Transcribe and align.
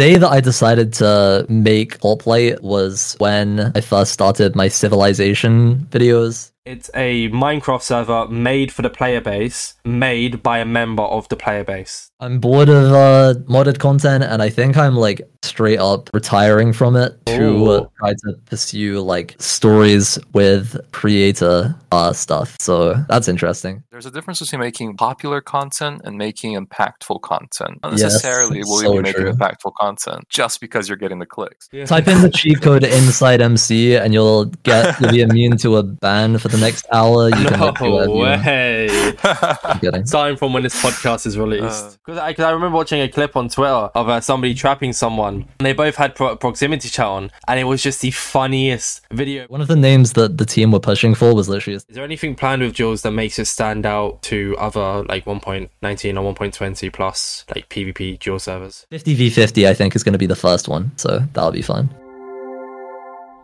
day 0.00 0.16
that 0.16 0.30
I 0.30 0.40
decided 0.40 0.94
to 0.94 1.44
make 1.50 2.00
Hoplite 2.00 2.62
was 2.62 3.16
when 3.18 3.70
I 3.74 3.82
first 3.82 4.12
started 4.12 4.56
my 4.56 4.66
Civilization 4.66 5.86
videos. 5.90 6.52
It's 6.64 6.88
a 6.94 7.28
Minecraft 7.28 7.82
server 7.82 8.26
made 8.28 8.72
for 8.72 8.80
the 8.80 8.88
player 8.88 9.20
base, 9.20 9.74
made 9.84 10.42
by 10.42 10.60
a 10.60 10.64
member 10.64 11.02
of 11.02 11.28
the 11.28 11.36
player 11.36 11.64
base. 11.64 12.09
I'm 12.20 12.38
bored 12.38 12.68
of 12.68 12.92
uh, 12.92 13.34
modded 13.48 13.78
content, 13.78 14.24
and 14.24 14.42
I 14.42 14.50
think 14.50 14.76
I'm 14.76 14.94
like 14.96 15.22
straight 15.42 15.78
up 15.78 16.10
retiring 16.12 16.70
from 16.74 16.94
it 16.96 17.14
to 17.26 17.40
Ooh. 17.42 17.70
uh, 17.70 17.86
try 17.98 18.12
to 18.12 18.34
pursue 18.44 19.00
like 19.00 19.36
stories 19.38 20.18
with 20.34 20.78
creator 20.92 21.74
uh, 21.92 22.12
stuff. 22.12 22.56
So 22.60 22.92
that's 23.08 23.26
interesting. 23.26 23.82
There's 23.90 24.04
a 24.04 24.10
difference 24.10 24.40
between 24.40 24.60
making 24.60 24.96
popular 24.98 25.40
content 25.40 26.02
and 26.04 26.18
making 26.18 26.54
impactful 26.62 27.22
content. 27.22 27.78
Not 27.82 27.92
Yes, 27.92 28.02
necessarily 28.02 28.58
will 28.64 28.76
so 28.80 28.92
you 28.92 28.98
be 28.98 29.02
making 29.02 29.22
true. 29.22 29.32
impactful 29.32 29.72
content 29.80 30.28
just 30.28 30.60
because 30.60 30.88
you're 30.88 30.98
getting 30.98 31.20
the 31.20 31.26
clicks. 31.26 31.68
Yeah. 31.72 31.86
Type 31.86 32.06
in 32.06 32.20
the 32.20 32.30
cheat 32.30 32.60
code 32.60 32.84
inside 32.84 33.40
MC, 33.40 33.96
and 33.96 34.12
you'll 34.12 34.44
get 34.62 35.00
you'll 35.00 35.10
be 35.10 35.22
immune 35.22 35.56
to 35.58 35.76
a 35.78 35.82
ban 35.82 36.36
for 36.36 36.48
the 36.48 36.58
next 36.58 36.86
hour. 36.92 37.28
You 37.30 37.46
can 37.46 37.58
No 37.60 37.66
look 37.66 37.78
who 37.78 37.96
have 37.98 38.08
you- 38.08 38.14
way. 38.14 39.12
I'm 39.24 39.80
kidding. 39.80 40.04
Starting 40.04 40.36
from 40.36 40.52
when 40.52 40.62
this 40.62 40.80
podcast 40.82 41.26
is 41.26 41.38
released. 41.38 41.98
Because 42.10 42.40
I, 42.40 42.48
I 42.48 42.50
remember 42.50 42.76
watching 42.76 43.00
a 43.00 43.08
clip 43.08 43.36
on 43.36 43.48
Twitter 43.48 43.70
of 43.70 44.08
uh, 44.08 44.20
somebody 44.20 44.54
trapping 44.54 44.92
someone, 44.92 45.46
and 45.58 45.66
they 45.66 45.72
both 45.72 45.94
had 45.94 46.14
pro- 46.14 46.36
proximity 46.36 46.88
chat 46.88 47.06
on, 47.06 47.30
and 47.46 47.60
it 47.60 47.64
was 47.64 47.82
just 47.82 48.00
the 48.00 48.10
funniest 48.10 49.02
video. 49.12 49.46
One 49.46 49.60
of 49.60 49.68
the 49.68 49.76
names 49.76 50.14
that 50.14 50.38
the 50.38 50.44
team 50.44 50.72
were 50.72 50.80
pushing 50.80 51.14
for 51.14 51.34
was 51.34 51.48
literally 51.48 51.76
Is 51.76 51.84
there 51.84 52.04
anything 52.04 52.34
planned 52.34 52.62
with 52.62 52.74
duels 52.74 53.02
that 53.02 53.12
makes 53.12 53.38
it 53.38 53.44
stand 53.44 53.86
out 53.86 54.22
to 54.22 54.56
other 54.58 55.04
like 55.04 55.24
1.19 55.24 55.68
or 55.82 56.34
1.20 56.34 56.92
plus 56.92 57.44
like 57.54 57.68
PvP 57.68 58.18
duels 58.18 58.44
servers? 58.44 58.86
50 58.90 59.14
v 59.14 59.30
50. 59.30 59.68
I 59.68 59.74
think 59.74 59.94
is 59.94 60.02
going 60.02 60.12
to 60.12 60.18
be 60.18 60.26
the 60.26 60.34
first 60.36 60.68
one, 60.68 60.90
so 60.96 61.20
that'll 61.32 61.52
be 61.52 61.62
fun. 61.62 61.94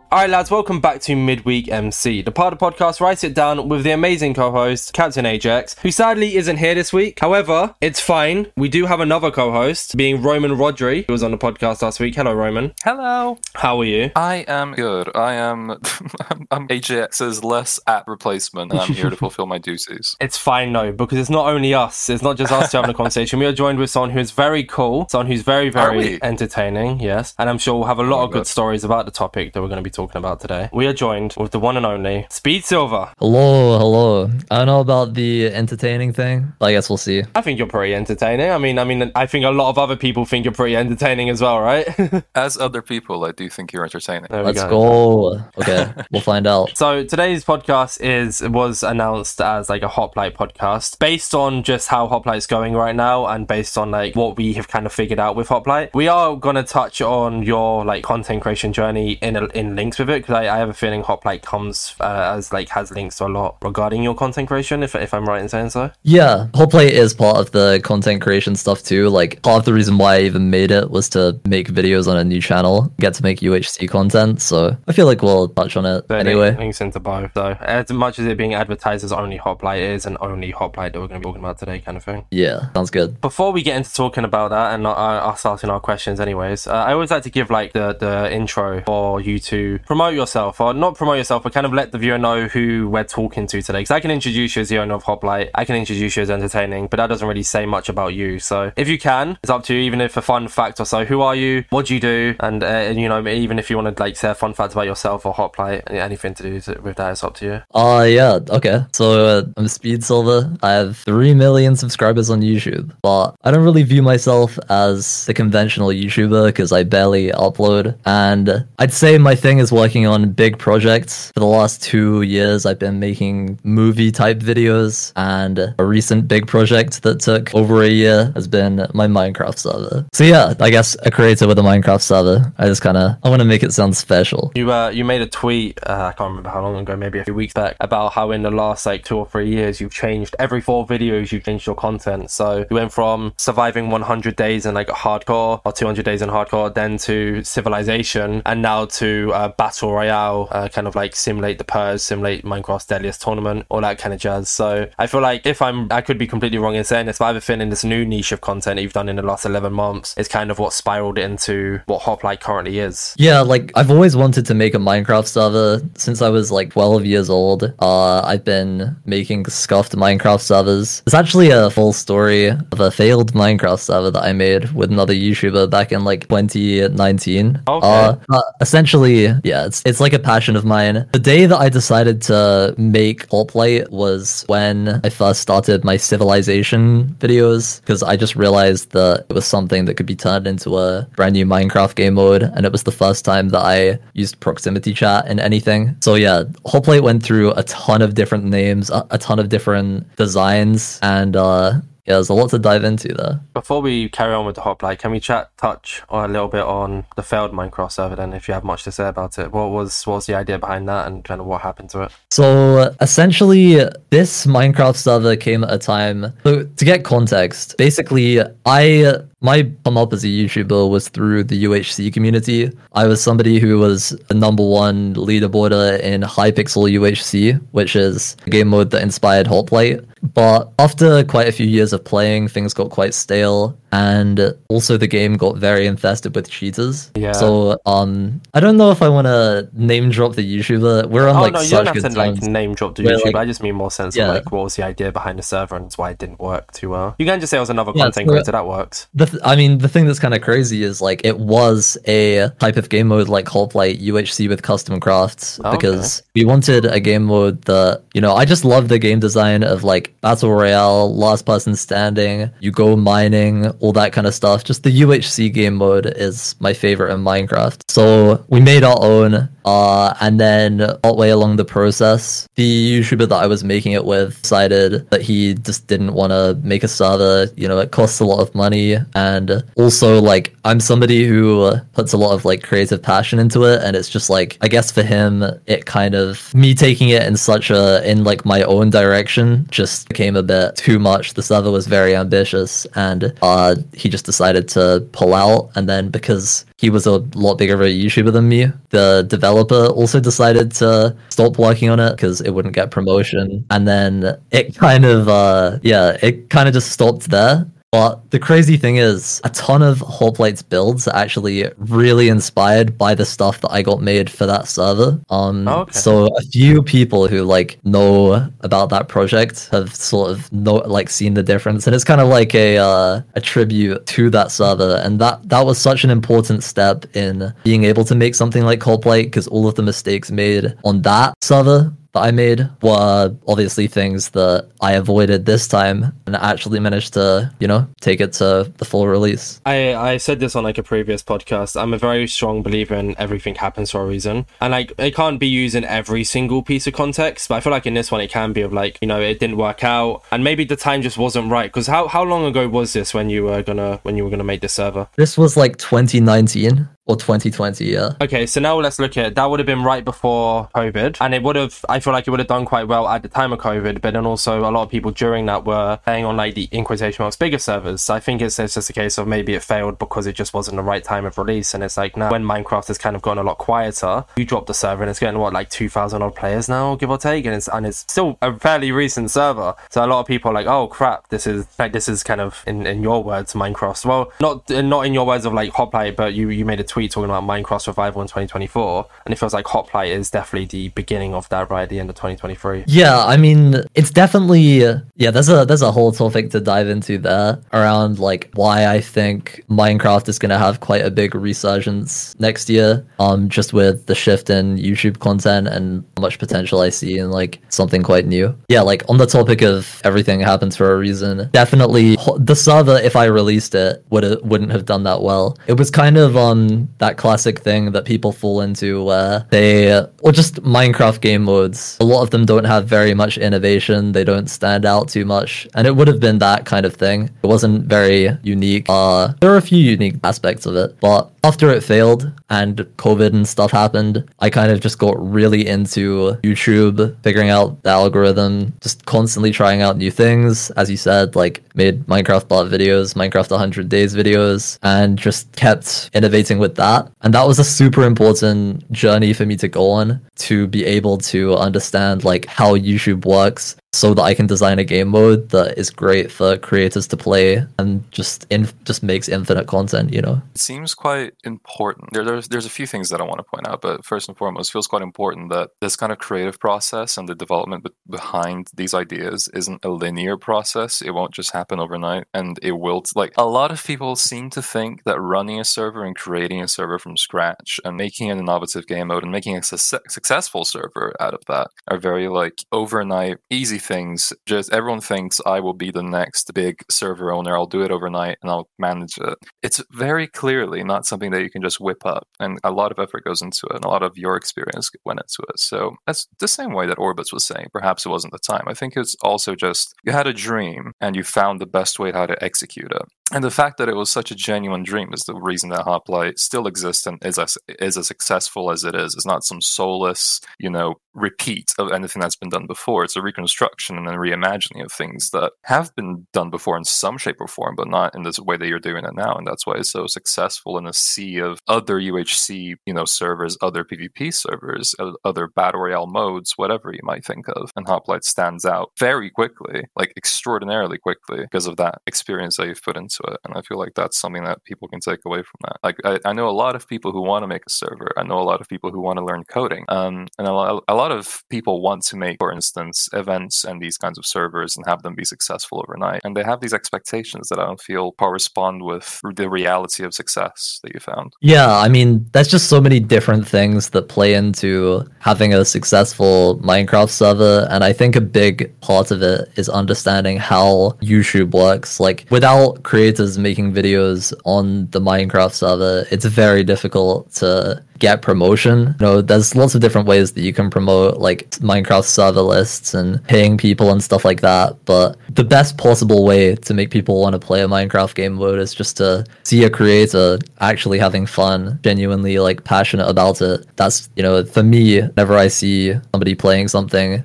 All 0.09 0.19
right, 0.19 0.29
lads, 0.29 0.49
welcome 0.49 0.79
back 0.79 1.01
to 1.01 1.17
Midweek 1.17 1.67
MC, 1.69 2.21
the 2.21 2.31
part 2.31 2.53
of 2.53 2.59
the 2.59 2.65
podcast 2.65 3.01
where 3.01 3.09
I 3.09 3.13
sit 3.13 3.33
down 3.33 3.67
with 3.67 3.83
the 3.83 3.91
amazing 3.91 4.35
co-host 4.35 4.93
Captain 4.93 5.25
Ajax, 5.25 5.75
who 5.79 5.91
sadly 5.91 6.37
isn't 6.37 6.55
here 6.55 6.73
this 6.73 6.93
week. 6.93 7.19
However, 7.19 7.75
it's 7.81 7.99
fine. 7.99 8.49
We 8.55 8.69
do 8.69 8.85
have 8.85 9.01
another 9.01 9.31
co-host, 9.31 9.97
being 9.97 10.21
Roman 10.21 10.51
Rodri, 10.51 11.05
who 11.07 11.11
was 11.11 11.23
on 11.23 11.31
the 11.31 11.37
podcast 11.37 11.81
last 11.81 11.99
week. 11.99 12.15
Hello, 12.15 12.33
Roman. 12.33 12.73
Hello. 12.85 13.37
How 13.55 13.81
are 13.81 13.83
you? 13.83 14.11
I 14.15 14.45
am 14.47 14.75
good. 14.75 15.13
I 15.13 15.33
am. 15.33 15.71
I'm, 16.31 16.47
I'm 16.51 16.67
AJX's 16.69 17.43
less 17.43 17.77
apt 17.85 18.07
replacement, 18.07 18.71
and 18.71 18.79
I'm 18.79 18.93
here 18.93 19.09
to 19.09 19.15
fulfill 19.17 19.45
my 19.45 19.57
duties. 19.57 20.15
It's 20.21 20.37
fine 20.37 20.71
though, 20.71 20.93
because 20.93 21.17
it's 21.17 21.29
not 21.29 21.47
only 21.47 21.73
us. 21.73 22.09
It's 22.09 22.23
not 22.23 22.37
just 22.37 22.53
us 22.53 22.71
two 22.71 22.77
having 22.77 22.91
a 22.91 22.93
conversation. 22.97 23.39
We 23.39 23.45
are 23.45 23.51
joined 23.51 23.77
with 23.77 23.89
someone 23.89 24.11
who 24.11 24.19
is 24.19 24.31
very 24.31 24.63
cool, 24.63 25.09
someone 25.09 25.27
who's 25.27 25.41
very, 25.41 25.69
very 25.69 26.23
entertaining. 26.23 27.01
Yes, 27.01 27.35
and 27.37 27.49
I'm 27.49 27.57
sure 27.57 27.75
we'll 27.75 27.87
have 27.87 27.99
a 27.99 28.03
lot 28.03 28.19
oh 28.19 28.19
my 28.19 28.23
of 28.23 28.31
good 28.31 28.39
God. 28.39 28.47
stories 28.47 28.85
about 28.85 29.03
the 29.03 29.11
topic 29.11 29.51
that 29.51 29.61
we're 29.61 29.67
going 29.67 29.83
to 29.83 29.83
be 29.83 29.97
talking 29.97 30.06
about 30.15 30.39
today. 30.39 30.69
We 30.73 30.87
are 30.87 30.93
joined 30.93 31.33
with 31.37 31.51
the 31.51 31.59
one 31.59 31.77
and 31.77 31.85
only 31.85 32.27
Speed 32.29 32.63
Silver. 32.63 33.11
Hello, 33.19 33.77
hello. 33.77 34.31
I 34.49 34.57
don't 34.57 34.67
know 34.67 34.79
about 34.79 35.13
the 35.13 35.47
entertaining 35.47 36.13
thing. 36.13 36.53
I 36.61 36.71
guess 36.71 36.89
we'll 36.89 36.97
see. 36.97 37.23
I 37.35 37.41
think 37.41 37.57
you're 37.57 37.67
pretty 37.67 37.93
entertaining. 37.93 38.51
I 38.51 38.57
mean, 38.57 38.79
I 38.79 38.83
mean, 38.83 39.11
I 39.15 39.25
think 39.25 39.45
a 39.45 39.49
lot 39.49 39.69
of 39.69 39.77
other 39.77 39.95
people 39.95 40.25
think 40.25 40.45
you're 40.45 40.53
pretty 40.53 40.75
entertaining 40.75 41.29
as 41.29 41.41
well, 41.41 41.59
right? 41.59 41.87
As 42.35 42.57
other 42.57 42.81
people, 42.81 43.25
I 43.25 43.31
do 43.31 43.49
think 43.49 43.73
you're 43.73 43.83
entertaining. 43.83 44.27
there 44.29 44.43
Let's 44.43 44.63
go. 44.63 45.41
Okay, 45.57 45.91
we'll 46.11 46.21
find 46.21 46.47
out. 46.47 46.77
So 46.77 47.03
today's 47.03 47.43
podcast 47.43 48.01
is 48.01 48.41
was 48.41 48.83
announced 48.83 49.41
as 49.41 49.69
like 49.69 49.81
a 49.81 49.87
Hoplite 49.87 50.35
podcast 50.35 50.99
based 50.99 51.33
on 51.33 51.63
just 51.63 51.87
how 51.87 52.07
Hoplite's 52.07 52.47
going 52.47 52.73
right 52.73 52.95
now 52.95 53.25
and 53.25 53.47
based 53.47 53.77
on 53.77 53.91
like 53.91 54.15
what 54.15 54.37
we 54.37 54.53
have 54.53 54.67
kind 54.67 54.85
of 54.85 54.93
figured 54.93 55.19
out 55.19 55.35
with 55.35 55.49
Hoplite. 55.49 55.93
We 55.93 56.07
are 56.07 56.35
gonna 56.35 56.63
touch 56.63 57.01
on 57.01 57.43
your 57.43 57.85
like 57.85 58.03
content 58.03 58.41
creation 58.41 58.73
journey 58.73 59.13
in 59.13 59.35
a, 59.35 59.45
in 59.47 59.75
links 59.87 59.99
with 59.99 60.09
it 60.09 60.21
because 60.21 60.35
I, 60.35 60.53
I 60.53 60.57
have 60.57 60.69
a 60.69 60.73
feeling 60.73 61.01
Hoplite 61.01 61.43
comes 61.43 61.95
uh, 62.01 62.33
as 62.35 62.51
like 62.51 62.67
has 62.69 62.91
links 62.91 63.17
to 63.17 63.25
a 63.25 63.27
lot 63.27 63.57
regarding 63.61 64.03
your 64.03 64.15
content 64.15 64.47
creation. 64.49 64.83
If 64.83 64.95
if 64.95 65.13
I'm 65.13 65.25
right 65.25 65.41
in 65.41 65.47
saying 65.47 65.69
so. 65.69 65.91
Yeah, 66.03 66.47
Hoplite 66.53 66.91
is 66.91 67.13
part 67.13 67.37
of 67.37 67.51
the 67.51 67.79
content 67.83 68.21
creation 68.21 68.55
stuff 68.55 68.83
too. 68.83 69.07
Like, 69.09 69.41
part 69.43 69.59
of 69.59 69.65
the 69.65 69.73
reason 69.73 69.97
why 69.97 70.15
I 70.17 70.21
even 70.21 70.49
made 70.49 70.71
it 70.71 70.91
was 70.91 71.07
to 71.09 71.39
make 71.47 71.69
videos 71.69 72.07
on 72.07 72.17
a 72.17 72.23
new 72.23 72.41
channel, 72.41 72.91
get 72.99 73.13
to 73.15 73.23
make 73.23 73.39
UHC 73.39 73.87
content. 73.89 74.41
So 74.41 74.75
I 74.87 74.91
feel 74.91 75.05
like 75.05 75.21
we'll 75.21 75.47
touch 75.49 75.77
on 75.77 75.85
it 75.85 76.05
So 76.09 76.15
anyway. 76.15 76.47
link- 76.49 76.59
links 76.59 76.81
into 76.81 76.99
both. 76.99 77.31
So 77.33 77.51
as 77.61 77.89
much 77.91 78.19
as 78.19 78.25
it 78.25 78.37
being 78.37 78.53
advertised 78.53 79.03
as 79.05 79.13
only 79.13 79.37
Hoplite 79.37 79.81
is 79.81 80.05
and 80.05 80.17
only 80.19 80.51
Hoplite 80.51 80.93
that 80.93 80.99
we're 80.99 81.07
going 81.07 81.21
to 81.21 81.25
be 81.25 81.29
talking 81.29 81.43
about 81.43 81.59
today, 81.59 81.79
kind 81.79 81.95
of 81.95 82.03
thing. 82.03 82.25
Yeah, 82.31 82.71
sounds 82.73 82.91
good. 82.91 83.21
Before 83.21 83.51
we 83.53 83.61
get 83.61 83.77
into 83.77 83.93
talking 83.93 84.25
about 84.25 84.49
that 84.49 84.73
and 84.73 84.85
uh, 84.85 84.91
us 84.91 85.45
asking 85.45 85.69
our 85.69 85.79
questions, 85.79 86.19
anyways, 86.19 86.67
uh, 86.67 86.73
I 86.73 86.93
always 86.93 87.11
like 87.11 87.23
to 87.23 87.29
give 87.29 87.49
like 87.49 87.73
the 87.73 87.95
the 87.97 88.31
intro 88.31 88.81
for 88.85 89.21
you 89.21 89.39
promote 89.79 90.13
yourself, 90.13 90.59
or 90.61 90.73
not 90.73 90.95
promote 90.95 91.17
yourself, 91.17 91.43
but 91.43 91.53
kind 91.53 91.65
of 91.65 91.73
let 91.73 91.91
the 91.91 91.97
viewer 91.97 92.17
know 92.17 92.47
who 92.47 92.89
we're 92.89 93.03
talking 93.03 93.47
to 93.47 93.61
today. 93.61 93.79
Because 93.79 93.91
I 93.91 93.99
can 93.99 94.11
introduce 94.11 94.55
you 94.55 94.61
as 94.61 94.69
the 94.69 94.79
owner 94.79 94.95
of 94.95 95.03
Hoplite, 95.03 95.49
I 95.55 95.65
can 95.65 95.75
introduce 95.75 96.15
you 96.15 96.23
as 96.23 96.29
entertaining, 96.29 96.87
but 96.87 96.97
that 96.97 97.07
doesn't 97.07 97.27
really 97.27 97.43
say 97.43 97.65
much 97.65 97.89
about 97.89 98.13
you. 98.13 98.39
So 98.39 98.71
if 98.75 98.87
you 98.87 98.97
can, 98.97 99.37
it's 99.43 99.49
up 99.49 99.63
to 99.65 99.73
you. 99.73 99.81
Even 99.81 100.01
if 100.01 100.17
a 100.17 100.21
fun 100.21 100.47
fact 100.47 100.79
or 100.79 100.85
so, 100.85 101.05
who 101.05 101.21
are 101.21 101.35
you? 101.35 101.63
What 101.69 101.87
do 101.87 101.93
you 101.93 101.99
do? 101.99 102.35
And 102.39 102.63
uh, 102.63 102.93
you 102.95 103.09
know, 103.09 103.25
even 103.27 103.59
if 103.59 103.69
you 103.69 103.77
want 103.77 103.95
to 103.95 104.03
like 104.03 104.15
say 104.15 104.29
a 104.29 104.35
fun 104.35 104.53
fact 104.53 104.73
about 104.73 104.85
yourself 104.85 105.25
or 105.25 105.33
Hoplite, 105.33 105.89
anything 105.89 106.33
to 106.35 106.43
do 106.43 106.81
with 106.81 106.97
that, 106.97 107.11
it's 107.11 107.23
up 107.23 107.35
to 107.35 107.45
you. 107.45 107.61
Uh, 107.73 108.03
yeah, 108.03 108.39
okay. 108.49 108.85
So 108.93 109.25
uh, 109.25 109.43
I'm 109.57 109.67
Speed 109.67 110.03
Silver. 110.03 110.55
I 110.61 110.71
have 110.71 110.97
3 110.97 111.33
million 111.33 111.75
subscribers 111.75 112.29
on 112.29 112.41
YouTube, 112.41 112.91
but 113.01 113.35
I 113.43 113.51
don't 113.51 113.63
really 113.63 113.83
view 113.83 114.01
myself 114.01 114.57
as 114.69 115.25
the 115.25 115.33
conventional 115.33 115.89
YouTuber 115.89 116.47
because 116.47 116.71
I 116.71 116.83
barely 116.83 117.29
upload. 117.29 117.97
And 118.05 118.65
I'd 118.79 118.93
say 118.93 119.17
my 119.17 119.35
thing 119.35 119.59
is 119.59 119.66
working 119.71 120.05
on 120.05 120.31
big 120.31 120.57
projects. 120.57 121.31
For 121.31 121.39
the 121.39 121.45
last 121.45 121.81
two 121.83 122.21
years, 122.21 122.65
I've 122.65 122.79
been 122.79 122.99
making 122.99 123.59
movie 123.63 124.11
type 124.11 124.39
videos, 124.39 125.11
and 125.15 125.73
a 125.77 125.85
recent 125.85 126.27
big 126.27 126.47
project 126.47 127.03
that 127.03 127.19
took 127.19 127.53
over 127.53 127.83
a 127.83 127.89
year 127.89 128.31
has 128.35 128.47
been 128.47 128.87
my 128.93 129.07
Minecraft 129.07 129.57
server. 129.57 130.05
So 130.13 130.23
yeah, 130.23 130.53
I 130.59 130.69
guess 130.69 130.95
a 131.03 131.11
creator 131.11 131.47
with 131.47 131.59
a 131.59 131.61
Minecraft 131.61 132.01
server. 132.01 132.53
I 132.57 132.67
just 132.67 132.81
kind 132.81 132.97
of 132.97 133.17
I 133.23 133.29
want 133.29 133.41
to 133.41 133.45
make 133.45 133.63
it 133.63 133.73
sound 133.73 133.95
special. 133.95 134.51
You 134.55 134.71
uh, 134.71 134.89
you 134.89 135.05
made 135.05 135.21
a 135.21 135.27
tweet. 135.27 135.79
Uh, 135.83 136.11
I 136.11 136.17
can't 136.17 136.29
remember 136.29 136.49
how 136.49 136.61
long 136.61 136.77
ago, 136.77 136.95
maybe 136.95 137.19
a 137.19 137.25
few 137.25 137.33
weeks 137.33 137.53
back, 137.53 137.75
about 137.79 138.13
how 138.13 138.31
in 138.31 138.43
the 138.43 138.51
last 138.51 138.85
like 138.85 139.03
two 139.03 139.17
or 139.17 139.27
three 139.27 139.49
years 139.49 139.81
you've 139.81 139.93
changed 139.93 140.35
every 140.39 140.61
four 140.61 140.85
videos. 140.85 141.31
You've 141.31 141.43
changed 141.43 141.65
your 141.65 141.75
content. 141.75 142.31
So 142.31 142.65
you 142.69 142.75
went 142.75 142.91
from 142.91 143.33
surviving 143.37 143.89
100 143.89 144.35
days 144.35 144.65
in 144.65 144.75
like 144.75 144.87
hardcore 144.87 145.61
or 145.63 145.71
200 145.71 146.03
days 146.05 146.21
in 146.21 146.29
hardcore, 146.29 146.73
then 146.73 146.97
to 146.99 147.43
civilization, 147.43 148.41
and 148.45 148.61
now 148.61 148.85
to 148.85 149.31
uh, 149.33 149.49
battle 149.57 149.91
royale, 149.91 150.47
uh, 150.51 150.69
kind 150.69 150.87
of 150.87 150.95
like 150.95 151.15
simulate 151.15 151.57
the 151.57 151.63
purge, 151.63 151.99
simulate 151.99 152.45
Minecraft's 152.45 152.85
deadliest 152.85 153.21
tournament, 153.21 153.65
all 153.69 153.81
that 153.81 153.97
kind 153.97 154.13
of 154.13 154.19
jazz. 154.19 154.49
So 154.49 154.89
I 154.97 155.07
feel 155.07 155.21
like 155.21 155.45
if 155.45 155.61
I'm, 155.61 155.91
I 155.91 156.01
could 156.01 156.17
be 156.17 156.27
completely 156.27 156.59
wrong 156.59 156.75
in 156.75 156.83
saying 156.83 157.07
this, 157.07 157.17
but 157.17 157.25
I 157.25 157.27
have 157.29 157.35
a 157.37 157.41
feeling 157.41 157.69
this 157.69 157.83
new 157.83 158.05
niche 158.05 158.31
of 158.31 158.41
content 158.41 158.77
that 158.77 158.83
you've 158.83 158.93
done 158.93 159.09
in 159.09 159.15
the 159.15 159.23
last 159.23 159.45
11 159.45 159.73
months 159.73 160.15
is 160.17 160.27
kind 160.27 160.51
of 160.51 160.59
what 160.59 160.73
spiraled 160.73 161.17
into 161.17 161.81
what 161.87 162.01
Hoplite 162.01 162.39
currently 162.39 162.79
is. 162.79 163.15
Yeah, 163.17 163.41
like 163.41 163.71
I've 163.75 163.91
always 163.91 164.15
wanted 164.15 164.45
to 164.45 164.53
make 164.53 164.75
a 164.75 164.77
Minecraft 164.77 165.27
server 165.27 165.81
since 165.95 166.21
I 166.21 166.29
was 166.29 166.51
like 166.51 166.71
12 166.71 167.05
years 167.05 167.29
old. 167.29 167.73
Uh, 167.79 168.21
I've 168.21 168.45
been 168.45 168.95
making 169.05 169.45
scuffed 169.47 169.93
Minecraft 169.95 170.41
servers. 170.41 171.01
It's 171.05 171.15
actually 171.15 171.49
a 171.49 171.69
full 171.69 171.93
story 171.93 172.47
of 172.47 172.79
a 172.79 172.91
failed 172.91 173.33
Minecraft 173.33 173.79
server 173.79 174.11
that 174.11 174.23
I 174.23 174.33
made 174.33 174.71
with 174.73 174.91
another 174.91 175.13
YouTuber 175.13 175.69
back 175.69 175.91
in 175.91 176.03
like 176.03 176.27
2019. 176.27 177.61
Okay. 177.67 178.21
Uh, 178.29 178.41
essentially, 178.61 179.33
yeah, 179.47 179.65
it's 179.65 179.81
it's 179.85 179.99
like 179.99 180.13
a 180.13 180.19
passion 180.19 180.55
of 180.55 180.65
mine. 180.65 181.07
The 181.13 181.19
day 181.19 181.45
that 181.45 181.57
I 181.57 181.69
decided 181.69 182.21
to 182.23 182.75
make 182.77 183.29
Hoplite 183.29 183.91
was 183.91 184.43
when 184.47 185.01
I 185.03 185.09
first 185.09 185.41
started 185.41 185.83
my 185.83 185.97
Civilization 185.97 187.15
videos 187.19 187.81
because 187.81 188.03
I 188.03 188.15
just 188.15 188.35
realized 188.35 188.91
that 188.91 189.25
it 189.29 189.33
was 189.33 189.45
something 189.45 189.85
that 189.85 189.95
could 189.95 190.05
be 190.05 190.15
turned 190.15 190.47
into 190.47 190.77
a 190.77 191.07
brand 191.15 191.33
new 191.33 191.45
Minecraft 191.45 191.95
game 191.95 192.15
mode, 192.15 192.43
and 192.43 192.65
it 192.65 192.71
was 192.71 192.83
the 192.83 192.91
first 192.91 193.25
time 193.25 193.49
that 193.49 193.63
I 193.63 193.99
used 194.13 194.39
proximity 194.39 194.93
chat 194.93 195.27
in 195.27 195.39
anything. 195.39 195.95
So 196.01 196.15
yeah, 196.15 196.43
Hoplite 196.65 197.03
went 197.03 197.23
through 197.23 197.51
a 197.51 197.63
ton 197.63 198.01
of 198.01 198.13
different 198.13 198.45
names, 198.45 198.89
a, 198.89 199.05
a 199.11 199.17
ton 199.17 199.39
of 199.39 199.49
different 199.49 200.15
designs, 200.15 200.99
and 201.01 201.35
uh, 201.35 201.81
yeah, 202.07 202.13
there's 202.13 202.29
a 202.29 202.33
lot 202.33 202.49
to 202.51 202.59
dive 202.59 202.85
into 202.85 203.09
there. 203.09 203.41
Before 203.53 203.81
we 203.81 204.07
carry 204.07 204.33
on 204.33 204.45
with 204.45 204.55
the 204.55 204.61
Hoplite, 204.61 204.99
can 204.99 205.11
we 205.11 205.19
chat 205.19 205.55
touch 205.57 206.01
on 206.09 206.29
a 206.29 206.33
little 206.33 206.47
bit 206.47 206.63
on 206.63 207.05
the 207.17 207.21
failed 207.21 207.51
Minecraft 207.51 207.91
server 207.91 208.15
then 208.15 208.31
if 208.31 208.47
you 208.47 208.53
have 208.53 208.63
much 208.63 208.83
to 208.83 208.91
say 208.93 209.09
about 209.09 209.37
it? 209.37 209.51
What 209.51 209.71
was 209.71 210.07
what 210.07 210.15
was 210.15 210.25
the 210.25 210.35
idea 210.35 210.57
behind 210.57 210.87
that 210.87 211.07
and 211.07 211.23
kind 211.23 211.41
of 211.41 211.47
what 211.47 211.61
happened 211.61 211.89
to 211.91 212.03
it? 212.03 212.11
So 212.31 212.95
essentially, 213.01 213.81
this 214.09 214.45
Minecraft 214.45 214.95
server 214.95 215.35
came 215.35 215.65
at 215.65 215.73
a 215.73 215.77
time. 215.77 216.33
So 216.43 216.63
to 216.63 216.85
get 216.85 217.03
context, 217.03 217.75
basically, 217.77 218.39
I 218.65 219.15
my 219.41 219.69
come 219.83 219.97
up 219.97 220.13
as 220.13 220.23
a 220.23 220.27
YouTuber 220.27 220.89
was 220.89 221.09
through 221.09 221.43
the 221.43 221.65
UHC 221.65 222.11
community. 222.11 222.71
I 222.93 223.05
was 223.05 223.21
somebody 223.21 223.59
who 223.59 223.77
was 223.77 224.09
the 224.27 224.33
number 224.33 224.65
one 224.65 225.13
leaderboarder 225.13 225.99
in 225.99 226.21
Hypixel 226.21 226.91
UHC, 226.91 227.61
which 227.71 227.95
is 227.95 228.35
a 228.45 228.49
game 228.49 228.69
mode 228.69 228.89
that 228.91 229.03
inspired 229.03 229.45
Hoplite. 229.45 230.03
But 230.33 230.71
after 230.79 231.23
quite 231.23 231.47
a 231.47 231.51
few 231.51 231.67
years 231.67 231.93
of 231.93 232.03
playing, 232.03 232.47
things 232.47 232.73
got 232.73 232.89
quite 232.89 233.13
stale. 233.13 233.77
And 233.91 234.53
also 234.69 234.97
the 234.97 235.07
game 235.07 235.37
got 235.37 235.57
very 235.57 235.87
infested 235.87 236.35
with 236.35 236.49
cheaters. 236.49 237.11
Yeah. 237.15 237.31
So 237.31 237.79
um, 237.85 238.41
I 238.53 238.59
don't 238.59 238.77
know 238.77 238.91
if 238.91 239.01
I 239.01 239.09
want 239.09 239.27
to 239.27 239.69
name 239.73 240.09
drop 240.09 240.35
the 240.35 240.41
YouTuber. 240.43 241.07
We're 241.09 241.27
on 241.29 241.35
oh 241.37 241.41
like 241.41 241.53
no, 241.53 241.61
you 241.61 241.69
don't 241.69 241.85
have 241.87 241.95
to 241.95 242.09
like 242.17 242.41
name 242.41 242.73
drop 242.75 242.95
the 242.95 243.03
We're, 243.03 243.17
like- 243.17 243.35
I 243.35 243.45
just 243.45 243.63
mean 243.63 243.75
more 243.75 243.91
sense 243.91 244.15
Yeah. 244.15 244.27
of 244.29 244.35
like 244.35 244.51
what 244.51 244.63
was 244.63 244.75
the 244.75 244.83
idea 244.83 245.11
behind 245.11 245.39
the 245.39 245.43
server 245.43 245.75
and 245.75 245.91
why 245.95 246.11
it 246.11 246.17
didn't 246.17 246.39
work 246.39 246.71
too 246.73 246.89
well. 246.89 247.15
You 247.19 247.25
can 247.25 247.39
just 247.39 247.51
say 247.51 247.57
it 247.57 247.59
was 247.61 247.69
another 247.69 247.91
Yeah, 247.95 248.03
content 248.05 248.27
so- 248.27 248.31
creator 248.33 248.51
that 248.51 248.67
works. 248.67 249.07
The 249.13 249.25
th- 249.25 249.41
I 249.43 249.55
mean, 249.55 249.77
the 249.79 249.87
thing 249.87 250.05
that's 250.05 250.19
kind 250.19 250.33
of 250.33 250.41
crazy 250.41 250.83
is 250.83 251.01
like 251.01 251.21
it 251.23 251.39
was 251.39 251.97
a 252.07 252.49
type 252.59 252.77
of 252.77 252.89
game 252.89 253.07
mode 253.07 253.29
like 253.29 253.47
Hoplite 253.47 253.99
UHC 253.99 254.49
with 254.49 254.61
custom 254.63 254.99
crafts 254.99 255.59
Oh, 255.63 255.71
because 255.71 256.23
we 256.35 256.45
wanted 256.45 256.85
a 256.85 256.99
game 256.99 257.23
mode 257.23 257.61
that 257.63 258.03
you 258.13 258.21
know 258.21 258.33
I 258.35 258.45
just 258.45 258.65
love 258.65 258.87
the 258.89 258.99
game 258.99 259.19
design 259.19 259.63
of 259.63 259.83
like 259.83 260.13
battle 260.21 260.51
royale, 260.51 261.15
last 261.15 261.45
person 261.45 261.75
standing, 261.75 262.49
you 262.59 262.71
go 262.71 262.95
mining, 262.95 263.71
all 263.79 263.93
that 263.93 264.13
kind 264.13 264.27
of 264.27 264.33
stuff. 264.33 264.63
Just 264.63 264.83
the 264.83 265.01
UHC 265.01 265.53
game 265.53 265.75
mode 265.75 266.05
is 266.05 266.55
my 266.59 266.73
favorite 266.73 267.13
in 267.13 267.23
Minecraft. 267.23 267.81
So 267.89 268.45
we 268.49 268.59
made 268.59 268.83
our 268.83 268.97
own, 269.01 269.49
uh, 269.65 270.13
and 270.21 270.39
then 270.39 270.81
all 271.03 271.17
way 271.17 271.29
along 271.29 271.57
the 271.57 271.65
process, 271.65 272.47
the 272.55 272.99
YouTuber 272.99 273.27
that 273.29 273.43
I 273.43 273.47
was 273.47 273.63
making 273.63 273.93
it 273.93 274.05
with 274.05 274.41
decided 274.41 275.09
that 275.09 275.21
he 275.21 275.55
just 275.55 275.87
didn't 275.87 276.13
want 276.13 276.31
to 276.31 276.57
make 276.63 276.83
a 276.83 276.87
server. 276.87 277.51
You 277.55 277.67
know, 277.67 277.79
it 277.79 277.91
costs 277.91 278.19
a 278.19 278.25
lot 278.25 278.39
of 278.39 278.53
money, 278.55 278.97
and 279.15 279.63
also 279.75 280.21
like 280.21 280.55
I'm 280.63 280.79
somebody 280.79 281.25
who 281.25 281.71
puts 281.93 282.13
a 282.13 282.17
lot 282.17 282.33
of 282.33 282.45
like 282.45 282.63
creative 282.63 283.01
passion 283.01 283.39
into 283.39 283.63
it, 283.63 283.81
and 283.83 283.95
it's 283.95 284.09
just 284.09 284.29
like 284.29 284.57
I 284.61 284.67
guess 284.67 284.91
for 284.91 285.03
him, 285.03 285.43
it 285.65 285.85
kind 285.85 286.15
of 286.15 286.53
me 286.53 286.73
taking 286.73 287.09
it 287.09 287.23
in 287.23 287.35
such 287.35 287.69
a 287.69 288.09
in 288.09 288.23
like 288.23 288.45
my 288.45 288.61
own 288.63 288.89
direction 288.89 289.67
just 289.69 290.07
became 290.09 290.35
a 290.35 290.43
bit 290.43 290.75
too 290.75 290.99
much. 290.99 291.33
The 291.33 291.43
server 291.43 291.71
was 291.71 291.87
very 291.87 292.15
ambitious, 292.15 292.85
and 292.95 293.33
uh, 293.41 293.66
he 293.93 294.09
just 294.09 294.25
decided 294.25 294.67
to 294.69 295.07
pull 295.11 295.33
out. 295.33 295.71
And 295.75 295.87
then 295.87 296.09
because 296.09 296.65
he 296.77 296.89
was 296.89 297.05
a 297.05 297.17
lot 297.35 297.55
bigger 297.55 297.73
of 297.73 297.81
a 297.81 297.85
YouTuber 297.85 298.31
than 298.33 298.47
me, 298.49 298.67
the 298.89 299.25
developer 299.27 299.87
also 299.87 300.19
decided 300.19 300.71
to 300.75 301.15
stop 301.29 301.57
working 301.57 301.89
on 301.89 301.99
it 301.99 302.11
because 302.11 302.41
it 302.41 302.51
wouldn't 302.51 302.75
get 302.75 302.91
promotion. 302.91 303.65
And 303.69 303.87
then 303.87 304.37
it 304.51 304.75
kind 304.75 305.05
of, 305.05 305.27
uh, 305.27 305.79
yeah, 305.81 306.17
it 306.21 306.49
kind 306.49 306.67
of 306.67 306.73
just 306.73 306.91
stopped 306.91 307.29
there. 307.29 307.67
But 307.91 308.31
the 308.31 308.39
crazy 308.39 308.75
thing 308.75 308.97
is, 308.97 309.39
a 309.45 309.49
ton 309.49 309.81
of 309.81 309.99
Hoplite's 309.99 310.61
builds 310.61 311.07
are 311.07 311.15
actually 311.15 311.71
really 311.77 312.27
inspired 312.27 312.97
by 312.97 313.15
the 313.15 313.23
stuff 313.25 313.61
that 313.61 313.71
I 313.71 313.81
got 313.81 314.01
made 314.01 314.29
for 314.29 314.45
that 314.45 314.67
server. 314.67 315.19
Um, 315.29 315.67
Oh, 315.69 315.81
okay. 315.81 315.93
so 315.93 316.25
a 316.35 316.41
few 316.51 316.83
people 316.83 317.27
who 317.29 317.43
like 317.43 317.79
know 317.85 318.49
about 318.59 318.89
that 318.89 319.07
project 319.07 319.69
have 319.71 319.95
sort 319.95 320.31
of 320.31 320.51
know 320.51 320.75
like 320.75 321.09
seen 321.09 321.33
the 321.33 321.43
difference, 321.43 321.87
and 321.87 321.95
it's 321.95 322.03
kind 322.03 322.19
of 322.19 322.27
like 322.27 322.53
a 322.53 322.77
uh, 322.77 323.21
a 323.35 323.41
tribute 323.41 324.05
to 324.07 324.29
that 324.31 324.51
server, 324.51 324.99
and 325.03 325.19
that 325.19 325.47
that 325.47 325.65
was 325.65 325.77
such 325.77 326.03
an 326.03 326.09
important 326.09 326.63
step 326.63 327.05
in 327.15 327.53
being 327.63 327.85
able 327.85 328.03
to 328.03 328.15
make 328.15 328.35
something 328.35 328.63
like 328.63 328.81
Hoplite 328.83 329.27
because 329.27 329.47
all 329.47 329.65
of 329.65 329.75
the 329.75 329.83
mistakes 329.83 330.29
made 330.29 330.75
on 330.83 331.01
that 331.03 331.35
server 331.41 331.93
that 332.13 332.21
I 332.21 332.31
made 332.31 332.69
were 332.81 333.35
obviously 333.47 333.87
things 333.87 334.29
that 334.31 334.69
I 334.81 334.93
avoided 334.93 335.45
this 335.45 335.67
time 335.67 336.13
and 336.25 336.35
actually 336.35 336.79
managed 336.79 337.13
to, 337.13 337.51
you 337.59 337.67
know, 337.67 337.87
take 338.01 338.21
it 338.21 338.33
to 338.33 338.71
the 338.77 338.85
full 338.85 339.07
release. 339.07 339.61
I, 339.65 339.95
I 339.95 340.17
said 340.17 340.39
this 340.39 340.55
on 340.55 340.63
like 340.63 340.77
a 340.77 340.83
previous 340.83 341.23
podcast. 341.23 341.79
I'm 341.79 341.93
a 341.93 341.97
very 341.97 342.27
strong 342.27 342.63
believer 342.63 342.95
in 342.95 343.15
everything 343.17 343.55
happens 343.55 343.91
for 343.91 344.01
a 344.01 344.05
reason. 344.05 344.45
And 344.61 344.71
like 344.71 344.93
it 344.97 345.15
can't 345.15 345.39
be 345.39 345.47
used 345.47 345.75
in 345.75 345.83
every 345.83 346.23
single 346.23 346.61
piece 346.63 346.87
of 346.87 346.93
context, 346.93 347.49
but 347.49 347.55
I 347.55 347.59
feel 347.61 347.71
like 347.71 347.85
in 347.85 347.93
this 347.93 348.11
one 348.11 348.21
it 348.21 348.31
can 348.31 348.53
be 348.53 348.61
of 348.61 348.73
like, 348.73 348.97
you 349.01 349.07
know, 349.07 349.21
it 349.21 349.39
didn't 349.39 349.57
work 349.57 349.83
out 349.83 350.23
and 350.31 350.43
maybe 350.43 350.65
the 350.65 350.75
time 350.75 351.01
just 351.01 351.17
wasn't 351.17 351.51
right. 351.51 351.69
Because 351.71 351.87
how, 351.87 352.07
how 352.07 352.23
long 352.23 352.45
ago 352.45 352.67
was 352.67 352.93
this 352.93 353.13
when 353.13 353.29
you 353.29 353.43
were 353.43 353.63
gonna 353.63 353.99
when 354.03 354.17
you 354.17 354.23
were 354.23 354.29
gonna 354.29 354.43
make 354.43 354.61
the 354.61 354.69
server? 354.69 355.07
This 355.15 355.37
was 355.37 355.57
like 355.57 355.77
2019 355.77 356.87
or 357.07 357.15
2020, 357.15 357.85
yeah. 357.85 358.13
Okay, 358.21 358.45
so 358.45 358.59
now 358.59 358.77
let's 358.79 358.99
look 358.99 359.15
at. 359.17 359.35
That 359.35 359.45
would 359.45 359.59
have 359.59 359.65
been 359.65 359.83
right 359.83 360.03
before 360.03 360.69
COVID, 360.75 361.17
and 361.21 361.33
it 361.33 361.41
would 361.41 361.55
have. 361.55 361.83
I 361.87 362.01
feel 362.01 362.11
like 362.11 362.27
it 362.27 362.31
would 362.31 362.39
have 362.39 362.49
done 362.49 362.65
quite 362.65 362.87
well 362.87 363.07
at 363.07 363.23
the 363.23 363.29
time 363.29 363.53
of 363.53 363.59
COVID, 363.59 364.01
but 364.01 364.13
then 364.13 364.25
also 364.25 364.59
a 364.59 364.71
lot 364.71 364.83
of 364.83 364.89
people 364.89 365.11
during 365.11 365.45
that 365.45 365.65
were 365.65 365.99
playing 366.03 366.25
on 366.25 366.35
like 366.35 366.55
the 366.55 366.67
in 366.71 366.83
quotation 366.83 367.23
marks 367.23 367.37
bigger 367.37 367.59
servers. 367.59 368.01
So 368.01 368.13
I 368.13 368.19
think 368.19 368.41
it's, 368.41 368.59
it's 368.59 368.73
just 368.73 368.89
a 368.89 368.93
case 368.93 369.17
of 369.17 369.25
maybe 369.25 369.53
it 369.53 369.63
failed 369.63 369.99
because 369.99 370.27
it 370.27 370.33
just 370.33 370.53
wasn't 370.53 370.75
the 370.75 370.83
right 370.83 371.03
time 371.03 371.25
of 371.25 371.37
release, 371.37 371.73
and 371.73 371.81
it's 371.81 371.95
like 371.95 372.17
now 372.17 372.29
when 372.29 372.43
Minecraft 372.43 372.87
has 372.87 372.97
kind 372.97 373.15
of 373.15 373.21
gone 373.21 373.37
a 373.37 373.43
lot 373.43 373.57
quieter, 373.57 374.25
you 374.35 374.43
drop 374.43 374.65
the 374.65 374.73
server 374.73 375.01
and 375.01 375.09
it's 375.09 375.19
getting 375.19 375.39
what 375.39 375.53
like 375.53 375.69
two 375.69 375.87
thousand 375.87 376.21
odd 376.21 376.35
players 376.35 376.67
now, 376.67 376.95
give 376.95 377.09
or 377.09 377.17
take, 377.17 377.45
and 377.45 377.55
it's 377.55 377.69
and 377.69 377.85
it's 377.85 377.99
still 377.99 378.37
a 378.41 378.53
fairly 378.59 378.91
recent 378.91 379.31
server. 379.31 379.75
So 379.89 380.03
a 380.03 380.07
lot 380.07 380.19
of 380.19 380.27
people 380.27 380.51
are 380.51 380.53
like, 380.53 380.67
oh 380.67 380.87
crap, 380.87 381.29
this 381.29 381.47
is 381.47 381.65
like 381.79 381.93
this 381.93 382.09
is 382.09 382.21
kind 382.21 382.41
of 382.41 382.63
in, 382.67 382.85
in 382.85 383.01
your 383.01 383.23
words 383.23 383.53
Minecraft. 383.53 384.05
Well, 384.05 384.33
not 384.41 384.69
not 384.69 385.05
in 385.05 385.13
your 385.13 385.25
words 385.25 385.45
of 385.45 385.53
like 385.53 385.71
Hoplite, 385.71 386.17
but 386.17 386.33
you 386.33 386.49
you 386.49 386.65
made 386.65 386.81
a 386.81 386.83
tweet 386.83 386.96
talking 387.05 387.25
about 387.25 387.43
Minecraft 387.43 387.85
revival 387.85 388.21
in 388.21 388.27
2024, 388.27 389.07
and 389.25 389.33
it 389.33 389.37
feels 389.37 389.53
like 389.53 389.67
Hoplite 389.67 390.09
is 390.09 390.31
definitely 390.31 390.65
the 390.65 390.89
beginning 390.89 391.35
of 391.35 391.47
that 391.49 391.69
right 391.69 391.83
at 391.83 391.89
the 391.89 391.99
end 391.99 392.09
of 392.09 392.15
2023. 392.15 392.85
Yeah, 392.87 393.23
I 393.23 393.37
mean, 393.37 393.83
it's 393.93 394.09
definitely 394.09 394.83
yeah. 395.15 395.31
There's 395.31 395.49
a 395.49 395.65
there's 395.65 395.83
a 395.83 395.91
whole 395.91 396.11
topic 396.11 396.49
to 396.51 396.59
dive 396.59 396.87
into 396.87 397.19
there 397.19 397.59
around 397.73 398.17
like 398.19 398.49
why 398.55 398.87
I 398.87 399.01
think 399.01 399.63
Minecraft 399.69 400.27
is 400.27 400.39
gonna 400.39 400.57
have 400.57 400.79
quite 400.79 401.05
a 401.05 401.11
big 401.11 401.35
resurgence 401.35 402.37
next 402.39 402.69
year. 402.69 403.05
Um, 403.19 403.49
just 403.49 403.73
with 403.73 404.07
the 404.07 404.15
shift 404.15 404.49
in 404.49 404.77
YouTube 404.77 405.19
content 405.19 405.67
and 405.67 406.03
how 406.15 406.21
much 406.21 406.39
potential 406.39 406.81
I 406.81 406.89
see 406.89 407.19
in 407.19 407.29
like 407.31 407.59
something 407.69 408.01
quite 408.01 408.25
new. 408.25 408.55
Yeah, 408.69 408.81
like 408.81 409.03
on 409.09 409.17
the 409.17 409.25
topic 409.27 409.61
of 409.61 410.01
everything 410.03 410.39
happens 410.39 410.75
for 410.75 410.93
a 410.93 410.97
reason. 410.97 411.49
Definitely 411.51 412.17
the 412.37 412.55
server, 412.55 412.97
if 412.97 413.15
I 413.15 413.25
released 413.25 413.75
it, 413.75 414.03
would 414.09 414.23
wouldn't 414.43 414.71
have 414.71 414.85
done 414.85 415.03
that 415.03 415.21
well. 415.21 415.57
It 415.67 415.77
was 415.77 415.91
kind 415.91 416.17
of 416.17 416.37
um 416.37 416.86
that 416.99 417.17
classic 417.17 417.59
thing 417.59 417.91
that 417.91 418.05
people 418.05 418.31
fall 418.31 418.61
into 418.61 419.03
where 419.03 419.45
they 419.49 419.91
or 420.21 420.31
just 420.31 420.55
Minecraft 420.63 421.21
game 421.21 421.43
modes. 421.43 421.97
A 421.99 422.05
lot 422.05 422.23
of 422.23 422.31
them 422.31 422.45
don't 422.45 422.65
have 422.65 422.87
very 422.87 423.13
much 423.13 423.37
innovation. 423.37 424.11
They 424.11 424.23
don't 424.23 424.49
stand 424.49 424.85
out 424.85 425.09
too 425.09 425.25
much, 425.25 425.67
and 425.75 425.87
it 425.87 425.95
would 425.95 426.07
have 426.07 426.19
been 426.19 426.39
that 426.39 426.65
kind 426.65 426.85
of 426.85 426.93
thing. 426.93 427.29
It 427.43 427.47
wasn't 427.47 427.85
very 427.85 428.29
unique. 428.43 428.85
Uh, 428.89 429.33
there 429.41 429.51
are 429.51 429.57
a 429.57 429.61
few 429.61 429.79
unique 429.79 430.15
aspects 430.23 430.65
of 430.65 430.75
it, 430.75 430.99
but 430.99 431.31
after 431.43 431.69
it 431.69 431.81
failed 431.81 432.29
and 432.49 432.77
COVID 432.97 433.33
and 433.33 433.47
stuff 433.47 433.71
happened, 433.71 434.23
I 434.39 434.49
kind 434.49 434.71
of 434.71 434.81
just 434.81 434.99
got 434.99 435.15
really 435.17 435.65
into 435.65 436.37
YouTube, 436.43 437.15
figuring 437.23 437.49
out 437.49 437.81
the 437.83 437.89
algorithm, 437.89 438.73
just 438.81 439.05
constantly 439.05 439.51
trying 439.51 439.81
out 439.81 439.97
new 439.97 440.11
things. 440.11 440.71
As 440.71 440.89
you 440.89 440.97
said, 440.97 441.35
like 441.35 441.63
made 441.73 442.05
Minecraft 442.07 442.47
bot 442.47 442.67
videos, 442.67 443.13
Minecraft 443.13 443.51
100 443.51 443.87
days 443.87 444.13
videos, 444.13 444.77
and 444.83 445.17
just 445.17 445.51
kept 445.55 446.09
innovating 446.13 446.59
with 446.59 446.75
that. 446.77 447.11
And 447.21 447.33
that 447.33 447.45
was 447.45 447.59
a 447.59 447.63
super 447.63 448.03
important 448.03 448.89
journey 448.91 449.33
for 449.33 449.45
me 449.45 449.57
to 449.57 449.67
go 449.67 449.91
on 449.91 450.21
to 450.37 450.67
be 450.67 450.85
able 450.85 451.17
to 451.17 451.55
understand 451.55 452.23
like 452.23 452.45
how 452.45 452.75
YouTube 452.75 453.25
works 453.25 453.75
so 453.93 454.13
that 454.13 454.21
I 454.21 454.33
can 454.33 454.47
design 454.47 454.79
a 454.79 454.83
game 454.83 455.09
mode 455.09 455.49
that 455.49 455.77
is 455.77 455.89
great 455.89 456.31
for 456.31 456.57
creators 456.57 457.07
to 457.07 457.17
play 457.17 457.65
and 457.79 458.09
just 458.11 458.45
in 458.49 458.67
just 458.83 459.01
makes 459.01 459.29
infinite 459.29 459.67
content, 459.67 460.13
you 460.13 460.21
know. 460.21 460.41
It 460.53 460.61
seems 460.61 460.93
quite 460.93 461.33
important. 461.43 462.13
There, 462.13 462.23
there's 462.23 462.47
there's 462.49 462.65
a 462.65 462.69
few 462.69 462.85
things 462.85 463.09
that 463.09 463.21
I 463.21 463.23
want 463.23 463.39
to 463.39 463.43
point 463.43 463.67
out, 463.67 463.81
but 463.81 464.05
first 464.05 464.27
and 464.27 464.37
foremost, 464.37 464.71
feels 464.71 464.87
quite 464.87 465.01
important 465.01 465.49
that 465.49 465.69
this 465.81 465.95
kind 465.95 466.11
of 466.11 466.17
creative 466.17 466.59
process 466.59 467.17
and 467.17 467.27
the 467.27 467.35
development 467.35 467.85
be- 467.85 467.91
behind 468.09 468.67
these 468.75 468.93
ideas 468.93 469.49
isn't 469.53 469.83
a 469.83 469.89
linear 469.89 470.37
process. 470.37 471.01
It 471.01 471.11
won't 471.11 471.33
just 471.33 471.51
happen 471.51 471.79
overnight, 471.79 472.25
and 472.33 472.59
it 472.61 472.73
will. 472.73 473.03
Like 473.15 473.33
a 473.37 473.45
lot 473.45 473.71
of 473.71 473.83
people 473.83 474.15
seem 474.15 474.49
to 474.51 474.61
think 474.61 475.03
that 475.05 475.19
running 475.19 475.59
a 475.59 475.65
server 475.65 476.03
and 476.03 476.15
creating 476.15 476.61
a 476.61 476.67
server 476.67 476.99
from 476.99 477.15
scratch 477.15 477.79
and 477.85 477.95
making 477.95 478.29
an 478.29 478.39
innovative 478.39 478.85
game 478.85 479.07
mode 479.07 479.23
and 479.23 479.31
making 479.31 479.57
a 479.57 479.63
su- 479.63 479.99
successful 480.07 480.65
server 480.65 481.13
out 481.19 481.33
of 481.33 481.41
that 481.47 481.67
are 481.87 481.97
very 481.97 482.27
like 482.27 482.63
overnight 482.71 483.37
easy 483.49 483.76
things. 483.77 484.33
Just 484.45 484.73
everyone 484.73 485.01
thinks 485.01 485.41
I 485.45 485.59
will 485.59 485.73
be 485.73 485.91
the 485.91 486.03
next 486.03 486.53
big 486.53 486.83
server 486.89 487.31
owner. 487.31 487.55
I'll 487.55 487.65
do 487.65 487.81
it 487.81 487.91
overnight 487.91 488.37
and 488.41 488.51
I'll 488.51 488.69
manage 488.77 489.17
it. 489.17 489.37
It's 489.61 489.83
very 489.91 490.27
clearly 490.27 490.83
not 490.83 491.05
something 491.05 491.31
that 491.31 491.41
you 491.41 491.49
can 491.49 491.61
just 491.61 491.79
whip 491.79 492.05
up, 492.05 492.27
and 492.39 492.59
a 492.63 492.71
lot 492.71 492.91
of 492.91 492.99
effort 492.99 493.23
goes 493.23 493.41
into 493.41 493.67
it, 493.69 493.75
and 493.75 493.85
a 493.85 493.89
lot 493.89 494.03
of 494.03 494.17
your 494.17 494.35
experience 494.35 494.89
went 495.05 495.19
into 495.19 495.47
it. 495.49 495.59
So 495.59 495.95
that's 496.05 496.27
the 496.39 496.47
same 496.47 496.73
way 496.73 496.87
that 496.87 496.97
Orbitzz 496.97 497.33
was 497.33 497.45
saying. 497.45 497.67
Perhaps 497.73 498.05
it 498.05 498.09
wasn't 498.09 498.33
the 498.33 498.39
time. 498.39 498.63
I 498.67 498.73
think 498.73 498.95
it's 498.95 499.15
also 499.21 499.55
just 499.55 499.93
you 500.03 500.11
had 500.11 500.27
a 500.27 500.33
dream 500.33 500.91
and 501.01 501.15
you 501.15 501.23
found 501.23 501.59
the 501.59 501.65
best 501.65 501.99
way 501.99 502.11
how 502.11 502.25
to 502.25 502.41
execute 502.43 502.91
it. 502.91 503.03
And 503.33 503.43
the 503.43 503.51
fact 503.51 503.77
that 503.77 503.89
it 503.89 503.95
was 503.95 504.09
such 504.09 504.31
a 504.31 504.35
genuine 504.35 504.83
dream 504.83 505.13
is 505.13 505.23
the 505.23 505.35
reason 505.35 505.69
that 505.71 505.83
Hoplite 505.83 506.39
still 506.39 506.65
exists 506.65 507.05
and 507.05 507.17
is 507.25 507.37
as 507.37 507.57
is 507.67 507.97
as 507.97 508.07
successful 508.07 508.71
as 508.71 508.85
it 508.85 508.95
is. 508.95 509.15
It's 509.15 509.25
not 509.25 509.43
some 509.43 509.59
soulless, 509.59 510.39
you 510.59 510.69
know, 510.69 510.95
repeat 511.13 511.73
of 511.77 511.91
anything 511.91 512.21
that's 512.21 512.37
been 512.37 512.49
done 512.49 512.67
before. 512.67 513.03
It's 513.03 513.17
a 513.17 513.21
reconstruction 513.21 513.97
and 513.97 514.07
a 514.07 514.11
reimagining 514.11 514.85
of 514.85 514.93
things 514.93 515.31
that 515.31 515.51
have 515.63 515.93
been 515.95 516.27
done 516.31 516.49
before 516.49 516.77
in 516.77 516.85
some 516.85 517.17
shape 517.17 517.41
or 517.41 517.47
form, 517.47 517.75
but 517.75 517.89
not 517.89 518.15
in 518.15 518.23
this 518.23 518.39
way 518.39 518.55
that 518.55 518.67
you're 518.67 518.79
doing 518.79 519.03
it 519.03 519.15
now. 519.15 519.35
And 519.35 519.45
that's 519.45 519.67
why 519.67 519.73
it's 519.75 519.91
so 519.91 520.07
successful 520.07 520.77
in 520.77 520.85
a 520.85 520.93
sea 520.93 521.39
of 521.39 521.59
other 521.67 521.99
UHC, 521.99 522.75
you 522.85 522.93
know, 522.93 523.05
servers, 523.05 523.57
other 523.61 523.83
PvP 523.83 524.33
servers, 524.33 524.95
other 525.25 525.47
battle 525.47 525.81
royale 525.81 526.07
modes, 526.07 526.53
whatever 526.55 526.93
you 526.93 527.01
might 527.03 527.25
think 527.25 527.47
of. 527.49 527.71
And 527.75 527.87
Hoplite 527.87 528.23
stands 528.23 528.63
out 528.65 528.91
very 528.97 529.29
quickly, 529.29 529.83
like 529.97 530.13
extraordinarily 530.15 530.97
quickly, 530.97 531.41
because 531.41 531.67
of 531.67 531.75
that 531.75 532.01
experience 532.07 532.55
that 532.55 532.67
you've 532.67 532.81
put 532.81 532.95
into 532.95 533.16
to 533.17 533.33
it. 533.33 533.39
And 533.45 533.57
I 533.57 533.61
feel 533.61 533.77
like 533.77 533.93
that's 533.95 534.19
something 534.19 534.43
that 534.43 534.63
people 534.63 534.87
can 534.87 534.99
take 534.99 535.19
away 535.25 535.39
from 535.39 535.59
that. 535.65 535.77
Like, 535.83 535.97
I, 536.03 536.19
I 536.29 536.33
know 536.33 536.47
a 536.49 536.51
lot 536.51 536.75
of 536.75 536.87
people 536.87 537.11
who 537.11 537.21
want 537.21 537.43
to 537.43 537.47
make 537.47 537.63
a 537.65 537.69
server. 537.69 538.11
I 538.17 538.23
know 538.23 538.39
a 538.39 538.49
lot 538.51 538.61
of 538.61 538.67
people 538.67 538.91
who 538.91 539.01
want 539.01 539.17
to 539.17 539.25
learn 539.25 539.43
coding. 539.49 539.85
Um, 539.89 540.27
and 540.37 540.47
a 540.47 540.53
lot, 540.53 540.83
a 540.87 540.95
lot 540.95 541.11
of 541.11 541.43
people 541.49 541.81
want 541.81 542.03
to 542.05 542.15
make, 542.15 542.37
for 542.39 542.51
instance, 542.51 543.09
events 543.13 543.63
and 543.63 543.81
these 543.81 543.97
kinds 543.97 544.17
of 544.17 544.25
servers 544.25 544.75
and 544.75 544.85
have 544.87 545.03
them 545.03 545.15
be 545.15 545.25
successful 545.25 545.83
overnight. 545.85 546.21
And 546.23 546.35
they 546.35 546.43
have 546.43 546.61
these 546.61 546.73
expectations 546.73 547.49
that 547.49 547.59
I 547.59 547.65
don't 547.65 547.81
feel 547.81 548.13
correspond 548.13 548.83
with 548.83 549.19
the 549.35 549.49
reality 549.49 550.03
of 550.03 550.13
success 550.13 550.79
that 550.83 550.93
you 550.93 550.99
found. 550.99 551.33
Yeah, 551.41 551.77
I 551.77 551.87
mean, 551.87 552.27
that's 552.31 552.49
just 552.49 552.69
so 552.69 552.81
many 552.81 552.99
different 552.99 553.47
things 553.47 553.89
that 553.89 554.09
play 554.09 554.33
into 554.33 555.07
having 555.19 555.53
a 555.53 555.65
successful 555.65 556.59
Minecraft 556.59 557.09
server. 557.09 557.67
And 557.69 557.83
I 557.83 557.93
think 557.93 558.15
a 558.15 558.21
big 558.21 558.79
part 558.81 559.11
of 559.11 559.21
it 559.21 559.49
is 559.55 559.69
understanding 559.69 560.37
how 560.37 560.97
YouTube 561.01 561.51
works. 561.51 561.99
Like, 561.99 562.25
without 562.29 562.83
creators 563.07 563.37
making 563.37 563.71
videos 563.71 564.33
on 564.43 564.89
the 564.91 564.99
Minecraft 564.99 565.53
server, 565.53 566.05
it's 566.11 566.25
very 566.25 566.61
difficult 566.61 567.31
to 567.31 567.81
get 567.99 568.21
promotion. 568.21 568.95
You 568.99 569.05
know, 569.05 569.21
there's 569.21 569.55
lots 569.55 569.75
of 569.75 569.81
different 569.81 570.07
ways 570.07 570.33
that 570.33 570.41
you 570.41 570.53
can 570.53 570.69
promote 570.69 571.17
like 571.17 571.49
Minecraft 571.51 572.05
server 572.05 572.41
lists 572.41 572.93
and 572.93 573.23
paying 573.25 573.57
people 573.57 573.91
and 573.91 574.03
stuff 574.03 574.25
like 574.25 574.41
that. 574.41 574.77
But 574.85 575.17
the 575.29 575.43
best 575.43 575.77
possible 575.77 576.25
way 576.25 576.55
to 576.55 576.73
make 576.73 576.91
people 576.91 577.21
want 577.21 577.33
to 577.33 577.39
play 577.39 577.61
a 577.61 577.67
Minecraft 577.67 578.15
game 578.15 578.33
mode 578.33 578.59
is 578.59 578.73
just 578.73 578.97
to 578.97 579.25
see 579.43 579.63
a 579.63 579.69
creator 579.69 580.39
actually 580.59 580.99
having 580.99 581.25
fun, 581.25 581.79
genuinely 581.83 582.39
like 582.39 582.63
passionate 582.63 583.07
about 583.07 583.41
it. 583.41 583.65
That's, 583.75 584.09
you 584.15 584.23
know, 584.23 584.43
for 584.43 584.63
me, 584.63 585.01
whenever 585.01 585.35
I 585.35 585.47
see 585.47 585.93
somebody 586.11 586.35
playing 586.35 586.67
something, 586.67 587.23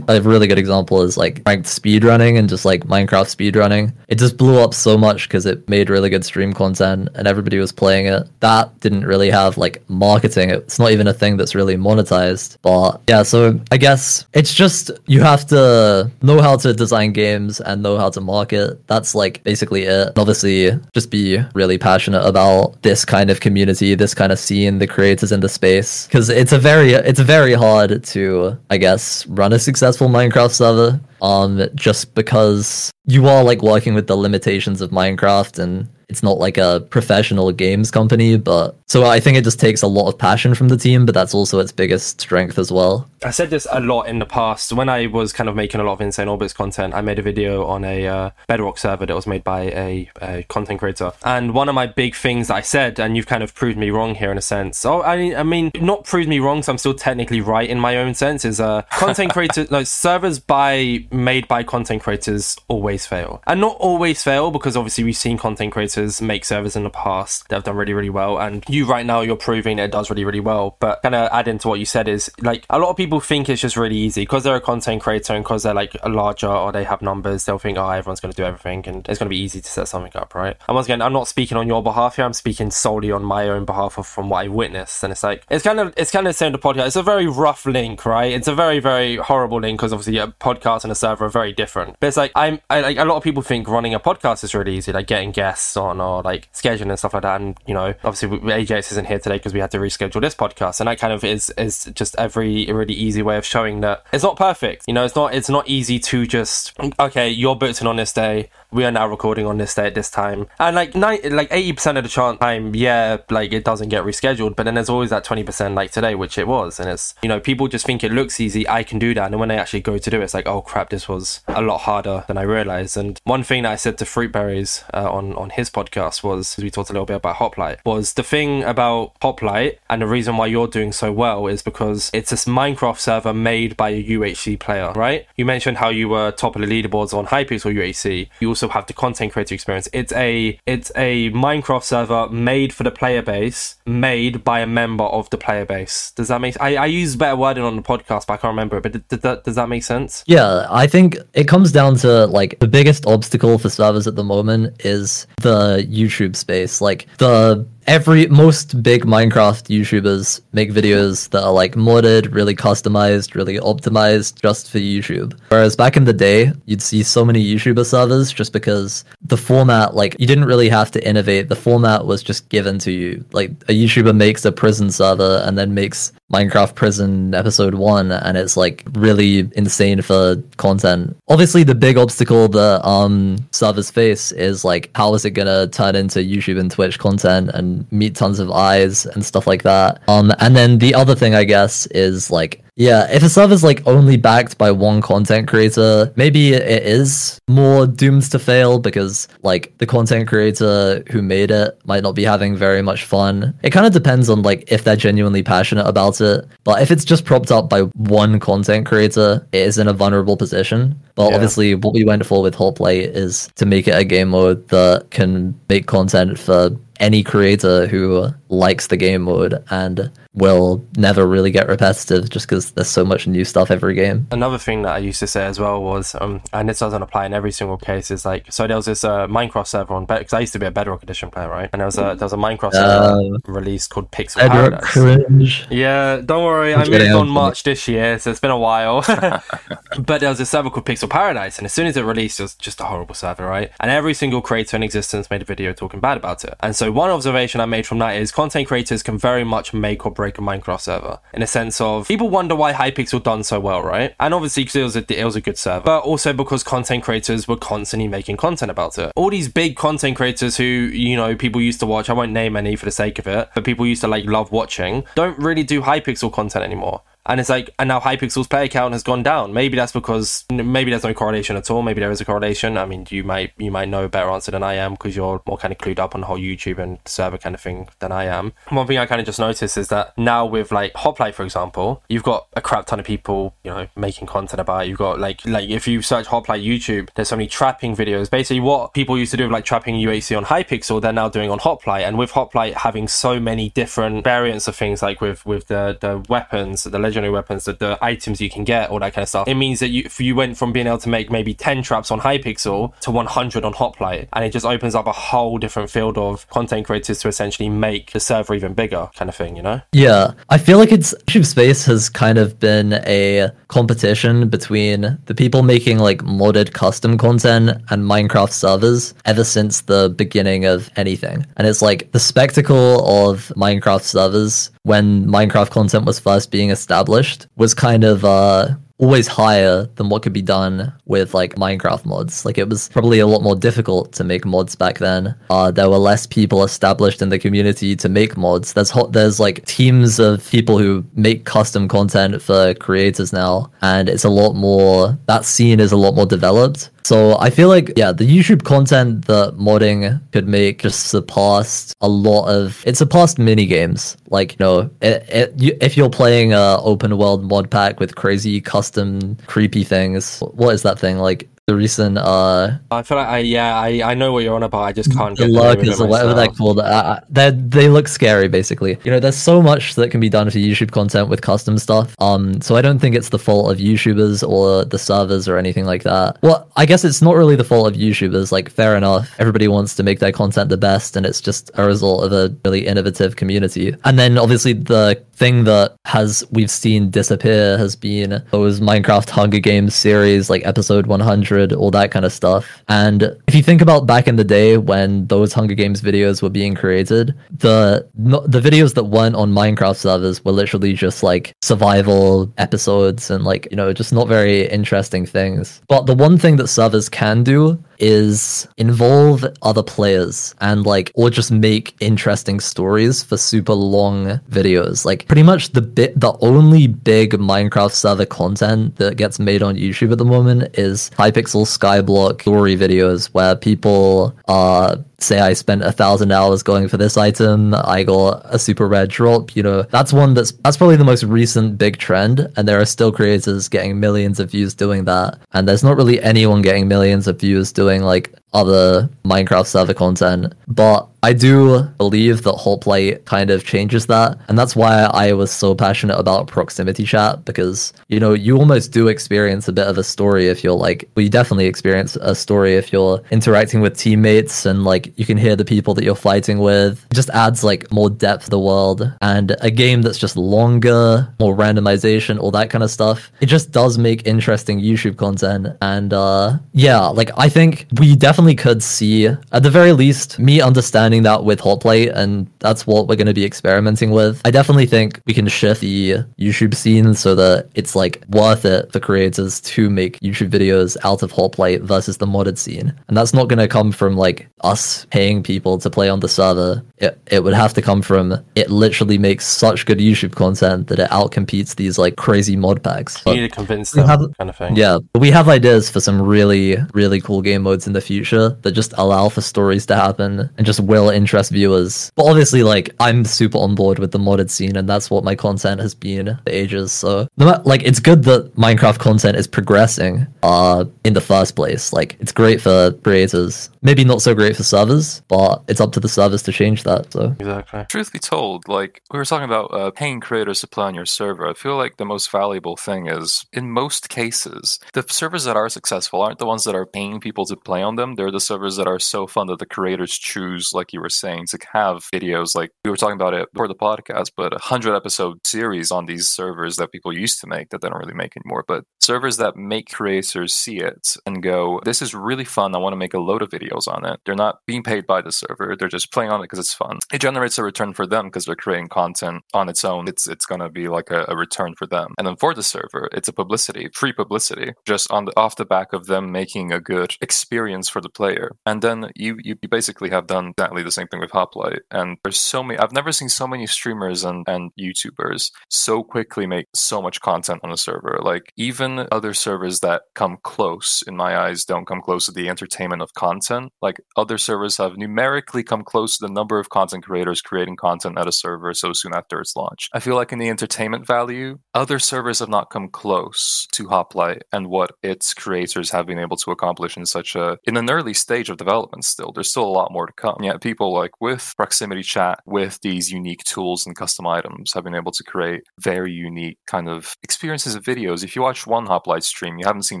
a 0.08 0.20
really 0.20 0.46
good 0.46 0.58
example 0.58 1.02
is 1.02 1.16
like 1.16 1.42
ranked 1.46 1.68
speedrunning 1.68 2.38
and 2.38 2.48
just 2.48 2.64
like 2.64 2.84
Minecraft 2.84 3.34
speedrunning. 3.34 3.92
It 4.08 4.18
just 4.18 4.36
blew 4.36 4.58
up 4.58 4.74
so 4.74 4.96
much 4.96 5.28
because 5.28 5.46
it 5.46 5.68
made 5.68 5.90
really 5.90 6.10
good 6.10 6.24
stream 6.24 6.52
content 6.52 7.08
and 7.14 7.26
everybody 7.26 7.58
was 7.58 7.72
playing 7.72 8.06
it. 8.06 8.26
That 8.40 8.78
didn't 8.80 9.06
really 9.06 9.30
have 9.30 9.58
like 9.58 9.82
marketing. 10.18 10.50
It's 10.50 10.78
not 10.78 10.90
even 10.90 11.06
a 11.06 11.12
thing 11.12 11.36
that's 11.36 11.54
really 11.54 11.76
monetized. 11.76 12.56
But 12.62 13.00
yeah, 13.08 13.22
so 13.22 13.60
I 13.70 13.76
guess 13.76 14.26
it's 14.32 14.52
just 14.52 14.90
you 15.06 15.20
have 15.22 15.46
to 15.46 16.10
know 16.22 16.40
how 16.40 16.56
to 16.56 16.72
design 16.74 17.12
games 17.12 17.60
and 17.60 17.82
know 17.82 17.96
how 17.96 18.10
to 18.10 18.20
market. 18.20 18.84
That's 18.88 19.14
like 19.14 19.42
basically 19.44 19.84
it. 19.84 20.08
And 20.08 20.18
obviously, 20.18 20.72
just 20.92 21.10
be 21.10 21.38
really 21.54 21.78
passionate 21.78 22.24
about 22.26 22.82
this 22.82 23.04
kind 23.04 23.30
of 23.30 23.40
community, 23.40 23.94
this 23.94 24.14
kind 24.14 24.32
of 24.32 24.38
scene, 24.38 24.78
the 24.78 24.86
creators 24.86 25.30
in 25.32 25.40
the 25.40 25.48
space, 25.48 26.06
because 26.06 26.28
it's 26.28 26.52
a 26.52 26.58
very 26.58 26.92
it's 26.92 27.20
very 27.20 27.54
hard 27.54 28.02
to 28.04 28.58
I 28.70 28.78
guess 28.78 29.26
run 29.28 29.52
a 29.52 29.58
successful 29.58 30.08
Minecraft 30.08 30.52
server. 30.52 31.00
Um, 31.20 31.60
just 31.74 32.14
because 32.14 32.92
you 33.06 33.26
are 33.26 33.42
like 33.42 33.60
working 33.60 33.94
with 33.94 34.06
the 34.06 34.16
limitations 34.16 34.80
of 34.80 34.90
Minecraft 34.90 35.58
and 35.58 35.88
it's 36.08 36.22
not 36.22 36.38
like 36.38 36.56
a 36.56 36.86
professional 36.88 37.52
games 37.52 37.90
company, 37.90 38.38
but 38.38 38.74
so 38.86 39.04
I 39.04 39.20
think 39.20 39.36
it 39.36 39.44
just 39.44 39.60
takes 39.60 39.82
a 39.82 39.86
lot 39.86 40.08
of 40.08 40.16
passion 40.16 40.54
from 40.54 40.68
the 40.68 40.76
team, 40.76 41.04
but 41.04 41.14
that's 41.14 41.34
also 41.34 41.58
its 41.58 41.70
biggest 41.70 42.22
strength 42.22 42.58
as 42.58 42.72
well. 42.72 43.08
I 43.22 43.30
said 43.30 43.50
this 43.50 43.66
a 43.70 43.80
lot 43.80 44.02
in 44.02 44.18
the 44.18 44.26
past. 44.26 44.72
When 44.72 44.88
I 44.88 45.06
was 45.06 45.32
kind 45.32 45.50
of 45.50 45.56
making 45.56 45.80
a 45.80 45.84
lot 45.84 45.94
of 45.94 46.00
Insane 46.00 46.28
Orbits 46.28 46.54
content, 46.54 46.94
I 46.94 47.02
made 47.02 47.18
a 47.18 47.22
video 47.22 47.66
on 47.66 47.84
a 47.84 48.06
uh, 48.06 48.30
Bedrock 48.46 48.78
server 48.78 49.04
that 49.04 49.14
was 49.14 49.26
made 49.26 49.44
by 49.44 49.62
a, 49.62 50.10
a, 50.22 50.42
content 50.44 50.78
creator. 50.78 51.12
And 51.24 51.52
one 51.52 51.68
of 51.68 51.74
my 51.74 51.86
big 51.86 52.14
things 52.14 52.48
that 52.48 52.54
I 52.54 52.60
said, 52.62 52.98
and 52.98 53.16
you've 53.16 53.26
kind 53.26 53.42
of 53.42 53.54
proved 53.54 53.76
me 53.76 53.90
wrong 53.90 54.14
here 54.14 54.30
in 54.30 54.38
a 54.38 54.42
sense. 54.42 54.86
Oh, 54.86 55.00
I, 55.02 55.36
I 55.36 55.42
mean, 55.42 55.72
not 55.80 56.04
proved 56.04 56.28
me 56.28 56.38
wrong, 56.38 56.62
so 56.62 56.72
I'm 56.72 56.78
still 56.78 56.94
technically 56.94 57.40
right 57.42 57.68
in 57.68 57.80
my 57.80 57.96
own 57.96 58.14
sense. 58.14 58.44
Is 58.44 58.60
uh, 58.60 58.82
content 58.92 59.32
creators, 59.32 59.70
like 59.70 59.86
servers 59.86 60.38
by 60.38 61.06
made 61.10 61.48
by 61.48 61.64
content 61.64 62.02
creators 62.02 62.56
always 62.68 63.04
fail, 63.04 63.42
and 63.46 63.60
not 63.60 63.76
always 63.76 64.22
fail 64.22 64.50
because 64.50 64.76
obviously 64.76 65.04
we've 65.04 65.16
seen 65.16 65.36
content 65.36 65.72
creators 65.72 65.97
make 66.20 66.44
servers 66.44 66.76
in 66.76 66.84
the 66.84 66.90
past 66.90 67.48
that 67.48 67.56
have 67.56 67.64
done 67.64 67.76
really, 67.76 67.92
really 67.92 68.10
well, 68.10 68.38
and 68.38 68.64
you 68.68 68.86
right 68.86 69.06
now 69.06 69.20
you're 69.20 69.36
proving 69.36 69.78
it 69.78 69.90
does 69.90 70.10
really, 70.10 70.24
really 70.24 70.40
well. 70.40 70.76
But 70.80 71.02
kind 71.02 71.14
of 71.14 71.28
add 71.32 71.48
into 71.48 71.68
what 71.68 71.78
you 71.78 71.84
said 71.84 72.08
is 72.08 72.30
like 72.40 72.64
a 72.70 72.78
lot 72.78 72.90
of 72.90 72.96
people 72.96 73.20
think 73.20 73.48
it's 73.48 73.60
just 73.60 73.76
really 73.76 73.96
easy 73.96 74.22
because 74.22 74.44
they're 74.44 74.56
a 74.56 74.60
content 74.60 75.02
creator 75.02 75.34
and 75.34 75.44
because 75.44 75.62
they're 75.62 75.74
like 75.74 75.96
a 76.02 76.08
larger 76.08 76.48
or 76.48 76.72
they 76.72 76.84
have 76.84 77.02
numbers, 77.02 77.44
they'll 77.44 77.58
think, 77.58 77.78
oh, 77.78 77.88
everyone's 77.90 78.20
going 78.20 78.32
to 78.32 78.36
do 78.36 78.44
everything 78.44 78.84
and 78.86 79.08
it's 79.08 79.18
going 79.18 79.26
to 79.26 79.30
be 79.30 79.38
easy 79.38 79.60
to 79.60 79.68
set 79.68 79.88
something 79.88 80.12
up, 80.14 80.34
right? 80.34 80.56
And 80.68 80.74
once 80.74 80.86
again, 80.86 81.02
I'm 81.02 81.12
not 81.12 81.28
speaking 81.28 81.56
on 81.56 81.66
your 81.66 81.82
behalf 81.82 82.16
here. 82.16 82.24
I'm 82.24 82.32
speaking 82.32 82.70
solely 82.70 83.10
on 83.10 83.24
my 83.24 83.48
own 83.48 83.64
behalf 83.64 83.98
of 83.98 84.06
from 84.06 84.28
what 84.28 84.44
I 84.44 84.48
witnessed. 84.48 85.02
And 85.02 85.12
it's 85.12 85.22
like 85.22 85.44
it's 85.50 85.64
kind 85.64 85.80
of 85.80 85.94
it's 85.96 86.10
kind 86.10 86.26
of 86.26 86.30
the 86.30 86.36
same 86.36 86.52
to 86.52 86.58
podcast. 86.58 86.88
It's 86.88 86.96
a 86.96 87.02
very 87.02 87.26
rough 87.26 87.66
link, 87.66 88.04
right? 88.04 88.32
It's 88.32 88.48
a 88.48 88.54
very 88.54 88.80
very 88.80 89.16
horrible 89.16 89.60
link 89.60 89.78
because 89.78 89.92
obviously 89.92 90.18
a 90.18 90.28
podcast 90.28 90.84
and 90.84 90.92
a 90.92 90.94
server 90.94 91.26
are 91.26 91.30
very 91.30 91.52
different. 91.52 91.96
But 92.00 92.08
it's 92.08 92.16
like 92.16 92.32
I'm 92.34 92.60
I, 92.70 92.80
like 92.80 92.98
a 92.98 93.04
lot 93.04 93.16
of 93.16 93.22
people 93.22 93.42
think 93.42 93.68
running 93.68 93.94
a 93.94 94.00
podcast 94.00 94.44
is 94.44 94.54
really 94.54 94.76
easy, 94.76 94.92
like 94.92 95.06
getting 95.06 95.32
guests 95.32 95.76
on 95.76 95.87
or 95.96 96.22
like 96.22 96.52
scheduling 96.52 96.90
and 96.90 96.98
stuff 96.98 97.14
like 97.14 97.22
that. 97.22 97.40
And 97.40 97.56
you 97.66 97.74
know, 97.74 97.94
obviously 98.04 98.28
AJX 98.28 98.92
isn't 98.92 99.06
here 99.06 99.18
today 99.18 99.36
because 99.36 99.54
we 99.54 99.60
had 99.60 99.70
to 99.72 99.78
reschedule 99.78 100.20
this 100.20 100.34
podcast, 100.34 100.80
and 100.80 100.88
that 100.88 100.98
kind 100.98 101.12
of 101.12 101.24
is 101.24 101.50
is 101.58 101.84
just 101.94 102.14
a 102.18 102.28
very 102.28 102.66
really 102.72 102.94
easy 102.94 103.22
way 103.22 103.36
of 103.36 103.44
showing 103.44 103.80
that 103.80 104.04
it's 104.12 104.24
not 104.24 104.36
perfect. 104.36 104.84
You 104.86 104.94
know, 104.94 105.04
it's 105.04 105.16
not 105.16 105.34
it's 105.34 105.48
not 105.48 105.68
easy 105.68 105.98
to 105.98 106.26
just 106.26 106.72
okay, 107.00 107.28
you're 107.28 107.56
booked 107.56 107.80
in 107.80 107.86
on 107.86 107.96
this 107.96 108.12
day. 108.12 108.50
We 108.70 108.84
are 108.84 108.90
now 108.90 109.08
recording 109.08 109.46
on 109.46 109.56
this 109.56 109.74
day 109.74 109.86
at 109.86 109.94
this 109.94 110.10
time, 110.10 110.46
and 110.58 110.76
like 110.76 110.94
like 110.94 111.48
eighty 111.50 111.72
percent 111.72 111.96
of 111.96 112.04
the 112.04 112.10
chance 112.10 112.38
time, 112.38 112.74
yeah, 112.74 113.16
like 113.30 113.52
it 113.52 113.64
doesn't 113.64 113.88
get 113.88 114.04
rescheduled. 114.04 114.56
But 114.56 114.64
then 114.64 114.74
there's 114.74 114.90
always 114.90 115.08
that 115.08 115.24
twenty 115.24 115.42
percent, 115.42 115.74
like 115.74 115.90
today, 115.90 116.14
which 116.14 116.36
it 116.36 116.46
was, 116.46 116.78
and 116.78 116.90
it's 116.90 117.14
you 117.22 117.30
know 117.30 117.40
people 117.40 117.66
just 117.68 117.86
think 117.86 118.04
it 118.04 118.12
looks 118.12 118.40
easy. 118.40 118.68
I 118.68 118.82
can 118.82 118.98
do 118.98 119.14
that, 119.14 119.30
and 119.30 119.40
when 119.40 119.48
they 119.48 119.56
actually 119.56 119.80
go 119.80 119.96
to 119.96 120.10
do 120.10 120.20
it, 120.20 120.24
it's 120.24 120.34
like 120.34 120.46
oh 120.46 120.60
crap, 120.60 120.90
this 120.90 121.08
was 121.08 121.40
a 121.48 121.62
lot 121.62 121.78
harder 121.78 122.24
than 122.28 122.36
I 122.36 122.42
realized. 122.42 122.96
And 122.98 123.18
one 123.24 123.42
thing 123.42 123.62
that 123.62 123.72
I 123.72 123.76
said 123.76 123.96
to 123.98 124.04
Fruitberries 124.04 124.84
uh, 124.92 125.10
on 125.10 125.32
on 125.34 125.48
his 125.50 125.70
podcast 125.70 126.22
was 126.22 126.56
we 126.58 126.70
talked 126.70 126.90
a 126.90 126.92
little 126.92 127.06
bit 127.06 127.16
about 127.16 127.36
Hoplite 127.36 127.84
was 127.86 128.14
the 128.14 128.22
thing 128.22 128.64
about 128.64 129.12
Hoplite 129.22 129.78
and 129.88 130.02
the 130.02 130.06
reason 130.06 130.36
why 130.36 130.46
you're 130.46 130.68
doing 130.68 130.92
so 130.92 131.10
well 131.10 131.46
is 131.46 131.62
because 131.62 132.10
it's 132.12 132.32
a 132.32 132.36
Minecraft 132.36 132.98
server 132.98 133.32
made 133.32 133.76
by 133.76 133.90
a 133.90 134.02
UHC 134.02 134.58
player, 134.58 134.92
right? 134.92 135.26
You 135.36 135.44
mentioned 135.44 135.78
how 135.78 135.88
you 135.88 136.08
were 136.08 136.30
top 136.30 136.56
of 136.56 136.62
the 136.62 136.68
leaderboards 136.68 137.12
on 137.12 137.26
Hypixel 137.26 137.74
UHC. 137.74 138.28
You 138.40 138.48
also 138.62 138.72
have 138.72 138.86
the 138.86 138.92
content 138.92 139.32
creator 139.32 139.54
experience. 139.54 139.88
It's 139.92 140.12
a 140.12 140.58
it's 140.66 140.90
a 140.96 141.30
Minecraft 141.30 141.82
server 141.82 142.28
made 142.28 142.72
for 142.72 142.82
the 142.82 142.90
player 142.90 143.22
base, 143.22 143.76
made 143.86 144.42
by 144.42 144.60
a 144.60 144.66
member 144.66 145.04
of 145.04 145.30
the 145.30 145.38
player 145.38 145.64
base. 145.64 146.10
Does 146.12 146.28
that 146.28 146.40
make? 146.40 146.60
I, 146.60 146.76
I 146.76 146.86
use 146.86 147.14
better 147.14 147.36
wording 147.36 147.64
on 147.64 147.76
the 147.76 147.82
podcast, 147.82 148.26
but 148.26 148.34
I 148.34 148.36
can't 148.38 148.52
remember 148.52 148.78
it. 148.78 148.82
But 148.82 149.44
does 149.44 149.54
that 149.54 149.68
make 149.68 149.84
sense? 149.84 150.24
Yeah, 150.26 150.66
I 150.70 150.86
think 150.86 151.16
it 151.34 151.46
comes 151.46 151.70
down 151.70 151.96
to 151.96 152.26
like 152.26 152.58
the 152.58 152.68
biggest 152.68 153.06
obstacle 153.06 153.58
for 153.58 153.70
servers 153.70 154.06
at 154.06 154.16
the 154.16 154.24
moment 154.24 154.84
is 154.84 155.26
the 155.42 155.86
YouTube 155.88 156.34
space. 156.34 156.80
Like 156.80 157.06
the 157.18 157.66
every 157.88 158.26
most 158.26 158.82
big 158.82 159.06
Minecraft 159.06 159.64
YouTubers 159.66 160.42
make 160.52 160.70
videos 160.70 161.30
that 161.30 161.42
are 161.42 161.52
like 161.52 161.72
modded, 161.74 162.32
really 162.34 162.54
customized, 162.54 163.34
really 163.34 163.58
optimized 163.58 164.40
just 164.42 164.70
for 164.70 164.78
YouTube. 164.78 165.36
Whereas 165.48 165.74
back 165.74 165.96
in 165.96 166.04
the 166.04 166.12
day, 166.12 166.52
you'd 166.66 166.82
see 166.82 167.02
so 167.02 167.24
many 167.24 167.42
YouTuber 167.42 167.86
servers 167.86 168.30
just 168.30 168.52
because 168.52 169.06
the 169.22 169.38
format, 169.38 169.94
like 169.94 170.14
you 170.20 170.26
didn't 170.26 170.44
really 170.44 170.68
have 170.68 170.90
to 170.92 171.08
innovate. 171.08 171.48
The 171.48 171.56
format 171.56 172.04
was 172.04 172.22
just 172.22 172.50
given 172.50 172.78
to 172.80 172.92
you. 172.92 173.24
Like 173.32 173.52
a 173.68 173.72
YouTuber 173.72 174.14
makes 174.14 174.44
a 174.44 174.52
prison 174.52 174.90
server 174.90 175.42
and 175.46 175.56
then 175.56 175.72
makes 175.72 176.12
Minecraft 176.32 176.74
Prison 176.74 177.34
episode 177.34 177.74
one, 177.74 178.12
and 178.12 178.36
it's 178.36 178.54
like 178.54 178.84
really 178.92 179.50
insane 179.56 180.02
for 180.02 180.36
content. 180.58 181.16
Obviously, 181.28 181.62
the 181.62 181.74
big 181.74 181.96
obstacle 181.96 182.48
that 182.48 182.86
um 182.86 183.38
servers 183.50 183.90
face 183.90 184.30
is 184.32 184.62
like 184.62 184.90
how 184.94 185.14
is 185.14 185.24
it 185.24 185.30
gonna 185.30 185.68
turn 185.68 185.96
into 185.96 186.18
YouTube 186.18 186.60
and 186.60 186.70
Twitch 186.70 186.98
content 186.98 187.50
and 187.54 187.77
meet 187.90 188.14
tons 188.14 188.38
of 188.38 188.50
eyes 188.50 189.06
and 189.06 189.24
stuff 189.24 189.46
like 189.46 189.62
that. 189.62 190.00
Um, 190.08 190.32
and 190.38 190.56
then 190.56 190.78
the 190.78 190.94
other 190.94 191.14
thing 191.14 191.34
I 191.34 191.44
guess 191.44 191.86
is 191.86 192.30
like 192.30 192.62
yeah, 192.78 193.10
if 193.10 193.24
a 193.24 193.28
server's 193.28 193.64
like 193.64 193.84
only 193.88 194.16
backed 194.16 194.56
by 194.56 194.70
one 194.70 195.00
content 195.00 195.48
creator, 195.48 196.12
maybe 196.14 196.54
it 196.54 196.84
is 196.84 197.40
more 197.48 197.88
doomed 197.88 198.30
to 198.30 198.38
fail 198.38 198.78
because 198.78 199.26
like 199.42 199.76
the 199.78 199.86
content 199.86 200.28
creator 200.28 201.02
who 201.10 201.20
made 201.20 201.50
it 201.50 201.76
might 201.86 202.04
not 202.04 202.14
be 202.14 202.22
having 202.22 202.54
very 202.56 202.80
much 202.80 203.02
fun. 203.04 203.52
It 203.64 203.70
kind 203.70 203.84
of 203.84 203.92
depends 203.92 204.30
on 204.30 204.42
like 204.42 204.70
if 204.70 204.84
they're 204.84 204.94
genuinely 204.94 205.42
passionate 205.42 205.88
about 205.88 206.20
it. 206.20 206.46
But 206.62 206.80
if 206.80 206.92
it's 206.92 207.04
just 207.04 207.24
propped 207.24 207.50
up 207.50 207.68
by 207.68 207.80
one 207.96 208.38
content 208.38 208.86
creator, 208.86 209.44
it 209.50 209.62
is 209.62 209.76
in 209.76 209.88
a 209.88 209.92
vulnerable 209.92 210.36
position. 210.36 210.94
But 211.16 211.30
Yeah. 211.30 211.34
obviously, 211.34 211.74
what 211.74 211.94
we 211.94 212.04
went 212.04 212.24
for 212.24 212.42
with 212.42 212.54
Hoplite 212.54 213.10
is 213.16 213.48
to 213.56 213.66
make 213.66 213.88
it 213.88 213.96
a 213.98 214.04
game 214.04 214.28
mode 214.28 214.68
that 214.68 215.10
can 215.10 215.52
make 215.68 215.86
content 215.86 216.38
for 216.38 216.70
any 217.00 217.22
creator 217.22 217.86
who 217.86 218.28
likes 218.48 218.88
the 218.88 218.96
game 218.96 219.22
mode 219.22 219.62
and 219.70 220.10
will 220.38 220.84
never 220.96 221.26
really 221.26 221.50
get 221.50 221.68
repetitive 221.68 222.28
just 222.30 222.46
because 222.48 222.72
there's 222.72 222.88
so 222.88 223.04
much 223.04 223.26
new 223.26 223.44
stuff 223.44 223.70
every 223.70 223.94
game. 223.94 224.26
Another 224.30 224.58
thing 224.58 224.82
that 224.82 224.94
I 224.94 224.98
used 224.98 225.20
to 225.20 225.26
say 225.26 225.44
as 225.46 225.58
well 225.60 225.82
was, 225.82 226.14
um, 226.20 226.40
and 226.52 226.68
this 226.68 226.78
doesn't 226.78 227.02
apply 227.02 227.26
in 227.26 227.34
every 227.34 227.52
single 227.52 227.76
case, 227.76 228.10
is 228.10 228.24
like, 228.24 228.50
so 228.52 228.66
there 228.66 228.76
was 228.76 228.86
this 228.86 229.04
uh, 229.04 229.26
Minecraft 229.26 229.66
server 229.66 229.94
on, 229.94 230.06
because 230.06 230.32
I 230.32 230.40
used 230.40 230.52
to 230.54 230.58
be 230.58 230.66
a 230.66 230.70
Bedrock 230.70 231.02
Edition 231.02 231.30
player, 231.30 231.48
right? 231.48 231.68
And 231.72 231.80
there 231.80 231.86
was 231.86 231.98
a 231.98 232.14
there 232.18 232.26
was 232.26 232.32
a 232.32 232.36
Minecraft 232.36 232.72
server 232.72 233.34
Uh, 233.34 233.38
release 233.52 233.86
called 233.86 234.10
Pixel 234.10 234.36
Bedrock 234.36 234.82
Paradise. 234.82 234.90
cringe. 234.92 235.66
Yeah, 235.70 236.20
don't 236.24 236.44
worry. 236.44 236.74
I 236.74 236.84
moved 236.84 237.10
on. 237.12 237.28
March 237.28 237.62
this 237.62 237.86
year, 237.88 238.18
so 238.18 238.30
it's 238.30 238.40
been 238.40 238.50
a 238.50 238.58
while. 238.58 239.04
but 239.98 240.20
there 240.20 240.28
was 240.30 240.40
a 240.40 240.46
server 240.46 240.70
called 240.70 240.86
Pixel 240.86 241.08
Paradise, 241.10 241.58
and 241.58 241.66
as 241.66 241.72
soon 241.72 241.86
as 241.86 241.96
it 241.96 242.02
released, 242.02 242.40
it 242.40 242.44
was 242.44 242.54
just 242.54 242.80
a 242.80 242.84
horrible 242.84 243.14
server, 243.14 243.46
right? 243.46 243.70
And 243.80 243.90
every 243.90 244.14
single 244.14 244.40
creator 244.40 244.76
in 244.76 244.82
existence 244.82 245.30
made 245.30 245.42
a 245.42 245.44
video 245.44 245.72
talking 245.72 246.00
bad 246.00 246.16
about 246.16 246.44
it. 246.44 246.54
And 246.60 246.74
so 246.74 246.90
one 246.92 247.10
observation 247.10 247.60
I 247.60 247.66
made 247.66 247.86
from 247.86 247.98
that 247.98 248.16
is 248.16 248.32
content 248.32 248.68
creators 248.68 249.02
can 249.02 249.18
very 249.18 249.44
much 249.44 249.72
make 249.72 250.04
or 250.06 250.12
break 250.12 250.27
a 250.36 250.42
Minecraft 250.42 250.80
server 250.80 251.20
in 251.32 251.42
a 251.42 251.46
sense 251.46 251.80
of 251.80 252.08
people 252.08 252.28
wonder 252.28 252.54
why 252.54 252.72
Hypixel 252.72 253.22
done 253.22 253.42
so 253.42 253.58
well, 253.58 253.82
right? 253.82 254.14
And 254.20 254.34
obviously 254.34 254.64
because 254.64 254.76
it 254.76 254.82
was 254.82 254.96
a 254.96 255.20
it 255.20 255.24
was 255.24 255.36
a 255.36 255.40
good 255.40 255.56
server, 255.56 255.84
but 255.84 256.00
also 256.00 256.32
because 256.32 256.62
content 256.62 257.04
creators 257.04 257.48
were 257.48 257.56
constantly 257.56 258.08
making 258.08 258.36
content 258.36 258.70
about 258.70 258.98
it. 258.98 259.12
All 259.16 259.30
these 259.30 259.48
big 259.48 259.76
content 259.76 260.16
creators 260.16 260.56
who 260.56 260.64
you 260.64 261.16
know 261.16 261.36
people 261.36 261.60
used 261.60 261.80
to 261.80 261.86
watch, 261.86 262.10
I 262.10 262.12
won't 262.12 262.32
name 262.32 262.56
any 262.56 262.76
for 262.76 262.84
the 262.84 262.90
sake 262.90 263.18
of 263.18 263.26
it, 263.26 263.48
but 263.54 263.64
people 263.64 263.86
used 263.86 264.02
to 264.02 264.08
like 264.08 264.24
love 264.26 264.52
watching, 264.52 265.04
don't 265.14 265.38
really 265.38 265.62
do 265.62 265.80
Hypixel 265.80 266.32
content 266.32 266.64
anymore. 266.64 267.02
And 267.28 267.40
it's 267.40 267.50
like, 267.50 267.70
and 267.78 267.88
now 267.88 268.00
Hypixel's 268.00 268.46
player 268.46 268.68
count 268.68 268.92
has 268.92 269.02
gone 269.02 269.22
down. 269.22 269.52
Maybe 269.52 269.76
that's 269.76 269.92
because 269.92 270.44
maybe 270.50 270.90
there's 270.90 271.04
no 271.04 271.14
correlation 271.14 271.56
at 271.56 271.70
all. 271.70 271.82
Maybe 271.82 272.00
there 272.00 272.10
is 272.10 272.20
a 272.20 272.24
correlation. 272.24 272.78
I 272.78 272.86
mean, 272.86 273.06
you 273.10 273.22
might 273.22 273.52
you 273.58 273.70
might 273.70 273.88
know 273.88 274.04
a 274.04 274.08
better 274.08 274.30
answer 274.30 274.50
than 274.50 274.62
I 274.62 274.74
am 274.74 274.92
because 274.92 275.14
you're 275.14 275.42
more 275.46 275.58
kind 275.58 275.72
of 275.72 275.78
clued 275.78 275.98
up 275.98 276.14
on 276.14 276.22
the 276.22 276.26
whole 276.26 276.38
YouTube 276.38 276.78
and 276.78 276.98
server 277.04 277.38
kind 277.38 277.54
of 277.54 277.60
thing 277.60 277.88
than 277.98 278.12
I 278.12 278.24
am. 278.24 278.54
One 278.70 278.86
thing 278.86 278.98
I 278.98 279.06
kind 279.06 279.20
of 279.20 279.26
just 279.26 279.38
noticed 279.38 279.76
is 279.76 279.88
that 279.88 280.16
now 280.16 280.46
with 280.46 280.72
like 280.72 280.94
Hoplite, 280.94 281.34
for 281.34 281.44
example, 281.44 282.02
you've 282.08 282.22
got 282.22 282.46
a 282.54 282.62
crap 282.62 282.86
ton 282.86 282.98
of 282.98 283.06
people, 283.06 283.54
you 283.62 283.70
know, 283.70 283.88
making 283.94 284.26
content 284.26 284.60
about. 284.60 284.86
It. 284.86 284.88
You've 284.88 284.98
got 284.98 285.18
like 285.18 285.44
like 285.44 285.68
if 285.68 285.86
you 285.86 286.00
search 286.00 286.26
Hoplite 286.26 286.62
YouTube, 286.62 287.10
there's 287.14 287.28
so 287.28 287.36
many 287.36 287.48
trapping 287.48 287.94
videos. 287.94 288.30
Basically, 288.30 288.60
what 288.60 288.94
people 288.94 289.18
used 289.18 289.32
to 289.32 289.36
do 289.36 289.44
with 289.44 289.52
like 289.52 289.64
trapping 289.64 289.96
UHC 289.96 290.36
on 290.36 290.46
Hypixel, 290.46 291.02
they're 291.02 291.12
now 291.12 291.28
doing 291.28 291.50
on 291.50 291.58
Hoplite. 291.58 292.04
And 292.04 292.16
with 292.16 292.32
Hoplite 292.32 292.74
having 292.74 293.06
so 293.06 293.38
many 293.38 293.68
different 293.70 294.24
variants 294.24 294.66
of 294.66 294.76
things, 294.76 295.02
like 295.02 295.20
with 295.20 295.44
with 295.44 295.66
the 295.66 295.98
the 296.00 296.24
weapons, 296.28 296.84
the 296.84 296.98
legendary 297.18 297.32
weapons, 297.32 297.64
the, 297.64 297.72
the 297.72 297.98
items 298.00 298.40
you 298.40 298.50
can 298.50 298.64
get, 298.64 298.90
all 298.90 299.00
that 299.00 299.12
kind 299.12 299.22
of 299.22 299.28
stuff. 299.28 299.48
It 299.48 299.54
means 299.54 299.80
that 299.80 299.88
you 299.88 300.08
you 300.18 300.34
went 300.34 300.56
from 300.56 300.72
being 300.72 300.86
able 300.86 300.98
to 300.98 301.08
make 301.08 301.30
maybe 301.30 301.54
10 301.54 301.82
traps 301.82 302.10
on 302.10 302.20
Hypixel 302.20 302.98
to 303.00 303.10
100 303.10 303.64
on 303.64 303.72
Hoplite, 303.72 304.28
and 304.32 304.44
it 304.44 304.52
just 304.52 304.66
opens 304.66 304.94
up 304.94 305.06
a 305.06 305.12
whole 305.12 305.58
different 305.58 305.90
field 305.90 306.18
of 306.18 306.48
content 306.50 306.86
creators 306.86 307.20
to 307.20 307.28
essentially 307.28 307.68
make 307.68 308.12
the 308.12 308.20
server 308.20 308.54
even 308.54 308.74
bigger, 308.74 309.08
kind 309.14 309.28
of 309.28 309.34
thing, 309.34 309.56
you 309.56 309.62
know? 309.62 309.80
Yeah, 309.92 310.32
I 310.48 310.58
feel 310.58 310.78
like 310.78 310.92
it's 310.92 311.14
YouTube 311.26 311.46
Space 311.46 311.84
has 311.86 312.08
kind 312.08 312.38
of 312.38 312.58
been 312.58 312.94
a 313.06 313.50
competition 313.68 314.48
between 314.48 315.18
the 315.26 315.34
people 315.34 315.62
making 315.62 315.98
like 315.98 316.22
modded 316.22 316.72
custom 316.72 317.16
content 317.18 317.70
and 317.90 318.04
Minecraft 318.04 318.50
servers 318.52 319.14
ever 319.24 319.44
since 319.44 319.82
the 319.82 320.08
beginning 320.16 320.64
of 320.64 320.90
anything. 320.96 321.46
And 321.56 321.66
it's 321.66 321.82
like 321.82 322.10
the 322.12 322.20
spectacle 322.20 323.06
of 323.06 323.52
Minecraft 323.56 324.02
servers 324.02 324.70
when 324.88 325.26
Minecraft 325.26 325.70
content 325.70 326.06
was 326.06 326.18
first 326.18 326.50
being 326.50 326.70
established 326.70 327.46
was 327.56 327.74
kind 327.74 328.04
of 328.04 328.24
uh 328.24 328.74
always 328.98 329.26
higher 329.26 329.84
than 329.94 330.08
what 330.08 330.22
could 330.22 330.32
be 330.32 330.42
done 330.42 330.92
with 331.06 331.32
like 331.34 331.54
Minecraft 331.54 332.04
mods. 332.04 332.44
Like 332.44 332.58
it 332.58 332.68
was 332.68 332.88
probably 332.88 333.20
a 333.20 333.26
lot 333.26 333.42
more 333.42 333.56
difficult 333.56 334.12
to 334.12 334.24
make 334.24 334.44
mods 334.44 334.74
back 334.74 334.98
then. 334.98 335.34
Uh, 335.50 335.70
there 335.70 335.88
were 335.88 335.98
less 335.98 336.26
people 336.26 336.64
established 336.64 337.22
in 337.22 337.28
the 337.28 337.38
community 337.38 337.94
to 337.96 338.08
make 338.08 338.36
mods. 338.36 338.72
There's 338.72 338.90
hot, 338.90 339.12
there's 339.12 339.38
like 339.40 339.64
teams 339.66 340.18
of 340.18 340.48
people 340.50 340.78
who 340.78 341.04
make 341.14 341.44
custom 341.44 341.88
content 341.88 342.42
for 342.42 342.74
creators 342.74 343.32
now, 343.32 343.70
and 343.82 344.08
it's 344.08 344.24
a 344.24 344.30
lot 344.30 344.54
more. 344.54 345.16
That 345.26 345.44
scene 345.44 345.80
is 345.80 345.92
a 345.92 345.96
lot 345.96 346.14
more 346.14 346.26
developed. 346.26 346.90
So 347.08 347.38
I 347.38 347.48
feel 347.48 347.68
like 347.68 347.92
yeah, 347.96 348.12
the 348.12 348.26
YouTube 348.26 348.64
content 348.64 349.24
that 349.28 349.54
modding 349.56 350.20
could 350.32 350.46
make 350.46 350.82
just 350.82 351.06
surpassed 351.06 351.94
a 352.02 352.08
lot 352.08 352.48
of. 352.48 352.84
It 352.86 352.98
surpassed 352.98 353.38
mini 353.38 353.64
games. 353.64 354.18
Like 354.28 354.52
you 354.52 354.58
know, 354.60 354.90
it, 355.00 355.24
it, 355.30 355.54
you, 355.56 355.78
if 355.80 355.96
you're 355.96 356.10
playing 356.10 356.52
a 356.52 356.76
open 356.82 357.16
world 357.16 357.44
mod 357.44 357.70
pack 357.70 357.98
with 357.98 358.14
crazy 358.14 358.60
custom 358.88 359.36
creepy 359.46 359.84
things, 359.84 360.40
what 360.40 360.74
is 360.74 360.82
that 360.82 360.98
thing 360.98 361.18
like? 361.18 361.48
The 361.68 361.76
recent 361.76 362.16
uh 362.16 362.78
I 362.90 363.02
feel 363.02 363.18
like 363.18 363.28
I, 363.28 363.38
yeah, 363.40 363.78
I, 363.78 364.00
I 364.02 364.14
know 364.14 364.32
what 364.32 364.42
you're 364.42 364.54
on 364.54 364.62
about. 364.62 364.84
I 364.84 364.92
just 364.92 365.12
can't 365.14 365.36
get 365.36 365.48
the 365.48 365.52
name 365.52 365.58
of 365.58 365.76
lurkers 365.76 366.00
it 366.00 366.02
or 366.02 366.08
whatever 366.08 366.32
they're 366.32 366.46
called. 366.46 366.78
Uh, 366.78 367.20
they 367.28 367.50
they 367.50 367.90
look 367.90 368.08
scary, 368.08 368.48
basically. 368.48 368.96
You 369.04 369.10
know, 369.10 369.20
there's 369.20 369.36
so 369.36 369.60
much 369.60 369.94
that 369.96 370.10
can 370.10 370.18
be 370.18 370.30
done 370.30 370.48
for 370.48 370.56
YouTube 370.56 370.92
content 370.92 371.28
with 371.28 371.42
custom 371.42 371.76
stuff. 371.76 372.14
Um, 372.20 372.62
so 372.62 372.74
I 372.74 372.80
don't 372.80 372.98
think 372.98 373.14
it's 373.14 373.28
the 373.28 373.38
fault 373.38 373.70
of 373.70 373.76
YouTubers 373.76 374.48
or 374.48 374.86
the 374.86 374.98
servers 374.98 375.46
or 375.46 375.58
anything 375.58 375.84
like 375.84 376.04
that. 376.04 376.38
Well, 376.42 376.70
I 376.76 376.86
guess 376.86 377.04
it's 377.04 377.20
not 377.20 377.36
really 377.36 377.54
the 377.54 377.64
fault 377.64 377.86
of 377.86 378.00
YouTubers. 378.00 378.50
Like, 378.50 378.70
fair 378.70 378.96
enough. 378.96 379.30
Everybody 379.38 379.68
wants 379.68 379.94
to 379.96 380.02
make 380.02 380.20
their 380.20 380.32
content 380.32 380.70
the 380.70 380.78
best, 380.78 381.16
and 381.16 381.26
it's 381.26 381.42
just 381.42 381.70
a 381.74 381.84
result 381.84 382.24
of 382.24 382.32
a 382.32 382.56
really 382.64 382.86
innovative 382.86 383.36
community. 383.36 383.94
And 384.04 384.18
then 384.18 384.38
obviously 384.38 384.72
the 384.72 385.22
thing 385.34 385.64
that 385.64 385.96
has 386.04 386.44
we've 386.50 386.70
seen 386.70 387.10
disappear 387.10 387.76
has 387.78 387.94
been 387.94 388.42
those 388.52 388.80
Minecraft 388.80 389.28
Hunger 389.28 389.60
Games 389.60 389.94
series, 389.94 390.48
like 390.48 390.66
episode 390.66 391.06
100, 391.06 391.57
all 391.72 391.90
that 391.90 392.10
kind 392.10 392.24
of 392.24 392.32
stuff. 392.32 392.82
And 392.88 393.36
if 393.46 393.54
you 393.54 393.62
think 393.62 393.80
about 393.80 394.06
back 394.06 394.28
in 394.28 394.36
the 394.36 394.44
day 394.44 394.78
when 394.78 395.26
those 395.26 395.52
Hunger 395.52 395.74
Games 395.74 396.00
videos 396.00 396.42
were 396.42 396.50
being 396.50 396.74
created, 396.74 397.34
the 397.50 398.08
the 398.14 398.60
videos 398.60 398.94
that 398.94 399.04
weren't 399.04 399.36
on 399.36 399.52
Minecraft 399.52 399.96
servers 399.96 400.44
were 400.44 400.52
literally 400.52 400.92
just 400.92 401.22
like 401.22 401.54
survival 401.62 402.52
episodes 402.58 403.30
and 403.30 403.44
like 403.44 403.68
you 403.70 403.76
know 403.76 403.92
just 403.92 404.12
not 404.12 404.28
very 404.28 404.68
interesting 404.68 405.26
things. 405.26 405.80
But 405.88 406.06
the 406.06 406.14
one 406.14 406.38
thing 406.38 406.56
that 406.56 406.68
servers 406.68 407.08
can 407.08 407.42
do 407.42 407.82
is 407.98 408.68
involve 408.76 409.44
other 409.62 409.82
players 409.82 410.54
and 410.60 410.84
like 410.84 411.10
or 411.14 411.30
just 411.30 411.50
make 411.50 411.94
interesting 412.00 412.60
stories 412.60 413.22
for 413.22 413.36
super 413.36 413.74
long 413.74 414.40
videos. 414.50 415.04
Like 415.04 415.26
pretty 415.26 415.42
much 415.42 415.70
the 415.70 415.82
bit 415.82 416.18
the 416.18 416.36
only 416.40 416.86
big 416.86 417.32
minecraft 417.32 417.92
server 417.92 418.26
content 418.26 418.96
that 418.96 419.16
gets 419.16 419.38
made 419.38 419.62
on 419.62 419.76
youtube 419.76 420.12
at 420.12 420.18
the 420.18 420.24
moment 420.24 420.76
is 420.78 421.10
hypixel 421.18 421.66
skyblock 421.66 422.40
story 422.42 422.76
videos 422.76 423.26
where 423.26 423.56
people 423.56 424.34
uh 424.48 424.96
say 425.20 425.40
I 425.40 425.52
spent 425.52 425.82
a 425.82 425.92
thousand 425.92 426.28
dollars 426.28 426.62
going 426.62 426.88
for 426.88 426.96
this 426.96 427.16
item, 427.16 427.74
I 427.74 428.04
got 428.04 428.42
a 428.44 428.58
super 428.58 428.86
rare 428.86 429.06
drop, 429.06 429.56
you 429.56 429.62
know, 429.62 429.82
that's 429.82 430.12
one 430.12 430.34
that's 430.34 430.52
that's 430.52 430.76
probably 430.76 430.96
the 430.96 431.04
most 431.04 431.24
recent 431.24 431.76
big 431.76 431.98
trend, 431.98 432.50
and 432.56 432.68
there 432.68 432.80
are 432.80 432.86
still 432.86 433.10
creators 433.10 433.68
getting 433.68 433.98
millions 433.98 434.38
of 434.38 434.50
views 434.50 434.74
doing 434.74 435.04
that. 435.04 435.38
And 435.52 435.68
there's 435.68 435.84
not 435.84 435.96
really 435.96 436.22
anyone 436.22 436.62
getting 436.62 436.88
millions 436.88 437.26
of 437.26 437.40
views 437.40 437.72
doing 437.72 438.02
like 438.02 438.32
other 438.52 439.08
Minecraft 439.24 439.66
server 439.66 439.94
content. 439.94 440.54
But 440.66 441.08
I 441.22 441.32
do 441.32 441.82
believe 441.98 442.44
that 442.44 442.52
Hoplite 442.52 443.24
kind 443.24 443.50
of 443.50 443.64
changes 443.64 444.06
that. 444.06 444.38
And 444.48 444.56
that's 444.58 444.76
why 444.76 445.02
I 445.02 445.32
was 445.32 445.50
so 445.50 445.74
passionate 445.74 446.16
about 446.16 446.46
proximity 446.46 447.04
chat 447.04 447.44
because, 447.44 447.92
you 448.08 448.20
know, 448.20 448.34
you 448.34 448.56
almost 448.56 448.92
do 448.92 449.08
experience 449.08 449.66
a 449.66 449.72
bit 449.72 449.86
of 449.88 449.98
a 449.98 450.04
story 450.04 450.46
if 450.46 450.62
you're 450.62 450.74
like, 450.74 451.08
well, 451.14 451.24
you 451.24 451.28
definitely 451.28 451.66
experience 451.66 452.16
a 452.16 452.34
story 452.34 452.76
if 452.76 452.92
you're 452.92 453.20
interacting 453.30 453.80
with 453.80 453.96
teammates 453.96 454.64
and 454.64 454.84
like 454.84 455.12
you 455.18 455.26
can 455.26 455.36
hear 455.36 455.56
the 455.56 455.64
people 455.64 455.92
that 455.94 456.04
you're 456.04 456.14
fighting 456.14 456.60
with. 456.60 457.04
It 457.10 457.14
just 457.14 457.30
adds 457.30 457.64
like 457.64 457.90
more 457.90 458.10
depth 458.10 458.44
to 458.44 458.50
the 458.50 458.60
world. 458.60 459.12
And 459.20 459.56
a 459.60 459.70
game 459.70 460.02
that's 460.02 460.18
just 460.18 460.36
longer, 460.36 461.28
more 461.40 461.56
randomization, 461.56 462.38
all 462.38 462.52
that 462.52 462.70
kind 462.70 462.84
of 462.84 462.90
stuff, 462.90 463.32
it 463.40 463.46
just 463.46 463.72
does 463.72 463.98
make 463.98 464.24
interesting 464.24 464.80
YouTube 464.80 465.16
content. 465.16 465.76
And 465.82 466.12
uh 466.12 466.58
yeah, 466.72 467.06
like 467.08 467.30
I 467.36 467.48
think 467.48 467.86
we 467.98 468.14
definitely 468.14 468.37
could 468.54 468.82
see, 468.82 469.26
at 469.26 469.62
the 469.62 469.70
very 469.70 469.92
least, 469.92 470.38
me 470.38 470.60
understanding 470.60 471.22
that 471.24 471.44
with 471.44 471.60
Hoplite, 471.60 472.08
and 472.08 472.48
that's 472.58 472.86
what 472.86 473.08
we're 473.08 473.16
going 473.16 473.26
to 473.26 473.34
be 473.34 473.44
experimenting 473.44 474.10
with. 474.10 474.40
I 474.44 474.50
definitely 474.50 474.86
think 474.86 475.20
we 475.26 475.34
can 475.34 475.48
shift 475.48 475.80
the 475.80 476.24
YouTube 476.38 476.74
scene 476.74 477.14
so 477.14 477.34
that 477.34 477.68
it's 477.74 477.96
like 477.96 478.22
worth 478.28 478.64
it 478.64 478.92
for 478.92 479.00
creators 479.00 479.60
to 479.62 479.90
make 479.90 480.20
YouTube 480.20 480.50
videos 480.50 480.96
out 481.04 481.22
of 481.22 481.32
Hoplite 481.32 481.82
versus 481.82 482.18
the 482.18 482.26
modded 482.26 482.58
scene. 482.58 482.94
And 483.08 483.16
that's 483.16 483.34
not 483.34 483.48
going 483.48 483.58
to 483.58 483.68
come 483.68 483.92
from 483.92 484.16
like 484.16 484.48
us 484.60 485.06
paying 485.06 485.42
people 485.42 485.78
to 485.78 485.90
play 485.90 486.08
on 486.08 486.20
the 486.20 486.28
server. 486.28 486.82
It, 487.00 487.20
it 487.30 487.44
would 487.44 487.54
have 487.54 487.74
to 487.74 487.82
come 487.82 488.02
from 488.02 488.44
it 488.54 488.70
literally 488.70 489.18
makes 489.18 489.46
such 489.46 489.86
good 489.86 489.98
YouTube 489.98 490.34
content 490.34 490.88
that 490.88 490.98
it 490.98 491.10
outcompetes 491.10 491.76
these 491.76 491.98
like 491.98 492.16
crazy 492.16 492.56
mod 492.56 492.82
packs. 492.82 493.22
You 493.26 493.34
need 493.34 493.40
to 493.42 493.48
convince 493.48 493.92
them, 493.92 494.06
have- 494.06 494.20
kind 494.38 494.50
of 494.50 494.56
thing. 494.56 494.76
Yeah, 494.76 494.98
but 495.12 495.20
we 495.20 495.30
have 495.30 495.48
ideas 495.48 495.90
for 495.90 496.00
some 496.00 496.20
really, 496.20 496.76
really 496.94 497.20
cool 497.20 497.42
game 497.42 497.62
modes 497.62 497.86
in 497.86 497.92
the 497.92 498.00
future 498.00 498.50
that 498.62 498.72
just 498.72 498.92
allow 498.96 499.28
for 499.28 499.40
stories 499.40 499.86
to 499.86 499.96
happen 499.96 500.50
and 500.56 500.66
just 500.66 500.80
will 500.80 501.08
interest 501.10 501.50
viewers. 501.52 502.10
But 502.16 502.24
obviously, 502.24 502.62
like, 502.62 502.94
I'm 503.00 503.24
super 503.24 503.58
on 503.58 503.74
board 503.74 503.98
with 503.98 504.12
the 504.12 504.18
modded 504.18 504.50
scene, 504.50 504.76
and 504.76 504.88
that's 504.88 505.10
what 505.10 505.24
my 505.24 505.34
content 505.34 505.80
has 505.80 505.94
been 505.94 506.38
for 506.44 506.50
ages. 506.50 506.92
So, 506.92 507.28
like, 507.36 507.82
it's 507.84 508.00
good 508.00 508.24
that 508.24 508.54
Minecraft 508.56 508.98
content 508.98 509.36
is 509.36 509.46
progressing 509.46 510.26
uh, 510.42 510.84
in 511.04 511.12
the 511.14 511.20
first 511.20 511.54
place. 511.54 511.92
Like, 511.92 512.16
it's 512.20 512.32
great 512.32 512.60
for 512.60 512.92
creators. 513.04 513.70
Maybe 513.82 514.04
not 514.04 514.22
so 514.22 514.34
great 514.34 514.56
for 514.56 514.64
servers, 514.64 515.20
but 515.28 515.62
it's 515.68 515.80
up 515.80 515.92
to 515.92 516.00
the 516.00 516.08
servers 516.08 516.42
to 516.44 516.52
change 516.52 516.82
that. 516.84 516.87
That. 516.88 517.12
So 517.12 517.36
Exactly. 517.38 517.84
Truth 517.88 518.12
be 518.12 518.18
told, 518.18 518.68
like 518.68 519.02
we 519.12 519.18
were 519.18 519.24
talking 519.24 519.44
about 519.44 519.72
uh, 519.72 519.90
paying 519.90 520.20
creators 520.20 520.60
to 520.60 520.66
play 520.66 520.86
on 520.86 520.94
your 520.94 521.06
server, 521.06 521.46
I 521.46 521.54
feel 521.54 521.76
like 521.76 521.96
the 521.96 522.04
most 522.04 522.30
valuable 522.30 522.76
thing 522.76 523.06
is, 523.06 523.46
in 523.52 523.70
most 523.70 524.08
cases, 524.08 524.78
the 524.92 525.04
servers 525.08 525.44
that 525.44 525.56
are 525.56 525.68
successful 525.68 526.22
aren't 526.22 526.38
the 526.38 526.46
ones 526.46 526.64
that 526.64 526.74
are 526.74 526.86
paying 526.86 527.20
people 527.20 527.44
to 527.46 527.56
play 527.56 527.82
on 527.82 527.96
them. 527.96 528.14
They're 528.14 528.30
the 528.30 528.40
servers 528.40 528.76
that 528.76 528.86
are 528.86 528.98
so 528.98 529.26
fun 529.26 529.46
that 529.48 529.58
the 529.58 529.66
creators 529.66 530.12
choose, 530.16 530.70
like 530.72 530.92
you 530.92 531.00
were 531.00 531.08
saying, 531.08 531.46
to 531.48 531.58
have 531.72 532.08
videos. 532.12 532.54
Like 532.54 532.70
we 532.84 532.90
were 532.90 532.96
talking 532.96 533.20
about 533.20 533.34
it 533.34 533.52
before 533.52 533.68
the 533.68 533.74
podcast, 533.74 534.32
but 534.36 534.54
a 534.54 534.58
hundred 534.58 534.96
episode 534.96 535.46
series 535.46 535.90
on 535.90 536.06
these 536.06 536.28
servers 536.28 536.76
that 536.76 536.92
people 536.92 537.12
used 537.12 537.40
to 537.40 537.46
make 537.46 537.70
that 537.70 537.80
they 537.80 537.88
don't 537.88 537.98
really 537.98 538.14
make 538.14 538.36
anymore. 538.36 538.64
But 538.66 538.84
servers 539.08 539.36
that 539.38 539.56
make 539.56 539.88
creators 539.98 540.54
see 540.54 540.78
it 540.90 541.16
and 541.26 541.42
go, 541.42 541.80
"This 541.84 542.00
is 542.02 542.14
really 542.28 542.44
fun. 542.44 542.74
I 542.74 542.78
want 542.78 542.92
to 542.92 543.02
make 543.04 543.14
a 543.14 543.26
load 543.28 543.42
of 543.42 543.50
videos 543.58 543.86
on 543.88 544.04
it." 544.10 544.16
They're 544.24 544.44
not 544.46 544.58
being 544.66 544.82
paid 544.82 545.04
by 545.06 545.20
the 545.22 545.32
server; 545.42 545.68
they're 545.76 545.96
just 545.98 546.12
playing 546.12 546.30
on 546.30 546.40
it 546.40 546.44
because 546.44 546.62
it's 546.64 546.74
fun. 546.74 546.98
It 547.12 547.20
generates 547.20 547.58
a 547.58 547.62
return 547.62 547.92
for 547.94 548.06
them 548.06 548.26
because 548.26 548.44
they're 548.44 548.64
creating 548.64 548.88
content 548.88 549.38
on 549.54 549.68
its 549.68 549.84
own. 549.92 550.08
It's 550.08 550.26
it's 550.34 550.46
going 550.50 550.60
to 550.60 550.68
be 550.80 550.86
like 550.88 551.10
a, 551.10 551.24
a 551.28 551.36
return 551.36 551.74
for 551.78 551.86
them. 551.86 552.08
And 552.18 552.26
then 552.26 552.36
for 552.36 552.52
the 552.54 552.62
server, 552.62 553.08
it's 553.12 553.28
a 553.28 553.32
publicity, 553.32 553.88
free 553.94 554.12
publicity, 554.12 554.72
just 554.86 555.10
on 555.10 555.24
the 555.24 555.32
off 555.36 555.56
the 555.56 555.64
back 555.64 555.92
of 555.92 556.06
them 556.06 556.32
making 556.32 556.72
a 556.72 556.80
good 556.80 557.10
experience 557.20 557.88
for 557.88 558.00
the 558.00 558.14
player. 558.20 558.46
And 558.66 558.82
then 558.82 559.10
you 559.14 559.38
you, 559.42 559.54
basically 559.68 560.08
have 560.10 560.26
done 560.26 560.46
exactly 560.56 560.82
the 560.82 560.90
same 560.90 561.08
thing 561.08 561.20
with 561.20 561.30
Hoplite. 561.30 561.82
And 561.90 562.16
there's 562.22 562.40
so 562.40 562.62
many. 562.62 562.78
I've 562.78 562.98
never 563.00 563.12
seen 563.12 563.28
so 563.28 563.46
many 563.46 563.66
streamers 563.66 564.24
and 564.24 564.44
and 564.48 564.70
YouTubers 564.80 565.50
so 565.68 566.02
quickly 566.02 566.46
make 566.46 566.66
so 566.74 567.02
much 567.02 567.20
content 567.20 567.60
on 567.62 567.70
a 567.70 567.76
server. 567.76 568.18
Like 568.22 568.52
even 568.56 568.97
other 569.12 569.34
servers 569.34 569.80
that 569.80 570.02
come 570.14 570.38
close, 570.42 571.02
in 571.06 571.16
my 571.16 571.38
eyes, 571.38 571.64
don't 571.64 571.86
come 571.86 572.00
close 572.00 572.26
to 572.26 572.32
the 572.32 572.48
entertainment 572.48 573.02
of 573.02 573.14
content. 573.14 573.72
Like 573.80 574.00
other 574.16 574.38
servers 574.38 574.76
have 574.78 574.96
numerically 574.96 575.62
come 575.62 575.84
close 575.84 576.18
to 576.18 576.26
the 576.26 576.32
number 576.32 576.58
of 576.58 576.70
content 576.70 577.04
creators 577.04 577.40
creating 577.40 577.76
content 577.76 578.18
at 578.18 578.28
a 578.28 578.32
server 578.32 578.74
so 578.74 578.92
soon 578.92 579.14
after 579.14 579.40
its 579.40 579.54
launch. 579.56 579.88
I 579.92 580.00
feel 580.00 580.16
like 580.16 580.32
in 580.32 580.38
the 580.38 580.48
entertainment 580.48 581.06
value, 581.06 581.58
other 581.74 581.98
servers 581.98 582.40
have 582.40 582.48
not 582.48 582.70
come 582.70 582.88
close 582.88 583.66
to 583.72 583.88
Hoplite 583.88 584.42
and 584.52 584.68
what 584.68 584.92
its 585.02 585.34
creators 585.34 585.90
have 585.90 586.06
been 586.06 586.18
able 586.18 586.36
to 586.38 586.50
accomplish 586.50 586.96
in 586.96 587.06
such 587.06 587.36
a 587.36 587.58
in 587.64 587.76
an 587.76 587.90
early 587.90 588.14
stage 588.14 588.50
of 588.50 588.56
development 588.56 589.04
still. 589.04 589.32
There's 589.32 589.50
still 589.50 589.64
a 589.64 589.78
lot 589.78 589.92
more 589.92 590.06
to 590.06 590.12
come. 590.12 590.38
Yet 590.42 590.60
people 590.60 590.92
like 590.92 591.12
with 591.20 591.52
proximity 591.56 592.02
chat, 592.02 592.40
with 592.46 592.78
these 592.82 593.10
unique 593.10 593.44
tools 593.44 593.86
and 593.86 593.96
custom 593.96 594.26
items, 594.26 594.72
have 594.74 594.84
been 594.84 594.94
able 594.94 595.12
to 595.12 595.24
create 595.24 595.62
very 595.78 596.12
unique 596.12 596.58
kind 596.66 596.88
of 596.88 597.16
experiences 597.22 597.74
of 597.74 597.84
videos. 597.84 598.24
If 598.24 598.34
you 598.34 598.42
watch 598.42 598.66
one 598.66 598.86
Hoplite 598.88 599.24
stream, 599.24 599.58
you 599.58 599.66
haven't 599.66 599.82
seen 599.82 600.00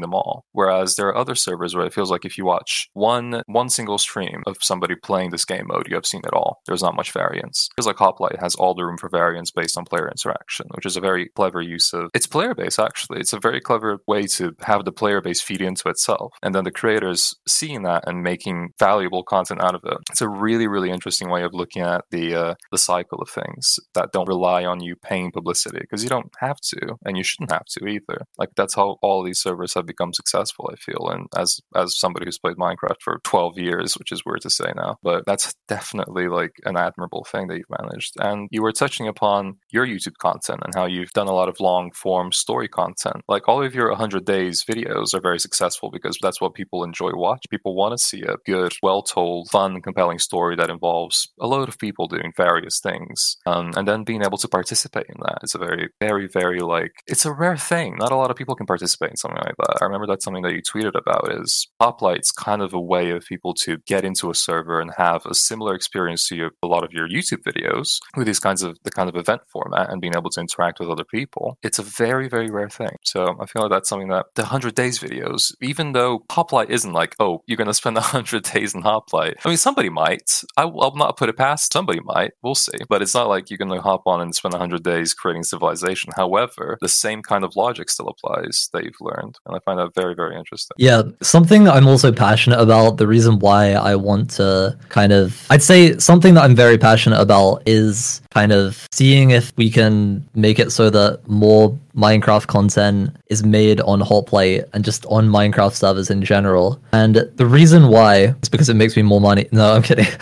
them 0.00 0.14
all. 0.14 0.44
Whereas 0.52 0.96
there 0.96 1.08
are 1.08 1.16
other 1.16 1.34
servers 1.34 1.74
where 1.74 1.86
it 1.86 1.94
feels 1.94 2.10
like 2.10 2.24
if 2.24 2.36
you 2.36 2.44
watch 2.44 2.88
one 2.94 3.42
one 3.46 3.68
single 3.68 3.98
stream 3.98 4.42
of 4.46 4.56
somebody 4.60 4.94
playing 4.94 5.30
this 5.30 5.44
game 5.44 5.66
mode, 5.68 5.86
you 5.88 5.94
have 5.94 6.06
seen 6.06 6.22
it 6.24 6.34
all. 6.34 6.60
There's 6.66 6.82
not 6.82 6.96
much 6.96 7.12
variance. 7.12 7.68
It 7.70 7.82
feels 7.82 7.86
like 7.86 7.96
Hoplite 7.96 8.40
has 8.40 8.54
all 8.54 8.74
the 8.74 8.84
room 8.84 8.98
for 8.98 9.08
variance 9.08 9.50
based 9.50 9.76
on 9.78 9.84
player 9.84 10.08
interaction, 10.08 10.66
which 10.74 10.86
is 10.86 10.96
a 10.96 11.00
very 11.00 11.30
clever 11.34 11.60
use 11.60 11.92
of 11.92 12.10
it's 12.14 12.26
player 12.26 12.54
base 12.54 12.78
actually. 12.78 13.20
It's 13.20 13.32
a 13.32 13.40
very 13.40 13.60
clever 13.60 13.98
way 14.06 14.26
to 14.38 14.52
have 14.60 14.84
the 14.84 14.92
player 14.92 15.20
base 15.20 15.40
feed 15.40 15.60
into 15.60 15.88
itself. 15.88 16.32
And 16.42 16.54
then 16.54 16.64
the 16.64 16.70
creators 16.70 17.34
seeing 17.46 17.82
that 17.82 18.04
and 18.06 18.22
making 18.22 18.70
valuable 18.78 19.22
content 19.22 19.62
out 19.62 19.74
of 19.74 19.82
it. 19.84 19.98
It's 20.10 20.22
a 20.22 20.28
really, 20.28 20.66
really 20.66 20.90
interesting 20.90 21.30
way 21.30 21.42
of 21.42 21.54
looking 21.54 21.82
at 21.82 22.04
the 22.10 22.34
uh, 22.34 22.54
the 22.70 22.78
cycle 22.78 23.20
of 23.20 23.28
things 23.28 23.78
that 23.94 24.12
don't 24.12 24.28
rely 24.28 24.64
on 24.64 24.80
you 24.80 24.96
paying 24.96 25.30
publicity 25.32 25.78
because 25.80 26.02
you 26.02 26.08
don't 26.08 26.32
have 26.40 26.60
to 26.60 26.96
and 27.04 27.16
you 27.16 27.24
shouldn't 27.24 27.52
have 27.52 27.66
to 27.66 27.86
either. 27.86 28.22
Like 28.38 28.50
that's 28.56 28.74
how 28.78 28.96
all 29.02 29.22
these 29.22 29.40
servers 29.40 29.74
have 29.74 29.86
become 29.86 30.12
successful, 30.14 30.70
I 30.72 30.76
feel. 30.76 31.08
And 31.10 31.26
as 31.36 31.60
as 31.74 31.98
somebody 31.98 32.26
who's 32.26 32.38
played 32.38 32.56
Minecraft 32.56 33.00
for 33.02 33.20
12 33.24 33.58
years, 33.58 33.94
which 33.94 34.12
is 34.12 34.22
weird 34.24 34.40
to 34.42 34.50
say 34.50 34.72
now, 34.76 34.96
but 35.02 35.24
that's 35.26 35.54
definitely 35.66 36.28
like 36.28 36.52
an 36.64 36.76
admirable 36.76 37.24
thing 37.30 37.48
that 37.48 37.56
you've 37.56 37.78
managed. 37.82 38.14
And 38.20 38.48
you 38.50 38.62
were 38.62 38.72
touching 38.72 39.08
upon 39.08 39.58
your 39.70 39.86
YouTube 39.86 40.16
content 40.18 40.60
and 40.64 40.74
how 40.74 40.86
you've 40.86 41.12
done 41.12 41.28
a 41.28 41.34
lot 41.34 41.48
of 41.48 41.60
long 41.60 41.90
form 41.92 42.32
story 42.32 42.68
content. 42.68 43.22
Like 43.28 43.48
all 43.48 43.62
of 43.62 43.74
your 43.74 43.88
100 43.90 44.24
days 44.24 44.64
videos 44.64 45.14
are 45.14 45.20
very 45.20 45.38
successful 45.38 45.90
because 45.90 46.16
that's 46.22 46.40
what 46.40 46.54
people 46.54 46.84
enjoy 46.84 47.10
watch. 47.14 47.44
People 47.50 47.74
want 47.74 47.92
to 47.92 48.04
see 48.04 48.22
a 48.22 48.36
good, 48.46 48.72
well 48.82 49.02
told, 49.02 49.50
fun, 49.50 49.82
compelling 49.82 50.18
story 50.18 50.56
that 50.56 50.70
involves 50.70 51.28
a 51.40 51.46
load 51.46 51.68
of 51.68 51.78
people 51.78 52.06
doing 52.06 52.32
various 52.36 52.80
things. 52.80 53.36
Um, 53.46 53.72
and 53.76 53.86
then 53.86 54.04
being 54.04 54.22
able 54.22 54.38
to 54.38 54.48
participate 54.48 55.06
in 55.08 55.16
that 55.22 55.38
is 55.42 55.54
a 55.54 55.58
very, 55.58 55.88
very, 56.00 56.28
very 56.28 56.60
like, 56.60 56.92
it's 57.06 57.26
a 57.26 57.32
rare 57.32 57.56
thing. 57.56 57.96
Not 57.98 58.12
a 58.12 58.16
lot 58.16 58.30
of 58.30 58.36
people 58.36 58.54
can 58.58 58.66
participate 58.66 59.10
in 59.10 59.16
something 59.16 59.40
like 59.44 59.56
that. 59.56 59.78
I 59.80 59.84
remember 59.84 60.06
that's 60.06 60.24
something 60.24 60.42
that 60.42 60.52
you 60.52 60.60
tweeted 60.60 60.94
about 60.94 61.32
is 61.40 61.68
Hoplite's 61.80 62.30
kind 62.30 62.60
of 62.60 62.74
a 62.74 62.80
way 62.80 63.10
of 63.10 63.24
people 63.24 63.54
to 63.62 63.78
get 63.86 64.04
into 64.04 64.30
a 64.30 64.34
server 64.34 64.80
and 64.80 64.90
have 64.98 65.24
a 65.24 65.34
similar 65.34 65.74
experience 65.74 66.28
to 66.28 66.36
your, 66.36 66.50
a 66.62 66.66
lot 66.66 66.84
of 66.84 66.92
your 66.92 67.08
YouTube 67.08 67.42
videos 67.46 67.98
with 68.16 68.26
these 68.26 68.40
kinds 68.40 68.62
of, 68.62 68.76
the 68.84 68.90
kind 68.90 69.08
of 69.08 69.16
event 69.16 69.42
format 69.50 69.90
and 69.90 70.00
being 70.00 70.14
able 70.16 70.30
to 70.30 70.40
interact 70.40 70.80
with 70.80 70.90
other 70.90 71.04
people. 71.04 71.56
It's 71.62 71.78
a 71.78 71.82
very, 71.82 72.28
very 72.28 72.50
rare 72.50 72.68
thing. 72.68 72.96
So 73.04 73.36
I 73.40 73.46
feel 73.46 73.62
like 73.62 73.70
that's 73.70 73.88
something 73.88 74.08
that 74.08 74.26
the 74.34 74.42
100 74.42 74.74
days 74.74 74.98
videos, 74.98 75.52
even 75.62 75.92
though 75.92 76.24
Hoplite 76.30 76.70
isn't 76.70 76.92
like, 76.92 77.14
oh, 77.20 77.42
you're 77.46 77.56
going 77.56 77.68
to 77.68 77.74
spend 77.74 77.96
100 77.96 78.42
days 78.42 78.74
in 78.74 78.82
Hoplite. 78.82 79.36
I 79.44 79.48
mean, 79.48 79.56
somebody 79.56 79.88
might. 79.88 80.42
I, 80.56 80.64
will 80.64 80.94
not 80.96 81.16
put 81.16 81.28
it 81.28 81.36
past. 81.36 81.72
Somebody 81.72 82.00
might. 82.04 82.32
We'll 82.42 82.54
see. 82.54 82.78
But 82.88 83.02
it's 83.02 83.14
not 83.14 83.28
like 83.28 83.48
you're 83.48 83.58
going 83.58 83.70
to 83.70 83.80
hop 83.80 84.02
on 84.06 84.20
and 84.20 84.34
spend 84.34 84.52
100 84.52 84.82
days 84.82 85.14
creating 85.14 85.44
civilization. 85.44 86.12
However, 86.16 86.78
the 86.80 86.88
same 86.88 87.22
kind 87.22 87.44
of 87.44 87.56
logic 87.56 87.90
still 87.90 88.08
applies 88.08 88.47
that 88.72 88.84
you've 88.84 89.00
learned. 89.00 89.36
And 89.46 89.56
I 89.56 89.58
find 89.60 89.78
that 89.78 89.94
very, 89.94 90.14
very 90.14 90.36
interesting. 90.36 90.74
Yeah, 90.78 91.02
something 91.22 91.64
that 91.64 91.74
I'm 91.74 91.86
also 91.86 92.12
passionate 92.12 92.60
about, 92.60 92.96
the 92.96 93.06
reason 93.06 93.38
why 93.38 93.72
I 93.72 93.96
want 93.96 94.30
to 94.32 94.76
kind 94.88 95.12
of, 95.12 95.46
I'd 95.50 95.62
say 95.62 95.98
something 95.98 96.34
that 96.34 96.44
I'm 96.44 96.56
very 96.56 96.78
passionate 96.78 97.20
about 97.20 97.62
is 97.66 98.20
kind 98.30 98.52
of 98.52 98.86
seeing 98.92 99.30
if 99.30 99.52
we 99.56 99.70
can 99.70 100.28
make 100.34 100.58
it 100.58 100.72
so 100.72 100.90
that 100.90 101.26
more 101.28 101.78
Minecraft 101.98 102.46
content 102.46 103.16
is 103.26 103.42
made 103.42 103.80
on 103.80 104.00
Hoplite 104.00 104.64
and 104.72 104.84
just 104.84 105.04
on 105.06 105.28
Minecraft 105.28 105.74
servers 105.74 106.10
in 106.10 106.22
general. 106.22 106.80
And 106.92 107.16
the 107.16 107.44
reason 107.44 107.88
why 107.88 108.34
is 108.40 108.48
because 108.48 108.68
it 108.68 108.74
makes 108.74 108.96
me 108.96 109.02
more 109.02 109.20
money. 109.20 109.48
No, 109.50 109.74
I'm 109.74 109.82
kidding. 109.82 110.06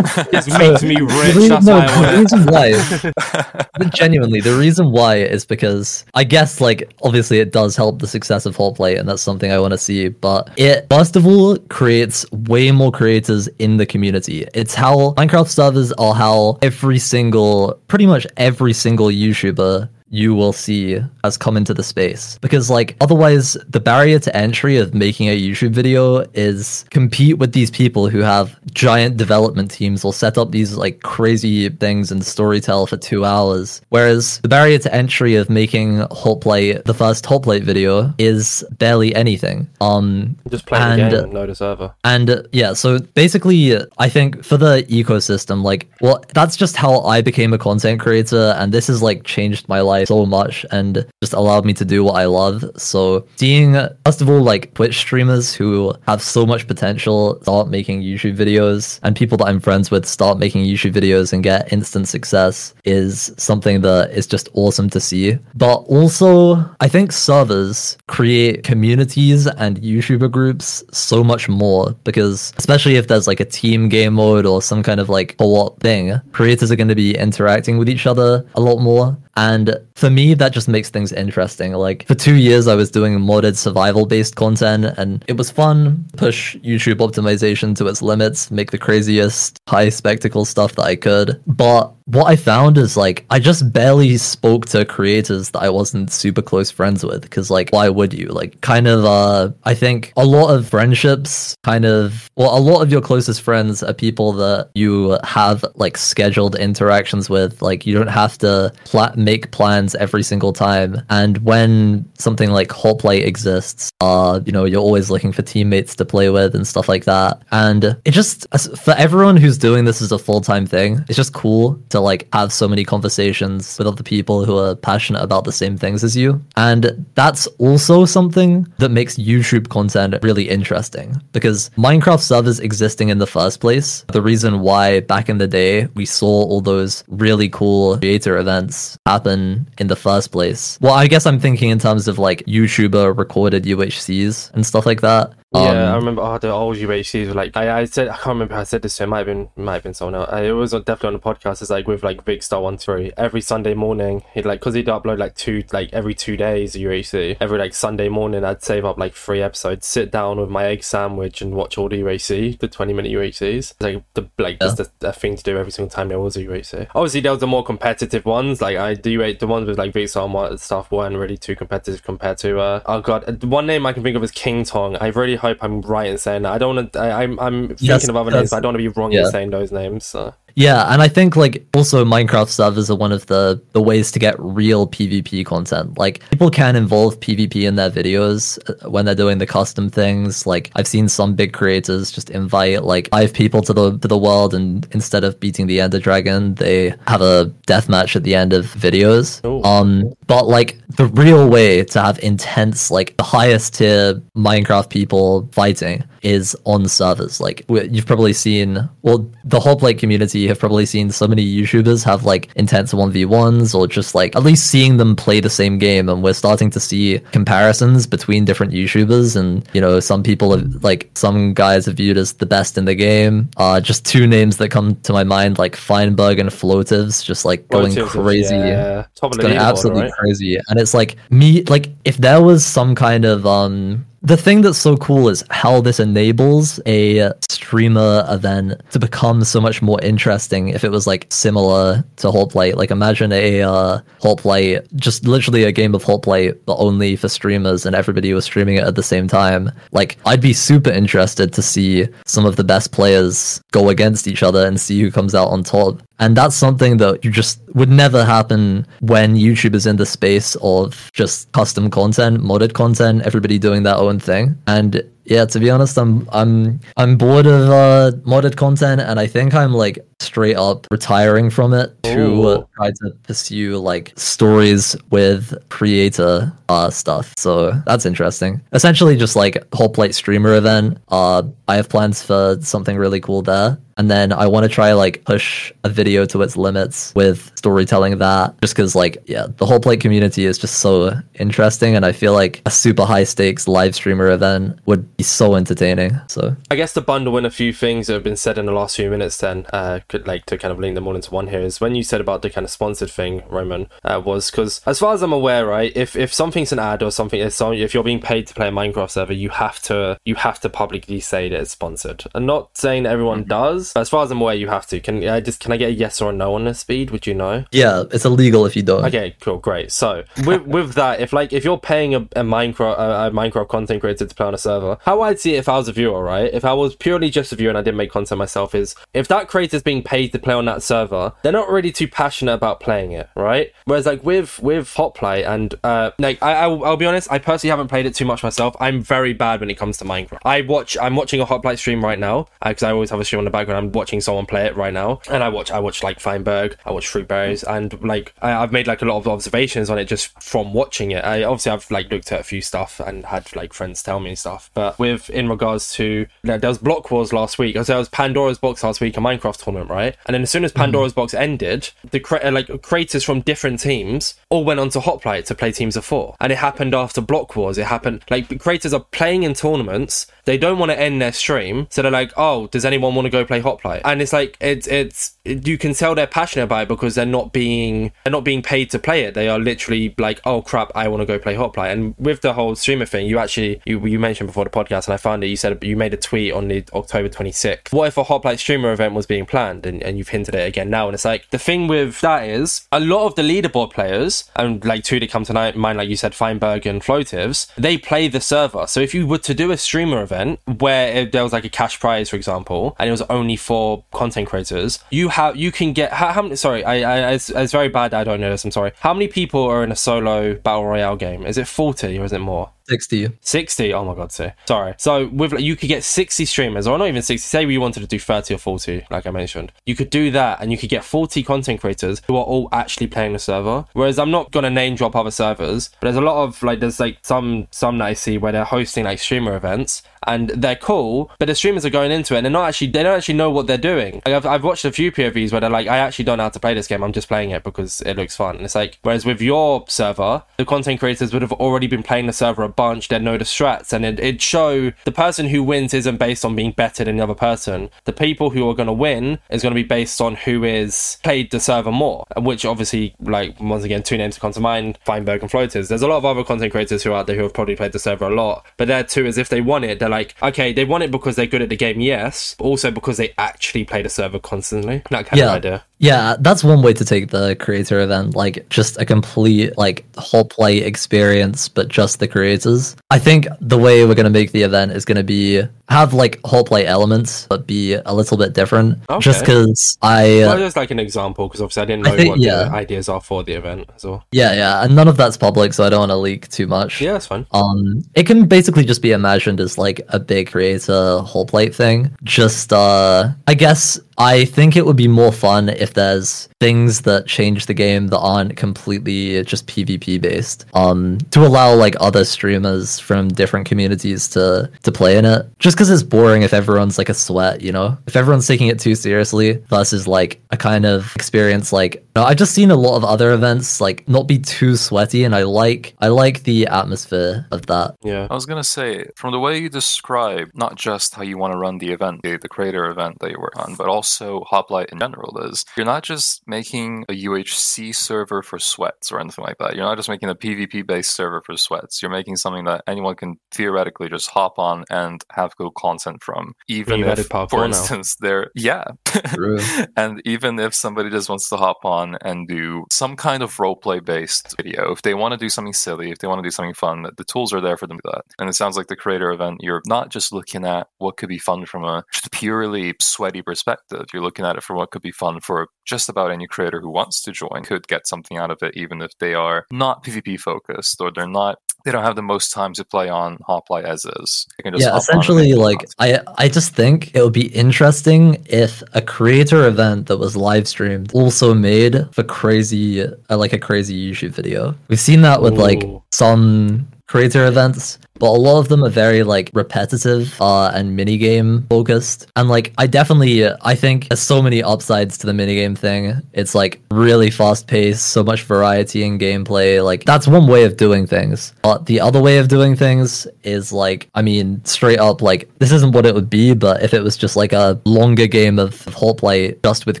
It 0.32 0.46
makes 0.58 0.82
me 0.82 0.96
rich. 0.96 1.50
no, 1.50 1.80
the 1.80 2.14
reason 2.18 2.46
why, 2.46 3.88
genuinely, 3.94 4.40
the 4.40 4.56
reason 4.56 4.92
why 4.92 5.16
is 5.16 5.44
because 5.44 6.04
I 6.14 6.24
guess, 6.24 6.60
like, 6.60 6.94
obviously, 7.02 7.40
it 7.40 7.52
does 7.52 7.76
help 7.76 7.98
the 7.98 8.06
success 8.06 8.46
of 8.46 8.56
Hoplite, 8.56 8.98
and 8.98 9.08
that's 9.08 9.22
something 9.22 9.50
I 9.50 9.58
want 9.58 9.72
to 9.72 9.78
see. 9.78 10.08
But 10.08 10.50
it, 10.56 10.86
first 10.90 11.16
of 11.16 11.26
all, 11.26 11.56
creates 11.68 12.30
way 12.32 12.70
more 12.70 12.92
creators 12.92 13.48
in 13.58 13.76
the 13.76 13.86
community. 13.86 14.46
It's 14.54 14.74
how 14.74 15.14
Minecraft 15.14 15.48
servers 15.48 15.92
are 15.92 16.14
how 16.14 16.58
every 16.62 16.98
single, 16.98 17.80
pretty 17.88 18.06
much 18.06 18.26
every 18.36 18.72
single 18.72 19.08
YouTuber 19.08 19.88
you 20.14 20.32
will 20.34 20.52
see 20.52 21.00
has 21.24 21.36
come 21.36 21.56
into 21.56 21.74
the 21.74 21.82
space. 21.82 22.38
Because 22.40 22.70
like 22.70 22.96
otherwise 23.00 23.56
the 23.68 23.80
barrier 23.80 24.18
to 24.20 24.30
entry 24.46 24.76
of 24.76 24.94
making 24.94 25.26
a 25.28 25.36
youtube 25.46 25.72
video 25.72 26.20
is 26.34 26.84
compete 26.90 27.36
with 27.38 27.52
these 27.52 27.70
people 27.80 28.08
who 28.08 28.20
have 28.20 28.46
giant 28.72 29.16
development 29.16 29.70
teams 29.70 30.04
will 30.04 30.12
set 30.24 30.38
up 30.38 30.48
these 30.52 30.74
like 30.84 30.96
crazy 31.02 31.68
things 31.68 32.12
and 32.12 32.20
storytell 32.22 32.88
for 32.88 32.96
two 32.96 33.24
hours. 33.24 33.80
Whereas 33.88 34.38
the 34.42 34.48
barrier 34.48 34.78
to 34.78 34.94
entry 34.94 35.34
of 35.34 35.50
making 35.50 35.88
Hoplite 36.22 36.84
the 36.84 36.94
first 36.94 37.26
Hoplite 37.26 37.64
video 37.64 38.14
is 38.18 38.64
barely 38.78 39.10
anything. 39.14 39.68
Um 39.80 40.36
Just 40.48 40.66
play 40.66 40.78
the 40.78 40.84
and- 40.84 41.10
game 41.10 41.36
and 41.36 41.50
the 41.50 41.54
server. 41.54 41.92
and 42.04 42.30
uh, 42.30 42.42
yeah, 42.52 42.72
so 42.74 42.98
basically, 43.14 43.76
I 43.98 44.08
think 44.08 44.44
for 44.44 44.56
the 44.56 44.74
ecosystem, 44.88 45.62
like, 45.70 45.82
well, 46.00 46.22
that's 46.34 46.56
just 46.56 46.76
how 46.76 47.00
I 47.00 47.20
became 47.30 47.52
a 47.52 47.58
content 47.58 48.00
creator, 48.00 48.54
and 48.58 48.72
this 48.72 48.86
has 48.88 49.02
like 49.02 49.24
changed 49.24 49.68
my 49.68 49.80
life 49.80 50.03
so 50.06 50.26
much 50.26 50.64
and 50.70 51.06
just 51.22 51.32
allowed 51.32 51.64
me 51.64 51.72
to 51.74 51.84
do 51.84 52.04
what 52.04 52.14
I 52.14 52.26
love. 52.26 52.64
So, 52.76 53.26
seeing, 53.36 53.74
first 54.04 54.20
of 54.20 54.28
all, 54.28 54.40
like 54.40 54.74
Twitch 54.74 54.96
streamers 54.96 55.54
who 55.54 55.94
have 56.06 56.22
so 56.22 56.46
much 56.46 56.66
potential 56.66 57.40
start 57.42 57.68
making 57.68 58.02
YouTube 58.02 58.36
videos, 58.36 59.00
and 59.02 59.16
people 59.16 59.38
that 59.38 59.46
I'm 59.46 59.60
friends 59.60 59.90
with 59.90 60.06
start 60.06 60.38
making 60.38 60.64
YouTube 60.64 60.92
videos 60.92 61.32
and 61.32 61.42
get 61.42 61.72
instant 61.72 62.08
success 62.08 62.74
is 62.84 63.32
something 63.36 63.80
that 63.82 64.10
is 64.12 64.26
just 64.26 64.48
awesome 64.54 64.90
to 64.90 65.00
see. 65.00 65.38
But 65.54 65.76
also, 65.84 66.64
I 66.80 66.88
think 66.88 67.12
servers 67.12 67.96
create 68.06 68.64
communities 68.64 69.46
and 69.46 69.80
YouTuber 69.80 70.30
groups 70.30 70.84
so 70.92 71.24
much 71.24 71.48
more 71.48 71.92
because, 72.04 72.52
especially 72.56 72.96
if 72.96 73.08
there's 73.08 73.26
like 73.26 73.40
a 73.40 73.44
team 73.44 73.88
game 73.88 74.14
mode 74.14 74.46
or 74.46 74.62
some 74.62 74.82
kind 74.82 75.00
of 75.00 75.08
like 75.08 75.36
co-op 75.38 75.80
thing, 75.80 76.20
creators 76.32 76.70
are 76.70 76.76
going 76.76 76.88
to 76.88 76.94
be 76.94 77.16
interacting 77.16 77.78
with 77.78 77.88
each 77.88 78.06
other 78.06 78.46
a 78.54 78.60
lot 78.60 78.78
more. 78.78 79.16
And 79.36 79.76
for 79.94 80.10
me, 80.10 80.34
that 80.34 80.52
just 80.52 80.68
makes 80.68 80.90
things 80.90 81.12
interesting. 81.12 81.72
Like 81.72 82.06
for 82.06 82.14
two 82.14 82.36
years, 82.36 82.68
I 82.68 82.74
was 82.74 82.90
doing 82.90 83.18
modded 83.18 83.56
survival 83.56 84.06
based 84.06 84.36
content 84.36 84.86
and 84.96 85.24
it 85.28 85.36
was 85.36 85.50
fun. 85.50 86.04
Push 86.16 86.56
YouTube 86.56 86.96
optimization 86.96 87.76
to 87.76 87.86
its 87.86 88.02
limits, 88.02 88.50
make 88.50 88.70
the 88.70 88.78
craziest 88.78 89.60
high 89.68 89.88
spectacle 89.88 90.44
stuff 90.44 90.76
that 90.76 90.84
I 90.84 90.96
could. 90.96 91.40
But 91.46 91.92
what 92.06 92.26
I 92.26 92.36
found 92.36 92.76
is 92.76 92.96
like 92.96 93.24
I 93.30 93.38
just 93.38 93.72
barely 93.72 94.18
spoke 94.18 94.66
to 94.66 94.84
creators 94.84 95.50
that 95.50 95.60
I 95.60 95.70
wasn't 95.70 96.12
super 96.12 96.42
close 96.42 96.70
friends 96.70 97.02
with 97.02 97.22
because 97.22 97.50
like 97.50 97.70
why 97.70 97.88
would 97.88 98.12
you? 98.12 98.26
Like 98.28 98.60
kind 98.60 98.86
of 98.86 99.04
uh 99.04 99.50
I 99.64 99.74
think 99.74 100.12
a 100.16 100.24
lot 100.24 100.54
of 100.54 100.68
friendships 100.68 101.56
kind 101.64 101.86
of 101.86 102.30
well 102.36 102.56
a 102.56 102.60
lot 102.60 102.82
of 102.82 102.92
your 102.92 103.00
closest 103.00 103.40
friends 103.40 103.82
are 103.82 103.94
people 103.94 104.32
that 104.34 104.70
you 104.74 105.18
have 105.24 105.64
like 105.76 105.96
scheduled 105.96 106.56
interactions 106.56 107.30
with. 107.30 107.62
Like 107.62 107.86
you 107.86 107.94
don't 107.94 108.08
have 108.08 108.36
to 108.38 108.72
make 109.16 109.50
plans 109.50 109.94
every 109.94 110.22
single 110.22 110.52
time. 110.52 111.00
And 111.08 111.38
when 111.38 112.04
something 112.18 112.50
like 112.50 112.70
Hoplite 112.70 113.24
exists, 113.24 113.90
uh 114.00 114.40
you 114.44 114.52
know, 114.52 114.66
you're 114.66 114.82
always 114.82 115.10
looking 115.10 115.32
for 115.32 115.40
teammates 115.40 115.96
to 115.96 116.04
play 116.04 116.28
with 116.28 116.54
and 116.54 116.66
stuff 116.66 116.86
like 116.86 117.04
that. 117.04 117.42
And 117.50 117.96
it 118.04 118.10
just 118.10 118.46
for 118.78 118.92
everyone 118.92 119.38
who's 119.38 119.56
doing 119.56 119.86
this 119.86 120.02
as 120.02 120.12
a 120.12 120.18
full-time 120.18 120.66
thing, 120.66 121.02
it's 121.08 121.16
just 121.16 121.32
cool 121.32 121.82
to 121.94 122.00
like 122.00 122.26
have 122.32 122.52
so 122.52 122.66
many 122.66 122.84
conversations 122.84 123.78
with 123.78 123.86
other 123.86 124.02
people 124.02 124.44
who 124.44 124.58
are 124.58 124.74
passionate 124.74 125.22
about 125.22 125.44
the 125.44 125.52
same 125.52 125.78
things 125.78 126.02
as 126.02 126.16
you. 126.16 126.42
And 126.56 127.06
that's 127.14 127.46
also 127.58 128.04
something 128.04 128.66
that 128.78 128.88
makes 128.90 129.14
YouTube 129.14 129.68
content 129.68 130.16
really 130.22 130.48
interesting 130.48 131.22
because 131.32 131.70
Minecraft 131.78 132.20
servers 132.20 132.58
existing 132.58 133.10
in 133.10 133.18
the 133.18 133.28
first 133.28 133.60
place, 133.60 134.04
the 134.12 134.22
reason 134.22 134.58
why 134.58 135.00
back 135.00 135.28
in 135.28 135.38
the 135.38 135.46
day 135.46 135.86
we 135.94 136.04
saw 136.04 136.42
all 136.50 136.60
those 136.60 137.04
really 137.08 137.48
cool 137.48 137.96
creator 137.98 138.38
events 138.38 138.98
happen 139.06 139.68
in 139.78 139.86
the 139.86 139.96
first 139.96 140.32
place. 140.32 140.76
Well, 140.80 140.94
I 140.94 141.06
guess 141.06 141.26
I'm 141.26 141.38
thinking 141.38 141.70
in 141.70 141.78
terms 141.78 142.08
of 142.08 142.18
like 142.18 142.44
YouTuber 142.46 143.16
recorded 143.16 143.64
UHCs 143.64 144.52
and 144.52 144.66
stuff 144.66 144.84
like 144.84 145.00
that. 145.02 145.32
Yeah, 145.54 145.60
I 145.84 145.92
Um, 145.92 145.96
remember 146.00 146.22
oh, 146.22 146.38
the 146.38 146.50
old 146.50 146.76
UHCs 146.76 147.28
were 147.28 147.34
like 147.34 147.56
I, 147.56 147.80
I 147.80 147.84
said 147.84 148.08
I 148.08 148.14
can't 148.16 148.26
remember 148.26 148.54
how 148.54 148.60
I 148.60 148.64
said 148.64 148.82
this 148.82 148.96
to 148.96 149.04
him. 149.04 149.10
Might 149.10 149.18
have 149.18 149.26
been 149.26 149.48
might 149.56 149.74
have 149.74 149.82
been 149.84 149.94
someone 149.94 150.14
else. 150.16 150.30
Uh, 150.32 150.36
It 150.42 150.52
was 150.52 150.72
definitely 150.72 151.08
on 151.08 151.12
the 151.14 151.18
podcast. 151.20 151.62
It's 151.62 151.70
like 151.70 151.86
with 151.86 152.02
like 152.02 152.24
Big 152.24 152.42
Star 152.42 152.60
One 152.60 152.76
Three 152.76 153.12
every 153.16 153.40
Sunday 153.40 153.74
morning. 153.74 154.22
He'd 154.34 154.44
like 154.46 154.60
because 154.60 154.74
he'd 154.74 154.86
upload 154.86 155.18
like 155.18 155.34
two 155.36 155.62
like 155.72 155.92
every 155.92 156.14
two 156.14 156.36
days 156.36 156.74
a 156.74 156.80
UHC. 156.80 157.36
Every 157.40 157.58
like 157.58 157.74
Sunday 157.74 158.08
morning, 158.08 158.44
I'd 158.44 158.62
save 158.62 158.84
up 158.84 158.98
like 158.98 159.14
three 159.14 159.42
episodes, 159.42 159.86
sit 159.86 160.10
down 160.10 160.40
with 160.40 160.50
my 160.50 160.64
egg 160.66 160.82
sandwich 160.82 161.40
and 161.40 161.54
watch 161.54 161.78
all 161.78 161.88
the 161.88 162.00
UHC, 162.02 162.58
the 162.58 162.68
twenty 162.68 162.92
minute 162.92 163.12
UHCs. 163.12 163.72
It's 163.72 163.80
like 163.80 164.02
the 164.14 164.28
like 164.38 164.58
just 164.60 164.80
a, 164.80 165.12
thing 165.12 165.36
to 165.36 165.42
do 165.42 165.56
every 165.56 165.70
single 165.72 165.90
time 165.90 166.08
there 166.08 166.18
was 166.18 166.36
a 166.36 166.44
UHC. 166.44 166.88
Obviously, 166.94 167.20
there 167.20 167.32
was 167.32 167.40
the 167.40 167.46
more 167.46 167.62
competitive 167.64 168.24
ones. 168.26 168.60
Like 168.60 168.76
I 168.76 168.94
do 168.94 169.14
the 169.34 169.46
ones 169.46 169.68
with 169.68 169.78
like 169.78 169.92
Big 169.92 170.08
Star 170.08 170.26
One 170.26 170.58
stuff 170.58 170.90
weren't 170.90 171.16
really 171.16 171.36
too 171.36 171.54
competitive 171.54 172.02
compared 172.02 172.38
to 172.38 172.58
uh 172.58 172.80
oh 172.86 173.00
god 173.00 173.42
one 173.44 173.66
name 173.66 173.86
I 173.86 173.92
can 173.92 174.02
think 174.02 174.16
of 174.16 174.22
is 174.24 174.30
King 174.30 174.64
Tong. 174.64 174.96
I've 174.96 175.16
really 175.16 175.36
hope 175.44 175.58
I'm 175.62 175.80
right 175.82 176.08
in 176.08 176.18
saying 176.18 176.42
that. 176.42 176.52
I 176.52 176.58
don't 176.58 176.76
want 176.76 176.92
to. 176.94 177.00
I'm 177.00 177.38
I'm 177.40 177.76
thinking 177.76 177.78
Yes, 177.88 178.08
of 178.10 178.16
other 178.16 178.32
names, 178.32 178.50
but 178.50 178.56
I 178.56 178.60
don't 178.60 178.70
want 178.74 178.82
to 178.82 178.90
be 178.90 179.00
wrong 179.00 179.12
yeah. 179.12 179.20
in 179.20 179.26
saying 179.26 179.50
those 179.50 179.72
names. 179.72 180.06
So. 180.06 180.34
Yeah, 180.56 180.92
and 180.92 181.02
I 181.02 181.08
think 181.08 181.36
like 181.36 181.66
also 181.74 182.04
Minecraft 182.04 182.48
servers 182.48 182.90
are 182.90 182.96
one 182.96 183.12
of 183.12 183.26
the 183.26 183.60
the 183.72 183.82
ways 183.82 184.12
to 184.12 184.18
get 184.18 184.36
real 184.38 184.86
PvP 184.86 185.44
content. 185.44 185.98
Like 185.98 186.28
people 186.30 186.50
can 186.50 186.76
involve 186.76 187.18
PvP 187.20 187.66
in 187.66 187.74
their 187.74 187.90
videos 187.90 188.58
uh, 188.68 188.88
when 188.88 189.04
they're 189.04 189.14
doing 189.14 189.38
the 189.38 189.46
custom 189.46 189.90
things. 189.90 190.46
Like 190.46 190.70
I've 190.76 190.86
seen 190.86 191.08
some 191.08 191.34
big 191.34 191.52
creators 191.52 192.10
just 192.12 192.30
invite 192.30 192.84
like 192.84 193.08
five 193.10 193.32
people 193.32 193.62
to 193.62 193.72
the 193.72 193.98
to 193.98 194.08
the 194.08 194.18
world 194.18 194.54
and 194.54 194.86
instead 194.92 195.24
of 195.24 195.40
beating 195.40 195.66
the 195.66 195.80
Ender 195.80 195.98
Dragon, 195.98 196.54
they 196.54 196.94
have 197.06 197.20
a 197.20 197.46
death 197.66 197.88
match 197.88 198.14
at 198.14 198.22
the 198.22 198.34
end 198.34 198.52
of 198.52 198.66
videos. 198.66 199.44
Ooh. 199.44 199.62
Um 199.64 200.14
but 200.26 200.46
like 200.46 200.78
the 200.88 201.06
real 201.06 201.48
way 201.48 201.82
to 201.84 202.00
have 202.00 202.18
intense 202.22 202.90
like 202.90 203.16
the 203.16 203.24
highest 203.24 203.74
tier 203.74 204.14
Minecraft 204.36 204.88
people 204.88 205.48
fighting 205.52 206.04
is 206.24 206.56
on 206.64 206.88
servers. 206.88 207.40
Like 207.40 207.64
you've 207.68 208.06
probably 208.06 208.32
seen, 208.32 208.88
well, 209.02 209.30
the 209.44 209.60
Hoplite 209.60 209.98
community 209.98 210.43
have 210.46 210.58
probably 210.58 210.86
seen 210.86 211.10
so 211.10 211.26
many 211.26 211.44
YouTubers 211.44 212.04
have 212.04 212.24
like 212.24 212.50
intense 212.56 212.92
one 212.94 213.10
v 213.10 213.24
ones 213.24 213.74
or 213.74 213.86
just 213.86 214.14
like 214.14 214.34
at 214.36 214.42
least 214.42 214.68
seeing 214.70 214.96
them 214.96 215.14
play 215.16 215.40
the 215.40 215.50
same 215.50 215.78
game, 215.78 216.08
and 216.08 216.22
we're 216.22 216.32
starting 216.34 216.70
to 216.70 216.80
see 216.80 217.20
comparisons 217.32 218.06
between 218.06 218.44
different 218.44 218.72
YouTubers, 218.72 219.36
and 219.36 219.68
you 219.74 219.80
know 219.80 220.00
some 220.00 220.22
people 220.22 220.56
have 220.56 220.82
like 220.82 221.10
some 221.14 221.54
guys 221.54 221.86
are 221.88 221.92
viewed 221.92 222.16
as 222.16 222.32
the 222.34 222.46
best 222.46 222.76
in 222.78 222.84
the 222.84 222.94
game. 222.94 223.48
Uh, 223.56 223.80
just 223.80 224.04
two 224.04 224.26
names 224.26 224.56
that 224.58 224.70
come 224.70 224.96
to 225.02 225.12
my 225.12 225.24
mind 225.24 225.58
like 225.58 225.76
Feinberg 225.76 226.38
and 226.38 226.52
Floatives, 226.52 227.22
just 227.22 227.44
like 227.44 227.68
going 227.68 227.94
Relatives 227.94 228.14
of- 228.14 228.22
crazy 228.22 228.54
Yeah, 228.56 229.06
top 229.14 229.32
of 229.32 229.32
it's 229.32 229.36
the 229.38 229.42
going 229.42 229.56
absolutely 229.56 230.02
right? 230.02 230.12
crazy 230.12 230.56
and 230.68 230.78
it's 230.80 230.94
like 230.94 231.16
me 231.30 231.62
like 231.64 231.90
if 232.04 232.16
there 232.18 232.42
was 232.42 232.64
some 232.64 232.94
kind 232.94 233.24
of 233.24 233.46
um 233.46 234.04
the 234.24 234.38
thing 234.38 234.62
that's 234.62 234.78
so 234.78 234.96
cool 234.96 235.28
is 235.28 235.44
how 235.50 235.82
this 235.82 236.00
enables 236.00 236.80
a 236.86 237.30
streamer 237.50 238.24
event 238.28 238.80
to 238.90 238.98
become 238.98 239.44
so 239.44 239.60
much 239.60 239.82
more 239.82 240.00
interesting 240.00 240.70
if 240.70 240.82
it 240.82 240.90
was 240.90 241.06
like 241.06 241.26
similar 241.28 242.02
to 242.16 242.30
Hoplite. 242.30 242.78
Like 242.78 242.90
imagine 242.90 243.32
a 243.32 243.60
uh, 243.60 244.00
Hoplite, 244.22 244.86
just 244.96 245.26
literally 245.26 245.64
a 245.64 245.72
game 245.72 245.94
of 245.94 246.02
Hoplite, 246.02 246.64
but 246.64 246.76
only 246.76 247.16
for 247.16 247.28
streamers 247.28 247.84
and 247.84 247.94
everybody 247.94 248.32
was 248.32 248.46
streaming 248.46 248.76
it 248.76 248.84
at 248.84 248.94
the 248.94 249.02
same 249.02 249.28
time. 249.28 249.70
Like 249.92 250.16
I'd 250.24 250.40
be 250.40 250.54
super 250.54 250.90
interested 250.90 251.52
to 251.52 251.60
see 251.62 252.08
some 252.24 252.46
of 252.46 252.56
the 252.56 252.64
best 252.64 252.92
players 252.92 253.62
go 253.72 253.90
against 253.90 254.26
each 254.26 254.42
other 254.42 254.66
and 254.66 254.80
see 254.80 254.98
who 255.02 255.10
comes 255.10 255.34
out 255.34 255.48
on 255.48 255.62
top. 255.62 256.00
And 256.18 256.34
that's 256.34 256.56
something 256.56 256.96
that 256.98 257.24
you 257.24 257.30
just 257.30 257.60
would 257.74 257.90
never 257.90 258.24
happen 258.24 258.86
when 259.00 259.34
YouTube 259.34 259.74
is 259.74 259.86
in 259.86 259.96
the 259.96 260.06
space 260.06 260.56
of 260.62 261.10
just 261.12 261.50
custom 261.52 261.90
content, 261.90 262.40
modded 262.40 262.72
content, 262.72 263.22
everybody 263.22 263.58
doing 263.58 263.82
their 263.82 263.96
own 263.96 264.20
thing. 264.20 264.56
And 264.66 265.02
yeah, 265.24 265.44
to 265.46 265.60
be 265.60 265.70
honest, 265.70 265.96
I'm 265.98 266.28
I'm 266.32 266.80
I'm 266.96 267.16
bored 267.16 267.46
of 267.46 267.70
uh, 267.70 268.16
modded 268.24 268.56
content, 268.56 269.00
and 269.00 269.18
I 269.18 269.26
think 269.26 269.54
I'm 269.54 269.72
like 269.72 269.98
straight 270.20 270.56
up 270.56 270.86
retiring 270.90 271.50
from 271.50 271.74
it 271.74 272.02
to 272.04 272.42
uh, 272.48 272.64
try 272.76 272.90
to 272.90 273.10
pursue 273.22 273.78
like 273.78 274.12
stories 274.16 274.96
with 275.10 275.54
creator 275.68 276.52
uh, 276.68 276.90
stuff. 276.90 277.34
So 277.36 277.72
that's 277.86 278.06
interesting. 278.06 278.60
Essentially, 278.72 279.16
just 279.16 279.36
like 279.36 279.62
Hoplite 279.72 280.14
streamer 280.14 280.54
event. 280.54 280.98
Uh, 281.08 281.42
I 281.68 281.76
have 281.76 281.88
plans 281.88 282.22
for 282.22 282.58
something 282.60 282.96
really 282.96 283.20
cool 283.20 283.42
there. 283.42 283.78
And 283.96 284.10
then 284.10 284.32
I 284.32 284.46
want 284.46 284.64
to 284.64 284.68
try 284.68 284.92
like 284.92 285.24
push 285.24 285.72
a 285.84 285.88
video 285.88 286.26
to 286.26 286.42
its 286.42 286.56
limits 286.56 287.12
with 287.14 287.52
storytelling 287.56 288.18
that 288.18 288.60
just 288.60 288.74
because 288.74 288.94
like 288.94 289.22
yeah 289.26 289.46
the 289.56 289.66
Hoplite 289.66 290.00
community 290.00 290.46
is 290.46 290.58
just 290.58 290.80
so 290.80 291.12
interesting 291.34 291.94
and 291.94 292.04
I 292.04 292.12
feel 292.12 292.32
like 292.32 292.60
a 292.66 292.70
super 292.70 293.04
high 293.04 293.24
stakes 293.24 293.68
live 293.68 293.94
streamer 293.94 294.30
event 294.30 294.80
would 294.86 295.13
be 295.16 295.24
so 295.24 295.54
entertaining. 295.54 296.20
So 296.26 296.56
I 296.70 296.76
guess 296.76 296.94
to 296.94 297.00
bundle 297.00 297.36
in 297.38 297.44
a 297.44 297.50
few 297.50 297.72
things 297.72 298.06
that 298.06 298.14
have 298.14 298.22
been 298.22 298.36
said 298.36 298.58
in 298.58 298.66
the 298.66 298.72
last 298.72 298.96
few 298.96 299.10
minutes, 299.10 299.38
then 299.38 299.66
uh, 299.72 300.00
could 300.08 300.26
like 300.26 300.46
to 300.46 300.58
kind 300.58 300.72
of 300.72 300.78
link 300.78 300.94
them 300.94 301.06
all 301.06 301.16
into 301.16 301.30
one 301.30 301.48
here 301.48 301.60
is 301.60 301.80
when 301.80 301.94
you 301.94 302.02
said 302.02 302.20
about 302.20 302.42
the 302.42 302.50
kind 302.50 302.64
of 302.64 302.70
sponsored 302.70 303.10
thing, 303.10 303.42
Roman, 303.48 303.88
uh, 304.02 304.20
was 304.24 304.50
because 304.50 304.80
as 304.86 304.98
far 304.98 305.14
as 305.14 305.22
I'm 305.22 305.32
aware, 305.32 305.66
right, 305.66 305.92
if 305.96 306.16
if 306.16 306.32
something's 306.32 306.72
an 306.72 306.78
ad 306.78 307.02
or 307.02 307.10
something, 307.10 307.40
if, 307.40 307.52
some, 307.52 307.72
if 307.74 307.94
you're 307.94 308.04
being 308.04 308.20
paid 308.20 308.46
to 308.48 308.54
play 308.54 308.68
a 308.68 308.72
Minecraft 308.72 309.10
server, 309.10 309.32
you 309.32 309.50
have 309.50 309.80
to 309.82 310.18
you 310.24 310.34
have 310.36 310.60
to 310.60 310.68
publicly 310.68 311.20
say 311.20 311.48
that 311.48 311.60
it's 311.60 311.70
sponsored. 311.70 312.24
I'm 312.34 312.46
not 312.46 312.76
saying 312.76 313.04
that 313.04 313.10
everyone 313.10 313.44
does, 313.44 313.92
but 313.92 314.00
as 314.00 314.10
far 314.10 314.24
as 314.24 314.30
I'm 314.30 314.40
aware, 314.40 314.54
you 314.54 314.68
have 314.68 314.86
to. 314.88 315.00
Can 315.00 315.26
I 315.28 315.40
just 315.40 315.60
can 315.60 315.72
I 315.72 315.76
get 315.76 315.90
a 315.90 315.94
yes 315.94 316.20
or 316.20 316.30
a 316.30 316.32
no 316.32 316.54
on 316.54 316.64
this 316.64 316.80
speed? 316.80 317.10
Would 317.10 317.26
you 317.26 317.34
know? 317.34 317.64
yeah, 317.70 318.04
it's 318.10 318.24
illegal 318.24 318.66
if 318.66 318.76
you 318.76 318.82
don't. 318.82 319.04
Okay, 319.04 319.36
cool, 319.40 319.58
great. 319.58 319.92
So 319.92 320.24
with 320.44 320.62
with 320.66 320.94
that, 320.94 321.20
if 321.20 321.32
like 321.32 321.52
if 321.52 321.64
you're 321.64 321.78
paying 321.78 322.14
a, 322.14 322.20
a 322.36 322.42
Minecraft 322.42 322.98
a, 322.98 323.26
a 323.26 323.30
Minecraft 323.30 323.68
content 323.68 324.00
creator 324.00 324.26
to 324.26 324.34
play 324.34 324.46
on 324.46 324.54
a 324.54 324.58
server, 324.58 324.98
how 325.04 325.20
I'd 325.20 325.38
see 325.38 325.54
it 325.54 325.58
if 325.58 325.68
I 325.68 325.76
was 325.76 325.88
a 325.88 325.92
viewer, 325.92 326.22
right? 326.22 326.52
If 326.52 326.64
I 326.64 326.72
was 326.72 326.96
purely 326.96 327.30
just 327.30 327.52
a 327.52 327.56
viewer 327.56 327.68
and 327.68 327.78
I 327.78 327.82
didn't 327.82 327.98
make 327.98 328.10
content 328.10 328.38
myself, 328.38 328.74
is 328.74 328.94
if 329.12 329.28
that 329.28 329.48
creator's 329.48 329.82
being 329.82 330.02
paid 330.02 330.32
to 330.32 330.38
play 330.38 330.54
on 330.54 330.64
that 330.64 330.82
server, 330.82 331.32
they're 331.42 331.52
not 331.52 331.68
really 331.68 331.92
too 331.92 332.08
passionate 332.08 332.54
about 332.54 332.80
playing 332.80 333.12
it, 333.12 333.28
right? 333.36 333.72
Whereas 333.84 334.06
like 334.06 334.24
with 334.24 334.58
with 334.60 334.88
Hoplite 334.94 335.44
and 335.44 335.74
uh 335.84 336.12
like 336.18 336.42
I 336.42 336.54
I'll, 336.54 336.84
I'll 336.84 336.96
be 336.96 337.06
honest, 337.06 337.30
I 337.30 337.38
personally 337.38 337.70
haven't 337.70 337.88
played 337.88 338.06
it 338.06 338.14
too 338.14 338.24
much 338.24 338.42
myself. 338.42 338.74
I'm 338.80 339.02
very 339.02 339.34
bad 339.34 339.60
when 339.60 339.70
it 339.70 339.76
comes 339.76 339.98
to 339.98 340.04
Minecraft. 340.04 340.38
I 340.44 340.62
watch 340.62 340.96
I'm 341.00 341.16
watching 341.16 341.40
a 341.40 341.44
Hoplite 341.44 341.78
stream 341.78 342.02
right 342.02 342.18
now 342.18 342.48
because 342.64 342.82
I 342.82 342.92
always 342.92 343.10
have 343.10 343.20
a 343.20 343.24
stream 343.24 343.40
on 343.40 343.44
the 343.44 343.50
background. 343.50 343.86
I'm 343.86 343.92
watching 343.92 344.20
someone 344.20 344.46
play 344.46 344.66
it 344.66 344.76
right 344.76 344.92
now, 344.92 345.20
and 345.30 345.42
I 345.42 345.48
watch 345.50 345.70
I 345.70 345.80
watch 345.80 346.02
like 346.02 346.18
Feinberg, 346.18 346.76
I 346.86 346.92
watch 346.92 347.06
Fruitberries, 347.06 347.64
and 347.68 348.02
like 348.02 348.34
I, 348.40 348.52
I've 348.54 348.72
made 348.72 348.86
like 348.86 349.02
a 349.02 349.04
lot 349.04 349.18
of 349.18 349.28
observations 349.28 349.90
on 349.90 349.98
it 349.98 350.06
just 350.06 350.42
from 350.42 350.72
watching 350.72 351.10
it. 351.10 351.24
I 351.24 351.42
obviously 351.42 351.72
I've 351.72 351.90
like 351.90 352.10
looked 352.10 352.32
at 352.32 352.40
a 352.40 352.44
few 352.44 352.62
stuff 352.62 353.00
and 353.00 353.26
had 353.26 353.54
like 353.54 353.74
friends 353.74 354.02
tell 354.02 354.20
me 354.20 354.34
stuff, 354.34 354.70
but 354.72 354.93
with 354.98 355.30
in 355.30 355.48
regards 355.48 355.92
to 355.94 356.26
there 356.42 356.58
was 356.62 356.78
Block 356.78 357.10
Wars 357.10 357.32
last 357.32 357.58
week. 357.58 357.76
So 357.76 357.82
there 357.84 357.98
was 357.98 358.08
Pandora's 358.08 358.58
Box 358.58 358.82
last 358.82 359.00
week, 359.00 359.16
a 359.16 359.20
Minecraft 359.20 359.62
tournament, 359.62 359.90
right? 359.90 360.16
And 360.26 360.34
then 360.34 360.42
as 360.42 360.50
soon 360.50 360.64
as 360.64 360.72
Pandora's 360.72 361.12
Box 361.12 361.34
ended, 361.34 361.90
the 362.10 362.20
cre- 362.20 362.36
uh, 362.42 362.52
like 362.52 362.82
creators 362.82 363.24
from 363.24 363.40
different 363.40 363.80
teams 363.80 364.34
all 364.48 364.64
went 364.64 364.80
on 364.80 364.90
to 364.90 365.00
Hoplite 365.00 365.46
to 365.46 365.54
play 365.54 365.72
teams 365.72 365.96
of 365.96 366.04
four, 366.04 366.36
and 366.40 366.52
it 366.52 366.58
happened 366.58 366.94
after 366.94 367.20
Block 367.20 367.56
Wars. 367.56 367.78
It 367.78 367.86
happened 367.86 368.24
like 368.30 368.58
creators 368.60 368.94
are 368.94 369.00
playing 369.00 369.42
in 369.42 369.54
tournaments. 369.54 370.26
They 370.44 370.58
don't 370.58 370.78
want 370.78 370.90
to 370.90 371.00
end 371.00 371.22
their 371.22 371.32
stream, 371.32 371.86
so 371.90 372.02
they're 372.02 372.10
like, 372.10 372.32
"Oh, 372.36 372.66
does 372.68 372.84
anyone 372.84 373.14
want 373.14 373.26
to 373.26 373.30
go 373.30 373.44
play 373.44 373.60
Hoplite?" 373.60 374.02
And 374.04 374.20
it's 374.20 374.32
like 374.32 374.56
it's 374.60 374.86
it's 374.86 375.36
you 375.44 375.78
can 375.78 375.94
tell 375.94 376.14
they're 376.14 376.26
passionate 376.26 376.64
about 376.64 376.84
it 376.84 376.88
because 376.88 377.14
they're 377.14 377.26
not 377.26 377.52
being 377.52 378.12
they're 378.24 378.32
not 378.32 378.44
being 378.44 378.62
paid 378.62 378.90
to 378.90 378.98
play 378.98 379.24
it. 379.24 379.34
They 379.34 379.48
are 379.48 379.58
literally 379.58 380.14
like, 380.18 380.40
"Oh 380.44 380.62
crap, 380.62 380.90
I 380.94 381.08
want 381.08 381.22
to 381.22 381.26
go 381.26 381.38
play 381.38 381.54
Hoplite." 381.54 381.90
And 381.90 382.14
with 382.18 382.40
the 382.42 382.52
whole 382.52 382.74
streamer 382.74 383.06
thing, 383.06 383.26
you 383.26 383.38
actually 383.38 383.80
you 383.84 384.04
you 384.06 384.18
mentioned 384.18 384.48
before 384.48 384.64
the 384.64 384.70
podcast 384.70 384.83
and 384.90 385.14
I 385.14 385.16
found 385.16 385.44
it. 385.44 385.48
You 385.48 385.56
said 385.56 385.82
you 385.82 385.96
made 385.96 386.14
a 386.14 386.16
tweet 386.16 386.52
on 386.52 386.68
the 386.68 386.84
October 386.92 387.28
26th. 387.28 387.92
What 387.92 388.08
if 388.08 388.16
a 388.16 388.24
Hoplite 388.24 388.58
streamer 388.58 388.92
event 388.92 389.14
was 389.14 389.26
being 389.26 389.46
planned? 389.46 389.86
And, 389.86 390.02
and 390.02 390.18
you've 390.18 390.28
hinted 390.28 390.54
it 390.54 390.66
again 390.68 390.90
now. 390.90 391.08
And 391.08 391.14
it's 391.14 391.24
like 391.24 391.50
the 391.50 391.58
thing 391.58 391.86
with 391.86 392.20
that 392.20 392.48
is 392.48 392.86
a 392.92 393.00
lot 393.00 393.26
of 393.26 393.34
the 393.34 393.42
leaderboard 393.42 393.92
players 393.92 394.50
and 394.56 394.84
like 394.84 395.04
two 395.04 395.20
that 395.20 395.30
come 395.30 395.44
to 395.44 395.72
mind, 395.76 395.98
like 395.98 396.08
you 396.08 396.16
said, 396.16 396.34
Feinberg 396.34 396.86
and 396.86 397.02
Floatives, 397.02 397.68
they 397.76 397.98
play 397.98 398.28
the 398.28 398.40
server. 398.40 398.86
So 398.86 399.00
if 399.00 399.14
you 399.14 399.26
were 399.26 399.38
to 399.38 399.54
do 399.54 399.70
a 399.70 399.76
streamer 399.76 400.22
event 400.22 400.60
where 400.78 401.24
there 401.24 401.42
was 401.42 401.52
like 401.52 401.64
a 401.64 401.68
cash 401.68 401.98
prize, 402.00 402.30
for 402.30 402.36
example, 402.36 402.96
and 402.98 403.08
it 403.08 403.12
was 403.12 403.22
only 403.22 403.56
for 403.56 404.04
content 404.12 404.48
creators, 404.48 404.98
you 405.10 405.28
have 405.28 405.56
you 405.56 405.72
can 405.72 405.92
get 405.92 406.12
how, 406.12 406.32
how 406.32 406.42
many? 406.42 406.56
Sorry, 406.56 406.84
I, 406.84 407.28
I 407.28 407.32
it's, 407.32 407.50
it's 407.50 407.72
very 407.72 407.88
bad. 407.88 408.14
I 408.14 408.24
don't 408.24 408.40
know 408.40 408.50
this. 408.50 408.64
I'm 408.64 408.70
sorry. 408.70 408.92
How 409.00 409.12
many 409.12 409.28
people 409.28 409.64
are 409.64 409.82
in 409.84 409.92
a 409.92 409.96
solo 409.96 410.54
battle 410.54 410.86
royale 410.86 411.16
game? 411.16 411.46
Is 411.46 411.58
it 411.58 411.66
40 411.66 412.18
or 412.18 412.24
is 412.24 412.32
it 412.32 412.40
more? 412.40 412.70
60. 412.88 413.30
60. 413.40 413.94
Oh 413.94 414.04
my 414.04 414.14
god, 414.14 414.32
sir. 414.32 414.54
Sorry. 414.66 414.94
So 414.98 415.28
with 415.28 415.52
like, 415.52 415.62
you 415.62 415.76
could 415.76 415.88
get 415.88 416.04
60 416.04 416.44
streamers, 416.44 416.86
or 416.86 416.98
not 416.98 417.08
even 417.08 417.22
60. 417.22 417.46
Say 417.46 417.66
we 417.66 417.78
wanted 417.78 418.00
to 418.00 418.06
do 418.06 418.18
30 418.18 418.54
or 418.54 418.58
40, 418.58 419.06
like 419.10 419.26
I 419.26 419.30
mentioned. 419.30 419.72
You 419.86 419.94
could 419.94 420.10
do 420.10 420.30
that, 420.32 420.60
and 420.60 420.70
you 420.70 420.78
could 420.78 420.90
get 420.90 421.04
40 421.04 421.42
content 421.42 421.80
creators 421.80 422.20
who 422.26 422.36
are 422.36 422.44
all 422.44 422.68
actually 422.72 423.06
playing 423.06 423.32
the 423.32 423.38
server. 423.38 423.86
Whereas 423.92 424.18
I'm 424.18 424.30
not 424.30 424.50
gonna 424.50 424.70
name 424.70 424.96
drop 424.96 425.16
other 425.16 425.30
servers, 425.30 425.90
but 426.00 426.06
there's 426.06 426.16
a 426.16 426.20
lot 426.20 426.42
of 426.42 426.62
like 426.62 426.80
there's 426.80 427.00
like 427.00 427.18
some 427.22 427.68
some 427.70 427.98
that 427.98 428.06
I 428.06 428.14
see 428.14 428.38
where 428.38 428.52
they're 428.52 428.64
hosting 428.64 429.04
like 429.04 429.18
streamer 429.18 429.56
events, 429.56 430.02
and 430.26 430.50
they're 430.50 430.76
cool, 430.76 431.30
but 431.38 431.46
the 431.46 431.54
streamers 431.54 431.84
are 431.84 431.90
going 431.90 432.10
into 432.10 432.34
it 432.34 432.38
and 432.38 432.44
they're 432.44 432.52
not 432.52 432.68
actually 432.68 432.88
they 432.88 433.02
don't 433.02 433.16
actually 433.16 433.34
know 433.34 433.50
what 433.50 433.66
they're 433.66 433.78
doing. 433.78 434.22
Like 434.26 434.34
I've, 434.34 434.46
I've 434.46 434.64
watched 434.64 434.84
a 434.84 434.92
few 434.92 435.12
POVs 435.12 435.52
where 435.52 435.60
they're 435.60 435.70
like, 435.70 435.86
I 435.86 435.98
actually 435.98 436.24
don't 436.24 436.38
know 436.38 436.44
how 436.44 436.50
to 436.50 436.60
play 436.60 436.74
this 436.74 436.86
game. 436.86 437.02
I'm 437.02 437.12
just 437.12 437.28
playing 437.28 437.50
it 437.50 437.62
because 437.62 438.00
it 438.02 438.16
looks 438.16 438.36
fun. 438.36 438.56
And 438.56 438.64
it's 438.64 438.74
like, 438.74 438.98
whereas 439.02 439.24
with 439.24 439.40
your 439.40 439.84
server, 439.88 440.42
the 440.56 440.64
content 440.64 441.00
creators 441.00 441.32
would 441.32 441.42
have 441.42 441.52
already 441.52 441.86
been 441.86 442.02
playing 442.02 442.26
the 442.26 442.32
server 442.32 442.64
bunch. 442.76 443.08
They 443.08 443.18
know 443.18 443.38
the 443.38 443.44
strats, 443.44 443.92
and 443.92 444.04
it, 444.04 444.18
it'd 444.20 444.42
show 444.42 444.92
the 445.04 445.12
person 445.12 445.48
who 445.48 445.62
wins 445.62 445.94
isn't 445.94 446.16
based 446.18 446.44
on 446.44 446.54
being 446.56 446.72
better 446.72 447.04
than 447.04 447.16
the 447.16 447.22
other 447.22 447.34
person. 447.34 447.90
The 448.04 448.12
people 448.12 448.50
who 448.50 448.68
are 448.68 448.74
going 448.74 448.86
to 448.86 448.92
win 448.92 449.38
is 449.50 449.62
going 449.62 449.74
to 449.74 449.80
be 449.82 449.86
based 449.86 450.20
on 450.20 450.36
who 450.36 450.64
is 450.64 451.18
played 451.22 451.50
the 451.50 451.60
server 451.60 451.92
more, 451.92 452.24
which 452.36 452.64
obviously, 452.64 453.14
like 453.20 453.58
once 453.60 453.84
again, 453.84 454.02
two 454.02 454.16
names 454.16 454.34
to 454.36 454.40
come 454.40 454.52
to 454.52 454.60
mind: 454.60 454.98
Feinberg 455.04 455.42
and 455.42 455.50
Floaters. 455.50 455.88
There's 455.88 456.02
a 456.02 456.08
lot 456.08 456.18
of 456.18 456.24
other 456.24 456.44
content 456.44 456.72
creators 456.72 457.02
who 457.02 457.12
are 457.12 457.18
out 457.18 457.26
there 457.26 457.36
who 457.36 457.42
have 457.42 457.54
probably 457.54 457.76
played 457.76 457.92
the 457.92 457.98
server 457.98 458.26
a 458.26 458.34
lot, 458.34 458.64
but 458.76 458.88
there 458.88 459.04
too 459.04 459.26
is 459.26 459.38
if 459.38 459.48
they 459.48 459.60
won 459.60 459.84
it, 459.84 459.98
they're 459.98 460.08
like, 460.08 460.34
okay, 460.42 460.72
they 460.72 460.84
won 460.84 461.02
it 461.02 461.10
because 461.10 461.36
they're 461.36 461.46
good 461.46 461.62
at 461.62 461.68
the 461.68 461.76
game, 461.76 462.00
yes, 462.00 462.54
but 462.58 462.64
also 462.64 462.90
because 462.90 463.16
they 463.16 463.32
actually 463.38 463.84
play 463.84 464.02
the 464.02 464.08
server 464.08 464.38
constantly. 464.38 465.02
That 465.10 465.26
kind 465.26 465.38
Yeah. 465.38 465.46
of 465.46 465.56
idea. 465.56 465.84
Yeah, 465.98 466.36
that's 466.40 466.64
one 466.64 466.82
way 466.82 466.92
to 466.92 467.04
take 467.04 467.30
the 467.30 467.54
creator 467.56 468.00
event, 468.00 468.34
like 468.34 468.68
just 468.68 469.00
a 469.00 469.04
complete 469.06 469.78
like 469.78 470.04
Hoplite 470.16 470.82
experience, 470.82 471.68
but 471.68 471.88
just 471.88 472.18
the 472.18 472.28
creators. 472.28 472.96
I 473.10 473.18
think 473.18 473.46
the 473.60 473.78
way 473.78 474.04
we're 474.04 474.14
gonna 474.14 474.30
make 474.30 474.52
the 474.52 474.62
event 474.62 474.92
is 474.92 475.04
gonna 475.04 475.22
be 475.22 475.62
have 475.88 476.12
like 476.14 476.40
Hoplite 476.44 476.86
elements, 476.86 477.46
but 477.48 477.66
be 477.66 477.94
a 477.94 478.12
little 478.14 478.36
bit 478.36 478.54
different. 478.54 478.98
Just 479.20 479.40
because 479.40 479.96
I 480.02 480.38
Well, 480.40 480.58
just 480.58 480.76
like 480.76 480.90
an 480.90 480.98
example, 480.98 481.46
because 481.48 481.60
obviously 481.60 481.82
I 481.82 481.86
didn't 481.86 482.06
I 482.06 482.10
know 482.12 482.16
think- 482.16 482.30
what 482.30 482.40
yeah. 482.40 482.64
the 482.64 482.70
ideas 482.72 483.08
are 483.08 483.20
for 483.20 483.42
the 483.44 483.52
event. 483.52 483.88
So 483.96 484.22
yeah 484.32 484.52
yeah, 484.54 484.82
and 484.84 484.96
none 484.96 485.08
of 485.08 485.16
that's 485.16 485.36
public, 485.36 485.72
so 485.74 485.84
I 485.84 485.90
don't 485.90 486.00
want 486.00 486.10
to 486.10 486.16
leak 486.16 486.48
too 486.48 486.66
much. 486.66 487.00
yeah, 487.00 487.12
that's 487.12 487.26
fine. 487.26 487.46
Um, 487.52 488.02
it 488.14 488.26
can 488.26 488.46
basically 488.46 488.84
just 488.84 489.00
be 489.00 489.12
imagined 489.12 489.60
as 489.60 489.78
like 489.78 490.00
a 490.08 490.18
big 490.18 490.50
creator 490.50 491.20
Hoplite 491.20 491.74
thing. 491.74 492.10
Just, 492.24 492.72
uh, 492.72 493.28
I 493.46 493.54
guess 493.54 494.00
I 494.18 494.44
think 494.44 494.76
it 494.76 494.86
would 494.86 494.96
be 494.96 495.08
more 495.08 495.32
fun 495.32 495.68
if 495.68 495.94
there's 495.94 496.48
things 496.64 497.02
that 497.02 497.26
change 497.26 497.66
the 497.66 497.74
game 497.74 498.08
that 498.08 498.20
aren't 498.20 498.56
completely 498.56 499.44
just 499.44 499.66
PvP 499.66 500.18
based. 500.18 500.64
Um, 500.72 501.18
to 501.30 501.40
allow 501.44 501.74
like 501.74 501.94
other 502.00 502.24
streamers 502.24 502.98
from 502.98 503.28
different 503.28 503.66
communities 503.66 504.28
to 504.28 504.70
to 504.82 504.90
play 504.90 505.18
in 505.18 505.26
it. 505.26 505.46
Just 505.58 505.76
because 505.76 505.90
it's 505.90 506.02
boring 506.02 506.40
if 506.40 506.54
everyone's 506.54 506.96
like 506.96 507.10
a 507.10 507.14
sweat, 507.14 507.60
you 507.60 507.70
know. 507.70 507.98
If 508.06 508.16
everyone's 508.16 508.46
taking 508.46 508.68
it 508.68 508.80
too 508.80 508.94
seriously 508.94 509.62
versus 509.68 510.08
like 510.08 510.40
a 510.52 510.56
kind 510.56 510.86
of 510.86 511.12
experience 511.16 511.70
like 511.70 511.96
you 511.96 512.22
know, 512.22 512.24
I've 512.28 512.38
just 512.38 512.54
seen 512.54 512.70
a 512.70 512.76
lot 512.76 512.96
of 512.96 513.04
other 513.04 513.32
events 513.32 513.80
like 513.80 514.08
not 514.08 514.28
be 514.28 514.38
too 514.38 514.76
sweaty, 514.76 515.24
and 515.24 515.34
I 515.34 515.42
like 515.42 515.94
I 516.00 516.08
like 516.08 516.44
the 516.44 516.66
atmosphere 516.68 517.46
of 517.50 517.66
that. 517.66 517.96
Yeah. 518.02 518.28
I 518.30 518.34
was 518.34 518.46
gonna 518.46 518.64
say, 518.64 519.06
from 519.16 519.32
the 519.32 519.40
way 519.40 519.58
you 519.58 519.68
describe 519.68 520.48
not 520.54 520.76
just 520.76 521.14
how 521.14 521.22
you 521.22 521.36
want 521.36 521.52
to 521.52 521.58
run 521.58 521.78
the 521.78 521.90
event, 521.90 522.22
the, 522.22 522.38
the 522.38 522.48
creator 522.48 522.86
event 522.86 523.18
that 523.20 523.30
you 523.32 523.38
work 523.38 523.56
on, 523.56 523.74
but 523.74 523.88
also 523.88 524.44
Hoplite 524.44 524.90
in 524.92 524.98
general 525.00 525.36
is 525.38 525.64
you're 525.76 525.84
not 525.84 526.04
just 526.04 526.46
making 526.54 527.04
a 527.08 527.14
UHC 527.28 527.94
server 527.94 528.40
for 528.42 528.58
sweats 528.60 529.10
or 529.10 529.18
anything 529.18 529.44
like 529.44 529.58
that. 529.58 529.74
You're 529.74 529.84
not 529.84 529.96
just 529.96 530.08
making 530.08 530.28
a 530.28 530.36
PvP 530.36 530.86
based 530.86 531.12
server 531.14 531.42
for 531.44 531.56
sweats. 531.56 532.00
You're 532.00 532.12
making 532.12 532.36
something 532.36 532.64
that 532.66 532.84
anyone 532.86 533.16
can 533.16 533.36
theoretically 533.50 534.08
just 534.08 534.30
hop 534.30 534.58
on 534.58 534.84
and 534.88 535.20
have 535.32 535.56
good 535.56 535.72
content 535.76 536.22
from. 536.22 536.52
Even 536.68 537.02
if, 537.02 537.26
for 537.26 537.48
now. 537.52 537.64
instance, 537.64 538.16
they're 538.20 538.50
yeah. 538.54 538.84
And 539.96 540.22
even 540.24 540.58
if 540.58 540.74
somebody 540.74 541.10
just 541.10 541.28
wants 541.28 541.48
to 541.48 541.56
hop 541.56 541.84
on 541.84 542.16
and 542.22 542.46
do 542.46 542.84
some 542.92 543.16
kind 543.16 543.42
of 543.42 543.56
roleplay 543.56 544.04
based 544.04 544.54
video, 544.56 544.92
if 544.92 545.02
they 545.02 545.14
want 545.14 545.32
to 545.32 545.38
do 545.38 545.48
something 545.48 545.72
silly, 545.72 546.10
if 546.10 546.18
they 546.18 546.28
want 546.28 546.38
to 546.38 546.46
do 546.46 546.50
something 546.50 546.74
fun, 546.74 547.06
the 547.16 547.24
tools 547.24 547.52
are 547.52 547.60
there 547.60 547.76
for 547.76 547.86
them 547.86 547.98
to 547.98 548.02
do 548.04 548.10
that. 548.14 548.24
And 548.38 548.48
it 548.48 548.54
sounds 548.54 548.76
like 548.76 548.86
the 548.86 548.96
creator 548.96 549.30
event, 549.32 549.58
you're 549.60 549.82
not 549.86 550.10
just 550.10 550.32
looking 550.32 550.64
at 550.64 550.86
what 550.98 551.16
could 551.16 551.28
be 551.28 551.38
fun 551.38 551.66
from 551.66 551.84
a 551.84 552.04
purely 552.30 552.94
sweaty 553.00 553.42
perspective. 553.42 554.06
You're 554.12 554.22
looking 554.22 554.44
at 554.44 554.56
it 554.56 554.62
from 554.62 554.76
what 554.76 554.90
could 554.90 555.02
be 555.02 555.12
fun 555.12 555.40
for 555.40 555.68
just 555.84 556.08
about 556.08 556.30
any 556.44 556.48
creator 556.48 556.80
who 556.80 556.90
wants 556.90 557.22
to 557.22 557.32
join, 557.32 557.64
could 557.64 557.88
get 557.88 558.06
something 558.06 558.36
out 558.36 558.50
of 558.50 558.62
it, 558.62 558.76
even 558.76 559.02
if 559.02 559.16
they 559.18 559.34
are 559.34 559.66
not 559.70 560.04
PvP 560.04 560.38
focused 560.38 561.00
or 561.00 561.10
they're 561.10 561.26
not. 561.26 561.58
They 561.84 561.92
don't 561.92 562.04
have 562.04 562.16
the 562.16 562.22
most 562.22 562.50
time 562.50 562.72
to 562.74 562.84
play 562.84 563.10
on 563.10 563.36
Hoplite 563.46 563.84
as 563.84 564.06
is. 564.06 564.46
Can 564.62 564.72
just 564.72 564.84
yeah, 564.84 564.92
hop 564.92 564.94
on 564.94 564.96
and 564.96 565.22
essentially, 565.22 565.52
like. 565.52 565.84
I 565.98 566.20
I 566.38 566.48
just 566.48 566.74
think 566.74 567.14
it 567.14 567.22
would 567.22 567.34
be 567.34 567.48
interesting 567.48 568.42
if 568.48 568.82
a 568.94 569.02
creator 569.02 569.66
event 569.66 570.06
that 570.06 570.16
was 570.16 570.34
live 570.34 570.66
streamed 570.66 571.12
also 571.12 571.52
made 571.52 572.08
for 572.14 572.22
crazy 572.22 573.02
uh, 573.02 573.36
like 573.36 573.52
a 573.52 573.58
crazy 573.58 573.94
YouTube 574.10 574.30
video. 574.30 574.74
We've 574.88 575.00
seen 575.00 575.20
that 575.22 575.42
with 575.42 575.58
like 575.58 575.84
some 576.10 576.88
creator 577.06 577.44
events, 577.46 577.98
but 578.18 578.28
a 578.28 578.40
lot 578.40 578.58
of 578.58 578.68
them 578.68 578.84
are 578.84 578.90
very 578.90 579.22
like 579.22 579.50
repetitive 579.54 580.40
uh, 580.40 580.70
and 580.74 580.98
minigame 580.98 581.68
focused. 581.68 582.30
And 582.36 582.48
like 582.48 582.72
I 582.78 582.86
definitely 582.86 583.44
uh, 583.44 583.56
I 583.62 583.74
think 583.74 584.08
there's 584.08 584.20
so 584.20 584.40
many 584.40 584.62
upsides 584.62 585.18
to 585.18 585.26
the 585.26 585.32
minigame 585.32 585.76
thing. 585.76 586.22
It's 586.32 586.54
like 586.54 586.80
really 586.90 587.30
fast 587.30 587.66
paced, 587.66 588.08
so 588.08 588.22
much 588.22 588.42
variety 588.42 589.02
in 589.04 589.18
gameplay. 589.18 589.84
Like 589.84 590.04
that's 590.04 590.26
one 590.28 590.46
way 590.46 590.64
of 590.64 590.76
doing 590.76 591.06
things. 591.06 591.54
But 591.62 591.86
the 591.86 592.00
other 592.00 592.20
way 592.20 592.38
of 592.38 592.48
doing 592.48 592.76
things 592.76 593.26
is 593.42 593.72
like 593.72 594.08
I 594.14 594.22
mean 594.22 594.64
straight 594.64 594.98
up 594.98 595.20
like 595.20 595.48
this 595.58 595.72
isn't 595.72 595.92
what 595.92 596.06
it 596.06 596.14
would 596.14 596.30
be, 596.30 596.54
but 596.54 596.82
if 596.82 596.94
it 596.94 597.02
was 597.02 597.16
just 597.16 597.36
like 597.36 597.52
a 597.52 597.80
longer 597.84 598.26
game 598.26 598.58
of, 598.58 598.84
Hoplite 598.84 599.62
just 599.62 599.86
with 599.86 600.00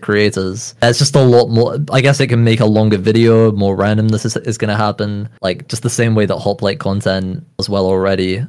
creators, 0.00 0.74
there's 0.80 0.98
just 0.98 1.16
a 1.16 1.20
lot 1.20 1.48
more. 1.48 1.78
I 1.90 2.00
guess 2.00 2.20
it 2.20 2.28
can 2.28 2.44
make 2.44 2.60
a 2.60 2.66
longer 2.66 2.98
video, 2.98 3.50
more 3.52 3.76
randomness 3.76 4.24
is, 4.24 4.36
is 4.36 4.58
going 4.58 4.68
to 4.70 4.76
happen. 4.76 5.28
Like 5.42 5.66
just 5.68 5.82
the 5.82 5.90
same 5.90 6.14
way 6.14 6.26
that 6.26 6.36
play 6.58 6.76
content 6.76 7.44
as 7.58 7.68
well. 7.68 8.03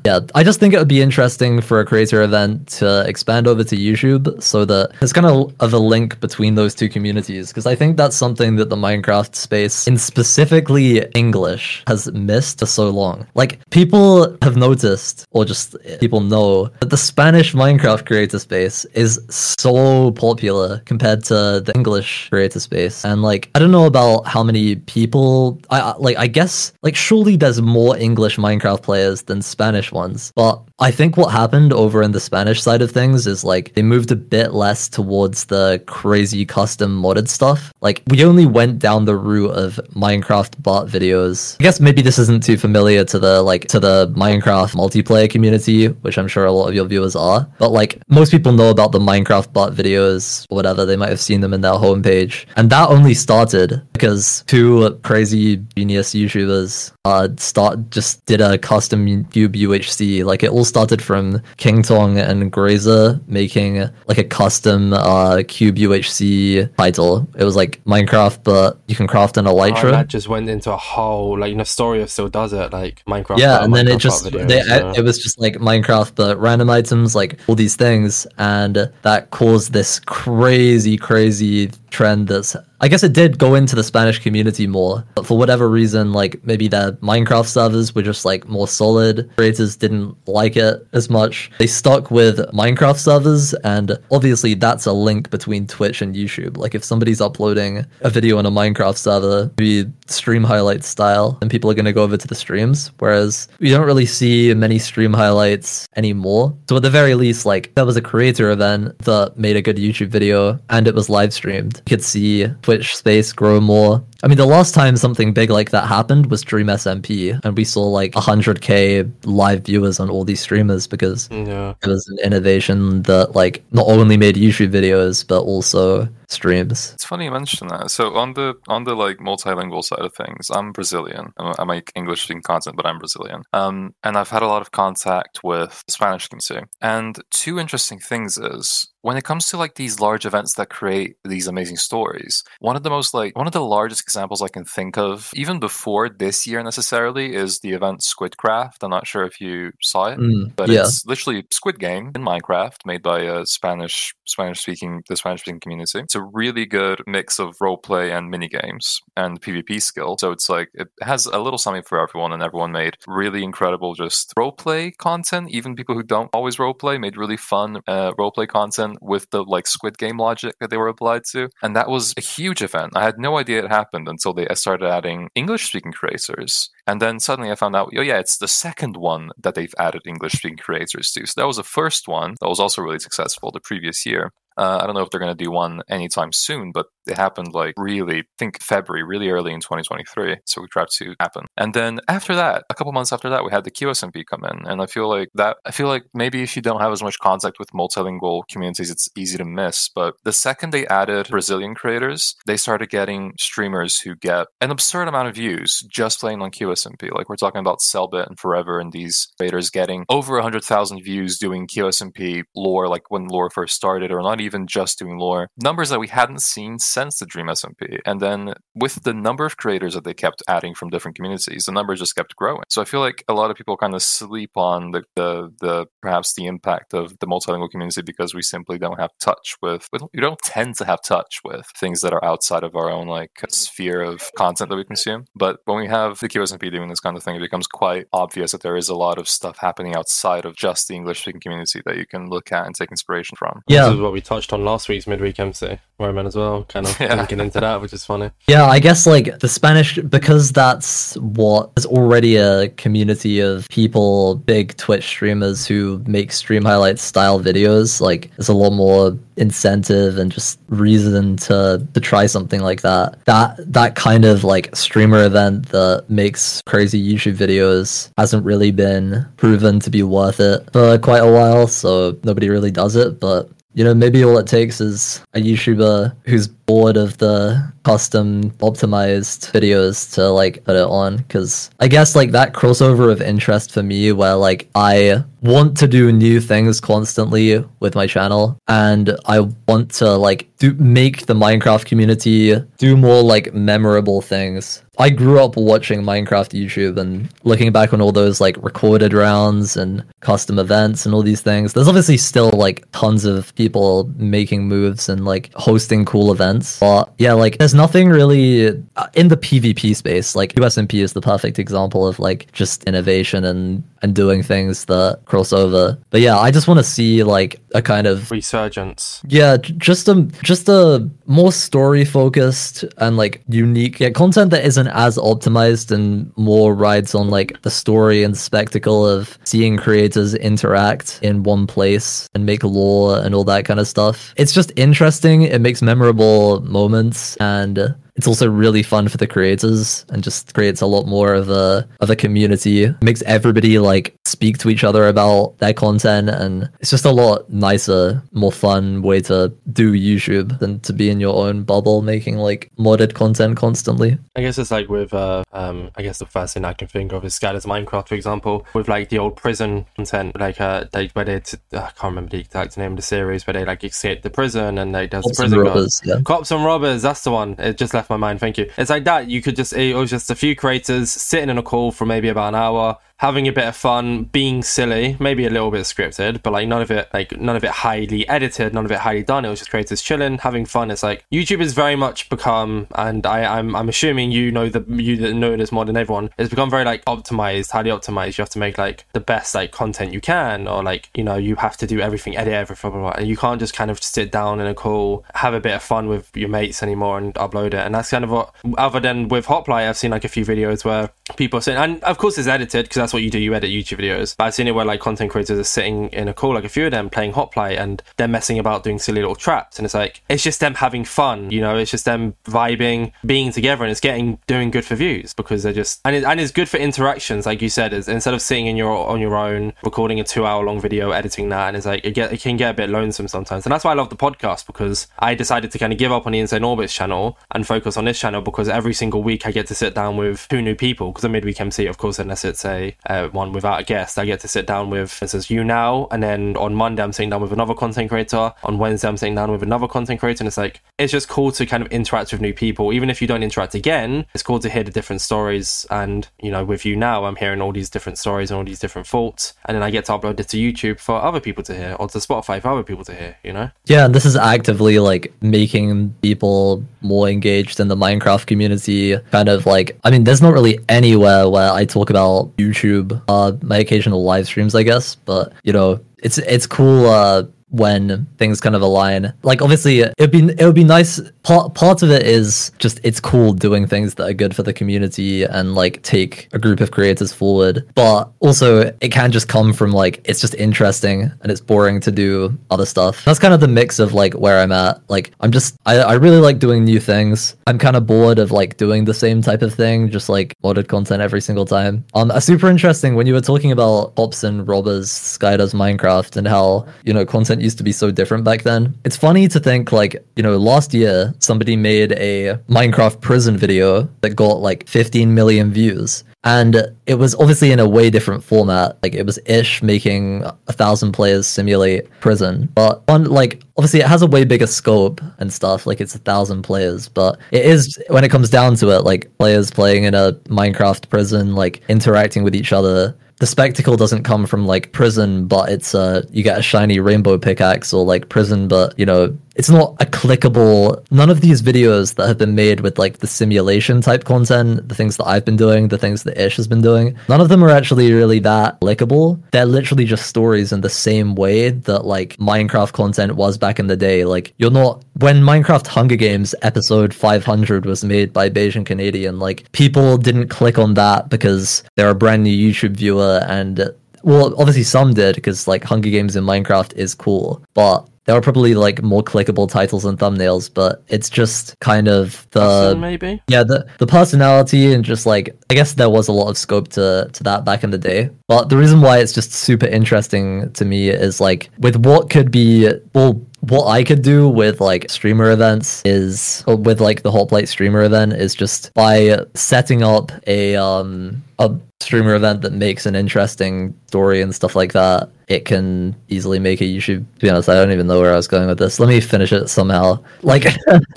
Yeah, 0.05 0.19
I 0.35 0.43
just 0.43 0.59
think 0.59 0.73
it 0.73 0.79
would 0.79 0.87
be 0.87 1.01
interesting 1.01 1.61
for 1.61 1.79
a 1.79 1.85
creator 1.85 2.21
event 2.21 2.67
to 2.79 3.05
expand 3.07 3.47
over 3.47 3.63
to 3.63 3.75
YouTube 3.75 4.41
so 4.41 4.65
that 4.65 4.91
there's 4.99 5.13
kind 5.13 5.25
of 5.27 5.53
of 5.59 5.73
a 5.73 5.79
link 5.79 6.19
between 6.19 6.55
those 6.55 6.73
two 6.75 6.89
communities 6.89 7.49
because 7.49 7.65
I 7.65 7.75
think 7.75 7.97
that's 7.97 8.15
something 8.15 8.55
that 8.57 8.69
the 8.69 8.75
Minecraft 8.75 9.35
space 9.35 9.87
in 9.87 9.97
specifically 9.97 11.05
English 11.15 11.83
has 11.87 12.11
missed 12.11 12.59
for 12.59 12.65
so 12.65 12.89
long. 12.89 13.25
Like 13.35 13.59
people 13.69 14.35
have 14.41 14.57
noticed 14.57 15.25
or 15.31 15.45
just 15.45 15.75
eh, 15.85 15.97
people 15.99 16.21
know 16.21 16.69
that 16.79 16.89
the 16.89 16.97
Spanish 16.97 17.53
Minecraft 17.53 18.05
creator 18.05 18.39
space 18.39 18.85
is 18.93 19.19
so 19.29 20.11
popular 20.11 20.81
compared 20.85 21.23
to 21.25 21.61
the 21.65 21.71
English 21.75 22.29
creator 22.29 22.59
space. 22.59 23.05
And 23.05 23.21
like 23.21 23.49
I 23.55 23.59
don't 23.59 23.71
know 23.71 23.85
about 23.85 24.27
how 24.27 24.43
many 24.43 24.75
people 24.75 25.59
I 25.69 25.79
I- 25.79 25.97
like 25.97 26.17
I 26.17 26.27
guess 26.27 26.73
like 26.81 26.95
surely 26.95 27.35
there's 27.37 27.61
more 27.61 27.95
English 27.97 28.37
Minecraft 28.37 28.81
players 28.81 29.23
than 29.23 29.41
Spanish 29.45 29.91
ones. 29.91 30.31
But 30.35 30.61
I 30.79 30.91
think 30.91 31.15
what 31.15 31.31
happened 31.31 31.71
over 31.71 32.03
in 32.03 32.11
the 32.11 32.19
Spanish 32.19 32.61
side 32.61 32.81
of 32.81 32.91
things 32.91 33.27
is 33.27 33.45
like 33.45 33.73
they 33.75 33.81
moved 33.81 34.11
a 34.11 34.15
bit 34.15 34.53
less 34.53 34.89
towards 34.89 35.45
the 35.45 35.81
crazy 35.87 36.45
custom 36.45 37.01
modded 37.01 37.29
stuff. 37.29 37.73
Like 37.79 38.03
we 38.07 38.25
only 38.25 38.45
went 38.45 38.79
down 38.79 39.05
the 39.05 39.15
route 39.15 39.51
of 39.51 39.79
Minecraft 39.95 40.61
bot 40.61 40.87
videos. 40.87 41.55
I 41.61 41.63
guess 41.63 41.79
maybe 41.79 42.01
this 42.01 42.19
isn't 42.19 42.43
too 42.43 42.57
familiar 42.57 43.05
to 43.05 43.19
the 43.19 43.41
like 43.41 43.69
to 43.69 43.79
the 43.79 44.09
Minecraft 44.17 44.75
multiplayer 44.75 45.29
community, 45.29 45.87
which 45.87 46.17
I'm 46.17 46.27
sure 46.27 46.43
a 46.43 46.51
lot 46.51 46.67
of 46.67 46.75
your 46.75 46.85
viewers 46.85 47.15
are. 47.15 47.47
But 47.57 47.71
like 47.71 48.01
most 48.09 48.31
people 48.31 48.51
know 48.51 48.69
about 48.69 48.91
the 48.91 48.99
Minecraft 48.99 49.53
bot 49.53 49.71
videos 49.71 50.45
or 50.49 50.55
whatever, 50.55 50.85
they 50.85 50.97
might 50.97 51.09
have 51.09 51.21
seen 51.21 51.39
them 51.39 51.53
in 51.53 51.61
their 51.61 51.71
homepage. 51.71 52.47
And 52.57 52.69
that 52.71 52.89
only 52.89 53.13
started 53.13 53.81
because 53.93 54.43
two 54.47 54.99
crazy 55.03 55.55
genius 55.77 56.13
YouTubers 56.13 56.91
uh 57.05 57.29
start 57.37 57.91
just 57.91 58.25
did 58.25 58.41
a 58.41 58.57
custom 58.57 59.23
cube 59.25 59.53
UHC. 59.53 60.25
Like 60.25 60.43
it 60.43 60.51
all 60.51 60.64
started 60.65 61.01
from 61.01 61.41
King 61.57 61.81
Tong 61.83 62.17
and 62.17 62.51
Grazer 62.51 63.19
making 63.27 63.77
like 64.07 64.17
a 64.17 64.23
custom 64.23 64.93
uh, 64.93 65.43
Cube 65.47 65.75
UHC 65.77 66.75
title. 66.75 67.27
It 67.37 67.43
was 67.43 67.55
like 67.55 67.81
Minecraft, 67.85 68.43
but 68.43 68.79
you 68.87 68.95
can 68.95 69.07
craft 69.07 69.37
in 69.37 69.47
Oh, 69.47 69.53
Elytra. 69.55 69.83
and 69.85 69.93
that 69.93 70.07
just 70.07 70.27
went 70.27 70.49
into 70.49 70.71
a 70.71 70.77
whole 70.77 71.37
like 71.39 71.53
Nestoria 71.55 72.07
still 72.09 72.27
does 72.29 72.53
it 72.53 72.73
like 72.73 73.03
Minecraft. 73.07 73.37
yeah, 73.39 73.63
and 73.63 73.73
then 73.75 73.85
Minecraft 73.85 73.95
it 73.95 73.99
just 73.99 74.25
videos, 74.25 74.47
they, 74.47 74.57
yeah. 74.65 74.93
it 74.95 75.01
was 75.03 75.17
just 75.21 75.39
like 75.39 75.55
Minecraft, 75.55 76.13
but 76.15 76.39
random 76.39 76.69
items, 76.69 77.15
like 77.15 77.39
all 77.47 77.55
these 77.55 77.75
things, 77.75 78.27
and 78.37 78.91
that 79.03 79.29
caused 79.31 79.73
this 79.73 79.99
crazy, 79.99 80.97
crazy 80.97 81.69
trend. 81.95 82.27
That's 82.27 82.55
I 82.81 82.87
guess 82.89 83.03
it 83.03 83.13
did 83.13 83.39
go 83.39 83.55
into 83.55 83.75
the 83.75 83.83
Spanish 83.83 84.19
community 84.19 84.67
more, 84.67 85.03
but 85.15 85.25
for 85.25 85.37
whatever 85.37 85.69
reason, 85.69 86.11
like 86.11 86.43
maybe 86.43 86.67
their 86.67 86.91
Minecraft 86.93 87.47
servers 87.47 87.95
were 87.95 88.01
just 88.01 88.25
like 88.25 88.47
more 88.47 88.67
solid. 88.67 89.29
Creators 89.37 89.77
didn't 89.77 90.15
like 90.27 90.57
it 90.57 90.85
as 90.91 91.09
much. 91.09 91.49
They 91.57 91.67
stuck 91.67 92.11
with 92.11 92.37
Minecraft 92.51 92.97
servers, 92.97 93.53
and 93.63 93.97
obviously 94.11 94.53
that's 94.55 94.85
a 94.85 94.91
link 94.91 95.29
between 95.29 95.67
Twitch 95.67 96.01
and 96.01 96.13
YouTube. 96.13 96.57
Like 96.57 96.75
if 96.75 96.83
somebody's 96.83 97.21
uploading 97.21 97.85
a 98.01 98.09
video 98.09 98.37
on 98.37 98.45
a 98.45 98.51
Minecraft 98.51 98.97
server, 98.97 99.51
maybe 99.57 99.89
stream 100.07 100.43
highlights 100.43 100.87
style, 100.87 101.37
and 101.41 101.49
people 101.49 101.71
are 101.71 101.75
to 101.85 101.93
go 101.93 102.03
over 102.03 102.17
to 102.17 102.27
the 102.27 102.35
streams. 102.35 102.91
Whereas 102.99 103.47
we 103.59 103.69
don't 103.69 103.85
really 103.85 104.05
see 104.05 104.53
many 104.53 104.79
stream 104.79 105.13
highlights 105.13 105.87
anymore. 105.95 106.55
So 106.69 106.75
at 106.75 106.81
the 106.81 106.89
very 106.89 107.15
least, 107.15 107.45
like 107.45 107.73
there 107.75 107.85
was 107.85 107.95
a 107.95 108.01
creator 108.01 108.51
event 108.51 108.97
that 108.99 109.37
made 109.37 109.55
a 109.55 109.61
good 109.61 109.77
YouTube 109.77 110.09
video 110.09 110.59
and 110.69 110.87
it 110.87 110.95
was 110.95 111.09
live 111.09 111.33
streamed. 111.33 111.81
Could 111.85 112.03
see 112.03 112.47
Twitch 112.61 112.95
space 112.95 113.31
grow 113.31 113.59
more. 113.61 114.03
I 114.23 114.27
mean, 114.27 114.37
the 114.37 114.45
last 114.45 114.73
time 114.73 114.95
something 114.97 115.33
big 115.33 115.49
like 115.49 115.71
that 115.71 115.87
happened 115.87 116.31
was 116.31 116.41
Dream 116.41 116.67
SMP, 116.67 117.39
and 117.43 117.57
we 117.57 117.63
saw 117.63 117.83
like 117.83 118.13
100k 118.13 119.11
live 119.25 119.63
viewers 119.63 119.99
on 119.99 120.09
all 120.09 120.23
these 120.23 120.39
streamers 120.39 120.87
because 120.87 121.29
yeah. 121.31 121.73
it 121.83 121.87
was 121.87 122.07
an 122.07 122.17
innovation 122.23 123.03
that 123.03 123.35
like 123.35 123.63
not 123.71 123.87
only 123.87 124.17
made 124.17 124.35
YouTube 124.35 124.71
videos 124.71 125.25
but 125.27 125.41
also 125.41 126.07
streams. 126.27 126.93
It's 126.93 127.05
funny 127.05 127.25
you 127.25 127.31
mention 127.31 127.67
that. 127.67 127.91
So 127.91 128.15
on 128.15 128.33
the 128.33 128.55
on 128.67 128.83
the 128.83 128.95
like 128.95 129.17
multilingual 129.17 129.83
side 129.83 129.99
of 129.99 130.13
things, 130.13 130.49
I'm 130.49 130.71
Brazilian. 130.71 131.33
I 131.37 131.53
I 131.59 131.63
make 131.65 131.91
English 131.95 132.23
speaking 132.23 132.41
content, 132.41 132.75
but 132.75 132.85
I'm 132.85 132.99
Brazilian. 132.99 133.43
Um, 133.53 133.93
and 134.03 134.17
I've 134.17 134.29
had 134.29 134.43
a 134.43 134.47
lot 134.47 134.61
of 134.61 134.71
contact 134.71 135.43
with 135.43 135.83
the 135.87 135.91
Spanish 135.91 136.27
community. 136.27 136.67
And 136.81 137.17
two 137.31 137.59
interesting 137.59 137.99
things 137.99 138.37
is 138.37 138.87
when 139.01 139.17
it 139.17 139.23
comes 139.23 139.47
to 139.47 139.57
like 139.57 139.75
these 139.75 139.99
large 139.99 140.25
events 140.25 140.55
that 140.55 140.69
create 140.69 141.15
these 141.23 141.47
amazing 141.47 141.77
stories, 141.77 142.43
one 142.59 142.75
of 142.75 142.83
the 142.83 142.89
most 142.89 143.13
like 143.13 143.35
one 143.35 143.47
of 143.47 143.53
the 143.53 143.61
largest 143.61 144.04
examples 144.05 144.41
I 144.41 144.49
can 144.49 144.65
think 144.65 144.97
of, 144.97 145.31
even 145.33 145.59
before 145.59 146.09
this 146.09 146.45
year 146.47 146.61
necessarily, 146.63 147.35
is 147.35 147.59
the 147.59 147.71
event 147.71 148.01
Squidcraft. 148.01 148.77
I'm 148.81 148.89
not 148.89 149.07
sure 149.07 149.25
if 149.25 149.39
you 149.39 149.71
saw 149.81 150.05
it 150.07 150.19
Mm, 150.25 150.55
but 150.55 150.69
yeah. 150.69 150.81
it's 150.81 151.05
literally 151.05 151.45
Squid 151.51 151.79
Game 151.79 152.11
in 152.15 152.23
Minecraft, 152.23 152.85
made 152.85 153.01
by 153.01 153.21
a 153.21 153.45
Spanish 153.45 154.13
Spanish 154.25 154.61
speaking 154.61 155.03
the 155.07 155.15
Spanish 155.15 155.41
speaking 155.41 155.59
community. 155.59 155.99
It's 155.99 156.15
a 156.15 156.21
really 156.21 156.65
good 156.65 157.01
mix 157.07 157.39
of 157.39 157.57
roleplay 157.61 158.15
and 158.15 158.29
mini 158.29 158.47
games 158.47 159.01
and 159.15 159.41
PvP 159.41 159.81
skill. 159.81 160.17
So 160.19 160.31
it's 160.31 160.49
like 160.49 160.69
it 160.73 160.87
has 161.01 161.25
a 161.25 161.39
little 161.39 161.57
something 161.57 161.83
for 161.83 161.99
everyone, 162.01 162.31
and 162.33 162.43
everyone 162.43 162.71
made 162.71 162.95
really 163.07 163.43
incredible 163.43 163.93
just 163.93 164.33
roleplay 164.37 164.95
content. 164.97 165.49
Even 165.51 165.75
people 165.75 165.95
who 165.95 166.03
don't 166.03 166.29
always 166.33 166.57
roleplay 166.57 166.99
made 166.99 167.17
really 167.17 167.37
fun 167.37 167.77
uh, 167.87 168.11
roleplay 168.13 168.47
content 168.47 168.97
with 169.01 169.29
the 169.31 169.43
like 169.43 169.67
Squid 169.67 169.97
Game 169.97 170.17
logic 170.17 170.55
that 170.59 170.69
they 170.69 170.77
were 170.77 170.87
applied 170.87 171.23
to, 171.31 171.49
and 171.61 171.75
that 171.75 171.89
was 171.89 172.13
a 172.17 172.21
huge 172.21 172.61
event. 172.61 172.93
I 172.95 173.03
had 173.03 173.19
no 173.19 173.37
idea 173.37 173.63
it 173.63 173.71
happened 173.71 173.94
until 173.95 174.33
they 174.33 174.47
started 174.53 174.89
adding 174.89 175.29
English 175.35 175.67
speaking 175.67 175.91
creators. 175.91 176.69
And 176.87 177.01
then 177.01 177.19
suddenly 177.19 177.51
I 177.51 177.55
found 177.55 177.75
out, 177.75 177.91
oh 177.95 178.01
yeah, 178.01 178.19
it's 178.19 178.37
the 178.37 178.47
second 178.47 178.97
one 178.97 179.31
that 179.41 179.55
they've 179.55 179.73
added 179.77 180.01
English 180.05 180.33
speaking 180.33 180.57
creators 180.57 181.11
to. 181.11 181.25
So 181.25 181.33
that 181.41 181.47
was 181.47 181.57
the 181.57 181.63
first 181.63 182.07
one 182.07 182.35
that 182.41 182.49
was 182.49 182.59
also 182.59 182.81
really 182.81 182.99
successful 182.99 183.51
the 183.51 183.59
previous 183.59 184.05
year. 184.05 184.31
Uh, 184.57 184.79
I 184.81 184.85
don't 184.85 184.95
know 184.95 185.01
if 185.01 185.09
they're 185.09 185.19
going 185.19 185.35
to 185.35 185.43
do 185.43 185.51
one 185.51 185.81
anytime 185.89 186.31
soon, 186.31 186.71
but 186.71 186.87
it 187.07 187.17
happened 187.17 187.53
like 187.53 187.75
really, 187.77 188.19
I 188.19 188.23
think 188.37 188.61
February, 188.61 189.03
really 189.03 189.29
early 189.29 189.53
in 189.53 189.59
2023. 189.59 190.37
So 190.45 190.61
we 190.61 190.67
tried 190.67 190.87
to 190.97 191.15
happen. 191.19 191.45
And 191.57 191.73
then 191.73 191.99
after 192.07 192.35
that, 192.35 192.63
a 192.69 192.73
couple 192.73 192.93
months 192.93 193.13
after 193.13 193.29
that, 193.29 193.43
we 193.43 193.51
had 193.51 193.63
the 193.63 193.71
QSMP 193.71 194.23
come 194.25 194.43
in. 194.45 194.65
And 194.65 194.81
I 194.81 194.85
feel 194.85 195.09
like 195.09 195.29
that, 195.35 195.57
I 195.65 195.71
feel 195.71 195.87
like 195.87 196.05
maybe 196.13 196.41
if 196.41 196.55
you 196.55 196.61
don't 196.61 196.81
have 196.81 196.91
as 196.91 197.03
much 197.03 197.19
contact 197.19 197.59
with 197.59 197.69
multilingual 197.71 198.43
communities, 198.49 198.89
it's 198.89 199.09
easy 199.15 199.37
to 199.37 199.45
miss. 199.45 199.89
But 199.93 200.15
the 200.23 200.33
second 200.33 200.71
they 200.71 200.87
added 200.87 201.27
Brazilian 201.29 201.75
creators, 201.75 202.35
they 202.45 202.57
started 202.57 202.89
getting 202.89 203.33
streamers 203.39 203.99
who 203.99 204.15
get 204.15 204.47
an 204.61 204.71
absurd 204.71 205.07
amount 205.07 205.27
of 205.27 205.35
views 205.35 205.79
just 205.89 206.19
playing 206.19 206.41
on 206.41 206.51
QSMP. 206.51 207.11
Like 207.11 207.29
we're 207.29 207.35
talking 207.35 207.59
about 207.59 207.79
Cellbit 207.79 208.27
and 208.27 208.39
Forever 208.39 208.79
and 208.79 208.91
these 208.91 209.27
creators 209.37 209.69
getting 209.69 210.05
over 210.09 210.35
100,000 210.35 211.03
views 211.03 211.37
doing 211.37 211.67
QSMP 211.67 212.43
lore, 212.55 212.87
like 212.87 213.09
when 213.09 213.27
lore 213.27 213.49
first 213.49 213.75
started, 213.75 214.11
or 214.11 214.21
not 214.21 214.41
even 214.41 214.44
just 214.67 214.99
doing 214.99 215.17
lore. 215.17 215.49
Numbers 215.57 215.89
that 215.89 215.99
we 215.99 216.07
hadn't 216.07 216.41
seen 216.41 216.79
since 216.79 217.17
the 217.17 217.25
Dream 217.25 217.47
SMP. 217.47 217.99
And 218.05 218.19
then 218.19 218.53
with 218.75 219.03
the 219.03 219.13
number 219.13 219.45
of 219.45 219.57
creators 219.57 219.93
that 219.93 220.03
they 220.03 220.13
kept 220.13 220.43
adding 220.47 220.73
from 220.73 220.89
different 220.89 221.15
communities, 221.15 221.65
the 221.65 221.71
numbers 221.71 221.99
just 221.99 222.15
kept 222.15 222.35
growing. 222.35 222.63
So 222.69 222.81
I 222.81 222.85
feel 222.85 222.99
like 222.99 223.23
a 223.27 223.33
lot 223.33 223.51
of 223.51 223.57
people 223.57 223.77
kind 223.77 223.95
of 223.95 224.01
sleep 224.01 224.51
on 224.55 224.91
the 224.91 225.03
the, 225.15 225.51
the 225.61 225.85
perhaps 226.01 226.33
the 226.33 226.45
impact 226.45 226.93
of 226.93 227.19
the 227.19 227.27
multilingual 227.27 227.69
community 227.69 228.01
because 228.01 228.33
we 228.33 228.41
simply 228.41 228.77
don't 228.77 228.99
have 228.99 229.11
touch 229.19 229.55
with, 229.61 229.87
with 229.91 230.03
we 230.13 230.21
don't 230.21 230.39
tend 230.39 230.75
to 230.75 230.85
have 230.85 231.01
touch 231.03 231.39
with 231.43 231.65
things 231.77 232.01
that 232.01 232.13
are 232.13 232.23
outside 232.23 232.63
of 232.63 232.75
our 232.75 232.89
own 232.89 233.07
like 233.07 233.31
sphere 233.49 234.01
of 234.01 234.29
content 234.37 234.69
that 234.69 234.75
we 234.75 234.83
consume. 234.83 235.25
But 235.35 235.59
when 235.65 235.77
we 235.77 235.87
have 235.87 236.19
the 236.19 236.29
QSMP 236.29 236.71
doing 236.71 236.89
this 236.89 236.99
kind 236.99 237.17
of 237.17 237.23
thing, 237.23 237.35
it 237.35 237.39
becomes 237.39 237.67
quite 237.67 238.07
obvious 238.13 238.51
that 238.51 238.61
there 238.61 238.75
is 238.75 238.89
a 238.89 238.95
lot 238.95 239.17
of 239.17 239.29
stuff 239.29 239.57
happening 239.59 239.95
outside 239.95 240.45
of 240.45 240.55
just 240.55 240.87
the 240.87 240.95
English 240.95 241.21
speaking 241.21 241.41
community 241.41 241.81
that 241.85 241.97
you 241.97 242.05
can 242.05 242.27
look 242.27 242.51
at 242.51 242.65
and 242.65 242.75
take 242.75 242.91
inspiration 242.91 243.35
from. 243.37 243.61
Yeah. 243.67 243.85
This 243.85 243.95
is 243.95 244.01
what 244.01 244.13
we 244.13 244.21
touched 244.35 244.51
on 244.53 244.65
last 244.65 244.89
week's 244.89 245.07
midweek 245.07 245.39
MC 245.39 245.77
Roman 245.97 246.25
as 246.27 246.35
well, 246.35 246.65
kind 246.65 246.85
of 246.85 246.99
Yeah. 247.05 247.15
linking 247.15 247.39
into 247.39 247.59
that, 247.61 247.81
which 247.81 247.93
is 247.93 248.03
funny. 248.05 248.29
Yeah, 248.47 248.65
I 248.65 248.79
guess 248.79 249.07
like 249.07 249.39
the 249.39 249.47
Spanish 249.47 249.97
because 249.97 250.51
that's 250.51 251.15
what 251.15 251.71
is 251.77 251.85
already 251.85 252.35
a 252.35 252.67
community 252.69 253.39
of 253.39 253.67
people, 253.69 254.35
big 254.35 254.75
Twitch 254.77 255.05
streamers 255.05 255.65
who 255.65 256.03
make 256.05 256.31
stream 256.33 256.65
highlights 256.65 257.01
style 257.01 257.39
videos. 257.39 258.01
Like 258.01 258.29
there's 258.35 258.49
a 258.49 258.53
lot 258.53 258.71
more 258.71 259.17
incentive 259.37 260.17
and 260.17 260.31
just 260.31 260.59
reason 260.69 261.37
to 261.37 261.85
to 261.93 261.99
try 262.01 262.25
something 262.25 262.59
like 262.61 262.81
that. 262.81 263.23
That 263.25 263.55
that 263.71 263.95
kind 263.95 264.25
of 264.25 264.43
like 264.43 264.75
streamer 264.75 265.23
event 265.23 265.69
that 265.69 266.05
makes 266.09 266.61
crazy 266.65 267.01
YouTube 267.01 267.35
videos 267.37 268.09
hasn't 268.17 268.45
really 268.45 268.71
been 268.71 269.25
proven 269.37 269.79
to 269.81 269.89
be 269.89 270.03
worth 270.03 270.39
it 270.41 270.67
for 270.73 270.97
quite 270.97 271.19
a 271.23 271.31
while, 271.31 271.67
so 271.67 272.17
nobody 272.23 272.49
really 272.49 272.71
does 272.71 272.95
it, 272.97 273.19
but 273.19 273.49
you 273.75 273.83
know, 273.83 273.93
maybe 273.93 274.23
all 274.23 274.37
it 274.37 274.47
takes 274.47 274.79
is 274.81 275.21
a 275.33 275.39
YouTuber 275.39 276.15
who's 276.23 276.47
bored 276.47 276.95
of 276.97 277.17
the 277.17 277.73
custom 277.85 278.49
optimized 278.59 279.51
videos 279.51 280.11
to 280.15 280.27
like 280.29 280.63
put 280.63 280.75
it 280.75 280.87
on. 280.87 281.17
Because 281.17 281.69
I 281.79 281.87
guess 281.87 282.15
like 282.15 282.31
that 282.31 282.53
crossover 282.53 283.11
of 283.11 283.21
interest 283.21 283.71
for 283.71 283.83
me, 283.83 284.11
where 284.11 284.35
like 284.35 284.67
I 284.75 285.23
want 285.41 285.77
to 285.77 285.87
do 285.87 286.11
new 286.11 286.41
things 286.41 286.81
constantly 286.81 287.63
with 287.79 287.95
my 287.95 288.07
channel, 288.07 288.57
and 288.67 289.15
I 289.25 289.41
want 289.67 289.91
to 289.95 290.17
like 290.17 290.49
do 290.57 290.73
make 290.73 291.27
the 291.27 291.35
Minecraft 291.35 291.85
community 291.85 292.55
do 292.77 292.97
more 292.97 293.21
like 293.21 293.53
memorable 293.53 294.21
things. 294.21 294.81
I 294.97 295.09
grew 295.09 295.43
up 295.43 295.57
watching 295.57 296.01
Minecraft 296.01 296.51
YouTube 296.57 296.97
and 296.97 297.29
looking 297.43 297.71
back 297.73 297.93
on 297.93 298.01
all 298.01 298.13
those 298.13 298.39
like 298.39 298.55
recorded 298.63 299.13
rounds 299.13 299.75
and 299.75 300.03
custom 300.21 300.57
events 300.57 301.05
and 301.05 301.13
all 301.13 301.21
these 301.21 301.41
things. 301.41 301.73
There's 301.73 301.89
obviously 301.89 302.17
still 302.17 302.51
like 302.51 302.89
tons 302.93 303.25
of 303.25 303.53
people 303.55 304.09
making 304.15 304.67
moves 304.67 305.09
and 305.09 305.25
like 305.25 305.51
hosting 305.55 306.05
cool 306.05 306.31
events. 306.31 306.79
But 306.79 307.13
yeah, 307.17 307.33
like 307.33 307.57
there's 307.57 307.74
nothing 307.75 308.09
really 308.09 308.69
uh, 308.95 309.07
in 309.13 309.27
the 309.27 309.37
PvP 309.37 309.95
space. 309.95 310.35
Like 310.35 310.53
QSMP 310.53 311.01
is 311.01 311.13
the 311.13 311.21
perfect 311.21 311.59
example 311.59 312.07
of 312.07 312.19
like 312.19 312.51
just 312.51 312.83
innovation 312.85 313.43
and 313.43 313.83
and 314.01 314.13
doing 314.13 314.43
things 314.43 314.85
that 314.85 315.19
cross 315.25 315.51
over. 315.51 315.97
But 316.11 316.21
yeah, 316.21 316.37
I 316.37 316.51
just 316.51 316.67
want 316.67 316.77
to 316.79 316.83
see 316.83 317.23
like 317.23 317.59
a 317.73 317.81
kind 317.81 318.05
of 318.05 318.29
Resurgence. 318.29 319.21
yeah, 319.27 319.57
just 319.57 320.07
a 320.07 320.15
just 320.43 320.69
a 320.69 321.09
more 321.25 321.51
story 321.51 322.05
focused 322.05 322.85
and 322.99 323.17
like 323.17 323.41
unique 323.49 323.99
yeah, 323.99 324.11
content 324.11 324.51
that 324.51 324.63
isn't 324.63 324.87
as 324.89 325.17
optimized 325.17 325.91
and 325.91 326.31
more 326.37 326.75
rides 326.75 327.15
on 327.15 327.29
like 327.29 327.59
the 327.63 327.71
story 327.71 328.21
and 328.23 328.37
spectacle 328.37 329.07
of 329.07 329.39
seeing 329.43 329.75
creators 329.75 330.35
interact 330.35 331.19
in 331.23 331.41
one 331.41 331.65
place 331.65 332.29
and 332.35 332.45
make 332.45 332.63
lore 332.63 333.17
and 333.19 333.33
all 333.33 333.43
that 333.43 333.65
kind 333.65 333.79
of 333.79 333.87
stuff. 333.87 334.33
It's 334.37 334.53
just 334.53 334.71
interesting. 334.75 335.41
It 335.41 335.61
makes 335.61 335.81
memorable 335.81 336.61
moments 336.61 337.35
and 337.37 337.64
Niederlande 337.65 337.95
it's 338.15 338.27
also 338.27 338.49
really 338.49 338.81
fun 338.83 339.07
for 339.07 339.17
the 339.17 339.27
creators 339.27 340.05
and 340.09 340.23
just 340.23 340.53
creates 340.53 340.81
a 340.81 340.85
lot 340.85 341.05
more 341.05 341.33
of 341.33 341.49
a 341.49 341.87
of 341.99 342.09
a 342.09 342.15
community. 342.15 342.93
makes 343.01 343.21
everybody 343.23 343.77
like 343.79 344.15
speak 344.25 344.57
to 344.59 344.69
each 344.69 344.83
other 344.83 345.07
about 345.07 345.57
their 345.59 345.73
content 345.73 346.29
and 346.29 346.69
it's 346.79 346.89
just 346.89 347.05
a 347.05 347.11
lot 347.11 347.49
nicer, 347.49 348.23
more 348.31 348.51
fun 348.51 349.01
way 349.01 349.19
to 349.21 349.53
do 349.71 349.93
YouTube 349.93 350.59
than 350.59 350.79
to 350.81 350.93
be 350.93 351.09
in 351.09 351.19
your 351.19 351.35
own 351.35 351.63
bubble 351.63 352.01
making 352.01 352.37
like 352.37 352.71
modded 352.79 353.13
content 353.13 353.57
constantly. 353.57 354.17
I 354.35 354.41
guess 354.41 354.57
it's 354.57 354.71
like 354.71 354.87
with 354.87 355.13
uh 355.13 355.43
um 355.51 355.91
I 355.95 356.01
guess 356.01 356.19
the 356.19 356.25
first 356.25 356.53
thing 356.53 356.65
I 356.65 356.73
can 356.73 356.87
think 356.87 357.11
of 357.11 357.25
is 357.25 357.35
Sky 357.35 357.51
does 357.51 357.65
Minecraft 357.65 358.07
for 358.07 358.15
example, 358.15 358.65
with 358.73 358.87
like 358.87 359.09
the 359.09 359.19
old 359.19 359.35
prison 359.35 359.85
content, 359.95 360.39
like 360.39 360.61
uh 360.61 360.85
they 360.91 361.07
where 361.07 361.25
they 361.25 361.41
t- 361.41 361.57
I 361.73 361.91
can't 361.91 362.03
remember 362.03 362.31
the 362.31 362.39
exact 362.39 362.77
name 362.77 362.91
of 362.91 362.97
the 362.97 363.03
series, 363.03 363.45
where 363.45 363.53
they 363.53 363.65
like 363.65 363.83
escape 363.83 364.21
the 364.21 364.29
prison 364.29 364.77
and 364.77 364.95
they 364.95 365.07
does 365.07 365.23
Cops 365.25 365.37
the 365.37 365.43
and 365.43 365.57
robbers, 365.57 366.01
yeah. 366.05 366.15
Cops 366.23 366.51
and 366.51 366.63
robbers, 366.63 367.01
that's 367.01 367.23
the 367.23 367.31
one. 367.31 367.55
It 367.59 367.77
just 367.77 367.93
left 367.93 368.04
my 368.09 368.17
mind. 368.17 368.39
Thank 368.39 368.57
you. 368.57 368.69
It's 368.77 368.89
like 368.89 369.03
that. 369.05 369.29
You 369.29 369.41
could 369.41 369.55
just 369.55 369.73
it 369.73 369.95
was 369.95 370.09
just 370.09 370.31
a 370.31 370.35
few 370.35 370.55
creators 370.55 371.09
sitting 371.11 371.49
in 371.49 371.57
a 371.57 371.63
call 371.63 371.91
for 371.91 372.05
maybe 372.05 372.29
about 372.29 372.49
an 372.49 372.55
hour, 372.55 372.97
having 373.25 373.47
a 373.47 373.51
bit 373.51 373.67
of 373.67 373.75
fun, 373.75 374.25
being 374.25 374.61
silly, 374.61 375.17
maybe 375.19 375.47
a 375.47 375.49
little 375.49 375.71
bit 375.71 375.81
scripted, 375.81 376.43
but 376.43 376.53
like 376.53 376.67
none 376.67 376.83
of 376.83 376.91
it 376.91 377.09
like 377.11 377.35
none 377.39 377.55
of 377.55 377.63
it 377.63 377.71
highly 377.71 378.27
edited, 378.29 378.71
none 378.71 378.85
of 378.85 378.91
it 378.91 378.99
highly 378.99 379.23
done. 379.23 379.43
It 379.43 379.49
was 379.49 379.59
just 379.59 379.71
creators 379.71 379.99
chilling, 379.99 380.37
having 380.37 380.63
fun. 380.63 380.91
It's 380.91 381.01
like 381.01 381.25
YouTube 381.31 381.59
has 381.59 381.73
very 381.73 381.95
much 381.95 382.29
become, 382.29 382.85
and 382.93 383.25
I, 383.25 383.57
I'm 383.57 383.75
I'm 383.75 383.89
assuming 383.89 384.31
you 384.31 384.51
know 384.51 384.69
the 384.69 384.85
you 385.03 385.17
that 385.17 385.33
know 385.33 385.57
this 385.57 385.71
more 385.71 385.85
than 385.85 385.97
everyone. 385.97 386.29
It's 386.37 386.51
become 386.51 386.69
very 386.69 386.85
like 386.85 387.03
optimized, 387.05 387.71
highly 387.71 387.89
optimized. 387.89 388.37
You 388.37 388.43
have 388.43 388.51
to 388.51 388.59
make 388.59 388.77
like 388.77 389.05
the 389.13 389.19
best 389.19 389.55
like 389.55 389.71
content 389.71 390.13
you 390.13 390.21
can, 390.21 390.67
or 390.67 390.83
like 390.83 391.09
you 391.15 391.23
know 391.23 391.35
you 391.35 391.55
have 391.55 391.77
to 391.77 391.87
do 391.87 391.99
everything, 391.99 392.37
edit 392.37 392.53
everything, 392.53 392.91
blah, 392.91 392.99
blah, 392.99 393.09
blah. 393.09 393.19
and 393.19 393.27
you 393.27 393.37
can't 393.37 393.59
just 393.59 393.73
kind 393.73 393.89
of 393.89 394.03
sit 394.03 394.31
down 394.31 394.59
in 394.59 394.67
a 394.67 394.75
call, 394.75 395.25
have 395.33 395.55
a 395.55 395.59
bit 395.59 395.73
of 395.73 395.81
fun 395.81 396.07
with 396.07 396.29
your 396.37 396.49
mates 396.49 396.83
anymore, 396.83 397.17
and 397.17 397.33
upload 397.33 397.67
it. 397.67 397.85
And 397.85 397.95
that's 397.95 398.11
kind 398.11 398.23
of 398.23 398.29
what, 398.29 398.53
other 398.77 398.99
than 398.99 399.29
with 399.29 399.47
Hoplite, 399.47 399.89
I've 399.89 399.97
seen 399.97 400.11
like 400.11 400.25
a 400.25 400.29
few 400.29 400.45
videos 400.45 400.85
where 400.85 401.09
people 401.37 401.57
are 401.57 401.61
saying, 401.61 401.79
and 401.79 402.03
of 402.03 402.19
course 402.19 402.37
it's 402.37 402.47
edited 402.47 402.85
because 402.85 402.97
that's 402.97 403.14
what 403.15 403.23
you 403.23 403.31
do. 403.31 403.39
You 403.39 403.55
edit 403.55 403.71
YouTube 403.71 403.99
videos. 403.99 404.35
But 404.37 404.45
I've 404.45 404.53
seen 404.53 404.67
it 404.67 404.75
where 404.75 404.85
like 404.85 404.99
content 404.99 405.31
creators 405.31 405.57
are 405.57 405.63
sitting 405.63 406.09
in 406.09 406.27
a 406.27 406.33
call, 406.33 406.53
like 406.53 406.65
a 406.65 406.69
few 406.69 406.85
of 406.85 406.91
them 406.91 407.09
playing 407.09 407.33
Hoplite, 407.33 407.79
and 407.79 408.03
they're 408.17 408.27
messing 408.27 408.59
about 408.59 408.83
doing 408.83 408.99
silly 408.99 409.21
little 409.21 409.35
traps, 409.35 409.79
and 409.79 409.85
it's 409.85 409.93
like 409.93 410.21
it's 410.29 410.43
just 410.43 410.59
them 410.59 410.75
having 410.75 411.03
fun. 411.03 411.49
You 411.49 411.61
know, 411.61 411.77
it's 411.77 411.91
just 411.91 412.05
them 412.05 412.35
vibing, 412.45 413.11
being 413.25 413.51
together, 413.51 413.83
and 413.83 413.91
it's 413.91 413.99
getting 413.99 414.39
doing 414.45 414.69
good 414.69 414.85
for 414.85 414.95
views 414.95 415.33
because 415.33 415.63
they're 415.63 415.73
just 415.73 416.01
and 416.05 416.15
it, 416.15 416.23
and 416.23 416.39
it's 416.39 416.51
good 416.51 416.69
for 416.69 416.77
interactions, 416.77 417.45
like 417.45 417.61
you 417.61 417.69
said. 417.69 417.93
Is 417.93 418.07
instead 418.07 418.33
of 418.33 418.41
sitting 418.41 418.67
in 418.67 418.77
your 418.77 418.91
on 418.91 419.19
your 419.19 419.35
own, 419.35 419.73
recording 419.83 420.19
a 420.19 420.23
two 420.23 420.45
hour 420.45 420.63
long 420.63 420.79
video, 420.79 421.11
editing 421.11 421.49
that, 421.49 421.69
and 421.69 421.77
it's 421.77 421.85
like 421.85 422.05
it 422.05 422.11
get 422.11 422.31
it 422.31 422.41
can 422.41 422.57
get 422.57 422.71
a 422.71 422.73
bit 422.73 422.89
lonesome 422.89 423.27
sometimes, 423.27 423.65
and 423.65 423.71
that's 423.71 423.83
why 423.85 423.91
I 423.91 423.95
love 423.95 424.09
the 424.09 424.15
podcast 424.15 424.67
because 424.67 425.07
I 425.19 425.35
decided 425.35 425.71
to 425.71 425.79
kind 425.79 425.93
of 425.93 425.99
give 425.99 426.11
up 426.11 426.25
on 426.25 426.33
the 426.33 426.39
Insane 426.39 426.61
Orbitzz 426.61 426.89
channel 426.89 427.37
and 427.51 427.65
focus 427.65 427.97
on 427.97 428.05
this 428.05 428.19
channel 428.19 428.41
because 428.41 428.69
every 428.69 428.93
single 428.93 429.23
week 429.23 429.45
I 429.45 429.51
get 429.51 429.67
to 429.67 429.75
sit 429.75 429.95
down 429.95 430.17
with 430.17 430.47
two 430.49 430.61
new 430.61 430.75
people 430.75 431.11
because 431.11 431.23
a 431.23 431.29
midweek 431.29 431.59
MC, 431.61 431.85
of 431.87 431.97
course, 431.97 432.19
unless 432.19 432.43
it's 432.43 432.65
a 432.65 432.94
uh, 433.07 433.27
one 433.29 433.51
without 433.51 433.79
a 433.79 433.83
guest, 433.83 434.17
I 434.17 434.25
get 434.25 434.39
to 434.41 434.47
sit 434.47 434.65
down 434.67 434.89
with, 434.89 435.11
for 435.11 435.25
instance, 435.25 435.49
you 435.49 435.63
now, 435.63 436.07
and 436.11 436.21
then 436.21 436.57
on 436.57 436.75
Monday 436.75 437.03
I'm 437.03 437.13
sitting 437.13 437.29
down 437.29 437.41
with 437.41 437.53
another 437.53 437.73
content 437.73 438.09
creator. 438.09 438.53
On 438.63 438.77
Wednesday 438.77 439.07
I'm 439.07 439.17
sitting 439.17 439.35
down 439.35 439.51
with 439.51 439.63
another 439.63 439.87
content 439.87 440.19
creator, 440.19 440.43
and 440.43 440.47
it's 440.47 440.57
like 440.57 440.81
it's 440.97 441.11
just 441.11 441.27
cool 441.27 441.51
to 441.51 441.65
kind 441.65 441.83
of 441.83 441.91
interact 441.91 442.31
with 442.31 442.41
new 442.41 442.53
people, 442.53 442.93
even 442.93 443.09
if 443.09 443.21
you 443.21 443.27
don't 443.27 443.43
interact 443.43 443.75
again. 443.75 444.25
It's 444.33 444.43
cool 444.43 444.59
to 444.59 444.69
hear 444.69 444.83
the 444.83 444.91
different 444.91 445.21
stories, 445.21 445.85
and 445.89 446.27
you 446.41 446.51
know, 446.51 446.63
with 446.63 446.85
you 446.85 446.95
now, 446.95 447.25
I'm 447.25 447.35
hearing 447.35 447.61
all 447.61 447.71
these 447.71 447.89
different 447.89 448.17
stories 448.17 448.51
and 448.51 448.57
all 448.57 448.63
these 448.63 448.79
different 448.79 449.07
thoughts, 449.07 449.53
and 449.65 449.75
then 449.75 449.83
I 449.83 449.89
get 449.89 450.05
to 450.05 450.13
upload 450.13 450.39
it 450.39 450.49
to 450.49 450.57
YouTube 450.57 450.99
for 450.99 451.15
other 451.21 451.39
people 451.39 451.63
to 451.63 451.75
hear, 451.75 451.95
or 451.99 452.07
to 452.07 452.17
Spotify 452.17 452.61
for 452.61 452.69
other 452.69 452.83
people 452.83 453.03
to 453.05 453.13
hear. 453.13 453.37
You 453.43 453.53
know? 453.53 453.71
Yeah, 453.85 454.05
and 454.05 454.15
this 454.15 454.25
is 454.25 454.35
actively 454.35 454.99
like 454.99 455.33
making 455.41 456.15
people 456.21 456.83
more 457.05 457.29
engaged 457.29 457.79
in 457.79 457.87
the 457.87 457.95
Minecraft 457.95 458.45
community. 458.45 459.17
Kind 459.31 459.49
of 459.49 459.65
like, 459.65 459.97
I 460.03 460.11
mean, 460.11 460.23
there's 460.23 460.41
not 460.41 460.53
really 460.53 460.79
anywhere 460.89 461.47
where 461.49 461.71
I 461.71 461.85
talk 461.85 462.09
about 462.09 462.55
YouTube, 462.57 463.21
uh, 463.27 463.53
my 463.61 463.77
occasional 463.77 464.23
live 464.23 464.47
streams, 464.47 464.75
I 464.75 464.83
guess, 464.83 465.15
but 465.15 465.53
you 465.63 465.73
know, 465.73 465.99
it's 466.17 466.37
it's 466.39 466.65
cool 466.65 467.05
uh 467.07 467.43
when 467.69 468.25
things 468.37 468.61
kind 468.61 468.75
of 468.75 468.81
align. 468.81 469.33
Like 469.43 469.61
obviously 469.61 469.99
it'd 469.99 470.31
be 470.31 470.43
it 470.43 470.65
would 470.65 470.75
be 470.75 470.83
nice 470.83 471.19
part 471.45 471.75
part 471.75 472.01
of 472.01 472.09
it 472.09 472.23
is 472.23 472.71
just 472.79 472.99
it's 473.03 473.19
cool 473.19 473.53
doing 473.53 473.85
things 473.85 474.15
that 474.15 474.27
are 474.27 474.33
good 474.33 474.55
for 474.55 474.63
the 474.63 474.73
community 474.73 475.43
and 475.43 475.75
like 475.75 476.01
take 476.01 476.49
a 476.53 476.59
group 476.59 476.79
of 476.81 476.89
creators 476.89 477.31
forward. 477.31 477.87
But 477.93 478.31
also 478.39 478.91
it 478.99 479.11
can 479.11 479.31
just 479.31 479.47
come 479.47 479.71
from 479.71 479.91
like 479.91 480.21
it's 480.25 480.41
just 480.41 480.55
interesting 480.55 481.31
and 481.41 481.51
it's 481.51 481.61
boring 481.61 481.99
to 482.01 482.11
do 482.11 482.57
other 482.71 482.85
stuff. 482.85 483.23
That's 483.25 483.37
kind 483.37 483.53
of 483.53 483.59
the 483.59 483.67
mix 483.67 483.99
of 483.99 484.13
like 484.13 484.33
where 484.33 484.59
I'm 484.59 484.71
at. 484.71 485.07
Like 485.07 485.31
I'm 485.39 485.51
just 485.51 485.75
I, 485.85 485.97
I 485.99 486.13
really 486.13 486.39
like 486.39 486.57
doing 486.57 486.83
new 486.83 486.99
things. 486.99 487.55
I'm 487.67 487.77
kind 487.77 487.95
of 487.95 488.07
bored 488.07 488.39
of 488.39 488.51
like 488.51 488.77
doing 488.77 489.05
the 489.05 489.13
same 489.13 489.43
type 489.43 489.61
of 489.61 489.71
thing, 489.73 490.09
just 490.09 490.29
like 490.29 490.55
modded 490.63 490.87
content 490.87 491.21
every 491.21 491.41
single 491.41 491.65
time. 491.65 492.03
Um 492.15 492.31
super 492.39 492.69
interesting 492.69 493.13
when 493.13 493.27
you 493.27 493.33
were 493.33 493.41
talking 493.41 493.71
about 493.71 494.15
Cops 494.15 494.43
and 494.43 494.67
Robbers, 494.67 495.11
Sky 495.11 495.57
does 495.57 495.73
Minecraft 495.73 496.37
and 496.37 496.47
how, 496.47 496.87
you 497.03 497.13
know, 497.13 497.25
content 497.25 497.61
used 497.61 497.77
to 497.77 497.83
be 497.83 497.91
so 497.91 498.09
different 498.09 498.43
back 498.43 498.63
then. 498.63 498.95
It's 499.05 499.15
funny 499.15 499.47
to 499.49 499.59
think 499.59 499.91
like, 499.91 500.15
you 500.35 500.41
know, 500.41 500.57
last 500.57 500.93
year 500.93 501.34
somebody 501.39 501.75
made 501.75 502.13
a 502.13 502.57
Minecraft 502.69 503.21
prison 503.21 503.57
video 503.57 504.09
that 504.21 504.31
got 504.31 504.59
like 504.59 504.87
15 504.87 505.33
million 505.33 505.71
views. 505.71 506.23
And 506.43 506.95
it 507.07 507.15
was 507.15 507.33
obviously 507.35 507.71
in 507.71 507.79
a 507.79 507.89
way 507.89 508.11
different 508.11 508.43
format. 508.43 508.97
Like 509.01 509.15
it 509.15 509.25
was 509.25 509.39
ish 509.47 509.81
making 509.81 510.43
a 510.43 510.73
thousand 510.73 511.13
players 511.13 511.47
simulate 511.47 512.07
prison. 512.19 512.69
But 512.75 513.03
on 513.07 513.23
like 513.25 513.63
obviously 513.77 514.01
it 514.01 514.07
has 514.07 514.21
a 514.21 514.27
way 514.27 514.45
bigger 514.45 514.67
scope 514.67 515.21
and 515.39 515.51
stuff. 515.51 515.87
Like 515.87 515.99
it's 515.99 516.13
a 516.13 516.19
thousand 516.19 516.61
players. 516.61 517.09
But 517.09 517.39
it 517.51 517.65
is 517.65 517.97
when 518.09 518.23
it 518.23 518.29
comes 518.29 518.49
down 518.49 518.75
to 518.75 518.89
it, 518.91 519.03
like 519.03 519.35
players 519.39 519.71
playing 519.71 520.03
in 520.03 520.13
a 520.13 520.33
Minecraft 520.45 521.09
prison, 521.09 521.55
like 521.55 521.81
interacting 521.89 522.43
with 522.43 522.55
each 522.55 522.71
other 522.71 523.15
the 523.39 523.45
spectacle 523.45 523.97
doesn't 523.97 524.23
come 524.23 524.45
from 524.45 524.65
like 524.65 524.91
prison, 524.93 525.47
but 525.47 525.69
it's 525.69 525.93
uh 525.93 526.25
you 526.31 526.43
get 526.43 526.57
a 526.57 526.61
shiny 526.61 526.99
rainbow 526.99 527.37
pickaxe 527.37 527.93
or 527.93 528.05
like 528.05 528.29
prison, 528.29 528.67
but 528.67 528.97
you 528.97 529.05
know 529.05 529.37
it's 529.55 529.69
not 529.69 529.95
a 529.99 530.05
clickable. 530.05 531.03
None 531.11 531.29
of 531.29 531.41
these 531.41 531.61
videos 531.61 532.15
that 532.15 532.27
have 532.27 532.37
been 532.37 532.55
made 532.55 532.81
with 532.81 532.99
like 532.99 533.19
the 533.19 533.27
simulation 533.27 534.01
type 534.01 534.25
content, 534.25 534.87
the 534.87 534.95
things 534.95 535.17
that 535.17 535.25
I've 535.25 535.45
been 535.45 535.55
doing, 535.55 535.87
the 535.87 535.97
things 535.97 536.23
that 536.23 536.37
Ish 536.37 536.57
has 536.57 536.67
been 536.67 536.81
doing, 536.81 537.17
none 537.29 537.41
of 537.41 537.49
them 537.49 537.63
are 537.63 537.69
actually 537.69 538.11
really 538.11 538.39
that 538.39 538.79
clickable. 538.81 539.41
They're 539.51 539.65
literally 539.65 540.05
just 540.05 540.27
stories 540.27 540.71
in 540.71 540.81
the 540.81 540.89
same 540.89 541.35
way 541.35 541.69
that 541.69 542.05
like 542.05 542.37
Minecraft 542.37 542.93
content 542.93 543.35
was 543.35 543.57
back 543.57 543.79
in 543.79 543.87
the 543.87 543.97
day. 543.97 544.25
Like 544.25 544.53
you're 544.57 544.71
not 544.71 545.03
when 545.19 545.41
Minecraft 545.41 545.87
Hunger 545.87 546.17
Games 546.17 546.53
episode 546.61 547.13
500 547.13 547.85
was 547.85 548.03
made 548.03 548.33
by 548.33 548.49
BajanCanadian, 548.49 549.39
like 549.39 549.71
people 549.71 550.17
didn't 550.17 550.49
click 550.49 550.77
on 550.77 550.95
that 550.95 551.29
because 551.29 551.83
they're 551.95 552.09
a 552.09 552.15
brand 552.15 552.43
new 552.43 552.71
YouTube 552.71 552.97
viewer 552.97 553.41
and 553.47 553.89
well, 554.23 554.59
obviously 554.59 554.83
some 554.83 555.13
did 555.13 555.35
because 555.35 555.67
like 555.67 555.83
Hunger 555.83 556.09
Games 556.09 556.35
in 556.35 556.43
Minecraft 556.43 556.93
is 556.95 557.13
cool, 557.13 557.63
but 557.75 558.09
there 558.25 558.35
are 558.35 558.41
probably 558.41 558.73
like 558.75 559.01
more 559.03 559.23
clickable 559.23 559.69
titles 559.69 560.03
and 560.05 560.17
thumbnails, 560.17 560.71
but 560.73 561.03
it's 561.07 561.29
just 561.29 561.79
kind 561.79 562.07
of 562.07 562.47
the 562.51 562.59
Person, 562.59 562.99
maybe. 562.99 563.41
yeah 563.47 563.63
the 563.63 563.87
the 563.99 564.07
personality 564.07 564.93
and 564.93 565.03
just 565.03 565.25
like 565.25 565.55
I 565.69 565.73
guess 565.75 565.93
there 565.93 566.09
was 566.09 566.27
a 566.27 566.31
lot 566.31 566.49
of 566.49 566.57
scope 566.57 566.87
to 566.89 567.29
to 567.31 567.43
that 567.43 567.65
back 567.65 567.83
in 567.83 567.91
the 567.91 567.97
day. 567.97 568.29
But 568.47 568.69
the 568.69 568.77
reason 568.77 569.01
why 569.01 569.19
it's 569.19 569.33
just 569.33 569.51
super 569.53 569.85
interesting 569.85 570.71
to 570.73 570.85
me 570.85 571.09
is 571.09 571.39
like 571.39 571.69
with 571.79 571.95
what 572.05 572.29
could 572.29 572.51
be 572.51 572.91
well 573.13 573.41
what 573.69 573.87
I 573.87 574.03
could 574.03 574.21
do 574.21 574.47
with 574.49 574.81
like 574.81 575.09
streamer 575.09 575.51
events 575.51 576.01
is 576.05 576.63
with 576.67 576.99
like 577.01 577.23
the 577.23 577.31
Hoplite 577.31 577.67
streamer 577.67 578.03
event 578.03 578.33
is 578.33 578.53
just 578.55 578.93
by 578.93 579.39
setting 579.53 580.03
up 580.03 580.31
a 580.47 580.75
um 580.75 581.43
a 581.59 581.71
streamer 582.01 582.35
event 582.35 582.61
that 582.61 582.73
makes 582.73 583.05
an 583.05 583.15
interesting 583.15 583.97
story 584.07 584.41
and 584.41 584.53
stuff 584.53 584.75
like 584.75 584.93
that. 584.93 585.29
It 585.47 585.65
can 585.65 586.15
easily 586.27 586.59
make 586.59 586.81
a 586.81 586.83
YouTube. 586.83 587.23
To 587.35 587.39
be 587.39 587.49
honest, 587.49 587.69
I 587.69 587.75
don't 587.75 587.91
even 587.91 588.07
know 588.07 588.19
where 588.19 588.33
I 588.33 588.35
was 588.35 588.47
going 588.47 588.67
with 588.67 588.77
this. 588.79 588.99
Let 588.99 589.09
me 589.09 589.21
finish 589.21 589.51
it 589.53 589.69
somehow. 589.69 590.19
Like, 590.41 590.65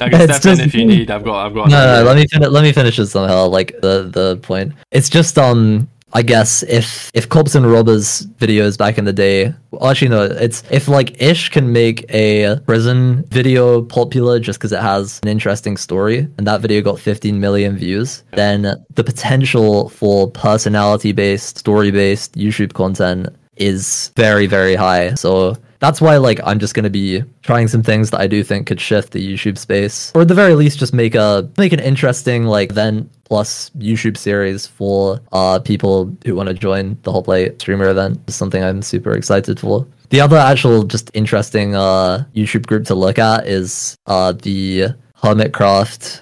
I 0.00 0.08
can 0.08 0.20
step 0.28 0.36
in 0.36 0.40
just- 0.42 0.60
if 0.60 0.74
you 0.74 0.84
need. 0.84 1.10
I've 1.10 1.24
got. 1.24 1.46
I've 1.46 1.54
got. 1.54 1.68
no, 1.70 1.96
no, 1.96 2.04
let 2.04 2.16
me 2.16 2.26
fin- 2.30 2.52
let 2.52 2.62
me 2.62 2.72
finish 2.72 2.98
it 2.98 3.06
somehow. 3.06 3.46
Like 3.46 3.80
the 3.80 4.08
the 4.12 4.36
point. 4.42 4.72
It's 4.90 5.08
just 5.08 5.38
um. 5.38 5.88
I 6.12 6.22
guess 6.22 6.62
if 6.62 7.10
if 7.14 7.28
cops 7.28 7.54
and 7.54 7.70
robbers 7.70 8.26
videos 8.38 8.78
back 8.78 8.98
in 8.98 9.04
the 9.04 9.12
day, 9.12 9.54
actually 9.84 10.08
no, 10.08 10.22
it's 10.22 10.62
if 10.70 10.88
like 10.88 11.20
Ish 11.20 11.50
can 11.50 11.72
make 11.72 12.04
a 12.12 12.58
prison 12.66 13.24
video 13.28 13.82
popular 13.82 14.40
just 14.40 14.58
because 14.58 14.72
it 14.72 14.80
has 14.80 15.20
an 15.22 15.28
interesting 15.28 15.76
story, 15.76 16.28
and 16.38 16.46
that 16.46 16.60
video 16.60 16.80
got 16.80 16.98
15 16.98 17.38
million 17.38 17.76
views, 17.76 18.24
then 18.32 18.62
the 18.94 19.04
potential 19.04 19.90
for 19.90 20.30
personality 20.30 21.12
based, 21.12 21.58
story 21.58 21.90
based 21.90 22.34
YouTube 22.34 22.72
content 22.72 23.28
is 23.56 24.10
very 24.16 24.46
very 24.46 24.76
high. 24.76 25.14
So 25.14 25.56
that's 25.80 26.00
why 26.00 26.16
like 26.16 26.40
I'm 26.44 26.58
just 26.58 26.74
gonna 26.74 26.90
be 26.90 27.22
trying 27.42 27.68
some 27.68 27.82
things 27.82 28.10
that 28.10 28.20
I 28.20 28.26
do 28.26 28.42
think 28.42 28.66
could 28.66 28.80
shift 28.80 29.12
the 29.12 29.20
YouTube 29.20 29.58
space, 29.58 30.12
or 30.14 30.22
at 30.22 30.28
the 30.28 30.34
very 30.34 30.54
least 30.54 30.78
just 30.78 30.94
make 30.94 31.14
a 31.14 31.48
make 31.56 31.72
an 31.72 31.80
interesting 31.80 32.44
like 32.44 32.70
event 32.70 33.10
plus 33.24 33.70
YouTube 33.78 34.16
series 34.16 34.66
for 34.66 35.20
uh 35.32 35.58
people 35.60 36.16
who 36.24 36.34
want 36.34 36.48
to 36.48 36.54
join 36.54 36.98
the 37.02 37.12
Hoplite 37.12 37.60
streamer 37.60 37.88
event. 37.88 38.20
Is 38.26 38.34
something 38.34 38.62
I'm 38.62 38.82
super 38.82 39.12
excited 39.12 39.60
for. 39.60 39.86
The 40.10 40.20
other 40.20 40.36
actual 40.36 40.84
just 40.84 41.10
interesting 41.14 41.74
uh 41.74 42.24
YouTube 42.34 42.66
group 42.66 42.86
to 42.86 42.94
look 42.94 43.18
at 43.18 43.46
is 43.46 43.96
uh 44.06 44.32
the 44.32 44.94
Hermitcraft, 45.22 46.20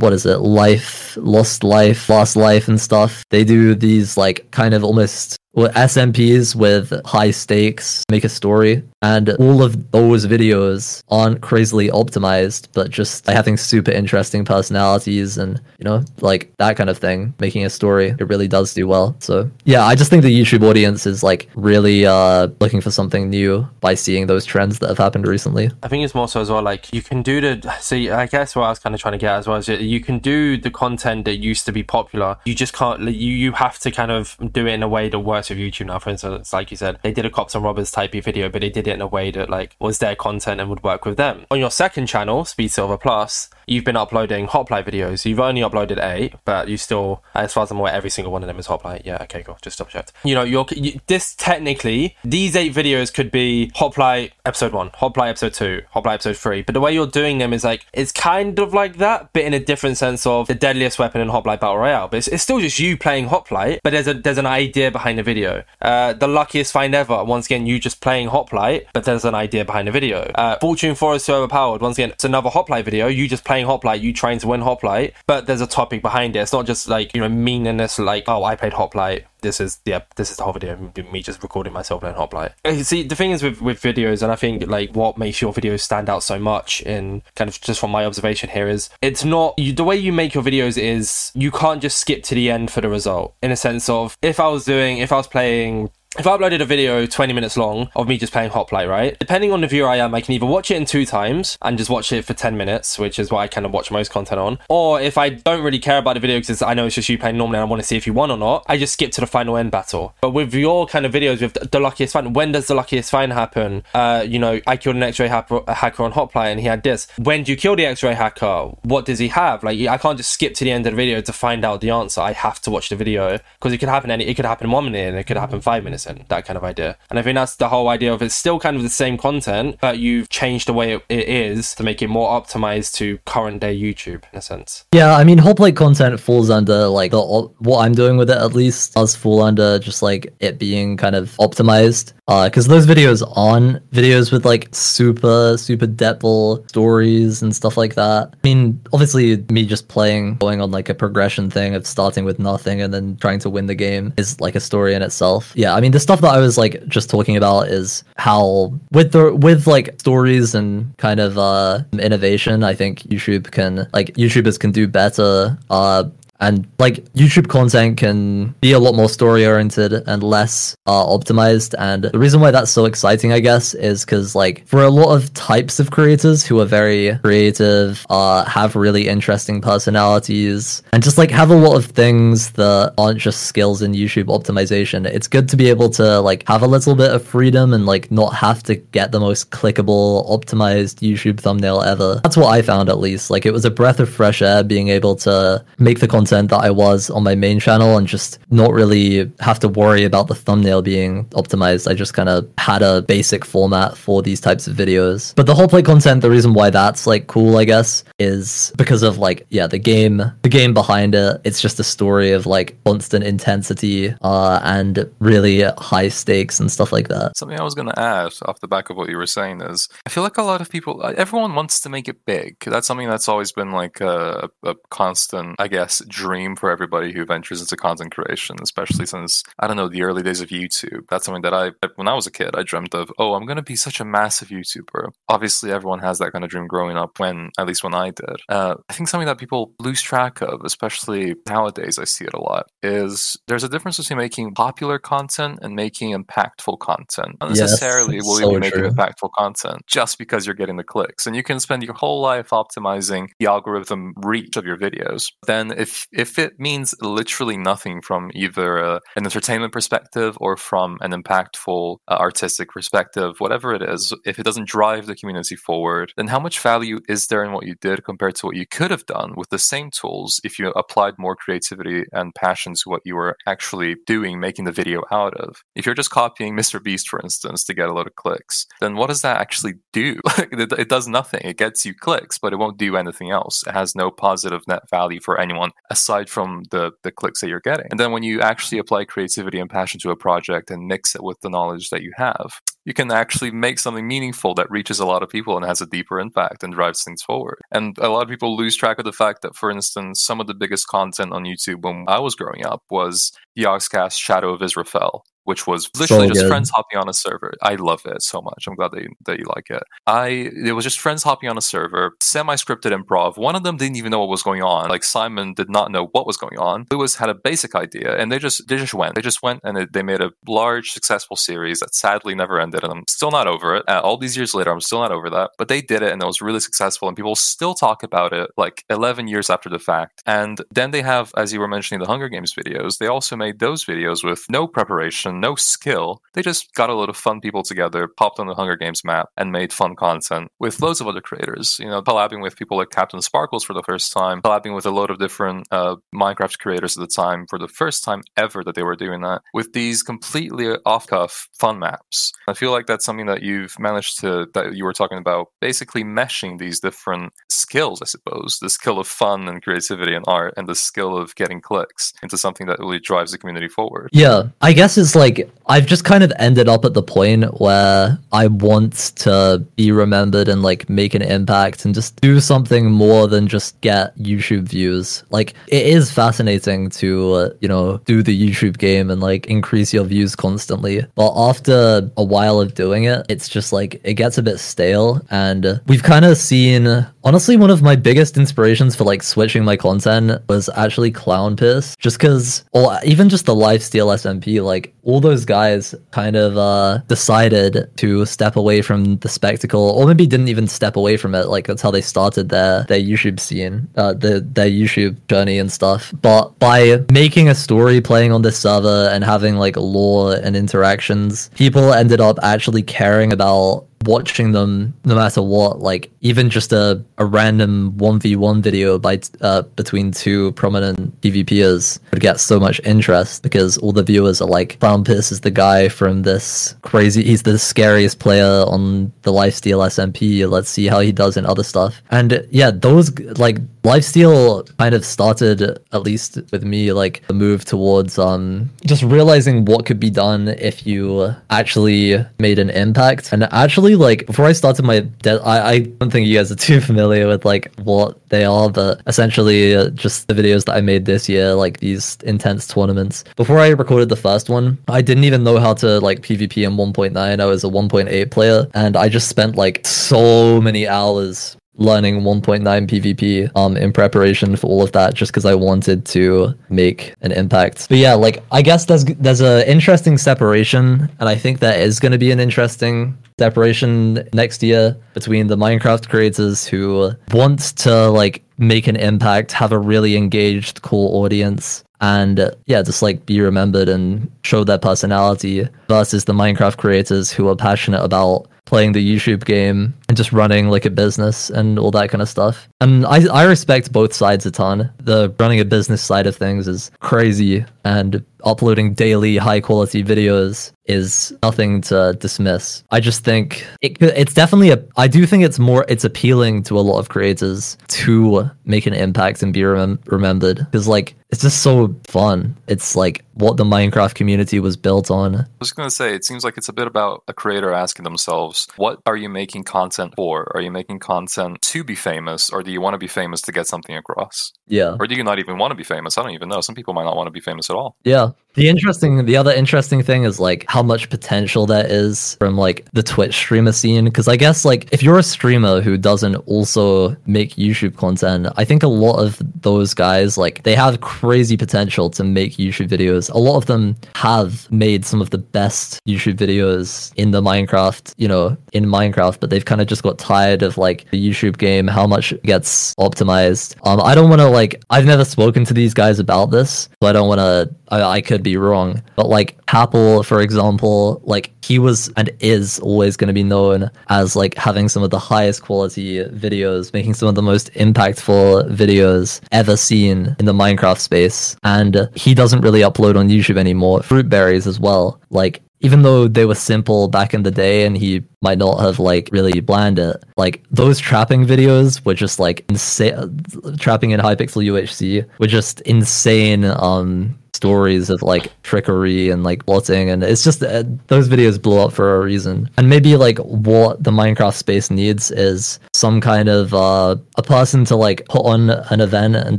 what 0.00 0.12
is 0.12 0.24
it, 0.24 0.38
Life, 0.38 1.18
Lost 1.20 1.64
Life, 1.64 2.08
Last 2.08 2.36
Life, 2.36 2.68
and 2.68 2.80
stuff. 2.80 3.24
They 3.30 3.42
do 3.42 3.74
these 3.74 4.16
like 4.16 4.48
kind 4.52 4.72
of 4.72 4.84
almost 4.84 5.36
well, 5.56 5.70
SMPs 5.70 6.54
with 6.54 6.92
high 7.06 7.30
stakes 7.30 8.04
make 8.10 8.24
a 8.24 8.28
story, 8.28 8.82
and 9.00 9.30
all 9.30 9.62
of 9.62 9.90
those 9.90 10.26
videos 10.26 11.02
aren't 11.08 11.40
crazily 11.40 11.88
optimized, 11.88 12.68
but 12.74 12.90
just 12.90 13.24
by 13.24 13.32
having 13.32 13.56
super 13.56 13.90
interesting 13.90 14.44
personalities 14.44 15.38
and 15.38 15.58
you 15.78 15.84
know 15.84 16.04
like 16.20 16.52
that 16.58 16.76
kind 16.76 16.90
of 16.90 16.98
thing, 16.98 17.32
making 17.40 17.64
a 17.64 17.70
story, 17.70 18.14
it 18.18 18.28
really 18.28 18.46
does 18.46 18.74
do 18.74 18.86
well. 18.86 19.16
So 19.18 19.50
yeah, 19.64 19.84
I 19.86 19.94
just 19.94 20.10
think 20.10 20.22
the 20.22 20.40
YouTube 20.40 20.62
audience 20.62 21.06
is 21.06 21.22
like 21.22 21.48
really 21.54 22.04
uh, 22.04 22.48
looking 22.60 22.82
for 22.82 22.90
something 22.90 23.30
new 23.30 23.66
by 23.80 23.94
seeing 23.94 24.26
those 24.26 24.44
trends 24.44 24.78
that 24.80 24.88
have 24.88 24.98
happened 24.98 25.26
recently. 25.26 25.70
I 25.82 25.88
think 25.88 26.04
it's 26.04 26.14
more 26.14 26.28
so 26.28 26.42
as 26.42 26.50
well 26.50 26.62
like 26.62 26.92
you 26.92 27.00
can 27.00 27.22
do 27.22 27.40
the 27.40 27.76
see 27.80 28.10
I 28.10 28.26
guess 28.26 28.54
what 28.54 28.64
I 28.64 28.68
was 28.68 28.78
kind 28.78 28.94
of 28.94 29.00
trying 29.00 29.12
to 29.12 29.18
get 29.18 29.36
as 29.36 29.48
well 29.48 29.56
is 29.56 29.68
you 29.68 30.00
can 30.00 30.18
do 30.18 30.58
the 30.58 30.70
content 30.70 31.24
that 31.24 31.36
used 31.36 31.64
to 31.64 31.72
be 31.72 31.82
popular. 31.82 32.36
You 32.44 32.54
just 32.54 32.74
can't 32.74 33.00
you 33.00 33.32
you 33.32 33.52
have 33.52 33.78
to 33.78 33.90
kind 33.90 34.10
of 34.10 34.36
do 34.52 34.66
it 34.66 34.74
in 34.74 34.82
a 34.82 34.88
way 34.88 35.08
that 35.08 35.20
works 35.20 35.45
with 35.50 35.58
YouTube 35.58 35.86
now. 35.86 35.98
For 35.98 36.10
instance, 36.10 36.52
like 36.52 36.70
you 36.70 36.76
said, 36.76 36.98
they 37.02 37.12
did 37.12 37.26
a 37.26 37.30
cops 37.30 37.54
and 37.54 37.64
robbers 37.64 37.92
typey 37.92 38.22
video, 38.22 38.48
but 38.48 38.60
they 38.60 38.70
did 38.70 38.86
it 38.86 38.94
in 38.94 39.00
a 39.00 39.06
way 39.06 39.30
that 39.30 39.50
like 39.50 39.76
was 39.78 39.98
their 39.98 40.16
content 40.16 40.60
and 40.60 40.70
would 40.70 40.82
work 40.82 41.04
with 41.04 41.16
them. 41.16 41.46
On 41.50 41.58
your 41.58 41.70
second 41.70 42.06
channel, 42.06 42.44
SpeedSilver 42.44 43.00
Plus, 43.00 43.48
you've 43.66 43.84
been 43.84 43.96
uploading 43.96 44.46
Hoplite 44.46 44.86
videos. 44.86 45.24
You've 45.24 45.40
only 45.40 45.60
uploaded 45.60 46.02
eight, 46.02 46.34
but 46.44 46.68
you 46.68 46.76
still, 46.76 47.22
as 47.34 47.52
far 47.52 47.64
as 47.64 47.70
I'm 47.70 47.78
aware, 47.78 47.92
every 47.92 48.10
single 48.10 48.32
one 48.32 48.42
of 48.42 48.46
them 48.46 48.58
is 48.58 48.66
Hoplite. 48.66 49.02
Yeah, 49.04 49.22
okay, 49.22 49.42
cool. 49.42 49.58
Just 49.60 49.78
double 49.78 49.90
checked. 49.90 50.12
You 50.24 50.34
know, 50.34 50.42
you're 50.42 50.66
you, 50.70 51.00
this 51.06 51.34
technically 51.34 52.16
these 52.24 52.56
eight 52.56 52.72
videos 52.74 53.12
could 53.12 53.30
be 53.30 53.70
Hoplite 53.74 54.32
episode 54.44 54.72
one, 54.72 54.90
Hoplite 54.94 55.30
episode 55.30 55.54
two, 55.54 55.82
Hoplite 55.90 56.14
episode 56.14 56.36
three. 56.36 56.62
But 56.62 56.72
the 56.72 56.80
way 56.80 56.92
you're 56.92 57.06
doing 57.06 57.38
them 57.38 57.52
is 57.52 57.64
like 57.64 57.86
it's 57.92 58.12
kind 58.12 58.58
of 58.58 58.72
like 58.72 58.98
that, 58.98 59.32
but 59.32 59.42
in 59.42 59.54
a 59.54 59.60
different 59.60 59.96
sense 59.96 60.26
of 60.26 60.46
the 60.46 60.54
deadliest 60.54 60.98
weapon 60.98 61.20
in 61.20 61.28
Hoplite 61.28 61.60
Battle 61.60 61.78
Royale. 61.78 62.08
But 62.08 62.18
it's, 62.18 62.28
it's 62.28 62.42
still 62.42 62.60
just 62.60 62.78
you 62.78 62.96
playing 62.96 63.26
Hoplite, 63.26 63.80
but 63.82 63.90
there's 63.90 64.06
a 64.06 64.14
there's 64.14 64.38
an 64.38 64.46
idea 64.46 64.90
behind 64.90 65.18
the 65.18 65.22
video. 65.22 65.64
Uh, 65.82 66.12
the 66.12 66.28
luckiest 66.28 66.72
find 66.72 66.94
ever. 66.94 67.24
Once 67.24 67.46
again, 67.46 67.66
you 67.66 67.78
just 67.78 68.00
playing 68.00 68.28
Hoplite, 68.28 68.86
but 68.92 69.04
there's 69.04 69.24
an 69.24 69.34
idea 69.34 69.64
behind 69.64 69.88
the 69.88 69.92
video. 69.92 70.30
Uh, 70.34 70.56
Fortune 70.60 70.94
4 70.94 71.16
is 71.16 71.28
overpowered. 71.28 71.80
Once 71.80 71.98
again, 71.98 72.10
it's 72.10 72.24
another 72.24 72.50
Hoplite 72.50 72.84
video. 72.84 73.06
You 73.08 73.28
just 73.28 73.44
playing 73.56 73.66
Hoplite, 73.66 74.02
you 74.02 74.12
trying 74.12 74.38
to 74.38 74.48
win 74.48 74.60
Hoplite, 74.60 75.14
but 75.26 75.46
there's 75.46 75.62
a 75.62 75.66
topic 75.66 76.02
behind 76.02 76.36
it. 76.36 76.40
It's 76.40 76.52
not 76.52 76.66
just 76.66 76.88
like 76.88 77.14
you 77.14 77.22
know 77.22 77.28
meaningless 77.28 77.98
like 77.98 78.24
oh 78.28 78.44
I 78.44 78.54
played 78.54 78.74
Hoplite. 78.74 79.24
This 79.40 79.60
is 79.60 79.78
yeah, 79.86 80.02
this 80.16 80.30
is 80.30 80.36
the 80.36 80.44
whole 80.44 80.52
video. 80.52 80.92
Me 81.10 81.22
just 81.22 81.42
recording 81.42 81.72
myself 81.72 82.00
playing 82.02 82.16
Hoplite. 82.16 82.52
Uh, 82.64 82.74
See, 82.82 83.02
the 83.02 83.16
thing 83.16 83.30
is 83.30 83.42
with 83.42 83.62
with 83.62 83.80
videos, 83.80 84.22
and 84.22 84.30
I 84.30 84.36
think 84.36 84.66
like 84.66 84.94
what 84.94 85.16
makes 85.16 85.40
your 85.40 85.54
videos 85.54 85.80
stand 85.80 86.10
out 86.10 86.22
so 86.22 86.38
much, 86.38 86.82
in 86.82 87.22
kind 87.34 87.48
of 87.48 87.58
just 87.60 87.80
from 87.80 87.90
my 87.90 88.04
observation 88.04 88.50
here, 88.50 88.68
is 88.68 88.90
it's 89.00 89.24
not 89.24 89.58
you, 89.58 89.72
the 89.72 89.84
way 89.84 89.96
you 89.96 90.12
make 90.12 90.34
your 90.34 90.44
videos 90.44 90.76
is 90.76 91.32
you 91.34 91.50
can't 91.50 91.80
just 91.80 91.96
skip 91.96 92.22
to 92.24 92.34
the 92.34 92.50
end 92.50 92.70
for 92.70 92.82
the 92.82 92.90
result. 92.90 93.34
In 93.42 93.50
a 93.50 93.56
sense 93.56 93.88
of 93.88 94.18
if 94.20 94.38
I 94.38 94.48
was 94.48 94.64
doing 94.64 94.98
if 94.98 95.12
I 95.12 95.16
was 95.16 95.28
playing 95.28 95.90
if 96.18 96.26
I 96.26 96.36
uploaded 96.36 96.62
a 96.62 96.64
video 96.64 97.04
20 97.04 97.34
minutes 97.34 97.58
long 97.58 97.90
of 97.94 98.08
me 98.08 98.16
just 98.16 98.32
playing 98.32 98.50
Hoplite, 98.50 98.88
right? 98.88 99.18
Depending 99.18 99.52
on 99.52 99.60
the 99.60 99.66
viewer 99.66 99.88
I 99.88 99.96
am, 99.96 100.14
I 100.14 100.22
can 100.22 100.32
either 100.32 100.46
watch 100.46 100.70
it 100.70 100.76
in 100.76 100.86
two 100.86 101.04
times 101.04 101.58
and 101.60 101.76
just 101.76 101.90
watch 101.90 102.10
it 102.10 102.24
for 102.24 102.32
10 102.32 102.56
minutes, 102.56 102.98
which 102.98 103.18
is 103.18 103.30
what 103.30 103.40
I 103.40 103.48
kind 103.48 103.66
of 103.66 103.72
watch 103.72 103.90
most 103.90 104.10
content 104.10 104.40
on. 104.40 104.58
Or 104.70 104.98
if 105.00 105.18
I 105.18 105.28
don't 105.28 105.62
really 105.62 105.78
care 105.78 105.98
about 105.98 106.14
the 106.14 106.20
video 106.20 106.40
because 106.40 106.62
I 106.62 106.72
know 106.72 106.86
it's 106.86 106.94
just 106.94 107.08
you 107.10 107.18
playing 107.18 107.36
normally 107.36 107.58
and 107.58 107.66
I 107.66 107.68
want 107.68 107.82
to 107.82 107.86
see 107.86 107.96
if 107.96 108.06
you 108.06 108.14
won 108.14 108.30
or 108.30 108.38
not, 108.38 108.64
I 108.66 108.78
just 108.78 108.94
skip 108.94 109.12
to 109.12 109.20
the 109.20 109.26
final 109.26 109.58
end 109.58 109.70
battle. 109.70 110.14
But 110.22 110.30
with 110.30 110.54
your 110.54 110.86
kind 110.86 111.04
of 111.04 111.12
videos 111.12 111.42
with 111.42 111.70
the 111.70 111.80
luckiest 111.80 112.14
find, 112.14 112.34
when 112.34 112.52
does 112.52 112.66
the 112.66 112.74
luckiest 112.74 113.10
find 113.10 113.32
happen? 113.32 113.82
Uh, 113.92 114.24
you 114.26 114.38
know, 114.38 114.60
I 114.66 114.78
killed 114.78 114.96
an 114.96 115.02
X-ray 115.02 115.28
hacker 115.28 116.02
on 116.02 116.12
Hoplite 116.12 116.50
and 116.50 116.60
he 116.60 116.66
had 116.66 116.82
this. 116.82 117.08
When 117.18 117.42
do 117.42 117.52
you 117.52 117.58
kill 117.58 117.76
the 117.76 117.84
X-ray 117.84 118.14
hacker? 118.14 118.72
What 118.82 119.04
does 119.04 119.18
he 119.18 119.28
have? 119.28 119.62
Like, 119.62 119.78
I 119.80 119.98
can't 119.98 120.16
just 120.16 120.30
skip 120.30 120.54
to 120.54 120.64
the 120.64 120.70
end 120.70 120.86
of 120.86 120.92
the 120.92 120.96
video 120.96 121.20
to 121.20 121.32
find 121.32 121.64
out 121.64 121.82
the 121.82 121.90
answer. 121.90 122.22
I 122.22 122.32
have 122.32 122.60
to 122.62 122.70
watch 122.70 122.88
the 122.88 122.96
video 122.96 123.38
because 123.58 123.74
it 123.74 123.78
could 123.78 123.90
happen 123.90 124.10
any, 124.10 124.24
it 124.24 124.34
could 124.34 124.46
happen 124.46 124.70
one 124.70 124.86
minute 124.86 125.08
and 125.08 125.18
it 125.18 125.24
could 125.24 125.36
happen 125.36 125.60
five 125.60 125.84
minutes 125.84 126.05
that 126.28 126.44
kind 126.44 126.56
of 126.56 126.64
idea. 126.64 126.96
And 127.10 127.18
I 127.18 127.22
think 127.22 127.36
that's 127.36 127.56
the 127.56 127.68
whole 127.68 127.88
idea 127.88 128.12
of 128.12 128.22
it's 128.22 128.34
still 128.34 128.58
kind 128.58 128.76
of 128.76 128.82
the 128.82 128.88
same 128.88 129.16
content, 129.16 129.78
but 129.80 129.98
you've 129.98 130.28
changed 130.28 130.68
the 130.68 130.72
way 130.72 130.94
it, 130.94 131.04
is 131.08 131.74
to 131.74 131.82
make 131.82 132.02
it 132.02 132.08
more 132.08 132.28
optimized 132.28 132.94
to 132.94 133.18
current 133.26 133.60
day 133.60 133.78
YouTube 133.78 134.24
in 134.32 134.38
a 134.38 134.42
sense. 134.42 134.84
Yeah, 134.92 135.16
I 135.16 135.24
mean, 135.24 135.38
Hoplite 135.38 135.76
content 135.76 136.18
falls 136.20 136.50
under 136.50 136.86
like 136.86 137.10
the 137.10 137.22
what 137.58 137.84
I'm 137.84 137.94
doing 137.94 138.16
with 138.16 138.30
it 138.30 138.38
at 138.38 138.54
least 138.54 138.94
does 138.94 139.14
fall 139.14 139.42
under 139.42 139.78
just 139.78 140.02
like 140.02 140.34
it 140.40 140.58
being 140.58 140.96
kind 140.96 141.14
of 141.14 141.36
optimized. 141.36 142.12
Uh, 142.28 142.48
because 142.48 142.66
those 142.66 142.86
videos 142.86 143.22
aren't 143.36 143.88
videos 143.92 144.32
with 144.32 144.44
like 144.44 144.68
super 144.74 145.56
super 145.56 145.86
depthful 145.86 146.68
stories 146.68 147.40
and 147.40 147.54
stuff 147.54 147.76
like 147.76 147.94
that. 147.94 148.30
I 148.34 148.38
mean, 148.42 148.80
obviously, 148.92 149.36
me 149.48 149.64
just 149.64 149.86
playing, 149.88 150.34
going 150.36 150.60
on 150.60 150.70
like 150.70 150.88
a 150.88 150.94
progression 150.94 151.50
thing 151.50 151.74
of 151.74 151.86
starting 151.86 152.24
with 152.24 152.38
nothing 152.38 152.80
and 152.82 152.92
then 152.92 153.16
trying 153.18 153.38
to 153.40 153.50
win 153.50 153.66
the 153.66 153.74
game 153.74 154.12
is 154.16 154.40
like 154.40 154.56
a 154.56 154.60
story 154.60 154.94
in 154.94 155.02
itself. 155.02 155.52
Yeah, 155.54 155.74
I 155.74 155.80
mean, 155.80 155.85
the 155.92 156.00
stuff 156.00 156.20
that 156.20 156.34
I 156.34 156.38
was 156.38 156.56
like 156.56 156.86
just 156.86 157.10
talking 157.10 157.36
about 157.36 157.68
is 157.68 158.04
how 158.16 158.72
with 158.92 159.12
the 159.12 159.34
with 159.34 159.66
like 159.66 159.98
stories 160.00 160.54
and 160.54 160.96
kind 160.98 161.20
of 161.20 161.38
uh 161.38 161.82
innovation, 161.92 162.62
I 162.64 162.74
think 162.74 163.00
YouTube 163.04 163.50
can 163.50 163.88
like 163.92 164.08
YouTubers 164.14 164.58
can 164.58 164.72
do 164.72 164.86
better. 164.88 165.58
Uh, 165.70 166.04
and 166.40 166.66
like 166.78 166.96
YouTube 167.14 167.48
content 167.48 167.96
can 167.96 168.54
be 168.60 168.72
a 168.72 168.78
lot 168.78 168.94
more 168.94 169.08
story 169.08 169.46
oriented 169.46 169.92
and 169.92 170.22
less 170.22 170.76
uh, 170.86 171.04
optimized. 171.04 171.74
And 171.78 172.04
the 172.04 172.18
reason 172.18 172.40
why 172.40 172.50
that's 172.50 172.70
so 172.70 172.84
exciting, 172.84 173.32
I 173.32 173.40
guess, 173.40 173.74
is 173.74 174.04
because 174.04 174.34
like 174.34 174.66
for 174.66 174.82
a 174.82 174.90
lot 174.90 175.14
of 175.14 175.32
types 175.34 175.80
of 175.80 175.90
creators 175.90 176.44
who 176.44 176.60
are 176.60 176.66
very 176.66 177.18
creative, 177.18 178.04
uh, 178.10 178.44
have 178.44 178.76
really 178.76 179.08
interesting 179.08 179.60
personalities, 179.60 180.82
and 180.92 181.02
just 181.02 181.18
like 181.18 181.30
have 181.30 181.50
a 181.50 181.56
lot 181.56 181.76
of 181.76 181.86
things 181.86 182.50
that 182.52 182.94
aren't 182.98 183.18
just 183.18 183.42
skills 183.42 183.82
in 183.82 183.92
YouTube 183.92 184.26
optimization. 184.26 185.06
It's 185.06 185.28
good 185.28 185.48
to 185.50 185.56
be 185.56 185.68
able 185.70 185.90
to 185.90 186.20
like 186.20 186.46
have 186.48 186.62
a 186.62 186.66
little 186.66 186.94
bit 186.94 187.10
of 187.10 187.26
freedom 187.26 187.72
and 187.72 187.86
like 187.86 188.10
not 188.10 188.34
have 188.34 188.62
to 188.64 188.76
get 188.76 189.12
the 189.12 189.20
most 189.20 189.50
clickable, 189.50 190.28
optimized 190.30 191.00
YouTube 191.00 191.40
thumbnail 191.40 191.82
ever. 191.82 192.20
That's 192.22 192.36
what 192.36 192.48
I 192.48 192.62
found 192.62 192.88
at 192.88 192.98
least. 192.98 193.30
Like 193.30 193.46
it 193.46 193.52
was 193.52 193.64
a 193.64 193.70
breath 193.70 194.00
of 194.00 194.08
fresh 194.08 194.42
air 194.42 194.62
being 194.62 194.88
able 194.88 195.16
to 195.16 195.64
make 195.78 196.00
the 196.00 196.08
content 196.08 196.25
content 196.26 196.50
that 196.50 196.64
I 196.64 196.70
was 196.70 197.08
on 197.10 197.22
my 197.22 197.34
main 197.36 197.60
channel 197.60 197.96
and 197.96 198.06
just 198.06 198.38
not 198.50 198.72
really 198.72 199.30
have 199.40 199.60
to 199.60 199.68
worry 199.68 200.04
about 200.04 200.26
the 200.26 200.34
thumbnail 200.34 200.82
being 200.82 201.26
optimized. 201.26 201.88
I 201.88 201.94
just 201.94 202.14
kind 202.14 202.28
of 202.28 202.48
had 202.58 202.82
a 202.82 203.02
basic 203.02 203.44
format 203.44 203.96
for 203.96 204.22
these 204.22 204.40
types 204.40 204.66
of 204.66 204.76
videos. 204.76 205.34
But 205.36 205.46
the 205.46 205.54
Hoplite 205.54 205.84
content, 205.84 206.22
the 206.22 206.30
reason 206.30 206.52
why 206.52 206.70
that's 206.70 207.06
like 207.06 207.28
cool, 207.28 207.58
I 207.58 207.64
guess, 207.64 208.02
is 208.18 208.72
because 208.76 209.02
of 209.04 209.18
like, 209.18 209.46
yeah, 209.50 209.68
the 209.68 209.78
game, 209.78 210.22
the 210.42 210.48
game 210.48 210.74
behind 210.74 211.14
it. 211.14 211.40
It's 211.44 211.60
just 211.60 211.78
a 211.78 211.84
story 211.84 212.32
of 212.32 212.46
like 212.46 212.76
constant 212.84 213.24
intensity 213.24 214.14
uh, 214.22 214.60
and 214.64 215.08
really 215.20 215.62
high 215.78 216.08
stakes 216.08 216.58
and 216.58 216.70
stuff 216.72 216.92
like 216.92 217.08
that. 217.08 217.36
Something 217.36 217.60
I 217.60 217.62
was 217.62 217.74
going 217.74 217.88
to 217.88 217.98
add 217.98 218.32
off 218.42 218.60
the 218.60 218.68
back 218.68 218.90
of 218.90 218.96
what 218.96 219.08
you 219.08 219.16
were 219.16 219.26
saying 219.26 219.62
is 219.62 219.88
I 220.04 220.10
feel 220.10 220.24
like 220.24 220.38
a 220.38 220.42
lot 220.42 220.60
of 220.60 220.70
people, 220.70 221.04
everyone 221.16 221.54
wants 221.54 221.80
to 221.80 221.88
make 221.88 222.08
it 222.08 222.24
big. 222.24 222.58
That's 222.60 222.86
something 222.86 223.08
that's 223.08 223.28
always 223.28 223.52
been 223.52 223.70
like 223.70 224.00
a, 224.00 224.50
a 224.64 224.74
constant, 224.90 225.54
I 225.58 225.68
guess, 225.68 226.02
dream 226.16 226.56
for 226.56 226.70
everybody 226.70 227.12
who 227.12 227.26
ventures 227.26 227.60
into 227.60 227.76
content 227.76 228.14
creation, 228.14 228.56
especially 228.62 229.04
since 229.04 229.42
I 229.58 229.66
don't 229.66 229.76
know 229.76 229.88
the 229.88 230.02
early 230.02 230.22
days 230.22 230.40
of 230.40 230.48
YouTube. 230.48 231.06
That's 231.10 231.26
something 231.26 231.42
that 231.42 231.52
I, 231.52 231.72
when 231.96 232.08
I 232.08 232.14
was 232.14 232.26
a 232.26 232.30
kid, 232.30 232.56
I 232.56 232.62
dreamt 232.62 232.94
of. 232.94 233.12
Oh, 233.18 233.34
I'm 233.34 233.44
going 233.44 233.56
to 233.56 233.62
be 233.62 233.76
such 233.76 234.00
a 234.00 234.04
massive 234.04 234.48
YouTuber. 234.48 235.10
Obviously, 235.28 235.70
everyone 235.70 235.98
has 236.00 236.18
that 236.18 236.32
kind 236.32 236.44
of 236.44 236.50
dream 236.50 236.66
growing 236.66 236.96
up. 236.96 237.20
When 237.20 237.50
at 237.58 237.66
least 237.66 237.84
when 237.84 237.94
I 237.94 238.10
did, 238.10 238.36
uh, 238.48 238.76
I 238.88 238.92
think 238.94 239.08
something 239.08 239.26
that 239.26 239.38
people 239.38 239.74
lose 239.78 240.00
track 240.00 240.40
of, 240.40 240.62
especially 240.64 241.34
nowadays, 241.46 241.98
I 241.98 242.04
see 242.04 242.24
it 242.24 242.32
a 242.32 242.40
lot, 242.40 242.66
is 242.82 243.36
there's 243.46 243.64
a 243.64 243.68
difference 243.68 243.98
between 243.98 244.18
making 244.18 244.54
popular 244.54 244.98
content 244.98 245.58
and 245.60 245.74
making 245.76 246.16
impactful 246.16 246.78
content. 246.78 247.36
Not 247.40 247.50
necessarily 247.50 248.16
yes, 248.16 248.24
will 248.24 248.36
so 248.36 248.50
you 248.50 248.56
be 248.56 248.60
making 248.60 248.80
true. 248.80 248.90
impactful 248.90 249.30
content 249.36 249.82
just 249.86 250.16
because 250.16 250.46
you're 250.46 250.54
getting 250.54 250.76
the 250.76 250.84
clicks, 250.84 251.26
and 251.26 251.36
you 251.36 251.42
can 251.42 251.60
spend 251.60 251.82
your 251.82 251.94
whole 251.94 252.22
life 252.22 252.50
optimizing 252.50 253.28
the 253.38 253.46
algorithm 253.46 254.14
reach 254.16 254.56
of 254.56 254.64
your 254.64 254.78
videos. 254.78 255.30
Then, 255.46 255.72
if 255.76 256.05
if 256.12 256.38
it 256.38 256.58
means 256.58 256.94
literally 257.00 257.56
nothing 257.56 258.00
from 258.02 258.30
either 258.34 258.84
uh, 258.84 259.00
an 259.16 259.24
entertainment 259.24 259.72
perspective 259.72 260.36
or 260.40 260.56
from 260.56 260.98
an 261.00 261.12
impactful 261.12 261.98
uh, 262.08 262.16
artistic 262.18 262.70
perspective, 262.70 263.36
whatever 263.38 263.74
it 263.74 263.82
is, 263.82 264.12
if 264.24 264.38
it 264.38 264.44
doesn't 264.44 264.68
drive 264.68 265.06
the 265.06 265.14
community 265.16 265.56
forward, 265.56 266.12
then 266.16 266.28
how 266.28 266.40
much 266.40 266.60
value 266.60 266.98
is 267.08 267.26
there 267.26 267.44
in 267.44 267.52
what 267.52 267.66
you 267.66 267.74
did 267.80 268.04
compared 268.04 268.34
to 268.36 268.46
what 268.46 268.56
you 268.56 268.66
could 268.66 268.90
have 268.90 269.06
done 269.06 269.34
with 269.36 269.50
the 269.50 269.58
same 269.58 269.90
tools 269.90 270.40
if 270.44 270.58
you 270.58 270.68
applied 270.70 271.14
more 271.18 271.36
creativity 271.36 272.04
and 272.12 272.34
passion 272.34 272.74
to 272.74 272.88
what 272.88 273.02
you 273.04 273.14
were 273.14 273.36
actually 273.46 273.96
doing, 274.06 274.40
making 274.40 274.64
the 274.64 274.72
video 274.72 275.02
out 275.10 275.34
of? 275.34 275.62
If 275.74 275.86
you're 275.86 275.94
just 275.94 276.10
copying 276.10 276.56
Mr. 276.56 276.82
Beast, 276.82 277.08
for 277.08 277.20
instance, 277.20 277.64
to 277.64 277.74
get 277.74 277.88
a 277.88 277.92
lot 277.92 278.06
of 278.06 278.14
clicks, 278.16 278.66
then 278.80 278.96
what 278.96 279.08
does 279.08 279.22
that 279.22 279.40
actually 279.40 279.74
do? 279.92 280.20
it, 280.38 280.72
it 280.72 280.88
does 280.88 281.08
nothing. 281.08 281.40
It 281.44 281.58
gets 281.58 281.84
you 281.84 281.94
clicks, 281.94 282.38
but 282.38 282.52
it 282.52 282.56
won't 282.56 282.78
do 282.78 282.96
anything 282.96 283.30
else. 283.30 283.64
It 283.66 283.72
has 283.72 283.94
no 283.94 284.10
positive 284.10 284.62
net 284.68 284.88
value 284.90 285.20
for 285.20 285.40
anyone 285.40 285.70
aside 285.96 286.28
from 286.28 286.62
the 286.70 286.92
the 287.02 287.10
clicks 287.10 287.40
that 287.40 287.48
you're 287.48 287.60
getting. 287.60 287.86
And 287.90 287.98
then 287.98 288.12
when 288.12 288.22
you 288.22 288.40
actually 288.40 288.78
apply 288.78 289.04
creativity 289.04 289.58
and 289.58 289.70
passion 289.70 290.00
to 290.00 290.10
a 290.10 290.16
project 290.16 290.70
and 290.70 290.86
mix 290.86 291.14
it 291.14 291.22
with 291.22 291.40
the 291.40 291.50
knowledge 291.50 291.90
that 291.90 292.02
you 292.02 292.12
have, 292.16 292.60
you 292.84 292.94
can 292.94 293.10
actually 293.10 293.50
make 293.50 293.78
something 293.78 294.06
meaningful 294.06 294.54
that 294.54 294.70
reaches 294.70 295.00
a 295.00 295.06
lot 295.06 295.22
of 295.22 295.28
people 295.28 295.56
and 295.56 295.66
has 295.66 295.80
a 295.80 295.86
deeper 295.86 296.20
impact 296.20 296.62
and 296.62 296.72
drives 296.72 297.02
things 297.02 297.22
forward. 297.22 297.58
And 297.72 297.96
a 297.98 298.08
lot 298.08 298.22
of 298.22 298.28
people 298.28 298.56
lose 298.56 298.76
track 298.76 298.98
of 298.98 299.04
the 299.04 299.12
fact 299.12 299.42
that, 299.42 299.56
for 299.56 299.70
instance, 299.70 300.22
some 300.22 300.40
of 300.40 300.46
the 300.46 300.54
biggest 300.54 300.86
content 300.86 301.32
on 301.32 301.44
YouTube 301.44 301.82
when 301.82 302.04
I 302.06 302.20
was 302.20 302.34
growing 302.34 302.64
up 302.64 302.82
was 302.90 303.32
the 303.54 303.64
Yogscast 303.64 304.18
Shadow 304.18 304.52
of 304.52 304.62
Israfel 304.62 305.24
which 305.46 305.66
was 305.66 305.90
literally 305.98 306.28
so 306.28 306.34
just 306.34 306.46
friends 306.46 306.70
hopping 306.70 306.98
on 306.98 307.08
a 307.08 307.12
server. 307.12 307.52
I 307.62 307.76
love 307.76 308.02
it 308.04 308.22
so 308.22 308.40
much. 308.40 308.66
I'm 308.66 308.74
glad 308.74 308.92
that 308.92 309.02
you, 309.02 309.08
that 309.24 309.38
you 309.38 309.46
like 309.54 309.70
it. 309.70 309.82
I 310.06 310.50
it 310.64 310.72
was 310.72 310.84
just 310.84 311.00
friends 311.00 311.22
hopping 311.22 311.48
on 311.48 311.56
a 311.56 311.62
server, 311.62 312.12
semi-scripted 312.20 312.92
improv. 312.96 313.36
One 313.36 313.56
of 313.56 313.62
them 313.62 313.76
didn't 313.76 313.96
even 313.96 314.10
know 314.10 314.20
what 314.20 314.28
was 314.28 314.42
going 314.42 314.62
on. 314.62 314.88
Like 314.88 315.04
Simon 315.04 315.54
did 315.54 315.70
not 315.70 315.90
know 315.90 316.08
what 316.12 316.26
was 316.26 316.36
going 316.36 316.58
on. 316.58 316.86
Lewis 316.90 317.16
had 317.16 317.30
a 317.30 317.34
basic 317.34 317.74
idea, 317.74 318.16
and 318.16 318.30
they 318.30 318.38
just 318.38 318.68
they 318.68 318.76
just 318.76 318.94
went. 318.94 319.14
They 319.14 319.22
just 319.22 319.42
went 319.42 319.60
and 319.64 319.88
they 319.92 320.02
made 320.02 320.20
a 320.20 320.32
large 320.46 320.90
successful 320.90 321.36
series 321.36 321.80
that 321.80 321.94
sadly 321.94 322.34
never 322.34 322.60
ended. 322.60 322.82
And 322.82 322.92
I'm 322.92 323.04
still 323.08 323.30
not 323.30 323.46
over 323.46 323.76
it. 323.76 323.84
Uh, 323.88 324.00
all 324.02 324.16
these 324.16 324.36
years 324.36 324.54
later, 324.54 324.70
I'm 324.70 324.80
still 324.80 325.00
not 325.00 325.12
over 325.12 325.30
that. 325.30 325.50
But 325.58 325.68
they 325.68 325.80
did 325.80 326.02
it, 326.02 326.12
and 326.12 326.22
it 326.22 326.26
was 326.26 326.42
really 326.42 326.60
successful, 326.60 327.08
and 327.08 327.16
people 327.16 327.36
still 327.36 327.74
talk 327.74 328.02
about 328.02 328.32
it 328.32 328.50
like 328.56 328.84
11 328.90 329.28
years 329.28 329.50
after 329.50 329.68
the 329.68 329.78
fact. 329.78 330.22
And 330.26 330.60
then 330.70 330.90
they 330.90 331.02
have, 331.02 331.32
as 331.36 331.52
you 331.52 331.60
were 331.60 331.68
mentioning, 331.68 332.00
the 332.00 332.06
Hunger 332.06 332.28
Games 332.28 332.54
videos. 332.54 332.98
They 332.98 333.06
also 333.06 333.36
made 333.36 333.58
those 333.58 333.84
videos 333.84 334.24
with 334.24 334.44
no 334.48 334.66
preparation 334.66 335.35
no 335.40 335.54
skill. 335.54 336.22
They 336.34 336.42
just 336.42 336.72
got 336.74 336.90
a 336.90 336.94
lot 336.94 337.08
of 337.08 337.16
fun 337.16 337.40
people 337.40 337.62
together, 337.62 338.08
popped 338.08 338.38
on 338.38 338.46
the 338.46 338.54
Hunger 338.54 338.76
Games 338.76 339.04
map, 339.04 339.28
and 339.36 339.52
made 339.52 339.72
fun 339.72 339.96
content 339.96 340.50
with 340.58 340.80
loads 340.80 341.00
of 341.00 341.06
other 341.06 341.20
creators. 341.20 341.78
You 341.78 341.88
know, 341.88 342.02
collabing 342.02 342.42
with 342.42 342.56
people 342.56 342.76
like 342.76 342.90
CaptainSparklez 342.90 343.64
for 343.64 343.74
the 343.74 343.82
first 343.82 344.12
time, 344.12 344.42
collabing 344.42 344.74
with 344.74 344.86
a 344.86 344.90
load 344.90 345.10
of 345.10 345.18
different 345.18 345.66
uh, 345.70 345.96
Minecraft 346.14 346.58
creators 346.58 346.96
at 346.96 347.00
the 347.00 347.14
time 347.14 347.46
for 347.48 347.58
the 347.58 347.68
first 347.68 348.04
time 348.04 348.22
ever 348.36 348.62
that 348.64 348.74
they 348.74 348.82
were 348.82 348.96
doing 348.96 349.20
that 349.22 349.42
with 349.54 349.72
these 349.72 350.02
completely 350.02 350.76
off 350.84 351.06
cuff 351.06 351.48
fun 351.58 351.78
maps. 351.78 352.32
I 352.48 352.54
feel 352.54 352.70
like 352.70 352.86
that's 352.86 353.04
something 353.04 353.26
that 353.26 353.42
you've 353.42 353.78
managed 353.78 354.20
to, 354.20 354.48
that 354.54 354.74
you 354.74 354.84
were 354.84 354.92
talking 354.92 355.18
about, 355.18 355.48
basically 355.60 356.04
meshing 356.04 356.58
these 356.58 356.80
different 356.80 357.32
skills, 357.48 358.02
I 358.02 358.06
suppose, 358.06 358.58
the 358.60 358.70
skill 358.70 358.98
of 358.98 359.06
fun 359.06 359.48
and 359.48 359.62
creativity 359.62 360.14
and 360.14 360.24
art, 360.28 360.54
and 360.56 360.68
the 360.68 360.74
skill 360.74 361.16
of 361.16 361.34
getting 361.34 361.60
clicks 361.60 362.12
into 362.22 362.38
something 362.38 362.66
that 362.66 362.78
really 362.78 363.00
drives 363.00 363.32
the 363.32 363.38
community 363.38 363.68
forward. 363.68 364.10
Yeah, 364.12 364.48
I 364.60 364.72
guess 364.72 364.96
it's 364.96 365.14
like 365.14 365.25
like 365.26 365.50
I've 365.68 365.86
just 365.86 366.04
kind 366.04 366.22
of 366.22 366.32
ended 366.38 366.68
up 366.68 366.84
at 366.84 366.94
the 366.94 367.02
point 367.02 367.60
where 367.60 368.18
I 368.32 368.46
want 368.46 368.94
to 369.16 369.64
be 369.74 369.90
remembered 369.90 370.48
and 370.48 370.62
like 370.62 370.88
make 370.88 371.14
an 371.14 371.22
impact 371.22 371.84
and 371.84 371.92
just 371.92 372.20
do 372.20 372.38
something 372.38 372.90
more 372.90 373.26
than 373.26 373.48
just 373.48 373.80
get 373.80 374.16
YouTube 374.16 374.68
views. 374.68 375.24
Like 375.30 375.54
it 375.66 375.84
is 375.86 376.12
fascinating 376.12 376.90
to 376.90 377.32
uh, 377.32 377.50
you 377.60 377.68
know 377.68 377.98
do 378.04 378.22
the 378.22 378.36
YouTube 378.36 378.78
game 378.78 379.10
and 379.10 379.20
like 379.20 379.46
increase 379.46 379.92
your 379.92 380.04
views 380.04 380.36
constantly, 380.36 381.04
but 381.16 381.32
after 381.36 382.08
a 382.16 382.24
while 382.24 382.60
of 382.60 382.74
doing 382.74 383.04
it, 383.04 383.26
it's 383.28 383.48
just 383.48 383.72
like 383.72 384.00
it 384.04 384.14
gets 384.14 384.38
a 384.38 384.42
bit 384.42 384.58
stale. 384.58 385.20
And 385.30 385.80
we've 385.86 386.04
kind 386.04 386.24
of 386.24 386.36
seen 386.36 386.86
honestly 387.24 387.56
one 387.56 387.70
of 387.70 387.82
my 387.82 387.96
biggest 387.96 388.36
inspirations 388.36 388.94
for 388.94 389.02
like 389.02 389.22
switching 389.24 389.64
my 389.64 389.76
content 389.76 390.42
was 390.48 390.70
actually 390.76 391.10
Clownpierce, 391.10 391.98
just 391.98 392.18
because 392.18 392.64
or 392.70 392.96
even 393.04 393.28
just 393.28 393.46
the 393.46 393.54
lifesteal 393.54 394.14
SMP 394.14 394.62
like 394.62 394.94
all 395.02 395.15
those 395.20 395.44
guys 395.44 395.94
kind 396.10 396.36
of 396.36 396.56
uh, 396.56 396.98
decided 397.08 397.90
to 397.96 398.24
step 398.26 398.56
away 398.56 398.82
from 398.82 399.16
the 399.18 399.28
spectacle, 399.28 399.90
or 399.90 400.06
maybe 400.06 400.26
didn't 400.26 400.48
even 400.48 400.66
step 400.66 400.96
away 400.96 401.16
from 401.16 401.34
it. 401.34 401.46
Like 401.48 401.66
that's 401.66 401.82
how 401.82 401.90
they 401.90 402.00
started 402.00 402.48
their 402.48 402.84
their 402.84 403.00
YouTube 403.00 403.40
scene, 403.40 403.88
uh, 403.96 404.12
the 404.14 404.40
their 404.40 404.68
YouTube 404.68 405.16
journey 405.28 405.58
and 405.58 405.70
stuff. 405.70 406.12
But 406.22 406.58
by 406.58 407.04
making 407.10 407.48
a 407.48 407.54
story, 407.54 408.00
playing 408.00 408.32
on 408.32 408.42
this 408.42 408.58
server, 408.58 409.08
and 409.12 409.24
having 409.24 409.56
like 409.56 409.76
lore 409.76 410.34
and 410.34 410.56
interactions, 410.56 411.50
people 411.54 411.92
ended 411.92 412.20
up 412.20 412.38
actually 412.42 412.82
caring 412.82 413.32
about 413.32 413.86
watching 414.04 414.52
them 414.52 414.94
no 415.04 415.14
matter 415.14 415.42
what 415.42 415.80
like 415.80 416.10
even 416.20 416.50
just 416.50 416.72
a, 416.72 417.02
a 417.18 417.24
random 417.24 417.92
1v1 417.92 418.62
video 418.62 418.98
by 418.98 419.20
uh, 419.40 419.62
between 419.74 420.12
two 420.12 420.52
prominent 420.52 421.18
pvpers 421.20 421.98
would 422.12 422.20
get 422.20 422.38
so 422.38 422.60
much 422.60 422.80
interest 422.84 423.42
because 423.42 423.78
all 423.78 423.92
the 423.92 424.02
viewers 424.02 424.40
are 424.40 424.48
like 424.48 424.78
Clownpierce 424.80 425.32
is 425.32 425.40
the 425.40 425.50
guy 425.50 425.88
from 425.88 426.22
this 426.22 426.74
crazy 426.82 427.24
he's 427.24 427.42
the 427.42 427.58
scariest 427.58 428.18
player 428.18 428.64
on 428.66 429.12
the 429.22 429.32
lifesteal 429.32 429.84
smp 429.86 430.48
let's 430.48 430.68
see 430.68 430.86
how 430.86 431.00
he 431.00 431.12
does 431.12 431.36
in 431.36 431.46
other 431.46 431.64
stuff. 431.64 432.02
And 432.10 432.46
yeah 432.50 432.70
those 432.70 433.18
like 433.38 433.58
lifesteal 433.82 434.76
kind 434.78 434.94
of 434.94 435.04
started 435.04 435.62
at 435.62 436.02
least 436.02 436.40
with 436.50 436.64
me 436.64 436.92
like 436.92 437.24
the 437.28 437.34
move 437.34 437.64
towards 437.64 438.18
um 438.18 438.68
just 438.84 439.02
realizing 439.04 439.64
what 439.64 439.86
could 439.86 440.00
be 440.00 440.10
done 440.10 440.48
if 440.48 440.86
you 440.86 441.34
actually 441.50 442.24
made 442.38 442.58
an 442.58 442.70
impact. 442.70 443.32
And 443.32 443.44
actually 443.52 443.85
like 443.94 444.26
before 444.26 444.46
I 444.46 444.52
started 444.52 444.84
my 444.84 445.00
de- 445.00 445.42
I 445.42 445.70
I 445.70 445.78
don't 445.80 446.10
think 446.10 446.26
you 446.26 446.36
guys 446.36 446.50
are 446.50 446.56
too 446.56 446.80
familiar 446.90 447.26
with 447.28 447.44
like 447.44 447.74
what 447.76 448.18
they 448.28 448.44
are, 448.44 448.68
but 448.70 449.00
essentially 449.06 449.76
uh, 449.76 449.90
just 449.90 450.28
the 450.28 450.34
videos 450.34 450.64
that 450.64 450.76
I 450.76 450.80
made 450.80 451.04
this 451.04 451.28
year, 451.28 451.54
like 451.54 451.80
these 451.80 452.18
intense 452.24 452.66
tournaments. 452.66 453.24
Before 453.36 453.58
I 453.58 453.68
recorded 453.68 454.08
the 454.08 454.16
first 454.16 454.48
one, 454.48 454.78
I 454.88 455.02
didn't 455.02 455.24
even 455.24 455.44
know 455.44 455.58
how 455.58 455.74
to 455.74 456.00
like 456.00 456.20
PvP 456.20 456.66
in 456.66 456.76
1.9. 456.76 457.16
I 457.16 457.44
was 457.44 457.64
a 457.64 457.68
1.8 457.68 458.30
player, 458.30 458.66
and 458.74 458.96
I 458.96 459.08
just 459.08 459.28
spent 459.28 459.56
like 459.56 459.86
so 459.86 460.60
many 460.60 460.88
hours 460.88 461.56
learning 461.78 462.22
1.9 462.22 462.62
PvP 462.62 463.50
um 463.54 463.76
in 463.76 463.92
preparation 463.92 464.56
for 464.56 464.66
all 464.66 464.82
of 464.82 464.92
that 464.92 465.14
just 465.14 465.32
because 465.32 465.44
I 465.44 465.54
wanted 465.54 466.04
to 466.06 466.54
make 466.68 467.14
an 467.20 467.32
impact. 467.32 467.88
But 467.88 467.98
yeah, 467.98 468.14
like 468.14 468.42
I 468.50 468.62
guess 468.62 468.86
there's 468.86 469.04
there's 469.04 469.40
a 469.40 469.68
interesting 469.70 470.18
separation 470.18 471.10
and 471.20 471.28
I 471.28 471.36
think 471.36 471.60
that 471.60 471.80
is 471.80 472.00
going 472.00 472.12
to 472.12 472.18
be 472.18 472.30
an 472.30 472.40
interesting 472.40 473.16
separation 473.38 474.26
next 474.32 474.62
year 474.62 474.96
between 475.14 475.48
the 475.48 475.56
Minecraft 475.56 476.08
creators 476.08 476.66
who 476.66 477.12
want 477.32 477.60
to 477.78 478.08
like 478.08 478.42
make 478.58 478.86
an 478.86 478.96
impact, 478.96 479.52
have 479.52 479.72
a 479.72 479.78
really 479.78 480.16
engaged 480.16 480.82
cool 480.82 481.22
audience 481.22 481.84
and 482.00 482.50
yeah, 482.66 482.82
just 482.82 483.02
like 483.02 483.26
be 483.26 483.40
remembered 483.40 483.88
and 483.88 484.30
show 484.42 484.64
their 484.64 484.78
personality 484.78 485.68
versus 485.88 486.24
the 486.24 486.32
Minecraft 486.32 486.76
creators 486.76 487.32
who 487.32 487.48
are 487.48 487.56
passionate 487.56 488.02
about 488.02 488.48
playing 488.66 488.92
the 488.92 489.16
YouTube 489.16 489.44
game 489.44 489.94
and 490.08 490.16
just 490.16 490.32
running 490.32 490.68
like 490.68 490.84
a 490.84 490.90
business 490.90 491.50
and 491.50 491.78
all 491.78 491.90
that 491.92 492.10
kind 492.10 492.22
of 492.22 492.28
stuff. 492.28 492.68
And 492.80 493.06
I, 493.06 493.26
I 493.32 493.44
respect 493.44 493.92
both 493.92 494.12
sides 494.12 494.46
a 494.46 494.50
ton. 494.50 494.90
The 494.98 495.34
running 495.38 495.60
a 495.60 495.64
business 495.64 496.02
side 496.02 496.26
of 496.26 496.36
things 496.36 496.68
is 496.68 496.90
crazy 497.00 497.64
and 497.84 498.24
uploading 498.44 498.94
daily 498.94 499.36
high 499.36 499.60
quality 499.60 500.02
videos 500.02 500.72
is 500.86 501.36
nothing 501.42 501.80
to 501.80 502.16
dismiss. 502.20 502.84
I 502.90 503.00
just 503.00 503.24
think 503.24 503.66
it, 503.82 504.00
it's 504.00 504.34
definitely 504.34 504.70
a. 504.70 504.82
I 504.96 505.08
do 505.08 505.26
think 505.26 505.44
it's 505.44 505.58
more. 505.58 505.84
It's 505.88 506.04
appealing 506.04 506.62
to 506.64 506.78
a 506.78 506.80
lot 506.80 506.98
of 506.98 507.08
creators 507.08 507.76
to 507.88 508.50
make 508.64 508.86
an 508.86 508.94
impact 508.94 509.42
and 509.42 509.52
be 509.52 509.64
rem- 509.64 509.98
remembered 510.06 510.58
because 510.58 510.86
like 510.86 511.16
it's 511.30 511.42
just 511.42 511.62
so 511.62 511.94
fun. 512.06 512.56
It's 512.68 512.94
like 512.94 513.24
what 513.34 513.56
the 513.56 513.64
Minecraft 513.64 514.14
community 514.14 514.60
was 514.60 514.76
built 514.76 515.10
on. 515.10 515.36
I 515.36 515.44
was 515.58 515.72
going 515.72 515.88
to 515.88 515.94
say 515.94 516.14
it 516.14 516.24
seems 516.24 516.44
like 516.44 516.56
it's 516.56 516.68
a 516.68 516.72
bit 516.72 516.86
about 516.86 517.24
a 517.26 517.32
creator 517.32 517.72
asking 517.72 518.04
themselves, 518.04 518.68
what 518.76 519.00
are 519.06 519.16
you 519.16 519.28
making 519.28 519.64
content 519.64 519.95
for? 520.16 520.50
Are 520.54 520.60
you 520.60 520.70
making 520.70 521.00
content 521.00 521.60
to 521.62 521.84
be 521.84 521.94
famous, 521.94 522.50
or 522.50 522.62
do 522.62 522.70
you 522.70 522.80
want 522.80 522.94
to 522.94 522.98
be 522.98 523.08
famous 523.08 523.40
to 523.42 523.52
get 523.52 523.66
something 523.66 523.96
across? 523.96 524.52
Yeah. 524.66 524.96
Or 524.98 525.06
do 525.06 525.14
you 525.14 525.24
not 525.24 525.38
even 525.38 525.58
want 525.58 525.70
to 525.70 525.74
be 525.74 525.84
famous? 525.84 526.18
I 526.18 526.22
don't 526.22 526.32
even 526.32 526.48
know. 526.48 526.60
Some 526.60 526.74
people 526.74 526.94
might 526.94 527.04
not 527.04 527.16
want 527.16 527.26
to 527.26 527.30
be 527.30 527.40
famous 527.40 527.70
at 527.70 527.76
all. 527.76 527.96
Yeah. 528.04 528.30
The 528.54 528.68
interesting, 528.70 529.26
the 529.26 529.36
other 529.36 529.52
interesting 529.52 530.02
thing 530.02 530.24
is 530.24 530.40
like 530.40 530.64
how 530.66 530.82
much 530.82 531.10
potential 531.10 531.66
that 531.66 531.90
is 531.90 532.36
from 532.36 532.56
like 532.56 532.88
the 532.94 533.02
Twitch 533.02 533.34
streamer 533.34 533.72
scene. 533.72 534.06
Because 534.06 534.28
I 534.28 534.36
guess 534.36 534.64
like 534.64 534.90
if 534.92 535.02
you're 535.02 535.18
a 535.18 535.22
streamer 535.22 535.82
who 535.82 535.98
doesn't 535.98 536.36
also 536.46 537.14
make 537.26 537.56
YouTube 537.56 537.96
content, 537.96 538.48
I 538.56 538.64
think 538.64 538.82
a 538.82 538.88
lot 538.88 539.18
of 539.18 539.40
those 539.60 539.92
guys 539.92 540.38
like 540.38 540.62
they 540.62 540.74
have 540.74 541.02
crazy 541.02 541.56
potential 541.56 542.08
to 542.10 542.24
make 542.24 542.52
YouTube 542.52 542.88
videos. 542.88 543.30
A 543.30 543.38
lot 543.38 543.58
of 543.58 543.66
them 543.66 543.94
have 544.14 544.70
made 544.72 545.04
some 545.04 545.20
of 545.20 545.30
the 545.30 545.38
best 545.38 546.00
YouTube 546.08 546.36
videos 546.36 547.12
in 547.16 547.32
the 547.32 547.42
Minecraft, 547.42 548.14
you 548.16 548.26
know, 548.26 548.56
in 548.72 548.86
Minecraft, 548.86 549.38
but 549.38 549.50
they've 549.50 549.66
kind 549.66 549.82
of 549.82 549.85
just 549.86 550.02
got 550.02 550.18
tired 550.18 550.62
of 550.62 550.78
like 550.78 551.10
the 551.10 551.30
YouTube 551.30 551.58
game, 551.58 551.86
how 551.86 552.06
much 552.06 552.34
gets 552.42 552.94
optimized. 552.96 553.76
Um, 553.84 554.00
I 554.00 554.14
don't 554.14 554.28
want 554.28 554.40
to 554.40 554.48
like 554.48 554.82
I've 554.90 555.06
never 555.06 555.24
spoken 555.24 555.64
to 555.64 555.74
these 555.74 555.94
guys 555.94 556.18
about 556.18 556.50
this, 556.50 556.88
so 557.02 557.08
I 557.08 557.12
don't 557.12 557.28
want 557.28 557.40
to 557.40 557.74
I, 557.88 558.02
I, 558.02 558.20
could 558.20 558.42
be 558.42 558.56
wrong, 558.56 559.02
but 559.14 559.28
like 559.28 559.56
Apple, 559.68 560.22
for 560.22 560.40
example, 560.40 561.20
like 561.24 561.52
he 561.64 561.78
was 561.78 562.08
and 562.16 562.30
is 562.40 562.80
always 562.80 563.16
going 563.16 563.28
to 563.28 563.34
be 563.34 563.44
known 563.44 563.90
as 564.08 564.34
like 564.34 564.56
having 564.56 564.88
some 564.88 565.02
of 565.02 565.10
the 565.10 565.18
highest 565.18 565.62
quality 565.62 566.24
videos, 566.24 566.92
making 566.92 567.14
some 567.14 567.28
of 567.28 567.34
the 567.34 567.42
most 567.42 567.72
impactful 567.74 568.70
videos 568.74 569.40
ever 569.52 569.76
seen 569.76 570.34
in 570.38 570.46
the 570.46 570.52
Minecraft 570.52 570.98
space. 570.98 571.56
And 571.62 572.08
he 572.14 572.34
doesn't 572.34 572.62
really 572.62 572.80
upload 572.80 573.16
on 573.16 573.28
YouTube 573.28 573.56
anymore. 573.56 574.00
Fruitberries 574.00 574.66
as 574.66 574.80
well. 574.80 575.20
Like 575.30 575.62
even 575.80 576.02
though 576.02 576.28
they 576.28 576.46
were 576.46 576.54
simple 576.54 577.08
back 577.08 577.34
in 577.34 577.42
the 577.42 577.50
day 577.50 577.84
and 577.84 577.96
he 577.96 578.24
might 578.42 578.58
not 578.58 578.80
have 578.80 578.98
like 578.98 579.28
really 579.32 579.60
planned 579.60 579.98
it, 579.98 580.22
like 580.36 580.64
those 580.70 580.98
trapping 580.98 581.44
videos 581.44 582.04
were 582.04 582.14
just 582.14 582.38
like 582.38 582.64
insane. 582.68 583.44
Trapping 583.78 584.10
in 584.10 584.20
Hypixel 584.20 584.64
UHC 584.64 585.26
were 585.38 585.46
just 585.46 585.80
insane. 585.82 586.64
Um, 586.64 587.38
stories 587.56 588.10
of 588.10 588.22
like 588.22 588.52
trickery 588.62 589.30
and 589.30 589.42
like 589.42 589.64
plotting 589.64 590.10
and 590.10 590.22
it's 590.22 590.44
just 590.44 590.62
uh, 590.62 590.84
those 591.06 591.26
videos 591.26 591.60
blow 591.60 591.86
up 591.86 591.92
for 591.92 592.16
a 592.16 592.20
reason 592.20 592.68
and 592.76 592.88
maybe 592.88 593.16
like 593.16 593.38
what 593.38 594.02
the 594.04 594.10
minecraft 594.10 594.54
space 594.54 594.90
needs 594.90 595.30
is 595.30 595.80
some 595.96 596.20
kind 596.20 596.48
of 596.48 596.74
uh 596.74 597.16
a 597.36 597.42
person 597.42 597.84
to 597.84 597.96
like 597.96 598.24
put 598.28 598.44
on 598.44 598.70
an 598.70 599.00
event 599.00 599.36
and 599.36 599.58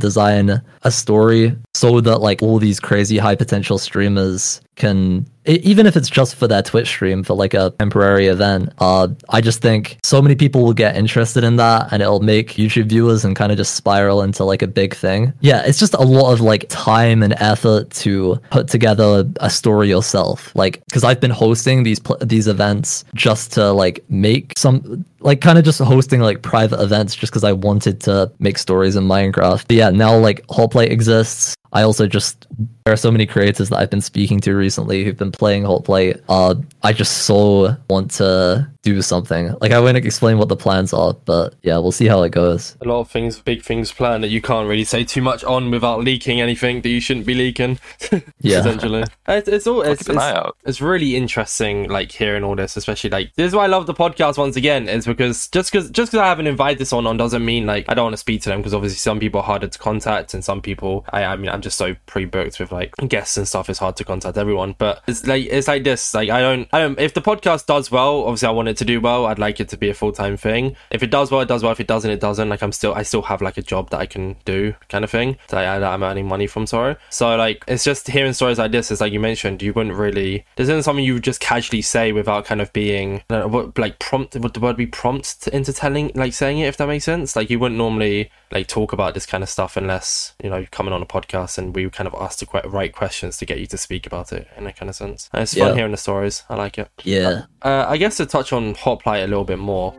design 0.00 0.62
a 0.82 0.90
story 0.90 1.56
so 1.74 2.00
that 2.00 2.18
like 2.18 2.42
all 2.42 2.58
these 2.58 2.80
crazy 2.80 3.18
high 3.18 3.34
potential 3.34 3.78
streamers 3.78 4.60
can 4.76 5.26
even 5.48 5.86
if 5.86 5.96
it's 5.96 6.08
just 6.10 6.34
for 6.34 6.46
their 6.46 6.62
Twitch 6.62 6.88
stream 6.88 7.22
for 7.22 7.34
like 7.34 7.54
a 7.54 7.70
temporary 7.78 8.26
event, 8.26 8.70
uh, 8.78 9.08
I 9.30 9.40
just 9.40 9.62
think 9.62 9.98
so 10.02 10.20
many 10.20 10.34
people 10.34 10.62
will 10.62 10.74
get 10.74 10.94
interested 10.94 11.42
in 11.42 11.56
that 11.56 11.90
and 11.90 12.02
it'll 12.02 12.20
make 12.20 12.50
YouTube 12.52 12.86
viewers 12.86 13.24
and 13.24 13.34
kind 13.34 13.50
of 13.50 13.56
just 13.56 13.74
spiral 13.74 14.22
into 14.22 14.44
like 14.44 14.60
a 14.60 14.66
big 14.66 14.94
thing. 14.94 15.32
Yeah, 15.40 15.62
it's 15.64 15.78
just 15.78 15.94
a 15.94 16.02
lot 16.02 16.32
of 16.32 16.40
like 16.40 16.66
time 16.68 17.22
and 17.22 17.34
effort 17.38 17.90
to 17.90 18.38
put 18.50 18.68
together 18.68 19.28
a 19.40 19.48
story 19.48 19.88
yourself. 19.88 20.54
Like, 20.54 20.82
because 20.86 21.02
I've 21.02 21.20
been 21.20 21.30
hosting 21.30 21.82
these 21.82 21.98
pl- 21.98 22.18
these 22.20 22.46
events 22.46 23.04
just 23.14 23.52
to 23.54 23.72
like 23.72 24.04
make 24.10 24.52
some 24.56 25.04
like 25.20 25.40
kind 25.40 25.58
of 25.58 25.64
just 25.64 25.80
hosting 25.80 26.20
like 26.20 26.42
private 26.42 26.80
events 26.80 27.14
just 27.14 27.32
because 27.32 27.44
I 27.44 27.52
wanted 27.52 28.00
to 28.02 28.32
make 28.38 28.58
stories 28.58 28.96
in 28.96 29.04
Minecraft. 29.04 29.64
But 29.66 29.76
yeah, 29.76 29.90
now 29.90 30.16
like 30.16 30.44
Hoplite 30.50 30.92
exists. 30.92 31.54
I 31.72 31.82
also 31.82 32.06
just 32.06 32.46
there 32.84 32.94
are 32.94 32.96
so 32.96 33.10
many 33.10 33.26
creators 33.26 33.68
that 33.68 33.78
I've 33.78 33.90
been 33.90 34.00
speaking 34.00 34.40
to 34.40 34.54
recently 34.54 35.04
who've 35.04 35.16
been 35.16 35.32
playing 35.32 35.64
Hoplite. 35.64 36.22
Uh, 36.28 36.54
I 36.82 36.94
just 36.94 37.24
so 37.24 37.76
want 37.90 38.12
to 38.12 38.66
do 38.82 39.02
something. 39.02 39.54
Like 39.60 39.72
I 39.72 39.80
won't 39.80 39.98
explain 39.98 40.38
what 40.38 40.48
the 40.48 40.56
plans 40.56 40.92
are, 40.92 41.12
but 41.12 41.54
yeah, 41.62 41.76
we'll 41.78 41.92
see 41.92 42.06
how 42.06 42.22
it 42.22 42.30
goes. 42.30 42.76
A 42.80 42.88
lot 42.88 43.00
of 43.00 43.10
things, 43.10 43.38
big 43.38 43.62
things 43.62 43.92
planned 43.92 44.24
that 44.24 44.28
you 44.28 44.40
can't 44.40 44.68
really 44.68 44.84
say 44.84 45.04
too 45.04 45.20
much 45.20 45.44
on 45.44 45.70
without 45.70 46.02
leaking 46.02 46.40
anything 46.40 46.80
that 46.80 46.88
you 46.88 47.00
shouldn't 47.00 47.26
be 47.26 47.34
leaking. 47.34 47.78
Yeah. 48.40 48.60
essentially, 48.60 49.04
it's, 49.28 49.48
it's 49.48 49.66
all 49.66 49.82
it's, 49.82 50.04
Keep 50.04 50.16
it's, 50.16 50.50
it's 50.64 50.80
really 50.80 51.16
interesting, 51.16 51.88
like 51.88 52.12
hearing 52.12 52.44
all 52.44 52.54
this, 52.54 52.76
especially 52.76 53.10
like 53.10 53.34
this 53.34 53.48
is 53.48 53.54
why 53.54 53.64
I 53.64 53.66
love 53.66 53.86
the 53.86 53.94
podcast 53.94 54.38
once 54.38 54.56
again. 54.56 54.88
Is 54.88 55.06
because 55.06 55.48
just 55.48 55.72
because 55.72 55.90
just 55.90 56.12
because 56.12 56.22
I 56.22 56.28
haven't 56.28 56.46
invited 56.46 56.84
someone 56.86 57.06
on 57.08 57.16
doesn't 57.16 57.44
mean 57.44 57.66
like 57.66 57.84
I 57.88 57.94
don't 57.94 58.04
want 58.04 58.14
to 58.14 58.18
speak 58.18 58.42
to 58.42 58.48
them 58.48 58.60
because 58.60 58.74
obviously 58.74 58.98
some 58.98 59.18
people 59.18 59.40
are 59.40 59.44
harder 59.44 59.66
to 59.66 59.78
contact 59.78 60.34
and 60.34 60.44
some 60.44 60.62
people 60.62 61.04
I 61.10 61.24
I 61.24 61.36
mean 61.36 61.50
I'm 61.58 61.62
just 61.62 61.76
so 61.76 61.96
pre-booked 62.06 62.60
with 62.60 62.70
like 62.70 62.94
guests 63.08 63.36
and 63.36 63.48
stuff. 63.48 63.68
It's 63.68 63.80
hard 63.80 63.96
to 63.96 64.04
contact 64.04 64.38
everyone, 64.38 64.76
but 64.78 65.02
it's 65.08 65.26
like 65.26 65.44
it's 65.46 65.66
like 65.66 65.82
this. 65.82 66.14
Like 66.14 66.30
I 66.30 66.40
don't 66.40 66.68
I 66.72 66.78
don't 66.78 67.00
if 67.00 67.14
the 67.14 67.20
podcast 67.20 67.66
does 67.66 67.90
well, 67.90 68.22
obviously 68.22 68.46
I 68.46 68.52
want 68.52 68.68
it 68.68 68.76
to 68.76 68.84
do 68.84 69.00
well. 69.00 69.26
I'd 69.26 69.40
like 69.40 69.58
it 69.58 69.68
to 69.70 69.76
be 69.76 69.90
a 69.90 69.94
full 69.94 70.12
time 70.12 70.36
thing. 70.36 70.76
If 70.92 71.02
it 71.02 71.10
does 71.10 71.32
well, 71.32 71.40
it 71.40 71.48
does 71.48 71.64
well. 71.64 71.72
If 71.72 71.80
it 71.80 71.88
doesn't, 71.88 72.12
it 72.12 72.20
doesn't. 72.20 72.48
Like 72.48 72.62
I'm 72.62 72.70
still 72.70 72.94
I 72.94 73.02
still 73.02 73.22
have 73.22 73.42
like 73.42 73.58
a 73.58 73.62
job 73.62 73.90
that 73.90 73.98
I 73.98 74.06
can 74.06 74.36
do 74.44 74.72
kind 74.88 75.02
of 75.02 75.10
thing 75.10 75.36
that 75.48 75.58
I, 75.58 75.80
that 75.80 75.92
I'm 75.92 76.04
earning 76.04 76.28
money 76.28 76.46
from. 76.46 76.64
Sorry, 76.64 76.94
so 77.10 77.34
like 77.34 77.64
it's 77.66 77.82
just 77.82 78.06
hearing 78.06 78.34
stories 78.34 78.60
like 78.60 78.70
this. 78.70 78.92
It's 78.92 79.00
like 79.00 79.12
you 79.12 79.18
mentioned, 79.18 79.60
you 79.60 79.72
wouldn't 79.72 79.96
really. 79.96 80.44
This 80.54 80.68
isn't 80.68 80.84
something 80.84 81.04
you 81.04 81.14
would 81.14 81.24
just 81.24 81.40
casually 81.40 81.82
say 81.82 82.12
without 82.12 82.44
kind 82.44 82.60
of 82.60 82.72
being 82.72 83.22
know, 83.30 83.48
what 83.48 83.76
like 83.76 83.98
prompt. 83.98 84.36
Would 84.36 84.54
the 84.54 84.60
word 84.60 84.76
be 84.76 84.86
prompt 84.86 85.42
to, 85.42 85.56
into 85.56 85.72
telling 85.72 86.12
like 86.14 86.34
saying 86.34 86.60
it 86.60 86.68
if 86.68 86.76
that 86.76 86.86
makes 86.86 87.04
sense? 87.04 87.34
Like 87.34 87.50
you 87.50 87.58
wouldn't 87.58 87.78
normally 87.78 88.30
like 88.50 88.66
talk 88.66 88.92
about 88.92 89.14
this 89.14 89.26
kind 89.26 89.42
of 89.42 89.48
stuff 89.48 89.76
unless 89.76 90.34
you 90.42 90.48
know 90.50 90.56
you're 90.56 90.66
coming 90.66 90.92
on 90.94 91.02
a 91.02 91.06
podcast 91.06 91.58
and 91.58 91.74
we 91.74 91.88
kind 91.90 92.06
of 92.08 92.14
ask 92.20 92.38
the 92.38 92.46
que- 92.46 92.68
right 92.68 92.92
questions 92.92 93.36
to 93.38 93.44
get 93.46 93.58
you 93.60 93.66
to 93.66 93.76
speak 93.76 94.06
about 94.06 94.32
it 94.32 94.48
in 94.56 94.66
a 94.66 94.72
kind 94.72 94.88
of 94.88 94.96
sense. 94.96 95.28
And 95.32 95.42
it's 95.42 95.54
fun 95.54 95.68
Yeah. 95.68 95.74
hearing 95.74 95.90
the 95.92 95.96
stories. 95.98 96.44
I 96.48 96.54
like 96.56 96.78
it. 96.78 96.88
Yeah. 97.04 97.42
Uh, 97.62 97.84
I 97.88 97.96
guess 97.98 98.16
to 98.18 98.26
touch 98.26 98.52
on 98.52 98.74
Hoplite 98.74 99.24
a 99.24 99.26
little 99.26 99.44
bit 99.44 99.58
more, 99.58 99.94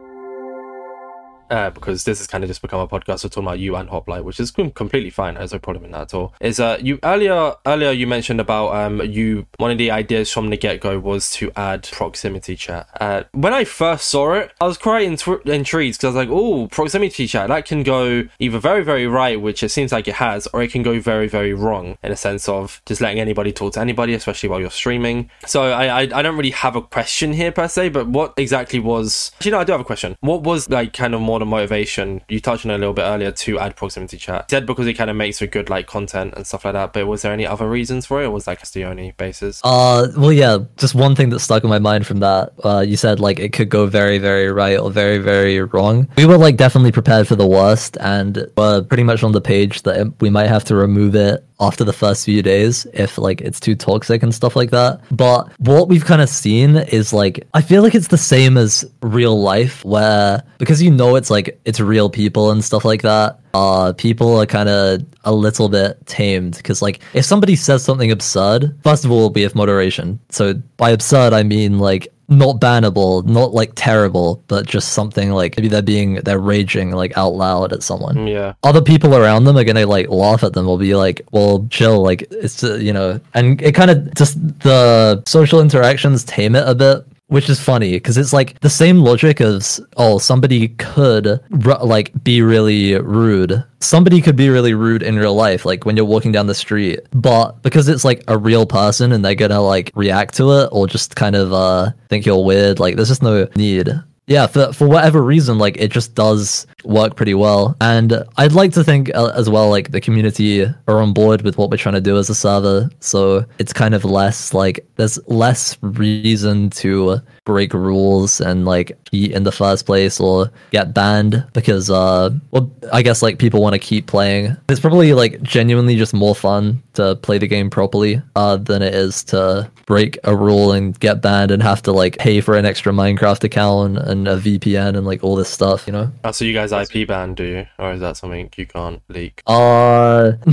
uh, 1.49 1.69
because 1.69 2.03
this 2.03 2.19
has 2.19 2.27
kind 2.27 2.43
of 2.43 2.49
just 2.49 2.61
become 2.61 2.79
a 2.79 2.87
podcast 2.87 3.23
we're 3.23 3.29
talking 3.29 3.43
about 3.43 3.59
you 3.59 3.75
and 3.75 3.89
Hoplite, 3.89 4.23
which 4.23 4.39
is 4.39 4.51
completely 4.51 5.09
fine. 5.09 5.35
There's 5.35 5.53
no 5.53 5.59
problem 5.59 5.85
in 5.85 5.91
that 5.91 6.01
at 6.01 6.13
all. 6.13 6.33
Is 6.39 6.59
uh, 6.59 6.77
you 6.81 6.99
earlier 7.03 7.55
earlier 7.65 7.91
you 7.91 8.07
mentioned 8.07 8.39
about 8.39 8.75
um 8.75 9.01
you 9.01 9.47
one 9.57 9.71
of 9.71 9.77
the 9.77 9.91
ideas 9.91 10.31
from 10.31 10.49
the 10.49 10.57
get 10.57 10.81
go 10.81 10.99
was 10.99 11.31
to 11.31 11.51
add 11.55 11.87
proximity 11.91 12.55
chat. 12.55 12.87
Uh, 12.99 13.23
when 13.31 13.53
I 13.53 13.63
first 13.63 14.07
saw 14.07 14.33
it, 14.33 14.51
I 14.61 14.65
was 14.65 14.77
quite 14.77 15.07
intri- 15.07 15.45
intrigued 15.45 15.97
because 15.97 16.15
I 16.15 16.19
was 16.19 16.27
like, 16.27 16.29
oh, 16.31 16.67
proximity 16.67 17.27
chat 17.27 17.47
that 17.49 17.65
can 17.65 17.83
go 17.83 18.27
either 18.39 18.59
very 18.59 18.83
very 18.83 19.07
right, 19.07 19.39
which 19.39 19.63
it 19.63 19.69
seems 19.69 19.91
like 19.91 20.07
it 20.07 20.15
has, 20.15 20.47
or 20.47 20.61
it 20.61 20.71
can 20.71 20.83
go 20.83 20.99
very 20.99 21.27
very 21.27 21.53
wrong 21.53 21.97
in 22.03 22.11
a 22.11 22.17
sense 22.17 22.47
of 22.47 22.81
just 22.85 23.01
letting 23.01 23.19
anybody 23.19 23.51
talk 23.51 23.73
to 23.73 23.79
anybody, 23.79 24.13
especially 24.13 24.49
while 24.49 24.59
you're 24.59 24.69
streaming. 24.69 25.29
So 25.45 25.63
I 25.63 25.85
I, 25.85 26.01
I 26.01 26.21
don't 26.21 26.37
really 26.37 26.51
have 26.51 26.75
a 26.75 26.81
question 26.81 27.33
here 27.33 27.51
per 27.51 27.67
se, 27.67 27.89
but 27.89 28.07
what 28.07 28.33
exactly 28.37 28.79
was? 28.79 29.31
Actually, 29.35 29.51
no, 29.51 29.59
I 29.59 29.63
do 29.63 29.71
have 29.71 29.81
a 29.81 29.85
question. 29.85 30.15
What 30.21 30.43
was 30.43 30.69
like 30.69 30.93
kind 30.93 31.13
of 31.13 31.21
more 31.21 31.38
the 31.39 31.45
motivation? 31.45 32.21
You 32.29 32.39
touched 32.39 32.65
on 32.65 32.71
a 32.71 32.77
little 32.77 32.93
bit 32.93 33.03
earlier 33.03 33.31
to 33.31 33.59
add 33.59 33.75
proximity 33.75 34.17
chat. 34.17 34.45
You 34.49 34.57
said 34.57 34.65
because 34.65 34.87
it 34.87 34.93
kind 34.93 35.09
of 35.09 35.15
makes 35.15 35.39
for 35.39 35.47
good 35.47 35.69
like 35.69 35.87
content 35.87 36.33
and 36.35 36.45
stuff 36.45 36.65
like 36.65 36.73
that. 36.73 36.93
But 36.93 37.07
was 37.07 37.21
there 37.21 37.33
any 37.33 37.45
other 37.45 37.69
reasons 37.69 38.05
for 38.05 38.21
it, 38.21 38.25
or 38.25 38.31
was 38.31 38.45
that 38.45 38.59
just 38.59 38.73
the 38.73 38.85
only 38.85 39.11
basis? 39.11 39.61
Uh, 39.63 40.07
well, 40.17 40.33
yeah. 40.33 40.59
Just 40.77 40.95
one 40.95 41.15
thing 41.15 41.29
that 41.29 41.39
stuck 41.39 41.63
in 41.63 41.69
my 41.69 41.79
mind 41.79 42.05
from 42.05 42.19
that. 42.19 42.53
Uh, 42.63 42.83
you 42.85 42.97
said 42.97 43.19
like 43.19 43.39
it 43.39 43.53
could 43.53 43.69
go 43.69 43.85
very, 43.85 44.17
very 44.17 44.51
right 44.51 44.77
or 44.77 44.91
very, 44.91 45.17
very 45.17 45.61
wrong. 45.61 46.07
We 46.17 46.25
were 46.25 46.37
like 46.37 46.57
definitely 46.57 46.91
prepared 46.91 47.27
for 47.27 47.35
the 47.35 47.47
worst, 47.47 47.97
and 47.99 48.47
were 48.57 48.81
pretty 48.81 49.03
much 49.03 49.23
on 49.23 49.31
the 49.31 49.41
page 49.41 49.83
that 49.83 50.13
we 50.19 50.29
might 50.29 50.47
have 50.47 50.63
to 50.65 50.75
remove 50.75 51.15
it 51.15 51.45
after 51.59 51.83
the 51.83 51.93
first 51.93 52.25
few 52.25 52.41
days 52.41 52.85
if 52.93 53.17
like 53.17 53.41
it's 53.41 53.59
too 53.59 53.75
toxic 53.75 54.23
and 54.23 54.33
stuff 54.33 54.55
like 54.55 54.71
that. 54.71 55.01
But 55.11 55.51
what 55.59 55.89
we've 55.89 56.05
kind 56.05 56.21
of 56.21 56.29
seen 56.29 56.77
is 56.77 57.13
like 57.13 57.47
I 57.53 57.61
feel 57.61 57.83
like 57.83 57.95
it's 57.95 58.07
the 58.07 58.17
same 58.17 58.57
as 58.57 58.89
real 59.01 59.39
life, 59.41 59.83
where 59.83 60.43
because 60.57 60.81
you 60.81 60.91
know 60.91 61.15
it's 61.15 61.29
like 61.29 61.59
it's 61.65 61.79
real 61.79 62.09
people 62.09 62.51
and 62.51 62.63
stuff 62.63 62.85
like 62.85 63.01
that 63.01 63.39
uh 63.53 63.93
people 63.93 64.39
are 64.39 64.45
kind 64.45 64.69
of 64.69 65.01
a 65.23 65.33
little 65.33 65.69
bit 65.69 66.05
tamed 66.05 66.55
because 66.57 66.81
like 66.81 66.99
if 67.13 67.25
somebody 67.25 67.55
says 67.55 67.83
something 67.83 68.11
absurd 68.11 68.75
first 68.83 69.05
of 69.05 69.11
all 69.11 69.29
be 69.29 69.43
with 69.43 69.55
moderation 69.55 70.19
so 70.29 70.53
by 70.77 70.91
absurd 70.91 71.33
i 71.33 71.41
mean 71.41 71.79
like 71.79 72.13
not 72.29 72.59
bannable 72.59 73.25
not 73.25 73.53
like 73.53 73.71
terrible 73.75 74.43
but 74.47 74.65
just 74.67 74.93
something 74.93 75.31
like 75.31 75.57
maybe 75.57 75.67
they're 75.67 75.81
being 75.81 76.15
they're 76.15 76.39
raging 76.39 76.91
like 76.91 77.17
out 77.17 77.33
loud 77.33 77.73
at 77.73 77.81
someone 77.83 78.27
Yeah. 78.27 78.53
other 78.63 78.81
people 78.81 79.15
around 79.15 79.45
them 79.45 79.57
are 79.57 79.63
gonna 79.63 79.85
like 79.85 80.09
laugh 80.09 80.43
at 80.43 80.53
them 80.53 80.67
or 80.67 80.77
be 80.77 80.95
like 80.95 81.21
well 81.31 81.67
chill 81.69 82.01
like 82.03 82.27
it's 82.31 82.63
uh, 82.63 82.75
you 82.75 82.93
know 82.93 83.19
and 83.33 83.61
it 83.61 83.73
kind 83.73 83.89
of 83.91 84.13
just 84.13 84.35
the 84.59 85.23
social 85.25 85.59
interactions 85.61 86.23
tame 86.23 86.55
it 86.55 86.67
a 86.67 86.75
bit 86.75 87.05
which 87.29 87.49
is 87.49 87.59
funny 87.59 87.91
because 87.93 88.17
it's 88.17 88.33
like 88.33 88.59
the 88.59 88.69
same 88.69 88.97
logic 88.99 89.39
as 89.39 89.79
oh 89.97 90.17
somebody 90.17 90.69
could 90.69 91.39
like 91.49 92.11
be 92.23 92.41
really 92.41 92.95
rude. 92.95 93.63
Somebody 93.79 94.21
could 94.21 94.35
be 94.35 94.49
really 94.49 94.73
rude 94.73 95.03
in 95.03 95.15
real 95.15 95.35
life 95.35 95.65
like 95.65 95.85
when 95.85 95.95
you're 95.95 96.05
walking 96.05 96.31
down 96.31 96.47
the 96.47 96.55
street. 96.55 96.99
But 97.11 97.61
because 97.61 97.87
it's 97.87 98.03
like 98.03 98.23
a 98.27 98.37
real 98.37 98.65
person 98.65 99.11
and 99.11 99.23
they're 99.23 99.35
gonna 99.35 99.61
like 99.61 99.91
react 99.95 100.35
to 100.35 100.51
it 100.51 100.69
or 100.71 100.87
just 100.87 101.15
kind 101.15 101.35
of 101.35 101.53
uh 101.53 101.91
think 102.09 102.25
you're 102.25 102.43
weird 102.43 102.79
like 102.79 102.95
there's 102.95 103.09
just 103.09 103.23
no 103.23 103.47
need 103.55 103.89
yeah 104.29 104.47
for, 104.47 104.71
for 104.71 104.87
whatever 104.87 105.21
reason 105.21 105.57
like 105.57 105.75
it 105.77 105.91
just 105.91 106.15
does 106.15 106.65
work 106.85 107.17
pretty 107.17 107.33
well. 107.33 107.75
And 107.81 108.23
i'd 108.37 108.53
like 108.53 108.71
to 108.73 108.83
think 108.83 109.13
uh, 109.13 109.33
as 109.35 109.49
well 109.49 109.69
like 109.69 109.91
the 109.91 109.99
community 109.99 110.63
are 110.87 111.01
on 111.01 111.11
board 111.11 111.41
with 111.41 111.57
what 111.57 111.69
we're 111.69 111.77
trying 111.77 111.95
to 111.95 112.01
do 112.01 112.17
as 112.17 112.29
a 112.29 112.35
server. 112.35 112.89
So 113.01 113.45
it's 113.57 113.73
kind 113.73 113.93
of 113.93 114.05
less 114.05 114.53
like 114.53 114.85
there's 114.95 115.19
less 115.27 115.77
reason 115.81 116.69
to 116.81 117.19
break 117.45 117.73
rules 117.73 118.41
and 118.41 118.65
like 118.65 118.97
cheat 119.09 119.31
in 119.31 119.43
the 119.43 119.51
first 119.51 119.85
place 119.85 120.19
or 120.19 120.51
get 120.71 120.93
banned 120.93 121.43
because 121.53 121.89
uh 121.89 122.29
well 122.51 122.71
i 122.93 123.01
guess 123.01 123.21
like 123.21 123.39
people 123.39 123.61
want 123.61 123.73
to 123.73 123.79
keep 123.79 124.07
playing. 124.07 124.55
It's 124.69 124.79
probably 124.79 125.13
like 125.13 125.41
genuinely 125.41 125.95
just 125.95 126.13
more 126.13 126.35
fun 126.35 126.81
to 126.93 127.15
play 127.15 127.37
the 127.37 127.47
game 127.47 127.69
properly 127.69 128.21
uh 128.35 128.57
than 128.57 128.81
it 128.81 128.93
is 128.93 129.23
to 129.25 129.69
break 129.85 130.19
a 130.23 130.35
rule 130.35 130.71
and 130.71 130.99
get 130.99 131.21
banned 131.21 131.49
and 131.51 131.63
have 131.63 131.81
to 131.83 131.91
like 131.91 132.17
pay 132.17 132.41
for 132.41 132.55
an 132.55 132.65
extra 132.65 132.91
minecraft 132.91 133.43
account 133.43 133.97
and 133.97 134.27
a 134.27 134.37
vpn 134.37 134.95
and 134.95 135.05
like 135.05 135.23
all 135.23 135.35
this 135.35 135.49
stuff 135.49 135.87
you 135.87 135.93
know? 135.93 136.11
Oh, 136.23 136.31
so 136.31 136.45
you 136.45 136.53
guys 136.53 136.71
IP 136.71 137.07
ban, 137.07 137.33
do 137.33 137.43
you, 137.43 137.67
or 137.79 137.93
is 137.93 137.99
that 138.01 138.17
something 138.17 138.49
you 138.55 138.65
can't 138.67 139.01
leak? 139.09 139.41
uh 139.47 140.33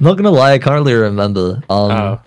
not 0.00 0.16
gonna 0.16 0.30
lie 0.30 0.52
i 0.52 0.58
can't 0.58 0.74
really 0.74 0.94
remember. 0.94 1.62
Um 1.68 1.86
Oh, 1.96 2.20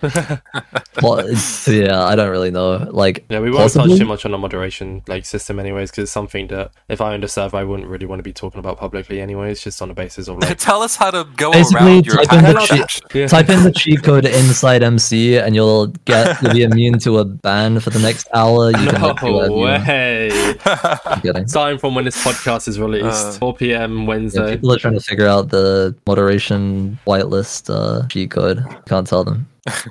but 1.00 1.26
yeah 1.68 2.04
i 2.04 2.14
don't 2.16 2.30
really 2.30 2.50
know. 2.50 2.88
Like 2.90 3.24
yeah. 3.30 3.40
We 3.40 3.50
won't 3.50 3.69
possibly? 3.74 3.90
touch 3.90 3.98
too 4.00 4.06
much 4.06 4.24
on 4.24 4.30
the 4.32 4.38
moderation 4.38 5.02
like 5.08 5.24
system, 5.26 5.58
anyways, 5.58 5.90
because 5.90 6.04
it's 6.04 6.12
something 6.12 6.46
that 6.48 6.72
if 6.88 7.00
I 7.00 7.12
owned 7.14 7.24
a 7.24 7.28
server, 7.28 7.56
I 7.56 7.64
wouldn't 7.64 7.88
really 7.88 8.06
want 8.06 8.18
to 8.20 8.22
be 8.24 8.32
talking 8.32 8.58
about 8.58 8.78
publicly, 8.78 9.20
anyways. 9.20 9.60
Just 9.62 9.80
on 9.82 9.88
the 9.88 9.94
basis 9.94 10.28
of 10.28 10.38
like 10.38 10.58
Tell 10.70 10.82
us 10.82 10.96
how 10.96 11.10
to 11.10 11.26
go 11.36 11.52
Basically, 11.52 11.86
around 11.86 12.06
your 12.06 12.16
type 12.24 12.32
in 12.32 12.44
the 12.54 12.60
cheat- 12.60 12.80
action. 12.80 13.06
Yeah. 13.14 13.26
Type 13.26 13.48
in 13.48 13.62
the 13.64 13.72
cheat 13.72 14.02
code 14.02 14.24
inside 14.40 14.82
MC 14.82 15.38
and 15.38 15.54
you'll 15.54 15.88
get 16.04 16.40
you'll 16.42 16.52
be 16.52 16.62
immune 16.62 16.98
to 17.00 17.18
a 17.18 17.24
ban 17.24 17.80
for 17.80 17.90
the 17.90 17.98
next 18.00 18.28
hour. 18.34 18.70
You 18.70 18.76
can 18.88 19.00
like, 19.02 19.20
do 19.20 19.26
no 19.26 19.32
whatever 19.32 19.52
you 19.54 19.60
want. 19.60 19.86
way. 19.86 21.44
Starting 21.46 21.78
from 21.82 21.94
when 21.94 22.04
this 22.04 22.22
podcast 22.24 22.68
is 22.68 22.78
released, 22.80 23.26
Uh, 23.26 23.32
4 23.32 23.54
p.m. 23.54 24.00
Yeah, 24.00 24.06
Wednesday. 24.06 24.50
people 24.56 24.72
are 24.72 24.78
trying 24.78 24.94
to 24.94 25.00
figure 25.00 25.26
out 25.26 25.48
the 25.50 25.94
moderation 26.06 26.98
whitelist 27.06 27.70
uh, 27.72 28.06
cheat 28.08 28.30
code. 28.30 28.64
Can't 28.86 29.06
tell 29.06 29.24
them. 29.24 29.46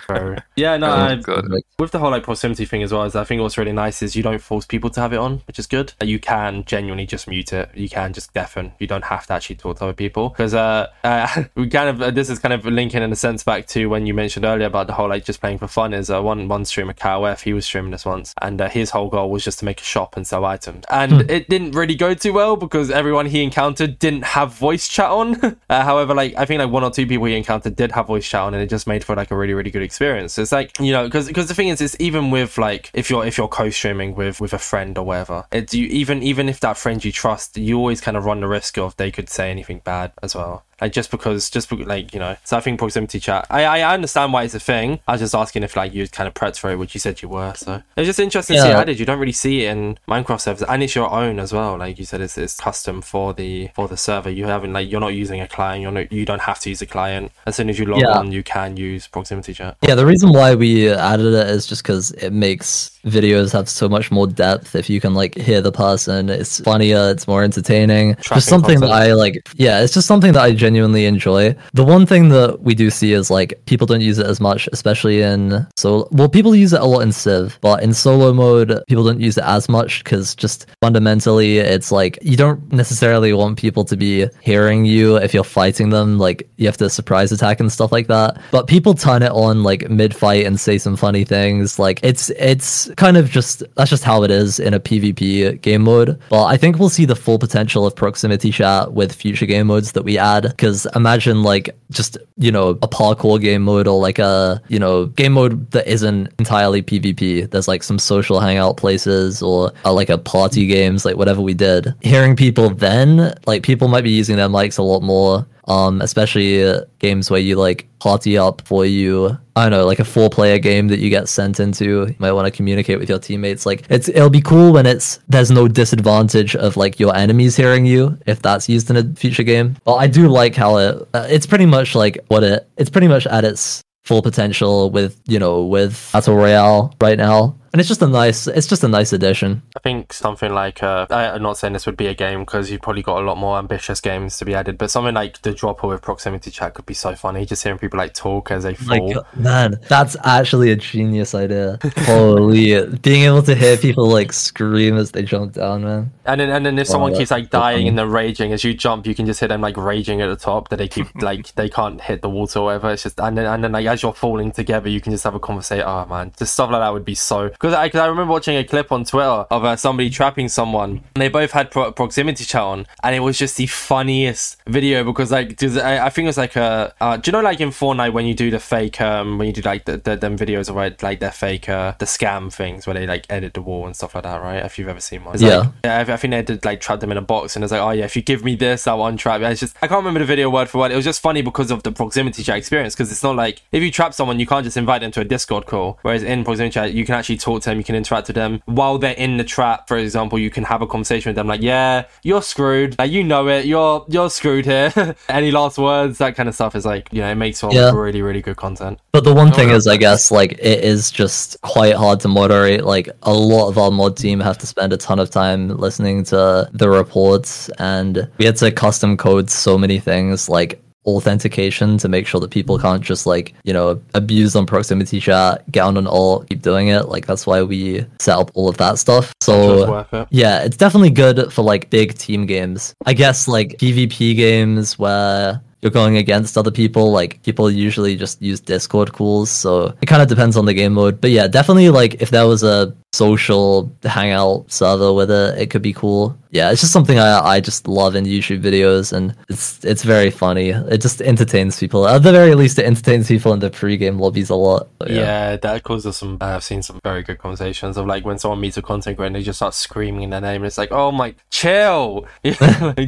Bro. 0.07 0.37
Yeah, 0.55 0.75
no, 0.77 0.89
Oh, 0.89 0.91
I, 0.91 1.59
with 1.77 1.91
the 1.91 1.99
whole 1.99 2.11
like 2.11 2.23
proximity 2.23 2.65
thing 2.65 2.83
as 2.83 2.91
well, 2.91 3.03
is 3.03 3.15
I 3.15 3.23
think 3.23 3.41
what's 3.41 3.57
really 3.57 3.71
nice 3.71 4.01
is 4.01 4.15
you 4.15 4.23
don't 4.23 4.41
force 4.41 4.65
people 4.65 4.89
to 4.89 5.01
have 5.01 5.13
it 5.13 5.17
on, 5.17 5.41
which 5.47 5.59
is 5.59 5.67
good. 5.67 5.93
You 6.03 6.19
can 6.19 6.65
genuinely 6.65 7.05
just 7.05 7.27
mute 7.27 7.53
it. 7.53 7.69
You 7.73 7.87
can 7.87 8.11
just 8.11 8.33
deafen. 8.33 8.73
You 8.79 8.87
don't 8.87 9.05
have 9.05 9.27
to 9.27 9.33
actually 9.33 9.57
talk 9.57 9.77
to 9.77 9.85
other 9.85 9.93
people 9.93 10.29
because 10.29 10.53
uh, 10.53 10.87
uh 11.03 11.43
we 11.55 11.69
kind 11.69 11.89
of 11.89 12.01
uh, 12.01 12.11
this 12.11 12.29
is 12.29 12.39
kind 12.39 12.53
of 12.53 12.65
linking 12.65 13.01
in 13.01 13.11
a 13.11 13.15
sense 13.15 13.43
back 13.43 13.67
to 13.67 13.87
when 13.87 14.05
you 14.05 14.13
mentioned 14.13 14.45
earlier 14.45 14.67
about 14.67 14.87
the 14.87 14.93
whole 14.93 15.07
like 15.07 15.23
just 15.23 15.39
playing 15.39 15.57
for 15.59 15.67
fun. 15.67 15.93
Is 15.93 16.09
uh, 16.09 16.21
one 16.21 16.47
one 16.47 16.65
streamer 16.65 16.93
KOF 16.93 17.41
he 17.41 17.53
was 17.53 17.65
streaming 17.65 17.91
this 17.91 18.05
once 18.05 18.33
and 18.41 18.59
uh, 18.59 18.69
his 18.69 18.89
whole 18.89 19.09
goal 19.09 19.29
was 19.29 19.43
just 19.43 19.59
to 19.59 19.65
make 19.65 19.79
a 19.79 19.83
shop 19.83 20.17
and 20.17 20.27
sell 20.27 20.43
items 20.45 20.83
and 20.89 21.29
it 21.29 21.49
didn't 21.49 21.71
really 21.71 21.95
go 21.95 22.13
too 22.13 22.33
well 22.33 22.55
because 22.55 22.89
everyone 22.89 23.25
he 23.25 23.43
encountered 23.43 23.99
didn't 23.99 24.23
have 24.23 24.53
voice 24.53 24.87
chat 24.87 25.09
on. 25.09 25.57
uh, 25.69 25.83
however, 25.83 26.13
like 26.13 26.33
I 26.37 26.45
think 26.45 26.59
like 26.59 26.71
one 26.71 26.83
or 26.83 26.91
two 26.91 27.07
people 27.07 27.27
he 27.27 27.35
encountered 27.35 27.75
did 27.75 27.91
have 27.91 28.07
voice 28.07 28.27
chat 28.27 28.41
on 28.41 28.53
and 28.53 28.63
it 28.63 28.69
just 28.69 28.87
made 28.87 29.03
for 29.03 29.15
like 29.15 29.31
a 29.31 29.37
really 29.37 29.53
really 29.53 29.68
good 29.71 29.83
experience. 29.83 30.37
It's 30.37 30.51
like 30.51 30.77
you 30.79 30.91
know 30.91 31.05
because 31.05 31.27
because 31.27 31.47
the 31.47 31.55
thing 31.55 31.69
is, 31.69 31.81
it's 31.81 31.95
even 31.99 32.31
with 32.31 32.57
like 32.57 32.91
if 32.93 33.09
you're 33.09 33.25
if 33.25 33.37
you're 33.37 33.47
co-streaming 33.47 34.15
with 34.15 34.39
with 34.41 34.53
a 34.53 34.59
friend 34.59 34.97
or 34.97 35.05
whatever, 35.05 35.45
it's 35.51 35.73
you 35.73 35.87
even 35.87 36.23
even 36.23 36.49
if 36.49 36.59
that 36.61 36.77
friend 36.77 37.03
you 37.03 37.11
trust, 37.11 37.57
you 37.57 37.77
always 37.77 38.01
kind 38.01 38.17
of 38.17 38.25
run 38.25 38.41
the 38.41 38.47
risk 38.47 38.77
of 38.77 38.95
they 38.97 39.11
could 39.11 39.29
say 39.29 39.51
anything 39.51 39.81
bad 39.83 40.11
as 40.21 40.35
well. 40.35 40.63
Like 40.81 40.91
just 40.93 41.11
because, 41.11 41.49
just 41.49 41.69
because, 41.69 41.87
like 41.87 42.13
you 42.13 42.19
know. 42.19 42.35
So 42.43 42.57
I 42.57 42.61
think 42.61 42.79
proximity 42.79 43.19
chat. 43.19 43.45
I 43.49 43.65
I 43.65 43.93
understand 43.93 44.33
why 44.33 44.43
it's 44.43 44.53
a 44.53 44.59
thing. 44.59 44.99
I 45.07 45.13
was 45.13 45.21
just 45.21 45.35
asking 45.35 45.63
if 45.63 45.75
like 45.75 45.93
you 45.93 46.07
kind 46.07 46.27
of 46.27 46.33
prepped 46.33 46.59
for 46.59 46.69
it, 46.71 46.77
which 46.77 46.93
you 46.93 46.99
said 46.99 47.21
you 47.21 47.29
were. 47.29 47.53
So 47.55 47.75
it 47.75 47.99
was 48.01 48.07
just 48.07 48.19
interesting 48.19 48.55
to 48.55 48.61
see 48.61 48.67
it 48.67 48.71
Yeah. 48.71 48.79
added. 48.79 48.99
You 48.99 49.05
don't 49.05 49.19
really 49.19 49.31
see 49.31 49.65
it 49.65 49.71
in 49.71 49.97
Minecraft 50.07 50.41
servers, 50.41 50.63
and 50.63 50.83
it's 50.83 50.95
your 50.95 51.09
own 51.11 51.39
as 51.39 51.53
well. 51.53 51.77
Like 51.77 51.99
you 51.99 52.05
said, 52.05 52.21
it's, 52.21 52.37
it's 52.37 52.59
custom 52.59 53.01
for 53.01 53.33
the 53.33 53.69
for 53.75 53.87
the 53.87 53.97
server. 53.97 54.29
You 54.29 54.45
haven't 54.45 54.73
like 54.73 54.89
you're 54.89 54.99
not 55.01 55.13
using 55.13 55.41
a 55.41 55.47
client. 55.47 55.81
You're 55.81 55.91
not 55.91 56.11
you 56.11 56.25
don't 56.25 56.41
have 56.41 56.59
to 56.61 56.69
use 56.69 56.81
a 56.81 56.85
client. 56.85 57.31
As 57.45 57.55
soon 57.55 57.69
as 57.69 57.77
you 57.79 57.85
log 57.85 58.01
Yeah. 58.01 58.17
on, 58.17 58.31
you 58.31 58.43
can 58.43 58.77
use 58.77 59.07
proximity 59.07 59.53
chat. 59.53 59.77
Yeah, 59.81 59.95
the 59.95 60.05
reason 60.05 60.31
why 60.31 60.55
we 60.55 60.89
added 60.89 61.33
it 61.33 61.47
is 61.47 61.65
just 61.65 61.83
because 61.83 62.11
it 62.11 62.31
makes 62.31 62.98
videos 63.05 63.51
have 63.53 63.69
so 63.69 63.87
much 63.87 64.11
more 64.11 64.27
depth 64.27 64.75
if 64.75 64.89
you 64.89 64.99
can 64.99 65.13
like 65.13 65.35
hear 65.35 65.61
the 65.61 65.71
person. 65.71 66.29
It's 66.29 66.59
funnier, 66.61 67.09
it's 67.11 67.27
more 67.27 67.43
entertaining. 67.43 68.15
Just 68.21 68.47
something 68.47 68.79
that. 68.81 68.91
I 68.91 69.13
like. 69.13 69.47
Yeah, 69.55 69.81
it's 69.81 69.93
just 69.93 70.07
something 70.07 70.33
that 70.33 70.41
I 70.41 70.53
genuinely 70.53 71.05
enjoy. 71.05 71.55
The 71.73 71.83
one 71.83 72.05
thing 72.05 72.29
that 72.29 72.61
we 72.61 72.75
do 72.75 72.89
see 72.89 73.13
is 73.13 73.29
like 73.29 73.59
people 73.65 73.87
don't 73.87 74.01
use 74.01 74.19
it 74.19 74.25
as 74.25 74.39
much, 74.39 74.67
especially 74.71 75.21
in 75.21 75.65
solo. 75.75 76.07
Well, 76.11 76.29
people 76.29 76.55
use 76.55 76.73
it 76.73 76.81
a 76.81 76.85
lot 76.85 77.01
in 77.01 77.11
Civ, 77.11 77.57
but 77.61 77.83
in 77.83 77.93
solo 77.93 78.33
mode, 78.33 78.81
people 78.87 79.03
don't 79.03 79.19
use 79.21 79.37
it 79.37 79.43
as 79.43 79.69
much 79.69 80.03
because 80.03 80.35
just 80.35 80.67
fundamentally, 80.81 81.59
it's 81.59 81.91
like 81.91 82.19
you 82.21 82.37
don't 82.37 82.71
necessarily 82.71 83.33
want 83.33 83.57
people 83.57 83.85
to 83.85 83.97
be 83.97 84.27
hearing 84.41 84.85
you 84.85 85.17
if 85.17 85.33
you're 85.33 85.43
fighting 85.43 85.89
them. 85.89 86.17
Like 86.17 86.47
you 86.57 86.65
have 86.67 86.77
to 86.77 86.89
surprise 86.89 87.31
attack 87.31 87.59
and 87.59 87.71
stuff 87.71 87.91
like 87.91 88.07
that. 88.07 88.41
But 88.51 88.67
people 88.67 88.93
turn 88.93 89.23
it 89.23 89.31
on 89.31 89.63
like 89.63 89.89
mid 89.89 90.15
fight 90.15 90.45
and 90.45 90.59
say 90.59 90.77
some 90.77 90.95
funny 90.95 91.23
things. 91.23 91.79
Like 91.79 91.99
it's 92.03 92.29
it's 92.31 92.89
kind 92.99 93.15
of 93.15 93.29
just 93.29 93.63
that's 93.75 93.89
just 93.89 94.03
how 94.03 94.23
it 94.23 94.29
is 94.29 94.59
in 94.59 94.73
a 94.73 94.79
PvP 94.79 95.59
game 95.61 95.83
mode. 95.83 96.19
But 96.29 96.45
I 96.45 96.57
think 96.57 96.77
we'll 96.77 96.89
see 96.89 97.05
the 97.05 97.15
full 97.15 97.39
potential 97.39 97.85
of 97.87 97.95
proximity 97.95 98.51
chat 98.51 98.93
with 98.93 99.13
future 99.13 99.45
game 99.45 99.67
modes 99.67 99.93
that 99.93 100.03
we 100.03 100.17
add. 100.17 100.43
Because 100.43 100.85
imagine 100.95 101.41
like 101.41 101.69
just 101.91 102.17
you 102.37 102.51
know 102.51 102.69
a 102.69 102.87
parkour 102.87 103.41
game 103.41 103.63
mode 103.63 103.87
or 103.87 103.99
like 103.99 104.19
a 104.19 104.61
you 104.67 104.77
know 104.77 105.05
game 105.07 105.33
mode 105.33 105.71
that 105.71 105.87
isn't 105.87 106.29
entirely 106.37 106.83
PvP. 106.83 107.49
There's 107.49 107.67
like 107.67 107.83
some 107.83 107.97
social 107.97 108.39
hangout 108.39 108.77
places 108.77 109.41
or 109.41 109.71
uh, 109.85 109.93
like 109.93 110.09
a 110.09 110.17
party 110.17 110.67
games, 110.67 111.05
like 111.05 111.15
whatever 111.15 111.41
we 111.41 111.53
did. 111.53 111.95
Hearing 112.01 112.35
people 112.35 112.69
then, 112.69 113.33
like 113.47 113.63
people 113.63 113.87
might 113.87 114.03
be 114.03 114.11
using 114.11 114.35
their 114.35 114.49
mics 114.49 114.77
a 114.77 114.83
lot 114.83 115.01
more 115.01 115.47
um, 115.69 116.01
especially 116.01 116.63
uh, 116.63 116.81
games 116.97 117.29
where 117.29 117.39
you 117.39 117.55
like 117.55 117.87
party 117.99 118.37
up 118.37 118.61
for 118.65 118.85
you. 118.85 119.37
I 119.55 119.63
don't 119.63 119.71
know, 119.71 119.85
like 119.85 119.99
a 119.99 120.05
four-player 120.05 120.57
game 120.59 120.87
that 120.87 120.99
you 120.99 121.09
get 121.09 121.29
sent 121.29 121.59
into. 121.59 122.07
You 122.07 122.15
might 122.17 122.31
want 122.31 122.45
to 122.47 122.51
communicate 122.51 122.99
with 122.99 123.09
your 123.09 123.19
teammates. 123.19 123.65
Like 123.65 123.85
it's 123.89 124.09
it'll 124.09 124.29
be 124.29 124.41
cool 124.41 124.73
when 124.73 124.85
it's 124.85 125.19
there's 125.27 125.51
no 125.51 125.67
disadvantage 125.67 126.55
of 126.55 126.75
like 126.75 126.99
your 126.99 127.15
enemies 127.15 127.55
hearing 127.55 127.85
you 127.85 128.17
if 128.25 128.41
that's 128.41 128.67
used 128.67 128.89
in 128.89 128.97
a 128.97 129.03
future 129.15 129.43
game. 129.43 129.75
But 129.83 129.95
I 129.95 130.07
do 130.07 130.27
like 130.27 130.55
how 130.55 130.77
it 130.77 131.07
uh, 131.13 131.27
it's 131.29 131.45
pretty 131.45 131.65
much 131.65 131.93
like 131.93 132.17
what 132.29 132.43
it 132.43 132.67
it's 132.77 132.89
pretty 132.89 133.07
much 133.07 133.27
at 133.27 133.43
its 133.45 133.83
full 134.03 134.21
potential 134.21 134.89
with 134.89 135.21
you 135.27 135.37
know 135.37 135.65
with 135.65 136.09
Battle 136.13 136.35
Royale 136.35 136.95
right 136.99 137.17
now. 137.17 137.55
And 137.71 137.79
it's 137.79 137.87
just 137.87 138.01
a 138.01 138.07
nice 138.07 138.47
it's 138.47 138.67
just 138.67 138.83
a 138.83 138.87
nice 138.87 139.13
addition. 139.13 139.61
I 139.75 139.79
think 139.79 140.13
something 140.13 140.53
like 140.53 140.81
uh, 140.83 141.05
I, 141.09 141.31
I'm 141.31 141.41
not 141.43 141.57
saying 141.57 141.73
this 141.73 141.85
would 141.85 141.97
be 141.97 142.07
a 142.07 142.13
game 142.15 142.41
because 142.41 142.71
you've 142.71 142.81
probably 142.81 143.03
got 143.03 143.21
a 143.21 143.25
lot 143.25 143.37
more 143.37 143.57
ambitious 143.57 144.01
games 144.01 144.37
to 144.39 144.45
be 144.45 144.55
added, 144.55 144.77
but 144.77 144.89
something 144.91 145.13
like 145.13 145.41
the 145.41 145.53
dropper 145.53 145.87
with 145.87 146.01
proximity 146.01 146.51
chat 146.51 146.73
could 146.73 146.85
be 146.85 146.93
so 146.93 147.15
funny. 147.15 147.45
Just 147.45 147.63
hearing 147.63 147.79
people 147.79 147.97
like 147.99 148.13
talk 148.13 148.51
as 148.51 148.63
they 148.63 148.75
Like 148.85 149.05
fall. 149.05 149.23
man, 149.33 149.79
that's 149.87 150.15
actually 150.23 150.71
a 150.71 150.75
genius 150.75 151.35
idea. 151.35 151.79
Holy, 151.97 152.85
being 152.97 153.23
able 153.23 153.43
to 153.43 153.55
hear 153.55 153.77
people 153.77 154.07
like 154.09 154.33
scream 154.33 154.97
as 154.97 155.11
they 155.11 155.23
jump 155.23 155.53
down, 155.53 155.83
man. 155.83 156.13
And 156.25 156.41
then 156.41 156.49
and 156.49 156.65
then 156.65 156.77
if 156.79 156.87
Wow, 156.87 156.93
someone 156.93 157.13
keeps 157.13 157.31
like 157.31 157.49
dying 157.49 157.87
and 157.87 157.97
then 157.97 158.09
raging 158.09 158.51
as 158.53 158.63
you 158.63 158.73
jump, 158.73 159.05
you 159.07 159.15
can 159.15 159.25
just 159.25 159.39
hear 159.39 159.49
them 159.49 159.61
like 159.61 159.77
raging 159.77 160.21
at 160.21 160.27
the 160.27 160.35
top 160.35 160.69
that 160.69 160.77
they 160.77 160.87
keep 160.87 161.07
like 161.21 161.53
they 161.55 161.69
can't 161.69 162.01
hit 162.01 162.21
the 162.21 162.29
water 162.29 162.59
or 162.59 162.65
whatever. 162.65 162.91
It's 162.91 163.03
just 163.03 163.19
and 163.19 163.37
then 163.37 163.45
and 163.45 163.63
then 163.63 163.71
like 163.71 163.85
as 163.87 164.01
you're 164.03 164.13
falling 164.13 164.51
together, 164.51 164.89
you 164.89 165.01
can 165.01 165.11
just 165.11 165.23
have 165.23 165.35
a 165.35 165.39
conversation. 165.39 165.85
Oh 165.87 166.05
man, 166.05 166.31
just 166.37 166.53
stuff 166.53 166.71
like 166.71 166.81
that 166.81 166.93
would 166.93 167.05
be 167.05 167.15
so 167.15 167.49
because 167.59 167.73
I, 167.73 167.89
cause 167.89 167.99
I 167.99 168.05
remember 168.07 168.31
watching 168.31 168.55
a 168.55 168.63
clip 168.63 168.91
on 168.91 169.03
Twitter 169.03 169.25
of 169.51 169.65
uh, 169.65 169.75
somebody 169.75 170.09
trapping 170.09 170.47
someone 170.47 171.03
and 171.13 171.21
they 171.21 171.27
both 171.27 171.51
had 171.51 171.71
pro- 171.71 171.91
proximity 171.91 172.45
chat 172.45 172.61
on 172.61 172.87
and 173.03 173.13
it 173.15 173.19
was 173.19 173.37
just 173.37 173.57
the 173.57 173.67
funniest 173.67 174.55
video 174.65 175.03
because 175.03 175.29
like 175.31 175.61
I, 175.63 176.05
I 176.05 176.09
think 176.09 176.25
it 176.25 176.29
was 176.29 176.37
like 176.37 176.55
a 176.55 176.93
uh, 177.01 177.17
do 177.17 177.29
you 177.29 177.33
know 177.33 177.41
like 177.41 177.59
in 177.59 177.69
Fortnite 177.69 178.13
when 178.13 178.25
you 178.25 178.33
do 178.33 178.49
the 178.49 178.59
fake 178.59 179.01
um 179.01 179.37
when 179.37 179.47
you 179.47 179.53
do 179.53 179.61
like 179.61 179.85
the, 179.85 179.97
the 179.97 180.15
them 180.15 180.37
videos 180.37 180.69
of 180.69 180.75
like, 180.77 181.03
like 181.03 181.19
their 181.19 181.31
fake 181.31 181.67
uh 181.67 181.95
the 181.99 182.05
scam 182.05 182.51
things 182.53 182.87
where 182.87 182.93
they 182.93 183.05
like 183.05 183.25
edit 183.29 183.53
the 183.53 183.61
wall 183.61 183.85
and 183.85 183.95
stuff 183.95 184.15
like 184.15 184.23
that 184.23 184.41
right 184.41 184.63
if 184.65 184.79
you've 184.79 184.87
ever 184.87 185.01
seen 185.01 185.23
one 185.25 185.33
It's 185.35 185.43
Yeah. 185.43 185.57
like, 185.57 185.69
yeah, 185.83 185.97
I, 186.07 186.13
I 186.13 186.17
think 186.17 186.31
they 186.31 186.41
did 186.43 186.63
like 186.63 186.79
trap 186.79 186.99
them 187.01 187.11
in 187.11 187.17
a 187.17 187.21
box, 187.21 187.55
and 187.55 187.63
it's 187.65 187.71
like, 187.71 187.81
oh 187.81 187.91
yeah, 187.91 188.05
if 188.05 188.15
you 188.15 188.21
give 188.21 188.43
me 188.43 188.55
this, 188.55 188.87
I'll 188.87 188.99
untrap. 188.99 189.41
It's 189.49 189.59
just 189.59 189.75
I 189.81 189.87
can't 189.87 189.99
remember 189.99 190.19
the 190.19 190.25
video 190.25 190.49
word 190.49 190.69
for 190.69 190.77
word. 190.77 190.91
It 190.91 190.95
was 190.95 191.05
just 191.05 191.21
funny 191.21 191.41
because 191.41 191.71
of 191.71 191.83
the 191.83 191.91
proximity 191.91 192.43
chat 192.43 192.57
experience. 192.57 192.95
Because 192.95 193.11
it's 193.11 193.23
not 193.23 193.35
like 193.35 193.61
if 193.71 193.81
you 193.83 193.91
trap 193.91 194.13
someone, 194.13 194.39
you 194.39 194.45
can't 194.47 194.63
just 194.63 194.77
invite 194.77 195.01
them 195.01 195.11
to 195.11 195.21
a 195.21 195.25
Discord 195.25 195.65
call. 195.65 195.99
Whereas 196.03 196.23
in 196.23 196.43
proximity 196.43 196.73
chat, 196.73 196.93
you 196.93 197.05
can 197.05 197.15
actually 197.15 197.37
talk 197.37 197.48
to 197.57 197.69
them, 197.69 197.77
you 197.79 197.83
can 197.83 197.95
interact 197.95 198.27
with 198.27 198.35
them 198.35 198.61
while 198.65 198.99
they're 198.99 199.13
in 199.13 199.37
the 199.37 199.43
trap. 199.43 199.87
For 199.87 199.97
example, 199.97 200.37
you 200.37 200.51
can 200.51 200.63
have 200.65 200.81
a 200.83 200.87
conversation 200.87 201.29
with 201.29 201.35
them, 201.35 201.47
like, 201.47 201.61
yeah, 201.61 202.03
you're 202.21 202.41
screwed, 202.43 202.99
like 202.99 203.09
you 203.11 203.23
know 203.23 203.47
it, 203.47 203.65
you're 203.65 204.05
you're 204.09 204.29
screwed 204.29 204.65
here. 204.65 204.93
Any 205.29 205.49
last 205.49 205.77
words? 205.77 206.17
That 206.19 206.35
kind 206.35 206.47
of 206.47 206.53
stuff 206.53 206.75
is 206.75 206.85
like, 206.85 207.09
you 207.11 207.21
know, 207.21 207.31
it 207.31 207.35
makes 207.35 207.61
for 207.61 207.73
Yeah. 207.73 207.91
really 207.91 208.21
really 208.21 208.41
good 208.41 208.57
content. 208.57 208.99
But 209.13 209.23
the 209.23 209.33
one 209.33 209.51
thing 209.51 209.69
yeah. 209.69 209.75
is, 209.75 209.87
I 209.87 209.97
guess, 209.97 210.29
like 210.29 210.51
it 210.53 210.83
is 210.83 211.09
just 211.09 211.59
quite 211.61 211.95
hard 211.95 212.19
to 212.21 212.27
moderate. 212.27 212.83
Like 212.85 213.09
a 213.23 213.33
lot 213.33 213.69
of 213.69 213.77
our 213.77 213.89
mod 213.89 214.17
team 214.17 214.39
have 214.41 214.57
to 214.59 214.67
spend 214.67 214.93
a 214.93 214.97
ton 214.97 215.17
of 215.19 215.29
time 215.31 215.69
listening 215.69 216.23
to 216.25 216.69
the 216.71 216.89
reports, 216.89 217.69
and 217.79 218.29
we 218.37 218.45
had 218.45 218.57
to 218.57 218.71
custom 218.71 219.17
code 219.17 219.49
so 219.49 219.77
many 219.77 219.99
things, 219.99 220.49
like 220.49 220.81
authentication 221.05 221.97
to 221.97 222.09
make 222.09 222.27
sure 222.27 222.41
that 222.41 222.51
people 222.51 222.77
can't 222.77 223.01
just 223.01 223.25
like 223.25 223.53
you 223.63 223.73
know 223.73 224.01
abuse 224.13 224.55
on 224.55 224.65
proximity 224.65 225.19
chat, 225.19 225.69
get 225.71 225.81
on 225.81 226.07
alt, 226.07 226.47
keep 226.49 226.61
doing 226.61 226.89
it. 226.89 227.07
Like 227.07 227.25
that's 227.25 227.47
why 227.47 227.63
we 227.63 228.05
set 228.19 228.37
up 228.37 228.51
all 228.53 228.69
of 228.69 228.77
that 228.77 228.99
stuff. 228.99 229.33
So 229.41 230.05
it. 230.11 230.27
yeah, 230.31 230.63
it's 230.63 230.77
definitely 230.77 231.11
good 231.11 231.51
for 231.51 231.61
like 231.61 231.89
big 231.89 232.17
team 232.17 232.45
games. 232.45 232.93
I 233.05 233.13
guess 233.13 233.47
like 233.47 233.77
PvP 233.77 234.35
games 234.35 234.97
where 234.99 235.61
you're 235.81 235.91
going 235.91 236.17
against 236.17 236.57
other 236.57 236.71
people, 236.71 237.11
like 237.11 237.41
people 237.43 237.69
usually 237.71 238.15
just 238.15 238.41
use 238.41 238.59
Discord 238.59 239.13
calls, 239.13 239.49
so 239.49 239.93
it 240.01 240.05
kind 240.07 240.21
of 240.21 240.27
depends 240.27 240.57
on 240.57 240.65
the 240.65 240.73
game 240.73 240.93
mode. 240.93 241.21
But 241.21 241.31
yeah, 241.31 241.47
definitely 241.47 241.89
like 241.89 242.21
if 242.21 242.29
there 242.31 242.47
was 242.47 242.63
a 242.63 242.93
social 243.11 243.91
hangout 244.03 244.71
server 244.71 245.11
with 245.13 245.31
it, 245.31 245.57
it 245.57 245.69
could 245.71 245.81
be 245.81 245.93
cool. 245.93 246.37
Yeah, 246.51 246.71
it's 246.71 246.81
just 246.81 246.93
something 246.93 247.17
I 247.19 247.39
I 247.39 247.59
just 247.59 247.87
love 247.87 248.15
in 248.15 248.25
YouTube 248.25 248.61
videos, 248.61 249.13
and 249.13 249.35
it's 249.49 249.83
it's 249.85 250.03
very 250.03 250.31
funny. 250.31 250.69
It 250.69 250.97
just 250.99 251.21
entertains 251.21 251.79
people. 251.79 252.07
At 252.07 252.23
the 252.23 252.31
very 252.31 252.55
least, 252.55 252.77
it 252.79 252.85
entertains 252.85 253.27
people 253.27 253.53
in 253.53 253.59
the 253.59 253.69
pre-game 253.69 254.19
lobbies 254.19 254.49
a 254.49 254.55
lot. 254.55 254.89
So, 255.01 255.09
Yeah. 255.13 255.55
that 255.57 255.83
causes 255.83 256.17
some. 256.17 256.37
Uh, 256.41 256.55
I've 256.55 256.63
seen 256.63 256.81
some 256.83 256.99
very 257.03 257.23
good 257.23 257.37
conversations 257.37 257.97
of 257.97 258.05
like 258.05 258.25
when 258.25 258.37
someone 258.39 258.59
meets 258.61 258.77
a 258.77 258.81
content 258.81 259.17
creator 259.17 259.27
and 259.27 259.35
they 259.35 259.43
just 259.43 259.59
start 259.59 259.73
screaming 259.75 260.29
their 260.31 260.41
name, 260.41 260.57
and 260.61 260.65
it's 260.65 260.77
like, 260.77 260.91
oh 260.91 261.11
my, 261.11 261.35
chill, 261.51 262.25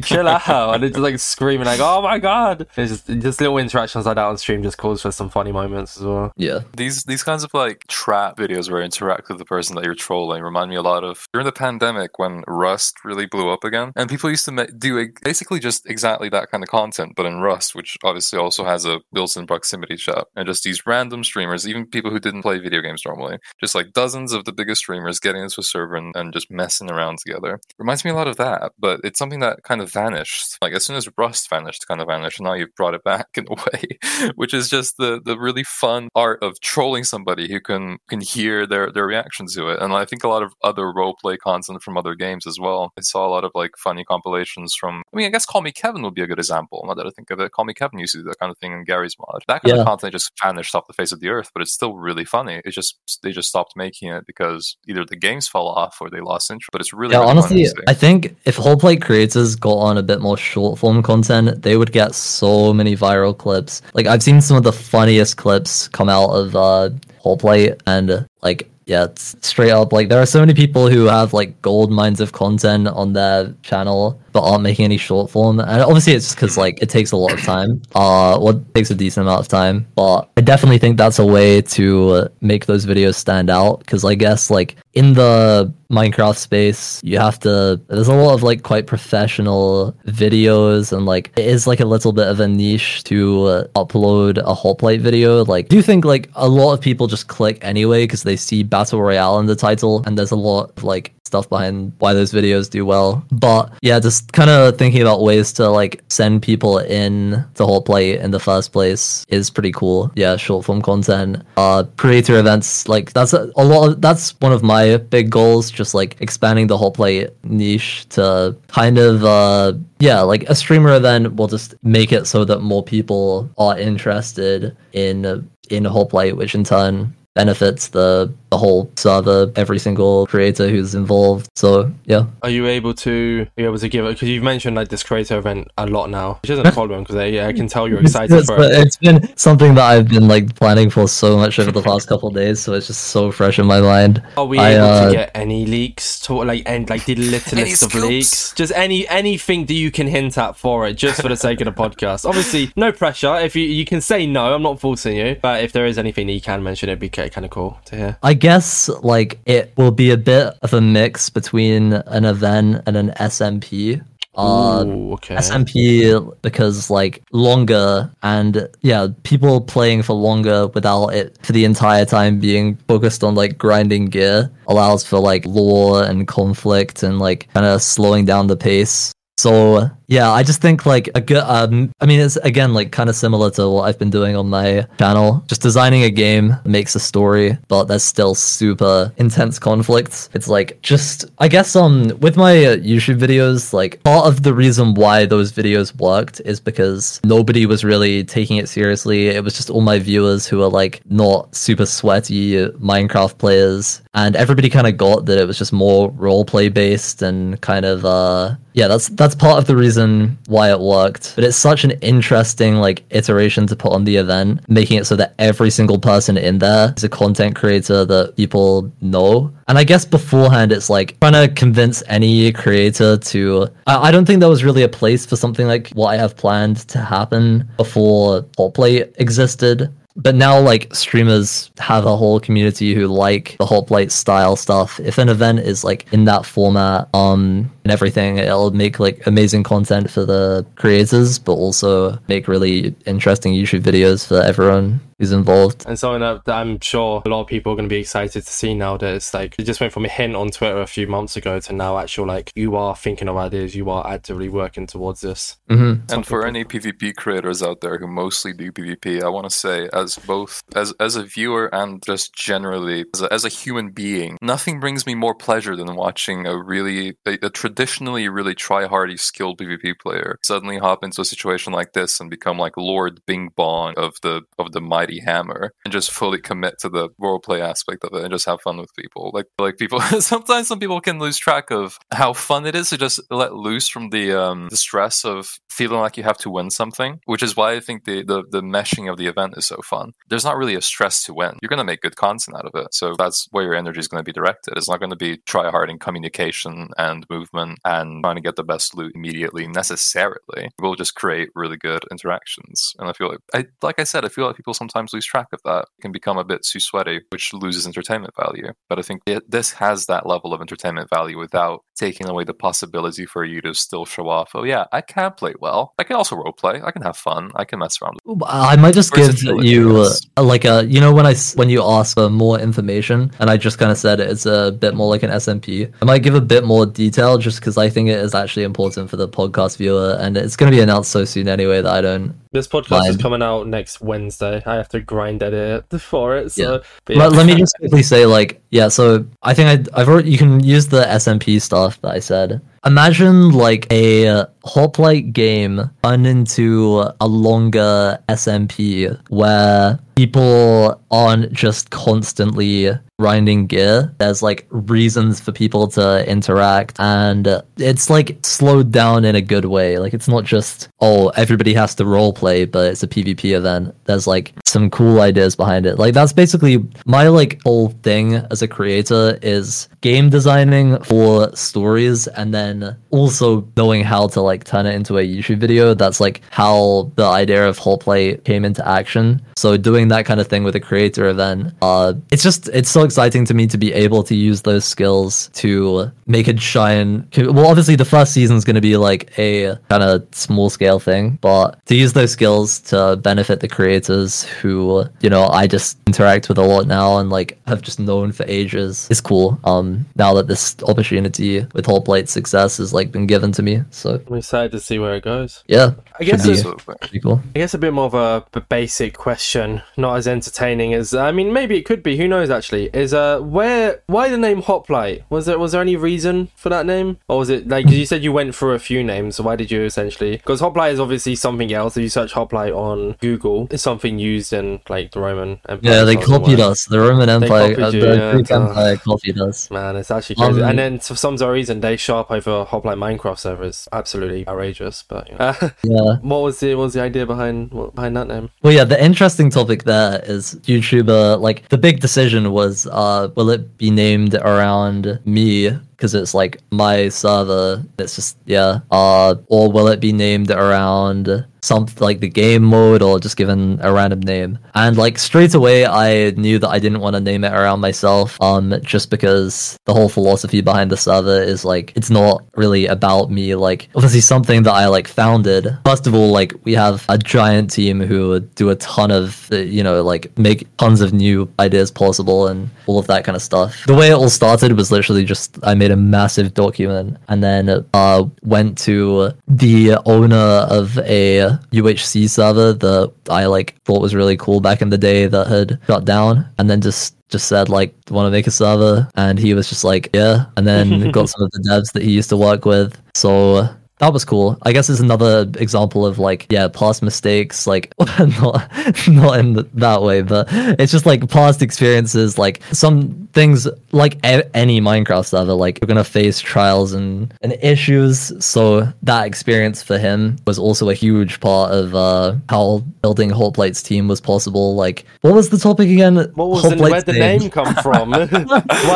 chill 0.02 0.28
out, 0.28 0.74
and 0.74 0.84
it's 0.84 0.94
just 0.94 1.02
like 1.02 1.18
screaming 1.18 1.66
like, 1.66 1.80
oh 1.80 2.00
my 2.02 2.18
god. 2.18 2.61
It's 2.76 2.90
just 2.90 3.20
just 3.20 3.40
little 3.40 3.58
interactions 3.58 4.06
like 4.06 4.16
that 4.16 4.24
on 4.24 4.36
stream 4.38 4.62
just 4.62 4.78
cause 4.78 5.02
for 5.02 5.12
some 5.12 5.30
funny 5.30 5.52
moments 5.52 5.96
as 5.96 6.04
well. 6.04 6.32
yeah. 6.36 6.60
These 6.76 7.04
these 7.04 7.22
kinds 7.22 7.44
of 7.44 7.54
like 7.54 7.86
trap 7.86 8.36
videos 8.36 8.70
where 8.70 8.80
you 8.80 8.84
interact 8.84 9.28
with 9.28 9.38
the 9.38 9.44
person 9.44 9.76
that 9.76 9.84
you're 9.84 9.92
you're 9.92 9.96
trolling 9.96 10.42
remind 10.42 10.70
me 10.70 10.76
a 10.76 10.80
lot 10.80 11.04
of 11.04 11.28
during 11.34 11.44
the 11.44 11.52
pandemic 11.52 12.18
when 12.18 12.44
Rust 12.48 13.04
really 13.04 13.26
blew 13.26 13.50
up 13.50 13.62
again, 13.62 13.92
and 13.94 14.08
people 14.08 14.30
used 14.30 14.46
to 14.46 14.52
ma- 14.52 14.64
do 14.78 15.06
basically 15.22 15.60
just 15.60 15.86
exactly 15.86 16.30
that 16.30 16.50
kind 16.50 16.64
of 16.64 16.70
content, 16.70 17.12
but 17.14 17.26
in 17.26 17.40
Rust, 17.40 17.74
which 17.74 17.98
obviously 18.02 18.38
also 18.38 18.64
has 18.64 18.86
a 18.86 19.00
built-in 19.12 19.46
proximity 19.46 19.96
chat, 19.96 20.24
and 20.34 20.46
just 20.46 20.64
these 20.64 20.86
random 20.86 21.24
streamers, 21.24 21.68
even 21.68 21.84
people 21.84 22.10
who 22.10 22.18
didn't 22.18 22.40
play 22.40 22.58
video 22.58 22.80
games 22.80 23.02
normally, 23.04 23.38
just 23.60 23.74
like 23.74 23.92
dozens 23.92 24.32
of 24.32 24.46
the 24.46 24.52
biggest 24.52 24.80
streamers 24.80 25.20
getting 25.20 25.42
into 25.42 25.60
a 25.60 25.64
server 25.64 25.96
and, 25.96 26.16
and 26.16 26.32
just 26.32 26.50
messing 26.50 26.90
around 26.90 27.18
together. 27.18 27.60
Reminds 27.78 28.02
me 28.02 28.10
a 28.10 28.14
lot 28.14 28.28
of 28.28 28.38
that, 28.38 28.72
but 28.78 29.00
it's 29.04 29.18
something 29.18 29.40
that 29.40 29.62
kind 29.62 29.82
of 29.82 29.92
vanished. 29.92 30.56
Like 30.62 30.72
as 30.72 30.86
soon 30.86 30.96
as 30.96 31.08
Rust 31.18 31.50
vanished, 31.50 31.86
kind 31.86 32.00
of 32.00 32.06
vanished. 32.06 32.40
Now 32.52 32.58
you've 32.58 32.74
brought 32.76 32.94
it 32.94 33.02
back 33.02 33.28
in 33.36 33.46
a 33.48 33.54
way, 33.54 34.30
which 34.34 34.52
is 34.52 34.68
just 34.68 34.96
the 34.98 35.20
the 35.24 35.38
really 35.38 35.64
fun 35.64 36.08
art 36.14 36.42
of 36.42 36.60
trolling 36.60 37.04
somebody 37.04 37.50
who 37.50 37.60
can 37.60 37.96
can 38.08 38.20
hear 38.20 38.66
their 38.66 38.90
their 38.92 39.06
reaction 39.06 39.46
to 39.54 39.68
it. 39.68 39.80
And 39.80 39.92
I 39.94 40.04
think 40.04 40.22
a 40.24 40.28
lot 40.28 40.42
of 40.42 40.52
other 40.62 40.92
role 40.92 41.16
play 41.20 41.36
content 41.36 41.82
from 41.82 41.96
other 41.96 42.14
games 42.14 42.46
as 42.46 42.58
well. 42.60 42.92
I 42.98 43.00
saw 43.02 43.26
a 43.26 43.30
lot 43.30 43.44
of 43.44 43.52
like 43.54 43.70
funny 43.78 44.04
compilations 44.04 44.74
from. 44.78 45.02
I 45.12 45.16
mean, 45.16 45.26
I 45.26 45.30
guess 45.30 45.46
Call 45.46 45.62
Me 45.62 45.72
Kevin 45.72 46.02
would 46.02 46.14
be 46.14 46.22
a 46.22 46.26
good 46.26 46.38
example. 46.38 46.84
Now 46.86 46.94
that 46.94 47.06
I 47.06 47.10
think 47.10 47.30
of 47.30 47.40
it, 47.40 47.52
Call 47.52 47.64
Me 47.64 47.74
Kevin 47.74 47.98
used 47.98 48.12
to 48.12 48.18
do 48.18 48.24
that 48.24 48.38
kind 48.38 48.50
of 48.50 48.58
thing 48.58 48.72
in 48.72 48.84
Garry's 48.84 49.16
Mod. 49.18 49.42
That 49.48 49.62
kind 49.62 49.74
Yeah. 49.74 49.80
of 49.82 49.86
content 49.86 50.12
just 50.12 50.30
vanished 50.42 50.74
off 50.74 50.86
the 50.86 50.92
face 50.92 51.12
of 51.12 51.20
the 51.20 51.28
earth, 51.28 51.50
but 51.54 51.62
it's 51.62 51.72
still 51.72 51.94
really 51.96 52.24
funny. 52.24 52.60
It's 52.64 52.74
just 52.74 52.98
they 53.22 53.32
just 53.32 53.48
stopped 53.48 53.72
making 53.76 54.10
it 54.12 54.24
because 54.26 54.76
either 54.86 55.04
the 55.04 55.16
games 55.16 55.48
fell 55.48 55.68
off 55.68 55.96
or 56.00 56.10
they 56.10 56.20
lost 56.20 56.50
interest. 56.50 56.70
But 56.72 56.80
it's 56.82 56.92
really 56.92 57.12
Yeah, 57.12 57.20
really 57.20 57.30
honestly. 57.30 57.66
I 57.88 57.94
think 57.94 58.36
if 58.44 58.56
Hoplite 58.56 59.00
creators 59.02 59.54
got 59.56 59.76
on 59.78 59.96
a 59.98 60.02
bit 60.02 60.20
more 60.20 60.36
short 60.36 60.78
form 60.78 61.02
content, 61.02 61.62
they 61.62 61.76
would 61.76 61.92
get 61.92 62.14
so 62.14 62.41
many 62.74 62.96
viral 62.96 63.36
clips. 63.36 63.82
Like 63.94 64.06
I've 64.06 64.22
seen 64.22 64.40
some 64.40 64.56
of 64.56 64.62
the 64.62 64.72
funniest 64.72 65.36
clips 65.36 65.88
come 65.88 66.08
out 66.08 66.30
of 66.30 66.56
uh 66.56 66.90
Hoplite 67.22 67.80
and 67.86 68.26
like 68.42 68.68
yeah, 68.86 69.04
it's 69.04 69.36
straight 69.46 69.70
up 69.70 69.92
like 69.92 70.08
there 70.08 70.20
are 70.20 70.26
so 70.26 70.40
many 70.40 70.54
people 70.54 70.88
who 70.88 71.06
have 71.06 71.32
like 71.32 71.60
gold 71.62 71.90
mines 71.90 72.20
of 72.20 72.32
content 72.32 72.88
on 72.88 73.12
their 73.12 73.54
channel 73.62 74.20
but 74.32 74.42
aren't 74.42 74.62
making 74.62 74.84
any 74.84 74.96
short 74.96 75.30
form. 75.30 75.60
And 75.60 75.82
obviously 75.82 76.14
it's 76.14 76.26
just 76.26 76.36
because 76.36 76.56
like 76.56 76.82
it 76.82 76.88
takes 76.88 77.12
a 77.12 77.16
lot 77.16 77.32
of 77.32 77.42
time. 77.42 77.82
Uh 77.94 78.38
well 78.40 78.64
takes 78.74 78.90
a 78.90 78.94
decent 78.94 79.26
amount 79.26 79.40
of 79.40 79.48
time. 79.48 79.86
But 79.94 80.28
I 80.36 80.40
definitely 80.40 80.78
think 80.78 80.96
that's 80.96 81.18
a 81.18 81.26
way 81.26 81.62
to 81.62 82.28
make 82.40 82.66
those 82.66 82.86
videos 82.86 83.14
stand 83.14 83.50
out 83.50 83.80
because 83.80 84.04
I 84.04 84.14
guess 84.14 84.50
like 84.50 84.76
in 84.94 85.14
the 85.14 85.72
Minecraft 85.90 86.36
space, 86.36 87.00
you 87.04 87.18
have 87.18 87.38
to. 87.40 87.80
There's 87.88 88.08
a 88.08 88.14
lot 88.14 88.32
of 88.34 88.42
like 88.42 88.62
quite 88.62 88.86
professional 88.86 89.94
videos, 90.06 90.90
and 90.90 91.04
like 91.04 91.30
it 91.36 91.46
is 91.46 91.66
like 91.66 91.80
a 91.80 91.84
little 91.84 92.12
bit 92.12 92.28
of 92.28 92.40
a 92.40 92.48
niche 92.48 93.04
to 93.04 93.44
uh, 93.44 93.64
upload 93.74 94.38
a 94.38 94.54
Hoplite 94.54 95.00
video. 95.00 95.44
Like, 95.44 95.68
do 95.68 95.76
you 95.76 95.82
think 95.82 96.04
like 96.06 96.30
a 96.34 96.48
lot 96.48 96.72
of 96.72 96.80
people 96.80 97.06
just 97.06 97.28
click 97.28 97.58
anyway 97.60 98.04
because 98.04 98.22
they 98.22 98.36
see 98.36 98.62
battle 98.62 99.02
royale 99.02 99.38
in 99.38 99.46
the 99.46 99.56
title, 99.56 100.02
and 100.06 100.16
there's 100.16 100.30
a 100.30 100.36
lot 100.36 100.72
of 100.76 100.84
like 100.84 101.12
stuff 101.32 101.48
behind 101.48 101.92
why 101.98 102.12
those 102.12 102.30
videos 102.30 102.68
do 102.68 102.84
well. 102.84 103.24
But 103.32 103.72
yeah, 103.80 103.98
just 103.98 104.32
kind 104.34 104.50
of 104.50 104.76
thinking 104.76 105.00
about 105.00 105.22
ways 105.22 105.50
to 105.54 105.68
like 105.70 106.04
send 106.08 106.42
people 106.42 106.78
in 106.78 107.42
the 107.54 107.66
Hoplite 107.66 108.20
in 108.20 108.32
the 108.32 108.40
first 108.40 108.70
place 108.72 109.24
is 109.28 109.48
pretty 109.48 109.72
cool. 109.72 110.12
Yeah, 110.14 110.36
short 110.36 110.66
form 110.66 110.82
content, 110.82 111.42
uh, 111.56 111.84
creator 111.96 112.38
events, 112.38 112.86
like 112.86 113.14
that's 113.14 113.32
a, 113.32 113.50
a 113.56 113.64
lot. 113.64 113.88
Of, 113.88 114.02
that's 114.02 114.38
one 114.40 114.52
of 114.52 114.62
my 114.62 114.98
big 114.98 115.30
goals. 115.30 115.70
Just 115.70 115.94
like 115.94 116.20
expanding 116.20 116.66
the 116.66 116.76
Hoplite 116.76 117.30
niche 117.44 118.06
to 118.10 118.54
kind 118.68 118.98
of 118.98 119.24
uh 119.24 119.72
yeah, 120.00 120.20
like 120.20 120.42
a 120.50 120.54
streamer 120.54 120.92
event 120.94 121.36
will 121.36 121.46
just 121.48 121.74
make 121.82 122.12
it 122.12 122.26
so 122.26 122.44
that 122.44 122.60
more 122.60 122.82
people 122.82 123.48
are 123.56 123.78
interested 123.78 124.76
in 124.92 125.48
in 125.70 125.84
Hoplite, 125.86 126.36
which 126.36 126.54
in 126.54 126.64
turn 126.64 127.14
benefits 127.34 127.88
the 127.88 128.32
the 128.52 128.58
whole 128.58 128.92
server, 128.96 129.50
every 129.56 129.78
single 129.78 130.26
creator 130.26 130.68
who's 130.68 130.94
involved. 130.94 131.48
So 131.56 131.90
yeah, 132.04 132.26
Are 132.42 132.50
you 132.50 132.66
able 132.66 132.92
to 132.94 133.46
be 133.56 133.64
able 133.64 133.78
to 133.78 133.88
give 133.88 134.04
it? 134.04 134.12
Because 134.12 134.28
you've 134.28 134.42
mentioned 134.44 134.76
like 134.76 134.88
this 134.88 135.02
creator 135.02 135.38
event 135.38 135.70
a 135.78 135.86
lot 135.86 136.10
now, 136.10 136.38
which 136.42 136.50
isn't 136.50 136.66
a 136.66 136.70
problem 136.70 137.02
because 137.02 137.16
yeah, 137.32 137.46
I 137.46 137.54
can 137.54 137.66
tell 137.66 137.88
you're 137.88 138.00
excited 138.08 138.36
it's, 138.36 138.46
for 138.46 138.60
it. 138.62 138.72
it's 138.72 138.98
been 138.98 139.34
something 139.38 139.74
that 139.76 139.84
I've 139.84 140.06
been 140.06 140.28
like 140.28 140.54
planning 140.54 140.90
for 140.90 141.08
so 141.08 141.38
much 141.38 141.58
over 141.58 141.72
the 141.72 141.80
past 141.80 142.08
couple 142.08 142.28
of 142.28 142.34
days. 142.34 142.60
So 142.60 142.74
it's 142.74 142.88
just 142.88 143.04
so 143.04 143.32
fresh 143.32 143.58
in 143.58 143.64
my 143.64 143.80
mind. 143.80 144.22
Are 144.36 144.44
we 144.44 144.58
I, 144.58 144.74
able 144.74 144.84
uh, 144.84 145.06
to 145.06 145.12
get 145.12 145.30
any 145.34 145.64
leaks 145.64 146.20
to 146.26 146.34
like 146.34 146.62
and 146.66 146.90
like 146.90 147.06
the 147.06 147.14
littlest 147.14 147.82
of 147.84 147.90
scoops? 147.90 148.06
leaks? 148.06 148.52
Just 148.52 148.72
any 148.76 149.08
anything 149.08 149.64
that 149.64 149.74
you 149.74 149.90
can 149.90 150.08
hint 150.08 150.36
at 150.36 150.58
for 150.58 150.86
it, 150.86 150.94
just 150.94 151.22
for 151.22 151.28
the 151.28 151.36
sake 151.38 151.62
of 151.62 151.64
the 151.64 151.72
podcast. 151.72 152.26
Obviously, 152.26 152.70
no 152.76 152.92
pressure. 152.92 153.34
If 153.38 153.56
you 153.56 153.64
you 153.64 153.86
can 153.86 154.02
say 154.02 154.26
no, 154.26 154.54
I'm 154.54 154.62
not 154.62 154.78
forcing 154.78 155.16
you. 155.16 155.38
But 155.40 155.64
if 155.64 155.72
there 155.72 155.86
is 155.86 155.96
anything 155.96 156.26
that 156.26 156.34
you 156.34 156.42
can 156.42 156.62
mention, 156.62 156.90
it'd 156.90 156.98
be 156.98 157.08
kind 157.08 157.46
of 157.46 157.50
cool 157.50 157.78
to 157.86 157.96
hear. 157.96 158.18
I 158.22 158.34
guess 158.42 158.88
like 159.04 159.38
it 159.46 159.72
will 159.76 159.92
be 159.92 160.10
a 160.10 160.16
bit 160.16 160.52
of 160.62 160.74
a 160.74 160.80
mix 160.80 161.30
between 161.30 161.92
an 161.92 162.24
event 162.24 162.82
and 162.86 162.96
an 162.96 163.10
SMP. 163.10 164.04
Uh, 164.34 164.82
Ooh, 164.84 165.12
okay. 165.12 165.36
SMP 165.36 166.42
because 166.42 166.90
like 166.90 167.22
longer 167.30 168.10
and 168.24 168.68
yeah, 168.80 169.06
people 169.22 169.60
playing 169.60 170.02
for 170.02 170.14
longer 170.14 170.66
without 170.68 171.10
it 171.10 171.38
for 171.42 171.52
the 171.52 171.64
entire 171.64 172.04
time 172.04 172.40
being 172.40 172.74
focused 172.88 173.22
on 173.22 173.36
like 173.36 173.58
grinding 173.58 174.06
gear 174.06 174.50
allows 174.66 175.06
for 175.06 175.20
like 175.20 175.46
lore 175.46 176.02
and 176.02 176.26
conflict 176.26 177.04
and 177.04 177.20
like 177.20 177.46
kind 177.54 177.64
of 177.64 177.80
slowing 177.80 178.24
down 178.24 178.48
the 178.48 178.56
pace. 178.56 179.12
So 179.36 179.90
yeah, 180.08 180.30
I 180.30 180.42
just 180.42 180.60
think 180.60 180.84
like 180.84 181.08
a 181.14 181.20
good. 181.20 181.42
Um, 181.42 181.90
I 182.00 182.06
mean, 182.06 182.20
it's 182.20 182.36
again 182.36 182.74
like 182.74 182.92
kind 182.92 183.08
of 183.08 183.16
similar 183.16 183.50
to 183.52 183.68
what 183.68 183.82
I've 183.84 183.98
been 183.98 184.10
doing 184.10 184.36
on 184.36 184.50
my 184.50 184.86
channel. 184.98 185.42
Just 185.46 185.62
designing 185.62 186.02
a 186.02 186.10
game 186.10 186.54
makes 186.64 186.94
a 186.94 187.00
story, 187.00 187.56
but 187.68 187.84
there's 187.84 188.02
still 188.02 188.34
super 188.34 189.10
intense 189.16 189.58
conflicts. 189.58 190.28
It's 190.34 190.48
like 190.48 190.80
just 190.82 191.24
I 191.38 191.48
guess 191.48 191.74
um 191.74 192.12
with 192.20 192.36
my 192.36 192.54
YouTube 192.54 193.18
videos, 193.18 193.72
like 193.72 194.02
part 194.04 194.26
of 194.26 194.42
the 194.42 194.52
reason 194.52 194.92
why 194.94 195.24
those 195.24 195.50
videos 195.50 195.98
worked 195.98 196.42
is 196.44 196.60
because 196.60 197.18
nobody 197.24 197.64
was 197.64 197.84
really 197.84 198.24
taking 198.24 198.58
it 198.58 198.68
seriously. 198.68 199.28
It 199.28 199.42
was 199.42 199.56
just 199.56 199.70
all 199.70 199.80
my 199.80 199.98
viewers 199.98 200.46
who 200.46 200.62
are 200.62 200.68
like 200.68 201.00
not 201.08 201.54
super 201.54 201.86
sweaty 201.86 202.66
Minecraft 202.72 203.38
players, 203.38 204.02
and 204.12 204.36
everybody 204.36 204.68
kind 204.68 204.86
of 204.86 204.98
got 204.98 205.24
that 205.24 205.38
it 205.38 205.46
was 205.46 205.56
just 205.56 205.72
more 205.72 206.12
roleplay 206.12 206.72
based 206.72 207.22
and 207.22 207.58
kind 207.62 207.86
of 207.86 208.04
uh 208.04 208.56
yeah 208.74 208.88
that's 208.88 209.08
that's 209.10 209.34
part 209.34 209.58
of 209.58 209.66
the 209.66 209.76
reason 209.76 210.38
why 210.46 210.70
it 210.70 210.80
worked. 210.80 211.34
But 211.34 211.44
it's 211.44 211.56
such 211.56 211.84
an 211.84 211.92
interesting 212.02 212.76
like 212.76 213.04
iteration 213.10 213.66
to 213.66 213.76
put 213.76 213.92
on 213.92 214.04
the 214.04 214.16
event 214.16 214.68
making 214.68 214.98
it 214.98 215.06
so 215.06 215.16
that 215.16 215.34
every 215.38 215.70
single 215.70 215.98
person 215.98 216.36
in 216.36 216.58
there 216.58 216.94
is 216.96 217.04
a 217.04 217.08
content 217.08 217.56
creator 217.56 218.04
that 218.04 218.36
people 218.36 218.90
know. 219.00 219.52
And 219.68 219.78
i 219.78 219.84
guess 219.84 220.04
beforehand 220.04 220.70
it's 220.70 220.90
like 220.90 221.18
trying 221.20 221.32
to 221.32 221.48
convince 221.54 222.02
any 222.06 222.52
creator 222.52 223.16
to 223.16 223.68
i, 223.86 224.08
I 224.08 224.10
don't 224.10 224.26
think 224.26 224.40
there 224.40 224.48
was 224.48 224.64
really 224.64 224.82
a 224.82 224.88
place 224.88 225.24
for 225.24 225.36
something 225.36 225.66
like 225.66 225.88
what 225.90 226.08
i 226.08 226.16
have 226.18 226.36
planned 226.36 226.76
to 226.88 226.98
happen 226.98 227.66
before 227.78 228.44
Hoplite 228.58 229.14
existed. 229.18 229.92
But 230.14 230.34
now 230.34 230.60
like 230.60 230.94
streamers 230.94 231.70
have 231.78 232.04
a 232.04 232.16
whole 232.16 232.38
community 232.38 232.94
who 232.94 233.06
like 233.06 233.56
the 233.58 233.64
hot 233.64 233.88
style 234.10 234.56
stuff. 234.56 235.00
If 235.00 235.16
an 235.16 235.30
event 235.30 235.60
is 235.60 235.84
like 235.84 236.12
in 236.12 236.24
that 236.26 236.44
format 236.44 237.08
um 237.14 237.70
and 237.84 237.92
everything 237.92 238.38
it'll 238.38 238.70
make 238.70 238.98
like 239.00 239.26
amazing 239.26 239.62
content 239.62 240.10
for 240.10 240.24
the 240.24 240.64
creators 240.76 241.38
but 241.38 241.52
also 241.52 242.18
make 242.28 242.48
really 242.48 242.94
interesting 243.06 243.52
youtube 243.52 243.80
videos 243.80 244.26
for 244.26 244.40
everyone 244.40 245.00
who's 245.22 245.30
involved 245.30 245.84
And 245.86 245.96
something 245.96 246.20
that, 246.20 246.44
that 246.46 246.56
I'm 246.56 246.80
sure 246.80 247.22
a 247.24 247.28
lot 247.28 247.42
of 247.42 247.46
people 247.46 247.72
are 247.72 247.76
going 247.76 247.88
to 247.88 247.94
be 247.94 248.00
excited 248.00 248.44
to 248.44 248.52
see 248.52 248.74
now 248.74 248.96
that 248.96 249.14
it's 249.14 249.32
like 249.32 249.54
it 249.56 249.62
just 249.62 249.80
went 249.80 249.92
from 249.92 250.04
a 250.04 250.08
hint 250.08 250.34
on 250.34 250.50
Twitter 250.50 250.80
a 250.80 250.86
few 250.86 251.06
months 251.06 251.36
ago 251.36 251.60
to 251.60 251.72
now 251.72 251.96
actual 251.98 252.26
like 252.26 252.50
you 252.56 252.74
are 252.74 252.96
thinking 252.96 253.28
of 253.28 253.36
ideas, 253.36 253.76
you 253.76 253.88
are 253.88 254.04
actively 254.04 254.48
working 254.48 254.88
towards 254.88 255.20
this. 255.20 255.58
hmm 255.68 255.94
And 256.10 256.26
for 256.26 256.44
any 256.44 256.64
PvP 256.64 257.14
creators 257.14 257.62
out 257.62 257.82
there 257.82 257.98
who 257.98 258.08
mostly 258.08 258.52
do 258.52 258.72
PvP, 258.72 259.22
I 259.22 259.28
want 259.28 259.48
to 259.48 259.54
say, 259.54 259.88
as 259.92 260.18
both 260.18 260.60
as 260.74 260.92
as 260.98 261.14
a 261.14 261.22
viewer 261.22 261.72
and 261.72 262.02
just 262.04 262.34
generally 262.34 263.04
as 263.14 263.22
a, 263.22 263.32
as 263.32 263.44
a 263.44 263.48
human 263.48 263.90
being, 263.90 264.38
nothing 264.42 264.80
brings 264.80 265.06
me 265.06 265.14
more 265.14 265.36
pleasure 265.36 265.76
than 265.76 265.94
watching 265.94 266.46
a 266.48 266.56
really 266.60 267.16
a, 267.26 267.46
a 267.46 267.50
traditionally 267.72 268.28
really 268.28 268.54
try-hardy, 268.54 269.16
skilled 269.16 269.58
PvP 269.58 269.98
player 269.98 270.38
suddenly 270.44 270.78
hop 270.78 271.02
into 271.02 271.22
a 271.22 271.24
situation 271.24 271.72
like 271.72 271.94
this 271.94 272.20
and 272.20 272.28
become 272.28 272.58
like 272.58 272.76
Lord 272.76 273.20
Bing 273.26 273.50
Bong 273.56 273.94
of 273.96 274.14
the 274.22 274.42
of 274.58 274.72
the 274.72 274.80
mighty 274.80 275.20
hammer 275.20 275.72
and 275.84 275.92
just 275.92 276.10
fully 276.10 276.38
commit 276.38 276.78
to 276.80 276.90
the 276.90 277.08
roleplay 277.20 277.60
aspect 277.60 278.04
of 278.04 278.12
it 278.12 278.24
and 278.24 278.32
just 278.32 278.46
have 278.46 278.60
fun 278.60 278.76
with 278.76 278.94
people. 278.94 279.30
Like 279.32 279.46
like 279.58 279.78
people 279.78 280.00
sometimes 280.20 280.68
some 280.68 280.80
people 280.80 281.00
can 281.00 281.18
lose 281.18 281.38
track 281.38 281.70
of 281.70 281.98
how 282.12 282.34
fun 282.34 282.66
it 282.66 282.74
is 282.74 282.90
to 282.90 282.98
just 282.98 283.20
let 283.30 283.54
loose 283.54 283.88
from 283.88 284.10
the 284.10 284.38
um 284.38 284.68
the 284.68 284.76
stress 284.76 285.24
of 285.24 285.58
feeling 285.72 286.00
like 286.00 286.16
you 286.16 286.22
have 286.22 286.38
to 286.38 286.50
win 286.50 286.70
something, 286.70 287.20
which 287.24 287.42
is 287.42 287.56
why 287.56 287.72
I 287.72 287.80
think 287.80 288.04
the, 288.04 288.22
the, 288.22 288.44
the 288.50 288.60
meshing 288.60 289.10
of 289.10 289.16
the 289.16 289.26
event 289.26 289.54
is 289.56 289.66
so 289.66 289.80
fun. 289.82 290.12
There's 290.28 290.44
not 290.44 290.58
really 290.58 290.74
a 290.74 290.82
stress 290.82 291.22
to 291.24 291.34
win. 291.34 291.58
You're 291.62 291.70
to 291.78 291.84
make 291.84 292.02
good 292.02 292.16
content 292.16 292.56
out 292.56 292.66
of 292.66 292.74
it. 292.74 292.94
So 292.94 293.14
that's 293.16 293.48
where 293.50 293.64
your 293.64 293.74
energy 293.74 294.00
is 294.00 294.08
to 294.08 294.22
be 294.22 294.32
directed. 294.32 294.74
It's 294.76 294.88
not 294.88 295.00
to 295.00 295.16
be 295.16 295.38
try 295.38 295.70
hard 295.70 295.88
in 295.88 295.98
communication 295.98 296.90
and 296.98 297.26
movement 297.30 297.61
and 297.84 298.22
trying 298.22 298.36
to 298.36 298.42
get 298.42 298.56
the 298.56 298.64
best 298.64 298.96
loot 298.96 299.12
immediately 299.14 299.66
necessarily 299.66 300.70
will 300.80 300.94
just 300.94 301.14
create 301.14 301.48
really 301.54 301.76
good 301.76 302.04
interactions. 302.10 302.94
And 302.98 303.08
I 303.08 303.12
feel 303.12 303.28
like, 303.28 303.38
I, 303.54 303.64
like 303.82 303.98
I 303.98 304.04
said, 304.04 304.24
I 304.24 304.28
feel 304.28 304.46
like 304.46 304.56
people 304.56 304.74
sometimes 304.74 305.12
lose 305.12 305.26
track 305.26 305.48
of 305.52 305.60
that. 305.64 305.86
It 305.98 306.02
can 306.02 306.12
become 306.12 306.38
a 306.38 306.44
bit 306.44 306.62
too 306.62 306.80
sweaty, 306.80 307.20
which 307.30 307.52
loses 307.52 307.86
entertainment 307.86 308.34
value. 308.36 308.72
But 308.88 308.98
I 308.98 309.02
think 309.02 309.22
it, 309.26 309.50
this 309.50 309.72
has 309.72 310.06
that 310.06 310.26
level 310.26 310.52
of 310.52 310.60
entertainment 310.60 311.08
value 311.10 311.38
without 311.38 311.80
taking 311.94 312.28
away 312.28 312.44
the 312.44 312.54
possibility 312.54 313.26
for 313.26 313.44
you 313.44 313.60
to 313.62 313.74
still 313.74 314.04
show 314.04 314.28
off. 314.28 314.50
Oh 314.54 314.64
yeah, 314.64 314.86
I 314.92 315.00
can 315.00 315.32
play 315.32 315.54
well. 315.60 315.94
I 315.98 316.04
can 316.04 316.16
also 316.16 316.36
role 316.36 316.52
play. 316.52 316.80
I 316.82 316.90
can 316.90 317.02
have 317.02 317.16
fun. 317.16 317.52
I 317.54 317.64
can 317.64 317.78
mess 317.78 318.00
around. 318.00 318.18
I 318.46 318.76
might 318.76 318.94
just 318.94 319.12
give 319.12 319.42
you 319.42 320.06
uh, 320.36 320.42
like 320.42 320.64
a 320.64 320.84
you 320.84 321.00
know 321.00 321.12
when 321.12 321.26
I 321.26 321.34
when 321.54 321.70
you 321.70 321.82
ask 321.82 322.14
for 322.14 322.30
more 322.30 322.58
information 322.58 323.30
and 323.38 323.50
I 323.50 323.56
just 323.56 323.78
kind 323.78 323.90
of 323.90 323.98
said 323.98 324.20
it's 324.20 324.46
a 324.46 324.72
bit 324.72 324.94
more 324.94 325.08
like 325.08 325.22
an 325.22 325.30
SMP. 325.30 325.92
I 326.00 326.04
might 326.04 326.22
give 326.22 326.34
a 326.34 326.40
bit 326.40 326.64
more 326.64 326.86
detail 326.86 327.38
just 327.38 327.60
because 327.60 327.76
I 327.76 327.88
think 327.88 328.08
it 328.08 328.18
is 328.18 328.34
actually 328.34 328.64
important 328.64 329.10
for 329.10 329.16
the 329.16 329.28
podcast 329.28 329.76
viewer 329.76 330.16
and 330.18 330.36
it's 330.36 330.56
going 330.56 330.70
to 330.70 330.76
be 330.76 330.82
announced 330.82 331.10
so 331.10 331.24
soon 331.24 331.48
anyway 331.48 331.82
that 331.82 331.92
I 331.92 332.00
don't. 332.00 332.41
This 332.52 332.68
podcast 332.68 333.08
is 333.08 333.16
coming 333.16 333.42
out 333.42 333.66
next 333.66 334.02
Wednesday. 334.02 334.62
I 334.66 334.74
have 334.74 334.88
to 334.90 335.00
grind 335.00 335.42
edit 335.42 335.86
it 335.90 335.98
for 335.98 336.36
it. 336.36 336.52
So, 336.52 336.74
Yeah. 336.74 336.78
but 337.06 337.32
Let, 337.32 337.46
me 337.46 337.54
just 337.58 337.74
quickly 337.78 338.02
say 338.02 338.26
like 338.26 338.60
yeah. 338.70 338.88
So 338.88 339.26
I 339.42 339.54
think 339.54 339.88
I 339.94 340.00
I've 340.00 340.08
already 340.08 340.30
you 340.30 340.38
can 340.38 340.60
use 340.60 340.86
the 340.88 341.02
SMP 341.02 341.60
stuff 341.60 342.00
that 342.02 342.10
I 342.10 342.18
said. 342.18 342.60
Imagine 342.84 343.50
like 343.50 343.86
a 343.92 344.46
hoplite 344.64 345.32
game 345.32 345.90
turned 346.02 346.26
into 346.26 347.04
a 347.20 347.26
longer 347.26 348.18
SMP 348.28 349.18
where 349.28 349.98
people 350.16 351.00
aren't 351.10 351.52
just 351.52 351.90
constantly 351.90 352.90
grinding 353.18 353.66
gear. 353.66 354.12
There's 354.18 354.42
like 354.42 354.66
reasons 354.70 355.40
for 355.40 355.52
people 355.52 355.86
to 355.88 356.28
interact, 356.28 356.96
and 356.98 357.62
it's 357.76 358.10
like 358.10 358.38
slowed 358.44 358.90
down 358.90 359.24
in 359.24 359.36
a 359.36 359.40
good 359.40 359.66
way. 359.66 359.98
Like 359.98 360.14
it's 360.14 360.28
not 360.28 360.44
just 360.44 360.88
oh 361.00 361.28
everybody 361.30 361.74
has 361.74 361.94
to 361.96 362.04
role 362.04 362.32
play, 362.32 362.64
but 362.64 362.92
it's 362.92 363.02
a 363.02 363.08
PvP 363.08 363.56
event. 363.56 363.94
There's 364.04 364.26
like 364.26 364.52
some 364.64 364.90
cool 364.90 365.20
ideas 365.20 365.54
behind 365.56 365.86
it. 365.86 365.98
Like 365.98 366.14
that's 366.14 366.32
basically 366.32 366.84
my 367.06 367.28
like 367.28 367.60
whole 367.62 367.90
thing 368.02 368.34
as 368.34 368.62
a 368.62 368.68
creator 368.68 369.38
is 369.42 369.88
game 370.00 370.30
designing 370.30 371.02
for 371.04 371.54
stories 371.54 372.26
and 372.26 372.52
then 372.52 372.71
also 373.10 373.66
knowing 373.76 374.04
how 374.04 374.26
to 374.28 374.40
like 374.40 374.64
turn 374.64 374.86
it 374.86 374.94
into 374.94 375.18
a 375.18 375.22
YouTube 375.22 375.58
video. 375.58 375.94
That's 375.94 376.20
like 376.20 376.40
how 376.50 377.10
the 377.16 377.24
idea 377.24 377.68
of 377.68 377.78
Hoplite 377.78 378.44
came 378.44 378.64
into 378.64 378.86
action. 378.86 379.42
So 379.56 379.76
doing 379.76 380.08
that 380.08 380.24
kind 380.26 380.40
of 380.40 380.46
thing 380.48 380.64
with 380.64 380.74
a 380.76 380.80
creator 380.80 381.28
event, 381.28 381.74
uh, 381.82 382.14
it's 382.30 382.42
just 382.42 382.68
it's 382.68 382.90
so 382.90 383.04
exciting 383.04 383.44
to 383.46 383.54
me 383.54 383.66
to 383.68 383.78
be 383.78 383.92
able 383.92 384.22
to 384.24 384.34
use 384.34 384.62
those 384.62 384.84
skills 384.84 385.48
to 385.54 386.10
make 386.26 386.48
it 386.48 386.60
shine. 386.60 387.28
Well, 387.36 387.66
obviously 387.66 387.96
the 387.96 388.04
first 388.04 388.32
season 388.32 388.56
is 388.56 388.64
going 388.64 388.74
to 388.76 388.80
be 388.80 388.96
like 388.96 389.38
a 389.38 389.76
kind 389.88 390.02
of 390.02 390.26
small 390.32 390.70
scale 390.70 390.98
thing, 390.98 391.38
but 391.40 391.84
to 391.86 391.94
use 391.94 392.12
those 392.12 392.32
skills 392.32 392.80
to 392.80 393.16
benefit 393.16 393.60
the 393.60 393.68
creators 393.68 394.44
who 394.44 395.04
you 395.20 395.30
know 395.30 395.46
I 395.46 395.66
just 395.66 395.98
interact 396.06 396.48
with 396.48 396.58
a 396.58 396.62
lot 396.62 396.86
now 396.86 397.18
and 397.18 397.30
like 397.30 397.58
have 397.66 397.82
just 397.82 397.98
known 398.00 398.32
for 398.32 398.44
ages 398.48 399.08
is 399.10 399.20
cool. 399.20 399.58
Um, 399.64 400.06
now 400.16 400.34
that 400.34 400.46
this 400.46 400.76
opportunity 400.84 401.66
with 401.74 401.86
Hoplite 401.86 402.28
success 402.28 402.61
has 402.78 402.92
like 402.92 403.10
been 403.12 403.26
given 403.26 403.52
to 403.52 403.62
me, 403.62 403.82
so 403.90 404.20
I'm 404.26 404.36
excited 404.36 404.72
to 404.72 404.80
see 404.80 404.98
where 404.98 405.14
it 405.14 405.24
goes. 405.24 405.62
yeah, 405.66 405.92
I 406.18 406.24
guess 406.24 406.46
it's, 406.46 406.60
Absolutely. 406.60 406.94
pretty 406.96 407.20
cool. 407.20 407.40
I 407.54 407.58
guess 407.58 407.74
a 407.74 407.78
bit 407.78 407.92
more 407.92 408.06
of 408.06 408.14
a 408.14 408.60
basic 408.68 409.16
question, 409.16 409.82
not 409.96 410.16
as 410.16 410.26
entertaining 410.28 410.94
as 410.94 411.14
I 411.14 411.32
mean, 411.32 411.52
maybe 411.52 411.76
it 411.76 411.84
could 411.84 412.02
be. 412.02 412.16
Who 412.16 412.28
knows? 412.28 412.50
Actually, 412.50 412.90
is 412.94 413.12
uh, 413.14 413.40
where 413.40 414.02
why 414.06 414.28
the 414.28 414.38
name 414.38 414.62
Hoplite? 414.62 415.24
Was 415.30 415.46
there 415.46 415.58
was 415.58 415.72
there 415.72 415.80
any 415.80 415.96
reason 415.96 416.48
for 416.56 416.68
that 416.68 416.86
name, 416.86 417.18
or 417.28 417.38
was 417.38 417.50
it 417.50 417.68
like 417.68 417.86
'cause 417.86 417.94
you 417.94 418.06
said 418.06 418.22
you 418.24 418.32
went 418.32 418.54
through 418.54 418.72
a 418.74 418.78
few 418.78 419.02
names? 419.04 419.36
So 419.36 419.42
why 419.44 419.56
did 419.56 419.70
you 419.70 419.82
essentially? 419.82 420.32
Because 420.36 420.60
Hoplite 420.60 420.92
is 420.94 421.00
obviously 421.00 421.34
something 421.34 421.72
else. 421.72 421.96
If 421.96 422.02
you 422.02 422.08
search 422.08 422.32
Hoplite 422.32 422.72
on 422.72 423.16
Google, 423.20 423.68
it's 423.70 423.82
something 423.82 424.18
used 424.18 424.52
in 424.52 424.80
like 424.88 425.10
the 425.12 425.20
Roman 425.20 425.60
Empire. 425.68 425.78
Yeah, 425.92 426.04
they 426.04 426.16
as 426.16 426.28
well. 426.28 426.40
copied 426.40 426.60
us. 426.60 426.86
The 426.86 427.00
Roman 427.00 427.28
Empire, 427.28 427.74
copied 427.74 427.82
uh, 427.84 427.88
you, 427.90 428.00
the 428.00 428.16
yeah, 428.16 428.32
Greek 428.32 428.46
so- 428.46 428.62
Empire 428.62 428.96
copied 428.96 429.40
us. 429.40 429.70
Man, 429.70 429.96
it's 429.96 430.10
actually 430.10 430.36
crazy. 430.36 430.62
Um, 430.62 430.68
and 430.70 430.78
then 430.78 430.98
for 430.98 431.14
some 431.16 431.36
reason, 431.36 431.80
they 431.80 431.96
show 431.96 432.18
up 432.18 432.30
over 432.52 432.64
Hoplite 432.64 432.98
Minecraft 432.98 433.38
server 433.38 433.64
is 433.64 433.88
Absolutely 433.92 434.46
outrageous. 434.48 435.02
But 435.02 435.30
you 435.30 435.36
know. 435.38 435.52
Yeah. 435.84 436.18
what 436.22 436.42
was 436.42 436.60
the 436.60 436.74
what 436.74 436.84
was 436.84 436.94
the 436.94 437.02
idea 437.02 437.26
behind 437.26 437.70
behind 437.94 438.16
that 438.16 438.28
name? 438.28 438.50
Well, 438.62 438.72
yeah, 438.72 438.84
the 438.84 439.02
interesting 439.02 439.50
topic 439.50 439.84
there 439.84 440.20
is 440.24 440.54
YouTuber. 440.62 441.40
Like 441.40 441.68
the 441.68 441.78
big 441.78 442.00
decision 442.00 442.52
was, 442.52 442.86
uh, 442.86 443.28
will 443.36 443.50
it 443.50 443.76
be 443.78 443.90
named 443.90 444.34
around 444.34 445.20
me 445.24 445.78
because 446.02 446.16
it's 446.16 446.34
like 446.34 446.58
my 446.72 447.08
server? 447.08 447.84
It's 447.96 448.16
just 448.16 448.36
yeah. 448.44 448.80
Uh, 448.90 449.36
or 449.46 449.70
will 449.70 449.86
it 449.86 450.00
be 450.00 450.12
named 450.12 450.50
around 450.50 451.46
something 451.62 452.02
like 452.02 452.18
the 452.18 452.28
game 452.28 452.64
mode, 452.64 453.02
or 453.02 453.20
just 453.20 453.36
given 453.36 453.78
a 453.82 453.92
random 453.92 454.18
name? 454.18 454.58
And 454.74 454.96
like 454.96 455.16
straight 455.16 455.54
away, 455.54 455.86
I 455.86 456.30
knew 456.32 456.58
that 456.58 456.68
I 456.68 456.80
didn't 456.80 457.00
want 457.00 457.14
to 457.14 457.20
name 457.20 457.44
it 457.44 457.52
around 457.52 457.78
myself. 457.78 458.36
Um, 458.42 458.74
just 458.82 459.10
because 459.10 459.78
the 459.84 459.94
whole 459.94 460.08
philosophy 460.08 460.60
behind 460.60 460.90
the 460.90 460.96
server 460.96 461.40
is 461.40 461.64
like 461.64 461.92
it's 461.94 462.10
not 462.10 462.44
really 462.56 462.86
about 462.86 463.30
me. 463.30 463.54
Like 463.54 463.88
obviously 463.94 464.22
something 464.22 464.64
that 464.64 464.74
I 464.74 464.88
like 464.88 465.06
founded. 465.06 465.78
First 465.86 466.08
of 466.08 466.14
all, 466.16 466.30
like 466.30 466.52
we 466.64 466.74
have 466.74 467.06
a 467.08 467.16
giant 467.16 467.70
team 467.70 468.00
who 468.00 468.40
do 468.40 468.70
a 468.70 468.76
ton 468.76 469.12
of 469.12 469.48
uh, 469.52 469.56
you 469.56 469.84
know 469.84 470.02
like 470.02 470.36
make 470.36 470.66
tons 470.78 471.00
of 471.00 471.12
new 471.12 471.48
ideas 471.60 471.92
possible 471.92 472.48
and 472.48 472.68
all 472.86 472.98
of 472.98 473.06
that 473.06 473.24
kind 473.24 473.36
of 473.36 473.42
stuff. 473.42 473.86
The 473.86 473.94
way 473.94 474.08
it 474.08 474.14
all 474.14 474.30
started 474.30 474.72
was 474.76 474.90
literally 474.90 475.24
just 475.24 475.58
I 475.62 475.74
made 475.74 475.91
a 475.92 475.96
massive 475.96 476.54
document 476.54 477.16
and 477.28 477.42
then 477.42 477.84
uh 477.94 478.24
went 478.42 478.78
to 478.78 479.30
the 479.48 479.96
owner 480.06 480.36
of 480.36 480.98
a 480.98 481.58
UHC 481.72 482.28
server 482.28 482.72
that 482.72 483.12
I 483.28 483.46
like 483.46 483.76
thought 483.84 484.02
was 484.02 484.14
really 484.14 484.36
cool 484.36 484.60
back 484.60 484.82
in 484.82 484.90
the 484.90 484.98
day 484.98 485.26
that 485.26 485.46
had 485.46 485.78
shut 485.86 486.04
down 486.04 486.48
and 486.58 486.68
then 486.68 486.80
just 486.80 487.16
just 487.28 487.48
said 487.48 487.68
like 487.68 487.94
want 488.10 488.26
to 488.26 488.30
make 488.30 488.46
a 488.46 488.50
server? 488.50 489.08
And 489.16 489.38
he 489.38 489.54
was 489.54 489.68
just 489.68 489.84
like 489.84 490.10
yeah. 490.14 490.46
And 490.56 490.66
then 490.66 491.10
got 491.12 491.30
some 491.30 491.42
of 491.42 491.50
the 491.52 491.68
devs 491.68 491.92
that 491.92 492.02
he 492.02 492.12
used 492.12 492.28
to 492.28 492.36
work 492.36 492.64
with. 492.64 493.00
So 493.14 493.68
that 494.02 494.12
was 494.12 494.24
cool. 494.24 494.58
I 494.62 494.72
guess 494.72 494.90
it's 494.90 494.98
another 494.98 495.48
example 495.58 496.04
of 496.04 496.18
like, 496.18 496.46
yeah, 496.50 496.66
past 496.66 497.04
mistakes, 497.04 497.68
like 497.68 497.94
not 498.18 498.68
not 499.06 499.38
in 499.38 499.54
that 499.74 500.02
way, 500.02 500.22
but 500.22 500.48
it's 500.50 500.90
just 500.90 501.06
like 501.06 501.28
past 501.30 501.62
experiences, 501.62 502.36
like 502.36 502.60
some 502.72 503.21
things, 503.32 503.66
like 503.92 504.14
a- 504.24 504.44
any 504.56 504.80
Minecraft 504.80 505.26
server, 505.26 505.52
like 505.54 505.80
you're 505.80 505.86
gonna 505.88 506.04
face 506.04 506.40
trials 506.40 506.92
and 506.92 507.32
and 507.42 507.52
issues. 507.62 508.32
So 508.44 508.88
that 509.02 509.26
experience 509.26 509.82
for 509.82 509.98
him 509.98 510.36
was 510.46 510.58
also 510.58 510.88
a 510.90 510.94
huge 510.94 511.40
part 511.40 511.72
of 511.72 511.94
uh, 511.94 512.34
how 512.48 512.82
building 513.02 513.30
Hoplite's 513.30 513.82
team 513.82 514.08
was 514.08 514.20
possible. 514.20 514.74
Like, 514.74 515.04
what 515.22 515.34
was 515.34 515.50
the 515.50 515.58
topic 515.58 515.88
again? 515.90 516.16
What 516.34 516.48
was 516.50 516.62
the, 516.62 516.76
where'd 516.76 517.06
the 517.06 517.12
name 517.12 517.50
come 517.50 517.74
from? 517.76 518.10
Why 518.10 518.26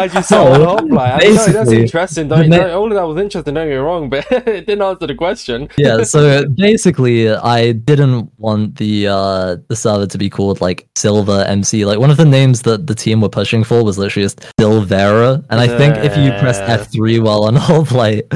did 0.08 0.14
you 0.14 0.22
say 0.22 0.36
So? 0.36 0.52
I 0.98 1.18
no, 1.18 1.46
that's 1.46 1.70
interesting. 1.70 2.28
Don't, 2.28 2.50
don't- 2.50 2.70
all 2.70 2.86
of 2.86 2.94
that 2.94 3.02
was 3.06 3.16
interesting. 3.18 3.54
Don't 3.54 3.66
get 3.68 3.72
me 3.74 3.76
wrong, 3.76 4.08
but 4.10 4.26
it 4.30 4.66
didn't 4.66 4.82
answer 4.82 5.06
the 5.06 5.14
question. 5.14 5.68
yeah 5.78 6.02
so 6.14 6.44
basically 6.48 7.30
i 7.30 7.72
didn't 7.72 8.30
want 8.38 8.76
the 8.76 9.06
uh 9.08 9.56
the 9.68 9.76
server 9.76 10.06
to 10.06 10.18
be 10.18 10.28
called 10.30 10.60
like 10.60 10.86
silver 10.94 11.44
mc 11.48 11.84
like 11.84 11.98
one 11.98 12.10
of 12.10 12.16
the 12.16 12.24
names 12.24 12.62
that 12.62 12.86
the 12.86 12.94
team 12.94 13.20
were 13.20 13.28
pushing 13.28 13.64
for 13.64 13.82
was 13.84 13.98
literally 13.98 14.25
just 14.26 14.38
silvera 14.60 15.32
and 15.50 15.60
i 15.60 15.68
think 15.78 15.96
if 16.08 16.16
you 16.16 16.30
press 16.40 16.58
f3 16.60 17.22
while 17.24 17.44
on 17.44 17.56
hold 17.66 17.88
hoplite 17.88 18.26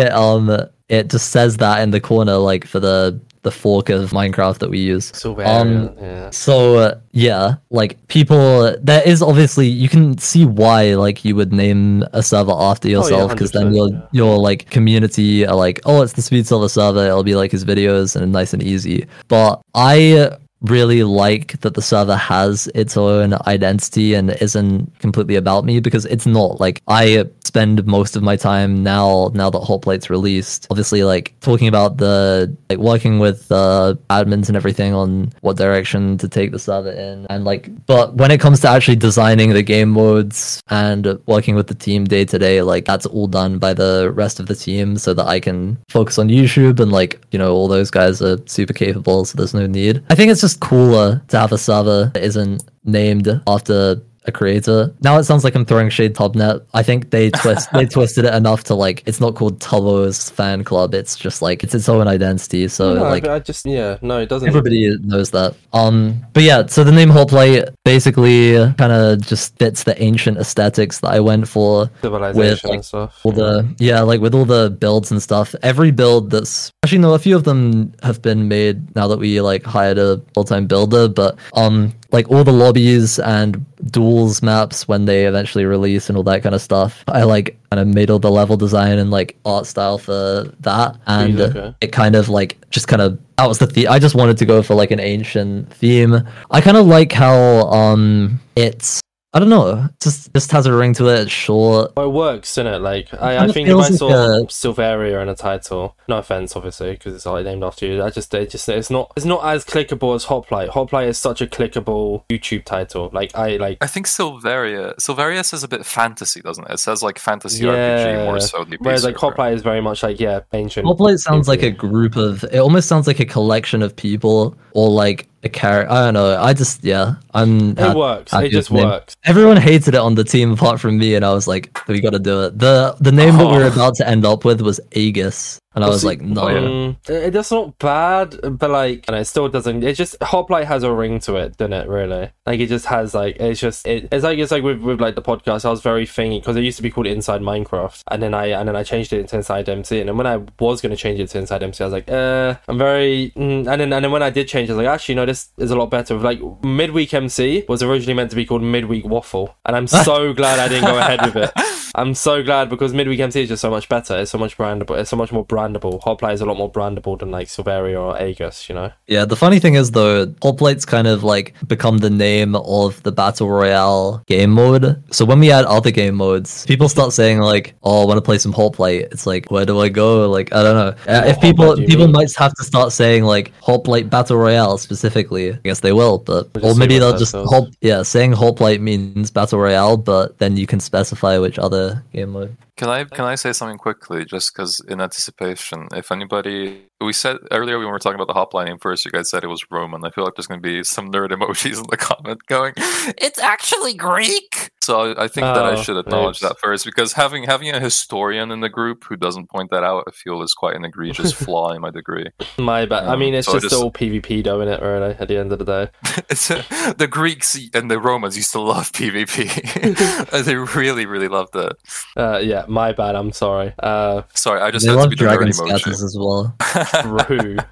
it 0.00 0.12
um 0.12 0.44
it 0.88 1.08
just 1.08 1.30
says 1.30 1.56
that 1.56 1.82
in 1.82 1.90
the 1.90 2.00
corner 2.00 2.36
like 2.36 2.66
for 2.66 2.80
the 2.80 3.20
the 3.42 3.50
fork 3.50 3.88
of 3.88 4.10
minecraft 4.10 4.58
that 4.58 4.68
we 4.68 4.78
use 4.78 5.06
Silver 5.14 5.44
Um, 5.44 5.94
yeah. 5.98 6.28
so 6.30 6.76
uh, 6.76 7.00
yeah, 7.12 7.54
like 7.70 7.96
people, 8.08 8.76
there 8.82 9.02
is 9.08 9.22
obviously 9.22 9.66
you 9.66 9.88
can 9.88 10.18
see 10.18 10.44
why 10.44 10.94
like 10.94 11.24
you 11.24 11.34
would 11.36 11.52
name 11.52 12.04
a 12.12 12.22
server 12.22 12.52
after 12.52 12.88
yourself 12.88 13.30
because 13.30 13.52
then 13.52 13.72
100%, 13.72 13.76
your 13.76 13.88
yeah. 13.88 14.06
your 14.12 14.38
like 14.38 14.68
community 14.68 15.46
are 15.46 15.56
like, 15.56 15.80
oh, 15.86 16.02
it's 16.02 16.12
the 16.12 16.22
SpeedSilver 16.22 16.70
server. 16.70 17.06
It'll 17.06 17.24
be 17.24 17.34
like 17.34 17.50
his 17.50 17.64
videos 17.64 18.14
and 18.14 18.30
nice 18.30 18.52
and 18.52 18.62
easy. 18.62 19.06
But 19.28 19.62
I 19.74 20.36
really 20.62 21.02
like 21.02 21.60
that 21.60 21.74
the 21.74 21.82
server 21.82 22.16
has 22.16 22.68
its 22.74 22.96
own 22.96 23.34
identity 23.46 24.14
and 24.14 24.30
isn't 24.42 24.98
completely 24.98 25.36
about 25.36 25.64
me 25.64 25.80
because 25.80 26.04
it's 26.06 26.26
not. 26.26 26.60
Like 26.60 26.82
I 26.88 27.24
spend 27.44 27.84
most 27.86 28.14
of 28.14 28.22
my 28.22 28.36
time 28.36 28.82
now 28.82 29.30
now 29.34 29.50
that 29.50 29.58
Hoplite's 29.62 30.08
released 30.08 30.68
obviously 30.70 31.02
like 31.02 31.34
talking 31.40 31.66
about 31.66 31.96
the 31.96 32.54
like 32.68 32.78
working 32.78 33.18
with 33.18 33.50
uh 33.50 33.94
admins 34.08 34.46
and 34.46 34.56
everything 34.56 34.94
on 34.94 35.32
what 35.40 35.56
direction 35.56 36.16
to 36.18 36.28
take 36.28 36.52
the 36.52 36.60
server 36.60 36.92
in 36.92 37.26
and 37.28 37.44
like 37.44 37.64
but 37.86 38.14
when 38.14 38.30
it 38.30 38.40
comes 38.40 38.60
to 38.60 38.68
actually 38.68 38.94
designing 38.94 39.50
the 39.50 39.64
game 39.64 39.90
modes 39.90 40.62
and 40.68 41.18
working 41.26 41.56
with 41.56 41.66
the 41.66 41.74
team 41.74 42.04
day 42.04 42.24
to 42.24 42.38
day 42.38 42.62
like 42.62 42.84
that's 42.84 43.06
all 43.06 43.26
done 43.26 43.58
by 43.58 43.74
the 43.74 44.12
rest 44.14 44.38
of 44.38 44.46
the 44.46 44.54
team 44.54 44.96
so 44.96 45.12
that 45.12 45.26
I 45.26 45.40
can 45.40 45.76
focus 45.88 46.18
on 46.18 46.28
YouTube 46.28 46.78
and 46.78 46.92
like 46.92 47.20
you 47.32 47.38
know 47.38 47.52
all 47.52 47.66
those 47.66 47.90
guys 47.90 48.22
are 48.22 48.38
super 48.46 48.72
capable 48.72 49.24
so 49.24 49.36
there's 49.36 49.54
no 49.54 49.66
need. 49.66 50.04
I 50.08 50.14
think 50.14 50.30
it's 50.30 50.40
just 50.40 50.49
cooler 50.56 51.22
to 51.28 51.38
have 51.38 51.52
a 51.52 51.58
server 51.58 52.10
that 52.14 52.22
isn't 52.22 52.62
named 52.84 53.40
after 53.46 54.02
a 54.26 54.32
creator. 54.32 54.94
Now 55.02 55.18
it 55.18 55.24
sounds 55.24 55.44
like 55.44 55.54
I'm 55.54 55.64
throwing 55.64 55.88
shade 55.90 56.14
Tubnet. 56.14 56.64
I 56.74 56.82
think 56.82 57.10
they 57.10 57.30
twist 57.42 57.68
they 57.72 57.86
twisted 57.86 58.24
it 58.24 58.34
enough 58.34 58.64
to 58.64 58.74
like 58.74 59.02
it's 59.06 59.20
not 59.20 59.34
called 59.34 59.60
Tubbo's 59.60 60.30
fan 60.30 60.64
club. 60.64 60.94
It's 60.94 61.16
just 61.16 61.42
like 61.42 61.64
it's 61.64 61.74
its 61.74 61.88
own 61.88 62.08
identity. 62.08 62.68
So 62.68 62.94
no, 62.94 63.02
like 63.02 63.26
I 63.26 63.38
just 63.38 63.66
yeah, 63.66 63.98
no, 64.02 64.18
it 64.18 64.28
doesn't. 64.28 64.48
everybody 64.48 64.96
knows 64.98 65.30
that. 65.30 65.54
Um, 65.72 66.24
but 66.32 66.42
yeah, 66.42 66.66
so 66.66 66.84
the 66.84 66.92
name 66.92 67.10
Hoplite 67.10 67.68
basically 67.84 68.52
kind 68.74 68.92
of 68.92 69.20
just 69.20 69.56
fits 69.58 69.84
the 69.84 70.00
ancient 70.02 70.38
aesthetics 70.38 71.00
that 71.00 71.12
I 71.12 71.20
went 71.20 71.48
for 71.48 71.90
civilization 72.02 72.68
like, 72.68 72.76
and 72.76 72.84
stuff. 72.84 73.20
all 73.24 73.32
the 73.32 73.74
yeah 73.78 74.00
like 74.00 74.20
with 74.20 74.34
all 74.34 74.44
the 74.44 74.70
builds 74.70 75.10
and 75.10 75.22
stuff 75.22 75.54
every 75.62 75.90
build 75.90 76.30
that's 76.30 76.70
actually 76.84 76.98
no 76.98 77.14
a 77.14 77.18
few 77.18 77.36
of 77.36 77.44
them 77.44 77.92
have 78.02 78.22
been 78.22 78.48
made 78.48 78.94
now 78.94 79.08
that 79.08 79.18
we 79.18 79.40
like 79.40 79.64
hired 79.64 79.98
a 79.98 80.20
full-time 80.34 80.66
builder 80.66 81.08
but 81.08 81.38
um 81.54 81.92
like 82.12 82.28
all 82.30 82.44
the 82.44 82.52
lobbies 82.52 83.18
and 83.18 83.64
duels 83.90 84.42
maps 84.42 84.88
when 84.88 85.04
they 85.04 85.26
eventually 85.26 85.64
release 85.64 86.08
and 86.08 86.16
all 86.16 86.24
that 86.24 86.42
kind 86.42 86.54
of 86.54 86.60
stuff. 86.60 87.04
I 87.08 87.22
like 87.22 87.58
kind 87.70 87.80
of 87.80 87.88
made 87.88 88.10
all 88.10 88.18
the 88.18 88.30
level 88.30 88.56
design 88.56 88.98
and 88.98 89.10
like 89.10 89.36
art 89.44 89.66
style 89.66 89.98
for 89.98 90.52
that. 90.60 90.96
And 91.06 91.40
okay. 91.40 91.74
it 91.80 91.92
kind 91.92 92.16
of 92.16 92.28
like 92.28 92.58
just 92.70 92.88
kind 92.88 93.02
of 93.02 93.18
that 93.36 93.46
was 93.46 93.58
the 93.58 93.66
theme 93.66 93.88
i 93.88 93.98
just 93.98 94.14
wanted 94.14 94.36
to 94.36 94.44
go 94.44 94.62
for 94.62 94.74
like 94.74 94.90
an 94.90 95.00
ancient 95.00 95.72
theme. 95.72 96.26
I 96.50 96.60
kind 96.60 96.76
of 96.76 96.86
like 96.86 97.12
how 97.12 97.68
um 97.70 98.40
it's 98.56 98.99
I 99.32 99.38
don't 99.38 99.48
know. 99.48 99.88
Just 100.00 100.32
just 100.34 100.50
has 100.50 100.66
a 100.66 100.72
ring 100.74 100.92
to 100.94 101.06
it. 101.08 101.20
It's 101.20 101.30
short. 101.30 101.92
Well, 101.96 102.06
it 102.06 102.12
works, 102.12 102.50
isn't 102.58 102.66
it? 102.66 102.80
Like 102.80 103.14
I, 103.14 103.44
I 103.44 103.46
think 103.52 103.68
if 103.68 103.76
I 103.76 103.86
feels 103.86 103.98
saw 103.98 104.06
like 104.08 104.16
a- 104.16 104.46
Silveria 104.46 105.22
in 105.22 105.28
a 105.28 105.36
title, 105.36 105.94
no 106.08 106.18
offense, 106.18 106.56
obviously, 106.56 106.90
because 106.92 107.14
it's 107.14 107.26
like 107.26 107.44
named 107.44 107.62
after 107.62 107.86
you. 107.86 108.02
I 108.02 108.10
just, 108.10 108.34
it 108.34 108.50
just, 108.50 108.68
it's 108.68 108.90
not, 108.90 109.12
it's 109.16 109.24
not 109.24 109.44
as 109.44 109.64
clickable 109.64 110.16
as 110.16 110.24
Hoplite. 110.24 110.70
Hoplite 110.70 111.06
is 111.06 111.16
such 111.16 111.40
a 111.40 111.46
clickable 111.46 112.24
YouTube 112.28 112.64
title. 112.64 113.08
Like 113.12 113.32
I 113.36 113.56
like. 113.58 113.78
I 113.80 113.86
think 113.86 114.06
Silveria 114.06 114.96
Silveria 114.96 115.44
says 115.44 115.62
a 115.62 115.68
bit 115.68 115.86
fantasy, 115.86 116.40
doesn't 116.40 116.64
it? 116.64 116.72
It 116.72 116.78
says 116.78 117.00
like 117.00 117.20
fantasy 117.20 117.64
Yeah. 117.66 117.72
RPG 117.72 118.24
more 118.24 118.40
so 118.40 118.64
than 118.64 118.78
Whereas 118.80 119.04
like 119.04 119.14
Peace 119.14 119.20
Hoplite 119.20 119.54
is 119.54 119.62
very 119.62 119.80
much 119.80 120.02
like 120.02 120.18
yeah, 120.18 120.40
ancient. 120.52 120.88
Hoplite 120.88 121.20
sounds 121.20 121.46
like 121.46 121.62
a 121.62 121.70
group 121.70 122.16
of. 122.16 122.42
It 122.44 122.58
almost 122.58 122.88
sounds 122.88 123.06
like 123.06 123.20
a 123.20 123.26
collection 123.26 123.80
of 123.80 123.94
people, 123.94 124.56
or 124.72 124.90
like 124.90 125.28
a 125.42 125.48
character. 125.48 125.92
I 125.92 126.04
don't 126.04 126.14
know. 126.14 126.36
I 126.40 126.52
just 126.52 126.82
yeah. 126.84 127.14
I'm. 127.32 127.78
It 127.78 127.96
works. 127.96 128.32
happy 128.32 128.46
It 128.46 128.50
just 128.50 128.70
works. 128.70 129.16
Everyone 129.24 129.56
hated 129.56 129.94
it 129.94 130.00
on 130.00 130.14
the 130.14 130.24
team 130.24 130.50
apart 130.52 130.80
from 130.80 130.98
me, 130.98 131.14
and 131.14 131.24
I 131.24 131.32
was 131.32 131.46
like, 131.46 131.70
we 131.88 132.00
got 132.00 132.10
to 132.10 132.18
do 132.18 132.44
it. 132.44 132.58
the 132.58 132.96
The 133.00 133.12
name 133.12 133.36
that 133.36 133.46
we 133.46 133.52
were 133.58 133.64
Oh. 133.64 133.72
about 133.72 133.94
to 133.96 134.08
end 134.08 134.24
up 134.26 134.44
with 134.44 134.60
was 134.60 134.80
Aegis, 134.92 135.59
and 135.80 135.86
I 135.86 135.88
was 135.88 136.04
like, 136.04 136.20
no. 136.20 136.46
Mm, 136.46 136.96
it, 137.08 137.34
it's 137.34 137.50
not 137.50 137.78
bad, 137.78 138.58
but 138.58 138.70
like, 138.70 139.04
and 139.08 139.16
it 139.16 139.24
still 139.24 139.48
doesn't. 139.48 139.82
It 139.82 139.94
just 139.94 140.16
Hoplite 140.22 140.66
has 140.66 140.82
a 140.82 140.92
ring 140.92 141.20
to 141.20 141.36
it, 141.36 141.56
doesn't 141.56 141.72
it? 141.72 141.88
Really, 141.88 142.30
like 142.46 142.60
it 142.60 142.68
just 142.68 142.86
has 142.86 143.14
like 143.14 143.36
it's 143.36 143.60
just 143.60 143.86
it, 143.86 144.08
it's 144.12 144.24
like 144.24 144.38
it's 144.38 144.50
like 144.50 144.62
with, 144.62 144.80
with 144.80 145.00
like 145.00 145.14
the 145.14 145.22
podcast. 145.22 145.64
I 145.64 145.70
was 145.70 145.80
very 145.80 146.06
thingy 146.06 146.40
because 146.40 146.56
it 146.56 146.62
used 146.62 146.76
to 146.76 146.82
be 146.82 146.90
called 146.90 147.06
Inside 147.06 147.40
Minecraft, 147.40 148.02
and 148.08 148.22
then 148.22 148.34
I 148.34 148.46
and 148.48 148.68
then 148.68 148.76
I 148.76 148.82
changed 148.82 149.12
it 149.12 149.28
to 149.28 149.36
Inside 149.36 149.68
MC. 149.68 150.00
And 150.00 150.08
then 150.08 150.16
when 150.16 150.26
I 150.26 150.42
was 150.58 150.80
gonna 150.80 150.96
change 150.96 151.18
it 151.18 151.28
to 151.30 151.38
Inside 151.38 151.62
MC, 151.62 151.82
I 151.82 151.86
was 151.86 151.92
like, 151.92 152.10
uh, 152.10 152.56
I'm 152.68 152.78
very. 152.78 153.32
Mm, 153.36 153.66
and 153.70 153.80
then 153.80 153.92
and 153.92 154.04
then 154.04 154.12
when 154.12 154.22
I 154.22 154.30
did 154.30 154.48
change, 154.48 154.68
I 154.68 154.74
was 154.74 154.84
like, 154.84 154.92
actually, 154.92 155.14
no, 155.14 155.26
this 155.26 155.50
is 155.58 155.70
a 155.70 155.76
lot 155.76 155.90
better. 155.90 156.14
Like 156.16 156.40
midweek 156.62 157.14
MC 157.14 157.64
was 157.68 157.82
originally 157.82 158.14
meant 158.14 158.30
to 158.30 158.36
be 158.36 158.44
called 158.44 158.62
Midweek 158.62 159.06
Waffle, 159.06 159.56
and 159.64 159.74
I'm 159.74 159.86
so 159.86 160.32
glad 160.40 160.58
I 160.58 160.68
didn't 160.68 160.90
go 160.90 160.98
ahead 160.98 161.22
with 161.22 161.36
it. 161.36 161.52
I'm 161.94 162.14
so 162.14 162.42
glad 162.42 162.68
because 162.68 162.92
Midweek 162.92 163.20
MC 163.20 163.42
is 163.42 163.48
just 163.48 163.62
so 163.62 163.70
much 163.70 163.88
better. 163.88 164.16
It's 164.18 164.30
so 164.30 164.38
much 164.38 164.56
brandable. 164.56 164.98
It's 164.98 165.10
so 165.10 165.16
much 165.16 165.32
more 165.32 165.44
brandable. 165.72 166.32
Is 166.32 166.40
a 166.40 166.46
lot 166.46 166.56
more 166.56 166.70
brandable 166.70 167.18
than 167.18 167.30
like 167.30 167.48
Silveria 167.48 168.00
or 168.00 168.20
Aegis, 168.22 168.68
you 168.68 168.74
know? 168.74 168.92
Yeah, 169.06 169.24
the 169.24 169.36
funny 169.36 169.58
thing 169.58 169.74
is 169.74 169.90
though, 169.90 170.26
Hoplite's 170.42 170.84
kind 170.84 171.06
of 171.06 171.24
like 171.24 171.54
become 171.66 171.98
the 171.98 172.10
name 172.10 172.54
of 172.56 173.02
the 173.02 173.12
battle 173.12 173.48
royale 173.48 174.22
game 174.26 174.50
mode. 174.50 175.02
So 175.12 175.24
when 175.24 175.40
we 175.40 175.50
add 175.50 175.64
other 175.64 175.90
game 175.90 176.16
modes, 176.16 176.66
people 176.66 176.88
start 176.88 177.12
saying 177.12 177.40
like, 177.40 177.74
"Oh, 177.82 178.02
I 178.02 178.04
want 178.06 178.18
to 178.18 178.22
play 178.22 178.38
some 178.38 178.52
Hoplite." 178.52 179.08
It's 179.12 179.26
like, 179.26 179.50
where 179.50 179.66
do 179.66 179.80
I 179.80 179.88
go? 179.88 180.30
Like, 180.30 180.52
I 180.52 180.62
don't 180.62 180.76
know. 180.76 181.12
Uh, 181.12 181.24
if 181.26 181.40
people 181.40 181.64
Hoplite 181.64 181.76
do 181.76 181.82
you 181.82 181.88
people 181.88 182.06
mean? 182.06 182.12
might 182.12 182.34
have 182.36 182.54
to 182.54 182.64
start 182.64 182.92
saying 182.92 183.24
like 183.24 183.52
Hoplite 183.60 184.10
battle 184.10 184.36
royale 184.36 184.78
specifically. 184.78 185.52
I 185.52 185.58
guess 185.64 185.80
they 185.80 185.92
will, 185.92 186.18
but 186.18 186.50
We'll 186.54 186.72
or 186.72 186.74
maybe 186.74 186.98
they'll 186.98 187.16
just. 187.16 187.34
Hop. 187.34 187.64
Yeah, 187.80 188.02
saying 188.02 188.32
Hoplite 188.32 188.80
means 188.80 189.30
battle 189.30 189.58
royale, 189.58 189.96
but 189.96 190.38
then 190.38 190.56
you 190.56 190.66
can 190.66 190.80
specify 190.80 191.38
which 191.38 191.58
other 191.58 192.04
game 192.12 192.30
mode. 192.30 192.56
Can 192.80 192.88
I 192.88 193.04
can 193.04 193.26
I 193.26 193.34
say 193.34 193.52
something 193.52 193.76
quickly, 193.76 194.24
just 194.24 194.54
because 194.54 194.80
in 194.88 195.02
anticipation, 195.02 195.88
if 195.92 196.10
anybody 196.10 196.88
we 197.00 197.12
said 197.12 197.38
earlier 197.50 197.78
when 197.78 197.86
we 197.86 197.92
were 197.92 197.98
talking 197.98 198.16
about 198.16 198.26
the 198.28 198.34
Hoplite 198.34 198.66
name 198.68 198.78
first, 198.78 199.04
you 199.04 199.10
guys 199.10 199.30
said 199.30 199.42
it 199.44 199.48
was 199.48 199.64
Roman. 199.70 200.04
I 200.04 200.10
feel 200.10 200.24
like 200.24 200.34
there's 200.36 200.46
going 200.46 200.60
to 200.60 200.66
be 200.68 200.84
some 200.84 201.10
nerd 201.10 201.30
emojis 201.36 201.78
in 201.78 201.84
the 201.90 201.96
comment 201.96 202.44
going, 202.46 202.74
"It's 202.76 203.38
actually 203.38 203.94
Greek." 203.94 204.70
So 204.82 205.12
I, 205.12 205.24
I 205.24 205.28
think 205.28 205.44
that 205.44 205.64
I 205.64 205.72
Oh, 205.72 205.82
should 205.82 205.98
acknowledge 205.98 206.36
oops. 206.36 206.40
that 206.40 206.58
first, 206.58 206.84
because 206.84 207.12
having 207.12 207.44
having 207.44 207.70
a 207.70 207.80
historian 207.80 208.50
in 208.50 208.60
the 208.60 208.68
group 208.68 209.04
who 209.04 209.16
doesn't 209.16 209.48
point 209.50 209.70
that 209.70 209.84
out, 209.84 210.04
I 210.08 210.10
feel 210.10 210.42
is 210.42 210.52
quite 210.54 210.74
an 210.76 210.84
egregious 210.84 211.32
flaw 211.44 211.72
in 211.72 211.80
my 211.80 211.90
degree. 211.90 212.26
My 212.58 212.86
bad. 212.86 213.04
I 213.04 213.12
Um, 213.14 213.20
mean, 213.20 213.34
it's 213.34 213.46
so 213.46 213.54
just, 213.54 213.70
just- 213.70 213.74
all 213.82 213.90
PvP, 213.92 214.42
though, 214.44 214.58
innit? 214.58 214.80
Really, 214.80 215.14
at 215.18 215.28
the 215.28 215.36
end 215.38 215.52
of 215.52 215.58
the 215.58 215.64
day. 215.64 215.90
It's, 216.28 216.48
the 216.48 217.08
Greeks 217.10 217.58
and 217.74 217.90
the 217.90 218.00
Romans 218.00 218.36
used 218.36 218.52
to 218.52 218.60
love 218.60 218.90
PvP. 218.92 220.44
they 220.44 220.56
really, 220.56 221.06
really 221.06 221.28
loved 221.28 221.54
it. 221.56 221.72
Uh, 222.16 222.38
yeah, 222.38 222.64
my 222.68 222.92
bad. 222.92 223.14
I'm 223.14 223.32
sorry. 223.32 223.74
Uh, 223.78 224.22
Sorry, 224.34 224.60
I 224.60 224.70
just 224.70 224.84
they 224.86 224.90
had 224.92 224.96
to 224.96 225.00
love 225.02 225.10
be 225.10 225.16
the 225.16 225.24
dragon 225.24 225.48
nerdy 225.48 225.78
emoji. 225.78 225.92
as 225.92 226.16
well. 226.18 226.54
True. 226.90 227.56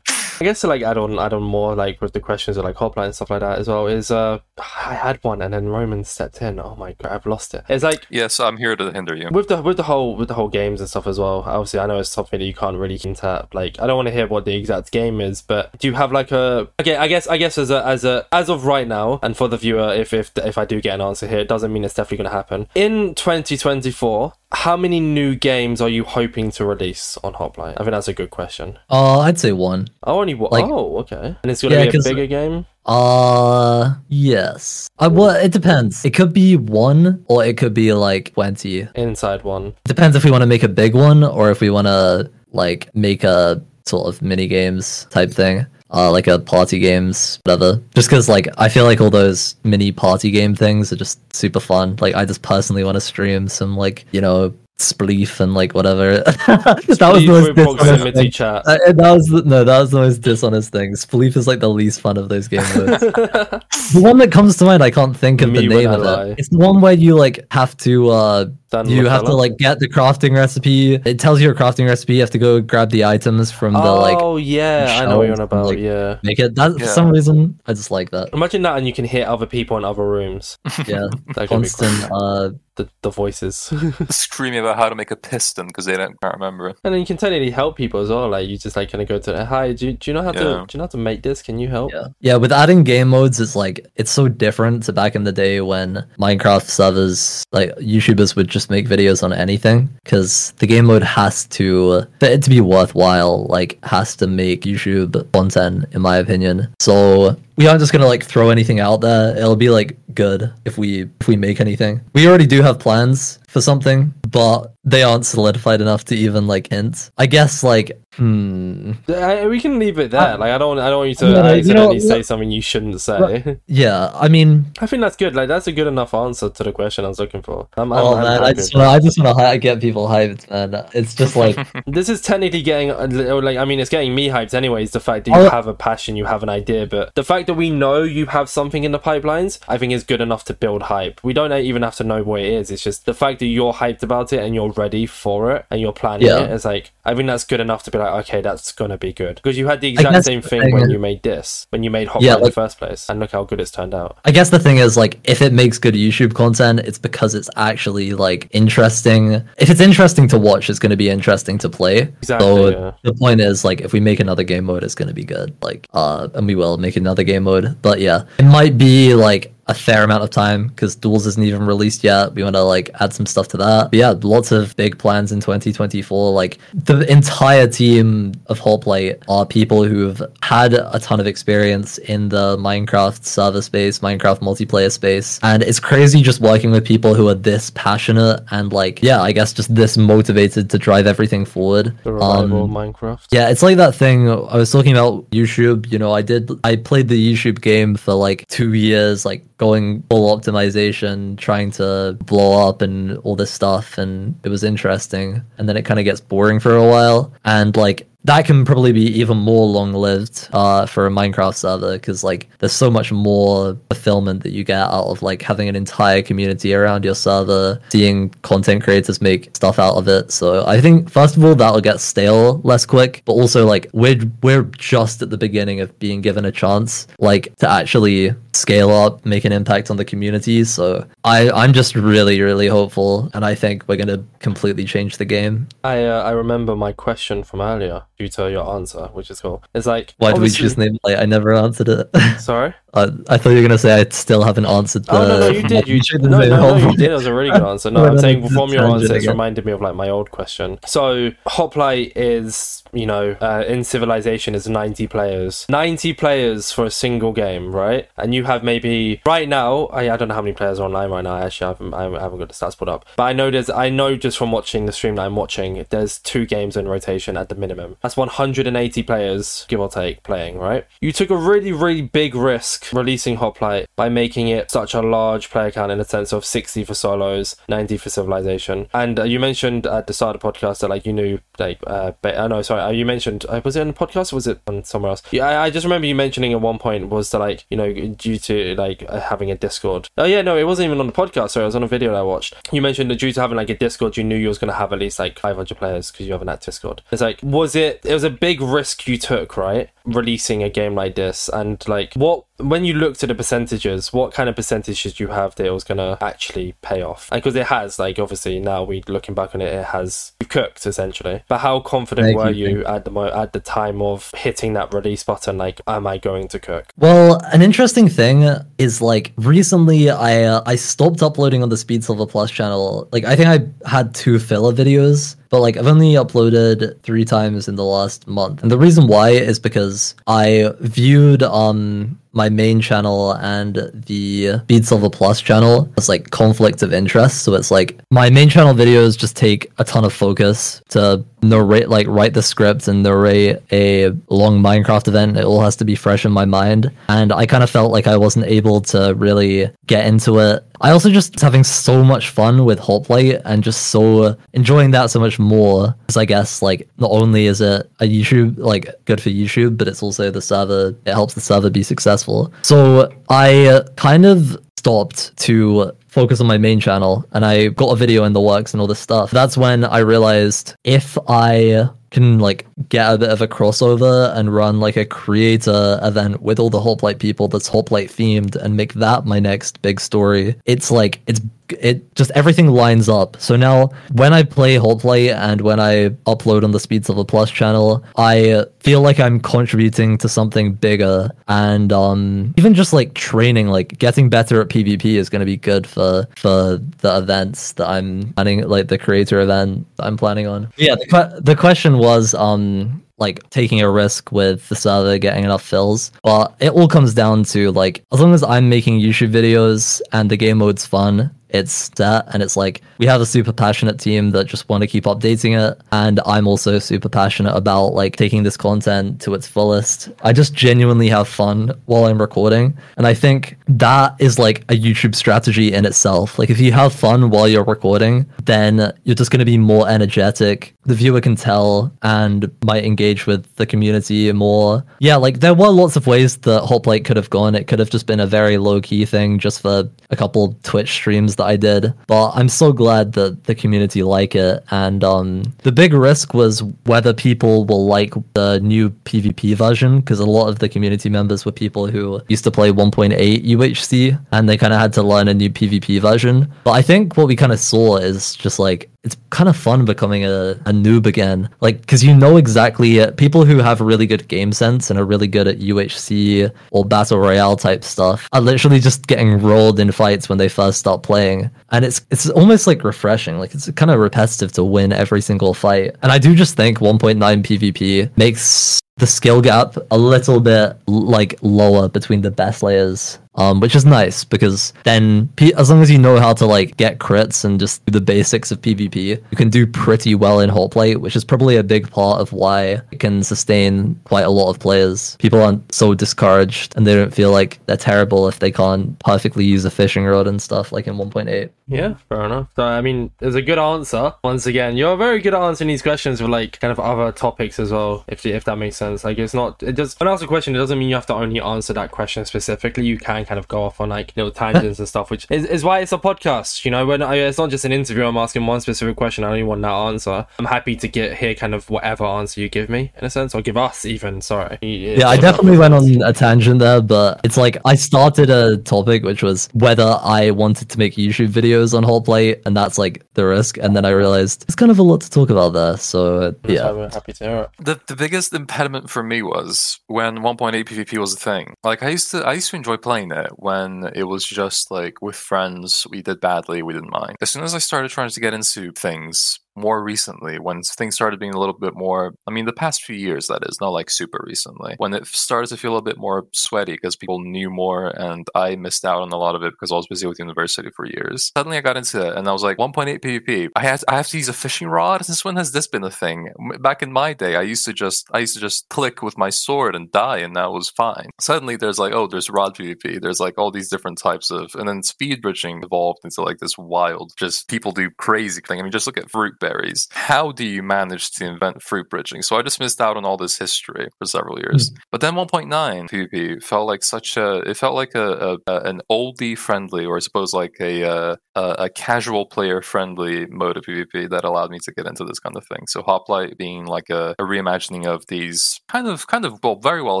I 0.40 0.42
guess 0.42 0.62
to 0.62 0.66
like 0.66 0.82
add 0.82 0.98
on, 0.98 1.16
add 1.16 1.32
on 1.32 1.44
more 1.44 1.76
like 1.76 2.00
with 2.00 2.12
the 2.12 2.18
questions 2.18 2.56
of 2.56 2.64
like 2.64 2.74
Hoplite 2.74 3.06
and 3.06 3.14
stuff 3.14 3.30
like 3.30 3.38
that 3.38 3.56
as 3.60 3.68
well. 3.68 3.86
Is 3.86 4.10
uh, 4.10 4.40
I 4.58 4.94
had 4.94 5.22
one 5.22 5.40
and 5.40 5.54
then 5.54 5.68
Roman 5.68 6.02
stepped 6.02 6.42
in. 6.42 6.58
Oh 6.58 6.74
my 6.74 6.92
god, 6.94 7.12
I've 7.12 7.24
lost 7.24 7.54
it. 7.54 7.62
It's 7.68 7.84
like 7.84 8.04
Yes, 8.10 8.40
I'm 8.40 8.56
here 8.56 8.74
to 8.74 8.90
hinder 8.90 9.14
you. 9.14 9.28
with 9.30 9.46
the 9.46 9.62
with 9.62 9.76
the 9.76 9.84
whole 9.84 10.16
with 10.16 10.26
the 10.26 10.34
whole 10.34 10.48
games 10.48 10.80
and 10.80 10.90
stuff 10.90 11.06
as 11.06 11.20
well. 11.20 11.44
Obviously, 11.46 11.78
I 11.78 11.86
know 11.86 12.00
it's 12.00 12.08
something 12.10 12.40
that 12.40 12.44
you 12.44 12.52
can't 12.52 12.76
really 12.76 12.98
hint 12.98 13.22
at. 13.22 13.54
Like, 13.54 13.80
I 13.80 13.86
don't 13.86 13.94
want 13.94 14.08
to 14.08 14.12
hear 14.12 14.26
what 14.26 14.44
the 14.44 14.56
exact 14.56 14.90
game 14.90 15.20
is, 15.20 15.40
but 15.40 15.78
do 15.78 15.86
you 15.86 15.94
have 15.94 16.10
like 16.10 16.32
a? 16.32 16.66
Okay, 16.80 16.96
I 16.96 17.06
guess 17.06 17.28
I 17.28 17.36
guess 17.36 17.56
as 17.56 17.70
a 17.70 17.86
as 17.86 18.04
a 18.04 18.26
as 18.32 18.50
of 18.50 18.66
right 18.66 18.88
now, 18.88 19.20
and 19.22 19.36
for 19.36 19.46
the 19.46 19.56
viewer, 19.56 19.94
if 19.94 20.12
if 20.12 20.32
if 20.38 20.58
I 20.58 20.64
do 20.64 20.80
get 20.80 20.96
an 20.96 21.00
answer 21.00 21.28
here, 21.28 21.38
it 21.38 21.48
doesn't 21.48 21.72
mean 21.72 21.84
it's 21.84 21.94
definitely 21.94 22.24
going 22.24 22.30
to 22.30 22.36
happen 22.36 22.66
in 22.74 23.14
2024. 23.14 24.32
How 24.54 24.76
many 24.76 25.00
new 25.00 25.34
games 25.34 25.80
are 25.80 25.88
you 25.88 26.04
hoping 26.04 26.50
to 26.52 26.64
release 26.64 27.18
on 27.24 27.34
Hoplite? 27.34 27.74
I 27.76 27.78
think 27.82 27.90
that's 27.90 28.06
a 28.08 28.12
good 28.12 28.30
question. 28.30 28.78
Uh, 28.88 29.18
I'd 29.20 29.38
say 29.38 29.50
one. 29.52 29.88
Oh, 30.04 30.20
only 30.20 30.34
one. 30.34 30.50
Like- 30.52 30.64
oh, 30.64 30.98
okay. 30.98 31.36
And 31.42 31.50
it's 31.50 31.60
going 31.60 31.72
to 31.72 31.84
Yeah, 31.84 31.90
be 31.90 31.98
a 31.98 32.02
bigger 32.02 32.26
game. 32.26 32.64
Uh, 32.86 33.94
yes. 34.08 34.88
Uh, 34.98 35.10
well, 35.12 35.30
it 35.34 35.50
depends. 35.52 36.04
It 36.04 36.14
could 36.14 36.32
be 36.32 36.56
one, 36.56 37.24
or 37.26 37.44
it 37.44 37.56
could 37.56 37.74
be 37.74 37.92
like 37.92 38.32
twenty. 38.34 38.86
Inside 38.94 39.42
one. 39.42 39.74
Depends 39.84 40.14
if 40.16 40.24
we 40.24 40.30
want 40.30 40.42
to 40.42 40.46
make 40.46 40.62
a 40.62 40.68
big 40.68 40.94
one, 40.94 41.24
or 41.24 41.50
if 41.50 41.60
we 41.60 41.70
want 41.70 41.86
to 41.88 42.30
like 42.52 42.94
make 42.94 43.24
a 43.24 43.60
sort 43.86 44.06
of 44.08 44.22
mini 44.22 44.46
games 44.46 45.06
type 45.10 45.30
thing. 45.30 45.66
Uh, 45.94 46.10
like 46.10 46.26
a 46.26 46.40
party 46.40 46.80
games, 46.80 47.38
whatever. 47.44 47.80
Just 47.94 48.08
because, 48.08 48.28
like, 48.28 48.48
I 48.58 48.68
feel 48.68 48.84
like 48.84 49.00
all 49.00 49.10
those 49.10 49.54
mini 49.62 49.92
party 49.92 50.32
game 50.32 50.56
things 50.56 50.92
are 50.92 50.96
just 50.96 51.20
super 51.32 51.60
fun. 51.60 51.96
Like, 52.00 52.16
I 52.16 52.24
just 52.24 52.42
personally 52.42 52.82
want 52.82 52.96
to 52.96 53.00
stream 53.00 53.46
some, 53.46 53.76
like, 53.76 54.04
you 54.10 54.20
know, 54.20 54.52
spleef 54.78 55.40
and 55.40 55.54
like 55.54 55.72
whatever. 55.74 56.18
that 56.46 56.84
was 56.86 56.98
the 56.98 57.26
most 57.26 57.54
dishonest 57.54 58.16
thing. 58.16 58.30
chat. 58.30 58.62
Uh, 58.66 58.76
that 58.92 59.12
was 59.12 59.26
the, 59.26 59.42
no, 59.44 59.64
that 59.64 59.78
was 59.78 59.90
the 59.90 60.00
most 60.00 60.18
dishonest 60.18 60.72
thing. 60.72 60.94
Spleef 60.94 61.36
is 61.36 61.46
like 61.46 61.60
the 61.60 61.70
least 61.70 62.00
fun 62.00 62.16
of 62.16 62.28
those 62.28 62.48
game 62.48 62.62
modes. 62.74 63.00
the 63.00 64.00
one 64.00 64.18
that 64.18 64.32
comes 64.32 64.56
to 64.58 64.64
mind, 64.64 64.82
I 64.82 64.90
can't 64.90 65.16
think 65.16 65.42
of 65.42 65.50
Me 65.50 65.60
the 65.60 65.68
name 65.68 65.90
of 65.90 66.28
it. 66.28 66.38
It's 66.38 66.48
the 66.48 66.58
one 66.58 66.80
where 66.80 66.92
you 66.92 67.14
like 67.14 67.46
have 67.50 67.76
to 67.78 68.10
uh 68.10 68.46
Dan 68.74 68.88
you 68.88 69.06
have 69.06 69.24
to 69.24 69.32
like 69.34 69.56
get 69.58 69.78
the 69.78 69.88
crafting 69.88 70.34
recipe. 70.36 70.94
It 70.94 71.18
tells 71.18 71.40
you 71.40 71.50
a 71.50 71.54
crafting 71.54 71.86
recipe. 71.86 72.14
You 72.14 72.20
have 72.20 72.30
to 72.30 72.38
go 72.38 72.60
grab 72.60 72.90
the 72.90 73.04
items 73.04 73.50
from 73.50 73.74
the 73.74 73.78
like 73.80 74.18
oh 74.20 74.36
yeah, 74.36 74.98
I 75.00 75.06
know 75.06 75.18
what 75.18 75.24
you're 75.24 75.32
on 75.32 75.36
shelves 75.38 75.52
and, 75.52 75.60
about. 75.60 75.66
like, 75.66 75.78
yeah. 75.78 76.18
make 76.22 76.38
it. 76.38 76.54
That 76.54 76.78
for 76.78 76.86
some 76.86 77.10
reason 77.10 77.60
I 77.66 77.72
just 77.72 77.90
like 77.90 78.10
that. 78.10 78.30
Imagine 78.32 78.62
that, 78.62 78.78
and 78.78 78.86
you 78.86 78.92
can 78.92 79.04
hear 79.04 79.26
other 79.26 79.46
people 79.46 79.76
in 79.76 79.84
other 79.84 80.06
rooms. 80.06 80.58
Yeah, 80.86 81.06
That 81.34 81.48
could 81.48 81.62
be 81.62 81.68
cool. 81.70 81.88
constant. 81.88 82.12
Uh, 82.12 82.50
the, 82.76 82.88
the 83.02 83.10
voices. 83.10 83.54
Screaming 84.10 84.58
about 84.60 84.76
how 84.76 84.88
to 84.88 84.94
make 84.94 85.10
a 85.10 85.16
piston 85.16 85.68
because 85.68 85.84
they 85.84 85.96
don't 85.96 86.20
can't 86.20 86.34
remember 86.34 86.68
it. 86.68 86.76
and 86.84 86.92
then 86.92 87.00
you 87.00 87.06
can 87.06 87.16
technically 87.16 87.50
help 87.50 87.76
people 87.76 88.00
as 88.00 88.08
well. 88.08 88.28
Like 88.28 88.48
you 88.48 88.58
just 88.58 88.76
like 88.76 88.90
kind 88.90 89.00
of 89.02 89.08
go 89.08 89.18
to 89.18 89.44
hi, 89.46 89.72
do, 89.72 89.86
you- 89.86 89.92
do 89.92 90.10
you 90.10 90.14
know 90.14 90.22
how 90.22 90.32
to 90.32 90.38
do 90.38 90.44
you 90.72 90.78
know 90.78 90.84
how 90.84 90.88
to 90.88 90.96
make 90.96 91.22
this? 91.22 91.42
Can 91.42 91.58
you 91.58 91.68
help? 91.68 91.92
yeah, 91.92 92.08
yeah. 92.20 92.36
With 92.36 92.52
adding 92.52 92.82
game 92.84 93.08
modes, 93.08 93.40
it's 93.40 93.54
like 93.56 93.86
it's 93.96 94.10
so 94.10 94.28
different 94.28 94.82
to 94.84 94.92
back 94.92 95.14
in 95.14 95.24
the 95.24 95.32
day 95.32 95.60
when 95.60 96.04
Minecraft 96.18 96.64
servers 96.68 97.44
like 97.52 97.70
YouTubers 97.76 98.34
would 98.36 98.48
just 98.48 98.63
make 98.70 98.86
videos 98.86 99.22
on 99.22 99.32
anything 99.32 99.88
because 100.04 100.52
the 100.58 100.66
game 100.66 100.86
mode 100.86 101.02
has 101.02 101.46
to 101.48 102.02
for 102.20 102.26
it 102.26 102.42
to 102.42 102.50
be 102.50 102.60
worthwhile. 102.60 103.46
Like 103.46 103.78
has 103.84 104.16
to 104.16 104.26
make 104.26 104.62
YouTube 104.62 105.30
content, 105.32 105.86
in 105.92 106.02
my 106.02 106.16
opinion. 106.16 106.72
So 106.80 107.36
we 107.56 107.66
aren't 107.66 107.80
just 107.80 107.92
gonna 107.92 108.06
like 108.06 108.24
throw 108.24 108.50
anything 108.50 108.80
out 108.80 109.00
there. 109.00 109.36
It'll 109.36 109.56
be 109.56 109.70
like 109.70 109.96
good 110.14 110.52
if 110.64 110.78
we 110.78 111.08
if 111.20 111.28
we 111.28 111.36
make 111.36 111.60
anything. 111.60 112.00
We 112.14 112.28
already 112.28 112.46
do 112.46 112.62
have 112.62 112.78
plans 112.78 113.38
for 113.48 113.60
something, 113.60 114.12
but 114.30 114.73
they 114.84 115.02
aren't 115.02 115.26
solidified 115.26 115.80
enough 115.80 116.04
to 116.06 116.16
even 116.16 116.46
like 116.46 116.68
hint. 116.70 117.10
I 117.16 117.26
guess 117.26 117.62
like 117.62 117.98
hmm. 118.14 118.92
I, 119.08 119.46
we 119.46 119.60
can 119.60 119.78
leave 119.78 119.98
it 119.98 120.10
there. 120.10 120.20
Uh, 120.20 120.38
like 120.38 120.52
I 120.52 120.58
don't 120.58 120.78
I 120.78 120.90
don't 120.90 120.98
want 120.98 121.08
you 121.10 121.14
to 121.16 121.30
yeah, 121.30 121.54
you 121.54 121.74
know, 121.74 121.98
say 121.98 122.22
something 122.22 122.50
you 122.50 122.62
shouldn't 122.62 123.00
say. 123.00 123.58
Yeah, 123.66 124.10
I 124.14 124.28
mean, 124.28 124.66
I 124.80 124.86
think 124.86 125.00
that's 125.00 125.16
good. 125.16 125.34
Like 125.34 125.48
that's 125.48 125.66
a 125.66 125.72
good 125.72 125.86
enough 125.86 126.12
answer 126.14 126.50
to 126.50 126.62
the 126.62 126.72
question 126.72 127.04
I 127.04 127.08
was 127.08 127.18
looking 127.18 127.42
for. 127.42 127.68
I'm, 127.76 127.92
I'm, 127.92 127.98
oh 127.98 128.14
I'm 128.16 128.22
man, 128.22 128.44
I 128.44 128.52
just 128.52 128.74
wanna, 128.74 128.88
I 128.88 129.00
just 129.00 129.18
want 129.22 129.38
to 129.38 129.58
get 129.58 129.80
people 129.80 130.06
hyped, 130.06 130.50
man. 130.50 130.86
It's 130.92 131.14
just 131.14 131.34
like 131.34 131.56
this 131.86 132.08
is 132.08 132.20
technically 132.20 132.62
getting 132.62 132.90
uh, 132.90 133.40
like 133.42 133.56
I 133.56 133.64
mean 133.64 133.80
it's 133.80 133.90
getting 133.90 134.14
me 134.14 134.28
hyped 134.28 134.54
anyways 134.54 134.92
the 134.92 135.00
fact 135.00 135.24
that 135.24 135.30
you 135.32 135.44
Oh. 135.44 135.50
have 135.50 135.66
a 135.66 135.74
passion 135.74 136.16
you 136.16 136.24
have 136.24 136.42
an 136.42 136.48
idea 136.48 136.86
but 136.86 137.14
the 137.14 137.24
fact 137.24 137.46
that 137.48 137.54
we 137.54 137.68
know 137.68 138.02
you 138.02 138.26
have 138.26 138.48
something 138.48 138.84
in 138.84 138.92
the 138.92 138.98
pipelines 138.98 139.58
I 139.68 139.78
think 139.78 139.92
is 139.92 140.04
good 140.04 140.20
enough 140.20 140.44
to 140.44 140.54
build 140.54 140.84
hype 140.84 141.22
we 141.22 141.32
don't 141.32 141.52
even 141.52 141.82
have 141.82 141.96
to 141.96 142.04
know 142.04 142.22
what 142.22 142.40
it 142.40 142.46
is 142.46 142.70
it's 142.70 142.82
just 142.82 143.04
the 143.04 143.14
fact 143.14 143.40
that 143.40 143.46
you're 143.46 143.72
hyped 143.74 144.02
about 144.02 144.32
it 144.32 144.40
and 144.40 144.54
you're 144.54 144.72
ready 144.76 145.06
for 145.06 145.52
it 145.52 145.66
and 145.70 145.80
you're 145.80 145.92
planning 145.92 146.26
Yeah. 146.28 146.44
it 146.44 146.50
it's 146.50 146.64
like 146.64 146.90
I 147.04 147.14
think 147.14 147.26
that's 147.26 147.44
good 147.44 147.60
enough 147.60 147.82
to 147.84 147.90
be 147.90 147.98
like 147.98 148.12
okay 148.24 148.40
that's 148.40 148.72
gonna 148.72 148.98
be 148.98 149.12
good 149.12 149.36
because 149.36 149.56
you 149.58 149.66
had 149.68 149.80
the 149.80 149.88
exact 149.88 150.24
same 150.24 150.42
thing 150.42 150.72
when 150.72 150.84
is- 150.84 150.90
you 150.90 150.98
made 150.98 151.22
this 151.22 151.66
when 151.70 151.82
you 151.82 151.90
made 151.90 152.08
Hot 152.08 152.22
Yeah, 152.22 152.36
in 152.36 152.42
the 152.42 152.50
first 152.50 152.78
place 152.78 153.08
and 153.08 153.20
look 153.20 153.32
how 153.32 153.44
good 153.44 153.60
it's 153.60 153.70
turned 153.70 153.94
out 153.94 154.18
I 154.24 154.30
guess 154.30 154.50
the 154.50 154.58
thing 154.58 154.78
is 154.78 154.96
like 154.96 155.20
if 155.24 155.40
it 155.42 155.52
makes 155.52 155.78
good 155.78 155.94
YouTube 155.94 156.34
content, 156.34 156.80
it's 156.80 156.98
because 156.98 157.34
it's 157.34 157.48
actually 157.56 158.12
like 158.12 158.48
interesting. 158.52 159.42
If 159.58 159.70
it's 159.70 159.80
interesting 159.80 160.28
to 160.28 160.38
watch, 160.38 160.68
it's 160.70 160.78
to 160.90 160.96
be 160.96 161.08
interesting 161.08 161.58
to 161.58 161.68
play. 161.68 161.98
Exactly, 162.22 162.46
So 162.46 162.68
yeah. 162.68 162.92
the 163.02 163.14
point 163.14 163.40
is 163.40 163.64
like 163.64 163.80
if 163.80 163.92
we 163.92 164.00
make 164.00 164.20
another 164.20 164.42
game 164.42 164.64
mode, 164.64 164.82
it's 164.84 164.94
to 165.08 165.14
be 165.14 165.24
good. 165.24 165.54
Like 165.62 165.88
uh, 165.94 166.28
and 166.34 166.46
we 166.46 166.54
will 166.54 166.76
make 166.78 166.96
another 166.96 167.22
game 167.22 167.44
mode. 167.44 167.80
But 167.82 168.00
yeah, 168.00 168.24
it 168.38 168.44
might 168.44 168.76
be 168.76 169.14
like 169.14 169.53
a 169.66 169.74
fair 169.74 170.04
amount 170.04 170.22
of 170.22 170.30
time 170.30 170.68
because 170.68 170.94
Duels 170.94 171.26
isn't 171.26 171.42
even 171.42 171.64
released 171.66 172.04
yet. 172.04 172.34
We 172.34 172.42
want 172.42 172.56
to 172.56 172.62
like 172.62 172.90
add 173.00 173.12
some 173.12 173.26
stuff 173.26 173.48
to 173.48 173.56
that. 173.58 173.90
But 173.90 173.98
yeah, 173.98 174.14
lots 174.22 174.52
of 174.52 174.76
big 174.76 174.98
plans 174.98 175.32
in 175.32 175.40
2024. 175.40 176.32
Like 176.32 176.58
the 176.74 177.10
entire 177.10 177.66
team 177.66 178.32
of 178.46 178.58
Hoplite 178.58 179.22
are 179.28 179.46
people 179.46 179.84
who've 179.84 180.20
had 180.42 180.74
a 180.74 180.98
ton 181.00 181.20
of 181.20 181.26
experience 181.26 181.98
in 181.98 182.28
the 182.28 182.56
Minecraft 182.56 183.24
server 183.24 183.62
space, 183.62 184.00
Minecraft 184.00 184.40
multiplayer 184.40 184.90
space, 184.90 185.40
and 185.42 185.62
it's 185.62 185.80
crazy 185.80 186.22
just 186.22 186.40
working 186.40 186.70
with 186.70 186.84
people 186.84 187.14
who 187.14 187.28
are 187.28 187.34
this 187.34 187.70
passionate 187.70 188.42
and 188.50 188.72
like 188.72 189.02
yeah, 189.02 189.20
I 189.22 189.32
guess 189.32 189.52
just 189.52 189.74
this 189.74 189.96
motivated 189.96 190.70
to 190.70 190.78
drive 190.78 191.06
everything 191.06 191.44
forward. 191.44 191.96
the 192.02 192.14
Um, 192.14 192.52
of 192.52 192.70
Minecraft 192.70 193.26
yeah, 193.30 193.48
it's 193.48 193.62
like 193.62 193.76
that 193.76 193.94
thing 193.94 194.28
I 194.28 194.56
was 194.56 194.70
talking 194.70 194.92
about 194.92 195.28
YouTube. 195.30 195.90
You 195.90 195.98
know, 195.98 196.12
I 196.12 196.22
did 196.22 196.50
I 196.64 196.76
played 196.76 197.08
the 197.08 197.32
YouTube 197.32 197.60
game 197.60 197.96
for 197.96 198.14
like 198.14 198.46
two 198.48 198.74
years, 198.74 199.24
like 199.24 199.44
going 199.56 200.02
full 200.10 200.36
optimization, 200.36 201.38
trying 201.38 201.70
to 201.72 202.16
blow 202.24 202.68
up 202.68 202.82
and 202.82 203.18
all 203.18 203.36
this 203.36 203.50
stuff, 203.50 203.98
and 203.98 204.38
it 204.42 204.48
was 204.48 204.64
interesting. 204.64 205.42
And 205.58 205.68
then 205.68 205.76
it 205.76 205.84
kind 205.84 206.00
of 206.00 206.04
gets 206.04 206.20
boring 206.20 206.60
for 206.60 206.74
a 206.76 206.88
while, 206.88 207.32
and 207.44 207.76
like 207.76 208.08
that 208.24 208.46
can 208.46 208.64
probably 208.64 208.92
be 208.92 209.06
even 209.20 209.36
more 209.36 209.66
long 209.66 209.92
lived 209.92 210.48
uh, 210.52 210.86
for 210.86 211.06
a 211.06 211.10
Minecraft 211.10 211.54
server 211.54 211.92
because 211.92 212.24
like 212.24 212.48
there's 212.58 212.72
so 212.72 212.90
much 212.90 213.12
more 213.12 213.76
fulfillment 213.90 214.42
that 214.42 214.52
you 214.52 214.64
get 214.64 214.78
out 214.78 215.04
of 215.04 215.22
like 215.22 215.42
having 215.42 215.68
an 215.68 215.76
entire 215.76 216.22
community 216.22 216.74
around 216.74 217.04
your 217.04 217.14
server, 217.14 217.78
seeing 217.90 218.30
content 218.42 218.82
creators 218.82 219.20
make 219.20 219.54
stuff 219.54 219.78
out 219.78 219.96
of 219.96 220.08
it. 220.08 220.30
So 220.32 220.66
I 220.66 220.80
think 220.80 221.10
first 221.10 221.36
of 221.36 221.44
all 221.44 221.54
that'll 221.54 221.82
get 221.82 222.00
stale 222.00 222.60
less 222.64 222.86
quick, 222.86 223.22
but 223.26 223.34
also 223.34 223.66
like 223.66 223.88
we're 223.92 224.20
we're 224.42 224.62
just 224.62 225.20
at 225.20 225.28
the 225.28 225.38
beginning 225.38 225.80
of 225.80 225.96
being 225.98 226.22
given 226.22 226.46
a 226.46 226.52
chance 226.52 227.06
like 227.18 227.54
to 227.56 227.70
actually 227.70 228.34
scale 228.54 228.90
up, 228.90 229.26
make 229.26 229.44
an 229.44 229.52
impact 229.52 229.90
on 229.90 229.96
the 229.96 230.04
community. 230.04 230.64
So 230.64 231.06
I 231.24 231.50
I'm 231.50 231.74
just 231.74 231.94
really 231.94 232.40
really 232.40 232.68
hopeful, 232.68 233.30
and 233.34 233.44
I 233.44 233.54
think 233.54 233.84
we're 233.86 233.96
gonna 233.96 234.24
completely 234.38 234.84
change 234.84 235.18
the 235.18 235.26
game. 235.26 235.68
I 235.82 236.04
uh, 236.04 236.22
I 236.22 236.30
remember 236.30 236.74
my 236.74 236.92
question 236.92 237.44
from 237.44 237.60
earlier 237.60 238.04
due 238.18 238.28
to 238.28 238.50
your 238.50 238.74
answer 238.74 239.06
which 239.12 239.30
is 239.30 239.40
cool 239.40 239.62
it's 239.74 239.86
like 239.86 240.14
Why 240.18 240.32
did 240.32 240.40
we 240.42 240.50
choose 240.50 240.76
name? 240.78 240.98
Like 241.02 241.18
I 241.18 241.24
never 241.26 241.54
answered 241.54 241.88
it. 241.88 242.10
sorry 242.40 242.74
Uh, 242.94 243.10
I 243.28 243.38
thought 243.38 243.50
you 243.50 243.56
were 243.56 243.62
gonna 243.62 243.76
say 243.76 244.00
I 244.00 244.08
still 244.10 244.44
haven't 244.44 244.66
answered 244.66 245.06
the. 245.06 245.16
Oh 245.16 245.26
no, 245.26 245.40
no, 245.40 245.48
you 245.48 245.62
did. 245.62 245.88
You 245.88 246.00
should 246.04 246.22
no, 246.22 246.38
no, 246.38 246.46
no, 246.46 246.76
you 246.76 246.96
did. 246.96 247.10
It 247.10 247.14
was 247.14 247.26
a 247.26 247.34
really 247.34 247.50
good 247.50 247.66
answer. 247.66 247.90
No, 247.90 248.04
I'm 248.08 248.18
saying 248.18 248.48
from 248.50 248.70
your 248.70 248.84
answer, 248.84 249.12
it's 249.16 249.26
reminded 249.26 249.66
me 249.66 249.72
of 249.72 249.80
like 249.80 249.96
my 249.96 250.08
old 250.08 250.30
question. 250.30 250.78
So 250.86 251.32
Hoplite 251.46 252.16
is, 252.16 252.84
you 252.92 253.04
know, 253.04 253.36
uh, 253.40 253.64
in 253.66 253.82
Civilization 253.82 254.54
is 254.54 254.68
90 254.68 255.08
players, 255.08 255.66
90 255.68 256.12
players 256.12 256.70
for 256.70 256.84
a 256.84 256.90
single 256.90 257.32
game, 257.32 257.74
right? 257.74 258.08
And 258.16 258.32
you 258.32 258.44
have 258.44 258.62
maybe 258.62 259.20
right 259.26 259.48
now. 259.48 259.86
I, 259.86 260.12
I 260.12 260.16
don't 260.16 260.28
know 260.28 260.34
how 260.36 260.42
many 260.42 260.54
players 260.54 260.78
are 260.78 260.84
online 260.84 261.10
right 261.10 261.24
now. 261.24 261.36
Actually, 261.36 261.66
I 261.66 261.70
haven't, 261.70 261.94
I 261.94 262.22
haven't 262.22 262.38
got 262.38 262.48
the 262.48 262.54
stats 262.54 262.78
put 262.78 262.88
up, 262.88 263.04
but 263.16 263.24
I 263.24 263.32
know 263.32 263.50
there's. 263.50 263.70
I 263.70 263.88
know 263.88 264.16
just 264.16 264.38
from 264.38 264.52
watching 264.52 264.86
the 264.86 264.92
stream 264.92 265.16
that 265.16 265.22
I'm 265.22 265.34
watching, 265.34 265.84
there's 265.90 266.20
two 266.20 266.46
games 266.46 266.76
in 266.76 266.86
rotation 266.86 267.36
at 267.36 267.48
the 267.48 267.56
minimum. 267.56 267.96
That's 268.04 268.18
180 268.18 269.02
players, 269.02 269.64
give 269.66 269.80
or 269.80 269.88
take, 269.88 270.22
playing. 270.22 270.58
Right? 270.58 270.86
You 271.00 271.10
took 271.10 271.30
a 271.30 271.36
really, 271.36 271.72
really 271.72 272.02
big 272.02 272.34
risk 272.34 272.92
releasing 272.92 273.36
Hoplite 273.36 273.86
by 273.96 274.10
making 274.10 274.48
it 274.48 274.70
such 274.70 274.92
a 274.92 275.00
large 275.00 275.48
player 275.48 275.70
count 275.70 275.90
in 275.90 275.96
the 275.96 276.04
sense 276.04 276.30
of 276.30 276.44
60 276.44 276.84
for 276.84 276.92
solos, 276.92 277.56
90 277.66 277.96
for 277.96 278.10
civilization. 278.10 278.88
And 278.92 279.18
uh, 279.18 279.22
you 279.24 279.40
mentioned 279.40 279.86
at 279.86 280.06
the 280.06 280.12
start 280.12 280.36
of 280.36 280.42
the 280.42 280.52
podcast 280.52 280.80
that 280.80 280.90
like 280.90 281.06
you 281.06 281.14
knew 281.14 281.40
like 281.58 281.78
uh, 281.86 282.12
ba- 282.20 282.38
uh 282.38 282.48
no 282.48 282.60
sorry 282.60 282.82
uh, 282.82 282.90
you 282.90 283.06
mentioned 283.06 283.46
uh, 283.48 283.60
was 283.64 283.76
it 283.76 283.80
on 283.80 283.86
the 283.86 283.92
podcast 283.94 284.32
or 284.32 284.36
was 284.36 284.46
it 284.46 284.60
on 284.66 284.84
somewhere 284.84 285.10
else? 285.10 285.22
Yeah, 285.30 285.46
I, 285.46 285.64
I 285.64 285.70
just 285.70 285.84
remember 285.84 286.06
you 286.06 286.14
mentioning 286.14 286.52
at 286.52 286.60
one 286.60 286.78
point 286.78 287.08
was 287.08 287.30
that 287.30 287.38
like 287.38 287.64
you 287.70 287.76
know 287.78 287.90
due 287.90 288.36
to 288.36 288.74
like 288.74 289.02
uh, 289.08 289.18
having 289.18 289.50
a 289.50 289.54
Discord. 289.54 290.10
Oh 290.18 290.24
yeah, 290.24 290.42
no, 290.42 290.58
it 290.58 290.64
wasn't 290.64 290.86
even 290.88 291.00
on 291.00 291.06
the 291.06 291.12
podcast. 291.14 291.52
Sorry, 291.52 291.64
it 291.64 291.68
was 291.68 291.76
on 291.76 291.82
a 291.82 291.88
video 291.88 292.10
that 292.10 292.18
I 292.18 292.22
watched. 292.22 292.54
You 292.70 292.82
mentioned 292.82 293.10
that 293.10 293.18
due 293.18 293.32
to 293.32 293.40
having 293.40 293.56
like 293.56 293.70
a 293.70 293.78
Discord, 293.78 294.18
you 294.18 294.24
knew 294.24 294.36
you 294.36 294.48
was 294.48 294.58
going 294.58 294.70
to 294.70 294.76
have 294.76 294.92
at 294.92 294.98
least 294.98 295.18
like 295.18 295.38
500 295.38 295.78
players 295.78 296.10
because 296.10 296.26
you 296.26 296.32
have 296.32 296.42
an 296.42 296.50
active 296.50 296.74
Discord. 296.74 297.00
It's 297.10 297.22
like 297.22 297.40
was 297.42 297.74
it? 297.74 297.93
It 298.02 298.12
was 298.12 298.24
a 298.24 298.30
big 298.30 298.60
risk 298.60 299.06
you 299.06 299.18
took, 299.18 299.56
right? 299.56 299.90
Releasing 300.04 300.62
a 300.62 300.70
game 300.70 300.94
like 300.94 301.14
this 301.14 301.48
and 301.48 301.86
like 301.88 302.14
what 302.14 302.44
when 302.58 302.84
you 302.84 302.94
looked 302.94 303.22
at 303.22 303.28
the 303.28 303.34
percentages, 303.34 304.12
what 304.12 304.32
kind 304.32 304.48
of 304.48 304.54
percentages 304.54 305.18
you 305.18 305.28
have 305.28 305.54
that 305.56 305.66
it 305.66 305.72
was 305.72 305.84
gonna 305.84 306.16
actually 306.20 306.74
pay 306.82 307.02
off? 307.02 307.28
Because 307.32 307.56
it 307.56 307.66
has, 307.66 307.98
like 307.98 308.18
obviously 308.18 308.60
now 308.60 308.84
we 308.84 309.02
looking 309.08 309.34
back 309.34 309.54
on 309.54 309.60
it, 309.60 309.72
it 309.72 309.86
has 309.86 310.32
cooked 310.48 310.86
essentially. 310.86 311.42
But 311.48 311.58
how 311.58 311.80
confident 311.80 312.36
were 312.36 312.50
you, 312.50 312.68
you, 312.68 312.84
at 312.84 313.04
the 313.04 313.10
mo- 313.10 313.32
at 313.32 313.52
the 313.52 313.60
time 313.60 314.00
of 314.00 314.30
hitting 314.36 314.74
that 314.74 314.94
release 314.94 315.24
button? 315.24 315.58
Like, 315.58 315.80
am 315.86 316.06
I 316.06 316.18
going 316.18 316.48
to 316.48 316.60
cook? 316.60 316.92
Well, 316.96 317.40
an 317.52 317.60
interesting 317.62 318.08
thing 318.08 318.44
is 318.78 319.02
like 319.02 319.32
recently 319.36 320.10
I 320.10 320.42
uh, 320.44 320.62
I 320.64 320.76
stopped 320.76 321.22
uploading 321.22 321.62
on 321.62 321.70
the 321.70 321.76
SpeedSilver 321.76 322.28
Plus 322.28 322.50
channel. 322.50 323.08
Like 323.12 323.24
I 323.24 323.34
think 323.34 323.48
I 323.48 323.88
had 323.88 324.14
two 324.14 324.38
filler 324.38 324.72
videos, 324.72 325.34
but 325.48 325.60
like 325.60 325.76
I've 325.76 325.88
only 325.88 326.14
uploaded 326.14 327.00
three 327.02 327.24
times 327.24 327.66
in 327.66 327.74
the 327.74 327.84
last 327.84 328.28
month. 328.28 328.62
And 328.62 328.70
the 328.70 328.78
reason 328.78 329.08
why 329.08 329.30
is 329.30 329.58
because 329.58 330.14
I 330.28 330.72
viewed 330.80 331.42
um 331.42 332.20
my 332.34 332.48
main 332.48 332.80
channel 332.80 333.32
and 333.32 333.76
the 333.92 334.46
SpeedSilver 334.68 335.12
Plus 335.12 335.40
channel 335.40 335.92
as 335.96 336.08
like 336.08 336.30
conflict 336.30 336.82
of 336.82 336.92
interest. 336.92 337.42
So 337.42 337.54
it's 337.54 337.70
like 337.70 337.98
my 338.10 338.30
main 338.30 338.48
channel 338.48 338.74
videos 338.74 339.16
just 339.16 339.36
take 339.36 339.70
a 339.78 339.84
ton 339.84 340.04
of 340.04 340.12
focus 340.12 340.82
to 340.90 341.24
narrate, 341.42 341.88
like 341.88 342.06
write 342.06 342.34
the 342.34 342.42
script 342.42 342.88
and 342.88 343.02
narrate 343.02 343.58
a 343.72 344.10
long 344.28 344.60
Minecraft 344.60 345.08
event. 345.08 345.36
It 345.36 345.44
all 345.44 345.60
has 345.60 345.76
to 345.76 345.84
be 345.84 345.94
fresh 345.94 346.24
in 346.24 346.32
my 346.32 346.44
mind. 346.44 346.90
And 347.08 347.32
I 347.32 347.46
kind 347.46 347.62
of 347.62 347.70
felt 347.70 347.92
like 347.92 348.06
I 348.06 348.16
wasn't 348.16 348.46
able 348.46 348.80
to 348.82 349.14
really 349.14 349.70
get 349.86 350.06
into 350.06 350.38
it. 350.38 350.64
I 350.80 350.90
also 350.90 351.10
just 351.10 351.40
having 351.40 351.64
so 351.64 352.02
much 352.02 352.30
fun 352.30 352.64
with 352.64 352.78
Hoplite 352.78 353.40
and 353.44 353.62
just 353.62 353.88
so 353.88 354.36
enjoying 354.52 354.90
that 354.92 355.10
so 355.10 355.20
much 355.20 355.38
more. 355.38 355.94
Because 356.00 356.16
I 356.16 356.24
guess 356.24 356.62
like 356.62 356.88
not 356.98 357.10
only 357.10 357.46
is 357.46 357.60
it 357.60 357.90
a 358.00 358.04
YouTube 358.04 358.58
like 358.58 358.88
good 359.04 359.20
for 359.20 359.30
YouTube, 359.30 359.76
but 359.78 359.88
it's 359.88 360.02
also 360.02 360.30
the 360.30 360.42
server. 360.42 360.94
It 361.06 361.12
helps 361.12 361.34
the 361.34 361.40
server 361.40 361.70
be 361.70 361.82
successful. 361.82 362.52
So 362.62 363.12
I 363.28 363.82
kind 363.96 364.26
of 364.26 364.56
stopped 364.76 365.36
to 365.38 365.92
focus 366.08 366.40
on 366.40 366.46
my 366.46 366.58
main 366.58 366.78
channel 366.78 367.24
and 367.32 367.44
I 367.44 367.68
got 367.68 367.88
a 367.88 367.96
video 367.96 368.24
in 368.24 368.34
the 368.34 368.40
works 368.40 368.72
and 368.72 368.80
all 368.80 368.86
this 368.86 369.00
stuff. 369.00 369.30
That's 369.30 369.56
when 369.56 369.84
I 369.84 369.98
realized 369.98 370.74
if 370.84 371.16
I 371.26 371.88
can 372.14 372.38
like 372.38 372.64
get 372.88 373.12
a 373.12 373.18
bit 373.18 373.28
of 373.28 373.42
a 373.42 373.48
crossover 373.48 374.32
and 374.36 374.54
run 374.54 374.78
like 374.78 374.96
a 374.96 375.04
creator 375.04 375.98
event 376.00 376.40
with 376.40 376.60
all 376.60 376.70
the 376.70 376.80
Hoplite 376.80 377.18
people 377.18 377.48
that's 377.48 377.66
Hoplite 377.66 378.08
themed 378.08 378.54
and 378.54 378.76
make 378.76 378.94
that 378.94 379.26
my 379.26 379.40
next 379.40 379.82
big 379.82 380.00
story. 380.00 380.54
It's 380.64 380.92
like 380.92 381.20
it's 381.26 381.40
it 381.68 382.14
just 382.14 382.30
everything 382.32 382.68
lines 382.68 383.08
up. 383.08 383.36
So 383.40 383.56
now 383.56 383.90
when 384.12 384.32
I 384.32 384.42
play 384.42 384.76
Hoplite 384.76 385.30
and 385.30 385.60
when 385.60 385.80
I 385.80 386.10
upload 386.26 386.64
on 386.64 386.72
the 386.72 386.78
SpeedSilver 386.78 387.26
Plus 387.26 387.50
channel, 387.50 388.04
I 388.16 388.64
feel 388.80 389.00
like 389.00 389.18
I'm 389.18 389.40
contributing 389.40 390.18
to 390.18 390.28
something 390.28 390.74
bigger 390.74 391.30
and 391.48 391.92
um 391.92 392.54
even 392.56 392.74
just 392.74 392.92
like 392.92 393.14
training 393.14 393.68
like 393.68 393.98
getting 393.98 394.28
better 394.28 394.60
at 394.60 394.68
PvP 394.68 395.04
is 395.16 395.28
going 395.28 395.40
to 395.40 395.46
be 395.46 395.56
good 395.56 395.86
for 395.86 396.26
for 396.36 396.78
the 396.98 397.18
events 397.18 397.72
that 397.72 397.88
I'm 397.88 398.32
planning 398.34 398.68
like 398.68 398.88
the 398.88 398.98
creator 398.98 399.40
event 399.40 399.86
that 399.96 400.06
I'm 400.06 400.16
planning 400.16 400.46
on. 400.46 400.70
Yeah, 400.76 400.96
the 400.96 401.06
que- 401.06 401.40
the 401.40 401.56
question 401.56 401.98
was 401.98 402.34
um 402.34 403.00
like 403.18 403.48
taking 403.50 403.80
a 403.80 403.90
risk 403.90 404.32
with 404.32 404.68
the 404.68 404.76
server 404.76 405.18
getting 405.18 405.44
enough 405.44 405.62
fills. 405.62 406.10
But 406.22 406.54
it 406.60 406.70
all 406.70 406.88
comes 406.88 407.14
down 407.14 407.44
to 407.44 407.70
like 407.70 408.04
as 408.12 408.20
long 408.20 408.34
as 408.34 408.42
I'm 408.42 408.68
making 408.68 409.00
YouTube 409.00 409.30
videos 409.30 410.00
and 410.12 410.30
the 410.30 410.36
game 410.36 410.58
mode's 410.58 410.84
fun, 410.86 411.30
it's 411.54 411.90
set 411.96 412.26
and 412.34 412.42
it's 412.42 412.56
like 412.56 412.82
we 412.98 413.06
have 413.06 413.20
a 413.20 413.26
super 413.26 413.52
passionate 413.52 414.00
team 414.00 414.30
that 414.32 414.46
just 414.46 414.68
want 414.68 414.82
to 414.82 414.88
keep 414.88 415.04
updating 415.04 415.56
it 415.56 415.80
and 415.92 416.20
I'm 416.26 416.48
also 416.48 416.80
super 416.80 417.08
passionate 417.08 417.54
about 417.54 417.94
like 417.94 418.16
taking 418.16 418.42
this 418.42 418.56
content 418.56 419.20
to 419.22 419.34
its 419.34 419.46
fullest. 419.46 420.10
I 420.22 420.32
just 420.32 420.52
genuinely 420.52 421.08
have 421.08 421.28
fun 421.28 421.70
while 421.86 422.06
I'm 422.06 422.20
recording 422.20 422.76
and 422.96 423.06
I 423.06 423.14
think 423.14 423.56
that 423.68 424.16
is 424.18 424.38
like 424.38 424.62
a 424.62 424.74
YouTube 424.74 425.14
strategy 425.14 425.72
in 425.72 425.86
itself. 425.86 426.38
Like 426.40 426.50
if 426.50 426.58
you 426.58 426.72
have 426.72 426.92
fun 426.92 427.30
while 427.30 427.46
you're 427.46 427.64
recording, 427.64 428.26
then 428.42 428.92
you're 429.04 429.14
just 429.14 429.30
going 429.30 429.38
to 429.38 429.44
be 429.44 429.58
more 429.58 429.88
energetic. 429.88 430.74
The 430.86 430.94
viewer 430.94 431.20
can 431.20 431.36
tell 431.36 431.92
and 432.02 432.50
might 432.64 432.84
engage 432.84 433.26
with 433.26 433.46
the 433.56 433.66
community 433.66 434.30
more. 434.32 434.84
Yeah, 434.98 435.16
like 435.16 435.40
there 435.40 435.54
were 435.54 435.68
lots 435.68 435.94
of 435.94 436.06
ways 436.06 436.36
that 436.38 436.64
Hoplite 436.64 437.04
could 437.04 437.16
have 437.16 437.30
gone. 437.30 437.54
It 437.54 437.68
could 437.68 437.78
have 437.78 437.90
just 437.90 438.06
been 438.06 438.20
a 438.20 438.26
very 438.26 438.58
low 438.58 438.80
key 438.80 439.04
thing 439.04 439.38
just 439.38 439.60
for 439.60 439.88
a 440.10 440.16
couple 440.16 440.56
Twitch 440.62 440.90
streams 440.90 441.36
that 441.36 441.43
I 441.44 441.56
did. 441.56 441.94
But 442.06 442.30
I'm 442.30 442.48
so 442.48 442.72
glad 442.72 443.12
that 443.14 443.44
the 443.44 443.54
community 443.54 444.02
like 444.02 444.34
it. 444.34 444.64
And 444.70 445.02
um, 445.04 445.42
the 445.62 445.72
big 445.72 445.92
risk 445.92 446.34
was 446.34 446.62
whether 446.84 447.12
people 447.12 447.64
will 447.64 447.86
like 447.86 448.14
the 448.34 448.60
new 448.60 448.90
PvP 448.90 449.54
version 449.54 450.00
because 450.00 450.20
a 450.20 450.26
lot 450.26 450.48
of 450.48 450.58
the 450.58 450.68
community 450.68 451.08
members 451.08 451.44
were 451.44 451.52
people 451.52 451.86
who 451.86 452.20
used 452.28 452.44
to 452.44 452.50
play 452.50 452.70
1.8 452.70 453.44
UHC 453.44 454.20
and 454.32 454.48
they 454.48 454.56
kind 454.56 454.72
of 454.72 454.80
had 454.80 454.92
to 454.94 455.02
learn 455.02 455.28
a 455.28 455.34
new 455.34 455.50
PvP 455.50 456.00
version. 456.00 456.52
But 456.64 456.72
I 456.72 456.82
think 456.82 457.16
what 457.16 457.26
we 457.26 457.36
kind 457.36 457.52
of 457.52 457.60
saw 457.60 457.96
is 457.96 458.34
just 458.34 458.58
like 458.58 458.90
it's 459.04 459.16
kind 459.30 459.48
of 459.48 459.56
fun 459.56 459.84
becoming 459.84 460.24
a, 460.24 460.52
a 460.66 460.72
noob 460.72 461.06
again. 461.06 461.48
Like, 461.60 461.80
because 461.82 462.02
you 462.02 462.14
know 462.14 462.36
exactly 462.36 463.00
uh, 463.00 463.12
people 463.12 463.44
who 463.44 463.58
have 463.58 463.80
really 463.80 464.06
good 464.06 464.26
game 464.28 464.52
sense 464.52 464.90
and 464.90 464.98
are 464.98 465.04
really 465.04 465.26
good 465.26 465.46
at 465.46 465.58
UHC 465.58 466.50
or 466.70 466.84
battle 466.84 467.18
royale 467.18 467.56
type 467.56 467.84
stuff 467.84 468.28
are 468.32 468.40
literally 468.40 468.80
just 468.80 469.06
getting 469.06 469.40
rolled 469.40 469.78
in 469.78 469.92
fights 469.92 470.28
when 470.28 470.38
they 470.38 470.48
first 470.48 470.78
start 470.78 471.02
playing, 471.02 471.50
and 471.70 471.84
it's 471.84 472.00
it's 472.10 472.28
almost 472.30 472.66
like 472.66 472.82
refreshing. 472.82 473.38
Like 473.38 473.54
it's 473.54 473.70
kind 473.72 473.90
of 473.90 474.00
repetitive 474.00 474.52
to 474.52 474.64
win 474.64 474.92
every 474.92 475.20
single 475.20 475.54
fight, 475.54 475.94
and 476.02 476.10
I 476.10 476.18
do 476.18 476.34
just 476.34 476.56
think 476.56 476.78
1.9 476.78 477.18
PvP 477.18 478.16
makes 478.16 478.80
the 478.96 479.06
skill 479.06 479.42
gap 479.42 479.76
a 479.90 479.98
little 479.98 480.40
bit 480.40 480.78
like 480.86 481.34
lower 481.42 481.88
between 481.88 482.20
the 482.22 482.30
best 482.30 482.62
layers 482.62 483.18
um, 483.36 483.60
which 483.60 483.74
is 483.74 483.84
nice 483.84 484.24
because 484.24 484.72
then 484.84 485.28
as 485.56 485.70
long 485.70 485.82
as 485.82 485.90
you 485.90 485.98
know 485.98 486.18
how 486.18 486.32
to 486.34 486.46
like 486.46 486.76
get 486.76 486.98
crits 486.98 487.44
and 487.44 487.58
just 487.58 487.84
do 487.86 487.92
the 487.92 488.00
basics 488.00 488.50
of 488.50 488.60
PvP, 488.60 488.94
you 489.30 489.36
can 489.36 489.50
do 489.50 489.66
pretty 489.66 490.14
well 490.14 490.40
in 490.40 490.50
Hoplite, 490.50 491.00
which 491.00 491.16
is 491.16 491.24
probably 491.24 491.56
a 491.56 491.62
big 491.62 491.90
part 491.90 492.20
of 492.20 492.32
why 492.32 492.80
it 492.90 493.00
can 493.00 493.22
sustain 493.22 494.00
quite 494.04 494.24
a 494.24 494.30
lot 494.30 494.50
of 494.50 494.58
players. 494.58 495.16
People 495.16 495.42
aren't 495.42 495.74
so 495.74 495.94
discouraged 495.94 496.76
and 496.76 496.86
they 496.86 496.94
don't 496.94 497.14
feel 497.14 497.30
like 497.30 497.64
they're 497.66 497.76
terrible 497.76 498.28
if 498.28 498.38
they 498.38 498.52
can't 498.52 498.98
perfectly 499.00 499.44
use 499.44 499.64
a 499.64 499.70
fishing 499.70 500.04
rod 500.04 500.26
and 500.26 500.40
stuff 500.40 500.72
like 500.72 500.86
in 500.86 500.96
1.8. 500.96 501.50
Yeah, 501.66 501.94
fair 502.08 502.24
enough. 502.24 502.48
So, 502.56 502.62
I 502.62 502.82
mean, 502.82 503.10
there's 503.18 503.34
a 503.34 503.42
good 503.42 503.58
answer. 503.58 504.14
Once 504.22 504.46
again, 504.46 504.76
you're 504.76 504.96
very 504.96 505.20
good 505.20 505.34
at 505.34 505.40
answering 505.40 505.68
these 505.68 505.82
questions 505.82 506.20
with 506.20 506.30
like 506.30 506.60
kind 506.60 506.70
of 506.70 506.78
other 506.78 507.10
topics 507.10 507.58
as 507.58 507.72
well, 507.72 508.04
if 508.06 508.24
if 508.26 508.44
that 508.44 508.56
makes 508.56 508.76
sense. 508.76 509.02
Like, 509.02 509.18
it's 509.18 509.34
not, 509.34 509.62
it 509.62 509.72
just 509.72 509.98
when 509.98 510.08
I 510.08 510.12
ask 510.12 510.22
a 510.22 510.26
question, 510.26 510.54
it 510.54 510.58
doesn't 510.58 510.78
mean 510.78 510.88
you 510.90 510.94
have 510.94 511.06
to 511.06 511.14
only 511.14 511.40
answer 511.40 511.72
that 511.72 511.90
question 511.90 512.24
specifically. 512.26 512.84
You 512.86 512.98
can 512.98 513.23
kind 513.24 513.38
of 513.38 513.48
go 513.48 513.62
off 513.62 513.80
on 513.80 513.88
like 513.88 514.12
little 514.16 514.30
tangents 514.30 514.78
and 514.78 514.88
stuff, 514.88 515.10
which 515.10 515.26
is, 515.30 515.44
is 515.44 515.64
why 515.64 515.80
it's 515.80 515.92
a 515.92 515.98
podcast. 515.98 516.64
You 516.64 516.70
know, 516.70 516.86
when 516.86 517.02
I, 517.02 517.16
it's 517.16 517.38
not 517.38 517.50
just 517.50 517.64
an 517.64 517.72
interview, 517.72 518.04
I'm 518.04 518.16
asking 518.16 518.46
one 518.46 518.60
specific 518.60 518.96
question, 518.96 519.24
I 519.24 519.28
only 519.28 519.42
want 519.42 519.62
that 519.62 519.72
answer. 519.72 520.26
I'm 520.38 520.46
happy 520.46 520.76
to 520.76 520.88
get 520.88 521.16
hear 521.16 521.34
kind 521.34 521.54
of 521.54 521.68
whatever 521.70 522.04
answer 522.04 522.40
you 522.40 522.48
give 522.48 522.68
me, 522.68 522.92
in 522.98 523.04
a 523.04 523.10
sense, 523.10 523.34
or 523.34 523.42
give 523.42 523.56
us 523.56 523.84
even. 523.84 524.20
Sorry. 524.20 524.58
Yeah, 524.62 525.08
I 525.08 525.16
definitely 525.16 525.58
went 525.58 525.74
on 525.74 526.02
a 526.02 526.12
tangent 526.12 526.60
there, 526.60 526.80
but 526.80 527.20
it's 527.24 527.36
like 527.36 527.56
I 527.64 527.74
started 527.74 528.30
a 528.30 528.56
topic 528.58 529.04
which 529.04 529.22
was 529.22 529.48
whether 529.52 529.98
I 530.02 530.30
wanted 530.30 530.68
to 530.70 530.78
make 530.78 530.94
YouTube 530.94 531.28
videos 531.28 531.76
on 531.76 531.82
Hoplite, 531.82 532.42
and 532.46 532.56
that's 532.56 532.78
like 532.78 533.04
the 533.14 533.26
risk. 533.26 533.58
And 533.58 533.76
then 533.76 533.84
I 533.84 533.90
realized 533.90 534.44
it's 534.44 534.54
kind 534.54 534.70
of 534.70 534.78
a 534.78 534.82
lot 534.82 535.00
to 535.02 535.10
talk 535.10 535.30
about 535.30 535.50
there. 535.50 535.76
So 535.76 536.34
yeah, 536.46 536.70
I'm 536.70 536.90
happy 536.90 537.12
to 537.14 537.24
hear 537.24 537.36
it. 537.42 537.64
The 537.64 537.80
the 537.86 537.96
biggest 537.96 538.32
impediment 538.32 538.90
for 538.90 539.02
me 539.02 539.22
was 539.22 539.80
when 539.86 540.18
1.8 540.18 540.64
PvP 540.64 540.98
was 540.98 541.14
a 541.14 541.18
thing. 541.18 541.54
Like 541.62 541.82
I 541.82 541.90
used 541.90 542.10
to 542.12 542.18
I 542.26 542.34
used 542.34 542.50
to 542.50 542.56
enjoy 542.56 542.76
playing 542.76 543.08
it 543.18 543.32
when 543.36 543.90
it 543.94 544.04
was 544.04 544.24
just 544.24 544.70
like 544.70 545.00
with 545.02 545.16
friends. 545.16 545.86
We 545.90 546.02
did 546.02 546.20
badly, 546.20 546.62
we 546.62 546.72
didn't 546.72 546.92
mind. 546.92 547.16
As 547.20 547.30
soon 547.30 547.44
as 547.44 547.54
I 547.54 547.58
started 547.58 547.90
trying 547.90 548.10
to 548.10 548.20
get 548.20 548.34
into 548.34 548.72
things, 548.72 549.40
more 549.56 549.82
recently 549.82 550.38
when 550.38 550.62
things 550.62 550.94
started 550.94 551.20
being 551.20 551.34
a 551.34 551.38
little 551.38 551.56
bit 551.58 551.74
more 551.74 552.14
i 552.26 552.30
mean 552.30 552.44
the 552.44 552.52
past 552.52 552.82
few 552.82 552.96
years 552.96 553.28
that 553.28 553.42
is 553.48 553.60
not 553.60 553.68
like 553.68 553.88
super 553.90 554.22
recently 554.26 554.74
when 554.78 554.92
it 554.92 555.06
started 555.06 555.46
to 555.46 555.56
feel 555.56 555.76
a 555.76 555.82
bit 555.82 555.96
more 555.96 556.26
sweaty 556.32 556.72
because 556.72 556.96
people 556.96 557.20
knew 557.20 557.50
more 557.50 557.88
and 557.88 558.26
i 558.34 558.56
missed 558.56 558.84
out 558.84 559.02
on 559.02 559.12
a 559.12 559.16
lot 559.16 559.34
of 559.34 559.42
it 559.42 559.52
because 559.52 559.70
i 559.70 559.76
was 559.76 559.86
busy 559.86 560.06
with 560.06 560.18
university 560.18 560.70
for 560.74 560.86
years. 560.86 561.30
Suddenly 561.36 561.58
i 561.58 561.60
got 561.60 561.76
into 561.76 562.04
it 562.04 562.16
and 562.16 562.28
i 562.28 562.32
was 562.32 562.42
like 562.42 562.58
1.8 562.58 563.00
pvp 563.00 563.50
i 563.54 563.62
had 563.62 563.82
i 563.88 563.96
have 563.96 564.08
to 564.08 564.16
use 564.16 564.28
a 564.28 564.32
fishing 564.32 564.68
rod? 564.68 565.04
Since 565.04 565.24
when 565.24 565.36
has 565.36 565.52
this 565.52 565.66
been 565.66 565.84
a 565.84 565.90
thing? 565.90 566.30
Back 566.60 566.82
in 566.82 566.92
my 566.92 567.12
day 567.12 567.36
i 567.36 567.42
used 567.42 567.64
to 567.66 567.72
just 567.72 568.08
i 568.12 568.18
used 568.18 568.34
to 568.34 568.40
just 568.40 568.68
click 568.68 569.02
with 569.02 569.16
my 569.16 569.30
sword 569.30 569.76
and 569.76 569.90
die 569.92 570.18
and 570.18 570.34
that 570.36 570.50
was 570.50 570.70
fine. 570.70 571.10
Suddenly 571.20 571.56
there's 571.56 571.78
like 571.78 571.92
oh 571.92 572.06
there's 572.06 572.30
rod 572.30 572.56
pvp 572.56 573.00
there's 573.00 573.20
like 573.20 573.38
all 573.38 573.50
these 573.50 573.68
different 573.68 573.98
types 573.98 574.30
of 574.30 574.50
and 574.54 574.68
then 574.68 574.82
speed 574.82 575.22
bridging 575.22 575.62
evolved 575.62 576.00
into 576.04 576.22
like 576.22 576.38
this 576.38 576.58
wild 576.58 577.12
just 577.16 577.48
people 577.48 577.72
do 577.72 577.90
crazy 577.90 578.40
thing. 578.40 578.58
I 578.58 578.62
mean 578.62 578.72
just 578.72 578.86
look 578.86 578.98
at 578.98 579.08
Fruitberries 579.08 579.43
berries. 579.44 579.88
How 579.92 580.32
do 580.32 580.44
you 580.44 580.62
manage 580.62 581.10
to 581.12 581.26
invent 581.26 581.62
fruit 581.62 581.88
bridging? 581.90 582.22
So 582.22 582.36
I 582.36 582.42
just 582.42 582.60
missed 582.60 582.80
out 582.80 582.96
on 582.96 583.04
all 583.04 583.16
this 583.16 583.38
history 583.38 583.88
for 583.98 584.06
several 584.06 584.38
years. 584.38 584.70
Mm. 584.70 584.76
But 584.90 585.00
then 585.00 585.14
1.9 585.14 585.90
PvP 585.90 586.42
felt 586.42 586.66
like 586.66 586.82
such 586.82 587.16
a, 587.16 587.28
it 587.50 587.56
felt 587.56 587.74
like 587.74 587.94
a, 587.94 588.08
a, 588.30 588.52
a 588.52 588.56
an 588.70 588.80
oldie 588.90 589.36
friendly, 589.36 589.84
or 589.84 589.96
I 589.96 590.00
suppose 590.00 590.32
like 590.32 590.56
a, 590.60 590.82
a, 590.82 591.18
a 591.36 591.68
casual 591.68 592.26
player 592.26 592.62
friendly 592.62 593.26
mode 593.26 593.56
of 593.56 593.64
PvP 593.64 594.08
that 594.10 594.24
allowed 594.24 594.50
me 594.50 594.58
to 594.60 594.72
get 594.72 594.86
into 594.86 595.04
this 595.04 595.18
kind 595.18 595.36
of 595.36 595.46
thing. 595.46 595.66
So 595.68 595.82
Hoplite 595.82 596.38
being 596.38 596.66
like 596.66 596.90
a, 596.90 597.14
a 597.18 597.22
reimagining 597.22 597.86
of 597.86 598.06
these 598.06 598.60
kind 598.68 598.86
of, 598.86 599.06
kind 599.06 599.24
of, 599.24 599.42
well, 599.42 599.56
very 599.56 599.82
well 599.82 600.00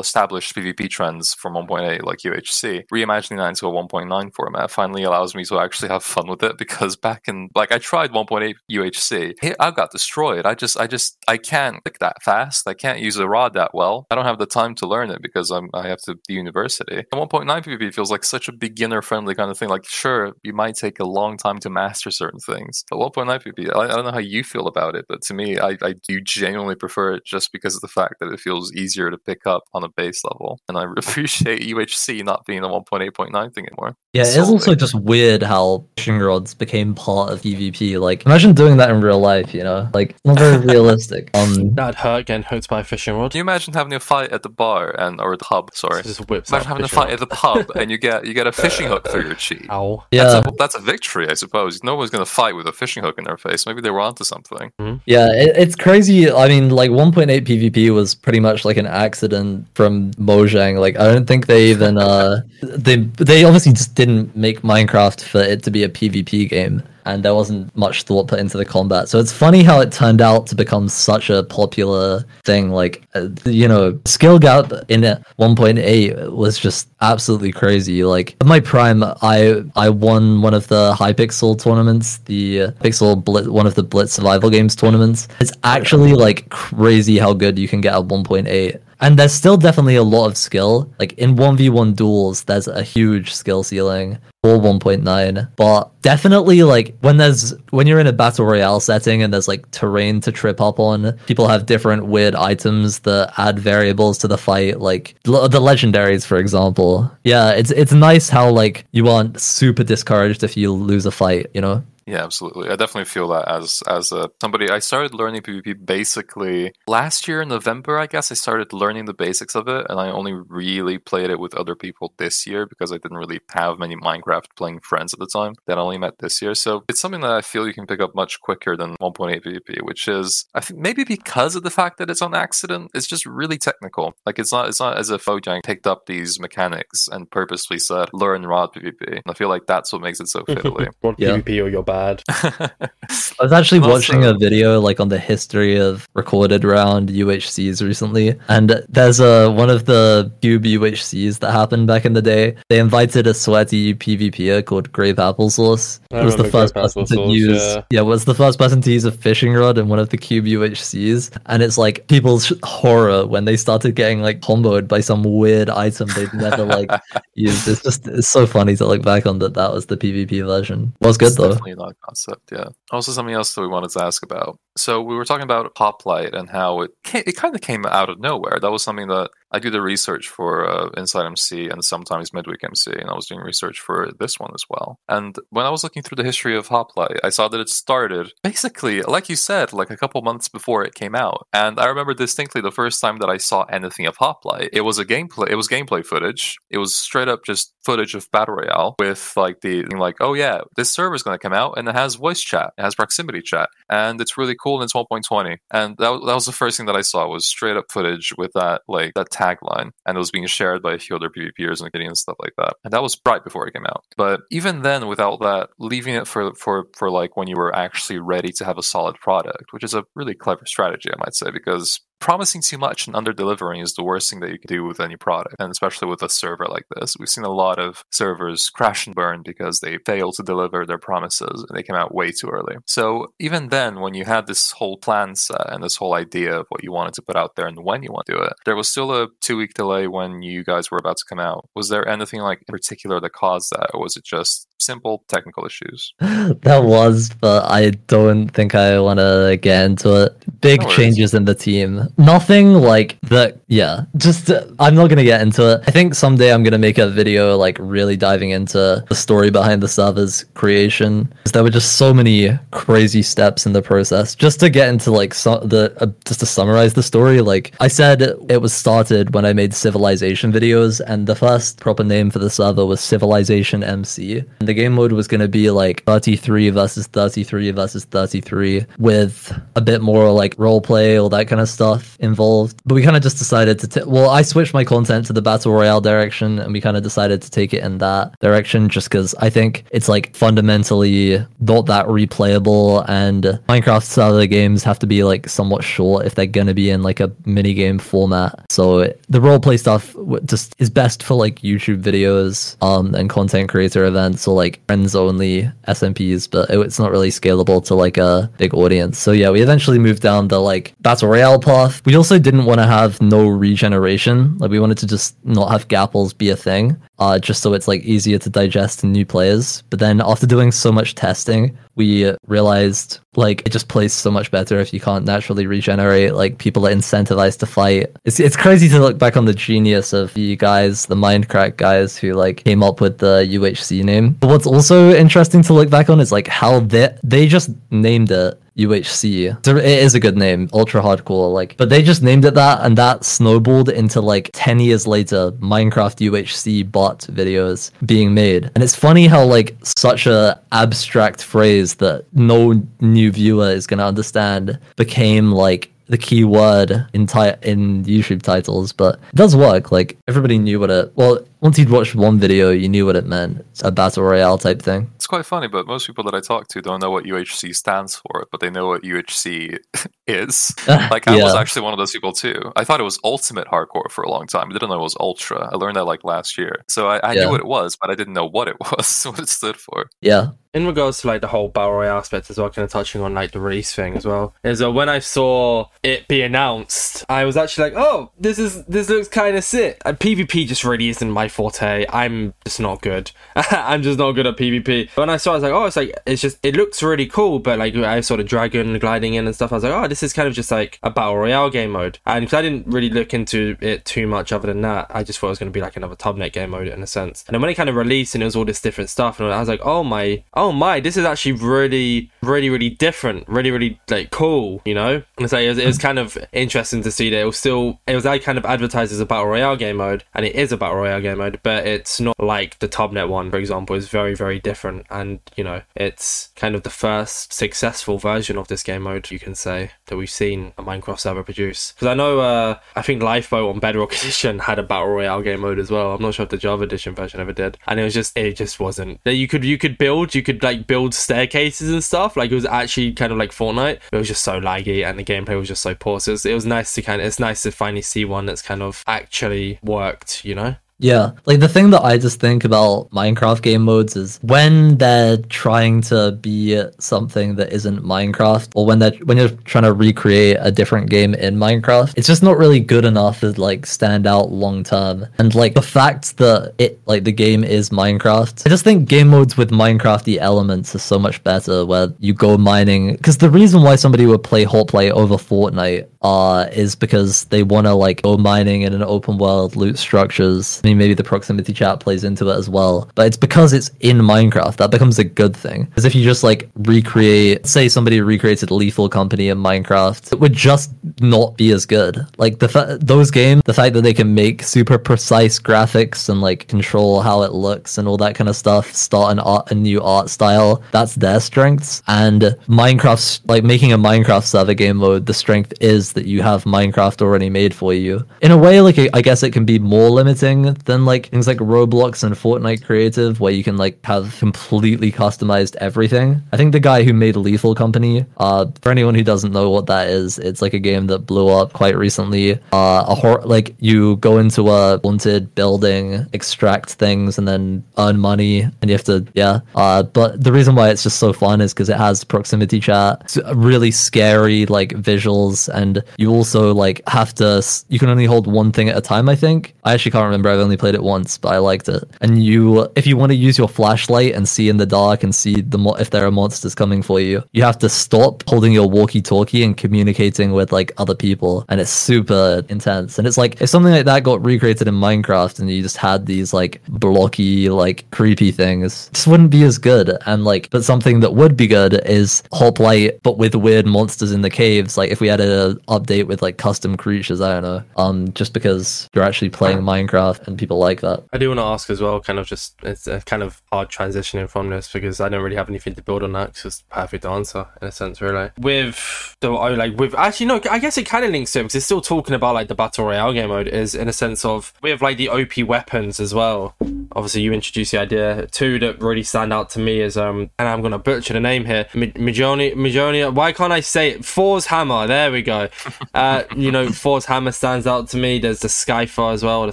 established 0.00 0.54
PvP 0.54 0.88
trends 0.88 1.34
from 1.34 1.54
1.8, 1.54 2.02
like 2.02 2.18
UHC, 2.18 2.84
reimagining 2.92 3.38
that 3.38 3.48
into 3.48 3.66
a 3.66 3.72
1.9 3.72 4.34
format 4.34 4.70
finally 4.70 5.02
allows 5.02 5.34
me 5.34 5.44
to 5.44 5.58
actually 5.58 5.88
have 5.88 6.04
fun 6.04 6.28
with 6.28 6.42
it 6.42 6.58
because 6.58 6.96
back 6.96 7.22
in, 7.26 7.48
like, 7.54 7.72
I 7.72 7.78
tried 7.78 8.10
1.8 8.12 8.54
UHC 8.70 9.54
I 9.58 9.70
got 9.70 9.90
destroyed. 9.90 10.46
I 10.46 10.54
just, 10.54 10.78
I 10.78 10.86
just, 10.86 11.16
I 11.28 11.36
can't 11.36 11.82
click 11.82 11.98
that 11.98 12.22
fast. 12.22 12.68
I 12.68 12.74
can't 12.74 12.98
use 12.98 13.16
a 13.16 13.28
rod 13.28 13.54
that 13.54 13.74
well. 13.74 14.06
I 14.10 14.14
don't 14.14 14.24
have 14.24 14.38
the 14.38 14.46
time 14.46 14.74
to 14.76 14.86
learn 14.86 15.10
it 15.10 15.22
because 15.22 15.50
I'm, 15.50 15.68
I 15.74 15.88
have 15.88 16.00
to 16.02 16.16
the 16.28 16.34
university. 16.34 16.96
And 16.96 17.20
1.9 17.20 17.46
PvP 17.46 17.94
feels 17.94 18.10
like 18.10 18.24
such 18.24 18.48
a 18.48 18.52
beginner 18.52 19.02
friendly 19.02 19.34
kind 19.34 19.50
of 19.50 19.58
thing. 19.58 19.68
Like, 19.68 19.86
sure, 19.86 20.32
you 20.42 20.52
might 20.52 20.74
take 20.74 21.00
a 21.00 21.04
long 21.04 21.23
time 21.36 21.58
to 21.60 21.70
master 21.70 22.10
certain 22.10 22.40
things, 22.40 22.84
but 22.90 22.98
1.9 22.98 23.26
PvP, 23.42 23.74
I, 23.74 23.84
I 23.84 23.88
don't 23.88 24.04
know 24.04 24.12
how 24.12 24.18
you 24.18 24.44
feel 24.44 24.66
about 24.66 24.94
it, 24.94 25.06
but 25.08 25.22
to 25.22 25.34
me, 25.34 25.58
I, 25.58 25.76
I 25.82 25.94
do 26.06 26.20
genuinely 26.20 26.74
prefer 26.74 27.14
it 27.14 27.24
just 27.24 27.52
because 27.52 27.74
of 27.74 27.80
the 27.80 27.88
fact 27.88 28.14
that 28.20 28.32
it 28.32 28.40
feels 28.40 28.72
easier 28.74 29.10
to 29.10 29.18
pick 29.18 29.46
up 29.46 29.64
on 29.72 29.84
a 29.84 29.88
base 29.88 30.22
level. 30.24 30.60
And 30.68 30.78
I 30.78 30.84
appreciate 30.96 31.62
UHC 31.62 32.24
not 32.24 32.44
being 32.46 32.62
a 32.62 32.68
1.8.9 32.68 33.54
thing 33.54 33.66
anymore. 33.66 33.96
Yeah, 34.12 34.22
it's 34.22 34.38
also 34.38 34.76
just 34.76 34.94
weird 34.94 35.42
how 35.42 35.86
fishing 35.96 36.18
rods 36.18 36.54
became 36.54 36.94
part 36.94 37.32
of 37.32 37.42
PvP. 37.42 37.98
Like, 38.00 38.24
imagine 38.26 38.52
doing 38.52 38.76
that 38.76 38.90
in 38.90 39.00
real 39.00 39.18
life, 39.18 39.52
you 39.52 39.64
know? 39.64 39.88
Like, 39.92 40.14
not 40.24 40.38
very 40.38 40.58
realistic. 40.58 41.30
Um, 41.44 41.74
That'd 41.74 41.96
hurt 41.96 42.26
getting 42.26 42.44
hooked 42.44 42.68
by 42.68 42.80
a 42.80 42.84
fishing 42.84 43.14
rod. 43.14 43.32
Can 43.32 43.38
you 43.38 43.42
imagine 43.42 43.74
having 43.74 43.92
a 43.92 44.00
fight 44.00 44.30
at 44.30 44.42
the 44.42 44.48
bar 44.48 44.94
and 44.98 45.20
or 45.20 45.36
the 45.36 45.44
pub? 45.44 45.70
Sorry, 45.74 46.02
Just 46.02 46.28
whips 46.30 46.50
imagine 46.50 46.68
having 46.68 46.84
a 46.84 46.88
fishing 46.88 47.02
fight 47.02 47.12
at 47.12 47.18
the 47.18 47.26
pub 47.26 47.70
and 47.74 47.90
you 47.90 47.98
get 47.98 48.26
you 48.26 48.34
get 48.34 48.46
a 48.46 48.52
fishing 48.52 48.86
hook 48.86 49.08
through 49.08 49.24
your 49.24 49.34
cheek. 49.34 49.66
Ow. 49.70 50.04
yeah, 50.10 50.24
That's 50.24 50.46
a, 50.46 50.52
that's 50.56 50.74
a 50.74 50.80
victory, 50.80 51.13
I 51.22 51.34
suppose. 51.34 51.82
No 51.82 51.94
one's 51.94 52.10
going 52.10 52.24
to 52.24 52.30
fight 52.30 52.56
with 52.56 52.66
a 52.66 52.72
fishing 52.72 53.02
hook 53.02 53.18
in 53.18 53.24
their 53.24 53.36
face. 53.36 53.66
Maybe 53.66 53.80
they 53.80 53.90
were 53.90 54.00
onto 54.00 54.24
something. 54.24 54.72
yeah, 55.06 55.28
it, 55.32 55.56
it's 55.56 55.76
crazy. 55.76 56.30
I 56.30 56.48
mean, 56.48 56.70
like 56.70 56.90
1.8 56.90 57.46
PvP 57.46 57.94
was 57.94 58.14
pretty 58.14 58.40
much 58.40 58.64
like 58.64 58.76
an 58.76 58.86
accident 58.86 59.66
from 59.74 60.12
Mojang. 60.14 60.78
Like, 60.78 60.98
I 60.98 61.12
don't 61.12 61.26
think 61.26 61.46
they 61.46 61.66
even 61.66 61.98
uh 61.98 62.42
they 62.62 62.96
they 62.96 63.44
obviously 63.44 63.72
just 63.72 63.94
didn't 63.94 64.34
make 64.36 64.62
Minecraft 64.62 65.22
for 65.22 65.40
it 65.40 65.62
to 65.62 65.70
be 65.70 65.84
a 65.84 65.88
PvP 65.88 66.48
game. 66.48 66.82
And 67.04 67.22
there 67.22 67.34
wasn't 67.34 67.74
much 67.76 68.04
thought 68.04 68.28
put 68.28 68.38
into 68.38 68.56
the 68.56 68.64
combat. 68.64 69.08
So 69.08 69.18
it's 69.18 69.32
funny 69.32 69.62
how 69.62 69.80
it 69.80 69.92
turned 69.92 70.22
out 70.22 70.46
to 70.48 70.54
become 70.54 70.88
such 70.88 71.30
a 71.30 71.42
popular 71.42 72.24
thing. 72.44 72.70
Like, 72.70 73.06
uh, 73.14 73.28
you 73.44 73.68
know, 73.68 74.00
skill 74.04 74.38
gap 74.38 74.72
in 74.88 75.04
it 75.04 75.22
1.8 75.38 76.32
was 76.32 76.58
just 76.58 76.88
absolutely 77.00 77.52
crazy. 77.52 78.04
Like, 78.04 78.36
my 78.44 78.60
prime, 78.60 79.02
I 79.04 79.64
I 79.76 79.90
won 79.90 80.42
one 80.42 80.54
of 80.54 80.68
the 80.68 80.94
Hypixel 80.94 81.60
tournaments, 81.60 82.18
the 82.18 82.62
uh, 82.62 82.70
Pixel 82.82 83.22
Blitz, 83.22 83.48
one 83.48 83.66
of 83.66 83.74
the 83.74 83.82
Blitz 83.82 84.14
survival 84.14 84.50
games 84.50 84.74
tournaments. 84.74 85.28
It's 85.40 85.52
actually 85.62 86.14
like 86.14 86.48
crazy 86.50 87.18
how 87.18 87.32
good 87.34 87.58
you 87.58 87.68
can 87.68 87.80
get 87.80 87.94
at 87.94 88.02
1.8 88.02 88.80
And 89.00 89.18
there's 89.18 89.32
still 89.32 89.56
definitely 89.56 89.96
a 89.96 90.02
lot 90.02 90.26
of 90.26 90.36
skill. 90.36 90.92
Like 90.98 91.12
in 91.14 91.36
1v1 91.36 91.96
duels, 91.96 92.44
there's 92.44 92.68
a 92.68 92.82
huge 92.82 93.32
skill 93.34 93.62
ceiling 93.62 94.18
for 94.42 94.58
1.9. 94.58 95.48
But 95.56 95.90
definitely 96.02 96.62
like 96.62 96.96
when 97.00 97.16
there's 97.16 97.54
when 97.70 97.86
you're 97.86 98.00
in 98.00 98.06
a 98.06 98.12
battle 98.12 98.46
royale 98.46 98.80
setting 98.80 99.22
and 99.22 99.32
there's 99.32 99.48
like 99.48 99.70
terrain 99.70 100.20
to 100.20 100.32
trip 100.32 100.60
up 100.60 100.78
on, 100.78 101.16
people 101.26 101.48
have 101.48 101.66
different 101.66 102.06
weird 102.06 102.34
items 102.34 103.00
that 103.00 103.32
add 103.38 103.58
variables 103.58 104.18
to 104.18 104.28
the 104.28 104.38
fight, 104.38 104.80
like 104.80 105.14
l- 105.26 105.48
the 105.48 105.60
legendaries, 105.60 106.24
for 106.24 106.36
example. 106.36 107.10
Yeah, 107.24 107.50
it's 107.50 107.70
it's 107.70 107.92
nice 107.92 108.28
how 108.28 108.50
like 108.50 108.84
you 108.92 109.08
aren't 109.08 109.40
super 109.40 109.84
discouraged 109.84 110.44
if 110.44 110.56
you 110.56 110.72
lose 110.72 111.06
a 111.06 111.10
fight, 111.10 111.46
you 111.54 111.60
know? 111.60 111.82
Yeah, 112.06 112.22
absolutely. 112.24 112.68
I 112.68 112.76
definitely 112.76 113.06
feel 113.06 113.28
that 113.28 113.48
as 113.48 113.82
as 113.86 114.12
a 114.12 114.30
somebody. 114.40 114.68
I 114.70 114.78
started 114.78 115.14
learning 115.14 115.42
PvP 115.42 115.84
basically 115.84 116.72
last 116.86 117.26
year 117.26 117.42
in 117.42 117.48
November. 117.48 117.98
I 117.98 118.06
guess 118.06 118.30
I 118.30 118.34
started 118.34 118.72
learning 118.72 119.06
the 119.06 119.14
basics 119.14 119.54
of 119.54 119.68
it, 119.68 119.86
and 119.88 119.98
I 119.98 120.10
only 120.10 120.32
really 120.32 120.98
played 120.98 121.30
it 121.30 121.38
with 121.38 121.54
other 121.54 121.74
people 121.74 122.12
this 122.18 122.46
year 122.46 122.66
because 122.66 122.92
I 122.92 122.98
didn't 122.98 123.16
really 123.16 123.40
have 123.52 123.78
many 123.78 123.96
Minecraft 123.96 124.46
playing 124.56 124.80
friends 124.80 125.12
at 125.14 125.18
the 125.18 125.26
time. 125.32 125.54
That 125.66 125.78
I 125.78 125.80
only 125.80 125.98
met 125.98 126.18
this 126.18 126.40
year, 126.42 126.54
so 126.54 126.84
it's 126.88 127.00
something 127.00 127.22
that 127.22 127.30
I 127.30 127.40
feel 127.40 127.66
you 127.66 127.74
can 127.74 127.86
pick 127.86 128.00
up 128.00 128.14
much 128.14 128.40
quicker 128.40 128.76
than 128.76 128.96
1.8 129.00 129.42
PvP, 129.42 129.82
which 129.82 130.06
is 130.08 130.46
I 130.54 130.60
think 130.60 130.80
maybe 130.80 131.04
because 131.04 131.56
of 131.56 131.62
the 131.62 131.70
fact 131.70 131.98
that 131.98 132.10
it's 132.10 132.22
on 132.22 132.34
accident. 132.34 132.90
It's 132.94 133.06
just 133.06 133.24
really 133.26 133.58
technical. 133.58 134.14
Like 134.26 134.38
it's 134.38 134.52
not 134.52 134.68
it's 134.68 134.80
not 134.80 134.98
as 134.98 135.10
if 135.10 135.24
Mojang 135.24 135.62
picked 135.64 135.86
up 135.86 136.06
these 136.06 136.38
mechanics 136.38 137.08
and 137.10 137.30
purposely 137.30 137.78
said 137.78 138.08
learn 138.12 138.44
rod 138.46 138.74
PvP. 138.74 139.08
And 139.08 139.22
I 139.26 139.34
feel 139.34 139.48
like 139.48 139.66
that's 139.66 139.92
what 139.92 140.02
makes 140.02 140.20
it 140.20 140.28
so 140.28 140.42
fiddly. 140.42 140.88
Want 141.02 141.18
Yeah. 141.18 141.36
PvP 141.38 141.64
or 141.64 141.68
you're 141.68 141.82
bad. 141.94 142.22
I 142.28 143.42
was 143.42 143.52
actually 143.52 143.80
Also- 143.80 143.92
watching 143.94 144.24
a 144.24 144.34
video 144.34 144.80
like 144.80 144.98
on 145.00 145.08
the 145.08 145.18
history 145.18 145.76
of 145.88 146.08
recorded 146.14 146.62
round 146.64 147.08
UHCs 147.08 147.82
recently, 147.90 148.28
and 148.48 148.66
there's 148.88 149.20
a 149.20 149.50
one 149.50 149.70
of 149.70 149.84
the 149.86 150.32
cube 150.42 150.64
UHCs 150.64 151.38
that 151.40 151.52
happened 151.52 151.86
back 151.86 152.04
in 152.04 152.12
the 152.18 152.22
day. 152.22 152.56
They 152.70 152.78
invited 152.78 153.26
a 153.26 153.34
sweaty 153.34 153.94
PvPer 153.94 154.64
called 154.64 154.86
Grape 154.92 155.16
Applesauce. 155.28 156.00
I 156.12 156.20
It 156.20 156.24
was 156.24 156.36
the 156.36 156.50
first 156.56 156.74
Grape 156.74 156.84
person 156.84 157.04
to 157.06 157.20
use 157.44 157.62
yeah. 157.74 157.82
yeah, 157.90 158.00
was 158.02 158.24
the 158.24 158.34
first 158.34 158.58
person 158.58 158.80
to 158.82 158.90
use 158.92 159.04
a 159.04 159.12
fishing 159.12 159.52
rod 159.54 159.78
in 159.78 159.88
one 159.88 159.98
of 159.98 160.08
the 160.10 160.16
cube 160.16 160.46
UHCs, 160.46 161.36
and 161.46 161.62
it's 161.62 161.78
like 161.78 162.06
people's 162.08 162.52
horror 162.62 163.26
when 163.26 163.44
they 163.44 163.56
started 163.56 163.94
getting 163.94 164.20
like 164.22 164.40
comboed 164.40 164.88
by 164.88 165.00
some 165.00 165.22
weird 165.22 165.68
item 165.70 166.08
they'd 166.16 166.32
never 166.34 166.64
like 166.64 166.90
used. 167.34 167.68
It's 167.68 167.82
just 167.82 168.06
it's 168.08 168.28
so 168.28 168.46
funny 168.46 168.76
to 168.76 168.86
look 168.86 169.02
back 169.02 169.26
on 169.26 169.38
that. 169.40 169.54
That 169.54 169.72
was 169.72 169.86
the 169.86 169.96
PvP 169.96 170.44
version. 170.44 170.92
Was 171.00 171.16
good 171.18 171.28
It's 171.28 171.36
though. 171.36 171.54
A 171.90 171.94
concept. 172.02 172.50
Yeah. 172.52 172.68
Also, 172.90 173.12
something 173.12 173.34
else 173.34 173.54
that 173.54 173.60
we 173.60 173.68
wanted 173.68 173.90
to 173.90 174.02
ask 174.02 174.22
about. 174.22 174.58
So 174.76 175.02
we 175.02 175.14
were 175.14 175.24
talking 175.24 175.44
about 175.44 175.72
Hoplite 175.76 176.34
and 176.34 176.48
how 176.48 176.80
it 176.80 176.90
came, 177.02 177.24
it 177.26 177.36
kind 177.36 177.54
of 177.54 177.60
came 177.60 177.86
out 177.86 178.10
of 178.10 178.20
nowhere. 178.20 178.58
That 178.60 178.72
was 178.72 178.82
something 178.82 179.08
that 179.08 179.30
I 179.54 179.60
do 179.60 179.70
the 179.70 179.80
research 179.80 180.28
for 180.28 180.68
uh, 180.68 180.90
Inside 180.96 181.26
MC 181.26 181.68
and 181.68 181.84
sometimes 181.84 182.32
Midweek 182.32 182.64
MC, 182.64 182.90
and 182.90 183.08
I 183.08 183.14
was 183.14 183.26
doing 183.26 183.40
research 183.40 183.78
for 183.78 184.10
this 184.18 184.40
one 184.40 184.50
as 184.52 184.64
well. 184.68 184.98
And 185.08 185.36
when 185.50 185.64
I 185.64 185.70
was 185.70 185.84
looking 185.84 186.02
through 186.02 186.16
the 186.16 186.24
history 186.24 186.56
of 186.56 186.66
Hoplite, 186.66 187.20
I 187.22 187.28
saw 187.28 187.46
that 187.46 187.60
it 187.60 187.68
started 187.68 188.32
basically, 188.42 189.02
like 189.02 189.28
you 189.28 189.36
said, 189.36 189.72
like 189.72 189.90
a 189.90 189.96
couple 189.96 190.20
months 190.22 190.48
before 190.48 190.84
it 190.84 190.94
came 190.94 191.14
out. 191.14 191.46
And 191.52 191.78
I 191.78 191.86
remember 191.86 192.14
distinctly 192.14 192.62
the 192.62 192.72
first 192.72 193.00
time 193.00 193.18
that 193.18 193.30
I 193.30 193.36
saw 193.36 193.62
anything 193.64 194.06
of 194.06 194.16
Hoplite. 194.16 194.70
It 194.72 194.80
was 194.80 194.98
a 194.98 195.04
gameplay. 195.04 195.50
It 195.50 195.56
was 195.56 195.68
gameplay 195.68 196.04
footage. 196.04 196.56
It 196.68 196.78
was 196.78 196.92
straight 196.92 197.28
up 197.28 197.44
just 197.44 197.74
footage 197.84 198.16
of 198.16 198.28
battle 198.32 198.56
royale 198.56 198.96
with 198.98 199.34
like 199.36 199.60
the 199.60 199.84
like, 199.84 200.16
oh 200.20 200.34
yeah, 200.34 200.62
this 200.76 200.90
server 200.90 201.14
is 201.14 201.22
going 201.22 201.34
to 201.34 201.42
come 201.42 201.52
out 201.52 201.74
and 201.76 201.88
it 201.88 201.94
has 201.94 202.16
voice 202.16 202.40
chat, 202.40 202.72
it 202.76 202.82
has 202.82 202.94
proximity 202.94 203.40
chat, 203.40 203.68
and 203.88 204.20
it's 204.20 204.36
really 204.36 204.56
cool 204.60 204.80
and 204.80 204.84
it's 204.84 204.94
1.20. 204.94 205.58
And 205.72 205.96
that, 205.98 206.20
that 206.26 206.34
was 206.34 206.46
the 206.46 206.52
first 206.52 206.76
thing 206.76 206.86
that 206.86 206.96
I 206.96 207.02
saw 207.02 207.28
was 207.28 207.46
straight 207.46 207.76
up 207.76 207.86
footage 207.90 208.32
with 208.36 208.52
that 208.54 208.82
like 208.88 209.12
that 209.14 209.30
tagline, 209.44 209.90
and 210.06 210.16
it 210.16 210.18
was 210.18 210.30
being 210.30 210.46
shared 210.46 210.82
by 210.82 210.94
a 210.94 210.98
few 210.98 211.16
other 211.16 211.30
PvPers 211.30 211.80
and 211.80 211.92
Gideon 211.92 212.10
and 212.10 212.18
stuff 212.18 212.36
like 212.40 212.54
that. 212.58 212.74
And 212.84 212.92
that 212.92 213.02
was 213.02 213.20
right 213.26 213.42
before 213.42 213.66
it 213.66 213.72
came 213.74 213.86
out. 213.86 214.04
But 214.16 214.42
even 214.50 214.82
then, 214.82 215.06
without 215.06 215.40
that, 215.40 215.70
leaving 215.78 216.14
it 216.14 216.26
for 216.26 216.54
for 216.54 216.86
for 216.96 217.10
like 217.10 217.36
when 217.36 217.48
you 217.48 217.56
were 217.56 217.74
actually 217.74 218.18
ready 218.18 218.52
to 218.52 218.64
have 218.64 218.78
a 218.78 218.82
solid 218.82 219.16
product, 219.16 219.72
which 219.72 219.84
is 219.84 219.94
a 219.94 220.04
really 220.14 220.34
clever 220.34 220.66
strategy, 220.66 221.10
I 221.12 221.16
might 221.18 221.34
say, 221.34 221.50
because 221.50 222.00
promising 222.24 222.62
too 222.62 222.78
much 222.78 223.06
and 223.06 223.14
under 223.14 223.34
delivering 223.34 223.82
is 223.82 223.92
the 223.92 224.02
worst 224.02 224.30
thing 224.30 224.40
that 224.40 224.50
you 224.50 224.58
can 224.58 224.66
do 224.66 224.82
with 224.82 224.98
any 224.98 225.14
product 225.14 225.56
and 225.58 225.70
especially 225.70 226.08
with 226.08 226.22
a 226.22 226.28
server 226.30 226.64
like 226.64 226.86
this. 226.96 227.16
We've 227.18 227.28
seen 227.28 227.44
a 227.44 227.52
lot 227.52 227.78
of 227.78 228.02
servers 228.10 228.70
crash 228.70 229.06
and 229.06 229.14
burn 229.14 229.42
because 229.42 229.80
they 229.80 229.98
fail 230.06 230.32
to 230.32 230.42
deliver 230.42 230.86
their 230.86 230.96
promises 230.96 231.66
and 231.68 231.76
they 231.76 231.82
came 231.82 231.96
out 231.96 232.14
way 232.14 232.32
too 232.32 232.48
early. 232.48 232.76
So 232.86 233.34
even 233.38 233.68
then 233.68 234.00
when 234.00 234.14
you 234.14 234.24
had 234.24 234.46
this 234.46 234.70
whole 234.70 234.96
plan 234.96 235.36
set 235.36 235.70
and 235.70 235.84
this 235.84 235.96
whole 235.96 236.14
idea 236.14 236.60
of 236.60 236.66
what 236.70 236.82
you 236.82 236.92
wanted 236.92 237.12
to 237.12 237.20
put 237.20 237.36
out 237.36 237.56
there 237.56 237.66
and 237.66 237.84
when 237.84 238.02
you 238.02 238.10
want 238.10 238.24
to 238.24 238.32
do 238.32 238.40
it 238.40 238.54
there 238.64 238.74
was 238.74 238.88
still 238.88 239.12
a 239.12 239.28
two 239.42 239.58
week 239.58 239.74
delay 239.74 240.06
when 240.06 240.40
you 240.40 240.64
guys 240.64 240.90
were 240.90 240.96
about 240.96 241.18
to 241.18 241.26
come 241.28 241.38
out. 241.38 241.68
Was 241.74 241.90
there 241.90 242.08
anything 242.08 242.40
like 242.40 242.60
in 242.66 242.72
particular 242.72 243.20
that 243.20 243.34
caused 243.34 243.70
that 243.72 243.90
or 243.92 244.00
was 244.00 244.16
it 244.16 244.24
just 244.24 244.66
simple 244.78 245.24
technical 245.28 245.66
issues? 245.66 246.14
That 246.64 246.84
was, 246.84 247.30
but 247.40 247.70
I 247.70 247.90
don't 247.90 248.48
think 248.48 248.74
I 248.74 248.98
want 248.98 249.18
to 249.18 249.58
get 249.60 249.84
into 249.84 250.24
it. 250.24 250.60
Big 250.60 250.80
No 250.80 250.88
changes 250.88 251.34
in 251.34 251.44
the 251.44 251.54
team. 251.54 252.08
Nothing 252.16 252.74
like 252.74 253.18
that. 253.22 253.58
Yeah, 253.66 254.04
just 254.16 254.50
uh, 254.50 254.64
I'm 254.78 254.94
not 254.94 255.08
gonna 255.08 255.24
get 255.24 255.40
into 255.40 255.74
it. 255.74 255.82
I 255.86 255.90
think 255.90 256.14
someday 256.14 256.52
I'm 256.52 256.62
gonna 256.62 256.78
make 256.78 256.98
a 256.98 257.08
video 257.08 257.56
like 257.56 257.76
really 257.80 258.16
diving 258.16 258.50
into 258.50 259.04
the 259.08 259.14
story 259.14 259.50
behind 259.50 259.82
the 259.82 259.88
server's 259.88 260.44
creation. 260.54 261.32
There 261.52 261.62
were 261.62 261.70
just 261.70 261.96
so 261.96 262.12
many 262.12 262.58
crazy 262.70 263.22
steps 263.22 263.66
in 263.66 263.72
the 263.72 263.82
process. 263.82 264.34
Just 264.34 264.60
to 264.60 264.70
get 264.70 264.88
into 264.88 265.10
like 265.10 265.34
so, 265.34 265.58
the 265.58 265.94
uh, 266.00 266.06
just 266.24 266.40
to 266.40 266.46
summarize 266.46 266.94
the 266.94 267.02
story, 267.02 267.40
like 267.40 267.74
I 267.80 267.88
said, 267.88 268.22
it 268.48 268.60
was 268.60 268.72
started 268.72 269.34
when 269.34 269.44
I 269.44 269.52
made 269.52 269.74
Civilization 269.74 270.52
videos, 270.52 271.00
and 271.06 271.26
the 271.26 271.34
first 271.36 271.80
proper 271.80 272.04
name 272.04 272.30
for 272.30 272.38
the 272.38 272.50
server 272.50 272.86
was 272.86 273.00
Civilization 273.00 273.82
MC. 273.82 274.44
And 274.60 274.68
the 274.68 274.74
game 274.74 274.94
mode 274.94 275.12
was 275.12 275.28
to 275.28 275.48
be 275.48 275.70
like 275.70 276.04
33 276.04 276.70
versus 276.70 277.06
33 277.08 277.70
versus 277.72 278.04
33 278.04 278.86
with 278.98 279.52
a 279.76 279.80
bit 279.80 280.00
more 280.00 280.30
like 280.30 280.54
role 280.58 280.80
play, 280.80 281.18
all 281.18 281.28
that 281.28 281.48
kind 281.48 281.60
of 281.60 281.68
stuff 281.68 281.93
involved. 282.20 282.80
But 282.84 282.94
we 282.94 283.02
kind 283.02 283.16
of 283.16 283.22
just 283.22 283.38
decided 283.38 283.78
to, 283.80 283.88
t- 283.88 284.00
well, 284.06 284.30
I 284.30 284.42
switched 284.42 284.74
my 284.74 284.84
content 284.84 285.26
to 285.26 285.32
the 285.32 285.42
Battle 285.42 285.72
Royale 285.72 286.00
direction 286.00 286.58
and 286.58 286.72
we 286.72 286.80
kind 286.80 286.96
of 286.96 287.02
decided 287.02 287.42
to 287.42 287.50
take 287.50 287.72
it 287.74 287.82
in 287.82 287.98
that 287.98 288.38
direction 288.40 288.88
just 288.88 289.08
because 289.08 289.34
I 289.38 289.50
think 289.50 289.84
it's 289.90 290.08
like 290.08 290.34
fundamentally 290.34 291.44
not 291.60 291.86
that 291.86 292.06
replayable 292.06 293.04
and 293.08 293.44
Minecraft 293.68 294.02
server 294.04 294.46
games 294.46 294.82
have 294.84 294.98
to 295.00 295.06
be 295.06 295.24
like 295.24 295.48
somewhat 295.48 295.84
short 295.84 296.26
if 296.26 296.34
they're 296.34 296.46
to 296.46 296.74
be 296.74 296.90
in 296.90 297.02
like 297.02 297.20
a 297.20 297.30
mini 297.44 297.74
game 297.74 297.98
format. 297.98 298.64
So 298.70 299.00
the 299.28 299.40
roleplay 299.40 299.78
stuff 299.78 300.14
just 300.44 300.74
is 300.78 300.90
best 300.90 301.22
for 301.22 301.34
like 301.34 301.60
YouTube 301.60 302.02
videos 302.02 302.76
um 302.82 303.14
and 303.14 303.28
content 303.28 303.68
creator 303.68 304.04
events 304.04 304.46
or 304.48 304.54
like 304.54 304.80
friends 304.86 305.14
only 305.14 305.70
SMPs, 305.88 306.48
but 306.50 306.70
it- 306.70 306.78
it's 306.84 306.98
not 306.98 307.10
really 307.10 307.30
scalable 307.30 307.84
to 307.86 307.94
like 307.94 308.16
a 308.18 308.50
big 308.58 308.74
audience. 308.74 309.18
So 309.18 309.32
yeah, 309.32 309.50
we 309.50 309.60
eventually 309.62 309.98
moved 309.98 310.22
down 310.22 310.48
the 310.48 310.60
like 310.60 310.94
battle 311.00 311.28
royale 311.28 311.58
path. 311.88 312.04
We 312.04 312.16
also 312.16 312.38
didn't 312.38 312.64
want 312.64 312.80
to 312.80 312.86
have 312.86 313.20
no 313.20 313.46
regeneration. 313.46 314.58
Like 314.58 314.70
we 314.70 314.80
wanted 314.80 314.98
to 314.98 315.06
just 315.06 315.36
not 315.44 315.70
have 315.70 315.88
gapples 315.88 316.36
be 316.36 316.50
a 316.50 316.56
thing. 316.56 316.96
Uh, 317.18 317.38
just 317.38 317.62
so 317.62 317.74
it's 317.74 317.86
like 317.86 318.02
easier 318.02 318.38
to 318.38 318.50
digest 318.50 319.00
to 319.00 319.06
new 319.06 319.24
players. 319.24 319.82
But 319.90 320.00
then 320.00 320.20
after 320.20 320.46
doing 320.46 320.72
so 320.72 320.90
much 320.90 321.14
testing, 321.14 321.76
we 321.96 322.34
realized 322.46 323.20
like 323.36 323.62
it 323.66 323.70
just 323.70 323.88
plays 323.88 324.12
so 324.12 324.30
much 324.30 324.50
better 324.50 324.78
if 324.78 324.92
you 324.92 325.00
can't 325.00 325.24
naturally 325.24 325.66
regenerate. 325.66 326.34
Like 326.34 326.58
people 326.58 326.86
are 326.86 326.92
incentivized 326.92 327.58
to 327.60 327.66
fight. 327.66 328.14
It's 328.24 328.40
it's 328.40 328.56
crazy 328.56 328.88
to 328.88 329.00
look 329.00 329.18
back 329.18 329.36
on 329.36 329.44
the 329.44 329.54
genius 329.54 330.12
of 330.12 330.36
you 330.36 330.56
guys, 330.56 331.06
the 331.06 331.14
Mindcrack 331.14 331.76
guys 331.76 332.16
who 332.16 332.32
like 332.32 332.64
came 332.64 332.82
up 332.82 333.00
with 333.00 333.18
the 333.18 333.46
UHC 333.48 334.02
name. 334.02 334.30
But 334.40 334.48
what's 334.48 334.66
also 334.66 335.10
interesting 335.12 335.62
to 335.62 335.72
look 335.72 335.90
back 335.90 336.10
on 336.10 336.20
is 336.20 336.32
like 336.32 336.48
how 336.48 336.80
they 336.80 337.16
they 337.22 337.46
just 337.46 337.70
named 337.90 338.30
it 338.30 338.60
UHC. 338.76 339.66
It 339.66 339.84
is 339.84 340.14
a 340.14 340.20
good 340.20 340.36
name, 340.36 340.68
ultra 340.72 341.00
hardcore. 341.00 341.52
Like, 341.52 341.76
but 341.76 341.88
they 341.88 342.02
just 342.02 342.22
named 342.22 342.44
it 342.44 342.54
that, 342.54 342.80
and 342.82 342.98
that 342.98 343.24
snowballed 343.24 343.88
into 343.88 344.20
like 344.20 344.50
ten 344.52 344.80
years 344.80 345.06
later, 345.06 345.52
Minecraft 345.52 346.30
UHC 346.30 346.90
bot 346.90 347.03
videos 347.12 347.90
being 348.06 348.34
made. 348.34 348.70
And 348.74 348.82
it's 348.82 348.96
funny 348.96 349.26
how 349.26 349.44
like 349.44 349.76
such 349.82 350.26
a 350.26 350.60
abstract 350.72 351.42
phrase 351.42 351.94
that 351.96 352.24
no 352.32 352.82
new 353.00 353.30
viewer 353.30 353.70
is 353.70 353.86
gonna 353.86 354.06
understand 354.06 354.78
became 354.96 355.52
like 355.52 355.90
the 356.06 356.18
key 356.18 356.44
word 356.44 357.06
in 357.14 357.26
ti- 357.26 357.54
in 357.62 358.04
YouTube 358.04 358.42
titles, 358.42 358.92
but 358.92 359.14
it 359.14 359.36
does 359.36 359.56
work. 359.56 359.90
Like 359.90 360.18
everybody 360.28 360.58
knew 360.58 360.78
what 360.78 360.90
it. 360.90 361.12
Well, 361.16 361.40
once 361.60 361.78
you'd 361.78 361.88
watched 361.90 362.14
one 362.14 362.38
video, 362.38 362.70
you 362.70 362.88
knew 362.88 363.06
what 363.06 363.16
it 363.16 363.26
meant. 363.26 363.64
It's 363.70 363.82
a 363.82 363.90
battle 363.90 364.22
royale 364.22 364.58
type 364.58 364.82
thing. 364.82 365.10
It's 365.24 365.26
quite 365.26 365.46
funny, 365.46 365.68
but 365.68 365.86
most 365.86 366.06
people 366.06 366.22
that 366.24 366.34
I 366.34 366.40
talk 366.40 366.68
to 366.68 366.82
don't 366.82 367.00
know 367.00 367.10
what 367.10 367.24
UHC 367.24 367.74
stands 367.74 368.14
for, 368.14 368.46
but 368.52 368.60
they 368.60 368.68
know 368.68 368.88
what 368.88 369.04
UHC 369.04 369.78
is. 370.26 370.74
Uh, 370.86 371.08
like 371.10 371.26
I 371.26 371.34
was 371.44 371.54
actually 371.54 371.80
one 371.80 371.94
of 371.94 371.98
those 371.98 372.12
people 372.12 372.32
too. 372.32 372.60
I 372.76 372.84
thought 372.84 373.00
it 373.00 373.04
was 373.04 373.18
ultimate 373.24 373.66
hardcore 373.68 374.10
for 374.10 374.22
a 374.22 374.28
long 374.28 374.46
time. 374.46 374.68
I 374.68 374.74
didn't 374.74 374.90
know 374.90 374.96
it 374.96 375.00
was 375.00 375.16
ultra. 375.18 375.70
I 375.72 375.76
learned 375.76 375.96
that 375.96 376.04
like 376.04 376.24
last 376.24 376.58
year. 376.58 376.84
So 376.90 377.08
I, 377.08 377.20
I 377.26 377.32
Yeah. 377.32 377.44
knew 377.44 377.48
what 377.52 377.60
it 377.60 377.66
was, 377.66 377.96
but 377.98 378.10
I 378.10 378.14
didn't 378.14 378.34
know 378.34 378.44
what 378.44 378.68
it 378.68 378.76
was, 378.80 379.24
what 379.24 379.38
it 379.38 379.48
stood 379.48 379.78
for. 379.78 380.10
Yeah. 380.20 380.48
In 380.74 380.86
regards 380.86 381.20
to 381.20 381.28
like 381.28 381.40
the 381.40 381.48
whole 381.48 381.68
battle 381.68 381.92
royale 381.92 382.18
aspect 382.18 382.50
as 382.50 382.58
well, 382.58 382.68
kind 382.68 382.84
of 382.84 382.90
touching 382.90 383.20
on 383.20 383.32
like 383.32 383.52
the 383.52 383.60
release 383.60 383.94
thing 383.94 384.16
as 384.16 384.26
well, 384.26 384.54
is 384.64 384.82
uh, 384.82 384.90
when 384.90 385.08
I 385.08 385.20
saw 385.20 385.86
it 386.02 386.26
be 386.28 386.42
announced, 386.42 387.24
I 387.28 387.44
was 387.44 387.56
actually 387.56 387.90
like, 387.90 387.98
oh, 387.98 388.32
this 388.38 388.58
is 388.58 388.84
this 388.84 389.08
looks 389.08 389.28
kind 389.28 389.56
of 389.56 389.64
sick. 389.64 390.02
Uh, 390.04 390.12
PvP 390.12 390.66
just 390.66 390.84
really 390.84 391.08
isn't 391.08 391.30
my 391.30 391.48
forte. 391.48 392.06
I'm 392.08 392.54
just 392.64 392.80
not 392.80 393.00
good. 393.00 393.30
I'm 393.56 394.02
just 394.02 394.18
not 394.18 394.32
good 394.32 394.46
at 394.46 394.56
PvP. 394.56 395.10
But 395.14 395.22
When 395.22 395.30
I 395.30 395.36
saw, 395.36 395.52
it, 395.52 395.54
I 395.54 395.56
was 395.56 395.62
like, 395.62 395.72
oh, 395.72 395.84
it's 395.86 395.96
like 395.96 396.18
it's 396.26 396.42
just 396.42 396.58
it 396.62 396.76
looks 396.76 397.02
really 397.02 397.26
cool, 397.26 397.60
but 397.60 397.78
like 397.78 397.94
I 397.94 398.20
saw 398.20 398.36
the 398.36 398.44
dragon 398.44 398.98
gliding 398.98 399.34
in 399.34 399.46
and 399.46 399.54
stuff. 399.54 399.72
I 399.72 399.76
was 399.76 399.84
like, 399.84 399.92
oh, 399.92 400.08
this 400.08 400.22
is 400.22 400.32
kind 400.32 400.48
of 400.48 400.54
just 400.54 400.70
like 400.70 400.98
a 401.02 401.10
battle 401.10 401.36
royale 401.36 401.70
game 401.70 401.92
mode, 401.92 402.18
and 402.26 402.44
because 402.44 402.58
I 402.58 402.62
didn't 402.62 402.88
really 402.88 403.10
look 403.10 403.32
into 403.32 403.76
it 403.80 404.04
too 404.04 404.26
much 404.26 404.52
other 404.52 404.66
than 404.66 404.82
that, 404.82 405.06
I 405.10 405.22
just 405.22 405.38
thought 405.38 405.48
it 405.48 405.50
was 405.50 405.58
going 405.58 405.70
to 405.70 405.76
be 405.76 405.80
like 405.80 405.96
another 405.96 406.16
Tubnet 406.16 406.52
game 406.52 406.70
mode 406.70 406.88
in 406.88 407.02
a 407.02 407.06
sense. 407.06 407.44
And 407.46 407.54
then 407.54 407.60
when 407.60 407.70
it 407.70 407.74
kind 407.74 407.88
of 407.88 407.94
released 407.94 408.34
and 408.34 408.42
it 408.42 408.46
was 408.46 408.56
all 408.56 408.64
this 408.64 408.80
different 408.80 409.10
stuff, 409.10 409.38
and 409.38 409.52
I 409.52 409.60
was 409.60 409.68
like, 409.68 409.80
oh 409.84 410.02
my, 410.02 410.42
oh 410.54 410.63
my, 410.72 411.00
this 411.00 411.16
is 411.16 411.24
actually 411.24 411.52
really, 411.52 412.30
really, 412.42 412.70
really 412.70 412.90
different, 412.90 413.48
really, 413.48 413.70
really 413.70 414.00
like 414.08 414.30
cool, 414.30 414.82
you 414.84 414.94
know. 414.94 415.22
And 415.38 415.52
like 415.52 415.64
it 415.64 415.68
was, 415.68 415.78
it 415.78 415.86
was 415.86 415.98
kind 415.98 416.18
of 416.18 416.36
interesting 416.52 417.02
to 417.02 417.10
see 417.10 417.30
that 417.30 417.40
it 417.40 417.44
was 417.44 417.56
still 417.56 418.00
it 418.06 418.14
was 418.14 418.24
like 418.24 418.42
kind 418.42 418.58
of 418.58 418.64
advertised 418.64 419.12
as 419.12 419.20
a 419.20 419.26
battle 419.26 419.46
royale 419.46 419.76
game 419.76 419.96
mode, 419.96 420.24
and 420.34 420.44
it 420.44 420.54
is 420.54 420.72
a 420.72 420.76
battle 420.76 420.96
royale 420.96 421.20
game 421.20 421.38
mode, 421.38 421.60
but 421.62 421.86
it's 421.86 422.20
not 422.20 422.38
like 422.38 422.78
the 422.78 422.88
Tubnet 422.88 423.28
one, 423.28 423.50
for 423.50 423.58
example, 423.58 423.96
is 423.96 424.08
very, 424.08 424.34
very 424.34 424.58
different, 424.58 425.06
and 425.10 425.40
you 425.56 425.64
know, 425.64 425.82
it's 425.94 426.50
kind 426.56 426.74
of 426.74 426.82
the 426.82 426.90
first 426.90 427.52
successful 427.52 428.18
version 428.18 428.58
of 428.58 428.68
this 428.68 428.82
game 428.82 429.02
mode 429.02 429.30
you 429.30 429.38
can 429.38 429.54
say 429.54 429.90
that 430.06 430.16
we've 430.16 430.30
seen 430.30 430.72
a 430.78 430.82
Minecraft 430.82 431.18
server 431.18 431.42
produce. 431.42 431.92
Because 431.92 432.08
I 432.08 432.14
know, 432.14 432.40
uh, 432.40 432.78
I 432.96 433.02
think 433.02 433.22
Lifeboat 433.22 433.74
on 433.74 433.80
Bedrock 433.80 434.12
Edition 434.18 434.58
had 434.60 434.78
a 434.78 434.82
battle 434.82 435.08
royale 435.08 435.42
game 435.42 435.60
mode 435.60 435.78
as 435.78 435.90
well. 435.90 436.14
I'm 436.14 436.22
not 436.22 436.34
sure 436.34 436.44
if 436.44 436.50
the 436.50 436.56
Java 436.56 436.84
Edition 436.84 437.14
version 437.14 437.40
ever 437.40 437.52
did, 437.52 437.78
and 437.86 438.00
it 438.00 438.04
was 438.04 438.14
just 438.14 438.36
it 438.36 438.56
just 438.56 438.80
wasn't. 438.80 439.20
You 439.24 439.48
could 439.48 439.64
you 439.64 439.78
could 439.78 439.98
build, 439.98 440.34
you 440.34 440.42
could 440.42 440.53
like 440.62 440.86
build 440.86 441.14
staircases 441.14 441.90
and 441.90 442.02
stuff. 442.02 442.36
Like 442.36 442.50
it 442.50 442.54
was 442.54 442.66
actually 442.66 443.12
kind 443.12 443.32
of 443.32 443.38
like 443.38 443.50
Fortnite. 443.50 444.00
It 444.12 444.16
was 444.16 444.28
just 444.28 444.42
so 444.42 444.60
laggy, 444.60 445.04
and 445.04 445.18
the 445.18 445.24
gameplay 445.24 445.58
was 445.58 445.68
just 445.68 445.82
so 445.82 445.94
poor. 445.94 446.20
So 446.20 446.30
it 446.30 446.34
was, 446.34 446.46
it 446.46 446.54
was 446.54 446.66
nice 446.66 446.94
to 446.94 447.02
kind 447.02 447.20
of 447.20 447.26
it's 447.26 447.38
nice 447.38 447.62
to 447.62 447.70
finally 447.70 448.02
see 448.02 448.24
one 448.24 448.46
that's 448.46 448.62
kind 448.62 448.82
of 448.82 449.02
actually 449.06 449.78
worked. 449.82 450.44
You 450.44 450.54
know. 450.54 450.76
Yeah, 451.04 451.32
like 451.44 451.60
the 451.60 451.68
thing 451.68 451.90
that 451.90 452.02
I 452.02 452.16
just 452.16 452.40
think 452.40 452.64
about 452.64 453.10
Minecraft 453.10 453.60
game 453.60 453.82
modes 453.82 454.16
is 454.16 454.38
when 454.40 454.96
they're 454.96 455.36
trying 455.36 456.00
to 456.08 456.32
be 456.40 456.82
something 456.98 457.56
that 457.56 457.74
isn't 457.74 458.02
Minecraft, 458.02 458.70
or 458.74 458.86
when 458.86 459.00
they're 459.00 459.12
when 459.24 459.36
you're 459.36 459.50
trying 459.66 459.84
to 459.84 459.92
recreate 459.92 460.56
a 460.60 460.72
different 460.72 461.10
game 461.10 461.34
in 461.34 461.56
Minecraft, 461.56 462.14
it's 462.16 462.26
just 462.26 462.42
not 462.42 462.56
really 462.56 462.80
good 462.80 463.04
enough 463.04 463.40
to 463.40 463.52
like 463.60 463.84
stand 463.84 464.26
out 464.26 464.50
long 464.50 464.82
term. 464.82 465.26
And 465.36 465.54
like 465.54 465.74
the 465.74 465.82
fact 465.82 466.38
that 466.38 466.72
it 466.78 466.98
like 467.04 467.24
the 467.24 467.32
game 467.32 467.64
is 467.64 467.90
Minecraft, 467.90 468.66
I 468.66 468.70
just 468.70 468.84
think 468.84 469.06
game 469.06 469.28
modes 469.28 469.58
with 469.58 469.72
Minecrafty 469.72 470.38
elements 470.38 470.94
are 470.94 471.00
so 471.00 471.18
much 471.18 471.44
better. 471.44 471.84
Where 471.84 472.14
you 472.18 472.32
go 472.32 472.56
mining, 472.56 473.16
because 473.16 473.36
the 473.36 473.50
reason 473.50 473.82
why 473.82 473.96
somebody 473.96 474.24
would 474.24 474.42
play 474.42 474.64
Hoplite 474.64 475.12
over 475.12 475.34
Fortnite 475.34 476.08
uh, 476.22 476.66
is 476.72 476.96
because 476.96 477.44
they 477.44 477.62
want 477.62 477.86
to 477.86 477.92
like 477.92 478.22
go 478.22 478.38
mining 478.38 478.82
in 478.82 478.94
an 478.94 479.02
open 479.02 479.36
world, 479.36 479.76
loot 479.76 479.98
structures. 479.98 480.80
I 480.82 480.88
mean, 480.88 480.93
maybe 480.94 481.14
the 481.14 481.24
proximity 481.24 481.72
chat 481.72 482.00
plays 482.00 482.24
into 482.24 482.48
it 482.48 482.54
as 482.56 482.68
well, 482.68 483.08
but 483.14 483.26
it's 483.26 483.36
because 483.36 483.72
it's 483.72 483.90
in 484.00 484.18
Minecraft 484.18 484.76
that 484.76 484.90
becomes 484.90 485.18
a 485.18 485.24
good 485.24 485.56
thing. 485.56 485.84
Because 485.84 486.04
if 486.04 486.14
you 486.14 486.24
just 486.24 486.42
like 486.42 486.68
recreate, 486.76 487.66
say 487.66 487.88
somebody 487.88 488.20
recreated 488.20 488.70
Lethal 488.70 489.08
Company 489.08 489.48
in 489.48 489.58
Minecraft, 489.58 490.32
it 490.32 490.40
would 490.40 490.52
just 490.52 490.92
not 491.20 491.56
be 491.56 491.70
as 491.72 491.86
good. 491.86 492.26
Like 492.38 492.58
the 492.58 492.68
fa- 492.68 492.98
those 493.00 493.30
games, 493.30 493.62
the 493.64 493.74
fact 493.74 493.94
that 493.94 494.02
they 494.02 494.14
can 494.14 494.34
make 494.34 494.62
super 494.62 494.98
precise 494.98 495.58
graphics 495.58 496.28
and 496.28 496.40
like 496.40 496.68
control 496.68 497.20
how 497.20 497.42
it 497.42 497.52
looks 497.52 497.98
and 497.98 498.08
all 498.08 498.16
that 498.18 498.34
kind 498.34 498.48
of 498.48 498.56
stuff, 498.56 498.92
start 498.92 499.32
an 499.32 499.38
art, 499.38 499.70
a 499.70 499.74
new 499.74 500.00
art 500.02 500.30
style, 500.30 500.82
that's 500.92 501.14
their 501.14 501.40
strengths. 501.40 502.02
And 502.06 502.42
Minecraft's 502.68 503.40
like 503.46 503.64
making 503.64 503.92
a 503.92 503.98
Minecraft 503.98 504.44
server 504.44 504.74
game 504.74 504.98
mode, 504.98 505.26
the 505.26 505.34
strength 505.34 505.72
is 505.80 506.12
that 506.14 506.26
you 506.26 506.42
have 506.42 506.64
Minecraft 506.64 507.22
already 507.22 507.50
made 507.50 507.74
for 507.74 507.94
you. 507.94 508.24
In 508.40 508.50
a 508.50 508.58
way, 508.58 508.80
like 508.80 508.98
I 509.12 509.22
guess 509.22 509.42
it 509.42 509.52
can 509.52 509.64
be 509.64 509.78
more 509.78 510.10
limiting 510.10 510.73
than 510.84 511.04
like 511.04 511.26
things 511.26 511.46
like 511.46 511.58
Roblox 511.58 512.24
and 512.24 512.34
Fortnite 512.34 512.84
Creative, 512.84 513.40
where 513.40 513.52
you 513.52 513.64
can 513.64 513.76
like 513.76 514.04
have 514.04 514.36
completely 514.38 515.10
customized 515.12 515.76
everything. 515.76 516.42
I 516.52 516.56
think 516.56 516.72
the 516.72 516.80
guy 516.80 517.02
who 517.02 517.12
made 517.12 517.36
Lethal 517.36 517.74
Company, 517.74 518.24
uh, 518.38 518.66
for 518.82 518.90
anyone 518.90 519.14
who 519.14 519.22
doesn't 519.22 519.52
know 519.52 519.70
what 519.70 519.86
that 519.86 520.08
is, 520.08 520.38
it's 520.38 520.62
like 520.62 520.74
a 520.74 520.78
game 520.78 521.06
that 521.06 521.20
blew 521.20 521.48
up 521.48 521.72
quite 521.72 521.96
recently. 521.96 522.54
Uh, 522.72 523.04
a 523.06 523.14
hor- 523.14 523.42
like 523.44 523.74
you 523.78 524.16
go 524.16 524.38
into 524.38 524.70
a 524.70 525.00
haunted 525.02 525.54
building, 525.54 526.26
extract 526.32 526.90
things, 526.90 527.38
and 527.38 527.46
then 527.46 527.84
earn 527.98 528.18
money, 528.18 528.62
and 528.62 528.90
you 528.90 528.92
have 528.92 529.04
to 529.04 529.26
yeah. 529.34 529.60
Uh, 529.74 530.02
but 530.02 530.42
the 530.42 530.52
reason 530.52 530.74
why 530.74 530.90
it's 530.90 531.02
just 531.02 531.18
so 531.18 531.32
fun 531.32 531.60
is 531.60 531.72
because 531.72 531.88
it 531.88 531.96
has 531.96 532.24
proximity 532.24 532.80
chat, 532.80 533.20
it's 533.24 533.38
really 533.54 533.90
scary 533.90 534.66
like 534.66 534.90
visuals, 534.90 535.68
and 535.68 536.02
you 536.18 536.30
also 536.30 536.74
like 536.74 537.00
have 537.08 537.34
to. 537.34 537.62
You 537.88 537.98
can 537.98 538.08
only 538.08 538.26
hold 538.26 538.46
one 538.46 538.72
thing 538.72 538.88
at 538.88 538.96
a 538.96 539.00
time. 539.00 539.28
I 539.28 539.36
think 539.36 539.74
I 539.84 539.94
actually 539.94 540.12
can't 540.12 540.24
remember. 540.24 540.48
I've 540.48 540.60
only 540.64 540.76
played 540.76 540.94
it 540.94 541.02
once, 541.02 541.38
but 541.38 541.52
I 541.52 541.58
liked 541.58 541.88
it. 541.88 542.02
And 542.20 542.42
you, 542.42 542.88
if 542.96 543.06
you 543.06 543.16
want 543.16 543.30
to 543.30 543.36
use 543.36 543.56
your 543.56 543.68
flashlight 543.68 544.34
and 544.34 544.48
see 544.48 544.68
in 544.68 544.78
the 544.78 544.86
dark 544.86 545.22
and 545.22 545.34
see 545.34 545.60
the 545.60 545.78
mo- 545.78 545.94
if 545.94 546.10
there 546.10 546.26
are 546.26 546.30
monsters 546.30 546.74
coming 546.74 547.02
for 547.02 547.20
you, 547.20 547.42
you 547.52 547.62
have 547.62 547.78
to 547.78 547.88
stop 547.88 548.42
holding 548.48 548.72
your 548.72 548.88
walkie-talkie 548.88 549.62
and 549.62 549.76
communicating 549.76 550.52
with 550.52 550.72
like 550.72 550.92
other 550.96 551.14
people, 551.14 551.64
and 551.68 551.80
it's 551.80 551.90
super 551.90 552.62
intense. 552.68 553.18
And 553.18 553.26
it's 553.28 553.38
like 553.38 553.60
if 553.60 553.68
something 553.68 553.92
like 553.92 554.06
that 554.06 554.24
got 554.24 554.44
recreated 554.44 554.88
in 554.88 554.94
Minecraft, 554.94 555.60
and 555.60 555.70
you 555.70 555.82
just 555.82 555.96
had 555.96 556.26
these 556.26 556.52
like 556.52 556.80
blocky, 556.88 557.68
like 557.68 558.10
creepy 558.10 558.50
things, 558.50 559.10
just 559.12 559.26
wouldn't 559.26 559.50
be 559.50 559.62
as 559.62 559.78
good. 559.78 560.16
And 560.26 560.44
like, 560.44 560.70
but 560.70 560.84
something 560.84 561.20
that 561.20 561.34
would 561.34 561.56
be 561.56 561.66
good 561.66 561.94
is 562.06 562.42
Hoplite, 562.52 563.22
but 563.22 563.38
with 563.38 563.54
weird 563.54 563.86
monsters 563.86 564.32
in 564.32 564.42
the 564.42 564.50
caves. 564.50 564.96
Like 564.96 565.10
if 565.10 565.20
we 565.20 565.28
had 565.28 565.40
an 565.40 565.76
update 565.88 566.26
with 566.26 566.42
like 566.42 566.56
custom 566.56 566.96
creatures, 566.96 567.40
I 567.40 567.52
don't 567.52 567.62
know. 567.62 567.82
Um, 567.96 568.32
just 568.32 568.52
because 568.52 569.08
you're 569.14 569.24
actually 569.24 569.50
playing 569.50 569.78
Minecraft 569.78 570.46
and 570.46 570.53
people 570.56 570.78
like 570.78 571.00
that. 571.00 571.24
I 571.32 571.38
do 571.38 571.48
want 571.48 571.58
to 571.60 571.64
ask 571.64 571.90
as 571.90 572.00
well, 572.00 572.20
kind 572.20 572.38
of 572.38 572.46
just 572.46 572.74
it's 572.82 573.06
a 573.06 573.20
kind 573.20 573.42
of 573.42 573.62
hard 573.72 573.88
transitioning 573.90 574.48
from 574.48 574.70
this 574.70 574.92
because 574.92 575.20
I 575.20 575.28
don't 575.28 575.42
really 575.42 575.56
have 575.56 575.68
anything 575.68 575.94
to 575.94 576.02
build 576.02 576.22
on 576.22 576.32
that. 576.32 576.54
'cause 576.54 576.64
it's 576.66 576.82
perfect 576.90 577.24
answer 577.24 577.66
in 577.82 577.88
a 577.88 577.92
sense, 577.92 578.20
really. 578.20 578.50
With 578.58 579.36
the 579.40 579.48
oh, 579.50 579.74
like 579.74 579.96
with 579.98 580.14
actually 580.14 580.46
no, 580.46 580.60
I 580.70 580.78
guess 580.78 580.96
it 580.98 581.04
kind 581.04 581.24
of 581.24 581.30
links 581.30 581.52
to 581.52 581.60
it 581.60 581.62
because 581.64 581.74
it's 581.76 581.84
still 581.86 582.00
talking 582.00 582.34
about 582.34 582.54
like 582.54 582.68
the 582.68 582.74
battle 582.74 583.04
royale 583.06 583.32
game 583.32 583.48
mode 583.48 583.68
is 583.68 583.94
in 583.94 584.08
a 584.08 584.12
sense 584.12 584.44
of 584.44 584.72
we 584.82 584.90
have 584.90 585.02
like 585.02 585.16
the 585.16 585.28
OP 585.28 585.62
weapons 585.64 586.20
as 586.20 586.34
well. 586.34 586.74
Obviously, 587.14 587.42
you 587.42 587.52
introduced 587.52 587.92
the 587.92 587.98
idea. 587.98 588.46
Two 588.48 588.78
that 588.80 589.00
really 589.00 589.22
stand 589.22 589.52
out 589.52 589.70
to 589.70 589.78
me 589.78 590.00
is 590.00 590.16
um, 590.16 590.50
and 590.58 590.68
I'm 590.68 590.82
gonna 590.82 590.98
butcher 590.98 591.32
the 591.34 591.40
name 591.40 591.64
here, 591.64 591.86
Mi- 591.94 592.12
Mijoni 592.12 592.74
Mijoni. 592.74 593.32
Why 593.32 593.52
can't 593.52 593.72
I 593.72 593.80
say 593.80 594.10
it? 594.10 594.24
Thor's 594.24 594.66
hammer. 594.66 595.06
There 595.06 595.30
we 595.32 595.42
go. 595.42 595.68
Uh, 596.14 596.44
you 596.56 596.70
know, 596.70 596.88
Thor's 596.90 597.24
hammer 597.24 597.50
stands 597.50 597.86
out 597.88 598.08
to 598.10 598.16
me. 598.16 598.38
There's 598.38 598.60
the 598.60 598.68
Skyfar 598.68 599.32
as 599.32 599.42
well, 599.42 599.66
the 599.66 599.72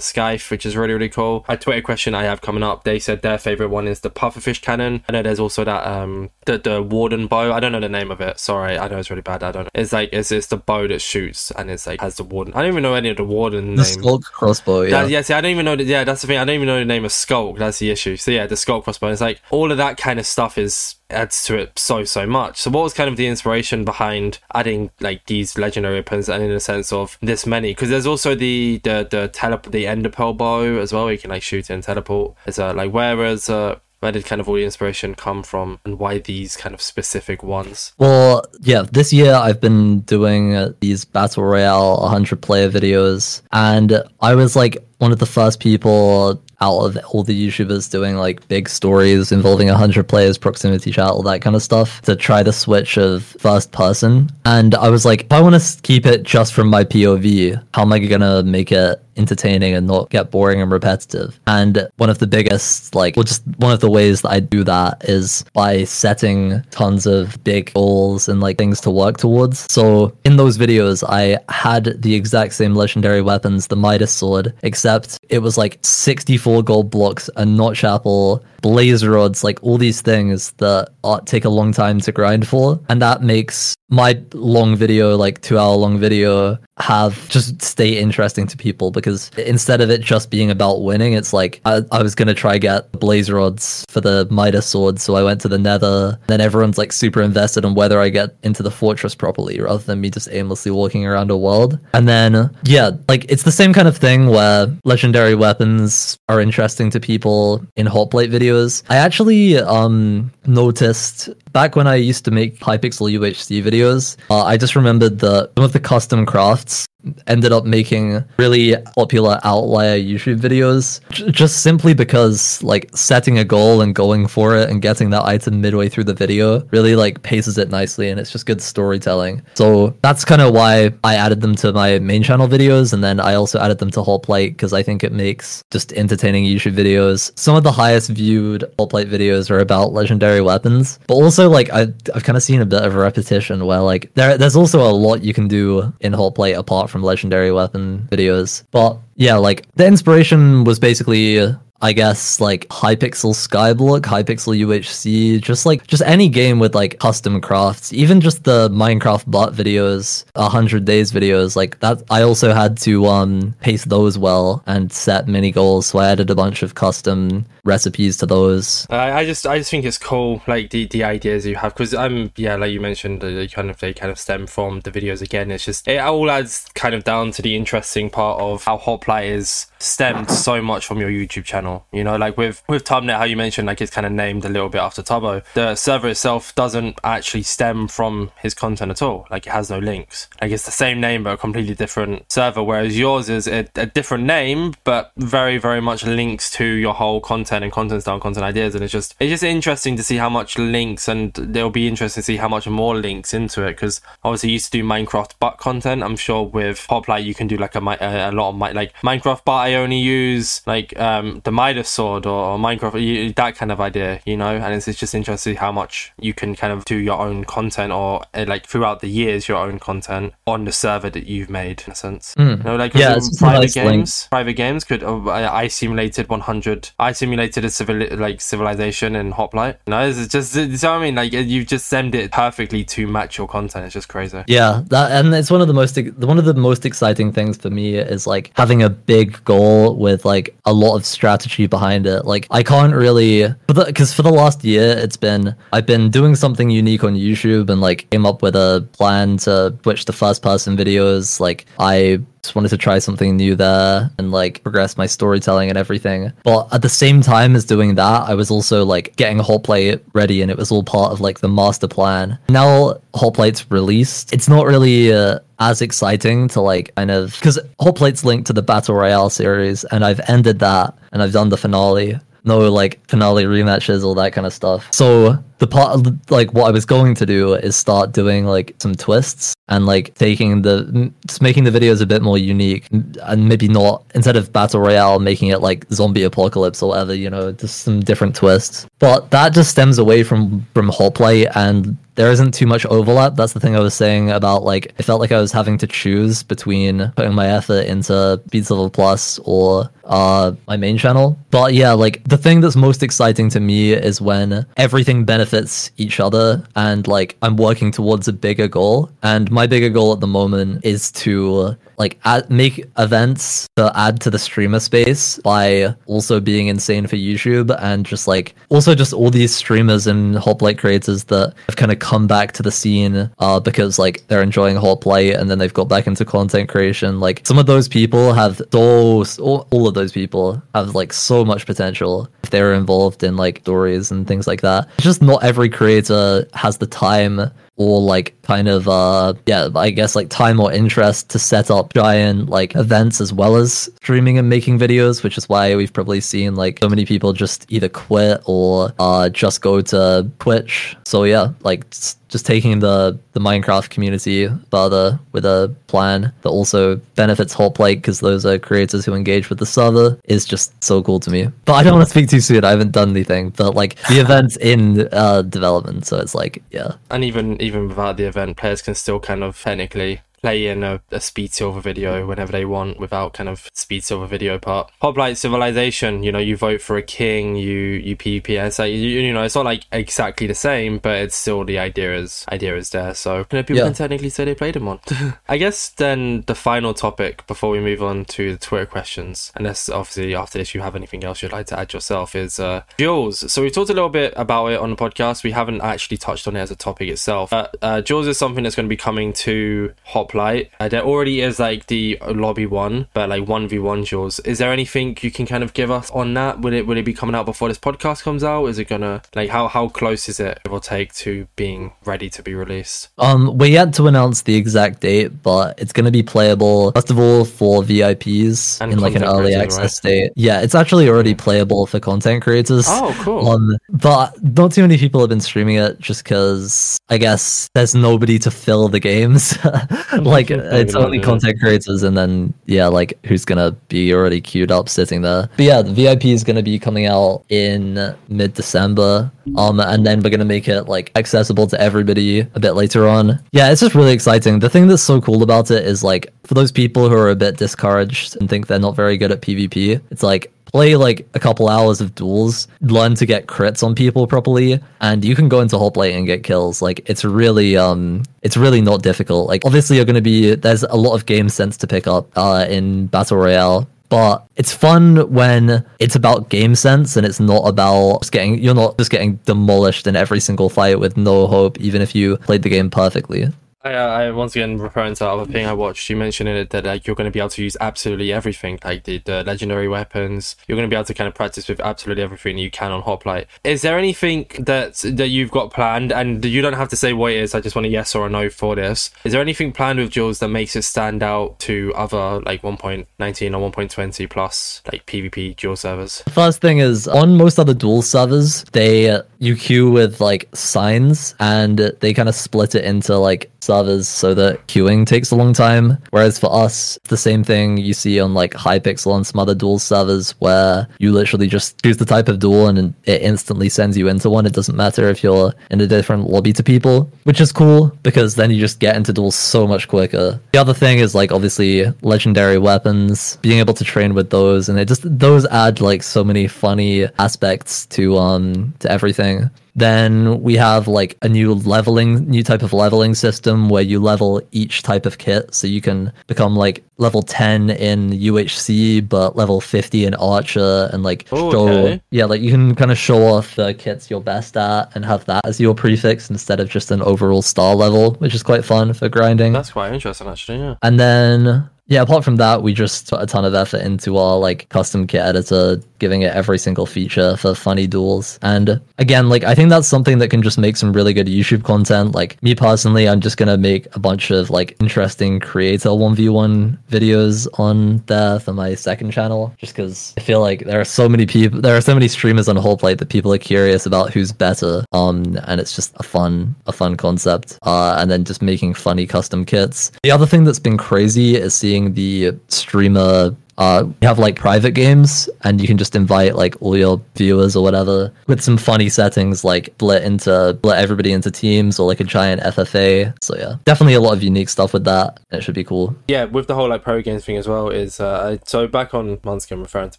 Skyf, 0.00 0.50
which 0.50 0.66
is 0.66 0.76
really 0.76 0.92
really 0.92 1.08
cool. 1.08 1.44
A 1.48 1.56
Twitter 1.56 1.80
question 1.82 2.14
I 2.14 2.24
have 2.24 2.40
coming 2.40 2.62
up. 2.64 2.82
They 2.82 2.98
said 2.98 3.22
their 3.22 3.38
favorite 3.38 3.68
one 3.68 3.86
is 3.86 4.00
the 4.00 4.10
pufferfish 4.10 4.60
cannon. 4.60 5.04
I 5.08 5.12
know 5.12 5.22
there's 5.22 5.38
also 5.38 5.62
that 5.64 5.86
um 5.86 6.30
the 6.46 6.58
the 6.58 6.82
warden 6.82 7.28
bow. 7.28 7.52
I 7.52 7.60
don't 7.60 7.70
know 7.70 7.80
the 7.80 7.88
name 7.88 8.10
of 8.10 8.20
it. 8.20 8.40
Sorry, 8.40 8.76
I 8.76 8.88
know 8.88 8.98
it's 8.98 9.10
really 9.10 9.22
bad. 9.22 9.42
I 9.44 9.52
don't 9.52 9.64
know. 9.64 9.70
It's 9.74 9.92
like 9.92 10.08
it's 10.12 10.32
it's 10.32 10.48
the 10.48 10.56
bow 10.56 10.88
that 10.88 11.00
shoots 11.00 11.50
and 11.52 11.70
it's 11.70 11.86
like 11.86 12.00
has 12.00 12.16
the 12.16 12.24
warden. 12.24 12.54
I 12.54 12.62
don't 12.62 12.70
even 12.72 12.82
know 12.82 12.94
any 12.94 13.10
of 13.10 13.16
the 13.16 13.24
warden 13.24 13.76
The 13.76 13.82
names. 13.82 14.28
Crossbow, 14.28 14.82
yeah. 14.82 15.02
That, 15.02 15.10
yeah, 15.10 15.22
see, 15.22 15.34
I 15.34 15.40
don't 15.40 15.50
even 15.52 15.64
know. 15.64 15.76
The, 15.76 15.84
yeah, 15.84 16.04
that's 16.04 16.22
the 16.22 16.26
thing. 16.26 16.38
I 16.38 16.44
don't 16.44 16.54
even 16.56 16.66
know 16.66 16.78
the 16.78 16.84
name 16.84 17.04
of 17.04 17.12
Sculk. 17.32 17.58
That's 17.58 17.78
the 17.78 17.90
issue. 17.90 18.16
So 18.16 18.30
yeah, 18.30 18.46
the 18.46 18.54
Sculk 18.54 18.84
crossbones, 18.84 19.20
like 19.20 19.40
all 19.50 19.70
of 19.70 19.78
that 19.78 19.96
kind 19.96 20.18
of 20.18 20.26
stuff 20.26 20.58
is 20.58 20.96
adds 21.10 21.44
to 21.44 21.58
it 21.58 21.78
so 21.78 22.04
so 22.04 22.26
much. 22.26 22.58
So 22.58 22.70
what 22.70 22.84
was 22.84 22.94
kind 22.94 23.08
of 23.08 23.16
the 23.16 23.26
inspiration 23.26 23.84
behind 23.84 24.38
adding 24.54 24.90
like 25.00 25.26
these 25.26 25.58
legendary 25.58 25.96
weapons 25.96 26.28
and 26.28 26.42
in 26.42 26.50
a 26.50 26.60
sense 26.60 26.92
of 26.92 27.18
this 27.20 27.46
many? 27.46 27.72
Because 27.72 27.90
there's 27.90 28.06
also 28.06 28.34
the 28.34 28.80
the 28.84 29.06
the 29.10 29.28
tele 29.28 29.60
the 29.68 29.86
ender 29.86 30.10
pearl 30.10 30.34
bow 30.34 30.78
as 30.78 30.92
well. 30.92 31.10
You 31.10 31.18
can 31.18 31.30
like 31.30 31.42
shoot 31.42 31.70
and 31.70 31.82
teleport. 31.82 32.36
It's 32.46 32.58
uh, 32.58 32.74
like 32.74 32.92
whereas 32.92 33.48
uh. 33.48 33.78
Where 34.00 34.10
did 34.10 34.24
kind 34.24 34.40
of 34.40 34.48
all 34.48 34.56
the 34.56 34.64
inspiration 34.64 35.14
come 35.14 35.44
from, 35.44 35.78
and 35.84 35.96
why 35.96 36.18
these 36.18 36.56
kind 36.56 36.74
of 36.74 36.82
specific 36.82 37.44
ones? 37.44 37.92
Well, 37.98 38.42
yeah, 38.60 38.82
this 38.90 39.12
year 39.12 39.32
I've 39.32 39.60
been 39.60 40.00
doing 40.00 40.56
uh, 40.56 40.72
these 40.80 41.04
Battle 41.04 41.44
Royale 41.44 42.00
100 42.00 42.42
player 42.42 42.68
videos, 42.68 43.42
and 43.52 44.02
I 44.20 44.34
was 44.34 44.56
like 44.56 44.76
one 44.98 45.12
of 45.12 45.20
the 45.20 45.26
first 45.26 45.60
people 45.60 46.42
out 46.62 46.78
of 46.78 46.96
all 47.08 47.24
the 47.24 47.48
YouTubers 47.48 47.90
doing 47.90 48.16
like 48.16 48.46
big 48.48 48.68
stories 48.68 49.32
involving 49.32 49.68
100 49.68 50.08
players, 50.08 50.38
proximity 50.38 50.92
chat, 50.92 51.10
all 51.10 51.22
that 51.22 51.42
kind 51.42 51.56
of 51.56 51.62
stuff 51.62 52.00
to 52.02 52.14
try 52.14 52.42
the 52.42 52.52
switch 52.52 52.96
of 52.96 53.24
first 53.38 53.72
person. 53.72 54.30
And 54.44 54.74
I 54.76 54.88
was 54.88 55.04
like, 55.04 55.22
if 55.22 55.32
I 55.32 55.40
want 55.40 55.60
to 55.60 55.82
keep 55.82 56.06
it 56.06 56.22
just 56.22 56.54
from 56.54 56.68
my 56.68 56.84
POV, 56.84 57.62
how 57.74 57.82
am 57.82 57.92
I 57.92 57.98
going 57.98 58.20
to 58.20 58.44
make 58.44 58.70
it 58.70 59.02
entertaining 59.16 59.74
and 59.74 59.86
not 59.86 60.10
get 60.10 60.30
boring 60.30 60.60
and 60.60 60.70
repetitive. 60.70 61.38
And 61.46 61.88
one 61.96 62.10
of 62.10 62.18
the 62.18 62.26
biggest, 62.26 62.94
like, 62.94 63.16
well, 63.16 63.24
just 63.24 63.42
one 63.58 63.72
of 63.72 63.80
the 63.80 63.90
ways 63.90 64.22
that 64.22 64.30
I 64.30 64.40
do 64.40 64.64
that 64.64 65.04
is 65.08 65.44
by 65.52 65.84
setting 65.84 66.62
tons 66.70 67.06
of 67.06 67.42
big 67.44 67.72
goals 67.74 68.28
and 68.28 68.40
like 68.40 68.58
things 68.58 68.80
to 68.82 68.90
work 68.90 69.18
towards. 69.18 69.70
So 69.72 70.16
in 70.24 70.36
those 70.36 70.58
videos, 70.58 71.04
I 71.06 71.38
had 71.52 72.00
the 72.00 72.14
exact 72.14 72.54
same 72.54 72.74
legendary 72.74 73.22
weapons, 73.22 73.66
the 73.66 73.76
Midas 73.76 74.12
sword, 74.12 74.54
except 74.62 75.18
it 75.28 75.40
was 75.40 75.58
like 75.58 75.78
64 75.82 76.51
gold 76.60 76.90
blocks, 76.90 77.30
a 77.36 77.46
notch 77.46 77.84
apple, 77.84 78.44
blaze 78.60 79.06
rods, 79.06 79.42
like 79.44 79.58
all 79.62 79.78
these 79.78 80.02
things 80.02 80.52
that 80.58 80.90
take 81.24 81.44
a 81.44 81.48
long 81.48 81.72
time 81.72 82.00
to 82.00 82.12
grind 82.12 82.46
for. 82.46 82.80
And 82.88 83.00
that 83.00 83.22
makes 83.22 83.74
my 83.88 84.20
long 84.34 84.74
video, 84.76 85.16
like 85.16 85.40
two 85.40 85.58
hour 85.58 85.76
long 85.76 85.98
video, 85.98 86.58
have 86.78 87.28
just 87.28 87.60
stay 87.62 87.98
interesting 87.98 88.46
to 88.46 88.56
people 88.56 88.90
because 88.90 89.30
instead 89.36 89.80
of 89.80 89.90
it 89.90 90.00
just 90.00 90.30
being 90.30 90.50
about 90.50 90.82
winning, 90.82 91.12
it's 91.12 91.32
like 91.32 91.60
I, 91.64 91.82
I 91.90 92.02
was 92.02 92.14
gonna 92.14 92.34
try 92.34 92.58
get 92.58 92.90
blaze 92.92 93.30
rods 93.30 93.84
for 93.88 94.00
the 94.00 94.26
Midas 94.30 94.66
sword, 94.66 95.00
so 95.00 95.14
I 95.14 95.22
went 95.22 95.40
to 95.42 95.48
the 95.48 95.58
Nether. 95.58 96.18
Then 96.26 96.40
everyone's 96.40 96.78
like 96.78 96.92
super 96.92 97.22
invested 97.22 97.64
in 97.64 97.74
whether 97.74 98.00
I 98.00 98.08
get 98.08 98.36
into 98.42 98.62
the 98.62 98.70
fortress 98.70 99.14
properly, 99.14 99.60
rather 99.60 99.82
than 99.82 100.00
me 100.00 100.10
just 100.10 100.28
aimlessly 100.30 100.70
walking 100.70 101.06
around 101.06 101.30
a 101.30 101.36
world. 101.36 101.78
And 101.92 102.08
then 102.08 102.50
yeah, 102.64 102.92
like 103.08 103.26
it's 103.28 103.42
the 103.42 103.52
same 103.52 103.72
kind 103.72 103.88
of 103.88 103.96
thing 103.96 104.28
where 104.28 104.66
legendary 104.84 105.34
weapons 105.34 106.16
are 106.28 106.40
interesting 106.40 106.90
to 106.90 107.00
people 107.00 107.64
in 107.76 107.86
Hoplite 107.86 108.30
videos. 108.30 108.82
I 108.88 108.96
actually 108.96 109.58
um 109.58 110.32
noticed 110.46 111.28
back 111.52 111.76
when 111.76 111.86
I 111.86 111.96
used 111.96 112.24
to 112.24 112.30
make 112.30 112.58
Hypixel 112.58 113.12
UHC 113.12 113.62
videos, 113.62 114.16
uh, 114.30 114.44
I 114.44 114.56
just 114.56 114.74
remembered 114.76 115.18
that 115.20 115.50
some 115.56 115.64
of 115.64 115.72
the 115.72 115.80
custom 115.80 116.26
crafts 116.26 116.86
ended 117.26 117.52
up 117.52 117.64
making 117.64 118.22
really 118.38 118.76
popular 118.94 119.40
outlier 119.44 119.98
YouTube 119.98 120.38
videos 120.38 121.00
j- 121.10 121.30
just 121.30 121.62
simply 121.62 121.94
because 121.94 122.62
like 122.62 122.88
setting 122.94 123.38
a 123.38 123.44
goal 123.44 123.80
and 123.80 123.94
going 123.94 124.26
for 124.26 124.56
it 124.56 124.70
and 124.70 124.82
getting 124.82 125.10
that 125.10 125.24
item 125.24 125.60
midway 125.60 125.88
through 125.88 126.04
the 126.04 126.14
video 126.14 126.60
really 126.70 126.94
like 126.94 127.22
paces 127.22 127.58
it 127.58 127.70
nicely 127.70 128.10
and 128.10 128.20
it's 128.20 128.30
just 128.30 128.46
good 128.46 128.60
storytelling. 128.60 129.42
So 129.54 129.94
that's 130.02 130.24
kind 130.24 130.40
of 130.40 130.54
why 130.54 130.92
I 131.02 131.16
added 131.16 131.40
them 131.40 131.54
to 131.56 131.72
my 131.72 131.98
main 131.98 132.22
channel 132.22 132.48
videos 132.48 132.92
and 132.92 133.02
then 133.02 133.18
I 133.20 133.34
also 133.34 133.58
added 133.58 133.78
them 133.78 133.90
to 133.92 134.02
Hoplite 134.02 134.52
because 134.52 134.72
I 134.72 134.82
think 134.82 135.02
it 135.02 135.12
makes 135.12 135.62
just 135.70 135.92
entertaining 135.94 136.44
YouTube 136.44 136.74
videos. 136.74 137.32
Some 137.38 137.56
of 137.56 137.64
the 137.64 137.72
highest 137.72 138.10
viewed 138.10 138.64
Hoplite 138.78 139.08
videos 139.08 139.50
are 139.50 139.58
about 139.58 139.92
legendary 139.92 140.40
weapons, 140.40 140.98
but 141.06 141.14
also 141.14 141.48
like 141.48 141.70
I, 141.70 141.88
I've 142.14 142.24
kind 142.24 142.36
of 142.36 142.42
seen 142.42 142.60
a 142.60 142.66
bit 142.66 142.82
of 142.82 142.94
a 142.94 142.98
repetition 142.98 143.64
where 143.66 143.80
like 143.80 144.12
there 144.14 144.38
there's 144.38 144.56
also 144.56 144.80
a 144.80 144.92
lot 144.92 145.22
you 145.22 145.34
can 145.34 145.48
do 145.48 145.92
in 146.00 146.12
Hoplite 146.12 146.56
apart 146.56 146.90
from 146.92 147.02
legendary 147.02 147.50
weapon 147.50 148.06
videos. 148.12 148.62
But 148.70 148.98
yeah, 149.16 149.36
like 149.36 149.66
the 149.74 149.86
inspiration 149.86 150.62
was 150.64 150.78
basically 150.78 151.38
I 151.82 151.92
guess 151.92 152.40
like 152.40 152.68
Hypixel 152.68 153.34
Skyblock, 153.34 154.02
Hypixel 154.02 154.56
UHC, 154.56 155.40
just 155.42 155.66
like 155.66 155.84
just 155.88 156.02
any 156.06 156.28
game 156.28 156.60
with 156.60 156.76
like 156.76 157.00
custom 157.00 157.40
crafts, 157.40 157.92
even 157.92 158.20
just 158.20 158.44
the 158.44 158.68
Minecraft 158.70 159.24
but 159.26 159.52
videos, 159.52 160.24
100 160.36 160.84
days 160.84 161.10
videos, 161.10 161.56
like 161.56 161.80
that 161.80 162.00
I 162.08 162.22
also 162.22 162.54
had 162.54 162.78
to 162.78 163.06
um 163.06 163.54
pace 163.60 163.84
those 163.84 164.16
well 164.16 164.62
and 164.66 164.92
set 164.92 165.26
mini 165.26 165.50
goals, 165.50 165.88
so 165.88 165.98
I 165.98 166.10
added 166.12 166.30
a 166.30 166.36
bunch 166.36 166.62
of 166.62 166.76
custom 166.76 167.46
recipes 167.64 168.16
to 168.18 168.26
those. 168.26 168.86
Uh, 168.90 168.96
I 168.96 169.24
just 169.24 169.46
I 169.46 169.58
just 169.58 169.70
think 169.70 169.84
it's 169.84 169.98
cool 169.98 170.42
like 170.46 170.70
the 170.70 170.86
the 170.86 171.04
ideas 171.04 171.46
you 171.46 171.56
have 171.56 171.74
because 171.74 171.94
I'm 171.94 172.32
yeah 172.36 172.56
like 172.56 172.72
you 172.72 172.80
mentioned 172.80 173.22
uh, 173.24 173.46
kind 173.48 173.70
of 173.70 173.78
they 173.78 173.92
kind 173.92 174.10
of 174.10 174.18
stem 174.18 174.46
from 174.46 174.80
the 174.80 174.90
videos 174.90 175.22
again. 175.22 175.50
It's 175.50 175.64
just 175.64 175.86
it 175.88 175.98
all 175.98 176.30
adds 176.30 176.68
kind 176.74 176.94
of 176.94 177.04
down 177.04 177.30
to 177.32 177.42
the 177.42 177.56
interesting 177.56 178.10
part 178.10 178.40
of 178.40 178.64
how 178.64 178.78
Hoplite 178.78 179.26
is 179.26 179.66
stemmed 179.78 180.30
so 180.30 180.62
much 180.62 180.86
from 180.86 181.00
your 181.00 181.10
YouTube 181.10 181.44
channel. 181.44 181.71
You 181.92 182.04
know, 182.04 182.16
like 182.16 182.36
with 182.36 182.62
with 182.68 182.84
Tubnet, 182.84 183.16
how 183.16 183.24
you 183.24 183.36
mentioned, 183.36 183.66
like 183.66 183.80
it's 183.80 183.90
kind 183.90 184.06
of 184.06 184.12
named 184.12 184.44
a 184.44 184.48
little 184.48 184.68
bit 184.68 184.80
after 184.80 185.02
Tubbo. 185.02 185.42
The 185.54 185.74
server 185.74 186.08
itself 186.08 186.54
doesn't 186.54 186.98
actually 187.04 187.42
stem 187.42 187.88
from 187.88 188.30
his 188.40 188.54
content 188.54 188.90
at 188.90 189.02
all. 189.02 189.26
Like 189.30 189.46
it 189.46 189.50
has 189.50 189.70
no 189.70 189.78
links. 189.78 190.28
Like 190.40 190.50
it's 190.50 190.64
the 190.64 190.70
same 190.70 191.00
name 191.00 191.24
but 191.24 191.34
a 191.34 191.36
completely 191.36 191.74
different 191.74 192.30
server. 192.30 192.62
Whereas 192.62 192.98
yours 192.98 193.28
is 193.28 193.46
a, 193.46 193.66
a 193.76 193.86
different 193.86 194.24
name 194.24 194.74
but 194.84 195.12
very 195.16 195.58
very 195.58 195.80
much 195.80 196.04
links 196.04 196.50
to 196.52 196.64
your 196.64 196.94
whole 196.94 197.20
content 197.20 197.64
and 197.64 197.72
content 197.72 198.02
style, 198.02 198.14
and 198.14 198.22
content 198.22 198.44
ideas. 198.44 198.74
And 198.74 198.84
it's 198.84 198.92
just 198.92 199.14
it's 199.20 199.30
just 199.30 199.44
interesting 199.44 199.96
to 199.96 200.02
see 200.02 200.16
how 200.16 200.28
much 200.28 200.58
links, 200.58 201.08
and 201.08 201.36
it'll 201.38 201.70
be 201.70 201.88
interesting 201.88 202.20
to 202.20 202.24
see 202.24 202.36
how 202.36 202.48
much 202.48 202.66
more 202.66 202.96
links 202.96 203.34
into 203.34 203.62
it 203.64 203.72
because 203.72 204.00
obviously 204.24 204.50
you 204.50 204.54
used 204.54 204.72
to 204.72 204.78
do 204.78 204.84
Minecraft 204.84 205.32
but 205.38 205.58
content. 205.58 206.02
I'm 206.02 206.16
sure 206.16 206.42
with 206.42 206.86
Hoplite 206.88 207.24
you 207.24 207.34
can 207.34 207.46
do 207.46 207.56
like 207.56 207.74
a, 207.74 207.80
a, 207.80 208.30
a 208.30 208.32
lot 208.32 208.50
of 208.50 208.56
my 208.56 208.72
like 208.72 208.92
Minecraft 209.02 209.42
but 209.44 209.52
I 209.52 209.74
only 209.74 209.98
use 209.98 210.62
like 210.66 210.98
um, 210.98 211.40
the 211.44 211.52
Midas 211.62 211.88
sword 211.88 212.26
or, 212.26 212.44
or 212.52 212.58
Minecraft, 212.58 213.34
that 213.34 213.56
kind 213.56 213.72
of 213.72 213.80
idea, 213.80 214.20
you 214.24 214.36
know. 214.36 214.54
And 214.56 214.74
it's, 214.74 214.88
it's 214.88 214.98
just 214.98 215.14
interesting 215.14 215.56
how 215.56 215.72
much 215.72 216.12
you 216.20 216.34
can 216.34 216.54
kind 216.54 216.72
of 216.72 216.84
do 216.84 216.96
your 216.96 217.20
own 217.20 217.44
content 217.44 217.92
or 217.92 218.22
uh, 218.34 218.44
like 218.46 218.66
throughout 218.66 219.00
the 219.00 219.08
years 219.08 219.48
your 219.48 219.58
own 219.58 219.78
content 219.78 220.34
on 220.46 220.64
the 220.64 220.72
server 220.72 221.10
that 221.10 221.26
you've 221.26 221.50
made, 221.50 221.82
in 221.86 221.92
a 221.92 221.96
sense. 221.96 222.34
Mm. 222.36 222.58
You 222.58 222.64
know, 222.64 222.76
like 222.76 222.94
yeah, 222.94 223.18
private 223.38 223.60
nice 223.60 223.74
games, 223.74 224.22
link. 224.22 224.30
private 224.30 224.52
games 224.54 224.84
could. 224.84 225.02
Uh, 225.02 225.30
I 225.30 225.68
simulated 225.68 226.28
100. 226.28 226.90
I 226.98 227.12
simulated 227.12 227.64
a 227.64 227.70
civil 227.70 227.98
like 228.16 228.40
civilization 228.40 229.16
in 229.16 229.32
Hoplite. 229.32 229.78
You 229.86 229.92
know, 229.92 230.08
it's 230.08 230.28
just 230.28 230.56
it's, 230.56 230.82
what 230.82 230.92
I 230.92 231.00
mean. 231.00 231.14
Like 231.14 231.32
you've 231.32 231.66
just 231.66 231.86
sent 231.86 232.14
it 232.14 232.30
perfectly 232.32 232.84
to 232.84 233.06
match 233.06 233.38
your 233.38 233.48
content. 233.48 233.86
It's 233.86 233.94
just 233.94 234.08
crazy. 234.08 234.42
Yeah, 234.46 234.82
that 234.88 235.12
and 235.12 235.34
it's 235.34 235.50
one 235.50 235.60
of 235.60 235.68
the 235.68 235.74
most 235.74 235.96
one 236.16 236.38
of 236.38 236.44
the 236.44 236.54
most 236.54 236.84
exciting 236.84 237.32
things 237.32 237.56
for 237.56 237.70
me 237.70 237.96
is 237.96 238.26
like 238.26 238.52
having 238.56 238.82
a 238.82 238.90
big 238.90 239.42
goal 239.44 239.62
goal 239.62 239.96
with 239.96 240.24
like 240.24 240.54
a 240.64 240.72
lot 240.72 240.96
of 240.96 241.04
strategy 241.04 241.41
behind 241.66 242.06
it. 242.06 242.24
Like 242.24 242.46
I 242.50 242.62
can't 242.62 242.94
really 242.94 243.54
because 243.66 244.12
for, 244.12 244.16
for 244.16 244.22
the 244.22 244.32
last 244.32 244.64
year 244.64 244.96
it's 244.96 245.16
been 245.16 245.54
I've 245.72 245.86
been 245.86 246.10
doing 246.10 246.34
something 246.34 246.70
unique 246.70 247.04
on 247.04 247.14
YouTube 247.14 247.70
and 247.70 247.80
like 247.80 248.08
came 248.10 248.26
up 248.26 248.42
with 248.42 248.56
a 248.56 248.86
plan 248.92 249.36
to 249.38 249.76
switch 249.82 250.04
to 250.06 250.12
first 250.12 250.42
person 250.42 250.76
videos. 250.76 251.40
Like 251.40 251.66
I 251.78 252.20
just 252.42 252.56
wanted 252.56 252.70
to 252.70 252.76
try 252.76 252.98
something 252.98 253.36
new 253.36 253.54
there 253.54 254.10
and 254.18 254.32
like 254.32 254.62
progress 254.64 254.96
my 254.96 255.06
storytelling 255.06 255.68
and 255.68 255.78
everything. 255.78 256.32
But 256.42 256.72
at 256.74 256.82
the 256.82 256.88
same 256.88 257.20
time 257.20 257.54
as 257.54 257.64
doing 257.64 257.94
that, 257.94 258.28
I 258.28 258.34
was 258.34 258.50
also 258.50 258.84
like 258.84 259.14
getting 259.14 259.38
Hoplite 259.38 260.02
ready 260.12 260.42
and 260.42 260.50
it 260.50 260.56
was 260.56 260.72
all 260.72 260.82
part 260.82 261.12
of 261.12 261.20
like 261.20 261.38
the 261.38 261.48
master 261.48 261.86
plan. 261.86 262.36
Now 262.48 263.00
Hoplite's 263.14 263.70
released. 263.70 264.32
It's 264.32 264.48
not 264.48 264.66
really 264.66 265.12
uh, 265.12 265.38
as 265.60 265.80
exciting 265.80 266.48
to 266.48 266.60
like 266.60 266.92
kind 266.96 267.12
of 267.12 267.32
because 267.38 267.60
Hoplite's 267.80 268.24
linked 268.24 268.48
to 268.48 268.52
the 268.52 268.62
Battle 268.62 268.96
Royale 268.96 269.30
series 269.30 269.84
and 269.84 270.04
I've 270.04 270.20
ended 270.26 270.58
that 270.58 270.98
and 271.12 271.22
I've 271.22 271.32
done 271.32 271.48
the 271.48 271.56
finale 271.56 272.18
no 272.44 272.72
like 272.72 273.06
finale 273.08 273.44
rematches, 273.44 274.02
all 274.02 274.16
that 274.16 274.32
kind 274.32 274.46
of 274.46 274.52
stuff. 274.52 274.88
So 274.92 275.38
the 275.62 275.68
part 275.68 276.04
like 276.28 276.52
what 276.54 276.66
I 276.66 276.72
was 276.72 276.84
going 276.84 277.14
to 277.14 277.24
do 277.24 277.54
is 277.54 277.76
start 277.76 278.10
doing 278.10 278.46
like 278.46 278.74
some 278.80 278.96
twists 278.96 279.54
and 279.68 279.86
like 279.86 280.12
taking 280.14 280.62
the 280.62 281.12
just 281.28 281.40
making 281.40 281.62
the 281.62 281.70
videos 281.70 282.02
a 282.02 282.06
bit 282.06 282.20
more 282.20 282.36
unique 282.36 282.88
and 282.90 283.48
maybe 283.48 283.68
not 283.68 284.04
instead 284.16 284.34
of 284.34 284.52
battle 284.52 284.80
royale 284.80 285.20
making 285.20 285.50
it 285.50 285.60
like 285.60 285.86
zombie 285.92 286.24
apocalypse 286.24 286.82
or 286.82 286.88
whatever 286.88 287.14
you 287.14 287.30
know 287.30 287.52
just 287.52 287.82
some 287.82 288.00
different 288.00 288.34
twists 288.34 288.88
but 288.98 289.30
that 289.30 289.54
just 289.54 289.70
stems 289.70 289.98
away 289.98 290.24
from 290.24 290.66
from 290.74 290.88
Hoplite 290.88 291.46
and 291.54 291.96
there 292.14 292.30
isn't 292.30 292.52
too 292.52 292.66
much 292.66 292.84
overlap. 292.86 293.36
That's 293.36 293.52
the 293.52 293.60
thing 293.60 293.74
I 293.74 293.80
was 293.80 293.94
saying 293.94 294.30
about 294.30 294.64
like 294.64 294.86
it 294.98 295.02
felt 295.04 295.20
like 295.20 295.32
I 295.32 295.40
was 295.40 295.52
having 295.52 295.78
to 295.78 295.86
choose 295.86 296.42
between 296.42 297.10
putting 297.16 297.34
my 297.34 297.48
effort 297.48 297.86
into 297.86 298.12
SpeedSilver 298.48 298.92
Plus 298.92 299.38
or 299.44 299.88
uh 300.04 300.52
my 300.66 300.76
main 300.76 300.98
channel. 300.98 301.38
But 301.50 301.74
yeah, 301.74 301.92
like 301.92 302.22
the 302.24 302.36
thing 302.36 302.60
that's 302.60 302.76
most 302.76 303.02
exciting 303.02 303.48
to 303.50 303.60
me 303.60 303.92
is 303.92 304.20
when 304.20 304.66
everything 304.76 305.24
benefits 305.24 305.51
each 305.96 306.20
other 306.20 306.64
and 306.76 307.06
like 307.06 307.36
I'm 307.42 307.56
working 307.56 307.90
towards 307.90 308.28
a 308.28 308.32
bigger 308.32 308.68
goal. 308.68 309.10
And 309.22 309.50
my 309.50 309.66
bigger 309.66 309.88
goal 309.88 310.12
at 310.12 310.20
the 310.20 310.26
moment 310.26 310.84
is 310.84 311.12
to 311.12 311.76
like 311.98 312.18
add, 312.24 312.50
make 312.50 312.84
events 312.98 313.68
to 313.76 313.92
add 313.94 314.20
to 314.22 314.30
the 314.30 314.38
streamer 314.38 314.80
space 314.80 315.38
by 315.38 315.94
also 316.06 316.40
being 316.40 316.66
insane 316.66 317.06
for 317.06 317.16
YouTube 317.16 317.76
and 317.80 318.04
just 318.04 318.26
like 318.26 318.54
also 318.70 318.94
just 318.94 319.12
all 319.12 319.30
these 319.30 319.54
streamers 319.54 320.06
and 320.06 320.36
Hoplite 320.36 320.78
creators 320.78 321.24
that 321.24 321.54
have 321.68 321.76
kind 321.76 321.92
of 321.92 321.98
come 321.98 322.26
back 322.26 322.52
to 322.52 322.62
the 322.62 322.72
scene 322.72 323.30
uh, 323.38 323.60
because 323.60 323.98
like 323.98 324.26
they're 324.28 324.42
enjoying 324.42 324.76
Hoplite 324.76 325.34
and 325.34 325.50
then 325.50 325.58
they've 325.58 325.72
got 325.72 325.88
back 325.88 326.06
into 326.06 326.24
content 326.24 326.68
creation. 326.68 327.20
Like 327.20 327.46
some 327.46 327.58
of 327.58 327.66
those 327.66 327.88
people 327.88 328.32
have 328.32 328.60
so 328.72 329.22
all, 329.70 329.88
of 329.88 329.94
those 329.94 330.12
people 330.12 330.62
have 330.74 330.94
like 330.94 331.12
so 331.12 331.44
much 331.44 331.66
potential 331.66 332.28
they're 332.52 332.72
involved 332.72 333.24
in 333.24 333.36
like 333.36 333.58
stories 333.58 334.12
and 334.12 334.28
things 334.28 334.46
like 334.46 334.60
that. 334.60 334.88
It's 334.94 335.04
just 335.04 335.22
not 335.22 335.42
every 335.42 335.68
creator 335.68 336.46
has 336.54 336.78
the 336.78 336.86
time 336.86 337.50
or 337.76 338.00
like 338.00 338.40
kind 338.42 338.68
of 338.68 338.86
uh 338.86 339.32
yeah 339.46 339.68
i 339.76 339.88
guess 339.88 340.14
like 340.14 340.28
time 340.28 340.60
or 340.60 340.70
interest 340.70 341.30
to 341.30 341.38
set 341.38 341.70
up 341.70 341.94
giant 341.94 342.50
like 342.50 342.76
events 342.76 343.18
as 343.18 343.32
well 343.32 343.56
as 343.56 343.88
streaming 343.96 344.36
and 344.36 344.48
making 344.48 344.78
videos 344.78 345.22
which 345.22 345.38
is 345.38 345.48
why 345.48 345.74
we've 345.74 345.92
probably 345.92 346.20
seen 346.20 346.54
like 346.54 346.78
so 346.82 346.88
many 346.88 347.06
people 347.06 347.32
just 347.32 347.64
either 347.72 347.88
quit 347.88 348.42
or 348.44 348.92
uh 348.98 349.28
just 349.30 349.62
go 349.62 349.80
to 349.80 350.30
twitch 350.38 350.94
so 351.04 351.24
yeah 351.24 351.48
like 351.62 351.86
just 352.32 352.46
taking 352.46 352.80
the 352.80 353.18
the 353.32 353.40
minecraft 353.40 353.90
community 353.90 354.48
further 354.70 355.20
with 355.32 355.44
a 355.44 355.72
plan 355.86 356.32
that 356.42 356.48
also 356.48 356.96
benefits 357.14 357.52
Hoplite 357.52 357.98
because 357.98 358.20
those 358.20 358.44
are 358.46 358.58
creators 358.58 359.04
who 359.04 359.14
engage 359.14 359.50
with 359.50 359.58
the 359.58 359.66
server 359.66 360.18
is 360.24 360.44
just 360.44 360.82
so 360.82 361.02
cool 361.02 361.20
to 361.20 361.30
me. 361.30 361.48
But 361.66 361.74
i 361.74 361.82
don't 361.82 361.94
want 361.94 362.06
to 362.06 362.10
speak 362.10 362.28
too 362.28 362.40
soon 362.40 362.64
i 362.64 362.70
haven't 362.70 362.92
done 362.92 363.10
anything 363.10 363.50
but 363.50 363.74
like 363.74 363.96
the 364.08 364.18
event's 364.24 364.56
in 364.56 365.08
uh 365.12 365.42
development 365.42 366.06
so 366.06 366.18
it's 366.18 366.34
like 366.34 366.62
yeah. 366.70 366.94
And 367.10 367.22
even 367.22 367.60
even 367.60 367.88
without 367.88 368.16
the 368.16 368.24
event, 368.24 368.56
players 368.56 368.82
can 368.82 368.94
still 368.94 369.20
kind 369.20 369.44
of 369.44 369.60
technically 369.60 370.20
play 370.42 370.66
in 370.66 370.82
a, 370.82 370.94
a 371.12 371.18
SpeedSilver 371.18 371.80
video 371.80 372.26
whenever 372.26 372.50
they 372.52 372.64
want 372.64 372.98
without 372.98 373.32
kind 373.32 373.48
of 373.48 373.70
SpeedSilver 373.74 374.28
video 374.28 374.58
part. 374.58 374.90
Hoplite 375.00 375.36
Civilization, 375.38 376.22
you 376.22 376.32
know, 376.32 376.38
you 376.40 376.56
vote 376.56 376.80
for 376.80 376.96
a 376.96 377.02
king, 377.02 377.54
you 377.56 377.72
you 377.78 378.16
PvP, 378.16 378.58
and 378.58 378.66
it's 378.66 378.78
like 378.78 378.90
you, 378.92 378.98
you 378.98 379.32
know, 379.32 379.42
it's 379.44 379.54
not 379.54 379.64
like 379.64 379.84
exactly 379.92 380.46
the 380.46 380.54
same, 380.54 380.98
but 380.98 381.16
it's 381.18 381.36
still 381.36 381.64
the 381.64 381.78
idea 381.78 382.14
is 382.16 382.44
idea 382.50 382.76
is 382.76 382.90
there. 382.90 383.14
So 383.14 383.38
you 383.38 383.46
know, 383.52 383.62
people 383.62 383.76
Yeah. 383.76 383.84
can 383.84 383.94
technically 383.94 384.28
say 384.30 384.44
they 384.44 384.54
played 384.54 384.74
them 384.74 384.88
on. 384.88 384.98
I 385.48 385.56
guess 385.58 385.90
then 385.90 386.42
the 386.46 386.54
final 386.54 386.92
topic 386.92 387.46
before 387.46 387.70
we 387.70 387.78
move 387.80 388.02
on 388.02 388.24
to 388.26 388.52
the 388.52 388.58
Twitter 388.58 388.86
questions, 388.86 389.52
unless 389.54 389.88
obviously 389.88 390.34
after 390.34 390.58
this 390.58 390.74
you 390.74 390.80
have 390.80 390.96
anything 390.96 391.22
else 391.22 391.42
you'd 391.42 391.52
like 391.52 391.66
to 391.66 391.78
add 391.78 391.92
yourself, 391.92 392.34
is 392.34 392.58
uh, 392.58 392.82
duels. 392.96 393.50
So 393.52 393.62
we 393.62 393.70
talked 393.70 393.90
a 393.90 393.94
little 393.94 394.08
bit 394.08 394.34
about 394.36 394.66
it 394.68 394.80
on 394.80 394.90
the 394.90 394.96
podcast. 394.96 395.44
We 395.44 395.52
haven't 395.52 395.80
actually 395.82 396.16
touched 396.16 396.48
on 396.48 396.56
it 396.56 396.60
as 396.60 396.70
a 396.72 396.76
topic 396.76 397.08
itself. 397.08 397.52
Uh, 397.52 397.68
uh, 397.80 398.00
duels 398.00 398.26
is 398.26 398.38
something 398.38 398.64
that's 398.64 398.74
going 398.74 398.86
to 398.86 398.88
be 398.88 398.96
coming 398.96 399.32
to 399.34 399.92
Hoplite. 400.32 400.70
Uh, 400.80 400.88
there 400.88 401.02
already 401.02 401.40
is 401.40 401.58
like 401.58 401.86
the 401.86 402.18
lobby 402.26 402.66
one, 402.66 403.08
but 403.14 403.28
like 403.28 403.46
one 403.46 403.68
v 403.68 403.78
one 403.78 404.04
duels. 404.04 404.40
Is 404.40 404.58
there 404.58 404.72
anything 404.72 405.16
you 405.20 405.30
can 405.30 405.46
kind 405.46 405.62
of 405.62 405.74
give 405.74 405.90
us 405.90 406.10
on 406.10 406.34
that? 406.34 406.60
Will 406.60 406.72
it 406.72 406.86
will 406.86 406.96
it 406.96 407.04
be 407.04 407.12
coming 407.12 407.34
out 407.34 407.46
before 407.46 407.68
this 407.68 407.78
podcast 407.78 408.22
comes 408.22 408.42
out? 408.44 408.66
Is 408.66 408.78
it 408.78 408.86
gonna 408.86 409.22
like 409.34 409.50
how 409.50 409.68
how 409.68 409.88
close 409.88 410.28
is 410.28 410.40
it 410.40 410.60
or 410.68 410.80
take 410.80 411.12
to 411.14 411.46
being 411.56 411.92
ready 412.04 412.30
to 412.30 412.42
be 412.42 412.54
released? 412.54 413.08
Um, 413.18 413.58
we're 413.58 413.70
yet 413.70 413.94
to 413.94 414.06
announce 414.06 414.42
the 414.42 414.54
exact 414.54 415.00
date, 415.00 415.42
but 415.42 415.78
it's 415.78 415.92
to 415.92 416.10
be 416.10 416.22
playable 416.22 416.92
first 416.92 417.10
of 417.10 417.18
all 417.18 417.44
for 417.44 417.82
VIPs 417.82 418.80
And 418.80 418.92
in 418.92 418.98
like 418.98 419.14
an 419.14 419.24
early 419.24 419.54
access 419.54 419.78
right? 419.80 419.90
state. 419.90 420.32
Yeah, 420.36 420.60
it's 420.60 420.74
actually 420.74 421.08
already 421.08 421.34
playable 421.34 421.86
for 421.86 422.00
content 422.00 422.42
creators. 422.42 422.86
Oh, 422.88 423.16
cool. 423.20 423.48
Um, 423.48 423.76
but 423.90 424.42
not 424.42 424.72
too 424.72 424.82
many 424.82 424.98
people 424.98 425.20
have 425.20 425.28
been 425.28 425.40
streaming 425.40 425.76
it 425.76 426.00
just 426.00 426.24
because 426.24 426.98
I 427.08 427.18
guess 427.18 427.68
there's 427.74 427.94
nobody 427.94 428.38
to 428.40 428.50
fill 428.50 428.88
the 428.88 429.00
games. 429.00 429.56
like 430.36 430.50
it's 430.50 430.94
only 430.94 431.20
content 431.20 431.58
creators, 431.60 432.02
and 432.02 432.16
then 432.16 432.52
yeah, 432.66 432.86
like 432.86 433.18
who's 433.26 433.44
gonna 433.44 433.72
be 433.88 434.12
already 434.14 434.40
queued 434.40 434.70
up 434.70 434.88
sitting 434.88 435.22
there? 435.22 435.48
But 435.56 435.64
yeah, 435.64 435.82
the 435.82 435.92
VIP 435.92 436.26
is 436.26 436.44
gonna 436.44 436.62
be 436.62 436.78
coming 436.78 437.06
out 437.06 437.44
in 437.48 438.14
mid 438.28 438.54
December. 438.54 439.30
Um, 439.56 439.80
and 439.80 440.06
then 440.06 440.22
we're 440.22 440.30
gonna 440.30 440.44
make 440.44 440.68
it 440.68 440.84
like 440.84 441.10
accessible 441.16 441.66
to 441.66 441.80
everybody 441.80 442.40
a 442.40 442.60
bit 442.60 442.72
later 442.72 443.08
on. 443.08 443.40
Yeah, 443.52 443.70
it's 443.70 443.80
just 443.80 443.94
really 443.94 444.12
exciting. 444.12 444.58
The 444.58 444.70
thing 444.70 444.86
that's 444.86 445.02
so 445.02 445.20
cool 445.20 445.42
about 445.42 445.70
it 445.70 445.84
is 445.84 446.04
like 446.04 446.32
for 446.44 446.54
those 446.54 446.72
people 446.72 447.08
who 447.08 447.16
are 447.16 447.30
a 447.30 447.36
bit 447.36 447.56
discouraged 447.56 448.36
and 448.36 448.48
think 448.48 448.66
they're 448.66 448.78
not 448.78 448.96
very 448.96 449.16
good 449.16 449.32
at 449.32 449.42
PvP, 449.42 450.00
it's 450.10 450.22
like 450.22 450.52
play 450.72 450.96
like 450.96 451.26
a 451.34 451.38
couple 451.38 451.68
hours 451.68 452.00
of 452.00 452.14
duels, 452.14 452.66
learn 452.80 453.14
to 453.14 453.26
get 453.26 453.46
crits 453.46 453.82
on 453.82 453.94
people 453.94 454.26
properly, 454.26 454.80
and 455.00 455.24
you 455.24 455.36
can 455.36 455.48
go 455.48 455.60
into 455.60 455.78
Hoplite 455.78 456.14
and 456.14 456.26
get 456.26 456.42
kills. 456.42 456.82
Like 456.82 457.08
it's 457.08 457.24
really 457.24 457.76
um 457.76 458.22
it's 458.42 458.56
really 458.56 458.80
not 458.80 459.02
difficult. 459.02 459.48
Like 459.48 459.64
obviously 459.64 459.96
you're 459.96 460.06
gonna 460.06 460.20
be 460.20 460.54
there's 460.54 460.82
a 460.82 460.96
lot 460.96 461.14
of 461.14 461.26
game 461.26 461.48
sense 461.48 461.76
to 461.78 461.86
pick 461.86 462.06
up 462.06 462.26
uh 462.36 462.66
in 462.68 463.06
Battle 463.06 463.36
Royale. 463.36 463.88
But 464.08 464.44
it's 464.56 464.72
fun 464.74 465.32
when 465.32 465.86
it's 465.98 466.16
about 466.16 466.50
game 466.50 466.74
sense 466.74 467.16
and 467.16 467.24
it's 467.24 467.40
not 467.40 467.66
about 467.66 468.20
just 468.20 468.32
getting 468.32 468.58
you're 468.58 468.74
not 468.74 468.98
just 468.98 469.10
getting 469.10 469.36
demolished 469.46 470.06
in 470.06 470.16
every 470.16 470.40
single 470.40 470.68
fight 470.68 470.98
with 470.98 471.16
no 471.16 471.46
hope, 471.46 471.78
even 471.80 472.02
if 472.02 472.14
you 472.14 472.36
played 472.38 472.62
the 472.62 472.68
game 472.68 472.90
perfectly. 472.90 473.48
I, 473.84 473.94
uh, 473.94 474.06
I 474.06 474.30
once 474.30 474.54
again 474.54 474.78
referring 474.78 475.14
to 475.14 475.24
the 475.24 475.28
other 475.28 475.50
thing 475.50 475.66
I 475.66 475.72
watched. 475.72 476.08
You 476.08 476.16
mentioned 476.16 476.48
in 476.48 476.56
it 476.56 476.70
that 476.70 476.84
like 476.84 477.06
you're 477.06 477.16
going 477.16 477.26
to 477.26 477.32
be 477.32 477.40
able 477.40 477.50
to 477.50 477.62
use 477.62 477.76
absolutely 477.80 478.32
everything, 478.32 478.78
like 478.84 479.04
the, 479.04 479.18
the 479.18 479.42
legendary 479.42 479.88
weapons. 479.88 480.56
You're 480.66 480.76
going 480.76 480.88
to 480.88 480.92
be 480.92 480.96
able 480.96 481.06
to 481.06 481.14
kind 481.14 481.26
of 481.26 481.34
practice 481.34 481.68
with 481.68 481.80
absolutely 481.80 482.22
everything 482.22 482.58
you 482.58 482.70
can 482.70 482.92
on 482.92 483.02
Hoplite. 483.02 483.46
Is 483.64 483.82
there 483.82 483.98
anything 483.98 484.46
that 484.58 484.98
that 484.98 485.28
you've 485.28 485.50
got 485.50 485.72
planned, 485.72 486.12
and 486.12 486.44
you 486.44 486.62
don't 486.62 486.74
have 486.74 486.88
to 486.90 486.96
say 486.96 487.12
what 487.12 487.32
it 487.32 487.38
is? 487.38 487.54
I 487.54 487.60
just 487.60 487.74
want 487.74 487.86
a 487.86 487.90
yes 487.90 488.14
or 488.14 488.26
a 488.26 488.30
no 488.30 488.48
for 488.48 488.76
this. 488.76 489.10
Is 489.24 489.32
there 489.32 489.40
anything 489.40 489.72
planned 489.72 489.98
with 489.98 490.12
duels 490.12 490.38
that 490.38 490.48
makes 490.48 490.76
it 490.76 490.82
stand 490.82 491.22
out 491.22 491.58
to 491.60 491.92
other 491.96 492.40
like 492.40 492.62
1.19 492.62 493.06
or 493.18 493.72
1.20 493.72 494.30
plus 494.30 494.82
like 494.92 495.06
PvP 495.06 495.56
duel 495.56 495.76
servers? 495.76 496.22
First 496.28 496.60
thing 496.60 496.78
is 496.78 497.08
on 497.08 497.36
most 497.36 497.58
other 497.58 497.74
duel 497.74 498.02
servers, 498.02 498.64
they 498.72 499.20
you 499.38 499.56
queue 499.56 499.90
with 499.90 500.20
like 500.20 500.48
signs 500.54 501.34
and 501.40 501.78
they 502.00 502.14
kind 502.14 502.28
of 502.28 502.34
split 502.36 502.76
it 502.76 502.84
into 502.84 503.16
like 503.18 503.50
servers 503.72 504.06
so 504.06 504.34
that 504.34 504.66
queuing 504.66 505.06
takes 505.06 505.30
a 505.30 505.36
long 505.36 505.52
time. 505.54 505.96
Whereas 506.10 506.38
for 506.38 506.52
us, 506.52 506.98
the 507.08 507.16
same 507.16 507.42
thing 507.42 507.78
you 507.78 507.94
see 507.94 508.20
on 508.20 508.34
like 508.34 508.52
Hypixel 508.52 509.16
and 509.16 509.26
some 509.26 509.40
other 509.40 509.54
duel 509.54 509.78
servers 509.78 510.32
where 510.40 510.86
you 510.98 511.12
literally 511.12 511.46
just 511.46 511.82
choose 511.82 511.96
the 511.96 512.04
type 512.04 512.28
of 512.28 512.38
duel 512.38 512.68
and 512.68 512.94
it 513.04 513.22
instantly 513.22 513.68
sends 513.68 513.96
you 513.96 514.08
into 514.08 514.28
one. 514.28 514.44
It 514.44 514.52
doesn't 514.52 514.76
matter 514.76 515.08
if 515.08 515.22
you're 515.22 515.54
in 515.70 515.80
a 515.80 515.86
different 515.86 516.28
lobby 516.28 516.52
to 516.52 516.62
people, 516.62 517.10
which 517.24 517.40
is 517.40 517.50
cool 517.50 517.96
because 518.02 518.34
then 518.34 518.50
you 518.50 518.60
just 518.60 518.78
get 518.78 518.96
into 518.96 519.12
duels 519.12 519.36
so 519.36 519.66
much 519.66 519.88
quicker. 519.88 520.38
The 520.52 520.60
other 520.60 520.74
thing 520.74 520.98
is 520.98 521.14
like 521.14 521.32
obviously 521.32 521.86
legendary 522.02 522.58
weapons, 522.58 523.38
being 523.40 523.58
able 523.58 523.74
to 523.74 523.84
train 523.84 524.12
with 524.12 524.28
those 524.28 524.68
and 524.68 524.78
it 524.78 524.86
just 524.86 525.02
those 525.18 525.46
add 525.46 525.80
like 525.80 526.02
so 526.02 526.22
many 526.22 526.46
funny 526.46 527.06
aspects 527.18 527.86
to 527.86 528.18
um 528.18 528.74
to 528.80 528.90
everything. 528.90 529.50
Then 529.74 530.42
we 530.42 530.56
have 530.56 530.86
like 530.86 531.16
a 531.22 531.28
new 531.28 531.54
leveling, 531.54 532.28
new 532.28 532.42
type 532.42 532.62
of 532.62 532.72
leveling 532.72 533.14
system 533.14 533.68
where 533.68 533.82
you 533.82 534.00
level 534.00 534.42
each 534.52 534.82
type 534.82 535.06
of 535.06 535.18
kit. 535.18 535.54
So 535.54 535.66
you 535.66 535.80
can 535.80 536.12
become 536.26 536.54
like 536.56 536.84
level 536.98 537.22
10 537.22 537.70
in 537.70 538.10
UHC, 538.10 539.08
but 539.08 539.34
level 539.34 539.60
50 539.60 540.04
in 540.04 540.14
Archer 540.14 540.90
and 540.92 541.02
like 541.02 541.26
Oh, 541.32 541.50
show, 541.50 541.68
okay. 541.68 542.02
yeah, 542.10 542.26
like 542.26 542.42
you 542.42 542.50
can 542.50 542.74
kind 542.74 542.90
of 542.90 542.98
show 542.98 543.22
off 543.26 543.56
the 543.56 543.74
kits 543.74 544.10
you're 544.10 544.20
best 544.20 544.56
at 544.56 544.94
and 544.94 545.04
have 545.04 545.24
that 545.24 545.46
as 545.46 545.58
your 545.58 545.74
prefix 545.74 546.28
instead 546.30 546.60
of 546.60 546.68
just 546.68 546.90
an 546.90 547.00
overall 547.02 547.42
star 547.42 547.74
level, 547.74 548.12
which 548.14 548.34
is 548.34 548.42
quite 548.42 548.64
fun 548.64 548.92
for 548.92 549.08
grinding. 549.08 549.52
That's 549.52 549.70
quite 549.72 549.92
interesting, 549.94 550.28
actually. 550.28 550.58
Yeah. 550.58 550.74
And 550.82 551.00
then, 551.00 551.68
yeah, 551.86 552.00
apart 552.00 552.24
from 552.24 552.36
that, 552.36 552.62
we 552.62 552.72
just 552.72 553.10
put 553.10 553.20
a 553.20 553.26
ton 553.26 553.44
of 553.44 553.54
effort 553.54 553.82
into 553.82 554.16
our 554.16 554.38
like 554.38 554.68
custom 554.68 555.06
kit 555.06 555.20
editor, 555.20 555.80
giving 555.98 556.22
it 556.22 556.32
every 556.32 556.58
single 556.58 556.86
feature 556.86 557.36
for 557.36 557.54
funny 557.54 557.86
duels. 557.86 558.38
And 558.40 558.80
again, 558.98 559.28
like 559.28 559.44
I 559.44 559.54
think 559.54 559.68
that's 559.68 559.88
something 559.88 560.18
that 560.18 560.28
can 560.28 560.42
just 560.42 560.58
make 560.58 560.76
some 560.76 560.92
really 560.92 561.12
good 561.12 561.26
YouTube 561.26 561.64
content. 561.64 562.14
Like 562.14 562.40
me 562.42 562.54
personally, 562.54 563.08
I'm 563.08 563.20
just 563.20 563.36
gonna 563.36 563.58
make 563.58 563.94
a 563.96 563.98
bunch 563.98 564.30
of 564.30 564.48
like 564.48 564.76
interesting 564.80 565.40
creator 565.40 565.90
1v1 565.90 566.78
videos 566.88 567.48
on 567.58 567.98
there 568.06 568.38
for 568.38 568.52
my 568.52 568.74
second 568.74 569.10
channel, 569.10 569.52
just 569.58 569.74
because 569.74 570.14
I 570.16 570.20
feel 570.20 570.40
like 570.40 570.60
there 570.64 570.80
are 570.80 570.84
so 570.84 571.08
many 571.08 571.26
people, 571.26 571.60
there 571.60 571.76
are 571.76 571.80
so 571.80 571.94
many 571.94 572.08
streamers 572.08 572.48
on 572.48 572.56
Hoplite 572.56 572.98
that 572.98 573.08
people 573.08 573.34
are 573.34 573.38
curious 573.38 573.86
about 573.86 574.12
who's 574.12 574.30
better. 574.30 574.84
Um, 574.92 575.36
and 575.46 575.60
it's 575.60 575.74
just 575.74 575.92
a 575.96 576.04
fun, 576.04 576.54
a 576.66 576.72
fun 576.72 576.96
concept. 576.96 577.58
Uh, 577.62 577.96
and 577.98 578.10
then 578.10 578.24
just 578.24 578.40
making 578.40 578.74
funny 578.74 579.06
custom 579.06 579.44
kits. 579.44 579.90
The 580.04 580.10
other 580.10 580.26
thing 580.26 580.44
that's 580.44 580.58
been 580.60 580.78
crazy 580.78 581.36
is 581.36 581.54
seeing 581.54 581.71
the 581.94 582.38
streamer 582.48 583.34
uh, 583.58 583.86
have 584.02 584.18
like 584.18 584.36
private 584.36 584.72
games, 584.72 585.28
and 585.42 585.60
you 585.60 585.66
can 585.66 585.78
just 585.78 585.94
invite 585.94 586.34
like 586.34 586.60
all 586.60 586.76
your 586.76 587.00
viewers 587.16 587.56
or 587.56 587.62
whatever 587.62 588.12
with 588.26 588.40
some 588.42 588.56
funny 588.56 588.88
settings, 588.88 589.44
like 589.44 589.66
split 589.66 590.02
into 590.04 590.54
split 590.58 590.78
everybody 590.78 591.12
into 591.12 591.30
teams 591.30 591.78
or 591.78 591.86
like 591.86 592.00
a 592.00 592.04
giant 592.04 592.40
FFA. 592.42 593.14
So 593.22 593.36
yeah, 593.36 593.56
definitely 593.64 593.94
a 593.94 594.00
lot 594.00 594.14
of 594.14 594.22
unique 594.22 594.48
stuff 594.48 594.72
with 594.72 594.84
that. 594.84 595.20
It 595.30 595.42
should 595.42 595.54
be 595.54 595.64
cool. 595.64 595.94
yeah, 596.08 596.24
with 596.24 596.46
the 596.46 596.54
whole 596.54 596.68
like 596.68 596.82
pro 596.82 597.02
games 597.02 597.24
thing 597.24 597.36
as 597.36 597.48
well 597.48 597.68
is 597.68 598.00
uh, 598.00 598.38
so 598.44 598.66
back 598.66 598.94
on 598.94 599.20
Munchkin 599.24 599.60
referring 599.60 599.90
to 599.90 599.98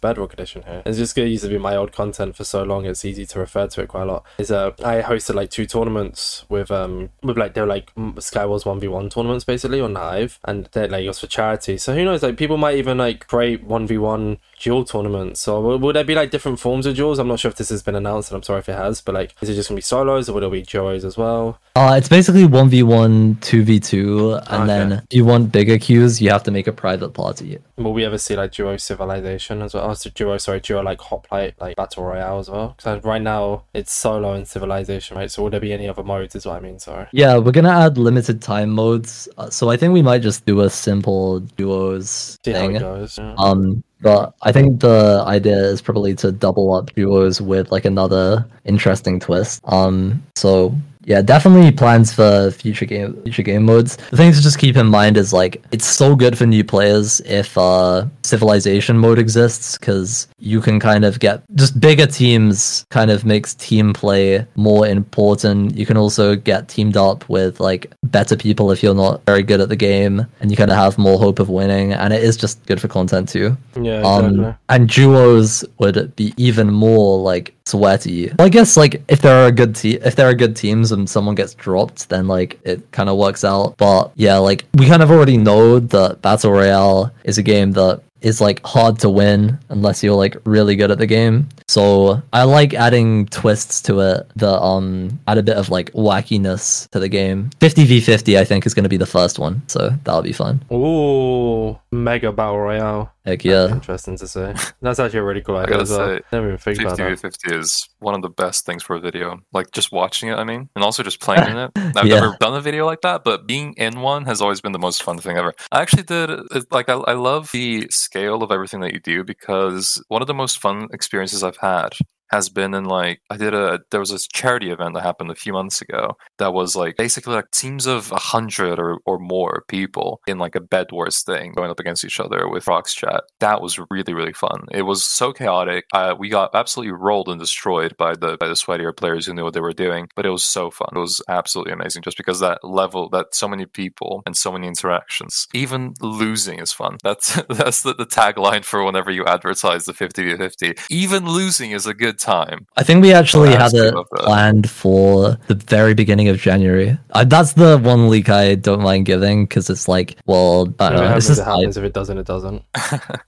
Bedrock 0.00 0.32
Edition 0.32 0.62
here. 0.62 0.82
It's 0.86 0.98
just 0.98 1.14
gonna 1.14 1.28
used 1.28 1.44
to 1.44 1.50
be 1.50 1.58
my 1.58 1.76
old 1.76 1.92
content 1.92 2.36
for 2.36 2.44
so 2.44 2.62
long. 2.62 2.84
It's 2.84 3.04
easy 3.04 3.26
to 3.26 3.38
refer 3.38 3.66
to 3.68 3.82
it 3.82 3.88
quite 3.88 4.02
a 4.02 4.06
lot. 4.06 4.24
Is 4.38 4.50
uh 4.50 4.72
I 4.84 5.02
hosted 5.02 5.34
like 5.34 5.50
two 5.50 5.66
tournaments 5.66 6.44
with 6.48 6.70
um 6.70 7.10
with 7.22 7.38
like 7.38 7.54
they 7.54 7.60
were 7.60 7.66
like 7.66 7.94
Skywars 7.94 8.66
one 8.66 8.80
v 8.80 8.88
one 8.88 9.08
tournaments 9.10 9.44
basically 9.44 9.80
on 9.80 9.94
Hive, 9.94 10.38
and 10.44 10.68
they're 10.72 10.88
like 10.88 11.04
it 11.04 11.08
was 11.08 11.20
for 11.20 11.26
charity. 11.26 11.78
So 11.78 11.94
who 11.94 12.04
knows? 12.04 12.22
Like 12.22 12.36
people 12.36 12.56
might 12.56 12.76
even 12.76 12.98
like 12.98 13.26
create 13.26 13.43
great 13.44 13.68
1v1 13.68 14.38
duel 14.64 14.84
tournament. 14.84 15.36
So 15.36 15.60
will, 15.60 15.78
will 15.78 15.92
there 15.92 16.04
be 16.04 16.14
like 16.14 16.30
different 16.30 16.58
forms 16.58 16.86
of 16.86 16.96
duels? 16.96 17.18
I'm 17.18 17.28
not 17.28 17.38
sure 17.38 17.50
if 17.50 17.56
this 17.56 17.68
has 17.68 17.82
been 17.82 17.94
announced, 17.94 18.30
and 18.30 18.36
I'm 18.36 18.42
sorry 18.42 18.60
if 18.60 18.68
it 18.68 18.76
has. 18.76 19.02
But 19.02 19.14
like, 19.14 19.34
is 19.42 19.48
it 19.50 19.54
just 19.54 19.68
gonna 19.68 19.76
be 19.76 19.82
solos, 19.82 20.28
or 20.28 20.32
will 20.32 20.40
there 20.40 20.50
be 20.50 20.62
duos 20.62 21.04
as 21.04 21.16
well? 21.16 21.58
Uh, 21.76 21.94
it's 21.98 22.08
basically 22.08 22.46
one 22.46 22.68
v 22.70 22.82
one, 22.82 23.36
two 23.42 23.62
v 23.62 23.78
two, 23.78 24.34
and 24.48 24.62
okay. 24.62 24.66
then 24.66 24.92
if 24.92 25.16
you 25.18 25.24
want 25.24 25.52
bigger 25.52 25.78
queues, 25.78 26.20
you 26.22 26.30
have 26.30 26.42
to 26.44 26.50
make 26.50 26.66
a 26.66 26.72
private 26.72 27.10
party. 27.10 27.58
Will 27.76 27.92
we 27.92 28.04
ever 28.04 28.18
see 28.18 28.36
like 28.36 28.52
duo 28.52 28.76
civilization 28.76 29.60
as 29.60 29.74
well? 29.74 29.90
Oh, 29.90 29.94
so 29.94 30.10
duo, 30.10 30.38
sorry, 30.38 30.60
duo 30.60 30.82
like 30.82 31.00
hoplite, 31.00 31.60
like 31.60 31.76
battle 31.76 32.04
royale 32.04 32.38
as 32.38 32.48
well. 32.48 32.74
Because 32.76 33.04
right 33.04 33.22
now 33.22 33.64
it's 33.74 33.92
solo 33.92 34.32
and 34.32 34.48
civilization, 34.48 35.16
right? 35.18 35.30
So 35.30 35.42
will 35.42 35.50
there 35.50 35.60
be 35.60 35.72
any 35.72 35.88
other 35.88 36.02
modes? 36.02 36.34
Is 36.34 36.46
what 36.46 36.56
I 36.56 36.60
mean. 36.60 36.78
Sorry. 36.78 37.06
Yeah, 37.12 37.36
we're 37.36 37.52
gonna 37.52 37.68
add 37.70 37.98
limited 37.98 38.40
time 38.40 38.70
modes, 38.70 39.28
uh, 39.36 39.50
so 39.50 39.70
I 39.70 39.76
think 39.76 39.92
we 39.92 40.02
might 40.02 40.22
just 40.22 40.46
do 40.46 40.60
a 40.62 40.70
simple 40.70 41.40
duos 41.40 42.38
see 42.44 42.52
thing. 42.52 42.76
How 42.76 42.76
it 42.76 42.80
goes, 42.80 43.18
yeah. 43.18 43.34
Um 43.36 43.84
but 44.04 44.34
I 44.42 44.52
think 44.52 44.80
the 44.80 45.24
idea 45.26 45.56
is 45.56 45.80
probably 45.80 46.14
to 46.16 46.30
double 46.30 46.74
up 46.74 46.94
duos 46.94 47.40
with 47.40 47.72
like 47.72 47.86
another 47.86 48.44
interesting 48.66 49.18
twist. 49.18 49.62
Um, 49.64 50.22
so 50.36 50.76
yeah, 51.04 51.22
definitely 51.22 51.70
plans 51.72 52.12
for 52.12 52.50
future 52.50 52.86
game 52.86 53.14
future 53.22 53.42
game 53.42 53.64
modes. 53.64 53.96
The 54.10 54.16
thing 54.16 54.32
to 54.32 54.40
just 54.40 54.58
keep 54.58 54.76
in 54.76 54.86
mind 54.86 55.16
is 55.16 55.32
like 55.32 55.62
it's 55.72 55.86
so 55.86 56.16
good 56.16 56.36
for 56.38 56.46
new 56.46 56.64
players 56.64 57.20
if 57.20 57.56
uh 57.58 58.06
civilization 58.22 58.98
mode 58.98 59.18
exists 59.18 59.78
because 59.78 60.26
you 60.38 60.60
can 60.60 60.80
kind 60.80 61.04
of 61.04 61.20
get 61.20 61.42
just 61.54 61.78
bigger 61.80 62.06
teams 62.06 62.84
kind 62.90 63.10
of 63.10 63.24
makes 63.24 63.54
team 63.54 63.92
play 63.92 64.46
more 64.56 64.86
important. 64.86 65.76
You 65.76 65.86
can 65.86 65.96
also 65.96 66.34
get 66.36 66.68
teamed 66.68 66.96
up 66.96 67.28
with 67.28 67.60
like 67.60 67.92
better 68.04 68.36
people 68.36 68.70
if 68.70 68.82
you're 68.82 68.94
not 68.94 69.24
very 69.26 69.42
good 69.42 69.60
at 69.60 69.68
the 69.68 69.76
game 69.76 70.26
and 70.40 70.50
you 70.50 70.56
kind 70.56 70.70
of 70.70 70.76
have 70.76 70.98
more 70.98 71.18
hope 71.18 71.38
of 71.38 71.48
winning 71.48 71.92
and 71.92 72.12
it 72.12 72.22
is 72.22 72.36
just 72.36 72.64
good 72.66 72.80
for 72.80 72.88
content 72.88 73.28
too. 73.28 73.56
yeah, 73.80 74.00
Um, 74.02 74.24
exactly. 74.26 74.54
and 74.70 74.88
duos 74.88 75.64
would 75.78 76.14
be 76.16 76.32
even 76.36 76.70
more 76.72 77.18
like 77.18 77.54
sweaty. 77.66 78.28
Well, 78.38 78.46
I 78.46 78.48
guess 78.48 78.76
like 78.76 79.02
if 79.08 79.20
there 79.20 79.46
are 79.46 79.50
good 79.50 79.76
te- 79.76 79.96
if 79.96 80.16
there 80.16 80.28
are 80.28 80.34
good 80.34 80.56
teams 80.56 80.92
and 80.92 81.08
someone 81.08 81.34
gets 81.34 81.54
dropped, 81.54 82.08
then 82.08 82.28
like 82.28 82.60
it 82.64 82.90
kind 82.92 83.08
of 83.08 83.16
works 83.16 83.44
out. 83.44 83.76
But 83.76 84.12
yeah, 84.16 84.36
like 84.36 84.64
we 84.74 84.86
kind 84.86 85.02
of 85.02 85.10
already 85.10 85.36
know 85.36 85.78
that 85.78 86.22
battle 86.22 86.52
royale 86.52 87.12
is 87.24 87.38
a 87.38 87.42
game 87.42 87.72
that 87.72 88.02
is 88.24 88.40
like 88.40 88.64
hard 88.64 88.98
to 89.00 89.10
win 89.10 89.58
unless 89.68 90.02
you're 90.02 90.16
like 90.16 90.36
really 90.46 90.74
good 90.76 90.90
at 90.90 90.98
the 90.98 91.06
game. 91.06 91.48
So 91.68 92.22
I 92.32 92.42
like 92.44 92.74
adding 92.74 93.26
twists 93.26 93.80
to 93.82 94.00
it 94.00 94.26
that 94.36 94.60
um 94.62 95.18
add 95.28 95.38
a 95.38 95.42
bit 95.42 95.56
of 95.56 95.68
like 95.70 95.92
wackiness 95.92 96.88
to 96.90 96.98
the 96.98 97.08
game. 97.08 97.50
50 97.60 97.84
v 97.84 98.00
50 98.00 98.38
I 98.38 98.44
think 98.44 98.66
is 98.66 98.74
going 98.74 98.82
to 98.84 98.88
be 98.88 98.96
the 98.96 99.06
first 99.06 99.38
one, 99.38 99.62
so 99.68 99.90
that'll 100.04 100.22
be 100.22 100.32
fun. 100.32 100.62
Ooh, 100.72 101.78
mega 101.92 102.32
battle 102.32 102.58
royale. 102.58 103.10
Heck 103.24 103.42
yeah. 103.42 103.68
Interesting 103.68 104.18
to 104.18 104.28
say. 104.28 104.54
That's 104.82 104.98
actually 104.98 105.20
a 105.20 105.24
really 105.24 105.40
cool 105.40 105.56
I 105.58 105.62
idea 105.62 105.70
gotta 105.78 105.82
as 105.82 105.90
well. 105.90 106.16
say, 106.16 106.20
Never 106.32 106.46
even 106.48 106.58
think 106.58 106.80
about 106.80 106.98
50 106.98 107.14
that. 107.14 107.20
50 107.20 107.56
is 107.56 107.88
one 108.00 108.14
of 108.14 108.20
the 108.20 108.28
best 108.28 108.66
things 108.66 108.82
for 108.82 108.96
a 108.96 109.00
video. 109.00 109.40
Like 109.52 109.70
just 109.70 109.92
watching 109.92 110.28
it, 110.28 110.34
I 110.34 110.44
mean, 110.44 110.68
and 110.74 110.84
also 110.84 111.02
just 111.02 111.20
playing 111.20 111.48
in 111.48 111.56
it. 111.64 111.70
I've 111.76 112.06
Yeah. 112.06 112.20
never 112.20 112.36
done 112.38 112.54
a 112.54 112.60
video 112.60 112.84
like 112.84 113.00
that, 113.00 113.24
but 113.24 113.46
being 113.46 113.72
in 113.78 114.00
one 114.00 114.26
has 114.26 114.42
always 114.42 114.60
been 114.60 114.72
the 114.72 114.78
most 114.78 115.02
fun 115.02 115.16
thing 115.18 115.38
ever. 115.38 115.54
I 115.72 115.80
actually 115.80 116.02
did, 116.02 116.28
like, 116.70 116.90
I, 116.90 116.94
I 116.94 117.12
love 117.14 117.50
the 117.52 117.86
scale 118.14 118.44
of 118.44 118.52
everything 118.52 118.78
that 118.78 118.92
you 118.92 119.00
do 119.00 119.24
because 119.24 120.00
one 120.06 120.22
of 120.22 120.28
the 120.28 120.34
most 120.34 120.60
fun 120.60 120.86
experiences 120.92 121.42
I've 121.42 121.56
had 121.56 121.88
has 122.30 122.48
been 122.48 122.74
in 122.74 122.84
like 122.84 123.20
I 123.30 123.36
did 123.36 123.54
a 123.54 123.80
there 123.90 124.00
was 124.00 124.10
this 124.10 124.26
charity 124.26 124.70
event 124.70 124.94
that 124.94 125.02
happened 125.02 125.30
a 125.30 125.34
few 125.34 125.52
months 125.52 125.80
ago 125.80 126.16
that 126.38 126.52
was 126.52 126.74
like 126.74 126.96
basically 126.96 127.34
like 127.34 127.50
teams 127.50 127.86
of 127.86 128.10
a 128.12 128.18
hundred 128.18 128.78
or, 128.78 128.98
or 129.06 129.18
more 129.18 129.64
people 129.68 130.20
in 130.26 130.38
like 130.38 130.54
a 130.54 130.60
bed 130.60 130.88
wars 130.92 131.22
thing 131.22 131.52
going 131.52 131.70
up 131.70 131.80
against 131.80 132.04
each 132.04 132.20
other 132.20 132.48
with 132.48 132.64
prox 132.64 132.94
chat. 132.94 133.24
That 133.40 133.60
was 133.60 133.78
really 133.90 134.14
really 134.14 134.32
fun. 134.32 134.66
It 134.72 134.82
was 134.82 135.04
so 135.04 135.32
chaotic. 135.32 135.84
Uh, 135.92 136.14
we 136.18 136.28
got 136.28 136.54
absolutely 136.54 136.92
rolled 136.92 137.28
and 137.28 137.40
destroyed 137.40 137.96
by 137.96 138.14
the 138.14 138.36
by 138.38 138.48
the 138.48 138.54
sweatier 138.54 138.96
players 138.96 139.26
who 139.26 139.34
knew 139.34 139.44
what 139.44 139.54
they 139.54 139.60
were 139.60 139.72
doing, 139.72 140.08
but 140.16 140.26
it 140.26 140.30
was 140.30 140.44
so 140.44 140.70
fun. 140.70 140.88
It 140.94 140.98
was 140.98 141.22
absolutely 141.28 141.72
amazing 141.72 142.02
just 142.02 142.16
because 142.16 142.40
that 142.40 142.64
level 142.64 143.08
that 143.10 143.34
so 143.34 143.48
many 143.48 143.66
people 143.66 144.22
and 144.26 144.36
so 144.36 144.52
many 144.52 144.66
interactions. 144.66 145.46
Even 145.54 145.94
losing 146.00 146.58
is 146.58 146.72
fun. 146.72 146.98
That's 147.02 147.40
that's 147.48 147.82
the, 147.82 147.94
the 147.94 148.06
tagline 148.06 148.64
for 148.64 148.84
whenever 148.84 149.10
you 149.10 149.24
advertise 149.24 149.84
the 149.84 149.94
50 149.94 150.36
50. 150.36 150.74
Even 150.90 151.26
losing 151.26 151.70
is 151.70 151.86
a 151.86 151.94
good 151.94 152.13
time. 152.18 152.66
I 152.76 152.82
think 152.82 153.02
we 153.02 153.12
actually 153.12 153.50
I 153.50 153.62
had 153.62 153.74
it 153.74 153.94
planned 154.16 154.70
for 154.70 155.36
the 155.48 155.54
very 155.54 155.94
beginning 155.94 156.28
of 156.28 156.38
January. 156.38 156.98
Uh, 157.10 157.24
that's 157.24 157.52
the 157.54 157.78
one 157.78 158.08
leak 158.08 158.28
I 158.28 158.54
don't 158.56 158.82
mind 158.82 159.06
giving 159.06 159.44
because 159.46 159.70
it's 159.70 159.88
like, 159.88 160.16
well, 160.26 160.68
I 160.80 160.88
If 160.88 160.92
don't 160.92 161.04
it 161.04 161.08
know. 161.08 161.16
It's 161.16 161.26
happens, 161.26 161.26
just 161.28 161.40
it 161.40 161.44
happens. 161.44 161.76
If 161.76 161.84
it 161.84 161.92
doesn't, 161.94 162.18
it 162.18 162.26
doesn't. 162.26 162.62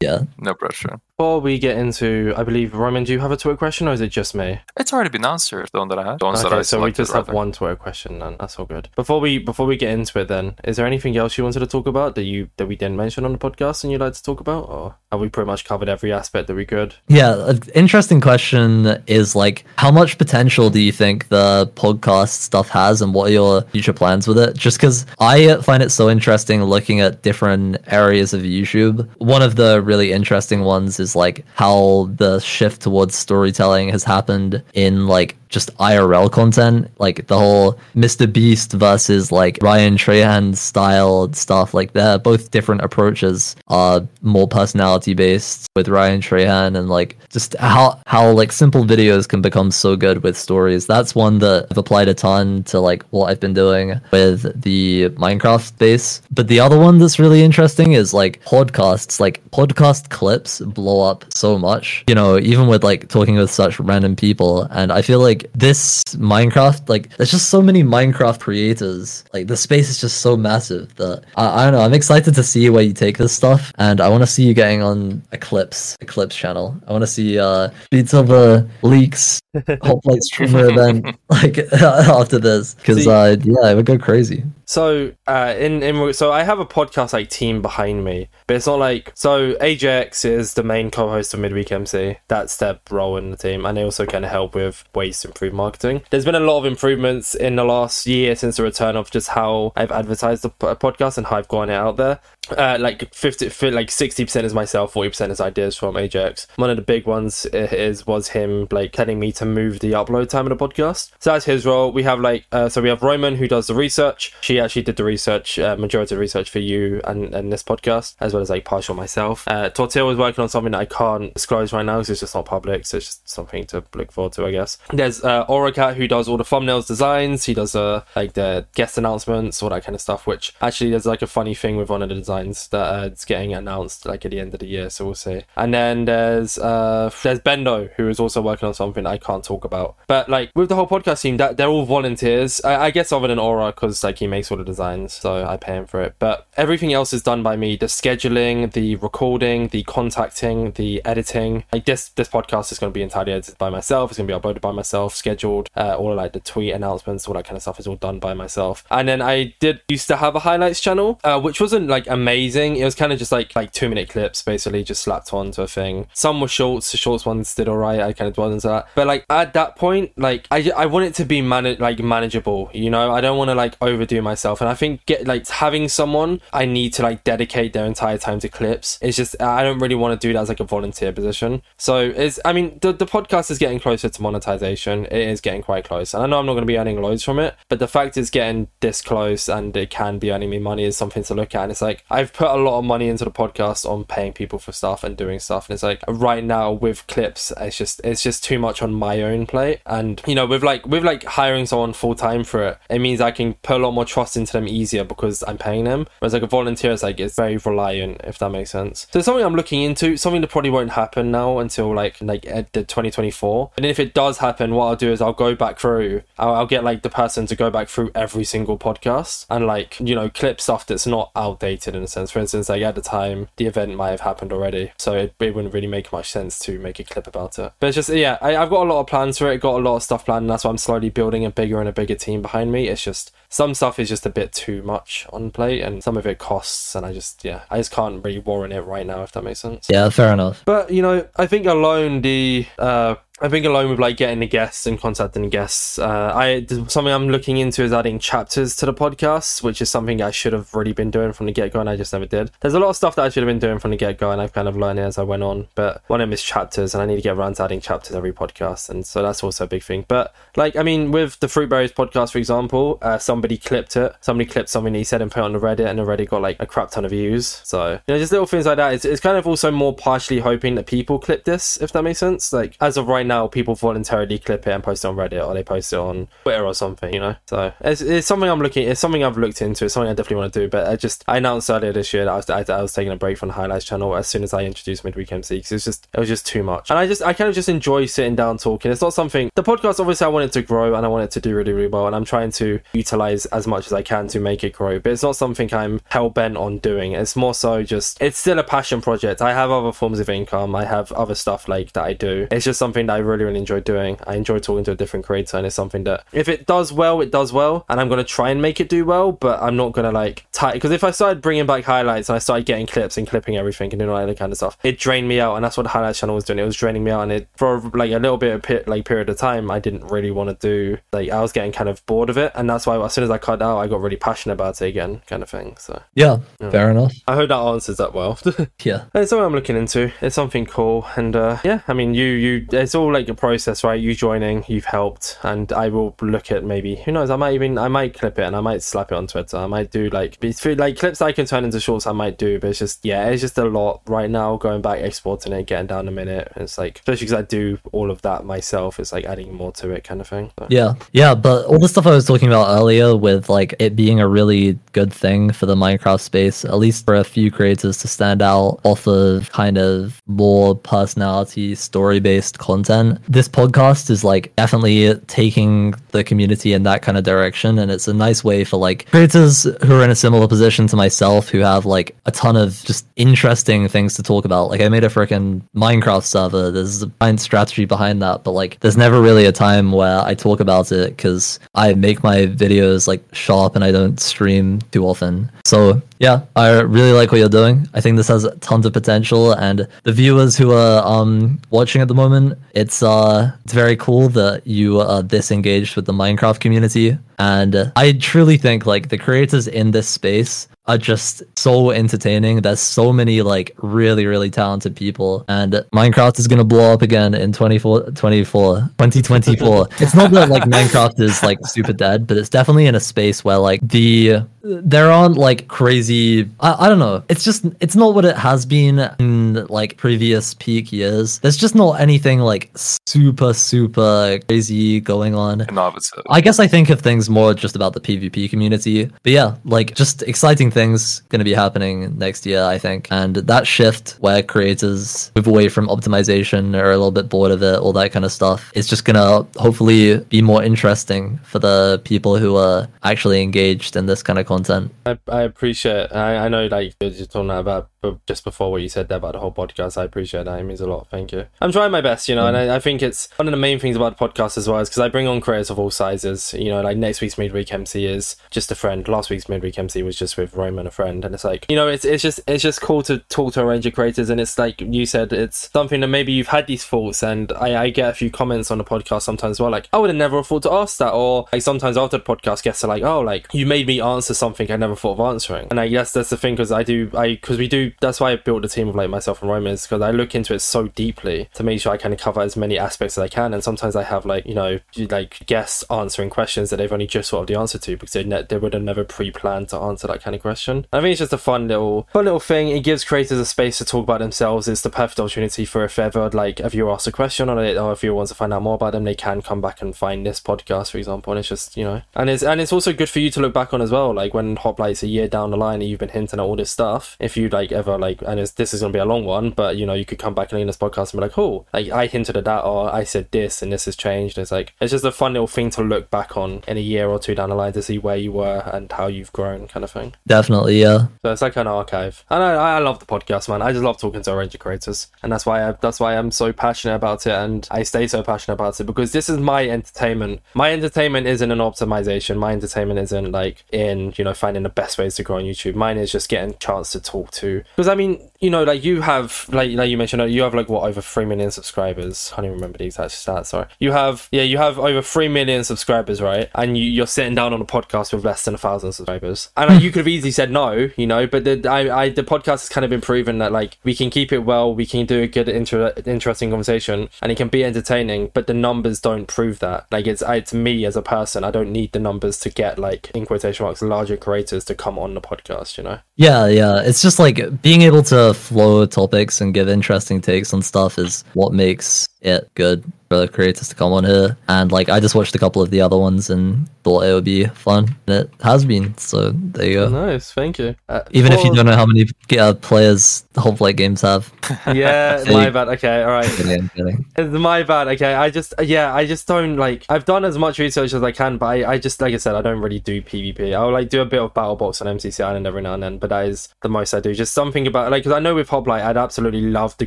yeah. 0.01 0.21
No 0.39 0.55
pressure. 0.55 1.01
Before 1.19 1.41
we 1.41 1.59
get 1.59 1.79
into, 1.79 2.35
I 2.37 2.43
believe 2.43 2.75
Roman, 2.75 3.05
do 3.05 3.11
you 3.11 3.21
have 3.21 3.33
a 3.33 3.39
Twitter 3.39 3.57
question 3.57 3.89
or 3.89 3.95
is 3.95 4.03
it 4.03 4.09
just 4.09 4.35
me? 4.35 4.61
It's 4.79 4.93
already 4.93 5.09
been 5.09 5.25
answered, 5.25 5.67
the 5.73 5.79
one 5.79 5.89
that 5.89 5.99
I 5.99 6.05
had. 6.05 6.19
The 6.19 6.31
that 6.31 6.45
Okay, 6.45 6.57
I 6.57 6.61
so 6.61 6.77
we 6.77 6.93
selected, 6.93 7.03
just 7.05 7.15
have 7.15 7.31
one 7.31 7.53
Twitter 7.53 7.75
question 7.75 8.19
then. 8.19 8.37
That's 8.39 8.59
all 8.59 8.67
good. 8.67 8.91
Before 8.97 9.19
we 9.19 9.39
before 9.39 9.65
we 9.65 9.79
get 9.79 9.95
into 9.95 10.19
it, 10.19 10.29
then, 10.29 10.57
is 10.65 10.77
there 10.77 10.85
anything 10.85 11.17
else 11.17 11.39
you 11.39 11.45
wanted 11.45 11.61
to 11.61 11.67
talk 11.67 11.87
about 11.87 12.17
that 12.17 12.25
you 12.25 12.51
that 12.59 12.67
we 12.67 12.77
didn't 12.77 12.99
mention 12.99 13.25
on 13.25 13.33
the 13.33 13.39
podcast 13.39 13.83
and 13.83 13.91
you'd 13.91 14.03
like 14.03 14.13
to 14.13 14.23
talk 14.23 14.41
about, 14.41 14.69
or 14.69 14.95
have 15.11 15.23
we 15.23 15.31
pretty 15.31 15.47
much 15.47 15.65
covered 15.65 15.89
every 15.89 16.13
aspect 16.13 16.49
that 16.49 16.55
we 16.55 16.67
could? 16.67 16.95
Yeah, 17.09 17.49
an 17.49 17.61
interesting 17.75 18.21
question 18.21 19.03
is 19.07 19.35
like, 19.35 19.65
how 19.79 19.91
much 19.91 20.19
potential 20.19 20.69
do 20.69 20.81
you 20.81 20.93
think 20.93 21.29
the 21.29 21.73
podcast 21.77 22.41
stuff 22.41 22.69
has, 22.69 23.01
and 23.01 23.15
what 23.15 23.31
are 23.31 23.33
your 23.33 23.63
future 23.63 23.95
plans 23.95 24.29
with 24.29 24.37
it? 24.37 24.55
Just 24.55 24.77
because 24.77 25.07
I 25.19 25.63
find 25.63 25.83
it 25.83 25.89
so 25.89 26.11
interesting 26.11 26.63
looking 26.63 27.01
at 27.01 27.23
different 27.23 27.79
areas 27.87 28.35
of 28.35 28.43
YouTube. 28.43 29.09
One 29.17 29.41
of 29.41 29.57
the 29.57 29.81
really 29.81 30.13
interesting 30.13 30.61
ones 30.61 31.01
is 31.01 31.06
like 31.15 31.45
how 31.55 32.11
the 32.17 32.41
shift 32.41 32.83
towards 32.83 33.15
storytelling 33.15 33.91
has 33.91 34.03
happened 34.03 34.63
in 34.75 35.07
like 35.07 35.37
just 35.49 35.77
IRL 35.79 36.31
content, 36.31 36.91
like 36.99 37.27
the 37.27 37.39
whole 37.39 37.79
Mr. 37.95 38.31
Beast 38.31 38.73
versus 38.73 39.31
like 39.33 39.59
Ryan 39.63 39.97
Trahan 39.97 40.57
style 40.57 41.33
stuff. 41.33 41.75
Like 41.75 41.93
they're 41.93 42.19
both 42.19 42.51
different 42.51 42.83
approaches, 42.83 43.57
uh, 43.69 44.01
more 44.23 44.49
personality 44.49 45.15
based 45.15 45.69
with 45.75 45.89
Ryan 45.89 46.21
Trahan, 46.21 46.77
and 46.77 46.89
like 46.89 47.17
just 47.31 47.55
how 47.57 48.01
how 48.07 48.31
like 48.33 48.53
simple 48.53 48.85
videos 48.85 49.29
can 49.29 49.41
become 49.43 49.71
so 49.71 49.97
good 49.97 50.23
with 50.23 50.37
stories. 50.37 50.87
That's 50.87 51.15
one 51.15 51.39
that 51.39 51.67
I've 51.71 51.79
applied 51.79 52.09
a 52.09 52.15
ton 52.15 52.65
to 52.65 52.81
like 52.81 53.05
what 53.11 53.31
I've 53.31 53.41
been 53.41 53.55
doing 53.55 54.01
with 54.11 54.63
the 54.63 55.09
Minecraft 55.11 55.79
base. 55.79 56.23
But 56.31 56.49
the 56.49 56.61
other 56.61 56.79
one 56.79 56.99
that's 56.99 57.19
really 57.19 57.43
interesting 57.43 57.93
is 57.93 58.13
like 58.13 58.43
podcasts. 58.45 59.21
Like 59.21 59.43
podcast 59.51 60.09
clips 60.11 60.61
blow 60.61 61.01
up 61.09 61.25
so 61.33 61.59
much. 61.59 62.05
You 62.09 62.15
know, 62.15 62.39
even 62.39 62.67
with 62.67 62.85
like 62.85 63.09
talking 63.09 63.37
with 63.37 63.51
such 63.51 63.79
random 63.81 64.17
people, 64.17 64.63
and 64.71 64.93
I 64.93 65.03
feel 65.03 65.21
like 65.21 65.36
this 65.55 66.03
Minecraft, 66.15 66.89
like 66.89 67.17
there's 67.17 67.31
just 67.31 67.49
so 67.49 67.63
many 67.63 67.83
Minecraft 67.83 68.41
creators. 68.41 69.25
Like 69.33 69.47
the 69.47 69.57
space 69.57 69.89
is 69.89 70.01
just 70.01 70.21
so 70.21 70.37
massive 70.37 70.95
that 70.97 71.25
I, 71.37 71.61
I 71.61 71.65
don't 71.65 71.75
know. 71.75 71.81
I'm 71.81 71.95
excited 71.95 72.35
to 72.35 72.43
see 72.43 72.69
where 72.71 72.83
you 72.83 72.93
take 72.93 73.19
this 73.19 73.33
stuff, 73.33 73.73
and 73.79 74.01
I 74.01 74.09
want 74.09 74.23
to 74.23 74.27
see 74.27 74.45
you 74.45 74.55
getting 74.55 74.83
on 74.83 75.23
Eclipse 75.33 75.97
Eclipse 76.01 76.37
channel. 76.37 76.77
I 76.87 76.93
want 76.93 77.03
to 77.03 77.09
see 77.09 77.39
uh 77.39 77.71
SpeedSilver 77.93 78.69
leaks, 78.83 79.41
Hoplite 79.83 80.23
streamer 80.23 80.71
event 80.71 81.17
like 81.31 81.59
after 81.73 82.39
this 82.39 82.75
because 82.75 83.07
uh 83.07 83.37
yeah, 83.43 83.71
it 83.71 83.75
would 83.75 83.87
go 83.87 83.99
crazy. 83.99 84.45
So, 84.67 85.13
uh, 85.29 85.55
in 85.57 85.83
in 85.85 86.13
so 86.13 86.33
I 86.33 86.43
have 86.43 86.59
a 86.59 86.67
podcast 86.67 87.13
like 87.13 87.31
team 87.31 87.63
behind 87.63 88.05
me, 88.05 88.29
but 88.49 88.57
it's 88.57 88.67
not 88.67 88.81
like 88.81 89.13
so. 89.15 89.57
Ajax 89.61 90.25
is 90.25 90.55
the 90.55 90.65
main 90.65 90.91
co-host 90.91 91.33
of 91.33 91.41
Midweek 91.41 91.71
MC. 91.71 92.19
That's 92.27 92.57
their 92.57 92.81
role 92.91 93.17
in 93.17 93.31
the 93.31 93.37
team, 93.37 93.65
and 93.65 93.77
they 93.77 93.85
also 93.85 94.07
kind 94.07 94.25
of 94.25 94.33
help 94.33 94.57
with 94.57 94.85
ways 94.93 95.21
to 95.21 95.26
improve 95.27 95.53
marketing. 95.53 96.03
There's 96.11 96.25
been 96.25 96.35
a 96.35 96.41
lot 96.41 96.59
of 96.59 96.65
improvements 96.65 97.35
in 97.35 97.57
the 97.57 97.65
last 97.65 98.07
year 98.07 98.35
since 98.37 98.57
the 98.57 98.63
return 98.63 98.97
of 98.97 99.11
just 99.11 99.29
how 99.31 99.73
I've 99.77 99.93
advertised 99.93 100.43
the 100.43 100.51
podcast 100.51 101.19
and 101.19 101.27
how 101.27 101.37
I've 101.37 101.47
it 101.47 101.71
out 101.71 101.97
there. 101.97 102.21
Uh, 102.57 102.77
like 102.79 103.13
fifty, 103.13 103.51
like 103.73 103.91
sixty 103.91 104.25
percent 104.25 104.47
is 104.47 104.55
myself, 104.55 104.93
forty 104.93 105.09
percent 105.09 105.33
is 105.33 105.41
ideas 105.41 105.77
from 105.77 105.97
Ajax. 105.97 106.47
One 106.55 106.71
of 106.71 106.77
the 106.77 106.83
big 106.83 107.05
ones 107.05 107.45
is 107.47 108.07
was 108.07 108.29
him 108.29 108.69
like 108.71 108.93
telling 108.93 109.19
me 109.19 109.33
to 109.33 109.45
move 109.45 109.81
the 109.81 109.93
upload 109.93 110.29
time 110.29 110.47
of 110.47 110.57
the 110.57 110.69
podcast. 110.69 111.11
So 111.19 111.33
that's 111.33 111.45
his 111.45 111.67
role. 111.67 111.91
We 111.91 112.05
have 112.05 112.21
like 112.21 112.47
uh, 112.53 112.69
so 112.69 112.81
we 112.81 112.89
have 112.89 113.03
Roman 113.03 113.35
who 113.35 113.49
does 113.49 113.67
the 113.67 113.75
research. 113.75 114.33
She 114.43 114.61
actually 114.61 114.83
did 114.83 114.95
the 114.95 115.03
research, 115.03 115.59
uh, 115.59 115.77
majority 115.77 116.15
of 116.15 116.21
research 116.21 116.49
for 116.49 116.61
you 116.61 117.01
and, 117.03 117.35
and 117.35 117.53
this 117.53 117.65
podcast, 117.65 118.15
as 118.21 118.33
well 118.33 118.43
as 118.43 118.51
like 118.51 118.65
partial 118.65 118.95
myself. 118.95 119.43
Uh, 119.49 119.69
Tortilla 119.71 120.07
was 120.07 120.17
working 120.17 120.43
on 120.43 120.49
something 120.49 120.71
that 120.71 120.81
I 120.81 120.85
can't 120.85 121.35
disclose 121.35 121.73
right 121.73 121.85
now 121.85 121.97
because 121.97 122.11
it's 122.11 122.21
just 122.21 122.37
not 122.37 122.45
public, 122.45 122.87
so 122.87 122.99
it's 122.99 123.07
just 123.07 123.29
something 123.29 123.67
to 123.67 123.83
look 123.97 124.13
forward 124.13 124.35
to, 124.35 124.47
I 124.47 124.53
guess. 124.53 124.79
There's 124.93 125.16
there's 125.21 125.25
uh, 125.25 125.47
Auracat 125.47 125.95
who 125.95 126.09
does 126.09 126.29
all 126.29 126.37
the 126.37 126.45
thumbnails 126.45 126.87
designs. 126.87 127.45
He 127.45 127.55
does 127.55 127.75
uh, 127.75 128.03
like 128.15 128.35
the 128.35 128.67
guest 128.75 128.99
announcements, 128.99 129.63
all 129.63 129.71
that 129.71 129.85
kind 129.85 129.95
of 129.95 130.01
stuff. 130.01 130.27
Which 130.27 130.55
actually 130.61 130.91
there's 130.91 131.07
like 131.07 131.23
a 131.23 131.27
funny 131.27 131.55
thing 131.55 131.77
with 131.77 131.91
one 131.91 132.03
of 132.03 132.09
the 132.09 132.15
designs 132.15 132.69
that 132.69 132.95
uh, 132.95 133.07
it's 133.07 133.25
getting 133.25 133.55
announced 133.55 134.07
like 134.07 134.25
at 134.25 134.31
the 134.31 134.41
end 134.41 134.55
of 134.55 134.61
the 134.61 134.67
year. 134.67 134.91
So 134.91 135.05
we'll 135.05 135.15
see. 135.15 135.43
And 135.57 135.73
then 135.73 136.05
there's 136.05 136.59
uh, 136.59 137.11
there's 137.23 137.41
Bendo 137.41 137.91
who 137.97 138.09
is 138.09 138.21
also 138.21 138.41
working 138.41 138.69
on 138.69 138.75
something 138.75 139.07
I 139.07 139.19
can't 139.19 139.45
talk 139.45 139.65
about. 139.65 139.97
But 140.07 140.29
like 140.29 140.51
with 140.55 140.69
the 140.69 140.77
whole 140.77 140.89
podcast 140.89 141.23
team, 141.23 141.37
that 141.39 141.57
they're 141.57 141.69
all 141.69 141.85
volunteers. 141.85 142.61
I, 142.65 142.87
I 142.87 142.91
guess 142.91 143.13
other 143.13 143.29
than 143.29 143.39
Aura 143.39 143.73
because 143.73 144.03
like 144.05 144.19
he 144.19 144.27
makes 144.27 144.51
all 144.51 144.57
the 144.57 144.65
designs, 144.65 145.13
so 145.13 145.45
I 145.45 145.57
pay 145.57 145.77
him 145.77 145.87
for 145.87 146.03
it. 146.03 146.15
But 146.19 146.47
everything 146.57 146.93
else 146.93 147.13
is 147.13 147.23
done 147.23 147.43
by 147.43 147.57
me. 147.57 147.77
The 147.77 147.87
scheduling, 147.87 148.73
the 148.73 148.97
recording, 148.97 149.69
the 149.69 149.83
contacting, 149.85 150.73
the 150.73 151.05
editing. 151.05 151.65
Like 151.73 151.85
this 151.85 152.09
this 152.11 152.29
podcast 152.29 152.73
is 152.73 152.79
going 152.79 152.93
to 152.93 152.95
be 152.95 153.03
entirely 153.03 153.33
edited 153.33 153.59
by 153.59 153.71
myself. 153.71 154.11
It's 154.11 154.19
going 154.19 154.29
to 154.29 154.35
be 154.35 154.41
uploaded 154.41 154.61
by 154.61 154.73
myself, 154.73 155.06
scheduled. 155.15 155.71
Uh, 155.77 155.97
all 155.97 156.11
of, 156.11 156.17
like 156.17 156.33
the 156.33 156.41
tweet 156.41 156.73
announcements, 156.73 157.27
all 157.27 157.35
that 157.35 157.45
kind 157.45 157.57
of 157.57 157.63
stuff 157.63 157.79
is 157.79 157.87
all 157.87 157.97
done 157.97 158.19
by 158.19 158.35
myself. 158.35 158.85
And 158.91 159.09
then 159.09 159.23
I 159.23 159.55
did 159.61 159.81
used 159.89 160.09
to 160.09 160.17
have 160.17 160.35
a 160.35 160.41
highlights 160.41 160.81
channel, 160.81 161.21
uh, 161.25 161.41
which 161.41 161.61
wasn't 161.61 161.89
like 161.89 162.07
amazing. 162.09 162.77
It 162.77 162.85
was 162.85 162.95
kind 162.95 163.13
of 163.13 163.19
just 163.19 163.33
like 163.33 163.55
like 163.57 163.73
two 163.73 163.89
minute 163.89 164.09
clips, 164.09 164.43
basically 164.43 164.85
just 164.85 165.03
slapped 165.03 165.33
onto 165.33 165.63
a 165.63 165.69
thing. 165.69 166.07
Some 166.13 166.41
were 166.41 166.49
shorts. 166.49 166.93
The 166.93 166.99
shorts 166.99 167.27
ones 167.27 167.55
did 167.55 167.69
alright. 167.69 168.01
I 168.01 168.13
kind 168.13 168.29
of 168.29 168.35
dwelled 168.35 168.53
into 168.53 168.69
that. 168.69 168.89
But 168.95 169.07
like 169.07 169.27
at 169.31 169.53
that 169.55 169.77
point, 169.77 170.13
like 170.17 170.47
I, 170.51 170.71
I 170.77 170.87
want 170.87 171.07
it 171.07 171.15
to 171.15 171.25
be 171.25 171.43
man- 171.43 171.77
like 171.79 171.99
manageable. 172.01 172.71
You 172.73 172.91
know, 172.91 173.13
I 173.13 173.21
don't 173.21 173.39
want 173.39 173.51
to 173.51 173.55
like 173.55 173.77
overdo 173.81 174.23
myself. 174.23 174.61
And 174.61 174.71
I 174.71 174.75
think 174.75 175.05
get 175.07 175.27
like 175.27 175.47
having 175.49 175.89
someone 175.89 176.41
I 176.53 176.65
need 176.65 176.93
to 176.95 177.03
like 177.03 177.25
dedicate 177.25 177.73
their 177.73 177.87
entire 177.87 178.19
time 178.19 178.41
to 178.41 178.49
clips. 178.49 178.99
It's 179.03 179.17
just 179.17 179.41
I 179.41 179.63
don't 179.63 179.79
really 179.79 179.95
want 179.95 180.19
to 180.19 180.27
do 180.27 180.33
that 180.33 180.41
as 180.41 180.49
like 180.49 180.61
a 180.61 180.65
volunteer 180.65 181.13
position. 181.13 181.63
So 181.77 181.99
it's 181.99 182.39
I 182.45 182.53
mean 182.53 182.79
the 182.81 182.93
the 182.93 183.07
podcast 183.07 183.51
is 183.51 183.59
getting 183.59 183.81
closer 183.81 184.09
to 184.09 184.23
monetization. 184.23 184.96
It 185.05 185.29
is 185.29 185.41
getting 185.41 185.63
quite 185.63 185.85
close, 185.85 186.15
and 186.15 186.23
I 186.23 186.27
know 186.27 186.39
I'm 186.39 186.47
not 186.47 186.55
going 186.55 186.63
to 186.63 186.67
be 186.67 186.79
earning 186.79 187.01
loads 187.01 187.23
from 187.23 187.39
it, 187.39 187.55
but 187.69 187.79
the 187.79 187.87
fact 187.87 188.17
it's 188.17 188.31
getting 188.31 188.69
this 188.81 189.03
close 189.03 189.49
and 189.49 189.77
it 189.77 189.91
can 189.91 190.19
be 190.19 190.33
earning 190.33 190.51
me 190.51 190.59
money 190.59 190.85
is 190.85 190.97
something 190.97 191.23
to 191.25 191.35
look 191.35 191.55
at. 191.55 191.65
And 191.65 191.73
it's 191.73 191.83
like 191.83 192.05
I've 192.11 192.33
put 192.33 192.49
a 192.49 192.57
lot 192.57 192.79
of 192.79 192.85
money 192.85 193.09
into 193.09 193.25
the 193.25 193.31
podcast 193.31 193.89
on 193.89 194.05
paying 194.05 194.33
people 194.33 194.59
for 194.59 194.73
stuff 194.73 195.05
and 195.05 195.17
doing 195.17 195.39
stuff, 195.39 195.69
and 195.69 195.75
it's 195.75 195.83
like 195.83 196.03
right 196.09 196.43
now 196.43 196.73
with 196.73 197.07
clips, 197.07 197.53
it's 197.59 197.77
just 197.77 198.01
it's 198.05 198.23
just 198.23 198.43
too 198.43 198.59
much 198.59 198.83
on 198.83 198.93
my 198.95 199.23
own 199.23 199.47
plate. 199.47 199.81
And 199.87 200.23
you 200.27 200.35
know 200.35 200.47
with 200.47 200.63
like 200.63 200.87
with 200.87 201.05
like 201.05 201.25
hiring 201.25 201.67
someone 201.67 201.93
full 201.93 202.15
time 202.15 202.45
for 202.45 202.63
it, 202.67 202.79
it 202.89 202.99
means 203.01 203.21
I 203.21 203.31
can 203.31 203.55
put 203.55 203.81
a 203.81 203.85
lot 203.85 203.93
more 203.93 204.05
trust 204.05 204.37
into 204.37 204.53
them 204.53 204.69
easier 204.69 205.05
because 205.05 205.45
I'm 205.47 205.59
paying 205.59 205.85
them. 205.85 206.07
Whereas 206.19 206.33
like 206.33 206.43
a 206.43 206.47
volunteer 206.47 206.93
is 206.93 207.03
like 207.03 207.21
it's 207.21 207.37
very 207.37 207.57
reliant, 207.57 208.21
if 208.25 208.39
that 208.39 208.51
makes 208.51 208.71
sense. 208.71 209.07
So 209.11 209.19
it's 209.19 209.27
something 209.27 209.45
I'm 209.45 209.55
looking 209.55 209.83
into. 209.83 210.17
Something 210.17 210.41
that 210.41 210.51
probably 210.51 210.71
won't 210.71 210.91
happen 210.91 211.31
now 211.31 211.59
until 211.59 211.95
like 211.95 212.21
like 212.21 212.43
the 212.73 212.85
2024. 212.85 213.73
And 213.77 213.87
if 213.87 213.99
it 213.99 214.15
does 214.15 214.39
happen, 214.39 214.75
what 214.75 214.86
I'll 214.87 214.97
do 214.97 215.11
is 215.13 215.21
I'll 215.21 215.33
go 215.33 215.55
back 215.55 215.79
through. 215.79 216.23
I'll, 216.39 216.55
I'll 216.55 216.67
get 216.67 216.85
like 216.85 217.03
the 217.03 217.11
person 217.11 217.47
to 217.47 217.57
go 217.57 217.71
back 217.71 217.89
through 217.89 218.11
every 218.15 218.45
single 218.45 218.79
podcast 218.79 219.47
and 219.51 219.67
like 219.67 219.99
you 220.01 220.15
know 220.15 220.29
clip 220.31 220.61
stuff 220.61 220.87
that's 220.87 221.07
not 221.07 221.31
outdated 221.37 221.95
in 221.95 222.03
a 222.03 222.07
sense. 222.07 222.31
For 222.31 222.39
instance, 222.39 222.69
like 222.69 222.83
at 222.83 222.95
the 222.95 223.01
time 223.03 223.49
the 223.57 223.67
event 223.67 223.95
might 223.97 224.11
have 224.11 224.21
happened 224.21 224.53
already, 224.53 224.93
so 224.99 225.13
it, 225.15 225.35
it 225.41 225.55
wouldn't 225.55 225.75
really 225.75 225.87
make 225.87 226.13
much 226.13 226.31
sense 226.31 226.59
to 226.61 226.79
make 226.79 226.99
a 226.99 227.05
clip 227.05 227.27
about 227.27 227.59
it. 227.59 227.73
But 227.81 227.89
it's 227.89 227.97
just 227.97 228.09
yeah, 228.09 228.39
I, 228.41 228.57
I've 228.57 228.71
got 228.71 228.87
a 228.87 228.91
lot 228.93 229.01
of 229.01 229.07
plans 229.07 229.39
for 229.39 229.51
it. 229.51 229.61
Got 229.61 229.81
a 229.81 229.83
lot 229.83 229.97
of 229.97 230.03
stuff 230.03 230.25
planned. 230.25 230.45
And 230.45 230.51
that's 230.51 230.65
why 230.65 230.71
I'm 230.71 230.79
slowly 230.79 231.11
building 231.11 231.45
a 231.45 231.51
bigger 231.51 231.81
and 231.81 231.89
a 231.89 231.93
bigger 231.93 232.15
team 232.15 232.43
behind 232.43 232.73
me. 232.73 232.89
It's 232.89 233.03
just 233.03 233.33
some 233.49 233.75
stuff 233.75 233.99
is 233.99 234.09
just 234.09 234.27
a 234.27 234.31
bit 234.31 234.53
too 234.53 234.83
much 234.83 235.27
on 235.33 235.51
plate 235.51 235.81
and 235.81 236.03
some 236.03 236.17
of 236.17 236.27
it 236.27 236.37
costs 236.39 236.95
and 236.97 237.07
I 237.07 237.13
just 237.13 237.45
yeah 237.45 237.63
I 237.71 237.79
just 237.79 237.93
can't 237.93 238.23
really 238.25 238.41
warrant 238.41 238.73
it 238.73 238.81
right 238.83 239.07
now 239.07 239.23
if 239.23 239.31
that 239.33 239.45
makes 239.45 239.61
sense 239.61 239.87
Yeah, 239.89 240.09
fair 240.11 240.33
enough. 240.33 240.63
but 240.65 240.91
you 240.91 241.01
know 241.01 241.27
I 241.37 241.47
think 241.47 241.65
alone 241.65 242.23
the 242.23 242.67
uh 242.79 243.15
I 243.39 243.51
think 243.51 243.67
alone 243.67 243.91
with 243.91 243.99
like 243.99 244.17
getting 244.17 244.39
the 244.39 244.47
guests 244.47 244.87
and 244.87 244.99
contacting 244.99 245.43
the 245.43 245.49
guests, 245.49 245.99
uh, 245.99 246.33
I 246.35 246.65
something 246.89 247.13
I'm 247.13 247.29
looking 247.29 247.59
into 247.59 247.83
is 247.83 247.93
adding 247.93 248.19
chapters 248.19 248.75
to 248.77 248.87
the 248.87 248.95
podcast, 248.95 249.63
which 249.63 249.83
is 249.83 249.91
something 249.91 250.23
I 250.23 250.31
should 250.31 250.55
have 250.55 250.73
really 250.75 250.95
been 250.95 251.11
doing 251.11 251.35
from 251.35 251.45
the 251.45 251.53
get 251.53 251.71
go, 251.71 251.81
and 251.81 251.91
I 251.91 251.97
just 251.97 252.15
never 252.15 252.25
did. 252.25 252.51
There's 252.63 252.73
a 252.73 252.81
lot 252.81 252.89
of 252.89 252.97
stuff 252.97 253.15
that 253.17 253.27
I 253.27 253.29
should 253.29 253.43
have 253.43 253.49
been 253.49 253.59
doing 253.59 253.79
from 253.79 253.91
the 253.91 253.99
get 253.99 254.17
go, 254.17 254.31
and 254.31 254.41
I've 254.41 254.55
kind 254.55 254.69
of 254.69 254.77
learned 254.79 255.01
as 255.01 255.19
I 255.19 255.23
went 255.23 255.43
on. 255.43 255.69
But 255.75 256.03
one 256.07 256.23
of 256.23 256.29
them 256.29 256.33
is 256.33 256.43
chapters, 256.43 256.95
and 256.95 257.03
I 257.03 257.07
need 257.07 257.17
to 257.17 257.21
get 257.21 257.37
around 257.37 257.57
to 257.57 257.65
adding 257.65 257.83
chapters 257.83 258.17
every 258.17 258.33
podcast, 258.33 258.89
and 258.89 259.07
so 259.07 259.23
that's 259.23 259.45
also 259.45 259.65
a 259.65 259.69
big 259.69 259.83
thing. 259.83 260.07
But 260.09 260.35
like, 260.57 260.75
I 260.75 260.83
mean, 260.83 261.13
with 261.13 261.39
the 261.41 261.47
Fruitberries 261.47 261.93
podcast, 261.93 262.33
for 262.33 262.39
example, 262.39 262.99
uh, 263.03 263.19
somebody 263.19 263.59
clipped 263.59 263.97
it. 263.97 264.15
Somebody 264.23 264.49
clipped 264.49 264.71
something 264.71 264.95
he 264.95 265.05
said 265.05 265.21
and 265.21 265.31
put 265.31 265.41
it 265.41 265.45
on 265.45 265.53
the 265.53 265.61
Reddit, 265.61 265.87
and 265.87 265.99
the 265.99 266.05
Reddit 266.05 266.31
got 266.31 266.41
like 266.41 266.57
a 266.59 266.65
crap 266.65 266.91
ton 266.91 267.05
of 267.05 267.11
views. 267.11 267.61
So 267.65 268.01
you 268.07 268.15
know, 268.15 268.19
just 268.19 268.33
little 268.33 268.47
things 268.47 268.65
like 268.65 268.79
that. 268.79 268.95
It's, 268.95 269.05
it's 269.05 269.21
kind 269.21 269.37
of 269.37 269.47
also 269.47 269.71
more 269.71 269.95
partially 269.95 270.41
hoping 270.41 270.77
that 270.77 270.87
people 270.87 271.19
clip 271.19 271.45
this, 271.45 271.77
if 271.83 271.93
that 271.93 272.03
makes 272.03 272.19
sense. 272.19 272.51
Like 272.51 272.79
as 272.81 272.97
of 272.97 273.09
right 273.09 273.26
now, 273.27 273.47
people 273.47 273.75
voluntarily 273.75 274.39
clip 274.39 274.67
it 274.67 274.71
and 274.71 274.83
post 274.83 275.05
it 275.05 275.09
on 275.09 275.17
Reddit 275.17 275.47
or 275.47 275.55
they 275.55 275.63
post 275.63 275.93
it 275.93 275.99
on 275.99 276.29
Twitter 276.43 276.65
or 276.65 276.75
something, 276.75 277.13
you 277.13 277.21
know. 277.21 277.37
So 277.47 277.73
it's, 277.81 278.01
it's 278.01 278.27
something 278.27 278.49
I'm 278.49 278.61
looking. 278.61 278.89
It's 278.89 279.01
something 279.01 279.23
I've 279.25 279.39
looked 279.39 279.63
into. 279.63 279.85
It's 279.85 279.95
something 279.95 280.11
I 280.11 280.15
definitely 280.15 280.37
want 280.37 280.53
to 280.55 280.61
do. 280.61 280.69
But 280.69 280.87
I 280.89 280.97
just 280.97 281.25
I 281.27 281.39
announced 281.39 281.71
earlier 281.71 281.93
this 281.93 282.13
year 282.13 282.25
that 282.25 282.31
I 282.31 282.37
was 282.37 282.51
I, 282.51 282.73
I 282.73 282.83
was 282.83 282.93
taking 282.93 283.13
a 283.13 283.17
break 283.17 283.39
from 283.39 283.49
the 283.49 283.55
highlights 283.55 283.85
channel 283.85 284.17
as 284.17 284.27
soon 284.27 284.43
as 284.43 284.53
I 284.55 284.65
introduced 284.65 285.05
Midweek 285.05 285.33
MC 285.33 285.57
because 285.57 285.73
it 285.73 285.75
was 285.75 285.85
just 285.85 286.09
it 286.13 286.21
was 286.21 286.29
just 286.29 286.47
too 286.47 286.63
much. 286.63 286.91
And 286.91 286.99
I 286.99 287.07
just 287.07 287.23
I 287.23 287.33
kind 287.33 287.49
of 287.49 287.55
just 287.55 287.69
enjoy 287.69 288.07
sitting 288.07 288.37
down 288.37 288.59
talking. 288.59 288.91
It's 288.91 289.01
not 289.01 289.15
something 289.15 289.51
the 289.55 289.63
podcast. 289.63 290.01
Obviously, 290.01 290.25
I 290.25 290.29
want 290.29 290.45
it 290.45 290.53
to 290.53 290.63
grow 290.63 290.95
and 290.95 291.05
I 291.05 291.09
want 291.09 291.25
it 291.25 291.31
to 291.33 291.41
do 291.41 291.55
really 291.55 291.73
really 291.73 291.89
well. 291.89 292.07
And 292.07 292.17
I'm 292.17 292.25
trying 292.25 292.53
to 292.53 292.81
utilize 292.93 293.47
as 293.47 293.67
much 293.67 293.87
as 293.87 293.93
I 293.93 294.03
can 294.03 294.29
to 294.29 294.41
make 294.41 294.65
it 294.65 294.73
grow. 294.73 294.99
But 294.99 295.13
it's 295.13 295.23
not 295.23 295.37
something 295.37 295.73
I'm 295.75 296.01
hell 296.09 296.31
bent 296.31 296.57
on 296.57 296.79
doing. 296.79 297.13
It's 297.13 297.37
more 297.37 297.55
so 297.55 297.83
just 297.83 298.21
it's 298.21 298.39
still 298.39 298.59
a 298.59 298.65
passion 298.65 299.01
project. 299.01 299.43
I 299.43 299.53
have 299.53 299.71
other 299.71 299.93
forms 299.93 300.21
of 300.21 300.29
income. 300.29 300.75
I 300.75 300.85
have 300.85 301.13
other 301.13 301.35
stuff 301.35 301.69
like 301.69 301.93
that 301.93 302.05
I 302.05 302.13
do. 302.13 302.49
It's 302.51 302.65
just 302.65 302.79
something 302.79 303.07
that 303.07 303.16
I 303.17 303.21
really 303.21 303.45
really 303.45 303.59
enjoy 303.59 303.81
doing. 303.81 304.19
I 304.27 304.37
enjoy 304.37 304.59
talking 304.59 304.85
to 304.85 304.93
a 304.93 304.95
different 304.95 305.25
creator, 305.25 305.57
and 305.57 305.67
it's 305.67 305.75
something 305.75 306.05
that 306.05 306.25
if 306.33 306.49
it 306.49 306.67
does 306.67 306.93
well, 306.93 307.21
it 307.21 307.31
does 307.31 307.53
well, 307.53 307.85
and 307.89 308.01
I'm 308.01 308.09
gonna 308.09 308.25
try 308.25 308.51
and 308.51 308.61
make 308.61 308.81
it 308.81 308.89
do 308.89 309.05
well. 309.05 309.33
But 309.33 309.63
I'm 309.63 309.77
not 309.77 309.93
gonna 309.93 310.13
like 310.13 310.47
tie 310.53 310.73
because 310.73 310.91
if 310.91 311.03
I 311.03 311.11
started 311.11 311.41
bringing 311.41 311.67
back 311.67 311.85
highlights 311.85 312.29
and 312.29 312.37
I 312.37 312.39
started 312.39 312.67
getting 312.67 312.87
clips 312.87 313.17
and 313.17 313.27
clipping 313.27 313.57
everything 313.57 313.91
and 313.93 313.99
doing 313.99 314.11
all 314.11 314.27
that 314.27 314.39
kind 314.39 314.53
of 314.53 314.59
stuff, 314.59 314.77
it 314.85 314.99
drained 314.99 315.29
me 315.29 315.41
out, 315.41 315.57
and 315.57 315.65
that's 315.65 315.77
what 315.77 315.85
the 315.85 315.89
highlights 315.91 316.21
channel 316.21 316.35
was 316.35 316.45
doing. 316.45 316.59
It 316.59 316.65
was 316.65 316.77
draining 316.77 317.05
me 317.05 317.11
out, 317.11 317.23
and 317.23 317.33
it 317.33 317.49
for 317.57 317.81
like 317.95 318.11
a 318.13 318.19
little 318.19 318.37
bit 318.37 318.55
of 318.55 318.63
pe- 318.63 318.85
like 318.87 319.07
period 319.07 319.31
of 319.31 319.39
time, 319.39 319.71
I 319.71 319.79
didn't 319.81 320.07
really 320.09 320.31
want 320.31 320.49
to 320.51 320.57
do. 320.69 320.99
Like 321.13 321.31
I 321.31 321.41
was 321.41 321.53
getting 321.53 321.73
kind 321.73 321.89
of 321.89 322.05
bored 322.07 322.29
of 322.31 322.37
it, 322.37 322.53
and 322.55 322.69
that's 322.69 322.87
why 322.87 323.03
as 323.03 323.13
soon 323.15 323.25
as 323.25 323.31
I 323.31 323.39
cut 323.39 323.63
out, 323.63 323.79
I 323.79 323.87
got 323.87 324.01
really 324.01 324.17
passionate 324.17 324.55
about 324.55 324.81
it 324.81 324.87
again, 324.87 325.23
kind 325.27 325.43
of 325.43 325.49
thing. 325.49 325.77
So 325.79 326.03
Yeah, 326.15 326.39
fair 326.59 326.91
enough. 326.91 327.15
I 327.27 327.35
hope 327.35 327.49
that 327.49 327.57
answers 327.57 327.97
that 327.97 328.13
well. 328.13 328.39
Yeah. 328.83 329.05
It's 329.15 329.31
something 329.31 329.45
I'm 329.45 329.53
looking 329.53 329.77
into. 329.77 330.13
It's 330.21 330.35
something 330.35 330.67
cool, 330.67 331.07
and 331.17 331.35
uh, 331.35 331.59
yeah, 331.65 331.81
I 331.89 331.93
mean, 331.93 332.15
you, 332.15 332.27
you, 332.27 332.67
it's 332.73 332.95
all 332.95 333.06
like 333.13 333.29
a 333.29 333.35
process, 333.35 333.85
right? 333.85 334.01
You 334.01 334.15
joining, 334.15 334.65
you've 334.69 334.85
helped, 334.85 335.39
and 335.43 335.73
I 335.73 335.89
will 335.89 336.15
look 336.21 336.51
at 336.51 336.65
maybe 336.65 336.97
who 336.97 337.13
knows. 337.13 337.31
I 337.31 337.37
might 337.37 337.55
even, 337.55 337.79
I 337.79 337.89
might 337.89 338.15
clip 338.15 338.39
it 338.39 338.43
and 338.43 338.57
I 338.57 338.61
might 338.61 338.83
slap 338.83 339.13
it 339.13 339.15
on 339.15 339.27
Twitter. 339.27 339.57
I 339.57 339.67
might 339.67 339.91
do 339.91 340.09
like, 340.11 340.39
like 340.43 340.99
clips 340.99 341.21
I 341.21 341.33
can 341.33 341.47
turn 341.47 341.65
into 341.65 341.81
shorts. 341.81 342.07
I 342.07 342.13
might 342.13 342.39
do, 342.39 342.59
but 342.59 342.71
it's 342.71 342.79
just, 342.79 343.05
yeah, 343.05 343.29
it's 343.29 343.43
just 343.43 343.59
a 343.59 343.65
lot 343.65 344.03
right 344.07 344.31
now. 344.31 344.57
Going 344.57 344.83
back, 344.83 345.01
exporting 345.01 345.53
it, 345.53 345.67
getting 345.67 345.87
down 345.87 346.09
a 346.09 346.11
minute. 346.11 346.53
It's 346.57 346.79
like, 346.79 346.99
especially 346.99 347.27
because 347.27 347.39
I 347.39 347.43
do 347.43 347.79
all 347.93 348.11
of 348.11 348.23
that 348.23 348.45
myself. 348.45 348.99
It's 348.99 349.13
like 349.13 349.25
adding 349.25 349.53
more 349.55 349.73
to 349.73 349.91
it, 349.91 350.05
kind 350.05 350.21
of 350.21 350.29
thing. 350.29 350.51
So, 350.59 350.67
Yeah, 350.71 350.95
yeah, 351.13 351.35
but 351.35 351.67
all 351.67 351.79
the 351.79 351.89
stuff 351.89 352.07
I 352.07 352.11
was 352.11 352.27
talking 352.27 352.49
about 352.49 352.69
earlier 352.69 353.17
with 353.17 353.49
like 353.49 353.75
it 353.79 353.97
being 353.97 354.21
a 354.21 354.29
really 354.29 354.79
good 354.93 355.13
thing 355.13 355.53
for 355.53 355.67
the 355.67 355.75
Minecraft 355.75 356.21
space, 356.21 356.65
at 356.65 356.79
least 356.79 357.05
for 357.05 357.15
a 357.15 357.25
few 357.25 357.51
creators 357.51 357.99
to 357.99 358.09
stand 358.09 358.43
out 358.43 358.81
off 358.85 359.07
of 359.07 359.51
kind 359.53 359.79
of 359.79 360.23
more 360.27 360.75
personality, 360.75 361.75
story 361.75 362.21
based 362.21 362.59
content. 362.59 362.96
This 363.29 363.49
podcast 363.49 364.11
is 364.11 364.25
like 364.25 364.55
definitely 364.57 365.15
taking 365.27 365.95
the 366.11 366.25
community 366.25 366.73
in 366.73 366.83
that 366.85 367.03
kind 367.03 367.19
of 367.19 367.25
direction, 367.25 367.79
and 367.79 367.91
it's 367.91 368.09
a 368.09 368.15
nice 368.15 368.43
way 368.43 368.65
for 368.65 368.77
like 368.77 369.07
creators 369.11 369.65
who 369.65 369.95
are 369.95 370.05
in 370.05 370.11
a 370.11 370.15
similar 370.15 370.49
position 370.49 370.87
to 370.89 370.97
myself 370.97 371.49
who 371.49 371.59
have 371.61 371.87
like 371.87 372.17
a 372.27 372.31
ton 372.31 372.57
of 372.57 372.83
just 372.85 373.07
interesting 373.17 373.89
things 373.89 374.15
to 374.15 374.23
talk 374.23 374.45
about. 374.45 374.69
Like 374.69 374.81
I 374.81 374.89
made 374.89 375.05
a 375.05 375.09
freaking 375.09 375.63
Minecraft 375.75 376.25
server. 376.25 376.71
There's 376.71 377.03
a 377.03 377.07
giant 377.21 377.41
strategy 377.41 377.85
behind 377.85 378.23
that, 378.23 378.45
but 378.45 378.53
like 378.53 378.79
there's 378.81 378.97
never 378.97 379.21
really 379.21 379.47
a 379.47 379.53
time 379.53 379.93
where 379.93 380.21
I 380.21 380.35
talk 380.35 380.61
about 380.61 380.93
it 380.93 381.17
because 381.17 381.59
I 381.75 381.95
make 381.95 382.23
my 382.23 382.47
videos 382.47 383.07
like 383.07 383.23
sharp 383.35 383.75
and 383.75 383.85
I 383.85 383.93
don't 383.93 384.21
stream 384.21 384.81
too 384.93 385.05
often. 385.07 385.51
So 385.65 386.01
yeah, 386.19 386.43
I 386.55 386.81
really 386.81 387.13
like 387.13 387.31
what 387.31 387.39
you're 387.39 387.49
doing. 387.49 387.89
I 387.95 388.01
think 388.01 388.17
this 388.17 388.29
has 388.29 388.47
tons 388.61 388.87
of 388.87 388.93
potential, 388.93 389.53
and 389.53 389.87
the 390.05 390.13
viewers 390.13 390.57
who 390.57 390.73
are 390.73 391.07
um 391.07 391.61
watching 391.71 392.03
at 392.03 392.09
the 392.09 392.15
moment, 392.15 392.59
it's 392.75 393.03
uh 393.03 393.53
it's 393.65 393.73
very 393.73 393.97
cool 393.97 394.29
that 394.31 394.67
you 394.67 395.01
are 395.01 395.23
this 395.23 395.51
engaged 395.51 395.97
with 395.97 396.07
the 396.07 396.13
Minecraft 396.13 396.61
community, 396.61 397.19
and 397.39 397.93
I 397.97 398.13
truly 398.13 398.57
think 398.57 398.87
like 398.87 399.09
the 399.09 399.19
creators 399.19 399.69
in 399.69 399.91
this 399.91 400.09
space 400.09 400.69
are 400.87 400.99
just 400.99 401.43
so 401.59 401.91
entertaining. 401.91 402.63
There's 402.63 402.81
so 402.81 403.13
many 403.13 403.43
like 403.43 403.75
really, 403.79 404.27
really 404.27 404.51
talented 404.51 404.97
people, 404.97 405.45
and 405.49 405.73
Minecraft 405.93 406.39
is 406.39 406.49
gonna 406.49 406.65
blow 406.65 406.93
up 406.93 407.03
again 407.03 407.35
in 407.35 407.53
24, 407.53 408.13
24 408.13 408.77
2024. 408.99 409.89
it's 409.99 410.15
not 410.15 410.31
that 410.31 410.49
like 410.49 410.63
Minecraft 410.65 411.21
is 411.21 411.43
like 411.43 411.59
super 411.67 411.93
dead, 411.93 412.27
but 412.27 412.37
it's 412.37 412.49
definitely 412.49 412.87
in 412.87 412.95
a 412.95 413.01
space 413.01 413.45
where 413.45 413.59
like 413.59 413.81
the 413.83 414.43
there 414.83 415.11
aren't 415.11 415.37
like 415.37 415.69
crazy 415.69 416.49
I, 416.61 416.87
I 416.87 416.89
don't 416.89 416.99
know 416.99 417.23
it's 417.29 417.45
just 417.45 417.65
it's 417.81 417.97
not 417.97 418.15
what 418.15 418.25
it 418.25 418.37
has 418.37 418.67
been 418.67 418.99
in 419.19 419.67
like 419.67 419.97
previous 419.97 420.55
peak 420.55 420.93
years 420.93 421.39
there's 421.41 421.57
just 421.57 421.75
not 421.75 422.01
anything 422.01 422.41
like 422.41 422.71
super 423.07 423.53
super 423.55 424.39
crazy 424.49 425.01
going 425.01 425.35
on 425.35 425.67
Innovative. 425.69 426.23
I 426.29 426.41
guess 426.41 426.59
I 426.59 426.67
think 426.67 426.91
of 426.91 427.01
things 427.01 427.29
more 427.29 427.55
just 427.55 427.77
about 427.77 427.93
the 427.93 428.01
PvP 428.01 428.49
community. 428.51 429.07
But 429.23 429.33
yeah, 429.33 429.57
like 429.65 429.95
just 429.95 430.23
exciting 430.23 430.71
things 430.71 431.21
going 431.29 431.41
to 431.41 431.45
be 431.45 431.55
happening 431.55 432.17
next 432.19 432.47
year, 432.47 432.63
I 432.63 432.79
think. 432.79 433.09
And 433.11 433.37
that 433.37 433.67
shift 433.67 434.17
where 434.21 434.43
creators 434.43 435.31
move 435.37 435.47
away 435.47 435.69
from 435.69 435.89
optimization 435.89 436.81
or 436.81 436.87
a 436.87 436.97
little 436.97 437.13
bit 437.13 437.29
bored 437.29 437.51
of 437.51 437.63
it, 437.63 437.79
all 437.79 437.93
that 437.93 438.13
kind 438.13 438.25
of 438.25 438.33
stuff, 438.33 438.71
is 438.75 438.87
just 438.87 439.05
going 439.05 439.17
to 439.17 439.61
hopefully 439.61 440.19
be 440.25 440.43
more 440.43 440.63
interesting 440.63 441.39
for 441.45 441.59
the 441.59 442.01
people 442.05 442.37
who 442.37 442.57
are 442.57 442.89
actually 443.03 443.43
engaged 443.43 443.97
in 443.97 444.07
this 444.07 444.23
kind 444.23 444.39
of 444.39 444.47
content. 444.47 444.56
I, 445.05 445.19
I 445.29 445.43
appreciate. 445.43 446.13
I, 446.13 446.47
I 446.47 446.49
know 446.49 446.67
like 446.67 446.95
you're 447.01 447.27
talking 447.27 447.51
about 447.51 447.91
just 448.27 448.45
before 448.45 448.71
what 448.71 448.83
you 448.83 448.89
said 448.89 449.09
there 449.09 449.19
about 449.19 449.33
the 449.33 449.41
whole 449.41 449.53
podcast. 449.53 449.97
I 449.97 450.05
appreciate 450.05 450.45
that. 450.45 450.59
It 450.59 450.65
means 450.65 450.81
a 450.81 450.87
lot. 450.87 451.09
Thank 451.11 451.33
you. 451.33 451.47
I'm 451.61 451.73
trying 451.73 451.91
my 451.91 452.01
best, 452.01 452.29
you 452.29 452.35
know, 452.35 452.47
and 452.47 452.57
mm. 452.57 452.71
I, 452.71 452.77
I 452.77 452.79
think 452.79 453.03
it's 453.03 453.29
one 453.37 453.49
of 453.49 453.53
the 453.53 453.59
main 453.59 453.79
things 453.79 453.97
about 453.97 454.17
the 454.17 454.29
podcast 454.29 454.57
as 454.59 454.69
well 454.69 454.79
is 454.79 454.89
because 454.89 455.01
I 455.01 455.09
bring 455.09 455.27
on 455.27 455.41
creators 455.41 455.71
of 455.71 455.79
all 455.79 455.91
sizes. 455.91 456.55
You 456.55 456.71
know, 456.71 456.83
like 456.83 456.97
next 456.97 457.21
week's 457.21 457.39
midweek 457.39 457.73
MC 457.73 458.07
is 458.07 458.37
just 458.51 458.71
a 458.71 458.75
friend. 458.75 459.07
Last 459.09 459.31
week's 459.31 459.49
midweek 459.49 459.79
MC 459.79 460.03
was 460.03 460.17
just 460.17 460.37
with 460.37 460.55
Roman, 460.55 460.87
a 460.87 460.91
friend, 460.91 461.25
and 461.25 461.35
it's 461.35 461.45
like 461.45 461.67
you 461.69 461.77
know, 461.77 461.89
it's 461.89 462.05
it's 462.05 462.23
just 462.23 462.41
it's 462.47 462.63
just 462.63 462.81
cool 462.81 463.03
to 463.03 463.19
talk 463.19 463.55
to 463.55 463.63
a 463.63 463.67
range 463.67 463.87
of 463.87 463.95
creators, 463.95 464.31
and 464.31 464.41
it's 464.41 464.59
like 464.59 464.81
you 464.81 465.07
said, 465.07 465.33
it's 465.33 465.71
something 465.71 466.01
that 466.01 466.09
maybe 466.09 466.33
you've 466.33 466.49
had 466.49 466.67
these 466.67 466.85
thoughts, 466.85 467.23
and 467.23 467.53
I, 467.53 467.85
I 467.85 467.91
get 467.91 468.11
a 468.11 468.15
few 468.15 468.31
comments 468.31 468.71
on 468.71 468.79
the 468.79 468.85
podcast 468.85 469.23
sometimes 469.23 469.57
as 469.57 469.61
well, 469.61 469.71
like 469.71 469.89
I 469.93 469.99
would 469.99 470.11
have 470.11 470.17
never 470.17 470.43
thought 470.43 470.63
to 470.65 470.73
ask 470.73 470.99
that, 470.99 471.13
or 471.13 471.47
like 471.53 471.63
sometimes 471.63 471.97
after 471.97 472.19
the 472.19 472.25
podcast, 472.25 472.63
guests 472.63 472.85
are 472.85 472.89
like, 472.89 473.03
oh, 473.03 473.21
like 473.21 473.47
you 473.53 473.67
made 473.67 473.87
me 473.87 474.01
answer 474.01 474.35
something 474.35 474.71
I 474.71 474.77
never 474.77 474.97
thought 474.97 475.19
of 475.19 475.21
answering, 475.21 475.69
and 475.71 475.81
I 475.81 475.89
guess 475.89 476.13
that's 476.13 476.31
the 476.31 476.37
thing 476.37 476.55
because 476.55 476.73
I 476.73 476.83
do 476.83 477.11
I 477.15 477.31
because 477.31 477.59
we 477.59 477.69
do 477.69 477.93
that's 478.01 478.21
why 478.21 478.33
I 478.33 478.37
built 478.37 478.65
a 478.65 478.69
team 478.69 478.89
of 478.89 478.95
like 478.95 479.11
myself 479.11 479.43
and 479.43 479.51
Roman 479.51 479.73
is 479.73 479.83
because 479.83 480.03
I 480.03 480.11
look 480.11 480.35
into 480.35 480.55
it 480.55 480.61
so 480.61 480.89
deeply 480.89 481.49
to 481.55 481.63
make 481.63 481.81
sure 481.81 481.93
I 481.93 481.97
kind 481.97 482.15
of 482.15 482.21
cover 482.21 482.41
as 482.41 482.57
many 482.57 482.79
aspects 482.79 483.19
as 483.19 483.23
I 483.23 483.29
can, 483.29 483.55
and 483.55 483.63
sometimes 483.63 483.97
I 483.97 484.03
have 484.03 484.27
like 484.27 484.47
you 484.47 484.55
know 484.55 484.81
like 485.11 485.45
guests 485.47 485.85
answering 485.91 486.31
questions 486.31 486.71
that 486.71 486.77
they've 486.77 486.93
only 486.93 487.07
just 487.07 487.31
thought 487.31 487.43
of 487.43 487.47
the 487.47 487.59
answer 487.59 487.79
to 487.79 487.97
because 487.97 488.13
they 488.13 488.25
ne- 488.25 488.43
they 488.43 488.59
would 488.59 488.75
have 488.75 488.83
never 488.83 489.05
pre-planned 489.05 489.69
to 489.71 489.79
answer 489.79 490.07
that 490.07 490.23
kind 490.23 490.35
of 490.35 490.43
question. 490.43 490.87
I 490.93 491.01
think 491.01 491.13
it's 491.13 491.21
just 491.21 491.33
a 491.33 491.39
fun 491.39 491.69
little 491.69 492.09
fun 492.13 492.25
little 492.25 492.41
thing. 492.41 492.69
It 492.69 492.85
gives 492.85 493.05
creators 493.05 493.39
a 493.39 493.47
space 493.47 493.79
to 493.79 493.85
talk 493.85 494.05
about 494.05 494.21
themselves. 494.21 494.69
It's 494.69 494.83
the 494.83 494.91
perfect 494.91 495.21
opportunity 495.21 495.65
for 495.65 495.85
if 495.85 495.99
ever 495.99 496.31
like 496.31 496.61
a 496.61 496.69
viewer 496.69 496.93
asks 496.93 497.07
a 497.07 497.13
question 497.13 497.49
on 497.49 497.59
it 497.59 497.77
or 497.77 497.93
if 497.93 498.01
viewer 498.01 498.15
wants 498.15 498.31
to 498.31 498.37
find 498.37 498.53
out 498.53 498.63
more 498.63 498.75
about 498.75 498.93
them, 498.93 499.05
they 499.05 499.15
can 499.15 499.43
come 499.43 499.61
back 499.61 499.83
and 499.83 499.97
find 499.97 500.27
this 500.27 500.41
podcast, 500.41 500.91
for 500.91 500.99
example. 500.99 501.33
And 501.33 501.41
it's 501.41 501.49
just 501.49 501.77
you 501.77 501.85
know, 501.85 502.03
and 502.15 502.31
it's 502.31 502.43
and 502.43 502.61
it's 502.61 502.73
also 502.73 502.93
good 502.93 503.09
for 503.09 503.21
you 503.21 503.31
to 503.31 503.41
look 503.41 503.55
back 503.55 503.73
on 503.73 503.83
as 503.83 503.91
well. 503.91 504.13
Like 504.15 504.35
when 504.35 504.57
Hoplite's 504.57 505.03
a 505.03 505.07
year 505.07 505.29
down 505.29 505.51
the 505.51 505.57
line 505.57 505.81
and 505.81 505.91
you've 505.91 506.01
been 506.01 506.09
hinting 506.09 506.39
at 506.39 506.43
all 506.43 506.57
this 506.57 506.71
stuff. 506.71 507.17
If 507.21 507.37
you 507.37 507.49
like 507.49 507.73
ever 507.77 507.99
like, 507.99 508.23
and 508.23 508.41
it's, 508.41 508.53
this 508.53 508.75
is 508.75 508.81
gonna 508.81 508.93
be 508.93 508.99
a 508.99 509.05
long 509.05 509.25
one, 509.25 509.51
but 509.51 509.77
you 509.77 509.87
know, 509.87 509.95
you 509.95 510.05
could 510.05 510.19
come 510.19 510.35
back 510.35 510.53
and 510.53 510.61
in 510.61 510.67
this 510.67 510.77
podcast 510.77 511.13
and 511.13 511.21
be 511.21 511.27
like, 511.27 511.39
oh, 511.39 511.67
like 511.73 511.91
I 511.91 512.07
hinted 512.07 512.37
at 512.37 512.45
that 512.45 512.65
or 512.65 512.93
I 512.93 513.05
said 513.05 513.31
this 513.31 513.63
and 513.63 513.73
this 513.73 513.85
has 513.85 513.97
changed. 513.97 514.39
It's 514.39 514.51
like 514.51 514.75
it's 514.81 514.93
just 514.93 515.05
a 515.05 515.13
fun 515.13 515.33
little 515.33 515.47
thing 515.47 515.71
to 515.71 515.83
look 515.83 516.11
back 516.11 516.37
on 516.37 516.63
in 516.67 516.77
a 516.77 516.81
year 516.81 517.09
or 517.09 517.19
two 517.19 517.35
down 517.35 517.51
the 517.51 517.55
line 517.55 517.73
to 517.75 517.83
see 517.83 517.99
where 517.99 518.17
you 518.17 518.33
were 518.33 518.63
and 518.73 518.91
how 518.91 519.07
you've 519.07 519.33
grown, 519.33 519.69
kind 519.69 519.85
of 519.85 519.91
thing. 519.91 520.15
Definitely, 520.27 520.81
yeah. 520.81 521.07
So 521.23 521.33
it's 521.33 521.43
like 521.43 521.57
an 521.57 521.67
archive. 521.67 522.25
And 522.31 522.43
I, 522.43 522.77
I 522.77 522.79
love 522.79 522.99
the 522.99 523.07
podcast, 523.07 523.49
man. 523.49 523.63
I 523.63 523.73
just 523.73 523.85
love 523.85 523.99
talking 523.99 524.23
to 524.23 524.33
a 524.33 524.37
range 524.37 524.55
of 524.55 524.61
creators, 524.61 525.09
and 525.23 525.31
that's 525.31 525.47
why 525.47 525.69
I, 525.69 525.73
that's 525.73 526.01
why 526.01 526.17
I'm 526.17 526.31
so 526.31 526.53
passionate 526.53 526.95
about 526.95 527.27
it, 527.27 527.33
and 527.33 527.67
I 527.71 527.83
stay 527.83 528.07
so 528.07 528.23
passionate 528.23 528.55
about 528.55 528.79
it 528.81 528.85
because 528.85 529.13
this 529.13 529.29
is 529.29 529.39
my 529.39 529.69
entertainment. 529.69 530.41
My 530.55 530.73
entertainment 530.73 531.27
isn't 531.27 531.51
an 531.51 531.59
optimization. 531.59 532.39
My 532.39 532.53
entertainment 532.53 533.01
isn't 533.01 533.33
like 533.33 533.65
in 533.73 534.15
you 534.17 534.25
know 534.25 534.35
finding 534.35 534.63
the 534.63 534.69
best 534.69 534.99
ways 534.99 535.17
to 535.17 535.23
grow 535.23 535.37
on 535.37 535.45
YouTube. 535.45 535.75
Mine 535.75 535.99
is 535.99 536.13
just 536.13 536.29
getting 536.29 536.51
a 536.51 536.59
chance 536.59 536.93
to 536.93 537.01
talk 537.01 537.31
to. 537.33 537.63
Because 537.75 537.89
I 537.89 537.95
mean, 537.95 538.31
you 538.41 538.51
know, 538.51 538.65
like 538.65 538.85
you 538.85 539.01
have 539.01 539.49
like 539.51 539.71
like 539.73 539.91
you 539.91 539.97
mentioned, 539.97 540.31
you 540.33 540.43
have 540.43 540.55
like 540.55 540.69
what 540.69 540.85
over 540.89 541.01
three 541.01 541.25
million 541.25 541.51
subscribers. 541.51 542.33
I 542.33 542.37
don't 542.37 542.47
even 542.47 542.57
remember 542.57 542.79
the 542.79 542.85
exact 542.85 543.13
stats. 543.13 543.47
Sorry, 543.47 543.67
you 543.79 543.93
have 543.93 544.29
yeah, 544.31 544.43
you 544.43 544.59
have 544.59 544.79
over 544.79 545.03
three 545.03 545.29
million 545.29 545.65
subscribers, 545.65 546.21
right? 546.21 546.51
And 546.55 546.77
you, 546.77 546.85
you're 546.85 547.07
sitting 547.07 547.35
down 547.35 547.53
on 547.53 547.61
a 547.61 547.65
podcast 547.65 548.13
with 548.13 548.25
less 548.25 548.45
than 548.45 548.55
a 548.55 548.59
thousand 548.59 548.93
subscribers, 548.93 549.51
and 549.57 549.75
like, 549.75 549.83
you 549.83 549.91
could 549.91 550.01
have 550.01 550.09
easily 550.09 550.31
said 550.31 550.51
no, 550.51 550.91
you 550.97 551.07
know. 551.07 551.27
But 551.27 551.45
the 551.45 551.69
I, 551.69 552.03
I 552.03 552.09
the 552.11 552.23
podcast 552.23 552.47
has 552.47 552.69
kind 552.69 552.85
of 552.85 552.91
been 552.91 553.01
proven 553.01 553.39
that 553.39 553.53
like 553.53 553.79
we 553.85 553.95
can 553.95 554.11
keep 554.11 554.33
it 554.33 554.41
well, 554.41 554.75
we 554.75 554.87
can 554.87 555.07
do 555.07 555.23
a 555.23 555.27
good 555.27 555.49
inter- 555.49 555.95
interesting 556.05 556.51
conversation, 556.51 557.09
and 557.23 557.33
it 557.33 557.37
can 557.37 557.49
be 557.49 557.65
entertaining. 557.65 558.31
But 558.35 558.47
the 558.47 558.55
numbers 558.55 559.01
don't 559.01 559.27
prove 559.27 559.61
that. 559.61 559.87
Like 559.91 560.07
it's 560.07 560.23
it's 560.27 560.53
me 560.53 560.85
as 560.85 560.97
a 560.97 561.03
person. 561.03 561.45
I 561.45 561.51
don't 561.51 561.73
need 561.73 561.93
the 561.93 562.01
numbers 562.01 562.39
to 562.41 562.51
get 562.51 562.79
like 562.79 563.11
in 563.15 563.27
quotation 563.27 563.65
marks 563.65 563.83
larger 563.83 564.17
creators 564.17 564.65
to 564.67 564.75
come 564.75 564.99
on 564.99 565.15
the 565.15 565.21
podcast. 565.21 565.79
You 565.79 565.85
know. 565.85 565.99
Yeah, 566.17 566.47
yeah. 566.47 566.81
It's 566.81 567.03
just 567.03 567.19
like 567.19 567.56
being 567.63 567.83
able 567.83 568.03
to 568.05 568.35
flow 568.35 568.87
topics 568.87 569.41
and 569.41 569.55
give 569.55 569.69
interesting 569.69 570.21
takes 570.21 570.53
on 570.53 570.63
stuff 570.63 570.99
is 570.99 571.25
what 571.35 571.53
makes 571.53 572.07
it 572.21 572.51
good 572.55 572.85
for 573.09 573.27
creators 573.27 573.69
to 573.69 573.75
come 573.75 573.93
on 573.93 574.05
here. 574.05 574.37
And 574.49 574.73
like 574.73 574.89
I 574.89 575.01
just 575.01 575.15
watched 575.15 575.35
a 575.35 575.39
couple 575.39 575.63
of 575.63 575.71
the 575.71 575.81
other 575.81 575.97
ones 575.99 576.31
and 576.31 576.69
thought 576.83 577.05
it 577.05 577.13
would 577.13 577.25
be 577.25 577.47
fun. 577.47 577.97
And 578.07 578.25
it 578.25 578.31
has 578.43 578.65
been. 578.65 578.97
So 578.99 579.31
there 579.31 579.67
you 579.67 579.75
go. 579.75 579.89
Nice, 579.89 580.33
thank 580.33 580.59
you. 580.59 580.75
Uh, 580.89 581.03
Even 581.11 581.33
if 581.33 581.43
you 581.45 581.55
don't 581.55 581.67
know 581.67 581.77
how 581.77 581.87
many 581.87 582.07
uh, 582.39 582.55
players 582.55 583.25
the 583.33 583.41
Hoplite 583.41 583.77
games 583.77 584.01
have. 584.03 584.33
yeah, 584.73 585.19
So 585.25 585.33
my 585.33 585.51
bad. 585.51 585.69
Okay, 585.69 586.03
all 586.03 586.11
right. 586.11 586.31
Kidding, 586.31 586.71
kidding. 586.75 587.05
My 587.41 587.63
bad. 587.63 587.89
Okay, 587.89 588.15
I 588.15 588.31
just 588.31 588.55
yeah, 588.63 588.95
I 588.95 589.07
just 589.07 589.27
don't 589.29 589.57
like. 589.57 589.85
I've 589.89 590.05
done 590.05 590.25
as 590.25 590.39
much 590.39 590.59
research 590.59 590.93
as 590.93 591.03
I 591.03 591.13
can, 591.13 591.39
but 591.39 591.47
I, 591.47 591.73
I 591.73 591.79
just 591.79 592.01
like 592.01 592.15
I 592.15 592.17
said, 592.17 592.35
I 592.35 592.43
don't 592.43 592.61
really 592.61 592.81
do 592.81 593.03
PvP. 593.03 593.55
I'll 593.55 593.73
like 593.73 593.89
do 593.89 594.01
a 594.01 594.05
bit 594.05 594.21
of 594.21 594.33
battle 594.35 594.57
box 594.57 594.81
on 594.81 594.87
MCC 594.97 595.23
Island 595.25 595.47
every 595.47 595.63
now 595.63 595.75
and 595.75 595.83
then, 595.83 595.99
but 595.99 596.11
that 596.11 596.27
is 596.27 596.49
the 596.63 596.69
most 596.69 596.95
I 596.95 597.01
do. 597.01 597.15
Just 597.15 597.35
something 597.35 597.67
about 597.67 597.91
like 597.91 598.03
because 598.03 598.17
I 598.17 598.21
know 598.21 598.35
with 598.35 598.49
Hoplite, 598.49 598.83
I'd 598.83 598.97
absolutely 598.97 599.43
love 599.43 599.77
the 599.79 599.87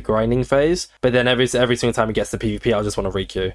grinding 0.00 0.44
phase, 0.44 0.88
but 1.00 1.12
then 1.12 1.26
every 1.26 1.48
every 1.54 1.76
single 1.76 1.94
time 1.94 2.10
it 2.10 2.14
gets 2.14 2.30
to 2.30 2.38
PvP, 2.38 2.72
I'll 2.72 2.84
just 2.84 2.96
want 2.96 3.06
to 3.06 3.09
requeue. 3.10 3.54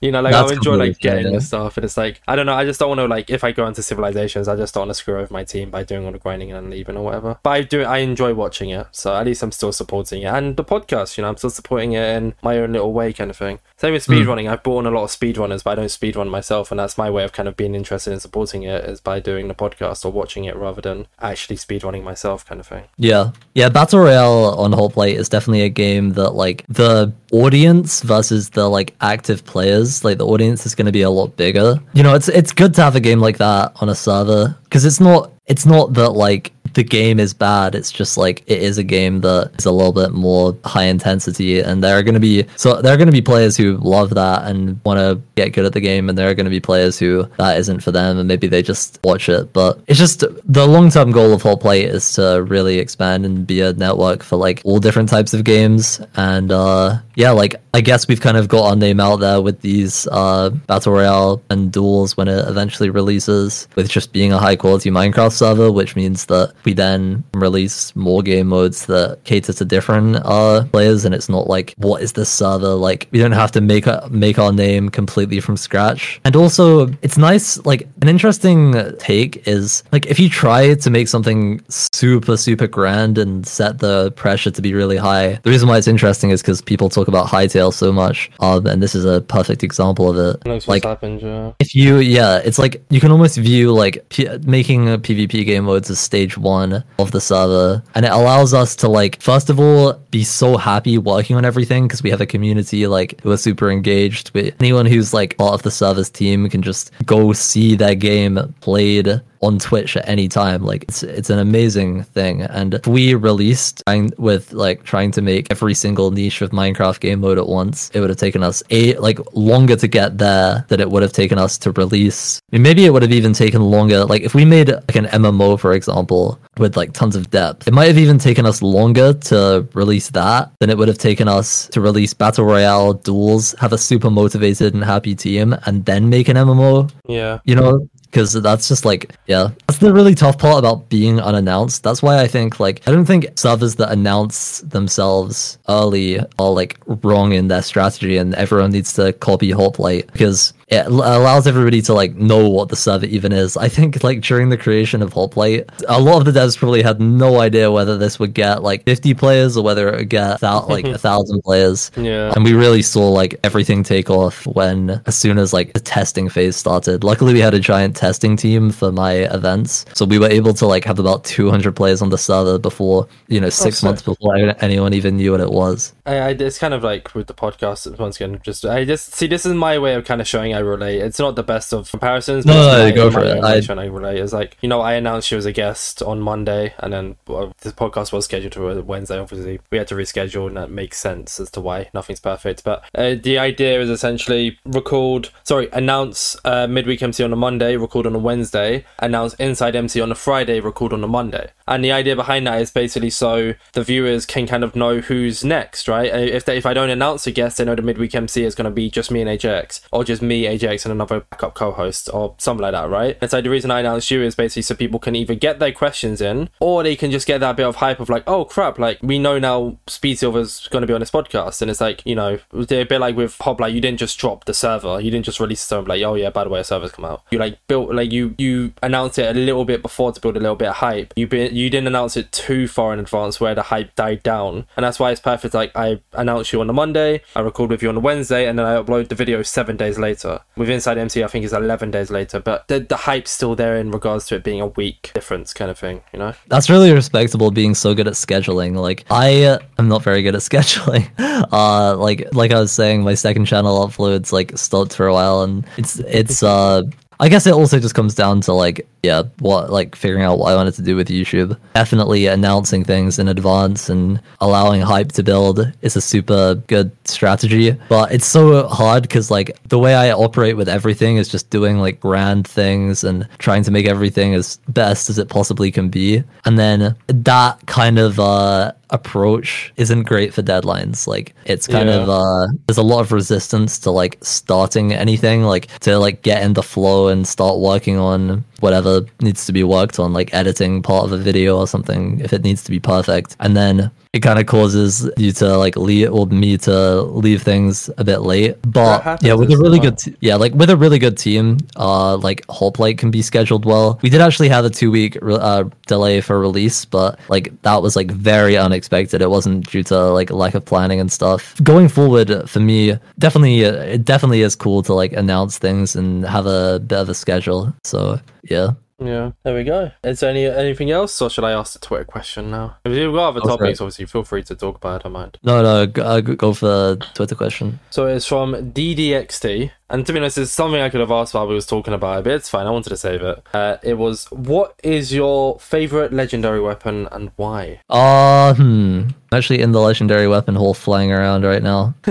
you 0.00 0.10
know, 0.10 0.20
like 0.20 0.32
That's 0.32 0.50
I'll 0.50 0.56
enjoy 0.56 0.76
like 0.76 0.98
getting 0.98 1.26
yeah. 1.26 1.32
the 1.32 1.40
stuff, 1.40 1.76
and 1.76 1.84
it's 1.84 1.96
like 1.96 2.20
I 2.26 2.36
don't 2.36 2.46
know. 2.46 2.54
I 2.54 2.64
just 2.64 2.80
don't 2.80 2.88
want 2.88 3.00
to 3.00 3.06
like 3.06 3.30
if 3.30 3.44
I 3.44 3.52
go 3.52 3.66
into 3.66 3.82
civilizations, 3.82 4.48
I 4.48 4.56
just 4.56 4.74
don't 4.74 4.82
want 4.82 4.90
to 4.90 4.94
screw 4.94 5.18
over 5.18 5.32
my 5.32 5.44
team 5.44 5.70
by 5.70 5.84
doing 5.84 6.04
all 6.04 6.12
the 6.12 6.18
grinding 6.18 6.52
and 6.52 6.70
leaving 6.70 6.96
or 6.96 7.04
whatever. 7.04 7.38
But 7.42 7.50
I 7.50 7.62
do. 7.62 7.82
I 7.82 7.98
enjoy 7.98 8.34
watching 8.34 8.70
it, 8.70 8.86
so 8.92 9.14
at 9.14 9.26
least 9.26 9.42
I'm 9.42 9.52
still 9.52 9.72
supporting 9.72 10.22
it, 10.22 10.26
and 10.26 10.56
the 10.56 10.64
podcast. 10.64 11.16
You 11.16 11.22
know, 11.22 11.28
I'm 11.28 11.36
still 11.36 11.50
supporting 11.50 11.92
it 11.92 12.16
in 12.16 12.34
my 12.42 12.58
own 12.58 12.72
little 12.72 12.92
way, 12.92 13.12
kind 13.12 13.30
of 13.30 13.36
thing. 13.36 13.58
Same 13.76 13.92
with 13.92 14.06
hmm. 14.06 14.12
speedrunning. 14.12 14.50
I've 14.50 14.62
bought 14.62 14.78
on 14.78 14.86
a 14.86 14.90
lot 14.90 15.04
of 15.04 15.10
speedrunners, 15.10 15.64
but 15.64 15.72
I 15.72 15.74
don't 15.74 15.86
speedrun 15.86 16.30
myself, 16.30 16.70
and 16.70 16.78
that's 16.78 16.98
my 16.98 17.10
way 17.10 17.24
of 17.24 17.32
kind 17.32 17.48
of 17.48 17.56
being 17.56 17.74
interested 17.74 18.12
in 18.12 18.20
supporting 18.20 18.62
it 18.62 18.84
is 18.84 19.00
by 19.00 19.20
doing 19.20 19.48
the 19.48 19.54
podcast 19.54 20.04
or 20.04 20.12
watching 20.12 20.44
it 20.44 20.56
rather 20.56 20.80
than 20.80 21.06
actually 21.20 21.56
speedrunning 21.56 22.02
myself, 22.02 22.46
kind 22.46 22.60
of 22.60 22.66
thing. 22.66 22.84
Yeah. 22.96 23.32
Yeah, 23.54 23.68
Battle 23.68 24.00
Royale 24.00 24.54
on 24.58 24.72
Hoplite 24.72 25.16
is 25.16 25.28
definitely 25.28 25.62
a 25.62 25.68
game 25.68 26.10
that 26.10 26.30
like 26.30 26.64
the 26.68 27.12
audience 27.32 28.02
versus 28.02 28.50
the 28.50 28.68
like 28.68 28.94
active 29.00 29.44
players, 29.44 30.04
like 30.04 30.18
the 30.18 30.26
audience 30.26 30.64
is 30.66 30.74
gonna 30.74 30.92
be 30.92 31.02
a 31.02 31.10
lot 31.10 31.36
bigger. 31.36 31.80
You 31.94 32.02
know, 32.02 32.14
it's 32.14 32.28
it's 32.28 32.52
good 32.52 32.74
to 32.74 32.82
have 32.82 32.96
a 32.96 33.00
game 33.00 33.20
like 33.20 33.38
that 33.38 33.72
on 33.80 33.88
a 33.88 33.94
server. 33.94 34.56
Because 34.64 34.84
it's 34.84 35.00
not 35.00 35.32
it's 35.46 35.66
not 35.66 35.94
that 35.94 36.10
like 36.10 36.52
the 36.74 36.82
game 36.82 37.20
is 37.20 37.34
bad. 37.34 37.74
It's 37.74 37.92
just 37.92 38.16
like 38.16 38.42
it 38.46 38.62
is 38.62 38.78
a 38.78 38.82
game 38.82 39.20
that 39.20 39.52
is 39.58 39.66
a 39.66 39.72
little 39.72 39.92
bit 39.92 40.12
more 40.12 40.56
high 40.64 40.84
intensity, 40.84 41.60
and 41.60 41.82
there 41.82 41.98
are 41.98 42.02
going 42.02 42.14
to 42.14 42.20
be 42.20 42.46
so 42.56 42.80
there 42.80 42.94
are 42.94 42.96
going 42.96 43.06
to 43.06 43.12
be 43.12 43.20
players 43.20 43.56
who 43.56 43.76
love 43.78 44.10
that 44.10 44.46
and 44.46 44.80
want 44.84 44.98
to 44.98 45.20
get 45.34 45.52
good 45.52 45.64
at 45.64 45.72
the 45.72 45.80
game, 45.80 46.08
and 46.08 46.16
there 46.16 46.30
are 46.30 46.34
going 46.34 46.44
to 46.44 46.50
be 46.50 46.60
players 46.60 46.98
who 46.98 47.28
that 47.38 47.58
isn't 47.58 47.80
for 47.80 47.92
them, 47.92 48.18
and 48.18 48.28
maybe 48.28 48.46
they 48.46 48.62
just 48.62 48.98
watch 49.04 49.28
it. 49.28 49.52
But 49.52 49.80
it's 49.86 49.98
just 49.98 50.20
the 50.20 50.66
long 50.66 50.90
term 50.90 51.12
goal 51.12 51.32
of 51.34 51.42
Hoplite 51.42 51.84
is 51.84 52.12
to 52.14 52.42
really 52.42 52.78
expand 52.78 53.26
and 53.26 53.46
be 53.46 53.60
a 53.60 53.72
network 53.72 54.22
for 54.22 54.36
like 54.36 54.62
all 54.64 54.78
different 54.78 55.08
types 55.08 55.34
of 55.34 55.44
games, 55.44 56.00
and 56.16 56.50
uh, 56.50 56.98
yeah, 57.14 57.30
like 57.30 57.56
I 57.74 57.80
guess 57.80 58.06
we've 58.08 58.20
kind 58.20 58.36
of 58.36 58.48
got 58.48 58.68
our 58.68 58.76
name 58.76 59.00
out 59.00 59.16
there 59.16 59.40
with 59.40 59.60
these 59.60 60.06
uh, 60.10 60.50
battle 60.50 60.92
royale 60.92 61.42
and 61.50 61.72
duels 61.72 62.16
when 62.16 62.28
it 62.28 62.48
eventually 62.48 62.90
releases, 62.90 63.68
with 63.74 63.88
just 63.88 64.12
being 64.12 64.32
a 64.32 64.38
high 64.38 64.56
quality 64.56 64.90
Minecraft 64.90 65.32
server, 65.32 65.72
which 65.72 65.96
means 65.96 66.26
that 66.26 66.52
we 66.64 66.72
then 66.72 67.24
release 67.34 67.94
more 67.96 68.22
game 68.22 68.48
modes 68.48 68.86
that 68.86 69.18
cater 69.24 69.52
to 69.52 69.64
different 69.64 70.16
uh, 70.24 70.64
players, 70.72 71.04
and 71.04 71.14
it's 71.14 71.28
not 71.28 71.46
like 71.46 71.74
what 71.78 72.02
is 72.02 72.12
this 72.12 72.28
server 72.28 72.74
like? 72.74 73.08
We 73.10 73.18
don't 73.18 73.32
have 73.32 73.52
to 73.52 73.60
make 73.60 73.86
a, 73.86 74.08
make 74.10 74.38
our 74.38 74.52
name 74.52 74.88
completely 74.88 75.40
from 75.40 75.56
scratch, 75.56 76.20
and 76.24 76.36
also 76.36 76.88
it's 77.02 77.18
nice. 77.18 77.64
Like 77.64 77.88
an 78.00 78.08
interesting 78.08 78.74
take 78.98 79.46
is 79.46 79.82
like 79.92 80.06
if 80.06 80.18
you 80.18 80.28
try 80.28 80.74
to 80.74 80.90
make 80.90 81.08
something 81.08 81.62
super 81.68 82.36
super 82.36 82.66
grand 82.66 83.18
and 83.18 83.46
set 83.46 83.78
the 83.78 84.10
pressure 84.12 84.50
to 84.50 84.62
be 84.62 84.74
really 84.74 84.96
high. 84.96 85.38
The 85.42 85.50
reason 85.50 85.68
why 85.68 85.78
it's 85.78 85.88
interesting 85.88 86.30
is 86.30 86.42
because 86.42 86.60
people 86.60 86.88
talk 86.88 87.01
talk 87.02 87.08
about 87.08 87.26
Hytale 87.26 87.72
so 87.72 87.92
much, 87.92 88.30
um, 88.40 88.66
and 88.66 88.82
this 88.82 88.94
is 88.94 89.04
a 89.04 89.20
perfect 89.20 89.62
example 89.62 90.08
of 90.10 90.16
it. 90.18 90.68
Like 90.68 90.84
happened, 90.84 91.22
yeah. 91.22 91.52
if 91.58 91.74
you, 91.74 91.98
yeah, 91.98 92.38
it's 92.38 92.58
like 92.58 92.82
you 92.90 93.00
can 93.00 93.10
almost 93.10 93.36
view 93.36 93.72
like 93.72 94.08
P- 94.08 94.28
making 94.44 94.88
a 94.88 94.98
PvP 94.98 95.44
game 95.44 95.64
modes 95.64 95.90
as 95.90 95.98
stage 95.98 96.38
one 96.38 96.84
of 96.98 97.10
the 97.10 97.20
server, 97.20 97.82
and 97.94 98.04
it 98.04 98.12
allows 98.12 98.54
us 98.54 98.76
to 98.76 98.88
like 98.88 99.20
first 99.20 99.50
of 99.50 99.58
all 99.58 99.94
be 100.10 100.22
so 100.22 100.56
happy 100.56 100.98
working 100.98 101.36
on 101.36 101.44
everything 101.44 101.88
because 101.88 102.02
we 102.02 102.10
have 102.10 102.20
a 102.20 102.26
community 102.26 102.86
like 102.86 103.20
who 103.22 103.30
are 103.30 103.36
super 103.36 103.70
engaged. 103.70 104.30
With 104.34 104.54
anyone 104.60 104.86
who's 104.86 105.12
like 105.12 105.36
part 105.38 105.54
of 105.54 105.62
the 105.62 105.70
server's 105.70 106.10
team 106.10 106.48
can 106.48 106.62
just 106.62 106.92
go 107.04 107.32
see 107.32 107.74
their 107.74 107.94
game 107.94 108.54
played 108.60 109.22
on 109.42 109.58
Twitch 109.58 109.96
at 109.96 110.08
any 110.08 110.28
time. 110.28 110.62
Like 110.62 110.84
it's 110.84 111.02
it's 111.02 111.30
an 111.30 111.38
amazing 111.38 112.04
thing. 112.04 112.42
And 112.42 112.74
if 112.74 112.86
we 112.86 113.14
released 113.14 113.82
with 114.16 114.52
like 114.52 114.84
trying 114.84 115.10
to 115.12 115.22
make 115.22 115.48
every 115.50 115.74
single 115.74 116.10
niche 116.10 116.40
of 116.42 116.50
Minecraft 116.50 116.91
game 117.00 117.20
mode 117.20 117.38
at 117.38 117.46
once, 117.46 117.90
it 117.94 118.00
would 118.00 118.10
have 118.10 118.18
taken 118.18 118.42
us 118.42 118.62
eight 118.70 119.00
like 119.00 119.18
longer 119.34 119.76
to 119.76 119.88
get 119.88 120.18
there 120.18 120.64
than 120.68 120.80
it 120.80 120.90
would 120.90 121.02
have 121.02 121.12
taken 121.12 121.38
us 121.38 121.58
to 121.58 121.72
release. 121.72 122.40
I 122.52 122.56
mean, 122.56 122.62
maybe 122.62 122.84
it 122.84 122.90
would 122.92 123.02
have 123.02 123.12
even 123.12 123.32
taken 123.32 123.62
longer. 123.62 124.04
Like 124.04 124.22
if 124.22 124.34
we 124.34 124.44
made 124.44 124.68
like 124.68 124.96
an 124.96 125.06
MMO, 125.06 125.58
for 125.58 125.72
example, 125.72 126.38
with 126.58 126.76
like 126.76 126.92
tons 126.92 127.16
of 127.16 127.30
depth, 127.30 127.66
it 127.68 127.74
might 127.74 127.86
have 127.86 127.98
even 127.98 128.18
taken 128.18 128.46
us 128.46 128.62
longer 128.62 129.12
to 129.14 129.66
release 129.74 130.10
that 130.10 130.50
than 130.60 130.70
it 130.70 130.78
would 130.78 130.88
have 130.88 130.98
taken 130.98 131.28
us 131.28 131.68
to 131.68 131.80
release 131.80 132.14
Battle 132.14 132.44
Royale 132.44 132.94
duels, 132.94 133.54
have 133.60 133.72
a 133.72 133.78
super 133.78 134.10
motivated 134.10 134.74
and 134.74 134.84
happy 134.84 135.14
team, 135.14 135.54
and 135.66 135.84
then 135.84 136.08
make 136.08 136.28
an 136.28 136.36
MMO 136.36 136.90
Yeah. 137.08 137.38
you 137.44 137.54
know 137.54 137.88
because 138.12 138.34
that's 138.34 138.68
just 138.68 138.84
like 138.84 139.16
yeah. 139.26 139.48
That's 139.66 139.78
the 139.78 139.92
really 139.92 140.14
tough 140.14 140.38
part 140.38 140.58
about 140.58 140.88
being 140.88 141.18
unannounced. 141.18 141.82
That's 141.82 142.02
why 142.02 142.20
i 142.20 142.28
think 142.28 142.60
like 142.60 142.86
i 142.86 142.90
don't 142.90 143.04
think 143.04 143.26
servers 143.36 143.76
that 143.76 143.90
announce 143.90 144.60
themselves 144.60 145.58
early 145.68 146.18
are 146.38 146.50
like 146.50 146.78
wrong 146.86 147.32
in 147.32 147.48
their 147.48 147.62
strategy 147.62 148.16
and 148.16 148.34
everyone 148.34 148.72
needs 148.72 148.92
to 148.94 149.12
copy 149.14 149.50
hoplite 149.50 150.10
because 150.12 150.52
it 150.68 150.86
allows 150.86 151.46
everybody 151.46 151.82
to 151.82 151.92
like 151.92 152.14
know 152.14 152.48
what 152.48 152.68
the 152.68 152.76
server 152.76 153.06
even 153.06 153.32
is 153.32 153.56
i 153.56 153.68
think 153.68 154.02
like 154.04 154.20
during 154.20 154.48
the 154.48 154.56
creation 154.56 155.02
of 155.02 155.12
hoplite 155.12 155.68
a 155.88 156.00
lot 156.00 156.18
of 156.26 156.32
the 156.32 156.38
devs 156.38 156.56
probably 156.56 156.82
had 156.82 157.00
no 157.00 157.40
idea 157.40 157.70
whether 157.70 157.98
this 157.98 158.18
would 158.18 158.34
get 158.34 158.62
like 158.62 158.84
50 158.84 159.14
players 159.14 159.56
or 159.56 159.64
whether 159.64 159.88
it 159.88 159.96
would 159.96 160.08
get 160.08 160.40
like 160.68 160.86
a 160.86 160.98
thousand 160.98 161.42
players 161.42 161.90
Yeah. 161.96 162.32
and 162.34 162.44
we 162.44 162.52
really 162.54 162.82
saw 162.82 163.08
like 163.10 163.38
everything 163.44 163.82
take 163.82 164.10
off 164.10 164.46
when 164.46 165.02
as 165.06 165.16
soon 165.16 165.38
as 165.38 165.52
like 165.52 165.72
the 165.72 165.80
testing 165.80 166.28
phase 166.28 166.56
started. 166.56 167.04
Luckily 167.04 167.32
we 167.32 167.40
had 167.40 167.54
a 167.54 167.60
giant 167.60 167.96
testing 167.96 168.36
team 168.36 168.70
for 168.70 168.92
my 168.92 169.12
events. 169.12 169.84
So 169.94 170.04
we 170.04 170.18
were 170.18 170.28
able 170.28 170.54
to 170.54 170.66
like 170.66 170.84
have 170.84 170.98
about 170.98 171.24
200 171.24 171.74
players 171.74 172.02
on 172.02 172.10
the 172.10 172.18
server 172.18 172.58
before, 172.58 173.06
you 173.28 173.40
know, 173.40 173.50
6 173.50 173.82
months 173.82 174.02
before 174.02 174.36
anyone 174.60 174.94
even 174.94 175.16
knew 175.16 175.32
what 175.32 175.40
it 175.40 175.50
was. 175.50 175.92
I, 176.06 176.16
I 176.18 176.28
it's 176.30 176.58
kind 176.58 176.74
of 176.74 176.82
like 176.82 177.14
with 177.14 177.26
the 177.26 177.34
podcast 177.34 177.98
once 177.98 178.16
again 178.16 178.40
just 178.42 178.64
I 178.64 178.84
just 178.84 179.14
see 179.14 179.26
this 179.26 179.44
is 179.46 179.54
my 179.54 179.78
way 179.78 179.94
of 179.94 180.04
kind 180.04 180.20
of 180.20 180.26
showing 180.28 180.54
I 180.54 180.60
relate. 180.64 181.00
It's 181.00 181.18
not 181.18 181.36
the 181.36 181.42
best 181.42 181.72
of 181.72 181.90
comparisons 181.90 182.44
No, 182.46 182.54
no, 182.54 182.84
my- 182.84 182.90
go 182.92 183.10
for 183.10 183.20
it. 183.24 183.42
I- 183.42 183.62
I 183.72 183.84
relate. 183.86 184.18
It's 184.20 184.32
like 184.32 184.56
you 184.60 184.68
know 184.68 184.80
I 184.80 184.94
announced 184.94 185.28
she 185.28 185.34
was 185.34 185.46
a 185.46 185.52
guest 185.52 186.02
on 186.02 186.20
Monday 186.20 186.74
and 186.78 186.92
then 186.92 187.16
well, 187.26 187.54
this 187.62 187.72
podcast 187.72 188.12
was 188.12 188.24
scheduled 188.26 188.54
for 188.54 188.82
Wednesday 188.82 189.18
obviously. 189.18 189.60
We 189.70 189.78
had 189.78 189.88
to 189.88 189.94
reschedule 189.94 190.46
and 190.48 190.56
that 190.56 190.70
makes 190.70 190.98
sense 190.98 191.40
as 191.40 191.50
to 191.52 191.60
why 191.60 191.88
nothing's 191.94 192.20
perfect. 192.20 192.64
But 192.64 192.84
uh, 192.94 193.14
the 193.20 193.38
idea 193.38 193.80
is 193.80 193.88
essentially 193.90 194.58
record 194.64 195.30
sorry 195.44 195.68
announce 195.72 196.36
uh, 196.44 196.66
midweek 196.66 197.02
MC 197.02 197.24
on 197.24 197.32
a 197.32 197.36
Monday 197.36 197.76
record 197.76 198.06
on 198.06 198.14
a 198.14 198.18
Wednesday 198.18 198.84
announce 198.98 199.34
inside 199.34 199.74
MC 199.76 200.00
on 200.00 200.10
a 200.12 200.14
Friday 200.16 200.60
record 200.60 200.92
on 200.92 201.02
a 201.02 201.08
Monday. 201.08 201.50
And 201.66 201.84
the 201.84 201.92
idea 201.92 202.16
behind 202.16 202.46
that 202.46 202.60
is 202.60 202.70
basically 202.70 203.10
so 203.10 203.54
the 203.72 203.82
viewers 203.82 204.26
can 204.26 204.46
kind 204.46 204.64
of 204.64 204.74
know 204.76 205.00
who's 205.00 205.44
next 205.44 205.88
right? 205.88 206.12
Uh, 206.12 206.18
if 206.18 206.44
they, 206.44 206.56
if 206.56 206.66
I 206.66 206.74
don't 206.74 206.90
announce 206.90 207.26
a 207.26 207.30
guest 207.30 207.58
they 207.58 207.64
know 207.64 207.74
the 207.74 207.82
midweek 207.82 208.14
MC 208.14 208.44
is 208.44 208.54
going 208.54 208.64
to 208.66 208.70
be 208.70 208.90
just 208.90 209.10
me 209.10 209.20
and 209.22 209.30
AJX 209.30 209.80
or 209.92 210.04
just 210.04 210.22
me 210.22 210.41
AJX 210.44 210.84
and 210.84 210.92
another 210.92 211.20
backup 211.20 211.54
co-host 211.54 212.08
or 212.12 212.34
something 212.38 212.62
like 212.62 212.72
that 212.72 212.88
right? 212.88 213.18
And 213.20 213.30
so 213.30 213.40
the 213.40 213.50
reason 213.50 213.70
I 213.70 213.80
announced 213.80 214.10
you 214.10 214.22
is 214.22 214.34
basically 214.34 214.62
so 214.62 214.74
people 214.74 215.00
can 215.00 215.16
either 215.16 215.34
get 215.34 215.58
their 215.58 215.72
questions 215.72 216.20
in 216.20 216.50
or 216.60 216.82
they 216.82 216.96
can 216.96 217.10
just 217.10 217.26
get 217.26 217.38
that 217.38 217.56
bit 217.56 217.66
of 217.66 217.76
hype 217.76 218.00
of 218.00 218.08
like 218.08 218.24
oh 218.26 218.44
crap 218.44 218.78
like 218.78 218.98
we 219.02 219.18
know 219.18 219.38
now 219.38 219.78
SpeedSilver's 219.86 220.68
going 220.68 220.82
to 220.82 220.86
be 220.86 220.92
on 220.92 221.00
this 221.00 221.10
podcast. 221.10 221.62
And 221.62 221.70
it's 221.70 221.80
like 221.80 222.04
you 222.04 222.14
know 222.14 222.38
they're 222.52 222.82
a 222.82 222.86
bit 222.86 223.00
like 223.00 223.16
with 223.16 223.38
Pop 223.38 223.60
like 223.60 223.74
you 223.74 223.80
didn't 223.80 223.98
just 223.98 224.18
drop 224.18 224.44
the 224.44 224.54
server. 224.54 225.00
You 225.00 225.10
didn't 225.10 225.24
just 225.24 225.40
release 225.40 225.62
the 225.62 225.76
server. 225.76 225.88
Like 225.88 226.02
oh 226.02 226.14
yeah 226.14 226.30
by 226.30 226.44
the 226.44 226.50
way 226.50 226.60
a 226.60 226.64
server's 226.64 226.92
come 226.92 227.04
out. 227.04 227.22
You 227.30 227.38
like 227.38 227.58
built 227.66 227.94
like 227.94 228.12
you 228.12 228.34
you 228.38 228.72
announced 228.82 229.18
it 229.18 229.34
a 229.34 229.38
little 229.38 229.64
bit 229.64 229.82
before 229.82 230.12
to 230.12 230.20
build 230.20 230.36
a 230.36 230.40
little 230.40 230.56
bit 230.56 230.68
of 230.68 230.76
hype. 230.76 231.12
You 231.16 231.26
been 231.26 231.54
you 231.54 231.70
didn't 231.70 231.86
announce 231.86 232.16
it 232.16 232.32
too 232.32 232.68
far 232.68 232.92
in 232.92 233.00
advance 233.00 233.40
where 233.40 233.54
the 233.54 233.62
hype 233.62 233.94
died 233.94 234.22
down. 234.22 234.66
And 234.76 234.84
that's 234.84 234.98
why 234.98 235.10
it's 235.10 235.20
perfect. 235.20 235.54
Like 235.54 235.72
I 235.76 236.00
announce 236.12 236.52
you 236.52 236.60
on 236.60 236.70
a 236.70 236.72
Monday. 236.72 237.22
I 237.34 237.40
record 237.40 237.70
with 237.70 237.82
you 237.82 237.88
on 237.88 237.96
a 237.96 238.00
Wednesday. 238.00 238.46
And 238.46 238.58
then 238.58 238.66
I 238.66 238.74
upload 238.74 239.08
the 239.08 239.14
video 239.14 239.42
seven 239.42 239.76
days 239.76 239.98
later 239.98 240.31
with 240.56 240.68
Inside 240.70 240.98
MC 240.98 241.22
I 241.22 241.26
think 241.26 241.44
it's 241.44 241.54
11 241.54 241.90
days 241.90 242.10
later 242.10 242.40
but 242.40 242.68
the, 242.68 242.80
the 242.80 242.96
hype's 242.96 243.30
still 243.30 243.54
there 243.54 243.76
in 243.76 243.90
regards 243.90 244.26
to 244.26 244.36
it 244.36 244.44
being 244.44 244.60
a 244.60 244.66
week 244.66 245.10
difference 245.14 245.52
kind 245.52 245.70
of 245.70 245.78
thing 245.78 246.02
you 246.12 246.18
know 246.18 246.34
That's 246.48 246.70
really 246.70 246.92
respectable 246.92 247.50
being 247.50 247.74
so 247.74 247.94
good 247.94 248.06
at 248.06 248.14
scheduling. 248.14 248.76
Like 248.76 249.04
I 249.10 249.58
am 249.78 249.88
not 249.88 250.02
very 250.02 250.22
good 250.22 250.34
at 250.34 250.40
scheduling. 250.50 251.08
Uh 251.52 251.96
like 251.96 252.28
like 252.32 252.52
I 252.52 252.60
was 252.60 252.72
saying 252.72 253.02
my 253.02 253.14
second 253.14 253.46
channel 253.46 253.86
uploads 253.86 254.32
like 254.32 254.56
stopped 254.56 254.94
for 254.94 255.06
a 255.06 255.12
while 255.12 255.42
and 255.42 255.66
it's 255.76 255.98
it's 256.00 256.42
uh 256.42 256.82
I 257.22 257.28
guess 257.28 257.46
it 257.46 257.54
also 257.54 257.78
just 257.78 257.94
comes 257.94 258.16
down 258.16 258.40
to 258.42 258.52
like 258.52 258.84
yeah, 259.04 259.22
what 259.38 259.70
like 259.70 259.94
figuring 259.94 260.24
out 260.24 260.38
what 260.38 260.52
I 260.52 260.56
wanted 260.56 260.74
to 260.74 260.82
do 260.82 260.96
with 260.96 261.08
YouTube. 261.08 261.56
Definitely 261.74 262.26
announcing 262.26 262.82
things 262.82 263.20
in 263.20 263.28
advance 263.28 263.88
and 263.88 264.20
allowing 264.40 264.80
hype 264.80 265.12
to 265.12 265.22
build 265.22 265.72
is 265.82 265.94
a 265.94 266.00
super 266.00 266.56
good 266.66 266.90
strategy. 267.06 267.76
But 267.88 268.10
it's 268.12 268.26
so 268.26 268.66
hard 268.66 269.02
because 269.02 269.30
like 269.30 269.56
the 269.68 269.78
way 269.78 269.94
I 269.94 270.10
operate 270.10 270.56
with 270.56 270.68
everything 270.68 271.16
is 271.16 271.28
just 271.28 271.48
doing 271.50 271.78
like 271.78 272.00
grand 272.00 272.46
things 272.46 273.04
and 273.04 273.28
trying 273.38 273.62
to 273.64 273.70
make 273.70 273.86
everything 273.86 274.34
as 274.34 274.58
best 274.68 275.08
as 275.08 275.16
it 275.16 275.28
possibly 275.28 275.70
can 275.70 275.88
be. 275.90 276.24
And 276.44 276.58
then 276.58 276.96
that 277.06 277.64
kind 277.66 278.00
of 278.00 278.18
uh 278.18 278.72
approach 278.92 279.72
isn't 279.76 280.04
great 280.04 280.32
for 280.32 280.42
deadlines. 280.42 281.06
Like 281.06 281.34
it's 281.46 281.66
kind 281.66 281.88
Yeah. 281.88 281.96
of 282.02 282.08
uh 282.08 282.46
there's 282.66 282.78
a 282.78 282.82
lot 282.82 283.00
of 283.00 283.10
resistance 283.12 283.78
to 283.80 283.90
like 283.90 284.18
starting 284.22 284.92
anything, 284.92 285.42
like 285.42 285.66
to 285.80 285.98
like 285.98 286.22
get 286.22 286.42
in 286.42 286.52
the 286.52 286.62
flow 286.62 287.08
and 287.08 287.26
start 287.26 287.58
working 287.58 287.98
on 287.98 288.44
whatever 288.60 289.00
needs 289.20 289.46
to 289.46 289.52
be 289.52 289.64
worked 289.64 289.98
on, 289.98 290.12
like 290.12 290.32
editing 290.34 290.82
part 290.82 291.04
of 291.04 291.12
a 291.12 291.18
video 291.18 291.58
or 291.58 291.66
something 291.66 292.20
if 292.20 292.32
it 292.32 292.42
needs 292.44 292.62
to 292.64 292.70
be 292.70 292.78
perfect. 292.78 293.36
And 293.40 293.56
then 293.56 293.90
it 294.12 294.20
kind 294.20 294.38
of 294.38 294.44
causes 294.46 295.08
you 295.16 295.32
to 295.32 295.56
like 295.56 295.74
leave 295.76 296.12
or 296.12 296.26
me 296.26 296.58
to 296.58 297.00
leave 297.02 297.42
things 297.42 297.88
a 297.96 298.04
bit 298.04 298.18
late. 298.18 298.56
But 298.62 299.22
yeah, 299.22 299.32
with 299.32 299.50
a 299.50 299.56
really 299.56 299.78
good 299.80 299.96
t- 299.96 300.14
yeah, 300.20 300.36
like 300.36 300.52
with 300.52 300.68
a 300.68 300.76
really 300.76 300.98
good 300.98 301.16
team, 301.16 301.58
uh 301.76 302.18
like 302.18 302.44
Hoplite 302.50 302.98
can 302.98 303.10
be 303.10 303.22
scheduled 303.22 303.64
well. 303.64 303.98
We 304.02 304.10
did 304.10 304.20
actually 304.20 304.50
have 304.50 304.66
a 304.66 304.70
2 304.70 304.90
week 304.90 305.16
re- 305.22 305.38
uh 305.40 305.64
delay 305.86 306.20
for 306.20 306.38
release, 306.38 306.84
but 306.84 307.18
like 307.30 307.50
that 307.62 307.80
was 307.80 307.96
like 307.96 308.10
very 308.10 308.56
unexpected. 308.58 309.22
It 309.22 309.30
wasn't 309.30 309.70
due 309.70 309.82
to 309.84 309.98
like 310.10 310.30
lack 310.30 310.54
of 310.54 310.64
planning 310.66 311.00
and 311.00 311.10
stuff. 311.10 311.54
Going 311.62 311.88
forward 311.88 312.50
for 312.50 312.60
me, 312.60 312.98
definitely 313.18 313.62
it 313.62 314.04
definitely 314.04 314.42
is 314.42 314.54
cool 314.54 314.82
to 314.82 314.92
like 314.92 315.14
announce 315.14 315.56
things 315.56 315.96
and 315.96 316.26
have 316.26 316.44
a 316.44 316.80
bit 316.80 316.98
of 316.98 317.08
a 317.08 317.14
schedule. 317.14 317.72
So, 317.84 318.20
yeah. 318.42 318.72
Yeah, 319.06 319.32
there 319.42 319.54
we 319.54 319.64
go. 319.64 319.90
Is 320.04 320.20
there 320.20 320.30
any 320.30 320.46
anything 320.46 320.90
else, 320.90 321.20
or 321.20 321.30
should 321.30 321.44
I 321.44 321.52
ask 321.52 321.72
the 321.72 321.78
Twitter 321.78 322.04
question 322.04 322.50
now? 322.50 322.76
If 322.84 322.92
you've 322.92 323.14
got 323.14 323.28
other 323.28 323.40
Go 323.40 323.56
topics, 323.56 323.80
obviously 323.80 324.06
feel 324.06 324.24
free 324.24 324.42
to 324.44 324.54
talk 324.54 324.76
about. 324.76 324.92
it, 324.92 324.94
I 324.94 325.02
don't 325.04 325.12
mind. 325.12 325.38
No, 325.42 325.62
no, 325.62 325.86
go, 325.86 326.02
uh, 326.02 326.20
go 326.20 326.52
for 326.52 326.66
the 326.66 327.06
Twitter 327.14 327.34
question. 327.34 327.80
So 327.90 328.06
it's 328.06 328.26
from 328.26 328.54
DDXT, 328.72 329.70
and 329.92 330.06
to 330.06 330.12
be 330.12 330.18
honest, 330.18 330.38
it's 330.38 330.50
something 330.50 330.80
I 330.80 330.88
could 330.88 331.00
have 331.00 331.10
asked 331.10 331.34
while 331.34 331.46
we 331.46 331.54
was 331.54 331.66
talking 331.66 331.92
about 331.92 332.20
it, 332.20 332.24
but 332.24 332.32
it's 332.32 332.48
fine. 332.48 332.66
I 332.66 332.70
wanted 332.70 332.90
to 332.90 332.96
save 332.96 333.22
it. 333.22 333.42
Uh, 333.52 333.76
it 333.82 333.94
was, 333.94 334.24
what 334.30 334.74
is 334.82 335.12
your 335.12 335.58
favorite 335.58 336.12
legendary 336.12 336.60
weapon 336.60 337.08
and 337.12 337.30
why? 337.36 337.80
Uh, 337.90 338.54
hmm. 338.54 339.08
I'm 339.30 339.38
actually 339.38 339.60
in 339.60 339.72
the 339.72 339.80
legendary 339.80 340.28
weapon 340.28 340.54
hole 340.54 340.74
flying 340.74 341.12
around 341.12 341.44
right 341.44 341.62
now. 341.62 341.94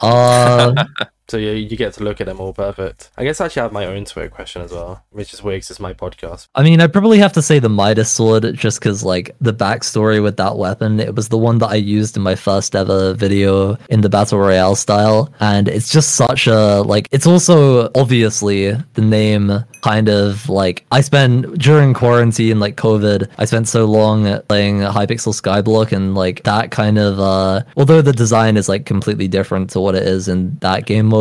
Uh, 0.00 0.84
So 1.30 1.36
yeah, 1.36 1.52
you 1.52 1.76
get 1.76 1.92
to 1.94 2.02
look 2.04 2.20
at 2.20 2.26
them 2.26 2.40
all. 2.40 2.54
Perfect. 2.54 3.10
I 3.18 3.24
guess 3.24 3.40
I 3.40 3.46
actually 3.46 3.62
have 3.62 3.72
my 3.72 3.84
own 3.84 4.06
Twitter 4.06 4.30
question 4.30 4.62
as 4.62 4.72
well, 4.72 5.04
which 5.10 5.34
is 5.34 5.40
'cause 5.40 5.70
it's 5.70 5.80
my 5.80 5.92
podcast. 5.92 6.48
I 6.54 6.62
mean, 6.62 6.80
I'd 6.80 6.92
probably 6.92 7.18
have 7.18 7.34
to 7.34 7.42
say 7.42 7.58
the 7.58 7.68
Midas 7.68 8.10
sword 8.10 8.54
just 8.54 8.80
because, 8.80 9.04
like, 9.04 9.34
the 9.40 9.52
backstory 9.52 10.22
with 10.22 10.38
that 10.38 10.56
weapon, 10.56 11.00
it 11.00 11.14
was 11.14 11.28
the 11.28 11.36
one 11.36 11.58
that 11.58 11.68
I 11.68 11.74
used 11.74 12.16
in 12.16 12.22
my 12.22 12.34
first 12.34 12.74
ever 12.74 13.12
video 13.12 13.76
in 13.90 14.00
the 14.00 14.08
Battle 14.08 14.38
Royale 14.38 14.74
style. 14.74 15.30
And 15.40 15.68
it's 15.68 15.90
just 15.90 16.14
such 16.14 16.46
a, 16.46 16.82
like, 16.82 17.08
it's 17.12 17.26
also 17.26 17.90
obviously 17.94 18.72
the 18.94 19.02
name 19.02 19.64
kind 19.82 20.08
of 20.08 20.48
like 20.48 20.84
I 20.90 21.00
spent 21.02 21.56
during 21.58 21.94
quarantine, 21.94 22.58
like 22.58 22.76
COVID, 22.76 23.28
I 23.38 23.44
spent 23.44 23.68
so 23.68 23.84
long 23.84 24.40
playing 24.48 24.80
Hypixel 24.80 25.32
Skyblock 25.40 25.92
and 25.92 26.14
like 26.16 26.42
that 26.44 26.70
kind 26.72 26.98
of 26.98 27.20
uh 27.20 27.62
although 27.76 28.02
the 28.02 28.12
design 28.12 28.56
is 28.56 28.68
like 28.68 28.86
completely 28.86 29.28
different 29.28 29.70
to 29.70 29.80
what 29.80 29.94
it 29.94 30.02
is 30.02 30.26
in 30.26 30.58
that 30.62 30.86
game 30.86 31.06
mode, 31.06 31.17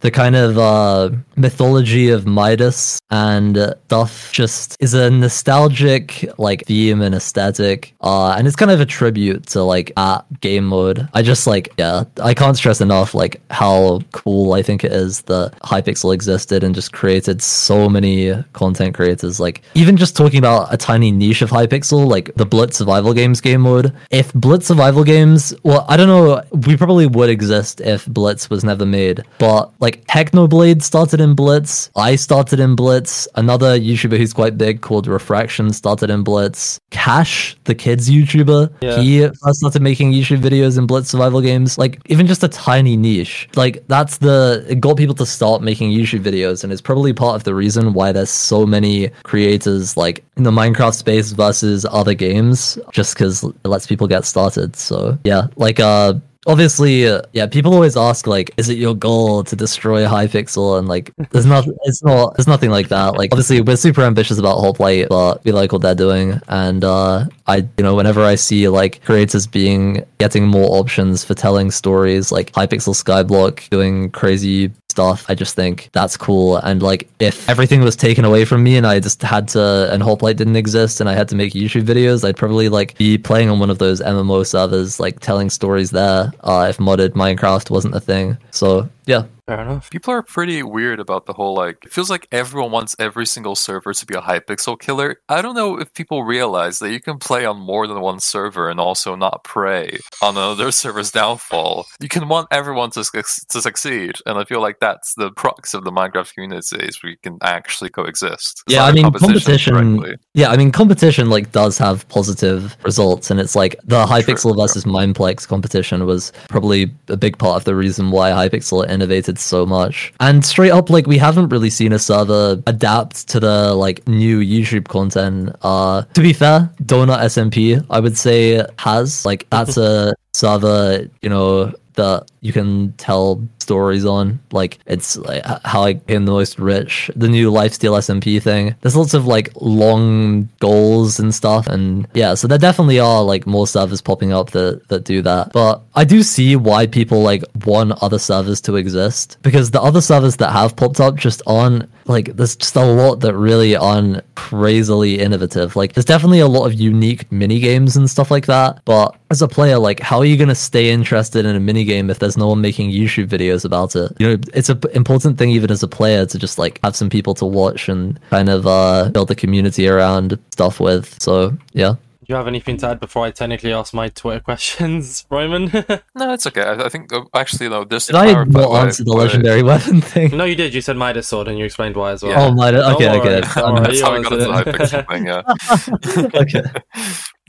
the 0.00 0.10
kind 0.10 0.36
of 0.36 0.58
uh 0.58 1.10
mythology 1.36 2.10
of 2.10 2.26
Midas 2.26 3.00
and 3.10 3.56
stuff 3.86 4.32
just 4.32 4.76
is 4.80 4.94
a 4.94 5.10
nostalgic 5.10 6.28
like 6.38 6.64
theme 6.66 7.00
and 7.02 7.14
aesthetic. 7.14 7.94
Uh 8.00 8.34
and 8.36 8.46
it's 8.46 8.56
kind 8.56 8.70
of 8.70 8.80
a 8.80 8.86
tribute 8.86 9.46
to 9.46 9.62
like 9.62 9.92
that 9.96 10.24
game 10.40 10.66
mode. 10.66 11.08
I 11.14 11.22
just 11.22 11.46
like 11.46 11.72
yeah, 11.78 12.04
I 12.22 12.34
can't 12.34 12.56
stress 12.56 12.80
enough 12.80 13.14
like 13.14 13.40
how 13.50 14.00
cool 14.12 14.52
I 14.52 14.62
think 14.62 14.84
it 14.84 14.92
is 14.92 15.22
that 15.22 15.52
Hypixel 15.62 16.14
existed 16.14 16.64
and 16.64 16.74
just 16.74 16.92
created 16.92 17.42
so 17.42 17.88
many 17.88 18.32
content 18.52 18.94
creators. 18.94 19.40
Like 19.40 19.62
even 19.74 19.96
just 19.96 20.16
talking 20.16 20.38
about 20.38 20.72
a 20.72 20.76
tiny 20.76 21.10
niche 21.10 21.42
of 21.42 21.50
Hypixel, 21.50 22.06
like 22.06 22.34
the 22.36 22.46
Blitz 22.46 22.78
survival 22.78 23.12
games 23.14 23.40
game 23.40 23.62
mode. 23.62 23.92
If 24.10 24.32
Blitz 24.34 24.66
survival 24.66 25.04
games, 25.04 25.54
well, 25.62 25.84
I 25.88 25.96
don't 25.96 26.08
know, 26.08 26.42
we 26.66 26.76
probably 26.76 27.06
would 27.06 27.30
exist 27.30 27.80
if 27.80 28.06
Blitz 28.06 28.50
was 28.50 28.64
never 28.64 28.86
made. 28.86 29.22
But 29.40 29.72
like 29.80 30.06
Technoblade 30.06 30.82
started 30.82 31.18
in 31.20 31.34
Blitz, 31.34 31.90
I 31.96 32.14
started 32.16 32.60
in 32.60 32.76
Blitz, 32.76 33.26
another 33.36 33.78
YouTuber 33.78 34.18
who's 34.18 34.34
quite 34.34 34.58
big 34.58 34.82
called 34.82 35.06
Refraction 35.06 35.72
started 35.72 36.10
in 36.10 36.22
Blitz. 36.22 36.78
Cash, 36.90 37.56
the 37.64 37.74
kids 37.74 38.10
YouTuber, 38.10 38.70
Yeah. 38.82 39.00
he 39.00 39.26
first 39.42 39.60
started 39.60 39.80
making 39.80 40.12
YouTube 40.12 40.42
videos 40.42 40.76
in 40.76 40.86
Blitz 40.86 41.08
survival 41.10 41.40
games. 41.40 41.78
Like 41.78 42.00
even 42.06 42.26
just 42.26 42.44
a 42.44 42.48
tiny 42.48 42.96
niche. 42.98 43.48
Like 43.56 43.82
that's 43.88 44.18
the 44.18 44.62
it 44.68 44.80
got 44.80 44.98
people 44.98 45.14
to 45.16 45.26
start 45.26 45.62
making 45.62 45.90
YouTube 45.90 46.22
videos 46.22 46.62
and 46.62 46.70
it's 46.72 46.82
probably 46.82 47.14
part 47.14 47.34
of 47.36 47.44
the 47.44 47.54
reason 47.54 47.94
why 47.94 48.12
there's 48.12 48.28
so 48.30 48.66
many 48.66 49.08
creators 49.22 49.96
like 49.96 50.22
in 50.36 50.42
the 50.42 50.50
Minecraft 50.50 50.94
space 50.94 51.32
versus 51.32 51.86
other 51.90 52.12
games 52.12 52.78
just 52.92 53.16
cuz 53.16 53.42
it 53.42 53.68
lets 53.68 53.86
people 53.86 54.06
get 54.06 54.26
started. 54.26 54.76
So, 54.76 55.16
yeah, 55.24 55.46
like 55.56 55.80
uh 55.80 56.14
obviously 56.46 57.06
uh, 57.06 57.20
yeah 57.32 57.46
people 57.46 57.74
always 57.74 57.96
ask 57.96 58.26
like 58.26 58.50
is 58.56 58.68
it 58.68 58.78
your 58.78 58.94
goal 58.94 59.44
to 59.44 59.54
destroy 59.54 60.04
hypixel 60.04 60.78
and 60.78 60.88
like 60.88 61.12
there's 61.30 61.46
not 61.46 61.66
it's 61.84 62.02
not 62.02 62.34
there's 62.36 62.46
nothing 62.46 62.70
like 62.70 62.88
that. 62.88 63.16
Like 63.16 63.32
obviously 63.32 63.60
we're 63.60 63.76
super 63.76 64.02
ambitious 64.02 64.38
about 64.38 64.58
hoplite 64.58 65.08
but 65.08 65.44
we 65.44 65.52
like 65.52 65.72
what 65.72 65.82
they're 65.82 65.94
doing. 65.94 66.40
And 66.48 66.84
uh 66.84 67.26
i 67.46 67.56
you 67.56 67.84
know 67.84 67.94
whenever 67.94 68.22
i 68.22 68.34
see 68.34 68.68
like 68.68 69.02
creators 69.04 69.46
being 69.46 70.04
getting 70.18 70.46
more 70.46 70.78
options 70.78 71.24
for 71.24 71.34
telling 71.34 71.70
stories 71.70 72.32
like 72.32 72.52
hypixel 72.52 72.94
skyblock 72.94 73.68
doing 73.70 74.10
crazy 74.10 74.70
stuff. 74.90 75.24
I 75.28 75.34
just 75.34 75.54
think 75.54 75.88
that's 75.92 76.16
cool. 76.16 76.56
And 76.58 76.82
like 76.82 77.08
if 77.20 77.48
everything 77.48 77.80
was 77.80 77.96
taken 77.96 78.24
away 78.24 78.44
from 78.44 78.62
me 78.62 78.76
and 78.76 78.86
i 78.86 78.98
just 78.98 79.22
had 79.22 79.46
to 79.48 79.88
and 79.92 80.02
hoplite 80.02 80.36
didn't 80.36 80.56
exist 80.56 81.00
and 81.00 81.08
i 81.08 81.14
had 81.14 81.28
to 81.28 81.36
make 81.36 81.52
youtube 81.52 81.82
videos 81.82 82.24
i'd 82.24 82.36
probably 82.36 82.68
like 82.68 82.96
be 82.96 83.18
playing 83.18 83.48
on 83.50 83.58
one 83.58 83.70
of 83.70 83.78
those 83.78 84.00
mmo 84.00 84.46
servers 84.46 84.98
like 84.98 85.20
telling 85.20 85.50
stories 85.50 85.90
there 85.90 86.32
uh, 86.40 86.66
if 86.68 86.78
modded 86.78 87.10
minecraft 87.10 87.70
wasn't 87.70 87.94
a 87.94 88.00
thing. 88.00 88.36
So 88.50 88.88
yeah 89.10 89.24
Fair 89.50 89.62
enough. 89.62 89.90
People 89.90 90.14
are 90.14 90.22
pretty 90.22 90.62
weird 90.62 91.00
about 91.00 91.26
the 91.26 91.32
whole 91.32 91.56
like. 91.56 91.84
It 91.84 91.92
feels 91.92 92.08
like 92.08 92.28
everyone 92.30 92.70
wants 92.70 92.94
every 93.00 93.26
single 93.26 93.56
server 93.56 93.92
to 93.92 94.06
be 94.06 94.14
a 94.14 94.20
Hypixel 94.20 94.78
killer. 94.78 95.16
I 95.28 95.42
don't 95.42 95.56
know 95.56 95.76
if 95.76 95.92
people 95.92 96.22
realize 96.22 96.78
that 96.78 96.92
you 96.92 97.00
can 97.00 97.18
play 97.18 97.44
on 97.44 97.58
more 97.58 97.88
than 97.88 98.00
one 98.00 98.20
server 98.20 98.70
and 98.70 98.78
also 98.78 99.16
not 99.16 99.42
prey 99.42 99.98
on 100.22 100.36
another 100.36 100.70
server's 100.82 101.10
downfall. 101.10 101.86
You 101.98 102.08
can 102.08 102.28
want 102.28 102.46
everyone 102.52 102.92
to 102.92 103.02
suc- 103.02 103.26
to 103.48 103.60
succeed, 103.60 104.18
and 104.24 104.38
I 104.38 104.44
feel 104.44 104.60
like 104.60 104.78
that's 104.78 105.14
the 105.14 105.32
crux 105.32 105.74
of 105.74 105.82
the 105.82 105.90
Minecraft 105.90 106.32
community 106.32 106.60
is 106.86 107.02
we 107.02 107.16
can 107.16 107.36
actually 107.42 107.90
coexist. 107.90 108.62
yeah 108.68 108.84
i 108.84 108.92
mean 108.92 109.04
competition 109.04 109.74
competition 109.74 110.18
yeah 110.34 110.50
i 110.50 110.56
mean 110.56 110.70
competition 110.70 111.30
like 111.30 111.52
does 111.52 111.78
have 111.78 112.06
positive 112.08 112.76
results 112.84 113.30
and 113.30 113.40
it's 113.40 113.56
like 113.56 113.74
the 113.84 114.04
hypixel 114.04 114.52
true. 114.52 114.60
versus 114.60 114.84
mineplex 114.84 115.46
competition 115.46 116.06
was 116.06 116.32
probably 116.48 116.90
a 117.08 117.16
big 117.16 117.38
part 117.38 117.56
of 117.56 117.64
the 117.64 117.74
reason 117.74 118.10
why 118.10 118.30
hypixel 118.30 118.86
innovated 119.00 119.38
so 119.38 119.64
much. 119.64 120.12
And 120.20 120.44
straight 120.44 120.70
up 120.70 120.90
like 120.90 121.06
we 121.06 121.18
haven't 121.18 121.48
really 121.48 121.70
seen 121.70 121.92
a 121.92 121.98
server 121.98 122.62
adapt 122.66 123.28
to 123.28 123.40
the 123.40 123.74
like 123.74 124.06
new 124.06 124.38
youtube 124.40 124.88
content. 124.88 125.56
Uh 125.62 126.02
to 126.14 126.20
be 126.20 126.32
fair 126.32 126.70
donut 126.84 127.20
smp 127.34 127.84
i 127.90 128.00
would 128.00 128.16
say 128.16 128.64
has 128.78 129.24
like 129.24 129.46
that's 129.50 129.76
a 129.76 130.14
server 130.32 131.08
you 131.22 131.28
know 131.28 131.72
that 131.94 132.30
you 132.40 132.52
can 132.52 132.92
tell 132.92 133.42
stories 133.70 134.04
on. 134.04 134.40
Like 134.50 134.80
it's 134.86 135.16
like 135.16 135.44
how 135.64 135.84
I 135.84 135.92
became 135.92 136.24
the 136.24 136.32
most 136.32 136.58
rich. 136.58 137.08
The 137.14 137.28
new 137.28 137.52
lifesteal 137.52 137.96
SMP 138.04 138.42
thing. 138.42 138.74
There's 138.80 138.96
lots 138.96 139.14
of 139.14 139.26
like 139.26 139.50
long 139.60 140.48
goals 140.58 141.20
and 141.20 141.32
stuff, 141.32 141.68
and 141.68 142.08
yeah, 142.14 142.34
so 142.34 142.48
there 142.48 142.58
definitely 142.58 142.98
are 142.98 143.22
like 143.22 143.46
more 143.46 143.68
servers 143.68 144.00
popping 144.00 144.32
up 144.32 144.50
that 144.50 144.88
that 144.88 145.04
do 145.04 145.22
that. 145.22 145.52
But 145.52 145.82
I 145.94 146.04
do 146.04 146.24
see 146.24 146.56
why 146.56 146.88
people 146.88 147.22
like 147.22 147.44
want 147.64 147.92
other 148.02 148.18
servers 148.18 148.60
to 148.62 148.74
exist 148.74 149.38
because 149.42 149.70
the 149.70 149.80
other 149.80 150.00
servers 150.00 150.36
that 150.38 150.50
have 150.50 150.74
popped 150.74 150.98
up 150.98 151.14
just 151.14 151.42
aren't 151.46 151.88
like 152.06 152.36
there's 152.36 152.56
just 152.56 152.76
a 152.76 152.84
lot 152.84 153.20
that 153.20 153.36
really 153.36 153.76
aren't 153.76 154.22
crazily 154.34 155.18
innovative. 155.20 155.76
Like 155.76 155.92
there's 155.92 156.04
definitely 156.04 156.40
a 156.40 156.48
lot 156.48 156.66
of 156.66 156.74
unique 156.74 157.30
mini 157.30 157.60
games 157.60 157.96
and 157.96 158.10
stuff 158.10 158.30
like 158.30 158.46
that. 158.46 158.82
But 158.84 159.16
as 159.30 159.42
a 159.42 159.48
player, 159.48 159.78
like 159.78 160.00
how 160.00 160.18
are 160.18 160.24
you 160.24 160.36
gonna 160.36 160.54
stay 160.54 160.90
interested 160.90 161.46
in 161.46 161.54
a 161.54 161.60
mini 161.60 161.84
game 161.84 162.10
if 162.10 162.18
there's 162.18 162.36
no 162.36 162.48
one 162.48 162.60
making 162.60 162.90
YouTube 162.90 163.28
videos 163.28 163.59
about 163.64 163.94
it? 163.96 164.12
You 164.18 164.28
know, 164.36 164.42
it's 164.54 164.68
a 164.68 164.76
p- 164.76 164.88
important 164.94 165.38
thing 165.38 165.50
even 165.50 165.70
as 165.70 165.82
a 165.82 165.88
player 165.88 166.26
to 166.26 166.38
just 166.38 166.58
like 166.58 166.80
have 166.82 166.96
some 166.96 167.10
people 167.10 167.34
to 167.34 167.44
watch 167.46 167.88
and 167.88 168.18
kind 168.30 168.48
of 168.48 168.66
uh 168.66 169.08
build 169.10 169.30
a 169.30 169.34
community 169.34 169.88
around 169.88 170.38
stuff 170.52 170.80
with. 170.80 171.20
So 171.22 171.56
yeah. 171.72 171.94
Do 172.20 172.34
you 172.34 172.36
have 172.36 172.46
anything 172.46 172.76
to 172.76 172.86
add 172.86 173.00
before 173.00 173.24
I 173.26 173.32
technically 173.32 173.72
ask 173.72 173.92
my 173.92 174.08
Twitter 174.08 174.38
questions, 174.50 175.26
Roman? 175.30 175.64
No, 176.14 176.32
it's 176.34 176.46
okay. 176.46 176.62
I, 176.62 176.84
I 176.84 176.88
think 176.88 177.12
uh, 177.12 177.22
actually 177.34 177.68
no. 177.70 177.84
There's 177.84 178.06
Did 178.06 178.16
I 178.16 178.44
not 178.44 178.84
answer 178.84 179.02
the 179.04 179.12
legendary 179.12 179.62
weapon 179.70 180.00
thing? 180.00 180.36
no, 180.36 180.44
you 180.44 180.54
did. 180.54 180.74
You 180.74 180.80
said 180.80 180.96
Midas 180.96 181.26
sword, 181.26 181.48
and 181.48 181.58
you 181.58 181.64
explained 181.64 181.96
why 181.96 182.12
as 182.12 182.22
well. 182.22 182.32
Yeah. 182.32 182.42
Oh 182.46 182.52
my 182.52 182.70
Don't 182.70 182.94
okay, 182.94 183.08
okay. 183.18 183.40
That's 183.40 183.54
how 183.54 183.72
we 183.72 183.80
got 183.80 184.32
into 184.32 184.36
the 184.36 184.50
answered 184.50 184.74
Hypixel 184.74 185.08
thing. 185.08 185.26
Yeah. 185.26 186.40
okay. 186.40 186.62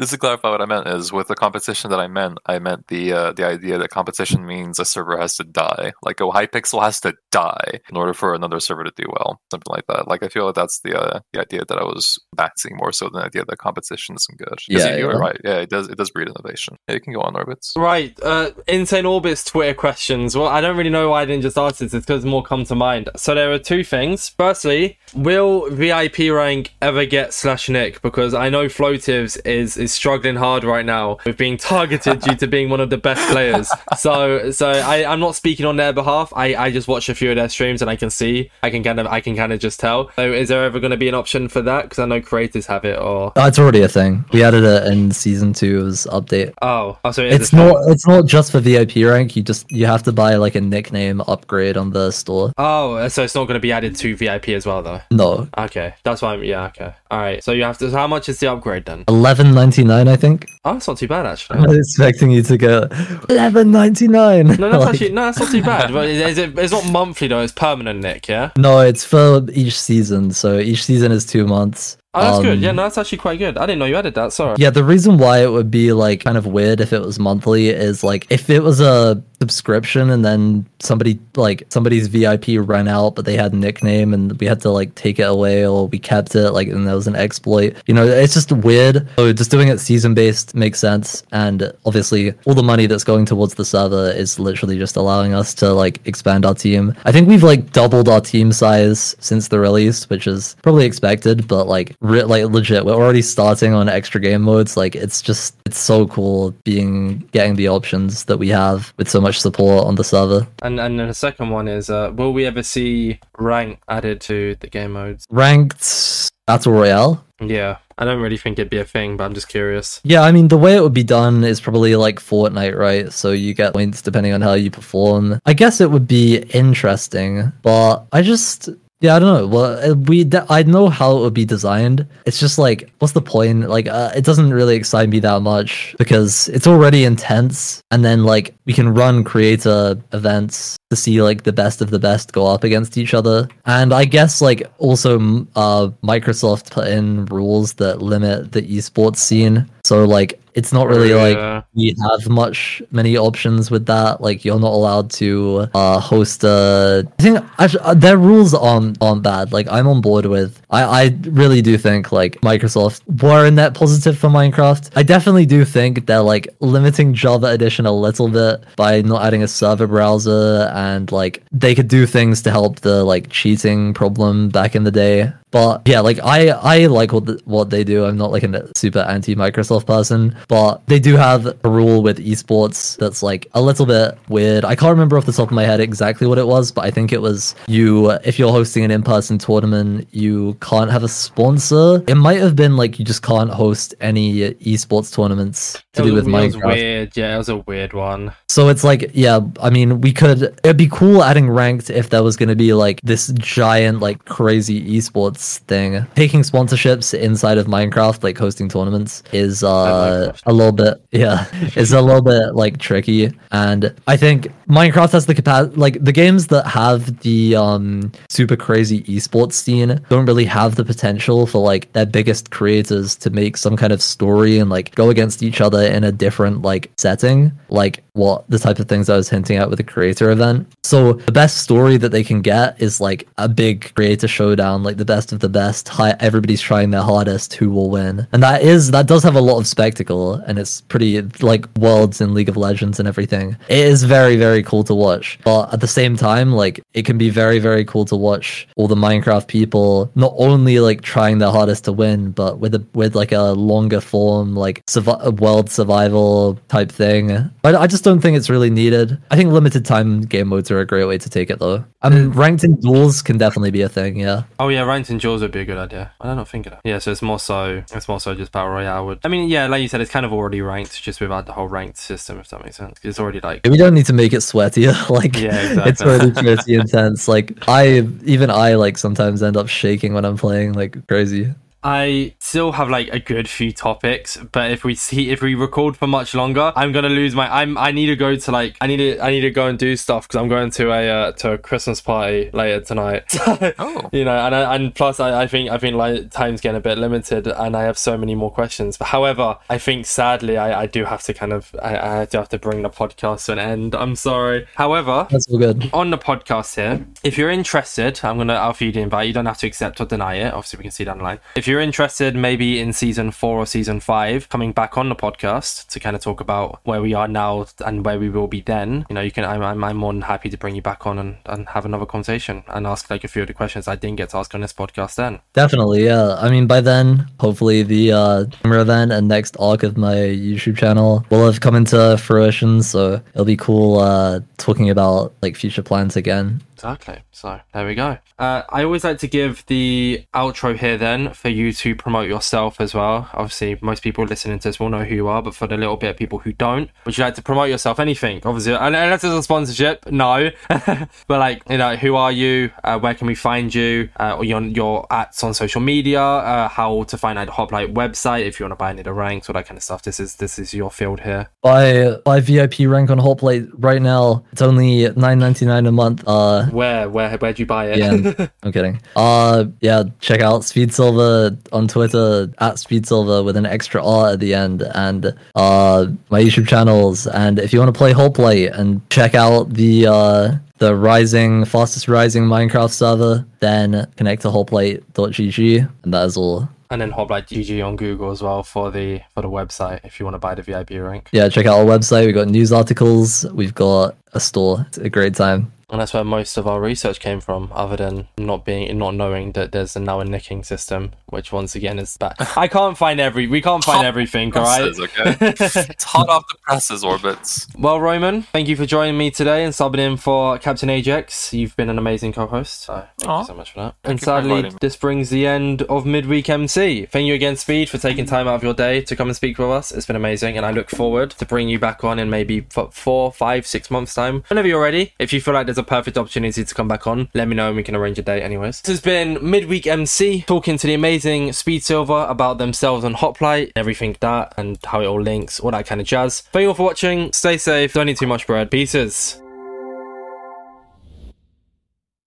Just 0.02 0.14
to 0.14 0.18
clarify 0.18 0.50
what 0.50 0.62
I 0.62 0.66
meant 0.66 0.88
is 0.88 1.14
with 1.14 1.28
the 1.28 1.36
competition 1.36 1.92
that 1.92 2.00
I 2.00 2.08
meant, 2.08 2.40
I 2.48 2.58
meant 2.58 2.88
the 2.88 3.14
uh, 3.14 3.34
the 3.34 3.46
idea 3.46 3.78
that 3.78 3.90
competition 3.92 4.46
means 4.48 4.80
a 4.80 4.86
server 4.86 5.16
has 5.20 5.36
to 5.36 5.44
die. 5.44 5.94
Like 6.02 6.20
a 6.20 6.24
Hypixel 6.24 6.82
has 6.82 7.00
to 7.02 7.14
die 7.32 7.80
in 7.88 7.96
order 7.96 8.14
for 8.16 8.34
another 8.34 8.60
server 8.60 8.84
to 8.84 8.92
do 8.96 9.06
well, 9.10 9.40
something 9.52 9.72
like 9.72 9.86
that. 9.88 10.08
Like 10.08 10.24
I 10.24 10.28
feel 10.28 10.48
like 10.48 10.56
that's 10.56 10.80
the 10.80 11.00
uh, 11.00 11.20
the 11.34 11.42
idea 11.42 11.66
that 11.66 11.78
I 11.78 11.84
was 11.84 12.18
backing 12.36 12.78
more 12.78 12.92
so 12.92 13.10
than 13.10 13.20
the 13.22 13.26
idea 13.28 13.46
that 13.46 13.58
competition 13.60 14.16
isn't 14.16 14.40
good. 14.40 14.50
'Cause 14.50 14.66
Yeah, 14.68 14.88
you, 14.90 14.92
you 14.92 15.00
yeah. 15.02 15.06
were 15.14 15.20
right. 15.20 15.40
Yeah, 15.44 15.58
it 15.58 15.70
does 15.70 15.88
it 15.88 15.98
does 16.00 16.10
breed 16.10 16.30
innovation. 16.30 16.78
Yeah, 16.88 16.96
you 16.96 17.02
can 17.02 17.14
go 17.14 17.22
on 17.22 17.34
Orbitzz. 17.36 17.78
Right, 17.78 18.18
uh, 18.24 18.50
Insane 18.68 19.04
Orbitzz 19.06 19.46
Twitter 19.46 19.76
questions. 19.76 20.36
Well, 20.36 20.48
I 20.48 20.62
don't 20.62 20.78
really 20.78 20.90
know 20.90 21.10
why 21.12 21.22
I 21.22 21.26
didn't 21.26 21.44
just 21.44 21.60
ask 21.60 21.78
this. 21.78 21.94
It's 21.94 22.08
because 22.08 22.26
more 22.26 22.42
come 22.42 22.64
to 22.66 22.76
mind. 22.76 23.10
So 23.18 23.36
there 23.36 23.52
are 23.52 23.60
two 23.60 23.84
things. 23.84 24.30
Firstly, 24.30 24.98
will 25.14 25.70
VIP 25.70 26.32
rank 26.32 26.74
ever 26.82 27.06
get 27.06 27.34
slash 27.34 27.70
Nick? 27.70 28.02
Because 28.02 28.34
I 28.34 28.50
know 28.50 28.68
Floatives 28.68 29.38
is 29.46 29.78
is 29.78 29.91
struggling 29.94 30.36
hard 30.36 30.64
right 30.64 30.86
now 30.86 31.18
with 31.26 31.38
being 31.38 31.58
targeted 31.58 32.22
due 32.22 32.36
to 32.36 32.48
being 32.48 32.70
one 32.70 32.80
of 32.80 32.90
the 32.90 32.98
best 32.98 33.22
players. 33.32 33.70
So 33.98 34.52
so 34.52 34.70
I 34.70 35.06
I'm 35.06 35.20
not 35.20 35.36
speaking 35.36 35.66
on 35.66 35.76
their 35.78 35.94
behalf. 35.94 36.32
I 36.36 36.56
I 36.56 36.72
just 36.72 36.88
watch 36.88 37.10
a 37.10 37.16
few 37.16 37.30
of 37.32 37.36
their 37.36 37.50
streams 37.50 37.82
and 37.82 37.90
I 37.90 37.96
can 37.96 38.10
see 38.10 38.50
I 38.64 38.70
can 38.70 38.84
kind 38.84 39.00
of 39.00 39.08
I 39.08 39.22
can 39.22 39.36
kind 39.36 39.54
of 39.54 39.60
just 39.60 39.80
tell. 39.80 40.12
So 40.16 40.32
is 40.32 40.50
there 40.50 40.64
ever 40.64 40.80
going 40.80 40.92
to 40.92 40.98
be 40.98 41.10
an 41.10 41.16
option 41.16 41.48
for 41.48 41.62
that? 41.64 41.84
Because 41.84 42.00
I 42.00 42.06
know 42.06 42.22
creators 42.22 42.66
have 42.68 42.86
it 42.86 42.98
or 43.00 43.32
Oh, 43.36 43.46
it's 43.48 43.60
already 43.60 43.82
a 43.82 43.88
thing. 43.88 44.26
We 44.34 44.44
added 44.44 44.64
it 44.64 44.88
in 44.92 45.12
season 45.12 45.54
two's 45.54 46.06
update. 46.08 46.54
oh 46.62 46.98
oh 47.06 47.12
so 47.12 47.24
it 47.24 47.34
It's 47.34 47.50
thing. 47.52 47.60
not. 47.60 47.76
It's 47.88 48.08
not 48.08 48.26
just 48.26 48.52
for 48.52 48.60
VIP 48.60 48.98
rank. 48.98 49.36
You 49.36 49.44
just 49.44 49.72
you 49.72 49.86
have 49.86 50.04
to 50.04 50.12
buy 50.12 50.36
like 50.36 50.56
a 50.56 50.62
nickname 50.62 51.22
upgrade 51.22 51.78
on 51.78 51.92
the 51.92 52.12
store. 52.12 52.52
Oh, 52.58 53.08
so 53.08 53.24
it's 53.24 53.36
not 53.36 53.46
going 53.46 53.56
to 53.56 53.60
be 53.60 53.72
added 53.72 53.96
to 53.98 54.16
VIP 54.16 54.50
as 54.50 54.66
well, 54.66 54.82
though. 54.82 55.02
No, 55.12 55.48
Okay, 55.58 55.94
that's 56.04 56.22
why. 56.22 56.34
I'm, 56.34 56.44
yeah, 56.44 56.66
okay. 56.68 56.94
All 57.10 57.20
right. 57.20 57.44
So 57.44 57.52
you 57.52 57.64
have 57.64 57.78
to. 57.80 57.90
So 57.92 57.98
how 57.98 58.08
much 58.08 58.30
is 58.30 58.40
the 58.40 58.48
upgrade 58.52 58.86
then? 58.86 59.04
eleven 59.08 59.54
ninety 59.54 59.71
nine. 59.80 60.08
I 60.08 60.16
think. 60.16 60.46
Oh, 60.64 60.74
that's 60.74 60.88
not 60.88 60.98
too 60.98 61.08
bad 61.08 61.26
actually. 61.26 61.60
I 61.60 61.68
was 61.68 61.78
expecting 61.78 62.32
you 62.32 62.44
to 62.44 62.58
go 62.58 62.88
eleven 63.30 63.72
ninety 63.72 64.08
nine. 64.08 64.48
No, 64.48 64.70
that's 64.70 64.86
actually 64.94 65.12
no, 65.14 65.26
that's 65.26 65.40
not 65.40 65.52
too 65.52 65.64
bad. 65.64 65.92
But 65.94 66.10
is 66.10 66.38
it? 66.38 66.58
It's 66.58 66.72
not 66.72 66.90
monthly 66.92 67.28
though. 67.28 67.42
It's 67.42 67.54
permanent, 67.54 68.02
Nick. 68.02 68.28
Yeah. 68.28 68.52
No, 68.58 68.80
it's 68.82 69.04
for 69.04 69.46
each 69.54 69.80
season. 69.80 70.32
So 70.32 70.60
each 70.60 70.84
season 70.84 71.12
is 71.12 71.26
two 71.26 71.48
months. 71.48 71.98
Oh, 72.14 72.22
that's 72.22 72.44
good. 72.44 72.58
Um, 72.58 72.64
Yeah, 72.64 72.72
no, 72.74 72.84
that's 72.84 72.98
actually 72.98 73.20
quite 73.20 73.40
good. 73.40 73.58
I 73.58 73.66
didn't 73.66 73.80
know 73.80 73.86
you 73.86 73.96
added 73.96 74.16
that. 74.16 74.34
Sorry. 74.34 74.56
Yeah, 74.60 74.70
the 74.70 74.84
reason 74.84 75.18
why 75.18 75.44
it 75.44 75.50
would 75.50 75.72
be 75.72 75.94
like 75.94 76.24
kind 76.24 76.38
of 76.38 76.46
weird 76.46 76.82
if 76.82 76.92
it 76.92 77.00
was 77.02 77.18
monthly 77.20 77.70
is 77.70 78.04
like 78.04 78.28
if 78.30 78.50
it 78.50 78.62
was 78.62 78.82
a 78.82 79.24
subscription 79.42 80.12
and 80.12 80.24
then 80.24 80.64
somebody 80.80 81.20
like 81.36 81.64
somebody's 81.70 82.08
VIP 82.08 82.46
ran 82.60 82.88
out 82.88 83.16
but 83.16 83.26
they 83.26 83.36
had 83.36 83.54
a 83.54 83.56
nickname 83.56 84.14
and 84.14 84.40
we 84.40 84.46
had 84.46 84.62
to 84.62 84.70
like 84.70 84.94
take 84.94 85.18
it 85.18 85.28
away 85.28 85.66
or 85.66 85.88
we 85.88 85.98
kept 85.98 86.36
it 86.36 86.52
like 86.52 86.68
and 86.68 86.88
that 86.88 86.94
was 86.94 87.08
an 87.08 87.16
exploit. 87.16 87.76
You 87.88 87.96
know, 87.96 88.06
it's 88.06 88.36
just 88.36 88.52
weird. 88.52 89.08
So 89.16 89.34
just 89.34 89.50
doing 89.50 89.70
it 89.70 89.80
season 89.80 90.14
based 90.14 90.54
makes 90.54 90.80
sense 90.80 91.24
and 91.32 91.74
obviously 91.88 92.36
all 92.46 92.54
the 92.54 92.62
money 92.62 92.86
that's 92.86 93.04
going 93.04 93.26
towards 93.26 93.56
the 93.56 93.66
server 93.66 94.12
is 94.12 94.38
literally 94.38 94.78
just 94.78 94.96
allowing 94.96 95.34
us 95.34 95.56
to 95.56 95.74
like 95.74 96.06
expand 96.06 96.46
our 96.46 96.54
team. 96.54 96.94
I 97.06 97.12
think 97.12 97.28
we've 97.28 97.42
like 97.42 97.72
doubled 97.72 98.08
our 98.10 98.22
team 98.22 98.52
size 98.52 99.16
since 99.20 99.48
the 99.48 99.60
release, 99.60 100.08
which 100.08 100.28
is 100.28 100.56
probably 100.62 100.86
expected, 100.86 101.48
but 101.48 101.66
like 101.66 101.96
re- 102.02 102.24
like 102.24 102.46
legit, 102.46 102.86
we're 102.86 102.94
already 102.94 103.24
starting 103.24 103.74
on 103.74 103.90
extra 103.90 104.22
game 104.22 104.44
modes. 104.44 104.78
Like 104.78 104.96
it's 104.96 105.22
just 105.22 105.56
it's 105.66 105.80
so 105.80 106.06
cool 106.08 106.52
being 106.64 107.20
getting 107.32 107.56
the 107.56 107.70
options 107.70 108.26
that 108.26 108.38
we 108.38 108.50
have 108.50 108.94
with 108.98 109.10
so 109.10 109.22
much 109.22 109.31
support 109.40 109.86
on 109.86 109.96
the 109.96 110.04
server. 110.04 110.48
And 110.62 110.80
and 110.80 111.00
then 111.00 111.08
the 111.08 111.14
second 111.14 111.50
one 111.50 111.68
is, 111.68 111.90
uh, 111.90 112.12
will 112.14 112.34
we 112.34 112.46
ever 112.46 112.64
see 112.64 113.20
rank 113.38 113.80
added 113.88 114.22
to 114.22 114.56
the 114.60 114.68
game 114.68 114.94
modes? 114.94 115.26
Ranked 115.30 116.32
battle 116.48 116.74
royale. 116.74 117.26
Yeah, 117.40 117.78
I 117.98 118.06
don't 118.06 118.22
really 118.22 118.38
think 118.38 118.60
it'd 118.60 118.70
be 118.70 118.78
a 118.78 118.86
thing, 118.86 119.18
but 119.18 119.26
I'm 119.26 119.34
just 119.34 119.48
curious. 119.48 120.00
Yeah, 120.04 120.22
I 120.22 120.32
mean 120.32 120.48
the 120.48 120.58
way 120.58 120.76
it 120.76 120.82
would 120.82 120.94
be 120.94 121.04
done 121.04 121.44
is 121.44 121.62
probably 121.62 121.96
like 121.96 122.20
Fortnite, 122.20 122.78
right? 122.78 123.12
So 123.12 123.32
you 123.32 123.54
get 123.54 123.74
points 123.74 124.02
depending 124.02 124.34
on 124.34 124.42
how 124.42 124.54
you 124.54 124.72
perform. 124.72 125.40
I 125.46 125.54
guess 125.54 125.82
it 125.82 125.92
would 125.92 126.08
be 126.08 126.38
interesting, 126.54 127.52
but 127.62 128.06
I 128.12 128.22
just 128.22 128.70
yeah, 129.02 129.16
I 129.16 129.20
don't 129.20 129.42
know. 129.42 129.48
Well, 129.48 129.92
uh, 129.92 129.96
we 129.96 130.24
d- 130.24 130.38
I 130.48 130.62
know 130.64 130.88
how 130.88 131.18
it 131.18 131.22
would 131.22 131.34
be 131.34 131.44
designed. 131.46 132.06
It's 132.26 132.40
just 132.40 132.60
like, 132.60 132.92
what's 133.00 133.14
the 133.14 133.22
point? 133.22 133.68
Like, 133.68 133.88
uh, 133.88 134.12
it 134.16 134.24
doesn't 134.24 134.54
really 134.54 134.76
excite 134.76 135.10
me 135.10 135.20
that 135.20 135.42
much 135.42 135.96
because 135.98 136.48
it's 136.50 136.68
already 136.68 137.04
intense, 137.04 137.82
and 137.90 138.06
then 138.06 138.24
like 138.24 138.54
we 138.66 138.74
can 138.74 138.94
run 138.94 139.24
creator 139.24 139.98
events 140.14 140.78
to 140.92 140.96
see 140.96 141.22
like 141.22 141.44
the 141.44 141.54
best 141.54 141.82
of 141.82 141.90
the 141.90 142.00
best 142.00 142.34
go 142.34 142.46
up 142.46 142.64
against 142.64 142.98
each 142.98 143.14
other. 143.14 143.48
And 143.66 143.94
I 143.94 144.06
guess 144.06 144.42
like 144.42 144.70
also 144.78 145.18
uh 145.56 145.90
Microsoft 146.04 146.70
put 146.72 146.88
in 146.88 147.26
rules 147.26 147.74
that 147.76 148.02
limit 148.02 148.52
the 148.52 148.62
esports 148.62 149.18
scene. 149.18 149.70
So 149.84 150.06
like 150.06 150.41
it's 150.54 150.72
not 150.74 150.88
really 150.88 151.14
like 151.14 151.38
Yeah. 151.38 151.62
we 151.74 151.96
have 152.12 152.28
much 152.30 152.82
many 152.92 153.18
options 153.18 153.72
with 153.72 153.86
that. 153.86 154.22
Like 154.22 154.44
you're 154.46 154.60
not 154.60 154.72
allowed 154.74 155.10
to 155.12 155.68
uh, 155.74 156.00
host 156.00 156.44
a. 156.44 157.08
I 157.20 157.22
think 157.22 157.46
actually, 157.60 157.82
uh, 157.82 157.94
their 157.94 158.18
rules 158.18 158.54
aren't 158.54 158.98
aren't 159.02 159.24
bad. 159.24 159.52
Like 159.52 159.68
I'm 159.70 159.88
on 159.88 160.02
board 160.02 160.26
with. 160.26 160.62
I 160.70 160.84
I 160.84 161.18
really 161.24 161.62
do 161.62 161.78
think 161.78 162.12
like 162.12 162.40
Microsoft 162.42 163.02
were 163.24 163.46
a 163.46 163.52
net 163.52 163.74
positive 163.74 164.18
for 164.18 164.30
Minecraft. 164.30 164.92
I 164.96 165.04
definitely 165.04 165.46
do 165.46 165.66
think 165.66 166.06
they're 166.06 166.22
like 166.22 166.48
limiting 166.60 167.14
Java 167.14 167.48
Edition 167.48 167.86
a 167.86 167.92
little 167.92 168.28
bit 168.30 168.64
by 168.76 169.02
not 169.02 169.24
adding 169.24 169.44
a 169.44 169.48
server 169.48 169.88
browser 169.88 170.70
and 170.74 171.12
like 171.12 171.44
they 171.52 171.76
could 171.76 171.88
do 171.88 172.06
things 172.06 172.42
to 172.44 172.52
help 172.52 172.80
the 172.82 173.04
like 173.04 173.30
cheating 173.30 173.94
problem 173.94 174.50
back 174.50 174.76
in 174.76 174.84
the 174.84 174.92
day. 174.92 175.32
But 175.52 175.82
yeah, 175.86 176.00
like 176.00 176.20
I 176.24 176.50
I 176.50 176.86
like 176.88 177.12
what 177.14 177.26
the, 177.26 177.42
what 177.46 177.70
they 177.70 177.84
do. 177.84 178.06
I'm 178.06 178.18
not 178.18 178.32
like 178.32 178.44
a 178.44 178.70
super 178.76 179.00
anti 179.00 179.36
Microsoft 179.36 179.86
person, 179.86 180.36
but 180.48 180.86
they 180.88 181.00
do 181.00 181.16
have 181.18 181.46
a 181.46 181.70
rule 181.70 182.02
with 182.02 182.20
esports 182.20 182.98
that's 182.98 183.22
like 183.22 183.48
a 183.54 183.62
little 183.62 183.86
bit 183.86 184.18
weird. 184.30 184.64
I 184.66 184.76
can't 184.76 184.92
remember 184.92 185.18
off 185.18 185.26
the 185.26 185.34
top 185.34 185.50
of 185.50 185.54
my 185.54 185.64
head 185.64 185.80
exactly 185.80 186.26
what 186.26 186.38
it 186.38 186.48
was, 186.48 186.72
but 186.72 186.86
I 186.86 186.92
think 186.92 187.12
it 187.12 187.22
was 187.22 187.56
you 187.68 188.12
if 188.24 188.40
you're 188.40 188.52
hosting 188.52 188.86
an 188.86 188.92
in-person 188.92 189.38
tournament, 189.40 190.08
you 190.12 190.58
can't 190.62 190.90
have 190.90 191.04
a 191.04 191.10
sponsor. 191.10 192.04
It 192.08 192.16
might 192.16 192.40
have 192.40 192.56
been 192.56 192.78
like 192.78 192.98
you 192.98 193.06
just 193.06 193.22
can't 193.22 193.50
host 193.50 193.94
any 194.00 194.54
esports 194.56 195.14
tournaments 195.14 195.84
to 195.94 196.04
do 196.04 196.14
with 196.14 196.28
it 196.28 196.32
was 196.32 196.56
Minecraft. 196.56 196.66
weird. 196.66 197.18
Yeah, 197.18 197.36
it 197.36 197.38
was 197.38 197.50
a 197.50 197.58
weird 197.58 197.94
one. 197.94 198.34
So 198.50 198.70
it's 198.70 198.84
like, 198.84 199.12
yeah, 199.14 199.42
I 199.62 199.70
mean, 199.70 200.02
we 200.02 200.14
could, 200.14 200.44
it'd 200.64 200.78
be 200.78 200.88
cool 200.88 201.24
adding 201.24 201.50
ranked 201.50 201.90
if 201.90 202.10
there 202.10 202.24
was 202.24 202.38
going 202.38 202.50
to 202.50 202.56
be 202.56 202.74
like 202.74 203.02
this 203.02 203.32
giant, 203.38 204.00
like 204.00 204.24
crazy 204.26 204.98
esports 204.98 205.41
thing. 205.42 206.06
Taking 206.16 206.42
sponsorships 206.42 207.18
inside 207.18 207.58
of 207.58 207.68
Minecraft, 207.68 208.24
like 208.24 208.38
hosting 208.38 208.70
tournaments, 208.70 209.24
is 209.32 209.64
uh, 209.64 210.36
a 210.46 210.54
little 210.54 210.72
bit, 210.72 211.02
yeah, 211.12 211.46
is 211.76 211.94
a 211.94 212.02
little 212.02 212.22
bit 212.22 212.56
like 212.56 212.78
tricky. 212.78 213.32
And 213.52 213.94
I 214.08 214.18
think 214.18 214.48
Minecraft 214.68 215.12
has 215.12 215.26
the 215.26 215.36
capacity, 215.36 215.76
like 215.76 216.04
the 216.04 216.12
games 216.12 216.48
that 216.48 216.66
have 216.68 217.20
the 217.20 217.56
um 217.56 218.12
super 218.30 218.56
crazy 218.56 219.04
esports 219.04 219.54
scene 219.54 220.00
don't 220.10 220.26
really 220.26 220.46
have 220.46 220.76
the 220.76 220.86
potential 220.86 221.46
for 221.46 221.60
like 221.60 221.92
their 221.94 222.06
biggest 222.06 222.52
creators 222.52 223.16
to 223.18 223.30
make 223.30 223.58
some 223.58 223.76
kind 223.76 223.94
of 223.94 224.02
story 224.02 224.60
and 224.60 224.70
like 224.70 224.94
go 224.96 225.10
against 225.10 225.44
each 225.44 225.62
other 225.62 225.82
in 225.82 226.04
a 226.04 226.12
different 226.12 226.62
like 226.62 226.92
setting. 226.98 227.52
Like 227.70 228.04
what 228.14 228.44
the 228.50 228.60
type 228.60 228.80
of 228.80 228.88
things 228.88 229.10
I 229.10 229.16
was 229.16 229.30
hinting 229.30 229.58
at 229.58 229.70
with 229.70 229.78
the 229.78 229.84
creator 229.84 230.32
event. 230.32 230.68
So 230.84 231.14
the 231.14 231.32
best 231.32 231.58
story 231.60 231.98
that 231.98 232.10
they 232.10 232.24
can 232.24 232.42
get 232.42 232.82
is 232.82 233.00
like 233.00 233.28
a 233.38 233.48
big 233.48 233.94
creator 233.96 234.28
showdown, 234.28 234.84
like 234.84 234.98
the 234.98 235.06
best 235.06 235.31
of 235.32 235.40
the 235.40 235.50
best. 235.50 235.90
Everybody's 236.00 236.62
trying 236.62 236.92
their 236.92 237.02
hardest. 237.02 237.54
Who 237.56 237.70
will 237.70 237.90
win? 237.90 238.28
And 238.32 238.44
that 238.44 238.62
is 238.62 238.92
that 238.92 239.08
does 239.08 239.24
have 239.24 239.36
a 239.36 239.42
lot 239.42 239.60
of 239.60 239.68
spectacle, 239.68 240.36
and 240.36 240.58
it's 240.58 240.82
pretty 240.82 241.22
like 241.42 241.66
worlds 241.78 242.22
in 242.22 242.34
League 242.34 242.50
of 242.50 242.58
Legends 242.58 243.00
and 243.00 243.08
everything. 243.08 243.58
It 243.70 243.80
is 243.80 244.04
very 244.04 244.36
very 244.36 244.64
cool 244.64 244.84
to 244.86 244.96
watch, 244.96 245.40
but 245.44 245.74
at 245.74 245.80
the 245.80 245.88
same 245.88 246.16
time, 246.16 246.52
like 246.54 246.82
it 246.94 247.06
can 247.06 247.18
be 247.18 247.30
very 247.30 247.60
very 247.60 247.86
cool 247.86 248.06
to 248.06 248.16
watch 248.16 248.68
all 248.76 248.88
the 248.88 248.96
Minecraft 248.96 249.48
people 249.48 250.12
not 250.16 250.34
only 250.38 250.80
like 250.80 251.02
trying 251.02 251.38
their 251.38 251.52
hardest 251.52 251.86
to 251.86 251.92
win, 251.92 252.32
but 252.32 252.60
with 252.60 252.76
a 252.76 252.86
with 252.94 253.16
like 253.16 253.32
a 253.32 253.52
longer 253.52 254.02
form 254.02 254.56
like 254.56 254.86
survi- 254.86 255.40
world 255.40 255.70
survival 255.70 256.60
type 256.68 256.92
thing. 256.92 257.50
But 257.62 257.76
I 257.76 257.88
just 257.88 258.04
don't 258.04 258.22
think 258.22 258.38
it's 258.38 258.50
really 258.50 258.70
needed. 258.70 259.18
I 259.30 259.36
think 259.36 259.52
limited 259.52 259.86
time 259.86 260.22
game 260.22 260.48
modes 260.48 260.72
are 260.72 260.80
a 260.80 260.86
great 260.86 261.06
way 261.06 261.18
to 261.18 261.30
take 261.30 261.50
it 261.50 261.60
though. 261.60 261.84
Um, 262.04 262.32
ranked 262.32 262.64
in 262.64 262.76
duels 262.80 263.22
can 263.22 263.38
definitely 263.38 263.72
be 263.72 263.82
a 263.82 263.90
thing. 263.90 264.20
Yeah. 264.20 264.44
Oh 264.60 264.70
yeah, 264.70 264.82
ranked 264.82 265.10
in 265.10 265.18
duels 265.20 265.42
would 265.42 265.52
be 265.52 265.60
a 265.60 265.66
good 265.66 265.78
idea. 265.78 266.12
I 266.20 266.34
don't 266.34 266.48
think 266.48 266.66
of 266.66 266.72
that. 266.74 266.82
Yeah, 266.84 266.98
so 266.98 267.12
it's 267.12 267.22
more 267.22 267.40
so 267.40 267.84
it's 267.94 268.08
more 268.08 268.20
so 268.20 268.34
just 268.34 268.52
battle 268.52 268.72
royale. 268.72 269.06
Would 269.06 269.20
I 269.24 269.28
mean, 269.28 269.48
yeah, 269.50 269.68
like 269.68 269.82
you 269.82 269.88
said, 269.88 270.02
it's 270.02 270.12
kind 270.12 270.26
of 270.26 270.34
already 270.34 270.62
ranked, 270.62 271.02
just 271.02 271.22
without 271.22 271.46
the 271.46 271.54
whole 271.54 271.68
ranked 271.68 271.98
system, 271.98 272.40
if 272.40 272.48
that 272.50 272.64
makes 272.64 272.78
sense. 272.78 273.00
It's 273.04 273.20
already 273.20 273.40
like 273.40 273.62
We 273.70 273.78
don't 273.78 273.94
need 273.94 274.08
to 274.08 274.14
make 274.14 274.34
it 274.34 274.38
sweatier. 274.38 275.10
like 275.10 275.38
Yeah, 275.38 275.56
exactly. 275.60 275.92
it's 275.92 276.02
already 276.02 276.32
pretty 276.42 276.74
intense. 276.76 277.28
Like 277.28 277.54
I 277.68 278.00
even 278.24 278.50
I 278.50 278.76
like 278.76 278.98
sometimes 278.98 279.44
end 279.44 279.58
up 279.58 279.68
shaking 279.68 280.14
when 280.14 280.26
I'm 280.26 280.38
playing 280.38 280.74
like 280.74 281.08
crazy. 281.08 281.54
I 281.84 282.36
still 282.40 282.74
have 282.74 282.90
like 282.90 283.08
a 283.10 283.20
good 283.20 283.50
few 283.50 283.72
topics, 283.72 284.38
but 284.52 284.72
if 284.72 284.84
we 284.84 284.94
see 284.96 285.32
if 285.32 285.42
we 285.42 285.56
record 285.56 285.98
for 285.98 286.08
much 286.08 286.36
longer, 286.36 286.72
I'm 286.76 286.92
gonna 286.92 287.10
lose 287.10 287.34
my. 287.34 287.50
I'm 287.62 287.78
I 287.78 287.92
need 287.92 288.08
to 288.08 288.16
go 288.16 288.36
to 288.36 288.52
like 288.52 288.76
I 288.82 288.88
need 288.88 288.98
to 288.98 289.20
I 289.20 289.32
need 289.32 289.42
to 289.42 289.50
go 289.52 289.68
and 289.68 289.80
do 289.80 289.96
stuff 289.96 290.28
because 290.28 290.40
I'm 290.42 290.48
going 290.48 290.70
to 290.72 290.92
a 290.92 291.10
uh, 291.10 291.32
to 291.34 291.54
a 291.54 291.58
Christmas 291.58 292.00
party 292.02 292.50
later 292.54 292.82
tonight. 292.82 293.24
Oh. 293.80 294.10
you 294.12 294.26
know, 294.26 294.36
and 294.38 294.54
I, 294.54 294.76
and 294.76 294.94
plus 294.94 295.20
I, 295.20 295.44
I 295.44 295.48
think 295.48 295.70
I 295.70 295.78
think 295.78 295.96
like 295.96 296.30
time's 296.32 296.62
getting 296.62 296.78
a 296.78 296.82
bit 296.82 296.98
limited, 296.98 297.48
and 297.48 297.76
I 297.76 297.84
have 297.84 297.98
so 297.98 298.18
many 298.18 298.36
more 298.36 298.52
questions. 298.52 298.98
But 298.98 299.08
however, 299.10 299.58
I 299.70 299.78
think 299.78 300.06
sadly 300.06 300.58
I, 300.58 300.82
I 300.84 300.86
do 300.88 301.06
have 301.06 301.24
to 301.24 301.34
kind 301.34 301.54
of 301.54 301.74
I, 301.82 302.22
I 302.22 302.26
do 302.26 302.38
have 302.38 302.50
to 302.50 302.60
bring 302.60 302.82
the 302.82 302.90
podcast 302.90 303.46
to 303.46 303.54
an 303.54 303.60
end. 303.60 303.96
I'm 303.96 304.16
sorry. 304.16 304.68
However, 304.76 305.28
That's 305.30 305.48
all 305.48 305.58
good. 305.58 305.90
on 305.94 306.10
the 306.12 306.18
podcast 306.18 306.76
here. 306.76 307.06
If 307.24 307.38
you're 307.38 307.50
interested, 307.50 308.20
I'm 308.24 308.38
gonna 308.38 308.54
offer 308.56 308.84
you 308.84 308.92
the 308.92 309.02
invite. 309.02 309.28
You 309.28 309.34
don't 309.34 309.46
have 309.46 309.60
to 309.60 309.68
accept 309.68 310.00
or 310.02 310.06
deny 310.06 310.36
it. 310.36 310.54
Obviously, 310.54 310.78
we 310.78 310.84
can 310.84 310.92
see 310.92 311.04
down 311.04 311.18
the 311.20 311.24
line. 311.24 311.40
If 311.56 311.68
you're 311.72 311.80
interested, 311.80 312.36
maybe 312.36 312.80
in 312.80 312.92
season 312.92 313.32
four 313.32 313.58
or 313.58 313.66
season 313.66 314.02
five, 314.02 314.50
coming 314.50 314.74
back 314.74 314.98
on 314.98 315.08
the 315.08 315.16
podcast 315.16 315.88
to 315.88 316.00
kind 316.02 316.16
of 316.16 316.22
talk 316.22 316.42
about 316.42 316.82
where 316.84 317.02
we 317.02 317.14
are 317.14 317.30
now 317.30 317.66
and 317.86 318.06
where 318.06 318.20
we 318.20 318.30
will 318.30 318.48
be 318.48 318.60
then, 318.62 319.06
you 319.10 319.16
know, 319.16 319.22
you 319.22 319.32
can. 319.32 319.46
I'm, 319.46 319.84
I'm, 319.84 319.96
more 319.96 320.12
than 320.12 320.24
happy 320.24 320.50
to 320.50 320.58
bring 320.58 320.76
you 320.76 320.82
back 320.82 321.08
on 321.08 321.18
and, 321.18 321.38
and 321.46 321.70
have 321.70 321.86
another 321.86 322.06
conversation 322.06 322.64
and 322.68 322.86
ask 322.86 323.10
like 323.10 323.24
a 323.24 323.28
few 323.28 323.44
of 323.44 323.48
the 323.48 323.54
questions 323.54 323.88
I 323.88 323.96
didn't 323.96 324.18
get 324.18 324.30
to 324.30 324.38
ask 324.38 324.54
on 324.54 324.62
this 324.62 324.74
podcast 324.74 325.16
then. 325.16 325.40
Definitely, 325.54 326.04
yeah. 326.06 326.36
I 326.36 326.50
mean, 326.50 326.68
by 326.68 326.82
then, 326.82 327.28
hopefully, 327.40 327.84
the 327.84 328.12
uh, 328.12 328.46
summer 328.62 328.80
event 328.80 329.14
and 329.14 329.30
next 329.30 329.56
arc 329.58 329.84
of 329.84 329.98
my 329.98 330.16
YouTube 330.16 330.78
channel 330.78 331.26
will 331.30 331.46
have 331.46 331.62
come 331.62 331.76
into 331.76 332.18
fruition. 332.18 332.84
So 332.84 333.22
it'll 333.34 333.46
be 333.46 333.58
cool 333.58 334.00
uh, 334.00 334.42
talking 334.58 334.90
about 334.90 335.34
like 335.42 335.56
future 335.56 335.84
plans 335.84 336.18
again. 336.18 336.62
Exactly. 336.82 337.20
So 337.32 337.60
there 337.74 337.86
we 337.86 337.94
go. 337.94 338.18
Uh, 338.40 338.64
I 338.70 338.84
always 338.84 339.04
like 339.04 339.20
to 339.20 339.28
give 339.28 339.64
the 339.68 340.26
outro 340.34 340.76
here 340.76 340.98
then 340.98 341.32
for 341.32 341.50
you 341.50 341.72
to 341.74 341.96
promote 341.96 342.28
yourself 342.28 342.82
as 342.82 342.96
well. 342.96 343.30
Obviously, 343.34 343.78
most 343.82 344.02
people 344.02 344.26
listening 344.26 344.58
to 344.58 344.70
this 344.70 344.80
will 344.80 344.90
know 344.90 345.04
who 345.04 345.14
you 345.14 345.28
are, 345.28 345.44
but 345.44 345.54
for 345.54 345.68
the 345.68 345.78
little 345.78 345.96
bit 345.96 346.10
of 346.10 346.18
people 346.18 346.40
who 346.40 346.52
don't, 346.52 346.90
would 347.06 347.16
you 347.16 347.24
like 347.24 347.36
to 347.36 347.44
promote 347.44 347.70
yourself? 347.70 348.00
Anything? 348.00 348.42
Obviously, 348.44 348.74
unless 348.74 349.24
it's 349.24 349.32
a 349.32 349.44
sponsorship, 349.44 350.10
no. 350.10 350.50
but 350.70 351.08
like, 351.28 351.62
you 351.70 351.78
know, 351.78 351.96
who 351.96 352.16
are 352.16 352.32
you? 352.32 352.72
Uh, 352.84 352.98
where 352.98 353.14
can 353.14 353.28
we 353.28 353.36
find 353.36 353.76
you? 353.76 354.10
Uh, 354.20 354.38
or 354.38 354.44
your 354.44 354.62
your 354.64 355.06
ads 355.12 355.44
on 355.44 355.54
social 355.54 355.82
media? 355.82 356.20
Uh, 356.22 356.68
how 356.68 357.04
to 357.04 357.16
find 357.16 357.38
out 357.38 357.48
Hoplite 357.50 357.94
website 357.94 358.46
if 358.48 358.60
you 358.60 358.64
want 358.64 358.72
to 358.72 358.76
buy 358.76 358.90
any 358.90 359.02
of 359.02 359.06
the 359.06 359.14
ranks, 359.14 359.50
all 359.50 359.54
that 359.54 359.68
kind 359.68 359.78
of 359.78 359.84
stuff. 359.84 360.02
This 360.02 360.20
is 360.20 360.38
this 360.38 360.58
is 360.58 360.74
your 360.74 360.90
field 360.90 361.20
here. 361.20 361.50
Buy 361.62 362.16
buy 362.26 362.40
VIP 362.40 362.80
rank 362.88 363.12
on 363.12 363.20
Hoplite 363.20 363.70
right 363.74 364.02
now. 364.02 364.44
It's 364.52 364.64
only 364.64 365.08
nine 365.12 365.38
ninety 365.38 365.68
nine 365.68 365.86
a 365.86 365.92
month. 365.92 366.24
Uh, 366.26 366.71
Where? 366.72 367.10
Where? 367.10 367.38
Where'd 367.38 367.60
you 367.60 367.66
buy 367.66 367.92
it? 367.92 367.98
Yeah, 367.98 368.48
I'm 368.64 368.72
kidding. 368.74 369.02
Uh, 369.16 369.66
yeah, 369.82 370.04
check 370.20 370.42
out 370.42 370.62
SpeedSilver 370.62 371.58
on 371.72 371.88
Twitter 371.88 372.52
at 372.60 372.76
SpeedSilver 372.76 373.44
with 373.46 373.58
an 373.58 373.66
extra 373.66 374.06
R 374.06 374.32
at 374.32 374.40
the 374.40 374.54
end, 374.54 374.82
and 374.96 375.34
uh, 375.56 376.08
my 376.30 376.42
YouTube 376.42 376.68
channels. 376.68 377.28
And 377.28 377.60
if 377.60 377.74
you 377.74 377.80
want 377.80 377.94
to 377.94 377.98
play 377.98 378.14
Hoplite 378.14 378.72
and 378.74 379.08
check 379.10 379.36
out 379.36 379.74
the 379.74 380.08
uh 380.08 380.52
the 380.80 380.96
rising 380.96 381.64
fastest 381.66 382.08
rising 382.08 382.44
Minecraft 382.46 382.92
server, 382.92 383.46
then 383.60 384.08
connect 384.18 384.42
to 384.44 384.48
hoplite.gg, 384.50 385.90
and 386.04 386.14
that 386.14 386.26
is 386.26 386.38
all. 386.38 386.68
and 386.90 387.00
then 387.02 387.12
Hoplite 387.12 387.48
GG 387.48 387.86
on 387.86 387.96
Google 387.96 388.32
as 388.32 388.42
well 388.42 388.64
for 388.64 388.92
the 388.92 389.22
for 389.34 389.42
the 389.42 389.50
website 389.50 390.00
if 390.04 390.20
you 390.20 390.26
want 390.26 390.34
to 390.36 390.40
buy 390.40 390.56
the 390.56 390.62
VIP 390.64 390.92
rank. 390.92 391.30
Yeah, 391.32 391.50
check 391.50 391.66
out 391.66 391.78
our 391.80 391.86
website. 391.86 392.26
We've 392.26 392.36
got 392.36 392.48
news 392.48 392.72
articles. 392.72 393.46
We've 393.54 393.74
got 393.76 394.16
a 394.34 394.40
store. 394.40 394.86
It's 394.90 394.98
a 394.98 395.10
great 395.10 395.36
time. 395.36 395.72
And 395.92 396.00
that's 396.00 396.14
where 396.14 396.24
most 396.24 396.56
of 396.56 396.68
our 396.68 396.80
research 396.80 397.20
came 397.20 397.42
from, 397.42 397.70
other 397.74 397.98
than 397.98 398.28
not 398.38 398.64
being 398.64 398.98
not 398.98 399.14
knowing 399.14 399.52
that 399.52 399.74
there's 399.74 399.96
a 399.98 400.00
now 400.00 400.22
a 400.22 400.26
nicking 400.26 400.64
system, 400.64 401.12
which 401.26 401.52
once 401.52 401.76
again 401.76 402.00
is 402.00 402.16
bad. 402.16 402.36
I 402.56 402.70
can't 402.70 402.98
find 402.98 403.20
every 403.20 403.46
we 403.48 403.62
can't 403.62 403.84
find 403.84 404.08
everything, 404.08 404.56
all 404.56 404.64
right? 404.64 404.98
Okay? 404.98 405.36
it's 405.42 406.04
hot 406.06 406.30
off 406.30 406.46
the 406.48 406.56
presses, 406.64 407.04
Orbitzz. 407.04 407.78
Well, 407.78 408.00
Roman, 408.00 408.44
thank 408.44 408.70
you 408.70 408.78
for 408.78 408.86
joining 408.86 409.18
me 409.18 409.32
today 409.32 409.66
and 409.66 409.74
subbing 409.74 410.00
in 410.00 410.16
for 410.16 410.58
Captain 410.60 410.90
Ajax. 410.90 411.54
You've 411.54 411.76
been 411.76 411.90
an 411.90 411.98
amazing 411.98 412.32
co-host, 412.32 412.84
so 412.84 413.06
thank 413.18 413.30
Aw. 413.30 413.40
you 413.42 413.48
so 413.48 413.54
much 413.54 413.74
for 413.74 413.82
that. 413.82 413.96
and 414.06 414.20
sadly, 414.22 414.72
this 414.80 414.96
brings 414.96 415.30
the 415.30 415.46
end 415.46 415.82
of 415.84 416.06
midweek 416.06 416.50
MC. 416.50 417.06
Thank 417.08 417.28
you 417.28 417.34
again, 417.34 417.58
Speed, 417.58 417.90
for 417.90 417.98
taking 417.98 418.26
time 418.26 418.48
out 418.48 418.56
of 418.56 418.64
your 418.64 418.74
day 418.74 419.02
to 419.02 419.16
come 419.16 419.28
and 419.28 419.36
speak 419.36 419.58
with 419.58 419.70
us. 419.70 419.92
It's 419.92 420.06
been 420.06 420.16
amazing, 420.16 420.56
and 420.56 420.66
I 420.66 420.72
look 420.72 420.90
forward 420.90 421.32
to 421.32 421.46
bringing 421.46 421.70
you 421.70 421.80
back 421.80 422.06
on 422.06 422.18
in 422.18 422.30
maybe 422.30 422.66
four, 422.92 423.34
five, 423.34 423.68
six 423.68 423.92
months' 423.92 424.14
time. 424.14 424.46
Whenever 424.48 424.70
you're 424.70 424.82
ready, 424.82 425.14
if 425.20 425.34
you 425.34 425.42
feel 425.42 425.54
like 425.54 425.66
there's 425.68 425.81
a 425.82 425.84
perfect 425.84 426.18
opportunity 426.18 426.64
to 426.64 426.74
come 426.74 426.88
back 426.88 427.08
on, 427.08 427.30
let 427.34 427.48
me 427.48 427.56
know 427.56 427.68
and 427.68 427.76
we 427.76 427.84
can 427.84 427.96
arrange 427.96 428.18
a 428.20 428.22
date. 428.22 428.44
Anyways, 428.44 428.82
this 428.82 428.90
has 428.90 429.02
been 429.02 429.38
midweek 429.42 429.88
MC 429.88 430.44
talking 430.44 430.78
to 430.78 430.88
the 430.88 430.94
amazing 430.94 431.50
SpeedSilver 431.50 432.30
about 432.30 432.58
themselves 432.58 433.04
on 433.04 433.14
Hoplite, 433.14 433.74
everything 433.76 434.16
that, 434.22 434.54
and 434.58 434.78
how 434.86 435.02
it 435.02 435.06
all 435.06 435.22
links, 435.22 435.60
all 435.60 435.72
that 435.72 435.86
kind 435.86 436.00
of 436.00 436.08
jazz. 436.08 436.42
Thank 436.42 436.64
you 436.64 436.70
all 436.70 436.76
for 436.76 436.84
watching. 436.84 437.34
Stay 437.34 437.58
safe. 437.58 437.94
Don't 437.94 438.10
eat 438.10 438.18
too 438.18 438.28
much 438.28 438.48
bread. 438.48 438.72
Pieces. 438.72 439.42